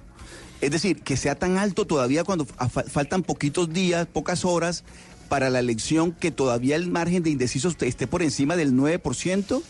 Es 0.62 0.72
decir, 0.72 1.02
que 1.04 1.18
sea 1.18 1.36
tan 1.36 1.58
alto 1.58 1.86
todavía 1.86 2.24
cuando 2.24 2.46
faltan 2.46 3.24
poquitos 3.24 3.72
días, 3.72 4.08
pocas 4.12 4.44
horas 4.46 4.84
para 5.30 5.50
la 5.50 5.60
elección, 5.60 6.14
que 6.14 6.32
todavía 6.32 6.76
el 6.76 6.90
margen 6.90 7.22
de 7.22 7.30
indecisos 7.30 7.76
esté 7.82 8.08
por 8.08 8.24
encima 8.24 8.56
del 8.56 8.74
9%. 8.74 9.62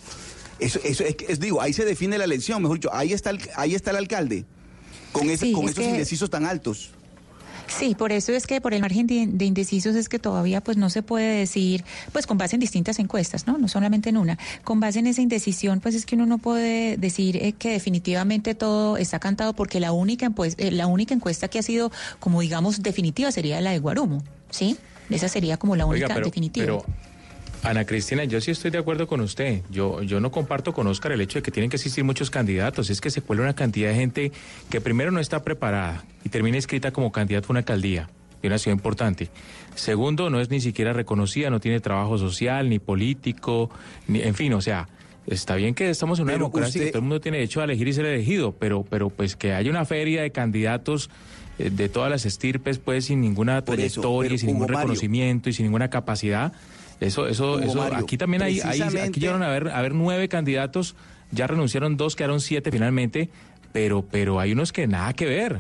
Eso, 0.60 0.80
eso 0.84 1.04
es, 1.04 1.16
es- 1.28 1.40
digo, 1.40 1.62
ahí 1.62 1.74
se 1.74 1.84
define 1.86 2.18
la 2.18 2.24
elección, 2.24 2.62
mejor 2.62 2.78
dicho, 2.78 2.94
ahí 2.94 3.12
está 3.14 3.32
el, 3.32 3.40
ahí 3.56 3.76
está 3.76 3.92
el 3.92 3.98
alcalde, 3.98 4.46
con, 5.12 5.24
Sí, 5.38 5.52
con 5.52 5.66
es 5.66 5.72
esos 5.72 5.84
que- 5.84 5.90
indecisos 5.90 6.30
tan 6.30 6.46
altos. 6.46 6.92
Sí, 7.68 7.96
por 7.96 8.12
eso 8.12 8.32
es 8.32 8.48
que 8.48 8.62
por 8.62 8.74
el 8.74 8.82
margen 8.82 9.08
de, 9.08 9.28
de 9.28 9.46
indecisos 9.46 9.96
es 9.96 10.10
que 10.10 10.20
todavía 10.20 10.62
pues 10.62 10.78
no 10.78 10.90
se 10.90 11.04
puede 11.04 11.40
decir, 11.40 11.84
pues 12.12 12.26
con 12.26 12.38
base 12.38 12.56
en 12.56 12.60
distintas 12.60 13.00
encuestas, 13.00 13.48
¿no? 13.48 13.58
No 13.58 13.68
solamente 13.68 14.10
en 14.10 14.18
una. 14.18 14.38
Con 14.64 14.80
base 14.80 15.00
en 15.00 15.08
esa 15.08 15.22
indecisión, 15.22 15.80
pues 15.80 15.96
es 15.96 16.06
que 16.06 16.16
uno 16.16 16.26
no 16.26 16.38
puede 16.38 16.98
decir 16.98 17.38
eh, 17.38 17.54
que 17.54 17.72
definitivamente 17.72 18.56
todo 18.56 18.98
está 18.98 19.20
cantado 19.20 19.54
porque 19.54 19.80
la 19.80 19.92
única 19.92 20.30
pues, 20.30 20.56
eh, 20.58 20.72
la 20.72 20.88
única 20.88 21.14
encuesta 21.14 21.48
que 21.48 21.60
ha 21.60 21.64
sido 21.64 21.92
como 22.20 22.42
digamos 22.42 22.82
definitiva 22.82 23.32
sería 23.32 23.60
la 23.62 23.72
de 23.72 23.80
Guarumo, 23.80 24.24
¿sí? 24.50 24.78
Esa 25.10 25.30
sería 25.30 25.58
como 25.58 25.76
la 25.76 25.86
única 25.86 26.06
Oiga, 26.06 26.16
pero, 26.16 26.26
definitiva. 26.26 26.66
pero, 26.66 26.86
Ana 27.68 27.86
Cristina, 27.86 28.24
yo 28.24 28.40
sí 28.40 28.52
estoy 28.52 28.72
de 28.72 28.78
acuerdo 28.78 29.08
con 29.08 29.20
usted. 29.20 29.62
Yo, 29.70 30.02
yo 30.02 30.22
no 30.22 30.32
comparto 30.32 30.74
con 30.74 30.88
Oscar 30.88 31.12
el 31.12 31.20
hecho 31.20 31.40
de 31.40 31.44
que 31.44 31.52
tienen 31.52 31.70
que 31.70 31.76
existir 31.76 32.04
muchos 32.06 32.30
candidatos. 32.30 32.90
Es 32.90 33.02
que 33.02 33.10
se 33.10 33.22
cuela 33.22 33.42
una 33.42 33.56
cantidad 33.56 33.90
de 33.90 33.96
gente 33.96 34.32
que 34.70 34.80
primero 34.80 35.12
no 35.12 35.20
está 35.20 35.44
preparada 35.44 36.06
y 36.24 36.30
termina 36.30 36.56
inscrita 36.56 36.92
como 36.92 37.12
candidato 37.12 37.48
a 37.48 37.52
una 37.52 37.60
alcaldía 37.60 38.10
de 38.42 38.48
una 38.48 38.58
ciudad 38.58 38.78
importante. 38.78 39.30
Segundo, 39.76 40.30
no 40.30 40.40
es 40.40 40.50
ni 40.50 40.62
siquiera 40.62 40.94
reconocida, 40.94 41.50
no 41.50 41.60
tiene 41.60 41.82
trabajo 41.82 42.18
social, 42.18 42.70
ni 42.70 42.80
político, 42.80 43.70
ni, 44.08 44.22
en 44.22 44.34
fin, 44.34 44.54
o 44.54 44.62
sea, 44.62 44.88
está 45.26 45.56
bien 45.56 45.76
que 45.76 45.90
estamos 45.90 46.20
en 46.20 46.24
una 46.24 46.34
Pero 46.34 46.46
democracia 46.46 46.82
y 46.82 46.86
que 46.86 46.92
todo 46.92 47.00
el 47.00 47.04
mundo 47.04 47.20
tiene 47.20 47.40
derecho 47.40 47.60
a 47.60 47.66
elegir 47.66 47.90
y 47.90 47.94
ser 47.94 48.06
elegido, 48.06 48.54
pero, 48.54 48.86
pero 48.90 49.10
pues 49.10 49.36
que 49.36 49.54
haya 49.54 49.70
una 49.70 49.84
feria 49.84 50.22
de 50.22 50.32
candidatos 50.32 51.10
eh, 51.60 51.70
de 51.70 51.90
todas 51.90 52.10
las 52.10 52.26
estirpes, 52.26 52.78
pues 52.78 53.06
sin 53.06 53.20
ninguna 53.20 53.58
eso, 53.58 53.66
trayectoria, 53.66 54.34
y 54.34 54.38
sin 54.38 54.48
ningún 54.48 54.68
Mario. 54.68 54.78
reconocimiento 54.78 55.50
y 55.50 55.54
sin 55.54 55.66
ninguna 55.66 55.90
capacidad. 55.90 56.54
Eso, 57.00 57.28
eso, 57.28 57.54
Hugo 57.58 57.60
eso, 57.64 57.76
Mario, 57.78 58.00
aquí 58.00 58.18
también 58.18 58.42
hay, 58.42 58.60
hay- 58.60 58.82
aquí 59.10 59.20
llegaron 59.20 59.44
a 59.44 59.48
haber, 59.48 59.68
a 59.70 59.78
haber 59.78 59.94
nueve 59.94 60.28
candidatos, 60.30 60.96
ya 61.32 61.46
renunciaron 61.48 61.96
dos, 61.98 62.16
quedaron 62.16 62.42
siete 62.42 62.72
finalmente, 62.72 63.30
pero, 63.72 64.04
pero 64.10 64.40
hay 64.40 64.52
unos 64.54 64.72
que 64.74 64.88
nada 64.88 65.14
que 65.14 65.26
ver. 65.26 65.60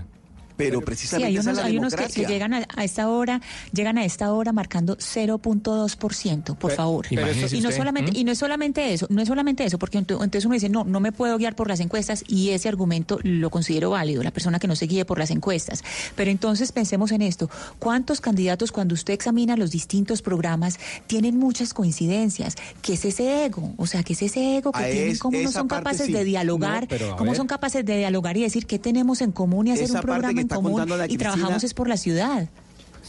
Pero 0.57 0.79
Sí, 0.79 0.85
precisamente 0.85 1.27
hay 1.27 1.37
esa 1.37 1.49
unos, 1.51 1.57
es 1.59 1.63
la 1.63 1.69
hay 1.69 1.77
unos 1.77 1.93
que, 1.95 2.25
llegan 2.25 2.53
a, 2.53 2.67
a 2.75 2.83
esta 2.83 3.07
hora, 3.09 3.41
llegan 3.71 3.97
a 3.97 4.03
esta 4.05 4.33
hora 4.33 4.51
marcando 4.51 4.97
0.2%, 4.97 6.55
por 6.57 6.71
favor. 6.71 7.05
Imagínese 7.09 7.55
y 7.55 7.61
no 7.61 7.69
usted, 7.69 7.77
solamente 7.79 8.11
y 8.19 8.23
no 8.23 8.31
es 8.31 8.37
solamente 8.37 8.93
eso, 8.93 9.07
no 9.09 9.21
es 9.21 9.27
solamente 9.27 9.63
eso, 9.65 9.77
porque 9.77 9.97
ento- 9.99 10.15
entonces 10.23 10.45
uno 10.45 10.53
dice, 10.55 10.69
"No, 10.69 10.83
no 10.83 10.99
me 10.99 11.11
puedo 11.11 11.37
guiar 11.37 11.55
por 11.55 11.67
las 11.67 11.79
encuestas" 11.79 12.23
y 12.27 12.49
ese 12.49 12.69
argumento 12.69 13.19
lo 13.23 13.49
considero 13.49 13.91
válido, 13.91 14.23
la 14.23 14.31
persona 14.31 14.59
que 14.59 14.67
no 14.67 14.75
se 14.75 14.87
guíe 14.87 15.05
por 15.05 15.19
las 15.19 15.31
encuestas. 15.31 15.83
Pero 16.15 16.31
entonces 16.31 16.71
pensemos 16.71 17.11
en 17.11 17.21
esto, 17.21 17.49
¿cuántos 17.79 18.21
candidatos 18.21 18.71
cuando 18.71 18.93
usted 18.93 19.13
examina 19.13 19.55
los 19.57 19.71
distintos 19.71 20.21
programas 20.21 20.79
tienen 21.07 21.37
muchas 21.37 21.73
coincidencias? 21.73 22.55
¿Qué 22.81 22.93
es 22.93 23.05
ese 23.05 23.45
ego? 23.45 23.73
O 23.77 23.87
sea, 23.87 24.03
¿qué 24.03 24.13
es 24.13 24.21
ese 24.21 24.57
ego 24.57 24.71
que 24.71 24.79
Ah, 24.83 24.87
tienen? 24.89 25.09
es- 25.11 25.19
¿Cómo 25.19 25.37
no 25.37 25.49
esa 25.49 25.59
son 25.59 25.67
capaces 25.67 26.07
sí. 26.07 26.13
de 26.13 26.23
dialogar? 26.23 26.87
No, 26.91 27.15
¿Cómo 27.17 27.31
ver. 27.31 27.37
son 27.37 27.47
capaces 27.47 27.85
de 27.85 27.97
dialogar 27.97 28.37
y 28.37 28.41
decir 28.41 28.65
qué 28.65 28.79
tenemos 28.79 29.21
en 29.21 29.31
común 29.31 29.67
y 29.67 29.71
hacer 29.71 29.85
Esa 29.85 29.95
un 29.95 30.01
programa 30.01 30.41
en 30.55 30.61
común 30.61 30.81
y 31.13 31.17
trabajamos 31.17 31.63
es 31.63 31.73
por 31.73 31.87
la 31.87 31.97
ciudad? 31.97 32.49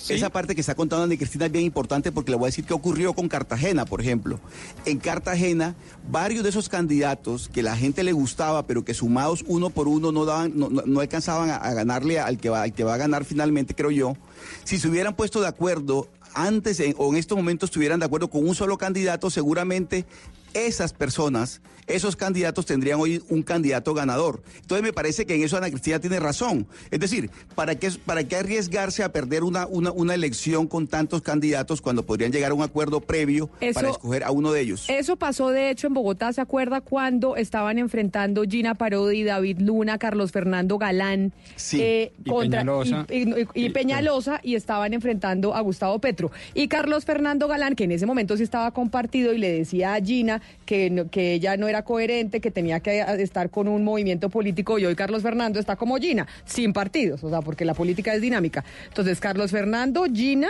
Esa 0.09 0.31
parte 0.31 0.55
que 0.55 0.60
está 0.60 0.77
contando 0.77 1.02
Ana 1.05 1.16
Cristina 1.16 1.47
es 1.47 1.52
bien 1.52 1.65
importante 1.65 2.12
porque 2.12 2.31
le 2.31 2.36
voy 2.36 2.47
a 2.47 2.51
decir 2.51 2.65
qué 2.65 2.73
ocurrió 2.73 3.15
con 3.15 3.28
Cartagena, 3.28 3.85
por 3.85 4.01
ejemplo. 4.01 4.39
En 4.85 4.98
Cartagena, 4.98 5.74
varios 6.09 6.44
de 6.44 6.51
esos 6.51 6.69
candidatos 6.69 7.48
que 7.52 7.65
la 7.65 7.77
gente 7.77 8.05
le 8.05 8.12
gustaba, 8.12 8.65
pero 8.65 8.85
que 8.85 8.94
sumados 8.94 9.44
uno 9.48 9.70
por 9.70 9.89
uno 9.89 10.12
no 10.12 10.24
daban, 10.24 10.52
no, 10.55 10.70
no- 10.70 10.82
no 10.86 11.01
alcanzaban 11.01 11.51
a, 11.51 11.56
a 11.56 11.74
ganarle 11.74 12.20
al 12.20 12.39
que, 12.39 12.48
va, 12.48 12.62
al 12.62 12.73
que 12.73 12.85
va 12.85 12.94
a 12.94 12.97
ganar 12.97 13.24
finalmente, 13.24 13.74
creo 13.74 13.90
yo. 13.90 14.16
Si 14.65 14.78
se 14.78 14.89
hubieran 14.89 15.16
puesto 15.16 15.40
de 15.40 15.48
acuerdo 15.48 16.09
antes 16.32 16.78
en- 16.78 16.94
o 16.97 17.10
en 17.10 17.16
estos 17.16 17.36
momentos 17.36 17.69
estuvieran 17.69 17.98
de 17.98 18.06
acuerdo 18.06 18.31
con 18.31 18.48
un 18.48 18.55
solo 18.55 18.78
candidato, 18.78 19.31
seguramente 19.31 20.06
esas 20.55 20.93
personas, 20.93 21.61
esos 21.87 22.16
candidatos 22.16 22.66
tendrían 22.66 23.01
hoy 23.01 23.23
un 23.31 23.43
candidato 23.43 23.95
ganador. 23.95 24.43
Entonces 24.61 24.83
me 24.83 24.93
parece 24.93 25.25
que 25.25 25.35
en 25.37 25.43
eso 25.43 25.57
Ana 25.57 25.70
Cristina 25.70 25.99
tiene 26.01 26.20
razón. 26.20 26.66
Es 26.91 27.01
decir, 27.01 27.31
¿para 27.55 27.77
qué, 27.77 27.91
para 28.05 28.25
qué 28.25 28.37
arriesgarse 28.37 29.03
a 29.03 29.11
perder 29.12 29.43
una, 29.43 29.66
una, 29.66 29.91
una 29.93 30.15
elección 30.15 30.66
con 30.66 30.87
tantos 30.87 31.23
candidatos 31.23 31.81
cuando 31.81 32.05
podrían 32.05 32.31
llegar 32.31 32.51
a 32.51 32.55
un 32.55 32.62
acuerdo 32.62 33.01
previo 33.01 33.49
Eso- 33.61 33.75
para 33.75 33.91
escoger 33.91 34.23
a 34.25 34.31
uno 34.33 34.53
de 34.53 34.61
ellos? 34.61 34.85
Eso 34.89 35.16
pasó, 35.16 35.49
de 35.51 35.70
hecho, 35.70 35.87
en 35.87 35.95
Bogotá, 35.95 36.31
¿se 36.35 36.41
acuerda 36.43 36.83
cuando 36.83 37.37
estaban 37.37 37.79
enfrentando 37.79 38.43
Gina 38.45 38.75
Parodi, 38.75 39.25
David 39.25 39.59
Luna, 39.61 39.97
Carlos 39.99 40.31
Fernando 40.31 40.77
Galán 40.77 41.33
Sí. 41.57 42.11
Y 42.25 42.31
Peñalosa. 42.31 43.07
y, 43.11 43.31
y- 43.31 43.47
y 43.55 43.70
Peñalosa 43.70 44.41
y 44.43 44.57
estaban 44.57 44.93
enfrentando 44.93 45.55
a 45.55 45.61
Gustavo 45.62 45.99
Petro. 46.01 46.31
Y 46.55 46.69
Carlos 46.69 47.07
Fernando 47.07 47.49
Galán, 47.49 47.75
que 47.75 47.85
en 47.85 47.93
ese 47.93 48.05
momento 48.05 48.37
sí 48.37 48.43
estaba 48.43 48.73
compartido 48.73 49.33
y 49.33 49.39
le 49.39 49.51
decía 49.51 49.95
a 49.95 50.01
Gina 50.03 50.38
que, 50.66 50.90
no- 50.90 51.10
que 51.10 51.32
ella 51.35 51.56
no 51.56 51.69
era 51.69 51.82
coherente, 51.82 52.40
que 52.40 52.51
tenía 52.51 52.81
que 52.81 53.01
estar 53.19 53.51
con 53.51 53.69
un 53.69 53.85
movimiento 53.85 54.28
político 54.31 54.78
y 54.78 54.86
hoy 54.86 54.94
Carlos 54.94 55.23
Fernando 55.23 55.59
está 55.60 55.77
como 55.77 55.97
Gina, 55.97 56.27
sin 56.44 56.73
partidos, 56.73 57.23
o 57.24 57.31
sea, 57.31 57.40
porque 57.43 57.65
la 57.65 57.74
política 57.74 58.15
es 58.15 58.20
dinámica. 58.20 58.65
Entonces, 58.89 59.20
Carlos 59.20 59.51
Fernando, 59.51 60.05
Gina... 60.12 60.48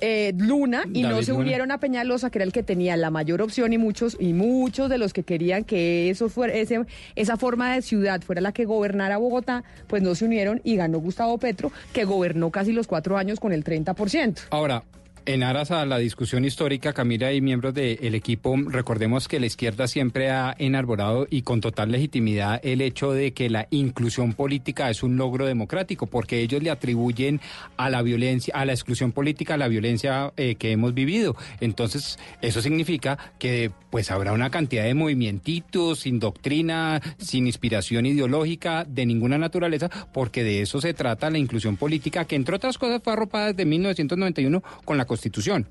eh, 0.00 0.32
Luna 0.36 0.84
y 0.92 1.02
no 1.02 1.22
se 1.22 1.32
Luna. 1.32 1.42
unieron 1.44 1.70
a 1.72 1.78
Peñalosa, 1.78 2.30
que 2.30 2.38
era 2.38 2.44
el 2.44 2.52
que 2.52 2.62
tenía 2.62 2.96
la 2.96 3.10
mayor 3.10 3.42
opción 3.42 3.72
y 3.72 3.78
muchos 3.78 4.16
y 4.20 4.32
muchos 4.32 4.88
de 4.90 4.98
los 4.98 5.12
que 5.12 5.22
querían 5.24 5.64
que 5.64 6.10
eso 6.10 6.28
fuera 6.28 6.52
ese, 6.54 6.80
esa 7.16 7.36
forma 7.36 7.74
de 7.74 7.82
ciudad 7.82 8.20
fuera 8.20 8.40
la 8.40 8.52
que 8.52 8.64
gobernara 8.64 9.16
Bogotá, 9.16 9.64
pues 9.88 10.02
no 10.02 10.14
se 10.14 10.24
unieron 10.26 10.60
y 10.62 10.76
ganó 10.76 10.98
Gustavo 11.00 11.38
Petro, 11.38 11.72
que 11.92 12.04
gobernó 12.04 12.50
casi 12.50 12.72
los 12.72 12.86
cuatro 12.86 13.16
años 13.18 13.40
con 13.40 13.52
el 13.52 13.64
30%. 13.64 14.38
Ahora, 14.50 14.84
En 15.28 15.42
aras 15.42 15.70
a 15.72 15.84
la 15.84 15.98
discusión 15.98 16.46
histórica, 16.46 16.94
Camila 16.94 17.34
y 17.34 17.42
miembros 17.42 17.74
del 17.74 18.14
equipo, 18.14 18.56
recordemos 18.66 19.28
que 19.28 19.38
la 19.38 19.44
izquierda 19.44 19.86
siempre 19.86 20.30
ha 20.30 20.56
enarborado 20.58 21.26
y 21.28 21.42
con 21.42 21.60
total 21.60 21.92
legitimidad 21.92 22.60
el 22.62 22.80
hecho 22.80 23.12
de 23.12 23.34
que 23.34 23.50
la 23.50 23.68
inclusión 23.68 24.32
política 24.32 24.88
es 24.88 25.02
un 25.02 25.18
logro 25.18 25.44
democrático, 25.44 26.06
porque 26.06 26.40
ellos 26.40 26.62
le 26.62 26.70
atribuyen 26.70 27.42
a 27.76 27.90
la 27.90 28.00
violencia, 28.00 28.54
a 28.56 28.64
la 28.64 28.72
exclusión 28.72 29.12
política, 29.12 29.58
la 29.58 29.68
violencia 29.68 30.32
eh, 30.38 30.54
que 30.54 30.72
hemos 30.72 30.94
vivido. 30.94 31.36
Entonces, 31.60 32.18
eso 32.40 32.62
significa 32.62 33.18
que 33.38 33.70
pues 33.90 34.10
habrá 34.10 34.32
una 34.32 34.48
cantidad 34.48 34.84
de 34.84 34.94
movimientitos 34.94 36.00
sin 36.00 36.20
doctrina, 36.20 37.02
sin 37.18 37.46
inspiración 37.46 38.06
ideológica 38.06 38.86
de 38.86 39.04
ninguna 39.04 39.36
naturaleza, 39.36 39.90
porque 40.14 40.42
de 40.42 40.62
eso 40.62 40.80
se 40.80 40.94
trata 40.94 41.28
la 41.28 41.36
inclusión 41.36 41.76
política, 41.76 42.24
que 42.24 42.36
entre 42.36 42.56
otras 42.56 42.78
cosas 42.78 43.02
fue 43.04 43.12
arropada 43.12 43.48
desde 43.48 43.66
1991 43.66 44.62
con 44.86 44.96
la. 44.96 45.17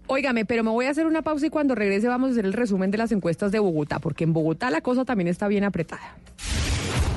Óigame, 0.08 0.46
pero 0.46 0.64
me 0.64 0.72
voy 0.72 0.86
a 0.86 0.92
hacer 0.92 1.06
una 1.06 1.22
pausa 1.22 1.48
y 1.48 1.50
cuando 1.50 1.76
regrese 1.76 2.08
vamos 2.08 2.30
a 2.30 2.32
hacer 2.34 2.46
el 2.46 2.54
resumen 2.54 2.92
de 2.92 2.98
las 2.98 3.12
encuestas 3.12 3.52
de 3.52 3.60
Bogotá, 3.60 4.00
porque 4.00 4.24
en 4.24 4.34
Bogotá 4.34 4.70
la 4.70 4.82
cosa 4.82 5.06
también 5.06 5.28
está 5.28 5.48
bien 5.48 5.64
apretada. 5.64 6.18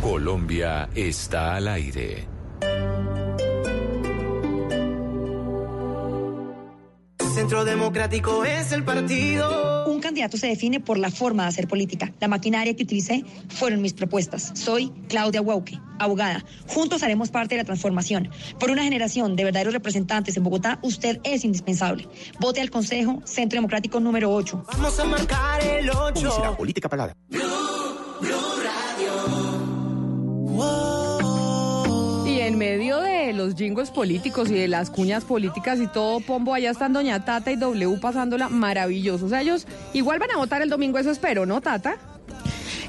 Colombia 0.00 0.88
está 0.94 1.56
al 1.56 1.68
aire. 1.68 2.26
Centro 7.50 7.64
Democrático 7.64 8.44
es 8.44 8.70
el 8.70 8.84
partido. 8.84 9.84
Un 9.86 9.98
candidato 9.98 10.36
se 10.36 10.46
define 10.46 10.78
por 10.78 10.98
la 10.98 11.10
forma 11.10 11.42
de 11.42 11.48
hacer 11.48 11.66
política. 11.66 12.12
La 12.20 12.28
maquinaria 12.28 12.76
que 12.76 12.84
utilicé 12.84 13.24
fueron 13.48 13.82
mis 13.82 13.92
propuestas. 13.92 14.52
Soy 14.54 14.92
Claudia 15.08 15.42
Huauque, 15.42 15.76
abogada. 15.98 16.44
Juntos 16.68 17.02
haremos 17.02 17.32
parte 17.32 17.56
de 17.56 17.62
la 17.62 17.64
transformación. 17.64 18.30
Por 18.60 18.70
una 18.70 18.84
generación 18.84 19.34
de 19.34 19.42
verdaderos 19.42 19.74
representantes 19.74 20.36
en 20.36 20.44
Bogotá, 20.44 20.78
usted 20.82 21.18
es 21.24 21.44
indispensable. 21.44 22.06
Vote 22.38 22.60
al 22.60 22.70
Consejo 22.70 23.20
Centro 23.24 23.56
Democrático 23.56 23.98
número 23.98 24.32
8. 24.32 24.66
Vamos 24.72 25.00
a 25.00 25.04
marcar 25.06 25.60
el 25.64 25.90
8. 25.90 26.20
Publicidad 26.20 26.56
política 26.56 26.88
pagada. 26.88 27.16
Los 33.40 33.54
jingos 33.54 33.90
políticos 33.90 34.50
y 34.50 34.54
de 34.54 34.68
las 34.68 34.90
cuñas 34.90 35.24
políticas 35.24 35.80
y 35.80 35.86
todo, 35.86 36.20
Pombo, 36.20 36.54
allá 36.54 36.70
están 36.70 36.92
Doña 36.92 37.24
Tata 37.24 37.50
y 37.50 37.56
W 37.56 37.98
pasándola 37.98 38.48
maravilloso. 38.48 39.26
O 39.26 39.28
sea, 39.28 39.40
ellos 39.40 39.66
igual 39.92 40.18
van 40.18 40.30
a 40.32 40.36
votar 40.36 40.62
el 40.62 40.68
domingo, 40.68 40.98
eso 40.98 41.10
espero, 41.10 41.46
¿no, 41.46 41.60
Tata? 41.60 41.96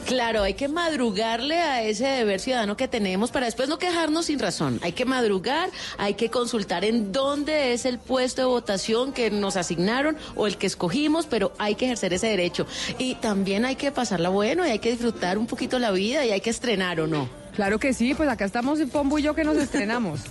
Claro, 0.05 0.43
hay 0.43 0.55
que 0.55 0.67
madrugarle 0.67 1.59
a 1.59 1.83
ese 1.83 2.05
deber 2.05 2.41
ciudadano 2.41 2.75
que 2.75 2.89
tenemos 2.89 3.31
para 3.31 3.45
después 3.45 3.69
no 3.69 3.77
quejarnos 3.77 4.25
sin 4.25 4.39
razón. 4.39 4.79
Hay 4.83 4.91
que 4.91 5.05
madrugar, 5.05 5.69
hay 5.97 6.15
que 6.15 6.29
consultar 6.29 6.83
en 6.83 7.13
dónde 7.13 7.71
es 7.71 7.85
el 7.85 7.97
puesto 7.97 8.41
de 8.41 8.47
votación 8.47 9.13
que 9.13 9.31
nos 9.31 9.55
asignaron 9.55 10.17
o 10.35 10.47
el 10.47 10.57
que 10.57 10.67
escogimos, 10.67 11.27
pero 11.27 11.53
hay 11.59 11.75
que 11.75 11.85
ejercer 11.85 12.13
ese 12.13 12.27
derecho. 12.27 12.65
Y 12.97 13.15
también 13.15 13.63
hay 13.63 13.77
que 13.77 13.91
pasarla 13.91 14.27
bueno 14.27 14.67
y 14.67 14.71
hay 14.71 14.79
que 14.79 14.91
disfrutar 14.91 15.37
un 15.37 15.47
poquito 15.47 15.79
la 15.79 15.91
vida 15.91 16.25
y 16.25 16.31
hay 16.31 16.41
que 16.41 16.49
estrenar 16.49 16.99
o 16.99 17.07
no. 17.07 17.40
Claro 17.55 17.79
que 17.79 17.93
sí, 17.93 18.13
pues 18.13 18.29
acá 18.29 18.45
estamos 18.45 18.79
Pombo 18.91 19.19
y 19.19 19.23
yo 19.23 19.35
que 19.35 19.43
nos 19.43 19.57
estrenamos. 19.57 20.21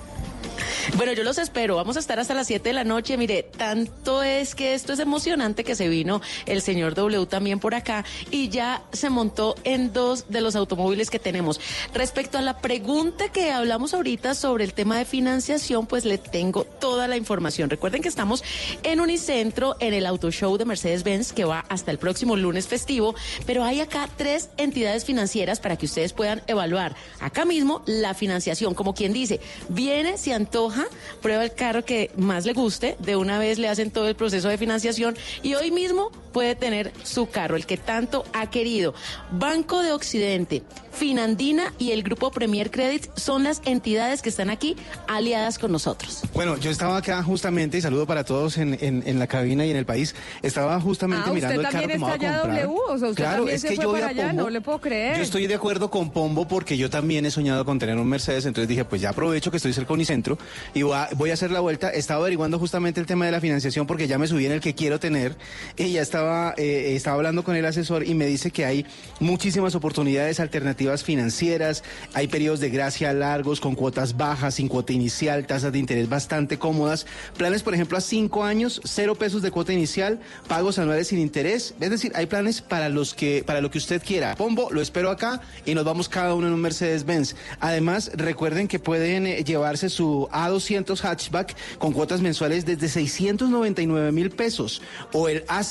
Bueno, 0.96 1.12
yo 1.12 1.24
los 1.24 1.38
espero. 1.38 1.76
Vamos 1.76 1.96
a 1.96 2.00
estar 2.00 2.18
hasta 2.18 2.34
las 2.34 2.46
7 2.46 2.68
de 2.68 2.72
la 2.72 2.84
noche. 2.84 3.16
Mire, 3.16 3.42
tanto 3.42 4.22
es 4.22 4.54
que 4.54 4.74
esto 4.74 4.92
es 4.92 4.98
emocionante 4.98 5.64
que 5.64 5.74
se 5.74 5.88
vino 5.88 6.20
el 6.46 6.62
señor 6.62 6.94
W 6.94 7.26
también 7.26 7.60
por 7.60 7.74
acá 7.74 8.04
y 8.30 8.48
ya 8.48 8.82
se 8.92 9.10
montó 9.10 9.54
en 9.64 9.92
dos 9.92 10.26
de 10.28 10.40
los 10.40 10.56
automóviles 10.56 11.10
que 11.10 11.18
tenemos. 11.18 11.60
Respecto 11.94 12.38
a 12.38 12.42
la 12.42 12.58
pregunta 12.58 13.30
que 13.30 13.52
hablamos 13.52 13.94
ahorita 13.94 14.34
sobre 14.34 14.64
el 14.64 14.74
tema 14.74 14.98
de 14.98 15.04
financiación, 15.04 15.86
pues 15.86 16.04
le 16.04 16.18
tengo 16.18 16.64
toda 16.64 17.08
la 17.08 17.16
información. 17.16 17.70
Recuerden 17.70 18.02
que 18.02 18.08
estamos 18.08 18.42
en 18.82 19.00
Unicentro, 19.00 19.76
en 19.80 19.94
el 19.94 20.06
Auto 20.06 20.30
Show 20.30 20.56
de 20.56 20.64
Mercedes-Benz, 20.64 21.32
que 21.32 21.44
va 21.44 21.64
hasta 21.68 21.90
el 21.90 21.98
próximo 21.98 22.36
lunes 22.36 22.68
festivo, 22.68 23.14
pero 23.46 23.64
hay 23.64 23.80
acá 23.80 24.08
tres 24.16 24.50
entidades 24.56 25.04
financieras 25.04 25.60
para 25.60 25.76
que 25.76 25.86
ustedes 25.86 26.12
puedan 26.12 26.42
evaluar 26.46 26.96
acá 27.20 27.44
mismo 27.44 27.82
la 27.86 28.14
financiación. 28.14 28.74
Como 28.74 28.94
quien 28.94 29.12
dice, 29.12 29.40
viene, 29.68 30.18
se 30.18 30.32
antoja, 30.50 30.86
prueba 31.22 31.44
el 31.44 31.54
carro 31.54 31.84
que 31.84 32.10
más 32.16 32.44
le 32.44 32.52
guste, 32.54 32.96
de 32.98 33.14
una 33.14 33.38
vez 33.38 33.58
le 33.60 33.68
hacen 33.68 33.92
todo 33.92 34.08
el 34.08 34.16
proceso 34.16 34.48
de 34.48 34.58
financiación 34.58 35.16
y 35.44 35.54
hoy 35.54 35.70
mismo 35.70 36.10
puede 36.32 36.56
tener 36.56 36.92
su 37.04 37.28
carro, 37.28 37.54
el 37.56 37.66
que 37.66 37.76
tanto 37.76 38.24
ha 38.32 38.50
querido. 38.50 38.92
Banco 39.30 39.80
de 39.82 39.92
Occidente, 39.92 40.62
Finandina 40.92 41.72
y 41.78 41.92
el 41.92 42.02
Grupo 42.02 42.30
Premier 42.32 42.70
Credit 42.70 43.06
son 43.16 43.44
las 43.44 43.62
entidades 43.64 44.22
que 44.22 44.28
están 44.28 44.50
aquí 44.50 44.76
aliadas 45.08 45.58
con 45.58 45.70
nosotros. 45.72 46.22
Bueno, 46.34 46.56
yo 46.56 46.70
estaba 46.70 46.96
acá 46.96 47.22
justamente, 47.22 47.78
y 47.78 47.80
saludo 47.80 48.06
para 48.06 48.24
todos 48.24 48.58
en, 48.58 48.76
en, 48.80 49.02
en 49.06 49.18
la 49.20 49.26
cabina 49.28 49.64
y 49.66 49.70
en 49.70 49.76
el 49.76 49.86
país, 49.86 50.14
estaba 50.42 50.80
justamente 50.80 51.30
Ah, 51.30 51.32
mirando 51.32 51.60
¿usted 51.60 51.66
el 51.66 51.72
carro 51.72 51.80
también 51.88 51.98
que 52.00 52.04
me 52.04 52.12
está 52.12 52.16
voy 52.18 52.26
a 52.26 52.40
comprar. 52.42 52.66
W? 52.66 52.80
O 52.94 52.98
sea, 52.98 53.08
usted 53.08 53.22
claro, 53.22 53.36
también 53.38 53.54
es 53.56 53.62
se 53.62 53.68
que 53.68 53.74
fue 53.76 53.84
yo 53.84 53.94
allá, 54.06 54.26
Pombo. 54.28 54.42
no 54.42 54.50
le 54.50 54.60
puedo 54.60 54.80
creer. 54.80 55.16
Yo 55.16 55.22
estoy 55.22 55.46
de 55.46 55.54
acuerdo 55.54 55.90
con 55.90 56.10
Pombo 56.10 56.46
porque 56.48 56.76
yo 56.76 56.90
también 56.90 57.24
he 57.26 57.30
soñado 57.30 57.64
con 57.64 57.78
tener 57.78 57.96
un 57.96 58.08
Mercedes, 58.08 58.46
entonces 58.46 58.68
dije, 58.68 58.84
pues 58.84 59.00
ya 59.00 59.10
aprovecho 59.10 59.50
que 59.50 59.56
estoy 59.58 59.72
cerca 59.72 59.88
de 59.88 59.94
Unicentro 59.94 60.29
y 60.74 60.82
voy 60.82 61.30
a, 61.30 61.32
hacer 61.32 61.50
la 61.50 61.60
vuelta. 61.60 61.90
Estaba 61.90 62.20
averiguando 62.20 62.58
justamente 62.58 63.00
el 63.00 63.06
tema 63.06 63.26
de 63.26 63.32
la 63.32 63.40
financiación 63.40 63.86
porque 63.86 64.06
ya 64.06 64.18
me 64.18 64.26
subí 64.26 64.46
en 64.46 64.52
el 64.52 64.60
que 64.60 64.74
quiero 64.74 65.00
tener 65.00 65.36
y 65.76 65.92
ya 65.92 66.02
estaba, 66.02 66.54
eh, 66.56 66.94
estaba 66.96 67.16
hablando 67.16 67.44
con 67.44 67.56
el 67.56 67.64
asesor 67.64 68.06
y 68.06 68.14
me 68.14 68.26
dice 68.26 68.50
que 68.50 68.64
hay 68.64 68.86
muchísimas 69.18 69.74
oportunidades 69.74 70.40
alternativas 70.40 71.04
financieras, 71.04 71.82
hay 72.14 72.28
periodos 72.28 72.60
de 72.60 72.70
gracia 72.70 73.12
largos 73.12 73.60
con 73.60 73.74
cuotas 73.74 74.16
bajas, 74.16 74.54
sin 74.54 74.68
cuota 74.68 74.92
inicial, 74.92 75.46
tasas 75.46 75.72
de 75.72 75.78
interés 75.78 76.08
bastante 76.08 76.58
cómodas, 76.58 77.06
planes 77.36 77.62
por 77.62 77.74
ejemplo 77.74 77.98
a 77.98 78.00
cinco 78.00 78.44
años, 78.44 78.80
cero 78.84 79.14
pesos 79.14 79.42
de 79.42 79.50
cuota 79.50 79.72
inicial, 79.72 80.20
pagos 80.48 80.78
anuales 80.78 81.08
sin 81.08 81.18
interés, 81.18 81.74
es 81.80 81.90
decir, 81.90 82.12
hay 82.14 82.26
planes 82.26 82.60
para 82.60 82.88
los 82.88 83.14
que, 83.14 83.42
para 83.44 83.60
lo 83.60 83.70
que 83.70 83.78
usted 83.78 84.02
quiera. 84.02 84.34
Pombo, 84.36 84.70
lo 84.70 84.80
espero 84.80 85.10
acá 85.10 85.40
y 85.64 85.74
nos 85.74 85.84
vamos 85.84 86.08
cada 86.08 86.34
uno 86.34 86.46
en 86.46 86.52
un 86.52 86.60
Mercedes-Benz. 86.60 87.36
Además, 87.60 88.10
recuerden 88.14 88.68
que 88.68 88.78
pueden 88.78 89.26
eh, 89.26 89.44
llevarse 89.44 89.88
su 89.88 90.19
A200 90.28 91.00
hatchback 91.00 91.56
con 91.78 91.92
cuotas 91.92 92.20
mensuales 92.20 92.64
desde 92.64 92.88
699 92.88 94.12
mil 94.12 94.30
pesos 94.30 94.82
o 95.12 95.28
el 95.28 95.44
A 95.48 95.62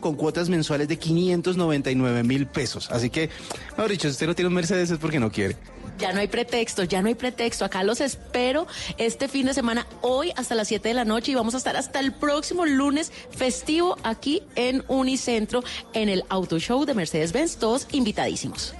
con 0.00 0.16
cuotas 0.16 0.48
mensuales 0.48 0.88
de 0.88 0.98
599 0.98 2.22
mil 2.22 2.46
pesos. 2.46 2.88
Así 2.90 3.10
que, 3.10 3.30
mejor 3.70 3.90
dicho, 3.90 4.08
si 4.08 4.12
usted 4.12 4.26
no 4.26 4.34
tiene 4.34 4.48
un 4.48 4.54
Mercedes 4.54 4.90
es 4.90 4.98
porque 4.98 5.20
no 5.20 5.30
quiere. 5.30 5.56
Ya 5.98 6.12
no 6.12 6.20
hay 6.20 6.28
pretexto, 6.28 6.84
ya 6.84 7.00
no 7.00 7.08
hay 7.08 7.14
pretexto. 7.14 7.64
Acá 7.64 7.82
los 7.82 8.00
espero 8.00 8.66
este 8.98 9.28
fin 9.28 9.46
de 9.46 9.54
semana, 9.54 9.86
hoy 10.02 10.32
hasta 10.36 10.54
las 10.54 10.68
7 10.68 10.88
de 10.88 10.94
la 10.94 11.04
noche 11.04 11.32
y 11.32 11.34
vamos 11.34 11.54
a 11.54 11.58
estar 11.58 11.76
hasta 11.76 12.00
el 12.00 12.12
próximo 12.12 12.66
lunes 12.66 13.12
festivo 13.30 13.96
aquí 14.02 14.42
en 14.56 14.84
Unicentro, 14.88 15.64
en 15.94 16.08
el 16.08 16.24
Auto 16.28 16.58
Show 16.58 16.84
de 16.84 16.94
Mercedes-Benz, 16.94 17.56
todos 17.56 17.86
invitadísimos. 17.92 18.74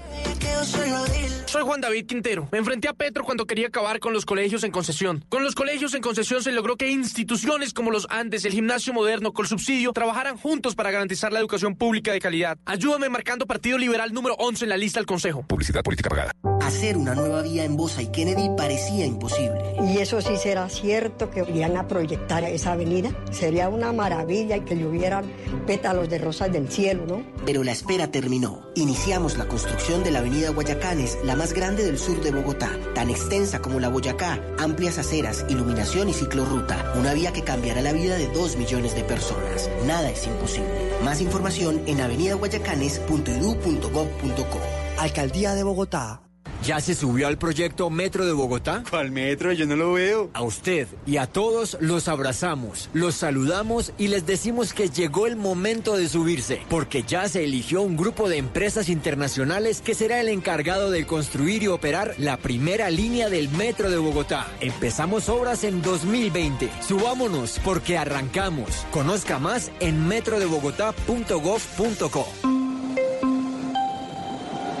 Soy 1.47 1.63
Juan 1.63 1.79
David 1.79 2.05
Quintero. 2.07 2.49
Me 2.51 2.57
enfrenté 2.57 2.89
a 2.89 2.93
Petro 2.93 3.23
cuando 3.23 3.45
quería 3.45 3.67
acabar 3.67 3.99
con 3.99 4.11
los 4.11 4.25
colegios 4.25 4.63
en 4.65 4.71
concesión. 4.71 5.23
Con 5.29 5.43
los 5.43 5.55
colegios 5.55 5.93
en 5.93 6.01
concesión 6.01 6.43
se 6.43 6.51
logró 6.51 6.75
que 6.75 6.91
instituciones 6.91 7.73
como 7.73 7.89
los 7.89 8.05
Andes, 8.09 8.43
el 8.43 8.51
gimnasio 8.51 8.93
moderno, 8.93 9.31
con 9.31 9.47
subsidio, 9.47 9.93
trabajaran 9.93 10.37
juntos 10.37 10.75
para 10.75 10.91
garantizar 10.91 11.31
la 11.31 11.39
educación 11.39 11.75
pública 11.75 12.11
de 12.11 12.19
calidad. 12.19 12.57
Ayúdame 12.65 13.07
marcando 13.07 13.47
Partido 13.47 13.77
Liberal 13.77 14.13
número 14.13 14.35
11 14.35 14.65
en 14.65 14.69
la 14.69 14.77
lista 14.77 14.99
del 14.99 15.07
Consejo. 15.07 15.45
Publicidad 15.47 15.83
política 15.83 16.09
pagada. 16.09 16.31
Hacer 16.61 16.97
una 16.97 17.15
nueva 17.15 17.41
vía 17.41 17.63
en 17.63 17.77
Bosa 17.77 18.01
y 18.01 18.11
Kennedy 18.11 18.49
parecía 18.57 19.05
imposible. 19.05 19.57
Y 19.87 19.99
eso 19.99 20.19
sí 20.21 20.35
será 20.35 20.67
cierto 20.67 21.31
que 21.31 21.45
irían 21.47 21.77
a 21.77 21.87
proyectar 21.87 22.43
esa 22.43 22.73
avenida. 22.73 23.11
Sería 23.31 23.69
una 23.69 23.93
maravilla 23.93 24.57
y 24.57 24.61
que 24.61 24.75
llovieran 24.75 25.31
pétalos 25.65 26.09
de 26.09 26.17
rosas 26.17 26.51
del 26.51 26.69
cielo, 26.69 27.05
¿no? 27.07 27.23
Pero 27.45 27.63
la 27.63 27.71
espera 27.71 28.11
terminó. 28.11 28.67
Iniciamos 28.75 29.37
la 29.37 29.47
construcción 29.47 30.03
de 30.03 30.06
la 30.11 30.19
avenida 30.19 30.49
Guayacanes, 30.49 31.17
la 31.23 31.35
más 31.35 31.53
grande 31.53 31.83
del 31.83 31.97
sur 31.97 32.21
de 32.21 32.31
Bogotá, 32.31 32.69
tan 32.93 33.09
extensa 33.09 33.61
como 33.61 33.79
la 33.79 33.87
Boyacá, 33.89 34.39
amplias 34.57 34.97
aceras, 34.97 35.45
iluminación 35.49 36.09
y 36.09 36.13
ciclorruta, 36.13 36.93
una 36.95 37.13
vía 37.13 37.31
que 37.33 37.43
cambiará 37.43 37.81
la 37.81 37.93
vida 37.93 38.17
de 38.17 38.27
dos 38.27 38.57
millones 38.57 38.95
de 38.95 39.03
personas. 39.03 39.69
Nada 39.85 40.09
es 40.09 40.25
imposible. 40.27 40.69
Más 41.03 41.21
información 41.21 41.81
en 41.87 42.01
avenidaguayacanes.edu.gov.co. 42.01 44.59
Alcaldía 44.99 45.55
de 45.55 45.63
Bogotá. 45.63 46.26
¿Ya 46.63 46.81
se 46.81 46.95
subió 46.95 47.27
al 47.27 47.37
proyecto 47.37 47.89
Metro 47.89 48.25
de 48.25 48.33
Bogotá? 48.33 48.83
¿Cuál 48.89 49.11
metro? 49.11 49.53
Yo 49.53 49.65
no 49.65 49.75
lo 49.75 49.93
veo. 49.93 50.29
A 50.33 50.41
usted 50.41 50.87
y 51.05 51.17
a 51.17 51.27
todos 51.27 51.77
los 51.79 52.07
abrazamos, 52.07 52.89
los 52.93 53.15
saludamos 53.15 53.93
y 53.97 54.07
les 54.07 54.25
decimos 54.25 54.73
que 54.73 54.89
llegó 54.89 55.27
el 55.27 55.35
momento 55.35 55.95
de 55.95 56.09
subirse, 56.09 56.61
porque 56.69 57.03
ya 57.03 57.29
se 57.29 57.43
eligió 57.43 57.81
un 57.81 57.95
grupo 57.95 58.27
de 58.27 58.37
empresas 58.37 58.89
internacionales 58.89 59.81
que 59.81 59.93
será 59.93 60.19
el 60.19 60.29
encargado 60.29 60.91
de 60.91 61.05
construir 61.05 61.63
y 61.63 61.67
operar 61.67 62.15
la 62.17 62.37
primera 62.37 62.89
línea 62.89 63.29
del 63.29 63.49
Metro 63.49 63.89
de 63.89 63.97
Bogotá. 63.97 64.47
Empezamos 64.59 65.29
obras 65.29 65.63
en 65.63 65.81
2020. 65.81 66.69
Subámonos 66.81 67.59
porque 67.63 67.97
arrancamos. 67.97 68.85
Conozca 68.91 69.39
más 69.39 69.71
en 69.79 70.07
metrodebogotá.gov.co. 70.07 72.27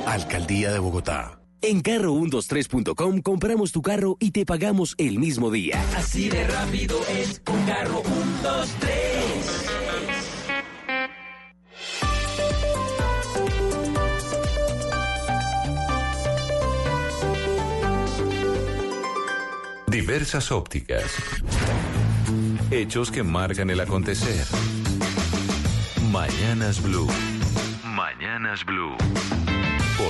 Alcaldía 0.05 0.71
de 0.71 0.79
Bogotá. 0.79 1.36
En 1.61 1.81
carro123.com 1.81 3.21
compramos 3.21 3.71
tu 3.71 3.81
carro 3.81 4.17
y 4.19 4.31
te 4.31 4.45
pagamos 4.45 4.93
el 4.97 5.17
mismo 5.17 5.49
día. 5.49 5.83
Así 5.95 6.29
de 6.29 6.45
rápido 6.47 6.99
es 7.09 7.39
con 7.39 7.61
carro 7.65 8.03
123. 8.03 9.77
Diversas 19.87 20.51
ópticas. 20.51 21.11
Hechos 22.69 23.09
que 23.09 23.23
marcan 23.23 23.71
el 23.71 23.79
acontecer. 23.79 24.45
Mañanas 26.11 26.83
Blue. 26.83 27.07
Mañanas 27.83 28.63
Blue. 28.63 28.95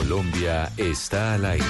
Colombia 0.08 0.72
está 0.78 1.34
al 1.34 1.44
aire. 1.44 1.66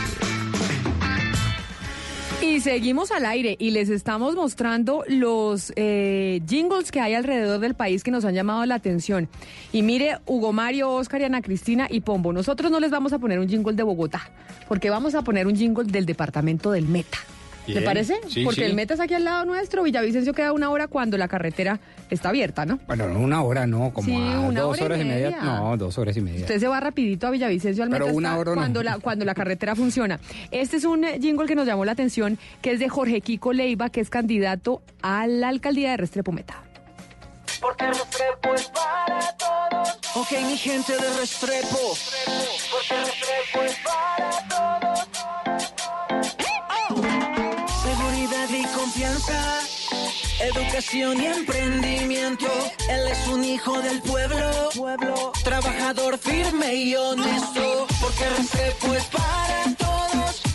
Y 2.40 2.60
seguimos 2.60 3.12
al 3.12 3.26
aire 3.26 3.56
y 3.58 3.72
les 3.72 3.90
estamos 3.90 4.36
mostrando 4.36 5.04
los 5.08 5.74
eh, 5.76 6.40
jingles 6.48 6.92
que 6.92 7.00
hay 7.00 7.16
alrededor 7.16 7.60
del 7.60 7.74
país 7.74 8.04
que 8.04 8.12
nos 8.12 8.26
han 8.26 8.36
llamado 8.36 8.64
la 8.68 8.76
atención. 8.76 9.28
Y 9.74 9.82
mire, 9.82 10.20
Hugo 10.28 10.54
Mario, 10.54 10.91
Oscar 10.91 11.22
y 11.22 11.24
Ana 11.24 11.41
Cristina 11.41 11.88
y 11.90 12.02
Pombo, 12.02 12.32
nosotros 12.32 12.70
no 12.70 12.80
les 12.80 12.91
vamos 12.91 13.12
a 13.12 13.18
poner 13.18 13.40
un 13.40 13.49
jingle 13.49 13.74
de 13.74 13.82
Bogotá, 13.82 14.30
porque 14.68 14.91
vamos 14.91 15.16
a 15.16 15.24
poner 15.24 15.48
un 15.48 15.56
jingle 15.56 15.86
del 15.86 16.06
departamento 16.06 16.70
del 16.70 16.86
Meta. 16.86 17.18
¿Le 17.68 17.73
Bien. 17.73 17.84
parece? 17.86 18.20
Sí, 18.29 18.44
Porque 18.46 18.62
sí. 18.62 18.63
el 18.65 18.73
Meta 18.76 18.94
es 18.94 18.99
aquí 18.99 19.13
al 19.13 19.23
lado 19.26 19.44
nuestro, 19.46 19.84
Villavicencio 19.84 20.34
queda 20.34 20.54
una 20.54 20.70
hora 20.70 20.87
cuando 20.87 21.18
la 21.18 21.28
carretera 21.28 21.79
está 22.10 22.29
abierta, 22.29 22.65
¿no? 22.65 22.79
Bueno, 22.87 23.07
no 23.10 23.20
una 23.20 23.41
hora, 23.44 23.68
no, 23.68 23.91
como 23.94 24.07
Sí, 24.07 24.15
a 24.15 24.39
una 24.39 24.62
dos 24.62 24.78
hora 24.78 24.86
horas 24.86 25.02
y 25.02 25.04
media. 25.04 25.29
media. 25.31 25.44
No, 25.44 25.76
dos 25.78 25.97
horas 25.97 26.15
y 26.15 26.21
media. 26.21 26.39
Usted 26.41 26.60
se 26.60 26.68
va 26.68 26.79
rapidito 26.79 27.28
a 27.28 27.29
Villavicencio 27.31 27.84
al 27.84 27.89
Pero 27.89 28.05
Meta 28.05 28.18
una 28.18 28.37
hora 28.37 28.52
no. 28.52 28.57
cuando 28.57 28.84
la 28.84 28.99
cuando 28.99 29.26
la 29.26 29.36
carretera 29.36 29.76
funciona. 29.76 30.20
Este 30.52 30.78
es 30.78 30.86
un 30.86 31.04
jingle 31.21 31.46
que 31.46 31.55
nos 31.55 31.68
llamó 31.68 31.84
la 31.84 31.91
atención, 31.91 32.37
que 32.62 32.71
es 32.71 32.79
de 32.79 32.87
Jorge 32.89 33.20
Kiko 33.21 33.52
Leiva, 33.54 33.89
que 33.89 33.99
es 33.99 34.10
candidato 34.10 34.81
a 35.02 35.28
la 35.28 35.49
alcaldía 35.49 35.91
de 35.91 35.97
Restrepo 35.97 36.31
Meta. 36.31 36.63
Porque 37.60 37.87
Restrepo 37.87 38.54
es 38.55 38.70
para 38.70 39.36
todos. 39.37 39.89
Ok, 40.15 40.31
mi 40.47 40.57
gente 40.57 40.94
de 40.94 41.20
Restrepo. 41.20 41.97
Porque 42.71 42.96
Restrepo 43.04 43.63
es 43.65 43.76
para 43.84 44.47
todos. 44.47 44.77
Educación 50.57 51.21
y 51.21 51.26
emprendimiento. 51.27 52.47
Él 52.89 53.07
es 53.11 53.27
un 53.27 53.44
hijo 53.45 53.79
del 53.79 54.02
pueblo. 54.02 54.69
pueblo. 54.76 55.31
Trabajador 55.44 56.18
firme 56.18 56.73
y 56.73 56.95
honesto. 56.95 57.86
Porque 58.02 58.27
Restrepo 58.29 58.94
es 58.95 59.03
para 59.05 59.76
todos. 59.77 59.87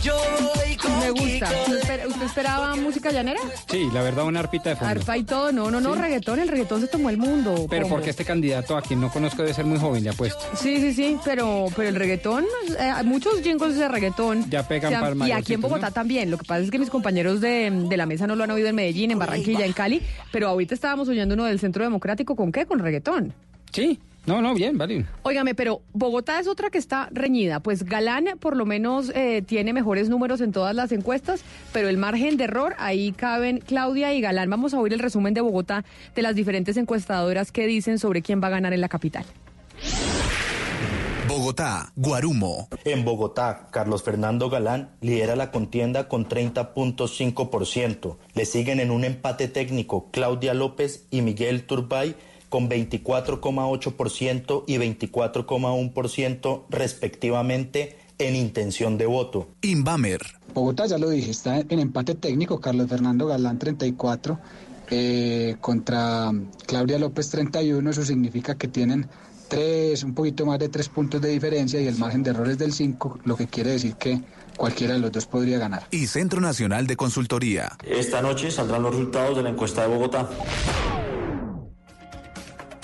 Yo 0.03 0.15
voy 0.55 0.75
con 0.75 0.99
Me 0.99 1.09
gusta. 1.11 1.49
¿Usted, 1.61 1.77
espera- 1.79 2.07
usted 2.07 2.23
esperaba 2.25 2.75
música 2.75 3.11
llanera? 3.11 3.39
Sí, 3.69 3.87
la 3.93 4.01
verdad, 4.01 4.25
una 4.25 4.41
arpita 4.41 4.69
de 4.71 4.75
fondo. 4.75 4.91
Arpa 4.99 5.17
y 5.17 5.23
todo. 5.23 5.51
No, 5.51 5.71
no, 5.71 5.79
no, 5.79 5.93
Sí. 5.95 6.01
reggaetón. 6.01 6.39
El 6.39 6.47
reggaetón 6.49 6.81
se 6.81 6.87
tomó 6.87 7.09
el 7.09 7.17
mundo. 7.17 7.67
Pero 7.69 7.87
porque 7.87 8.09
este 8.09 8.25
candidato, 8.25 8.75
a 8.75 8.81
quien 8.81 8.99
no 8.99 9.09
conozco, 9.11 9.41
debe 9.43 9.53
ser 9.53 9.65
muy 9.65 9.79
joven, 9.79 10.03
le 10.03 10.09
apuesto. 10.09 10.43
Sí, 10.55 10.77
sí, 10.77 10.93
sí, 10.93 11.17
pero, 11.23 11.67
pero 11.75 11.89
el 11.89 11.95
reggaetón, 11.95 12.43
eh, 12.77 12.81
hay 12.83 13.05
muchos 13.05 13.41
jingles 13.41 13.77
de 13.77 13.87
reggaetón. 13.87 14.49
Ya 14.49 14.67
pegan 14.67 14.91
se 14.91 14.95
han- 14.95 15.17
para 15.17 15.27
Y 15.27 15.31
aquí 15.31 15.53
en 15.53 15.61
Bogotá 15.61 15.91
también. 15.91 16.29
Lo 16.31 16.37
que 16.37 16.45
pasa 16.45 16.61
es 16.61 16.71
que 16.71 16.79
mis 16.79 16.89
compañeros 16.89 17.39
de, 17.39 17.71
de 17.71 17.97
la 17.97 18.05
mesa 18.05 18.27
no 18.27 18.35
lo 18.35 18.43
han 18.43 18.51
oído 18.51 18.67
en 18.67 18.75
Medellín, 18.75 19.11
en 19.11 19.19
Barranquilla, 19.19 19.65
en 19.65 19.73
Cali, 19.73 20.01
pero 20.31 20.47
ahorita 20.49 20.73
estábamos 20.75 21.07
oyendo 21.07 21.33
uno 21.35 21.45
del 21.45 21.59
Centro 21.59 21.83
Democrático. 21.83 22.35
¿Con 22.35 22.51
qué? 22.51 22.65
Con 22.65 22.79
reggaetón. 22.79 23.33
Sí, 23.71 23.99
no, 24.25 24.41
no, 24.41 24.53
bien, 24.53 24.77
vale. 24.77 25.05
Óigame, 25.23 25.53
pero 25.53 25.81
Bogotá 25.93 26.39
es 26.39 26.47
otra 26.47 26.69
que 26.69 26.77
está 26.77 27.09
reñida. 27.11 27.59
Pues 27.59 27.83
Galán 27.83 28.25
por 28.39 28.55
lo 28.55 28.65
menos 28.65 29.11
eh, 29.15 29.41
tiene 29.45 29.73
mejores 29.73 30.09
números 30.09 30.39
en 30.39 30.51
todas 30.51 30.73
las 30.73 30.91
encuestas, 30.91 31.43
pero 31.73 31.89
el 31.89 31.97
margen 31.97 32.37
de 32.37 32.45
error, 32.45 32.73
ahí 32.77 33.11
caben 33.11 33.59
Claudia 33.59 34.13
y 34.13 34.21
Galán. 34.21 34.49
Vamos 34.49 34.73
a 34.73 34.79
oír 34.79 34.93
el 34.93 34.99
resumen 34.99 35.33
de 35.33 35.41
Bogotá 35.41 35.83
de 36.15 36.21
las 36.21 36.35
diferentes 36.35 36.77
encuestadoras 36.77 37.51
que 37.51 37.67
dicen 37.67 37.99
sobre 37.99 38.21
quién 38.21 38.41
va 38.41 38.47
a 38.47 38.51
ganar 38.51 38.73
en 38.73 38.81
la 38.81 38.89
capital. 38.89 39.25
Bogotá, 41.27 41.91
Guarumo. 41.95 42.67
En 42.85 43.03
Bogotá, 43.03 43.67
Carlos 43.71 44.03
Fernando 44.03 44.49
Galán 44.49 44.91
lidera 45.01 45.35
la 45.35 45.51
contienda 45.51 46.07
con 46.07 46.29
30.5%. 46.29 48.17
Le 48.35 48.45
siguen 48.45 48.79
en 48.79 48.91
un 48.91 49.03
empate 49.03 49.47
técnico 49.47 50.09
Claudia 50.11 50.53
López 50.53 51.07
y 51.09 51.21
Miguel 51.21 51.65
Turbay 51.65 52.15
con 52.53 52.69
24,8% 52.69 54.63
y 54.67 54.77
24,1% 54.77 56.63
respectivamente 56.69 57.97
en 58.19 58.35
intención 58.35 58.99
de 58.99 59.07
voto. 59.07 59.47
Inbamer. 59.63 60.21
Bogotá, 60.53 60.85
ya 60.85 60.99
lo 60.99 61.09
dije, 61.09 61.31
está 61.31 61.61
en 61.61 61.79
empate 61.79 62.13
técnico. 62.13 62.61
Carlos 62.61 62.87
Fernando 62.87 63.25
Galán 63.25 63.57
34 63.57 64.39
eh, 64.91 65.55
contra 65.61 66.31
Claudia 66.67 66.99
López 66.99 67.31
31. 67.31 67.89
Eso 67.89 68.05
significa 68.05 68.53
que 68.53 68.67
tienen 68.67 69.09
tres, 69.47 70.03
un 70.03 70.13
poquito 70.13 70.45
más 70.45 70.59
de 70.59 70.69
tres 70.69 70.89
puntos 70.89 71.19
de 71.21 71.29
diferencia 71.29 71.81
y 71.81 71.87
el 71.87 71.97
margen 71.97 72.21
de 72.21 72.29
error 72.29 72.47
es 72.47 72.59
del 72.59 72.71
5, 72.71 73.21
lo 73.23 73.35
que 73.35 73.47
quiere 73.47 73.71
decir 73.71 73.95
que 73.95 74.21
cualquiera 74.55 74.93
de 74.93 74.99
los 74.99 75.11
dos 75.11 75.25
podría 75.25 75.57
ganar. 75.57 75.87
Y 75.89 76.05
Centro 76.05 76.39
Nacional 76.39 76.85
de 76.85 76.97
Consultoría. 76.97 77.79
Esta 77.83 78.21
noche 78.21 78.51
saldrán 78.51 78.83
los 78.83 78.93
resultados 78.93 79.37
de 79.37 79.41
la 79.41 79.49
encuesta 79.49 79.81
de 79.81 79.87
Bogotá. 79.87 80.29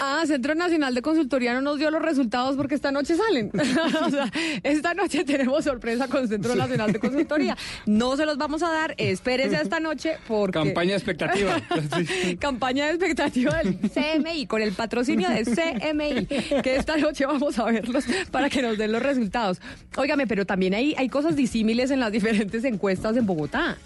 Ah, 0.02 0.24
Centro 0.26 0.56
Nacional 0.56 0.96
de 0.96 1.02
Consultoría 1.02 1.54
no 1.54 1.62
nos 1.62 1.78
dio 1.78 1.92
los 1.92 2.02
resultados 2.02 2.56
porque 2.56 2.76
esta 2.76 2.92
noche 2.92 3.16
salen. 3.16 3.52
o 4.06 4.10
sea, 4.10 4.32
esta 4.64 4.94
noche 4.94 5.24
tenemos 5.24 5.64
sorpresa 5.66 6.08
con 6.08 6.28
Centro 6.28 6.56
Nacional 6.56 6.94
de 6.94 7.00
Consultoría. 7.00 7.58
No 7.86 8.16
se 8.16 8.26
los 8.26 8.38
vamos 8.38 8.64
a 8.64 8.70
dar, 8.70 8.96
espérese 8.98 9.58
a 9.58 9.62
esta 9.62 9.80
noche 9.80 10.18
porque... 10.28 10.54
Campaña 10.54 10.92
de 10.92 10.98
expectativa. 10.98 11.62
Campaña 12.40 12.86
de 12.86 12.92
expectativa 12.92 13.62
del 13.62 13.78
CMI, 13.80 14.48
con 14.48 14.62
el 14.62 14.72
patrocinio 14.72 15.30
de 15.30 15.44
CMI, 15.44 16.26
que 16.62 16.76
esta 16.76 16.98
noche 16.98 17.26
vamos 17.26 17.60
a 17.60 17.66
verlos 17.66 18.06
para 18.32 18.50
que 18.50 18.62
nos 18.62 18.78
den 18.78 18.92
los 18.92 19.02
resultados. 19.02 19.60
Óigame, 19.98 20.28
pero 20.28 20.46
también 20.46 20.74
hay, 20.74 20.96
hay 20.98 21.10
cosas 21.10 21.36
disímiles 21.36 21.92
en 21.92 22.00
las 22.00 22.12
diferentes 22.12 22.64
encuestas 22.64 23.18
en 23.18 23.26
Bogotá. 23.26 23.78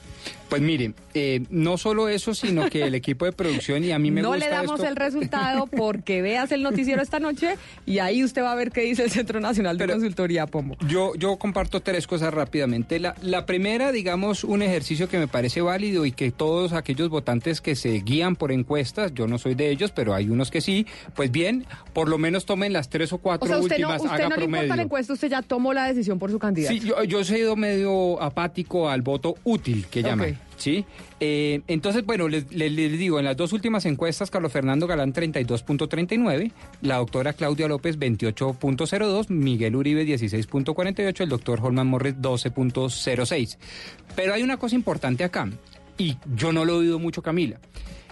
Pues 0.53 0.61
mire, 0.61 0.93
eh, 1.15 1.41
no 1.49 1.79
solo 1.79 2.09
eso, 2.09 2.35
sino 2.35 2.69
que 2.69 2.83
el 2.83 2.93
equipo 2.93 3.25
de 3.25 3.31
producción 3.31 3.83
y 3.83 3.91
a 3.91 3.97
mí 3.97 4.11
me 4.11 4.21
no 4.21 4.27
gusta 4.29 4.45
le 4.45 4.51
damos 4.51 4.75
esto. 4.75 4.87
el 4.87 4.95
resultado 4.95 5.65
porque 5.65 6.21
veas 6.21 6.51
el 6.51 6.61
noticiero 6.61 7.01
esta 7.01 7.19
noche 7.19 7.55
y 7.87 7.97
ahí 7.97 8.23
usted 8.23 8.43
va 8.43 8.51
a 8.51 8.55
ver 8.55 8.69
qué 8.69 8.81
dice 8.81 9.03
el 9.03 9.09
Centro 9.09 9.39
Nacional 9.39 9.79
de 9.79 9.87
Consultoría, 9.87 10.45
Pombo. 10.45 10.77
Yo, 10.87 11.15
yo 11.15 11.37
comparto 11.37 11.81
tres 11.81 12.05
cosas 12.05 12.31
rápidamente. 12.31 12.99
La, 12.99 13.15
la 13.23 13.47
primera, 13.47 13.91
digamos, 13.91 14.43
un 14.43 14.61
ejercicio 14.61 15.09
que 15.09 15.17
me 15.17 15.27
parece 15.27 15.61
válido 15.61 16.05
y 16.05 16.11
que 16.11 16.29
todos 16.31 16.73
aquellos 16.73 17.09
votantes 17.09 17.59
que 17.59 17.75
se 17.75 17.89
guían 18.01 18.35
por 18.35 18.51
encuestas, 18.51 19.11
yo 19.15 19.25
no 19.25 19.39
soy 19.39 19.55
de 19.55 19.71
ellos, 19.71 19.89
pero 19.89 20.13
hay 20.13 20.29
unos 20.29 20.51
que 20.51 20.61
sí, 20.61 20.85
pues 21.15 21.31
bien, 21.31 21.65
por 21.93 22.09
lo 22.09 22.19
menos 22.19 22.45
tomen 22.45 22.73
las 22.73 22.89
tres 22.89 23.11
o 23.11 23.17
cuatro 23.17 23.45
O 23.45 23.47
sea, 23.47 23.57
usted 23.57 23.79
no, 23.79 23.87
últimas, 23.87 24.01
usted 24.03 24.23
haga 24.23 24.29
no 24.29 24.35
le 24.35 24.43
importa 24.43 24.57
promedio. 24.59 24.75
la 24.75 24.83
encuesta, 24.83 25.13
usted 25.13 25.29
ya 25.31 25.41
tomó 25.41 25.73
la 25.73 25.87
decisión 25.87 26.19
por 26.19 26.29
su 26.29 26.37
candidato. 26.37 26.71
Sí, 26.75 26.79
yo, 26.79 27.03
yo 27.05 27.21
he 27.21 27.25
sido 27.25 27.55
medio 27.55 28.21
apático 28.21 28.87
al 28.87 29.01
voto 29.01 29.33
útil, 29.43 29.87
que 29.89 30.03
llaman. 30.03 30.42
¿Sí? 30.57 30.85
Eh, 31.19 31.61
entonces, 31.67 32.05
bueno, 32.05 32.27
les 32.27 32.47
digo, 32.97 33.19
en 33.19 33.25
las 33.25 33.35
dos 33.35 33.53
últimas 33.53 33.85
encuestas, 33.85 34.29
Carlos 34.29 34.51
Fernando 34.51 34.87
Galán 34.87 35.13
32.39, 35.13 36.51
la 36.81 36.97
doctora 36.97 37.33
Claudia 37.33 37.67
López 37.67 37.99
28.02, 37.99 39.29
Miguel 39.29 39.75
Uribe 39.75 40.05
16.48, 40.05 41.21
el 41.21 41.29
doctor 41.29 41.59
Holman 41.61 41.87
Morris 41.87 42.15
12.06. 42.15 43.57
Pero 44.15 44.33
hay 44.33 44.43
una 44.43 44.57
cosa 44.57 44.75
importante 44.75 45.23
acá, 45.23 45.49
y 45.97 46.17
yo 46.35 46.53
no 46.53 46.65
lo 46.65 46.73
he 46.73 46.77
oído 46.77 46.99
mucho, 46.99 47.21
Camila. 47.21 47.59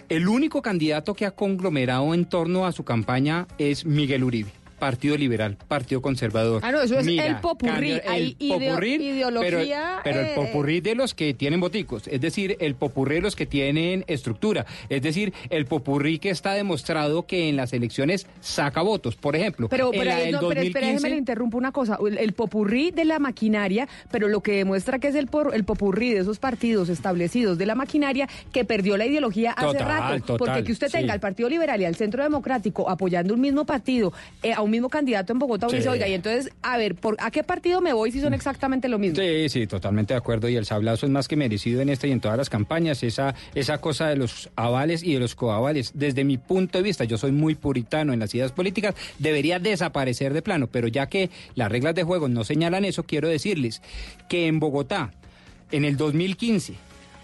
El 0.09 0.27
único 0.27 0.61
candidato 0.61 1.13
que 1.13 1.25
ha 1.25 1.31
conglomerado 1.31 2.13
en 2.13 2.25
torno 2.25 2.65
a 2.65 2.73
su 2.73 2.83
campaña 2.83 3.47
es 3.57 3.85
Miguel 3.85 4.25
Uribe. 4.25 4.60
Partido 4.81 5.15
Liberal, 5.15 5.57
Partido 5.67 6.01
Conservador. 6.01 6.59
Ah, 6.65 6.71
no, 6.71 6.81
eso 6.81 6.97
es 6.97 7.05
Mira, 7.05 7.27
el 7.27 7.35
popurrí. 7.37 7.71
cambio- 7.71 8.01
Hay 8.07 8.21
el 8.23 8.35
ideo- 8.39 8.69
popurrí, 8.69 8.95
ideología, 8.95 9.99
Pero, 10.03 10.03
pero 10.03 10.19
eh, 10.21 10.29
el 10.29 10.35
popurrí 10.35 10.81
de 10.81 10.95
los 10.95 11.13
que 11.13 11.35
tienen 11.35 11.59
boticos, 11.59 12.07
es 12.07 12.19
decir, 12.19 12.57
el 12.59 12.73
popurrí 12.73 13.15
de 13.15 13.21
los 13.21 13.35
que 13.35 13.45
tienen 13.45 14.03
estructura, 14.07 14.65
es 14.89 15.03
decir, 15.03 15.33
el 15.51 15.67
popurrí 15.67 16.17
que 16.17 16.31
está 16.31 16.53
demostrado 16.55 17.27
que 17.27 17.47
en 17.47 17.57
las 17.57 17.73
elecciones 17.73 18.25
saca 18.39 18.81
votos. 18.81 19.15
Por 19.15 19.35
ejemplo, 19.35 19.69
Pero, 19.69 19.91
pero, 19.91 20.05
no, 20.05 20.09
pero 20.15 20.17
espere, 20.17 20.39
2015, 20.63 20.79
déjeme 20.79 21.09
le 21.11 21.15
interrumpo 21.17 21.57
una 21.59 21.71
cosa. 21.71 21.99
El, 22.03 22.17
el 22.17 22.33
popurrí 22.33 22.89
de 22.89 23.05
la 23.05 23.19
maquinaria, 23.19 23.87
pero 24.09 24.29
lo 24.29 24.41
que 24.41 24.53
demuestra 24.53 24.97
que 24.97 25.09
es 25.09 25.15
el, 25.15 25.27
por- 25.27 25.53
el 25.53 25.63
popurrí 25.63 26.11
de 26.11 26.21
esos 26.21 26.39
partidos 26.39 26.89
establecidos 26.89 27.59
de 27.59 27.67
la 27.67 27.75
maquinaria 27.75 28.27
que 28.51 28.65
perdió 28.65 28.97
la 28.97 29.05
ideología 29.05 29.51
hace 29.51 29.77
Total, 29.77 29.87
rato. 29.87 30.25
total, 30.25 30.37
porque 30.37 30.63
que 30.63 30.71
usted 30.71 30.87
sí. 30.87 30.93
tenga 30.97 31.13
al 31.13 31.19
Partido 31.19 31.47
Liberal 31.49 31.79
y 31.79 31.85
al 31.85 31.93
Centro 31.95 32.23
Democrático 32.23 32.89
apoyando 32.89 33.35
un 33.35 33.41
mismo 33.41 33.63
partido, 33.63 34.11
eh, 34.41 34.53
a 34.53 34.61
un 34.61 34.70
mismo 34.71 34.89
candidato 34.89 35.31
en 35.33 35.37
Bogotá, 35.39 35.67
uno 35.67 35.71
Sí. 35.71 35.77
dice, 35.77 35.89
oiga, 35.89 36.07
y 36.07 36.13
entonces, 36.13 36.51
a 36.63 36.77
ver, 36.77 36.95
¿por, 36.95 37.15
¿a 37.19 37.29
qué 37.29 37.43
partido 37.43 37.81
me 37.81 37.93
voy 37.93 38.11
si 38.11 38.19
son 38.21 38.33
exactamente 38.33 38.87
lo 38.89 38.97
mismo? 38.97 39.17
Sí, 39.21 39.49
sí, 39.49 39.67
totalmente 39.67 40.13
de 40.13 40.17
acuerdo. 40.17 40.49
Y 40.49 40.55
el 40.55 40.65
sablazo 40.65 41.05
es 41.05 41.11
más 41.11 41.27
que 41.27 41.35
merecido 41.35 41.81
en 41.81 41.89
esta 41.89 42.07
y 42.07 42.11
en 42.11 42.19
todas 42.21 42.37
las 42.37 42.49
campañas. 42.49 43.03
Esa, 43.03 43.35
esa 43.53 43.77
cosa 43.79 44.07
de 44.07 44.15
los 44.15 44.49
avales 44.55 45.03
y 45.03 45.13
de 45.13 45.19
los 45.19 45.35
coavales. 45.35 45.91
Desde 45.93 46.23
mi 46.23 46.37
punto 46.37 46.77
de 46.79 46.83
vista, 46.83 47.03
yo 47.03 47.17
soy 47.17 47.31
muy 47.31 47.55
puritano 47.55 48.13
en 48.13 48.19
las 48.19 48.33
ideas 48.33 48.51
políticas, 48.51 48.95
debería 49.19 49.59
desaparecer 49.59 50.33
de 50.33 50.41
plano. 50.41 50.67
Pero 50.67 50.87
ya 50.87 51.07
que 51.07 51.29
las 51.55 51.71
reglas 51.71 51.93
de 51.93 52.03
juego 52.03 52.27
no 52.29 52.43
señalan 52.43 52.85
eso, 52.85 53.03
quiero 53.03 53.27
decirles 53.27 53.81
que 54.29 54.47
en 54.47 54.59
Bogotá, 54.59 55.11
en 55.71 55.85
el 55.85 55.97
2015, 55.97 56.73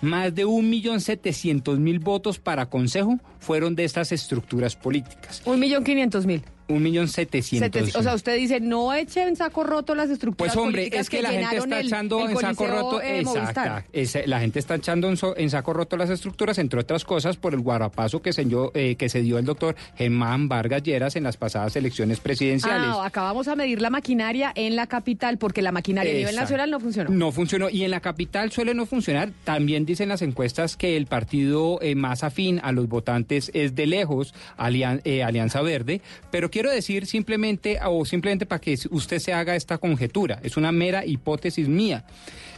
más 0.02 0.36
de 0.36 0.46
1.700.000 0.46 2.00
votos 2.04 2.40
para 2.40 2.68
consejo 2.68 3.20
fueron 3.40 3.76
de 3.76 3.84
estas 3.84 4.12
estructuras 4.12 4.76
políticas. 4.76 5.42
Un 5.46 5.60
millón 5.60 5.84
quinientos 5.84 6.26
mil. 6.26 6.44
Un 6.70 6.84
millón 6.84 7.08
setecientos. 7.08 7.86
Sete- 7.86 7.98
o 7.98 8.04
sea, 8.04 8.14
usted 8.14 8.36
dice, 8.36 8.60
no 8.60 8.94
eche 8.94 9.24
en 9.28 9.36
saco 9.38 9.64
roto 9.64 9.96
las 9.96 10.10
estructuras 10.10 10.54
Pues 10.54 10.58
hombre, 10.62 10.82
políticas 10.82 11.02
es 11.02 11.10
que, 11.10 11.22
la 11.22 11.30
gente 11.32 11.58
está 11.58 11.80
el- 11.80 11.88
echando 11.88 12.26
el 12.26 12.32
en 12.32 12.38
saco 12.38 12.68
roto. 12.68 13.02
eh, 13.02 13.20
exacta, 13.20 13.86
es- 13.94 14.18
la 14.28 14.40
gente 14.40 14.60
está 14.60 14.76
echando 14.76 15.08
en, 15.10 15.16
so- 15.18 15.38
en 15.38 15.50
saco 15.50 15.72
roto 15.74 15.96
las 15.98 16.10
estructuras, 16.10 16.58
entre 16.58 16.80
otras 16.82 17.06
cosas, 17.06 17.38
por 17.38 17.54
el 17.54 17.62
guarapazo 17.62 18.22
que 18.22 18.34
se, 18.34 18.44
dio, 18.44 18.72
eh, 18.74 18.96
que 18.96 19.08
se 19.10 19.22
dio 19.22 19.38
el 19.38 19.46
doctor 19.46 19.76
Germán 19.96 20.50
Vargas 20.50 20.84
Lleras 20.84 21.16
en 21.16 21.24
las 21.24 21.38
pasadas 21.38 21.76
elecciones 21.76 22.20
presidenciales. 22.20 22.88
Ah, 22.90 23.06
acabamos 23.06 23.48
a 23.48 23.56
medir 23.56 23.82
la 23.82 23.90
maquinaria 23.90 24.52
en 24.56 24.76
la 24.76 24.88
capital 24.88 25.38
porque 25.38 25.62
la 25.62 25.72
maquinaria 25.72 26.12
a 26.12 26.16
nivel 26.16 26.36
nacional 26.36 26.70
no 26.70 26.80
funcionó. 26.80 27.10
No 27.10 27.32
funcionó. 27.32 27.70
Y 27.70 27.84
en 27.84 27.92
la 27.92 28.02
capital 28.02 28.52
suele 28.52 28.74
no 28.74 28.86
funcionar. 28.86 29.32
También 29.46 29.86
dicen 29.86 30.10
las 30.10 30.22
encuestas 30.22 30.76
que 30.76 30.98
el 30.98 31.06
partido 31.06 31.80
eh, 31.82 31.96
más 31.96 32.24
afín 32.24 32.60
a 32.62 32.72
los 32.74 32.88
votantes 32.90 33.52
es 33.54 33.74
de 33.76 33.86
lejos 33.88 34.34
Alian- 34.58 35.02
eh, 35.06 35.24
Alianza 35.24 35.62
Verde. 35.62 36.02
Pero 36.32 36.52
quiero 36.58 36.72
decir 36.72 37.06
simplemente, 37.06 37.78
o 37.86 38.04
simplemente 38.04 38.48
para 38.48 38.60
que 38.60 38.76
usted 38.90 39.20
se 39.20 39.32
haga 39.32 39.56
esta 39.56 39.78
conjetura, 39.78 40.40
es 40.42 40.58
una 40.58 40.72
mera 40.72 41.06
hipótesis 41.06 41.68
mía. 41.68 42.04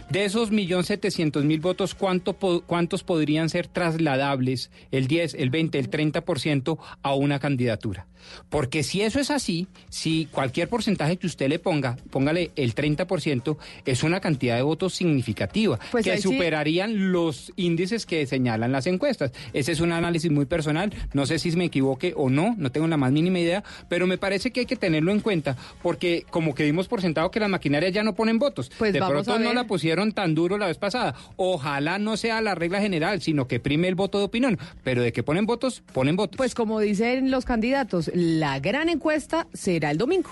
De 0.10 0.26
esos 0.26 0.50
millón 0.50 0.84
setecientos 0.84 1.46
mil 1.46 1.60
votos, 1.60 1.94
¿cuánto 1.94 2.34
po- 2.34 2.62
¿cuántos 2.66 3.04
podrían 3.04 3.48
ser 3.48 3.68
trasladables, 3.68 4.72
el 4.92 5.06
10, 5.08 5.36
el 5.36 5.52
20, 5.52 5.78
el 5.78 5.92
30% 5.92 6.80
a 7.04 7.14
una 7.14 7.38
candidatura? 7.38 8.08
Porque 8.50 8.84
si 8.84 9.02
eso 9.02 9.20
es 9.20 9.32
así, 9.32 9.68
si 9.90 10.28
cualquier 10.32 10.68
porcentaje 10.68 11.18
que 11.18 11.26
usted 11.28 11.48
le 11.48 11.58
ponga, 11.58 11.96
póngale 12.10 12.52
el 12.58 12.76
30%, 12.76 13.58
es 13.86 14.04
una 14.04 14.20
cantidad 14.20 14.56
de 14.56 14.62
votos 14.62 14.94
significativa, 14.96 15.80
Pues 15.92 16.04
que 16.06 16.18
sí- 16.18 16.24
superarían 16.24 17.12
los 17.12 17.54
índices 17.56 18.06
que 18.06 18.26
señalan 18.26 18.72
las 18.72 18.88
encuestas. 18.88 19.32
Ese 19.54 19.72
es 19.72 19.80
un 19.80 19.92
análisis 19.94 20.32
muy 20.32 20.46
personal, 20.46 20.92
no 21.14 21.26
sé 21.28 21.38
si 21.40 21.52
me 21.56 21.66
equivoque 21.66 22.14
o 22.18 22.30
no, 22.30 22.56
no 22.58 22.72
tengo 22.72 22.88
la 22.88 22.98
más 22.98 23.12
mínima 23.12 23.40
idea, 23.40 23.64
pero 23.88 24.06
me 24.08 24.18
parece 24.18 24.52
que 24.52 24.62
hay 24.62 24.66
que 24.66 24.76
tenerlo 24.76 25.12
en 25.12 25.20
cuenta, 25.22 25.56
porque 25.82 26.26
como 26.30 26.54
que 26.56 26.64
dimos 26.64 26.88
por 26.88 27.02
sentado 27.02 27.30
que 27.32 27.40
las 27.40 27.50
maquinarias 27.50 27.94
ya 27.94 28.04
no 28.04 28.16
ponen 28.16 28.38
votos, 28.40 28.72
Pues 28.78 28.92
de 28.92 29.00
pronto 29.00 29.38
no 29.40 29.54
la 29.54 29.64
pusieron 29.66 29.99
tan 30.14 30.36
duro 30.36 30.58
la 30.58 30.68
vez 30.68 30.78
pasada. 30.78 31.16
Ojalá 31.36 32.00
no 32.00 32.18
sea 32.18 32.42
la 32.42 32.56
regla 32.56 32.82
general, 32.82 33.22
sino 33.22 33.48
que 33.48 33.60
prime 33.60 33.88
el 33.88 33.96
voto 33.96 34.20
de 34.20 34.26
opinión, 34.26 34.58
pero 34.84 35.02
de 35.02 35.12
que 35.12 35.24
ponen 35.24 35.46
votos, 35.46 35.84
ponen 35.94 36.16
votos. 36.16 36.38
Pues 36.38 36.56
como 36.56 36.80
dicen 36.80 37.32
los 37.32 37.46
candidatos, 37.46 38.12
la 38.14 38.60
gran 38.60 38.90
encuesta 38.90 39.48
será 39.54 39.92
el 39.92 39.98
domingo. 39.98 40.32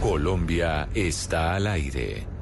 Colombia 0.00 0.88
está 0.94 1.54
al 1.54 1.66
aire. 1.66 2.33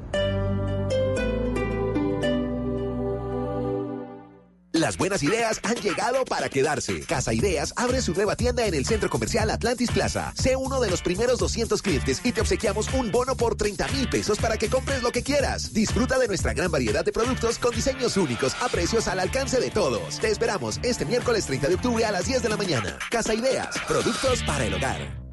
Las 4.73 4.97
buenas 4.97 5.21
ideas 5.21 5.59
han 5.61 5.75
llegado 5.75 6.25
para 6.25 6.49
quedarse. 6.49 7.01
Casa 7.01 7.31
Ideas 7.31 7.75
abre 7.77 8.01
su 8.01 8.11
nueva 8.15 8.35
tienda 8.35 8.65
en 8.65 8.73
el 8.73 8.87
centro 8.87 9.07
comercial 9.07 9.51
Atlantis 9.51 9.91
Plaza. 9.91 10.33
Sé 10.35 10.55
uno 10.55 10.79
de 10.79 10.89
los 10.89 11.03
primeros 11.03 11.37
200 11.37 11.79
clientes 11.83 12.21
y 12.23 12.31
te 12.31 12.41
obsequiamos 12.41 12.91
un 12.91 13.11
bono 13.11 13.37
por 13.37 13.53
30 13.55 13.87
mil 13.89 14.09
pesos 14.09 14.39
para 14.39 14.57
que 14.57 14.69
compres 14.69 15.03
lo 15.03 15.11
que 15.11 15.21
quieras. 15.21 15.75
Disfruta 15.75 16.17
de 16.17 16.27
nuestra 16.27 16.53
gran 16.53 16.71
variedad 16.71 17.05
de 17.05 17.11
productos 17.11 17.59
con 17.59 17.75
diseños 17.75 18.17
únicos 18.17 18.55
a 18.63 18.67
precios 18.67 19.07
al 19.07 19.19
alcance 19.19 19.59
de 19.59 19.69
todos. 19.69 20.19
Te 20.19 20.31
esperamos 20.31 20.79
este 20.81 21.05
miércoles 21.05 21.45
30 21.45 21.67
de 21.67 21.75
octubre 21.75 22.03
a 22.03 22.11
las 22.11 22.25
10 22.25 22.41
de 22.41 22.49
la 22.49 22.57
mañana. 22.57 22.97
Casa 23.11 23.35
Ideas, 23.35 23.75
productos 23.87 24.41
para 24.41 24.65
el 24.65 24.73
hogar. 24.73 25.23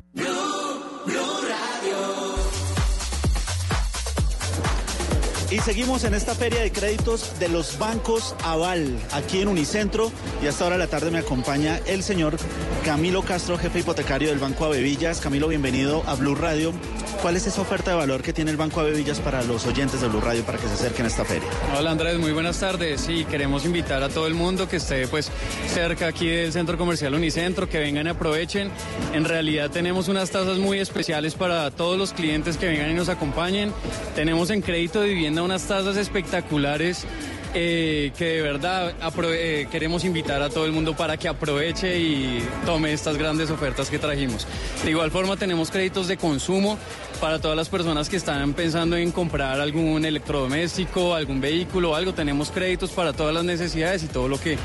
Y 5.51 5.59
seguimos 5.59 6.05
en 6.05 6.15
esta 6.15 6.37
feria 6.37 6.61
de 6.61 6.71
créditos 6.71 7.41
de 7.41 7.49
los 7.49 7.77
bancos 7.77 8.37
Aval, 8.45 8.97
aquí 9.11 9.41
en 9.41 9.49
Unicentro. 9.49 10.13
Y 10.45 10.47
hasta 10.47 10.63
ahora 10.63 10.77
de 10.77 10.85
la 10.85 10.87
tarde 10.87 11.11
me 11.11 11.19
acompaña 11.19 11.81
el 11.87 12.05
señor 12.05 12.37
Camilo 12.85 13.23
Castro, 13.23 13.59
jefe 13.59 13.81
hipotecario 13.81 14.29
del 14.29 14.39
Banco 14.39 14.67
Avevillas. 14.67 15.21
Camilo, 15.21 15.49
bienvenido 15.49 16.05
a 16.07 16.15
Blue 16.15 16.37
Radio. 16.37 16.73
¿Cuál 17.21 17.37
es 17.37 17.47
esa 17.47 17.61
oferta 17.61 17.91
de 17.91 17.97
valor 17.97 18.23
que 18.23 18.33
tiene 18.33 18.53
el 18.53 18.57
Banco 18.57 18.81
Avevillas 18.81 19.19
para 19.19 19.43
los 19.43 19.67
oyentes 19.67 20.01
de 20.01 20.09
Blue 20.09 20.21
Radio 20.21 20.43
para 20.45 20.57
que 20.57 20.69
se 20.69 20.75
acerquen 20.75 21.05
a 21.05 21.09
esta 21.09 21.25
feria? 21.25 21.49
Hola 21.77 21.91
Andrés, 21.91 22.19
muy 22.19 22.33
buenas 22.33 22.61
tardes. 22.61 23.01
Sí, 23.01 23.27
queremos 23.29 23.67
invitar 23.67 24.03
a 24.05 24.09
todo 24.09 24.29
el 24.29 24.35
mundo 24.35 24.69
que 24.69 24.77
esté 24.77 25.07
pues 25.09 25.31
cerca 25.69 26.07
aquí 26.07 26.29
del 26.29 26.53
Centro 26.53 26.79
Comercial 26.79 27.13
Unicentro, 27.13 27.69
que 27.69 27.79
vengan 27.79 28.07
y 28.07 28.11
aprovechen. 28.11 28.71
En 29.13 29.25
realidad 29.25 29.71
tenemos 29.71 30.09
unas 30.09 30.31
tasas 30.31 30.59
muy 30.59 30.79
especiales 30.79 31.35
para 31.35 31.71
todos 31.73 31.99
los 31.99 32.13
clientes 32.13 32.57
que 32.57 32.69
vengan 32.69 32.91
y 32.91 32.95
nos 32.95 33.09
acompañen. 33.09 33.73
Tenemos 34.15 34.49
en 34.51 34.63
crédito 34.63 35.03
de 35.03 35.09
vivienda 35.09 35.40
unas 35.43 35.63
tasas 35.65 35.97
espectaculares. 35.97 37.07
eh, 37.53 38.13
que 38.17 38.25
de 38.27 38.43
verdad 38.43 38.95
eh, 39.33 39.67
queremos 39.71 40.05
invitar 40.05 40.41
a 40.41 40.51
todo 40.51 40.67
el 40.67 40.73
mundo 40.73 40.95
para 40.95 41.17
que 41.17 41.29
aproveche 41.29 41.99
y 41.99 42.45
tome 42.65 42.93
estas 42.93 43.17
grandes 43.17 43.51
ofertas 43.51 43.91
que 43.91 43.99
trajimos. 43.99 44.47
De 44.85 44.91
igual 44.91 45.11
forma 45.11 45.37
tenemos 45.37 45.71
créditos 45.71 46.07
de 46.07 46.17
consumo 46.17 46.79
para 47.21 47.39
todas 47.39 47.57
las 47.57 47.69
personas 47.69 48.09
que 48.09 48.17
están 48.17 48.55
pensando 48.55 48.97
en 48.97 49.13
comprar 49.13 49.61
algún 49.61 50.05
electrodoméstico, 50.05 51.15
algún 51.15 51.41
vehículo 51.41 51.95
algo. 51.95 52.15
Tenemos 52.15 52.51
créditos 52.51 52.91
para 52.91 53.13
todas 53.13 53.35
las 53.35 53.45
necesidades 53.45 54.03
y 54.03 54.07
todo 54.07 54.27
lo 54.27 54.41
que 54.41 54.57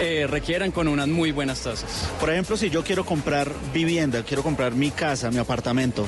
eh, 0.00 0.26
requieran 0.28 0.72
con 0.72 0.88
unas 0.88 1.06
muy 1.06 1.30
buenas 1.30 1.60
tasas. 1.60 2.10
Por 2.18 2.30
ejemplo, 2.30 2.56
si 2.56 2.68
yo 2.68 2.82
quiero 2.82 3.06
comprar 3.06 3.50
vivienda, 3.72 4.24
quiero 4.24 4.42
comprar 4.42 4.74
mi 4.74 4.90
casa, 4.90 5.30
mi 5.30 5.38
apartamento, 5.38 6.06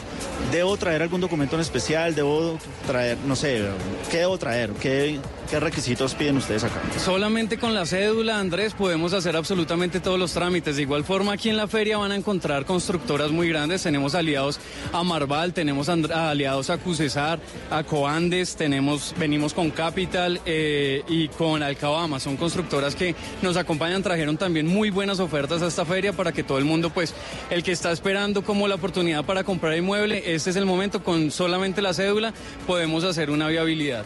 ¿debo 0.50 0.76
traer 0.76 1.02
algún 1.02 1.20
documento 1.20 1.54
en 1.54 1.62
especial? 1.62 2.14
¿Debo 2.14 2.58
traer, 2.86 3.18
no 3.26 3.36
sé, 3.36 3.62
qué 4.10 4.18
debo 4.18 4.38
traer? 4.38 4.70
¿Qué, 4.72 5.20
qué 5.46 5.60
requisitos 5.60 6.14
piden 6.14 6.36
ustedes 6.36 6.64
acá? 6.64 6.80
Solamente 6.98 7.58
con 7.58 7.74
la 7.74 7.86
cédula, 7.86 8.38
Andrés, 8.38 8.74
podemos 8.74 9.12
hacer 9.12 9.36
absolutamente 9.36 10.00
todos 10.00 10.18
los 10.18 10.32
trámites. 10.32 10.76
De 10.76 10.82
igual 10.82 11.04
forma, 11.04 11.32
aquí 11.32 11.48
en 11.48 11.56
la 11.56 11.68
feria 11.68 11.98
van 11.98 12.12
a 12.12 12.16
encontrar 12.16 12.64
constructoras 12.64 13.30
muy 13.30 13.48
grandes. 13.48 13.82
Tenemos 13.82 14.14
aliados 14.14 14.58
a 14.92 15.02
Marval, 15.02 15.52
tenemos 15.52 15.88
aliados 15.88 16.70
a 16.70 16.78
Cusesar, 16.78 17.38
a 17.70 17.82
Coandes, 17.84 18.56
tenemos, 18.56 19.14
venimos 19.18 19.54
con 19.54 19.70
Capital 19.70 20.40
eh, 20.44 21.02
y 21.08 21.28
con 21.28 21.62
Alcabama. 21.62 22.20
Son 22.20 22.36
constructoras 22.36 22.94
que 22.94 23.14
nos 23.42 23.56
acompañan, 23.56 24.02
trajeron 24.02 24.36
también 24.36 24.66
muy 24.66 24.90
buenas 24.90 25.20
ofertas 25.20 25.62
a 25.62 25.68
esta 25.68 25.84
feria 25.84 26.12
para 26.12 26.32
que 26.32 26.42
todo 26.42 26.58
el 26.58 26.64
mundo, 26.64 26.90
pues, 26.90 27.14
el 27.50 27.62
que 27.62 27.72
está 27.72 27.92
esperando 27.92 28.42
como 28.42 28.68
la 28.68 28.74
oportunidad 28.74 29.24
para 29.24 29.44
comprar 29.44 29.76
inmueble, 29.76 30.34
este 30.34 30.50
es 30.50 30.56
el 30.56 30.66
momento, 30.66 31.02
con 31.02 31.30
solamente 31.30 31.82
la 31.82 31.94
cédula 31.94 32.32
podemos 32.66 33.04
hacer 33.04 33.30
una 33.30 33.48
viabilidad. 33.48 34.04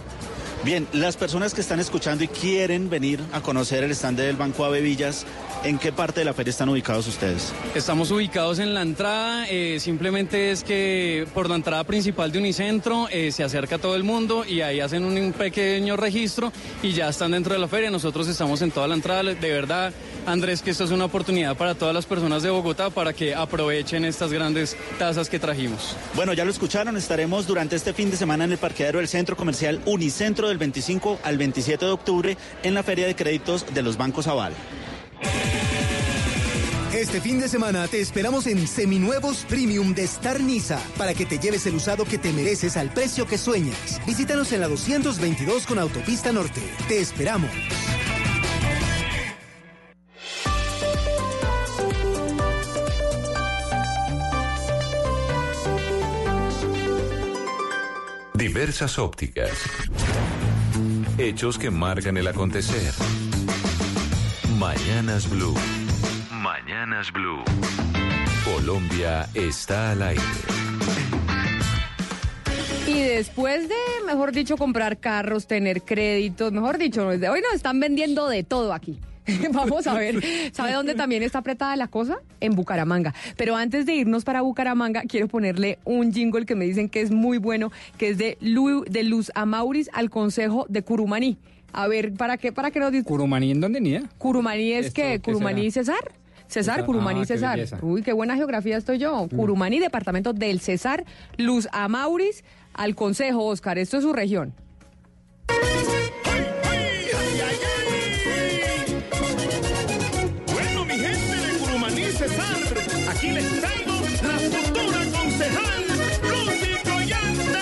Bien, 0.63 0.87
las 0.93 1.17
personas 1.17 1.55
que 1.55 1.63
están 1.63 1.81
escuchando 1.81 2.23
y 2.23 2.29
quieren 2.29 2.91
venir 2.91 3.19
a 3.33 3.41
conocer 3.41 3.83
el 3.83 3.93
stand 3.93 4.19
del 4.19 4.37
Banco 4.37 4.67
Avevillas, 4.67 5.25
¿en 5.65 5.79
qué 5.79 5.93
parte 5.93 6.21
de 6.21 6.25
la 6.25 6.35
feria 6.35 6.51
están 6.51 6.69
ubicados 6.69 7.07
ustedes? 7.07 7.53
Estamos 7.75 8.11
ubicados 8.11 8.59
en 8.59 8.75
la 8.75 8.83
entrada, 8.83 9.47
eh, 9.49 9.79
simplemente 9.81 10.51
es 10.51 10.65
que 10.65 11.27
por 11.35 11.49
la 11.49 11.57
entrada 11.57 11.85
principal 11.85 12.33
de 12.33 12.39
Unicentro 12.39 13.09
eh, 13.11 13.33
se 13.33 13.45
acerca 13.45 13.79
todo 13.79 13.95
el 13.95 14.05
mundo 14.05 14.45
y 14.47 14.61
ahí 14.61 14.81
hacen 14.81 15.05
un, 15.05 15.17
un 15.17 15.33
pequeño 15.33 15.97
registro 15.97 16.53
y 16.83 16.93
ya 16.93 17.09
están 17.09 17.33
dentro 17.33 17.55
de 17.55 17.61
la 17.61 17.69
feria. 17.69 17.91
Nosotros 17.91 18.29
estamos 18.29 18.63
en 18.63 18.71
toda 18.71 18.89
la 18.89 18.95
entrada. 18.95 19.23
De 19.23 19.51
verdad, 19.51 19.93
Andrés, 20.27 20.63
que 20.63 20.71
esto 20.71 20.85
es 20.85 20.91
una 20.91 21.07
oportunidad 21.07 21.57
para 21.57 21.75
todas 21.75 21.95
las 21.95 22.07
personas 22.07 22.43
de 22.43 22.51
Bogotá 22.51 22.91
para 22.91 23.13
que 23.13 23.35
aprovechen 23.35 24.05
estas 24.05 24.33
grandes 24.33 24.77
tasas 24.99 25.29
que 25.29 25.39
trajimos. 25.39 25.97
Bueno, 26.15 26.33
ya 26.33 26.45
lo 26.45 26.51
escucharon, 26.51 26.97
estaremos 26.97 27.47
durante 27.47 27.77
este 27.77 27.93
fin 27.93 28.11
de 28.11 28.17
semana 28.17 28.45
en 28.45 28.53
el 28.53 28.59
parqueadero 28.59 28.99
del 28.99 29.09
Centro 29.09 29.37
Comercial 29.37 29.81
Unicentro 29.87 30.49
del 30.49 30.59
25 30.59 31.21
al 31.23 31.39
27 31.39 31.85
de 31.85 31.91
octubre 31.91 32.37
en 32.63 32.75
la 32.75 32.83
Feria 32.83 33.07
de 33.07 33.15
Créditos 33.15 33.67
de 33.73 33.83
los 33.83 33.97
Bancos 33.97 34.27
Aval. 34.27 34.53
Este 36.93 37.21
fin 37.21 37.41
de 37.41 37.49
semana 37.49 37.89
te 37.89 38.01
esperamos 38.01 38.47
en 38.47 38.67
Seminuevos 38.67 39.47
Premium 39.49 39.95
de 39.95 40.03
Star 40.05 40.39
Niza 40.41 40.79
para 40.99 41.15
que 41.15 41.25
te 41.25 41.39
lleves 41.39 41.65
el 41.67 41.75
usado 41.75 42.05
que 42.05 42.19
te 42.19 42.33
mereces 42.33 42.77
al 42.77 42.93
precio 42.93 43.27
que 43.27 43.39
sueñas. 43.39 44.01
Visítanos 44.07 44.53
en 44.53 44.61
la 44.61 44.69
222 44.69 45.67
con 45.67 45.79
Autopista 45.79 46.31
Norte. 46.31 46.61
Te 46.89 47.01
esperamos. 47.01 47.51
Diversas 58.35 58.99
ópticas. 58.99 59.53
Hechos 61.19 61.59
que 61.59 61.71
marcan 61.71 62.17
el 62.17 62.27
acontecer. 62.27 62.93
Mañanas 64.61 65.27
Blue. 65.31 65.55
Mañanas 66.31 67.11
Blue. 67.15 67.43
Colombia 68.45 69.27
está 69.33 69.93
al 69.93 70.03
aire. 70.03 70.23
Y 72.87 73.01
después 73.01 73.71
de, 73.71 73.75
mejor 74.07 74.33
dicho, 74.33 74.59
comprar 74.59 74.99
carros, 74.99 75.47
tener 75.47 75.81
créditos, 75.81 76.53
mejor 76.53 76.77
dicho, 76.77 77.07
hoy 77.09 77.19
nos 77.41 77.55
están 77.55 77.81
vendiendo 77.81 78.29
de 78.29 78.43
todo 78.45 78.75
aquí. 78.75 78.99
Vamos 79.53 79.87
a 79.87 79.95
ver, 79.95 80.21
¿sabe 80.53 80.73
dónde 80.75 80.95
también 80.95 81.23
está 81.23 81.39
apretada 81.39 81.75
la 81.77 81.89
cosa? 81.89 82.19
En 82.41 82.55
Bucaramanga. 82.55 83.15
Pero 83.39 83.57
antes 83.57 83.87
de 83.87 83.95
irnos 83.95 84.25
para 84.25 84.43
Bucaramanga, 84.43 85.03
quiero 85.09 85.27
ponerle 85.27 85.79
un 85.85 86.13
jingle 86.13 86.45
que 86.45 86.55
me 86.55 86.67
dicen 86.67 86.91
que 86.91 87.01
es 87.01 87.11
muy 87.11 87.39
bueno, 87.39 87.73
que 87.97 88.11
es 88.11 88.19
de, 88.19 88.37
Lu- 88.43 88.85
de 88.85 89.05
Luz 89.05 89.33
Amauris 89.35 89.89
al 89.95 90.11
Consejo 90.11 90.67
de 90.69 90.83
Curumaní. 90.83 91.39
A 91.73 91.89
ver, 91.89 92.13
¿para 92.15 92.37
qué, 92.37 92.53
para 92.53 92.71
qué 92.71 92.81
nos 92.81 92.93
dice? 92.93 93.05
¿Curumaní 93.05 93.51
en 93.53 93.61
dónde, 93.61 93.81
Nia? 93.81 94.03
Curumaní 94.19 94.73
es 94.73 94.87
¿Esto 94.87 94.97
que, 95.03 95.09
qué 95.13 95.21
Curumaní 95.21 95.71
será? 95.71 95.85
César. 95.87 96.13
Cesar, 96.49 96.79
Esa- 96.79 96.87
Curumaní, 96.87 97.21
ah, 97.23 97.27
qué 97.29 97.35
belleza. 97.37 97.79
Uy, 97.81 98.03
qué 98.03 98.13
buena 98.13 98.35
geografía 98.37 98.77
estoy 98.77 98.99
yo. 98.99 99.29
Curumaní, 99.35 99.79
departamento 99.79 100.33
del 100.33 100.61
Cesar, 100.61 101.05
Luz 101.37 101.69
Amauris, 101.71 102.43
al 102.75 102.97
Consejo, 102.97 103.45
Oscar. 103.45 103.79
Esto 103.79 103.99
es 103.99 104.03
su 104.03 104.13
región. 104.13 104.53
Bueno, 110.53 110.85
mi 110.85 110.95
gente 110.95 111.37
de 111.37 111.59
Curumaní, 111.59 112.03
Cesar, 112.05 112.57
aquí 113.11 113.29
les 113.31 113.61
traigo 113.61 113.93
la 114.23 114.39
futura 114.39 114.99
concejal, 115.19 115.85
Lucy 116.23 116.73
Collante. 116.85 117.59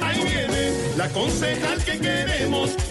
Ahí 0.00 0.20
viene 0.24 0.96
la 0.96 1.08
concejal 1.10 1.84
que 1.84 1.98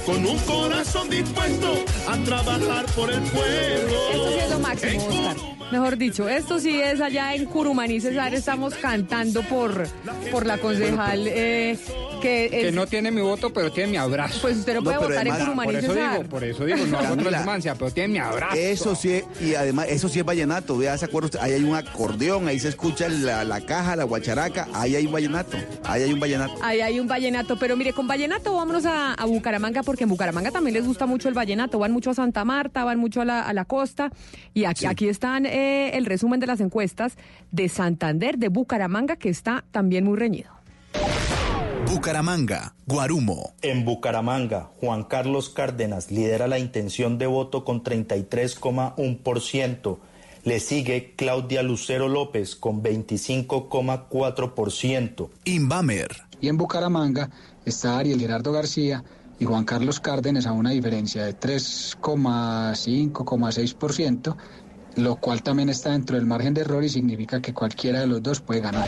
con 0.06 0.26
un 0.26 0.38
corazón 0.40 1.10
dispuesto 1.10 1.74
a 2.08 2.18
trabajar 2.24 2.86
por 2.96 3.12
el 3.12 3.22
pueblo. 3.22 3.98
Sí 4.12 4.40
es 4.40 4.50
lo 4.52 4.60
máximo, 4.60 5.08
Oscar. 5.08 5.55
Mejor 5.72 5.98
dicho, 5.98 6.30
esto 6.30 6.60
sí 6.60 6.80
es 6.80 7.02
allá 7.02 7.34
en 7.34 7.46
Curumaní, 7.46 8.00
Cesar. 8.00 8.34
Estamos 8.36 8.76
cantando 8.76 9.42
por, 9.44 9.88
por 10.32 10.46
la 10.46 10.58
concejal 10.60 11.26
eh, 11.28 11.78
que, 12.22 12.48
Que 12.52 12.68
es- 12.70 12.74
no 12.74 12.86
tiene 12.86 13.10
mi 13.12 13.20
voto, 13.22 13.52
pero 13.52 13.72
tiene 13.72 13.92
mi 13.92 13.98
abrazo. 13.98 14.40
Pues 14.44 14.58
usted 14.58 14.76
no 14.76 14.84
puede 14.84 14.98
votar 15.00 15.28
en 15.28 15.34
Curumaní, 15.36 15.66
Por 15.74 15.76
eso 15.84 15.94
Cesar. 15.94 16.12
digo, 16.18 16.30
por 16.30 16.44
eso 16.44 16.66
digo, 16.66 16.86
no 16.86 16.98
hago 17.00 17.10
Camila. 17.10 17.30
transhumancia, 17.30 17.76
pero 17.76 17.92
tiene 17.92 18.10
mi 18.14 18.20
abrazo. 18.20 18.56
Eso 18.56 18.96
sí, 18.96 19.22
y 19.42 19.56
además, 19.56 19.88
eso 19.90 20.08
sí 20.08 20.20
es 20.20 20.26
vallenato. 20.26 20.78
Vea, 20.78 20.98
¿se 21.00 21.06
acuerda 21.06 21.26
usted? 21.26 21.40
Ahí 21.42 21.54
hay 21.54 21.64
un 21.64 21.76
acordeón, 21.76 22.48
ahí 22.48 22.60
se 22.60 22.70
escucha 22.70 23.10
la, 23.10 23.44
la 23.44 23.62
caja, 23.62 23.96
la 23.96 24.04
guacharaca, 24.04 24.68
ahí 24.74 24.96
hay 24.96 25.08
un 25.08 25.12
vallenato. 25.14 25.58
Ahí 25.84 26.04
hay 26.04 26.14
un 26.14 26.20
vallenato. 26.20 26.54
Ahí 26.62 26.82
hay 26.82 27.00
un 27.00 27.08
vallenato, 27.08 27.58
pero 27.58 27.76
mire, 27.76 27.92
con 27.92 28.08
vallenato 28.08 28.54
vámonos 28.56 28.86
a, 28.86 29.14
a 29.16 29.26
Bucaramanga, 29.26 29.82
porque 29.82 30.04
en 30.04 30.10
Bucaramanga 30.10 30.52
también 30.52 30.76
les 30.76 30.86
gusta 30.86 31.06
mucho 31.08 31.28
el 31.28 31.34
vallenato. 31.34 31.80
Van 31.80 31.92
mucho 31.92 32.12
a 32.12 32.14
Santa 32.14 32.46
Marta, 32.46 32.84
van 32.84 33.00
mucho 33.00 33.22
a 33.22 33.26
la, 33.26 33.42
a 33.42 33.52
la 33.54 33.66
costa. 33.66 34.12
Y 34.54 34.66
aquí, 34.66 34.86
aquí 34.86 35.10
están 35.10 35.46
eh, 35.46 35.55
el 35.56 36.06
resumen 36.06 36.40
de 36.40 36.48
las 36.48 36.60
encuestas 36.60 37.18
de 37.52 37.70
Santander, 37.70 38.38
de 38.38 38.50
Bucaramanga, 38.50 39.16
que 39.16 39.30
está 39.30 39.64
también 39.72 40.04
muy 40.04 40.18
reñido. 40.18 40.50
Bucaramanga, 41.88 42.76
Guarumo. 42.88 43.54
En 43.62 43.86
Bucaramanga, 43.86 44.72
Juan 44.82 45.04
Carlos 45.04 45.50
Cárdenas 45.50 46.12
lidera 46.12 46.48
la 46.48 46.60
intención 46.60 47.18
de 47.18 47.28
voto 47.28 47.64
con 47.64 47.84
33,1%. 47.84 49.98
Le 50.44 50.60
sigue 50.60 51.14
Claudia 51.16 51.64
Lucero 51.64 52.08
López 52.08 52.56
con 52.56 52.84
25,4%. 52.84 55.30
Invamer. 55.46 56.12
Y 56.42 56.50
en 56.50 56.58
Bucaramanga 56.58 57.32
está 57.66 57.98
Ariel 57.98 58.20
Gerardo 58.20 58.52
García 58.52 59.04
y 59.40 59.46
Juan 59.46 59.64
Carlos 59.66 60.00
Cárdenas 60.00 60.46
a 60.46 60.52
una 60.52 60.70
diferencia 60.72 61.26
de 61.26 61.36
3,5,6%, 61.38 64.36
lo 64.96 65.16
cual 65.18 65.44
también 65.44 65.70
está 65.70 65.92
dentro 65.92 66.16
del 66.16 66.26
margen 66.26 66.54
de 66.54 66.62
error 66.62 66.84
y 66.84 66.90
significa 66.90 67.42
que 67.42 67.54
cualquiera 67.54 68.00
de 68.00 68.08
los 68.08 68.22
dos 68.24 68.40
puede 68.40 68.62
ganar. 68.62 68.88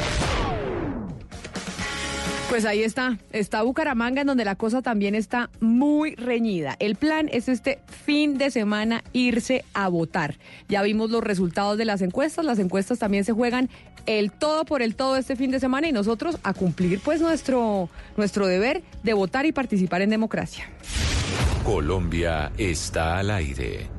Pues 2.49 2.63
ahí 2.63 2.81
está, 2.81 3.17
está 3.33 3.61
Bucaramanga 3.61 4.21
en 4.21 4.27
donde 4.27 4.45
la 4.45 4.55
cosa 4.55 4.81
también 4.81 5.15
está 5.15 5.49
muy 5.59 6.15
reñida. 6.15 6.77
El 6.79 6.95
plan 6.95 7.27
es 7.29 7.49
este 7.49 7.79
fin 8.05 8.37
de 8.37 8.51
semana 8.51 9.03
irse 9.11 9.65
a 9.73 9.89
votar. 9.89 10.35
Ya 10.69 10.81
vimos 10.81 11.09
los 11.09 11.21
resultados 11.21 11.77
de 11.77 11.83
las 11.83 12.01
encuestas, 12.01 12.45
las 12.45 12.59
encuestas 12.59 12.99
también 12.99 13.25
se 13.25 13.33
juegan 13.33 13.69
el 14.05 14.31
todo 14.31 14.63
por 14.63 14.81
el 14.81 14.95
todo 14.95 15.17
este 15.17 15.35
fin 15.35 15.51
de 15.51 15.59
semana 15.59 15.89
y 15.89 15.91
nosotros 15.91 16.37
a 16.43 16.53
cumplir 16.53 17.01
pues 17.01 17.19
nuestro, 17.19 17.89
nuestro 18.15 18.47
deber 18.47 18.81
de 19.03 19.13
votar 19.13 19.45
y 19.45 19.51
participar 19.51 20.01
en 20.01 20.09
democracia. 20.09 20.69
Colombia 21.65 22.53
está 22.57 23.17
al 23.19 23.29
aire. 23.29 23.96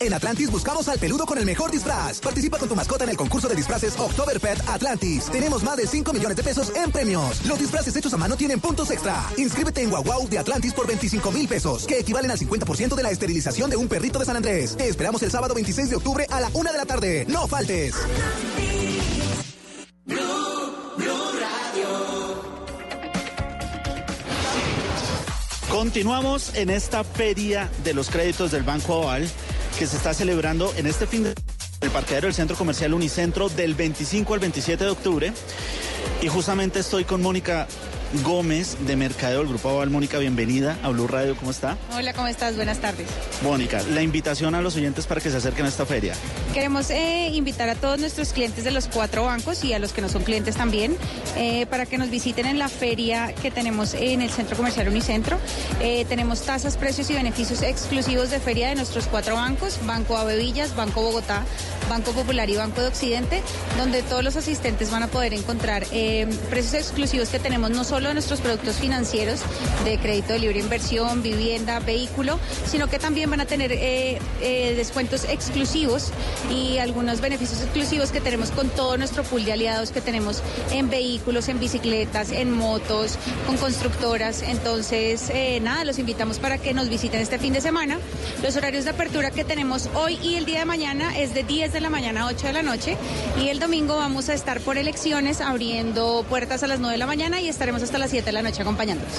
En 0.00 0.14
Atlantis 0.14 0.48
buscamos 0.50 0.86
al 0.88 0.98
peludo 0.98 1.26
con 1.26 1.38
el 1.38 1.44
mejor 1.44 1.72
disfraz. 1.72 2.20
Participa 2.20 2.56
con 2.58 2.68
tu 2.68 2.76
mascota 2.76 3.02
en 3.02 3.10
el 3.10 3.16
concurso 3.16 3.48
de 3.48 3.56
disfraces 3.56 3.98
October 3.98 4.38
Pet 4.38 4.62
Atlantis. 4.68 5.24
Tenemos 5.24 5.64
más 5.64 5.76
de 5.76 5.88
5 5.88 6.12
millones 6.12 6.36
de 6.36 6.44
pesos 6.44 6.72
en 6.76 6.92
premios. 6.92 7.44
Los 7.46 7.58
disfraces 7.58 7.96
hechos 7.96 8.14
a 8.14 8.16
mano 8.16 8.36
tienen 8.36 8.60
puntos 8.60 8.92
extra. 8.92 9.28
Inscríbete 9.36 9.82
en 9.82 9.90
Guau 9.90 10.28
de 10.28 10.38
Atlantis 10.38 10.72
por 10.72 10.86
25 10.86 11.32
mil 11.32 11.48
pesos, 11.48 11.84
que 11.84 11.98
equivalen 11.98 12.30
al 12.30 12.38
50% 12.38 12.94
de 12.94 13.02
la 13.02 13.10
esterilización 13.10 13.70
de 13.70 13.76
un 13.76 13.88
perrito 13.88 14.20
de 14.20 14.24
San 14.24 14.36
Andrés. 14.36 14.76
Te 14.76 14.88
esperamos 14.88 15.20
el 15.24 15.32
sábado 15.32 15.54
26 15.54 15.90
de 15.90 15.96
octubre 15.96 16.26
a 16.30 16.40
la 16.40 16.50
1 16.54 16.72
de 16.72 16.78
la 16.78 16.86
tarde. 16.86 17.26
¡No 17.28 17.48
faltes! 17.48 17.96
Continuamos 25.68 26.54
en 26.54 26.70
esta 26.70 27.04
feria 27.04 27.70
de 27.84 27.94
los 27.94 28.10
créditos 28.10 28.52
del 28.52 28.62
Banco 28.62 29.02
Aval 29.02 29.28
que 29.78 29.86
se 29.86 29.96
está 29.96 30.12
celebrando 30.12 30.72
en 30.76 30.88
este 30.88 31.06
fin 31.06 31.22
de 31.22 31.34
el 31.80 31.90
parqueadero 31.90 32.26
del 32.26 32.34
Centro 32.34 32.56
Comercial 32.56 32.92
Unicentro 32.94 33.48
del 33.48 33.76
25 33.76 34.34
al 34.34 34.40
27 34.40 34.82
de 34.82 34.90
octubre. 34.90 35.32
Y 36.20 36.26
justamente 36.26 36.80
estoy 36.80 37.04
con 37.04 37.22
Mónica 37.22 37.68
Gómez 38.24 38.76
de 38.86 38.96
Mercadeo 38.96 39.40
del 39.40 39.48
Grupo 39.48 39.68
Aval. 39.68 39.90
Mónica, 39.90 40.18
bienvenida 40.18 40.78
a 40.82 40.88
Blue 40.88 41.06
Radio. 41.06 41.36
¿Cómo 41.36 41.50
está? 41.50 41.76
Hola, 41.94 42.14
¿cómo 42.14 42.26
estás? 42.26 42.56
Buenas 42.56 42.78
tardes. 42.78 43.06
Mónica, 43.42 43.82
la 43.82 44.02
invitación 44.02 44.54
a 44.54 44.62
los 44.62 44.76
oyentes 44.76 45.06
para 45.06 45.20
que 45.20 45.30
se 45.30 45.36
acerquen 45.36 45.66
a 45.66 45.68
esta 45.68 45.84
feria. 45.84 46.14
Queremos 46.54 46.88
eh, 46.90 47.28
invitar 47.34 47.68
a 47.68 47.74
todos 47.74 48.00
nuestros 48.00 48.32
clientes 48.32 48.64
de 48.64 48.70
los 48.70 48.88
cuatro 48.88 49.24
bancos 49.24 49.62
y 49.62 49.74
a 49.74 49.78
los 49.78 49.92
que 49.92 50.00
no 50.00 50.08
son 50.08 50.22
clientes 50.22 50.56
también 50.56 50.96
eh, 51.36 51.66
para 51.66 51.84
que 51.84 51.98
nos 51.98 52.08
visiten 52.08 52.46
en 52.46 52.58
la 52.58 52.68
feria 52.68 53.34
que 53.34 53.50
tenemos 53.50 53.92
en 53.92 54.22
el 54.22 54.30
Centro 54.30 54.56
Comercial 54.56 54.88
Unicentro. 54.88 55.38
Eh, 55.80 56.06
tenemos 56.08 56.42
tasas, 56.42 56.76
precios 56.76 57.10
y 57.10 57.14
beneficios 57.14 57.62
exclusivos 57.62 58.30
de 58.30 58.40
feria 58.40 58.68
de 58.68 58.74
nuestros 58.74 59.06
cuatro 59.06 59.34
bancos, 59.34 59.78
Banco 59.84 60.16
Avevillas, 60.16 60.74
Banco 60.74 61.02
Bogotá, 61.02 61.44
Banco 61.90 62.12
Popular 62.12 62.48
y 62.48 62.56
Banco 62.56 62.80
de 62.80 62.88
Occidente, 62.88 63.42
donde 63.76 64.02
todos 64.02 64.24
los 64.24 64.36
asistentes 64.36 64.90
van 64.90 65.02
a 65.02 65.08
poder 65.08 65.34
encontrar 65.34 65.84
precios 66.50 66.74
exclusivos 66.74 67.28
que 67.28 67.38
tenemos 67.38 67.70
no 67.70 67.84
solo 67.84 67.97
de 68.06 68.14
nuestros 68.14 68.40
productos 68.40 68.76
financieros 68.76 69.40
de 69.84 69.98
crédito 69.98 70.32
de 70.32 70.38
libre 70.38 70.60
inversión, 70.60 71.22
vivienda, 71.22 71.80
vehículo, 71.80 72.38
sino 72.66 72.86
que 72.86 72.98
también 72.98 73.28
van 73.28 73.40
a 73.40 73.46
tener 73.46 73.72
eh, 73.72 74.18
eh, 74.40 74.74
descuentos 74.76 75.24
exclusivos 75.24 76.12
y 76.50 76.78
algunos 76.78 77.20
beneficios 77.20 77.60
exclusivos 77.62 78.12
que 78.12 78.20
tenemos 78.20 78.52
con 78.52 78.68
todo 78.68 78.96
nuestro 78.96 79.24
pool 79.24 79.44
de 79.44 79.52
aliados 79.52 79.90
que 79.90 80.00
tenemos 80.00 80.42
en 80.70 80.88
vehículos, 80.90 81.48
en 81.48 81.58
bicicletas, 81.58 82.30
en 82.30 82.52
motos, 82.52 83.18
con 83.46 83.56
constructoras. 83.56 84.42
Entonces, 84.42 85.30
eh, 85.30 85.58
nada, 85.60 85.84
los 85.84 85.98
invitamos 85.98 86.38
para 86.38 86.58
que 86.58 86.74
nos 86.74 86.88
visiten 86.88 87.20
este 87.20 87.38
fin 87.38 87.52
de 87.52 87.60
semana. 87.60 87.98
Los 88.42 88.56
horarios 88.56 88.84
de 88.84 88.90
apertura 88.90 89.30
que 89.30 89.44
tenemos 89.44 89.88
hoy 89.94 90.18
y 90.22 90.36
el 90.36 90.44
día 90.44 90.60
de 90.60 90.64
mañana 90.64 91.18
es 91.18 91.34
de 91.34 91.42
10 91.42 91.72
de 91.72 91.80
la 91.80 91.90
mañana 91.90 92.22
a 92.22 92.26
8 92.26 92.46
de 92.46 92.52
la 92.52 92.62
noche 92.62 92.96
y 93.42 93.48
el 93.48 93.58
domingo 93.58 93.96
vamos 93.96 94.28
a 94.28 94.34
estar 94.34 94.60
por 94.60 94.78
elecciones 94.78 95.40
abriendo 95.40 96.24
puertas 96.28 96.62
a 96.62 96.66
las 96.66 96.78
9 96.78 96.92
de 96.92 96.98
la 96.98 97.06
mañana 97.06 97.40
y 97.40 97.48
estaremos 97.48 97.82
hasta 97.88 97.98
las 97.98 98.10
7 98.10 98.26
de 98.26 98.32
la 98.32 98.42
noche 98.42 98.62
acompañándolos. 98.62 99.12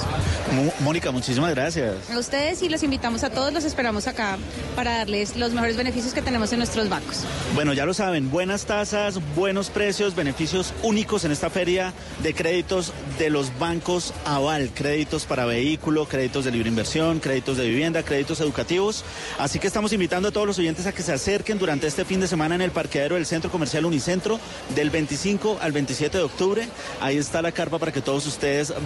Mo- 0.53 0.71
Mónica, 0.81 1.11
muchísimas 1.11 1.51
gracias. 1.55 1.95
A 2.13 2.17
ustedes 2.19 2.61
y 2.61 2.69
los 2.69 2.83
invitamos 2.83 3.23
a 3.23 3.29
todos, 3.29 3.51
los 3.51 3.63
esperamos 3.63 4.07
acá 4.07 4.37
para 4.75 4.97
darles 4.99 5.35
los 5.35 5.51
mejores 5.53 5.75
beneficios 5.75 6.13
que 6.13 6.21
tenemos 6.21 6.51
en 6.53 6.59
nuestros 6.59 6.87
bancos. 6.89 7.25
Bueno, 7.55 7.73
ya 7.73 7.85
lo 7.85 7.93
saben, 7.93 8.29
buenas 8.29 8.65
tasas, 8.65 9.19
buenos 9.35 9.69
precios, 9.69 10.15
beneficios 10.15 10.73
únicos 10.83 11.25
en 11.25 11.31
esta 11.31 11.49
feria 11.49 11.93
de 12.23 12.33
créditos 12.33 12.93
de 13.17 13.29
los 13.29 13.57
bancos 13.59 14.13
Aval, 14.25 14.69
créditos 14.73 15.25
para 15.25 15.45
vehículo, 15.45 16.07
créditos 16.07 16.45
de 16.45 16.51
libre 16.51 16.69
inversión, 16.69 17.19
créditos 17.19 17.57
de 17.57 17.67
vivienda, 17.67 18.03
créditos 18.03 18.39
educativos. 18.39 19.03
Así 19.39 19.59
que 19.59 19.67
estamos 19.67 19.93
invitando 19.93 20.29
a 20.29 20.31
todos 20.31 20.45
los 20.47 20.59
oyentes 20.59 20.85
a 20.85 20.91
que 20.91 21.01
se 21.03 21.11
acerquen 21.11 21.57
durante 21.57 21.87
este 21.87 22.05
fin 22.05 22.19
de 22.19 22.27
semana 22.27 22.55
en 22.55 22.61
el 22.61 22.71
parqueadero 22.71 23.15
del 23.15 23.25
Centro 23.25 23.49
Comercial 23.51 23.85
Unicentro 23.85 24.39
del 24.75 24.89
25 24.91 25.57
al 25.61 25.71
27 25.71 26.17
de 26.17 26.23
octubre. 26.23 26.67
Ahí 27.01 27.17
está 27.17 27.41
la 27.41 27.51
carpa 27.51 27.79
para 27.79 27.91
que 27.91 28.01
todos 28.01 28.27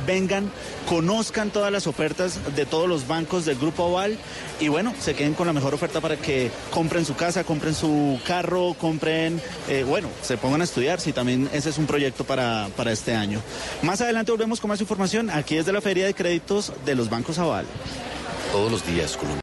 vengan, 0.05 0.51
conozcan 0.87 1.49
todas 1.49 1.71
las 1.71 1.87
ofertas 1.87 2.39
de 2.55 2.65
todos 2.65 2.87
los 2.87 3.07
bancos 3.07 3.45
del 3.45 3.57
Grupo 3.57 3.87
Aval 3.87 4.17
y 4.59 4.67
bueno, 4.67 4.93
se 4.99 5.15
queden 5.15 5.33
con 5.33 5.47
la 5.47 5.53
mejor 5.53 5.73
oferta 5.73 6.01
para 6.01 6.17
que 6.17 6.51
compren 6.71 7.05
su 7.05 7.15
casa, 7.15 7.43
compren 7.43 7.73
su 7.73 8.19
carro, 8.25 8.75
compren, 8.79 9.41
eh, 9.67 9.83
bueno, 9.87 10.09
se 10.21 10.37
pongan 10.37 10.61
a 10.61 10.63
estudiar 10.63 10.99
si 10.99 11.13
también 11.13 11.49
ese 11.53 11.69
es 11.69 11.77
un 11.77 11.85
proyecto 11.85 12.23
para, 12.23 12.69
para 12.75 12.91
este 12.91 13.13
año. 13.13 13.41
Más 13.81 14.01
adelante 14.01 14.31
volvemos 14.31 14.59
con 14.59 14.69
más 14.69 14.81
información 14.81 15.29
aquí 15.29 15.55
desde 15.55 15.71
la 15.71 15.81
Feria 15.81 16.05
de 16.05 16.13
Créditos 16.13 16.73
de 16.85 16.95
los 16.95 17.09
Bancos 17.09 17.39
Aval. 17.39 17.65
Todos 18.51 18.71
los 18.71 18.85
días, 18.85 19.17
Colombia. 19.17 19.39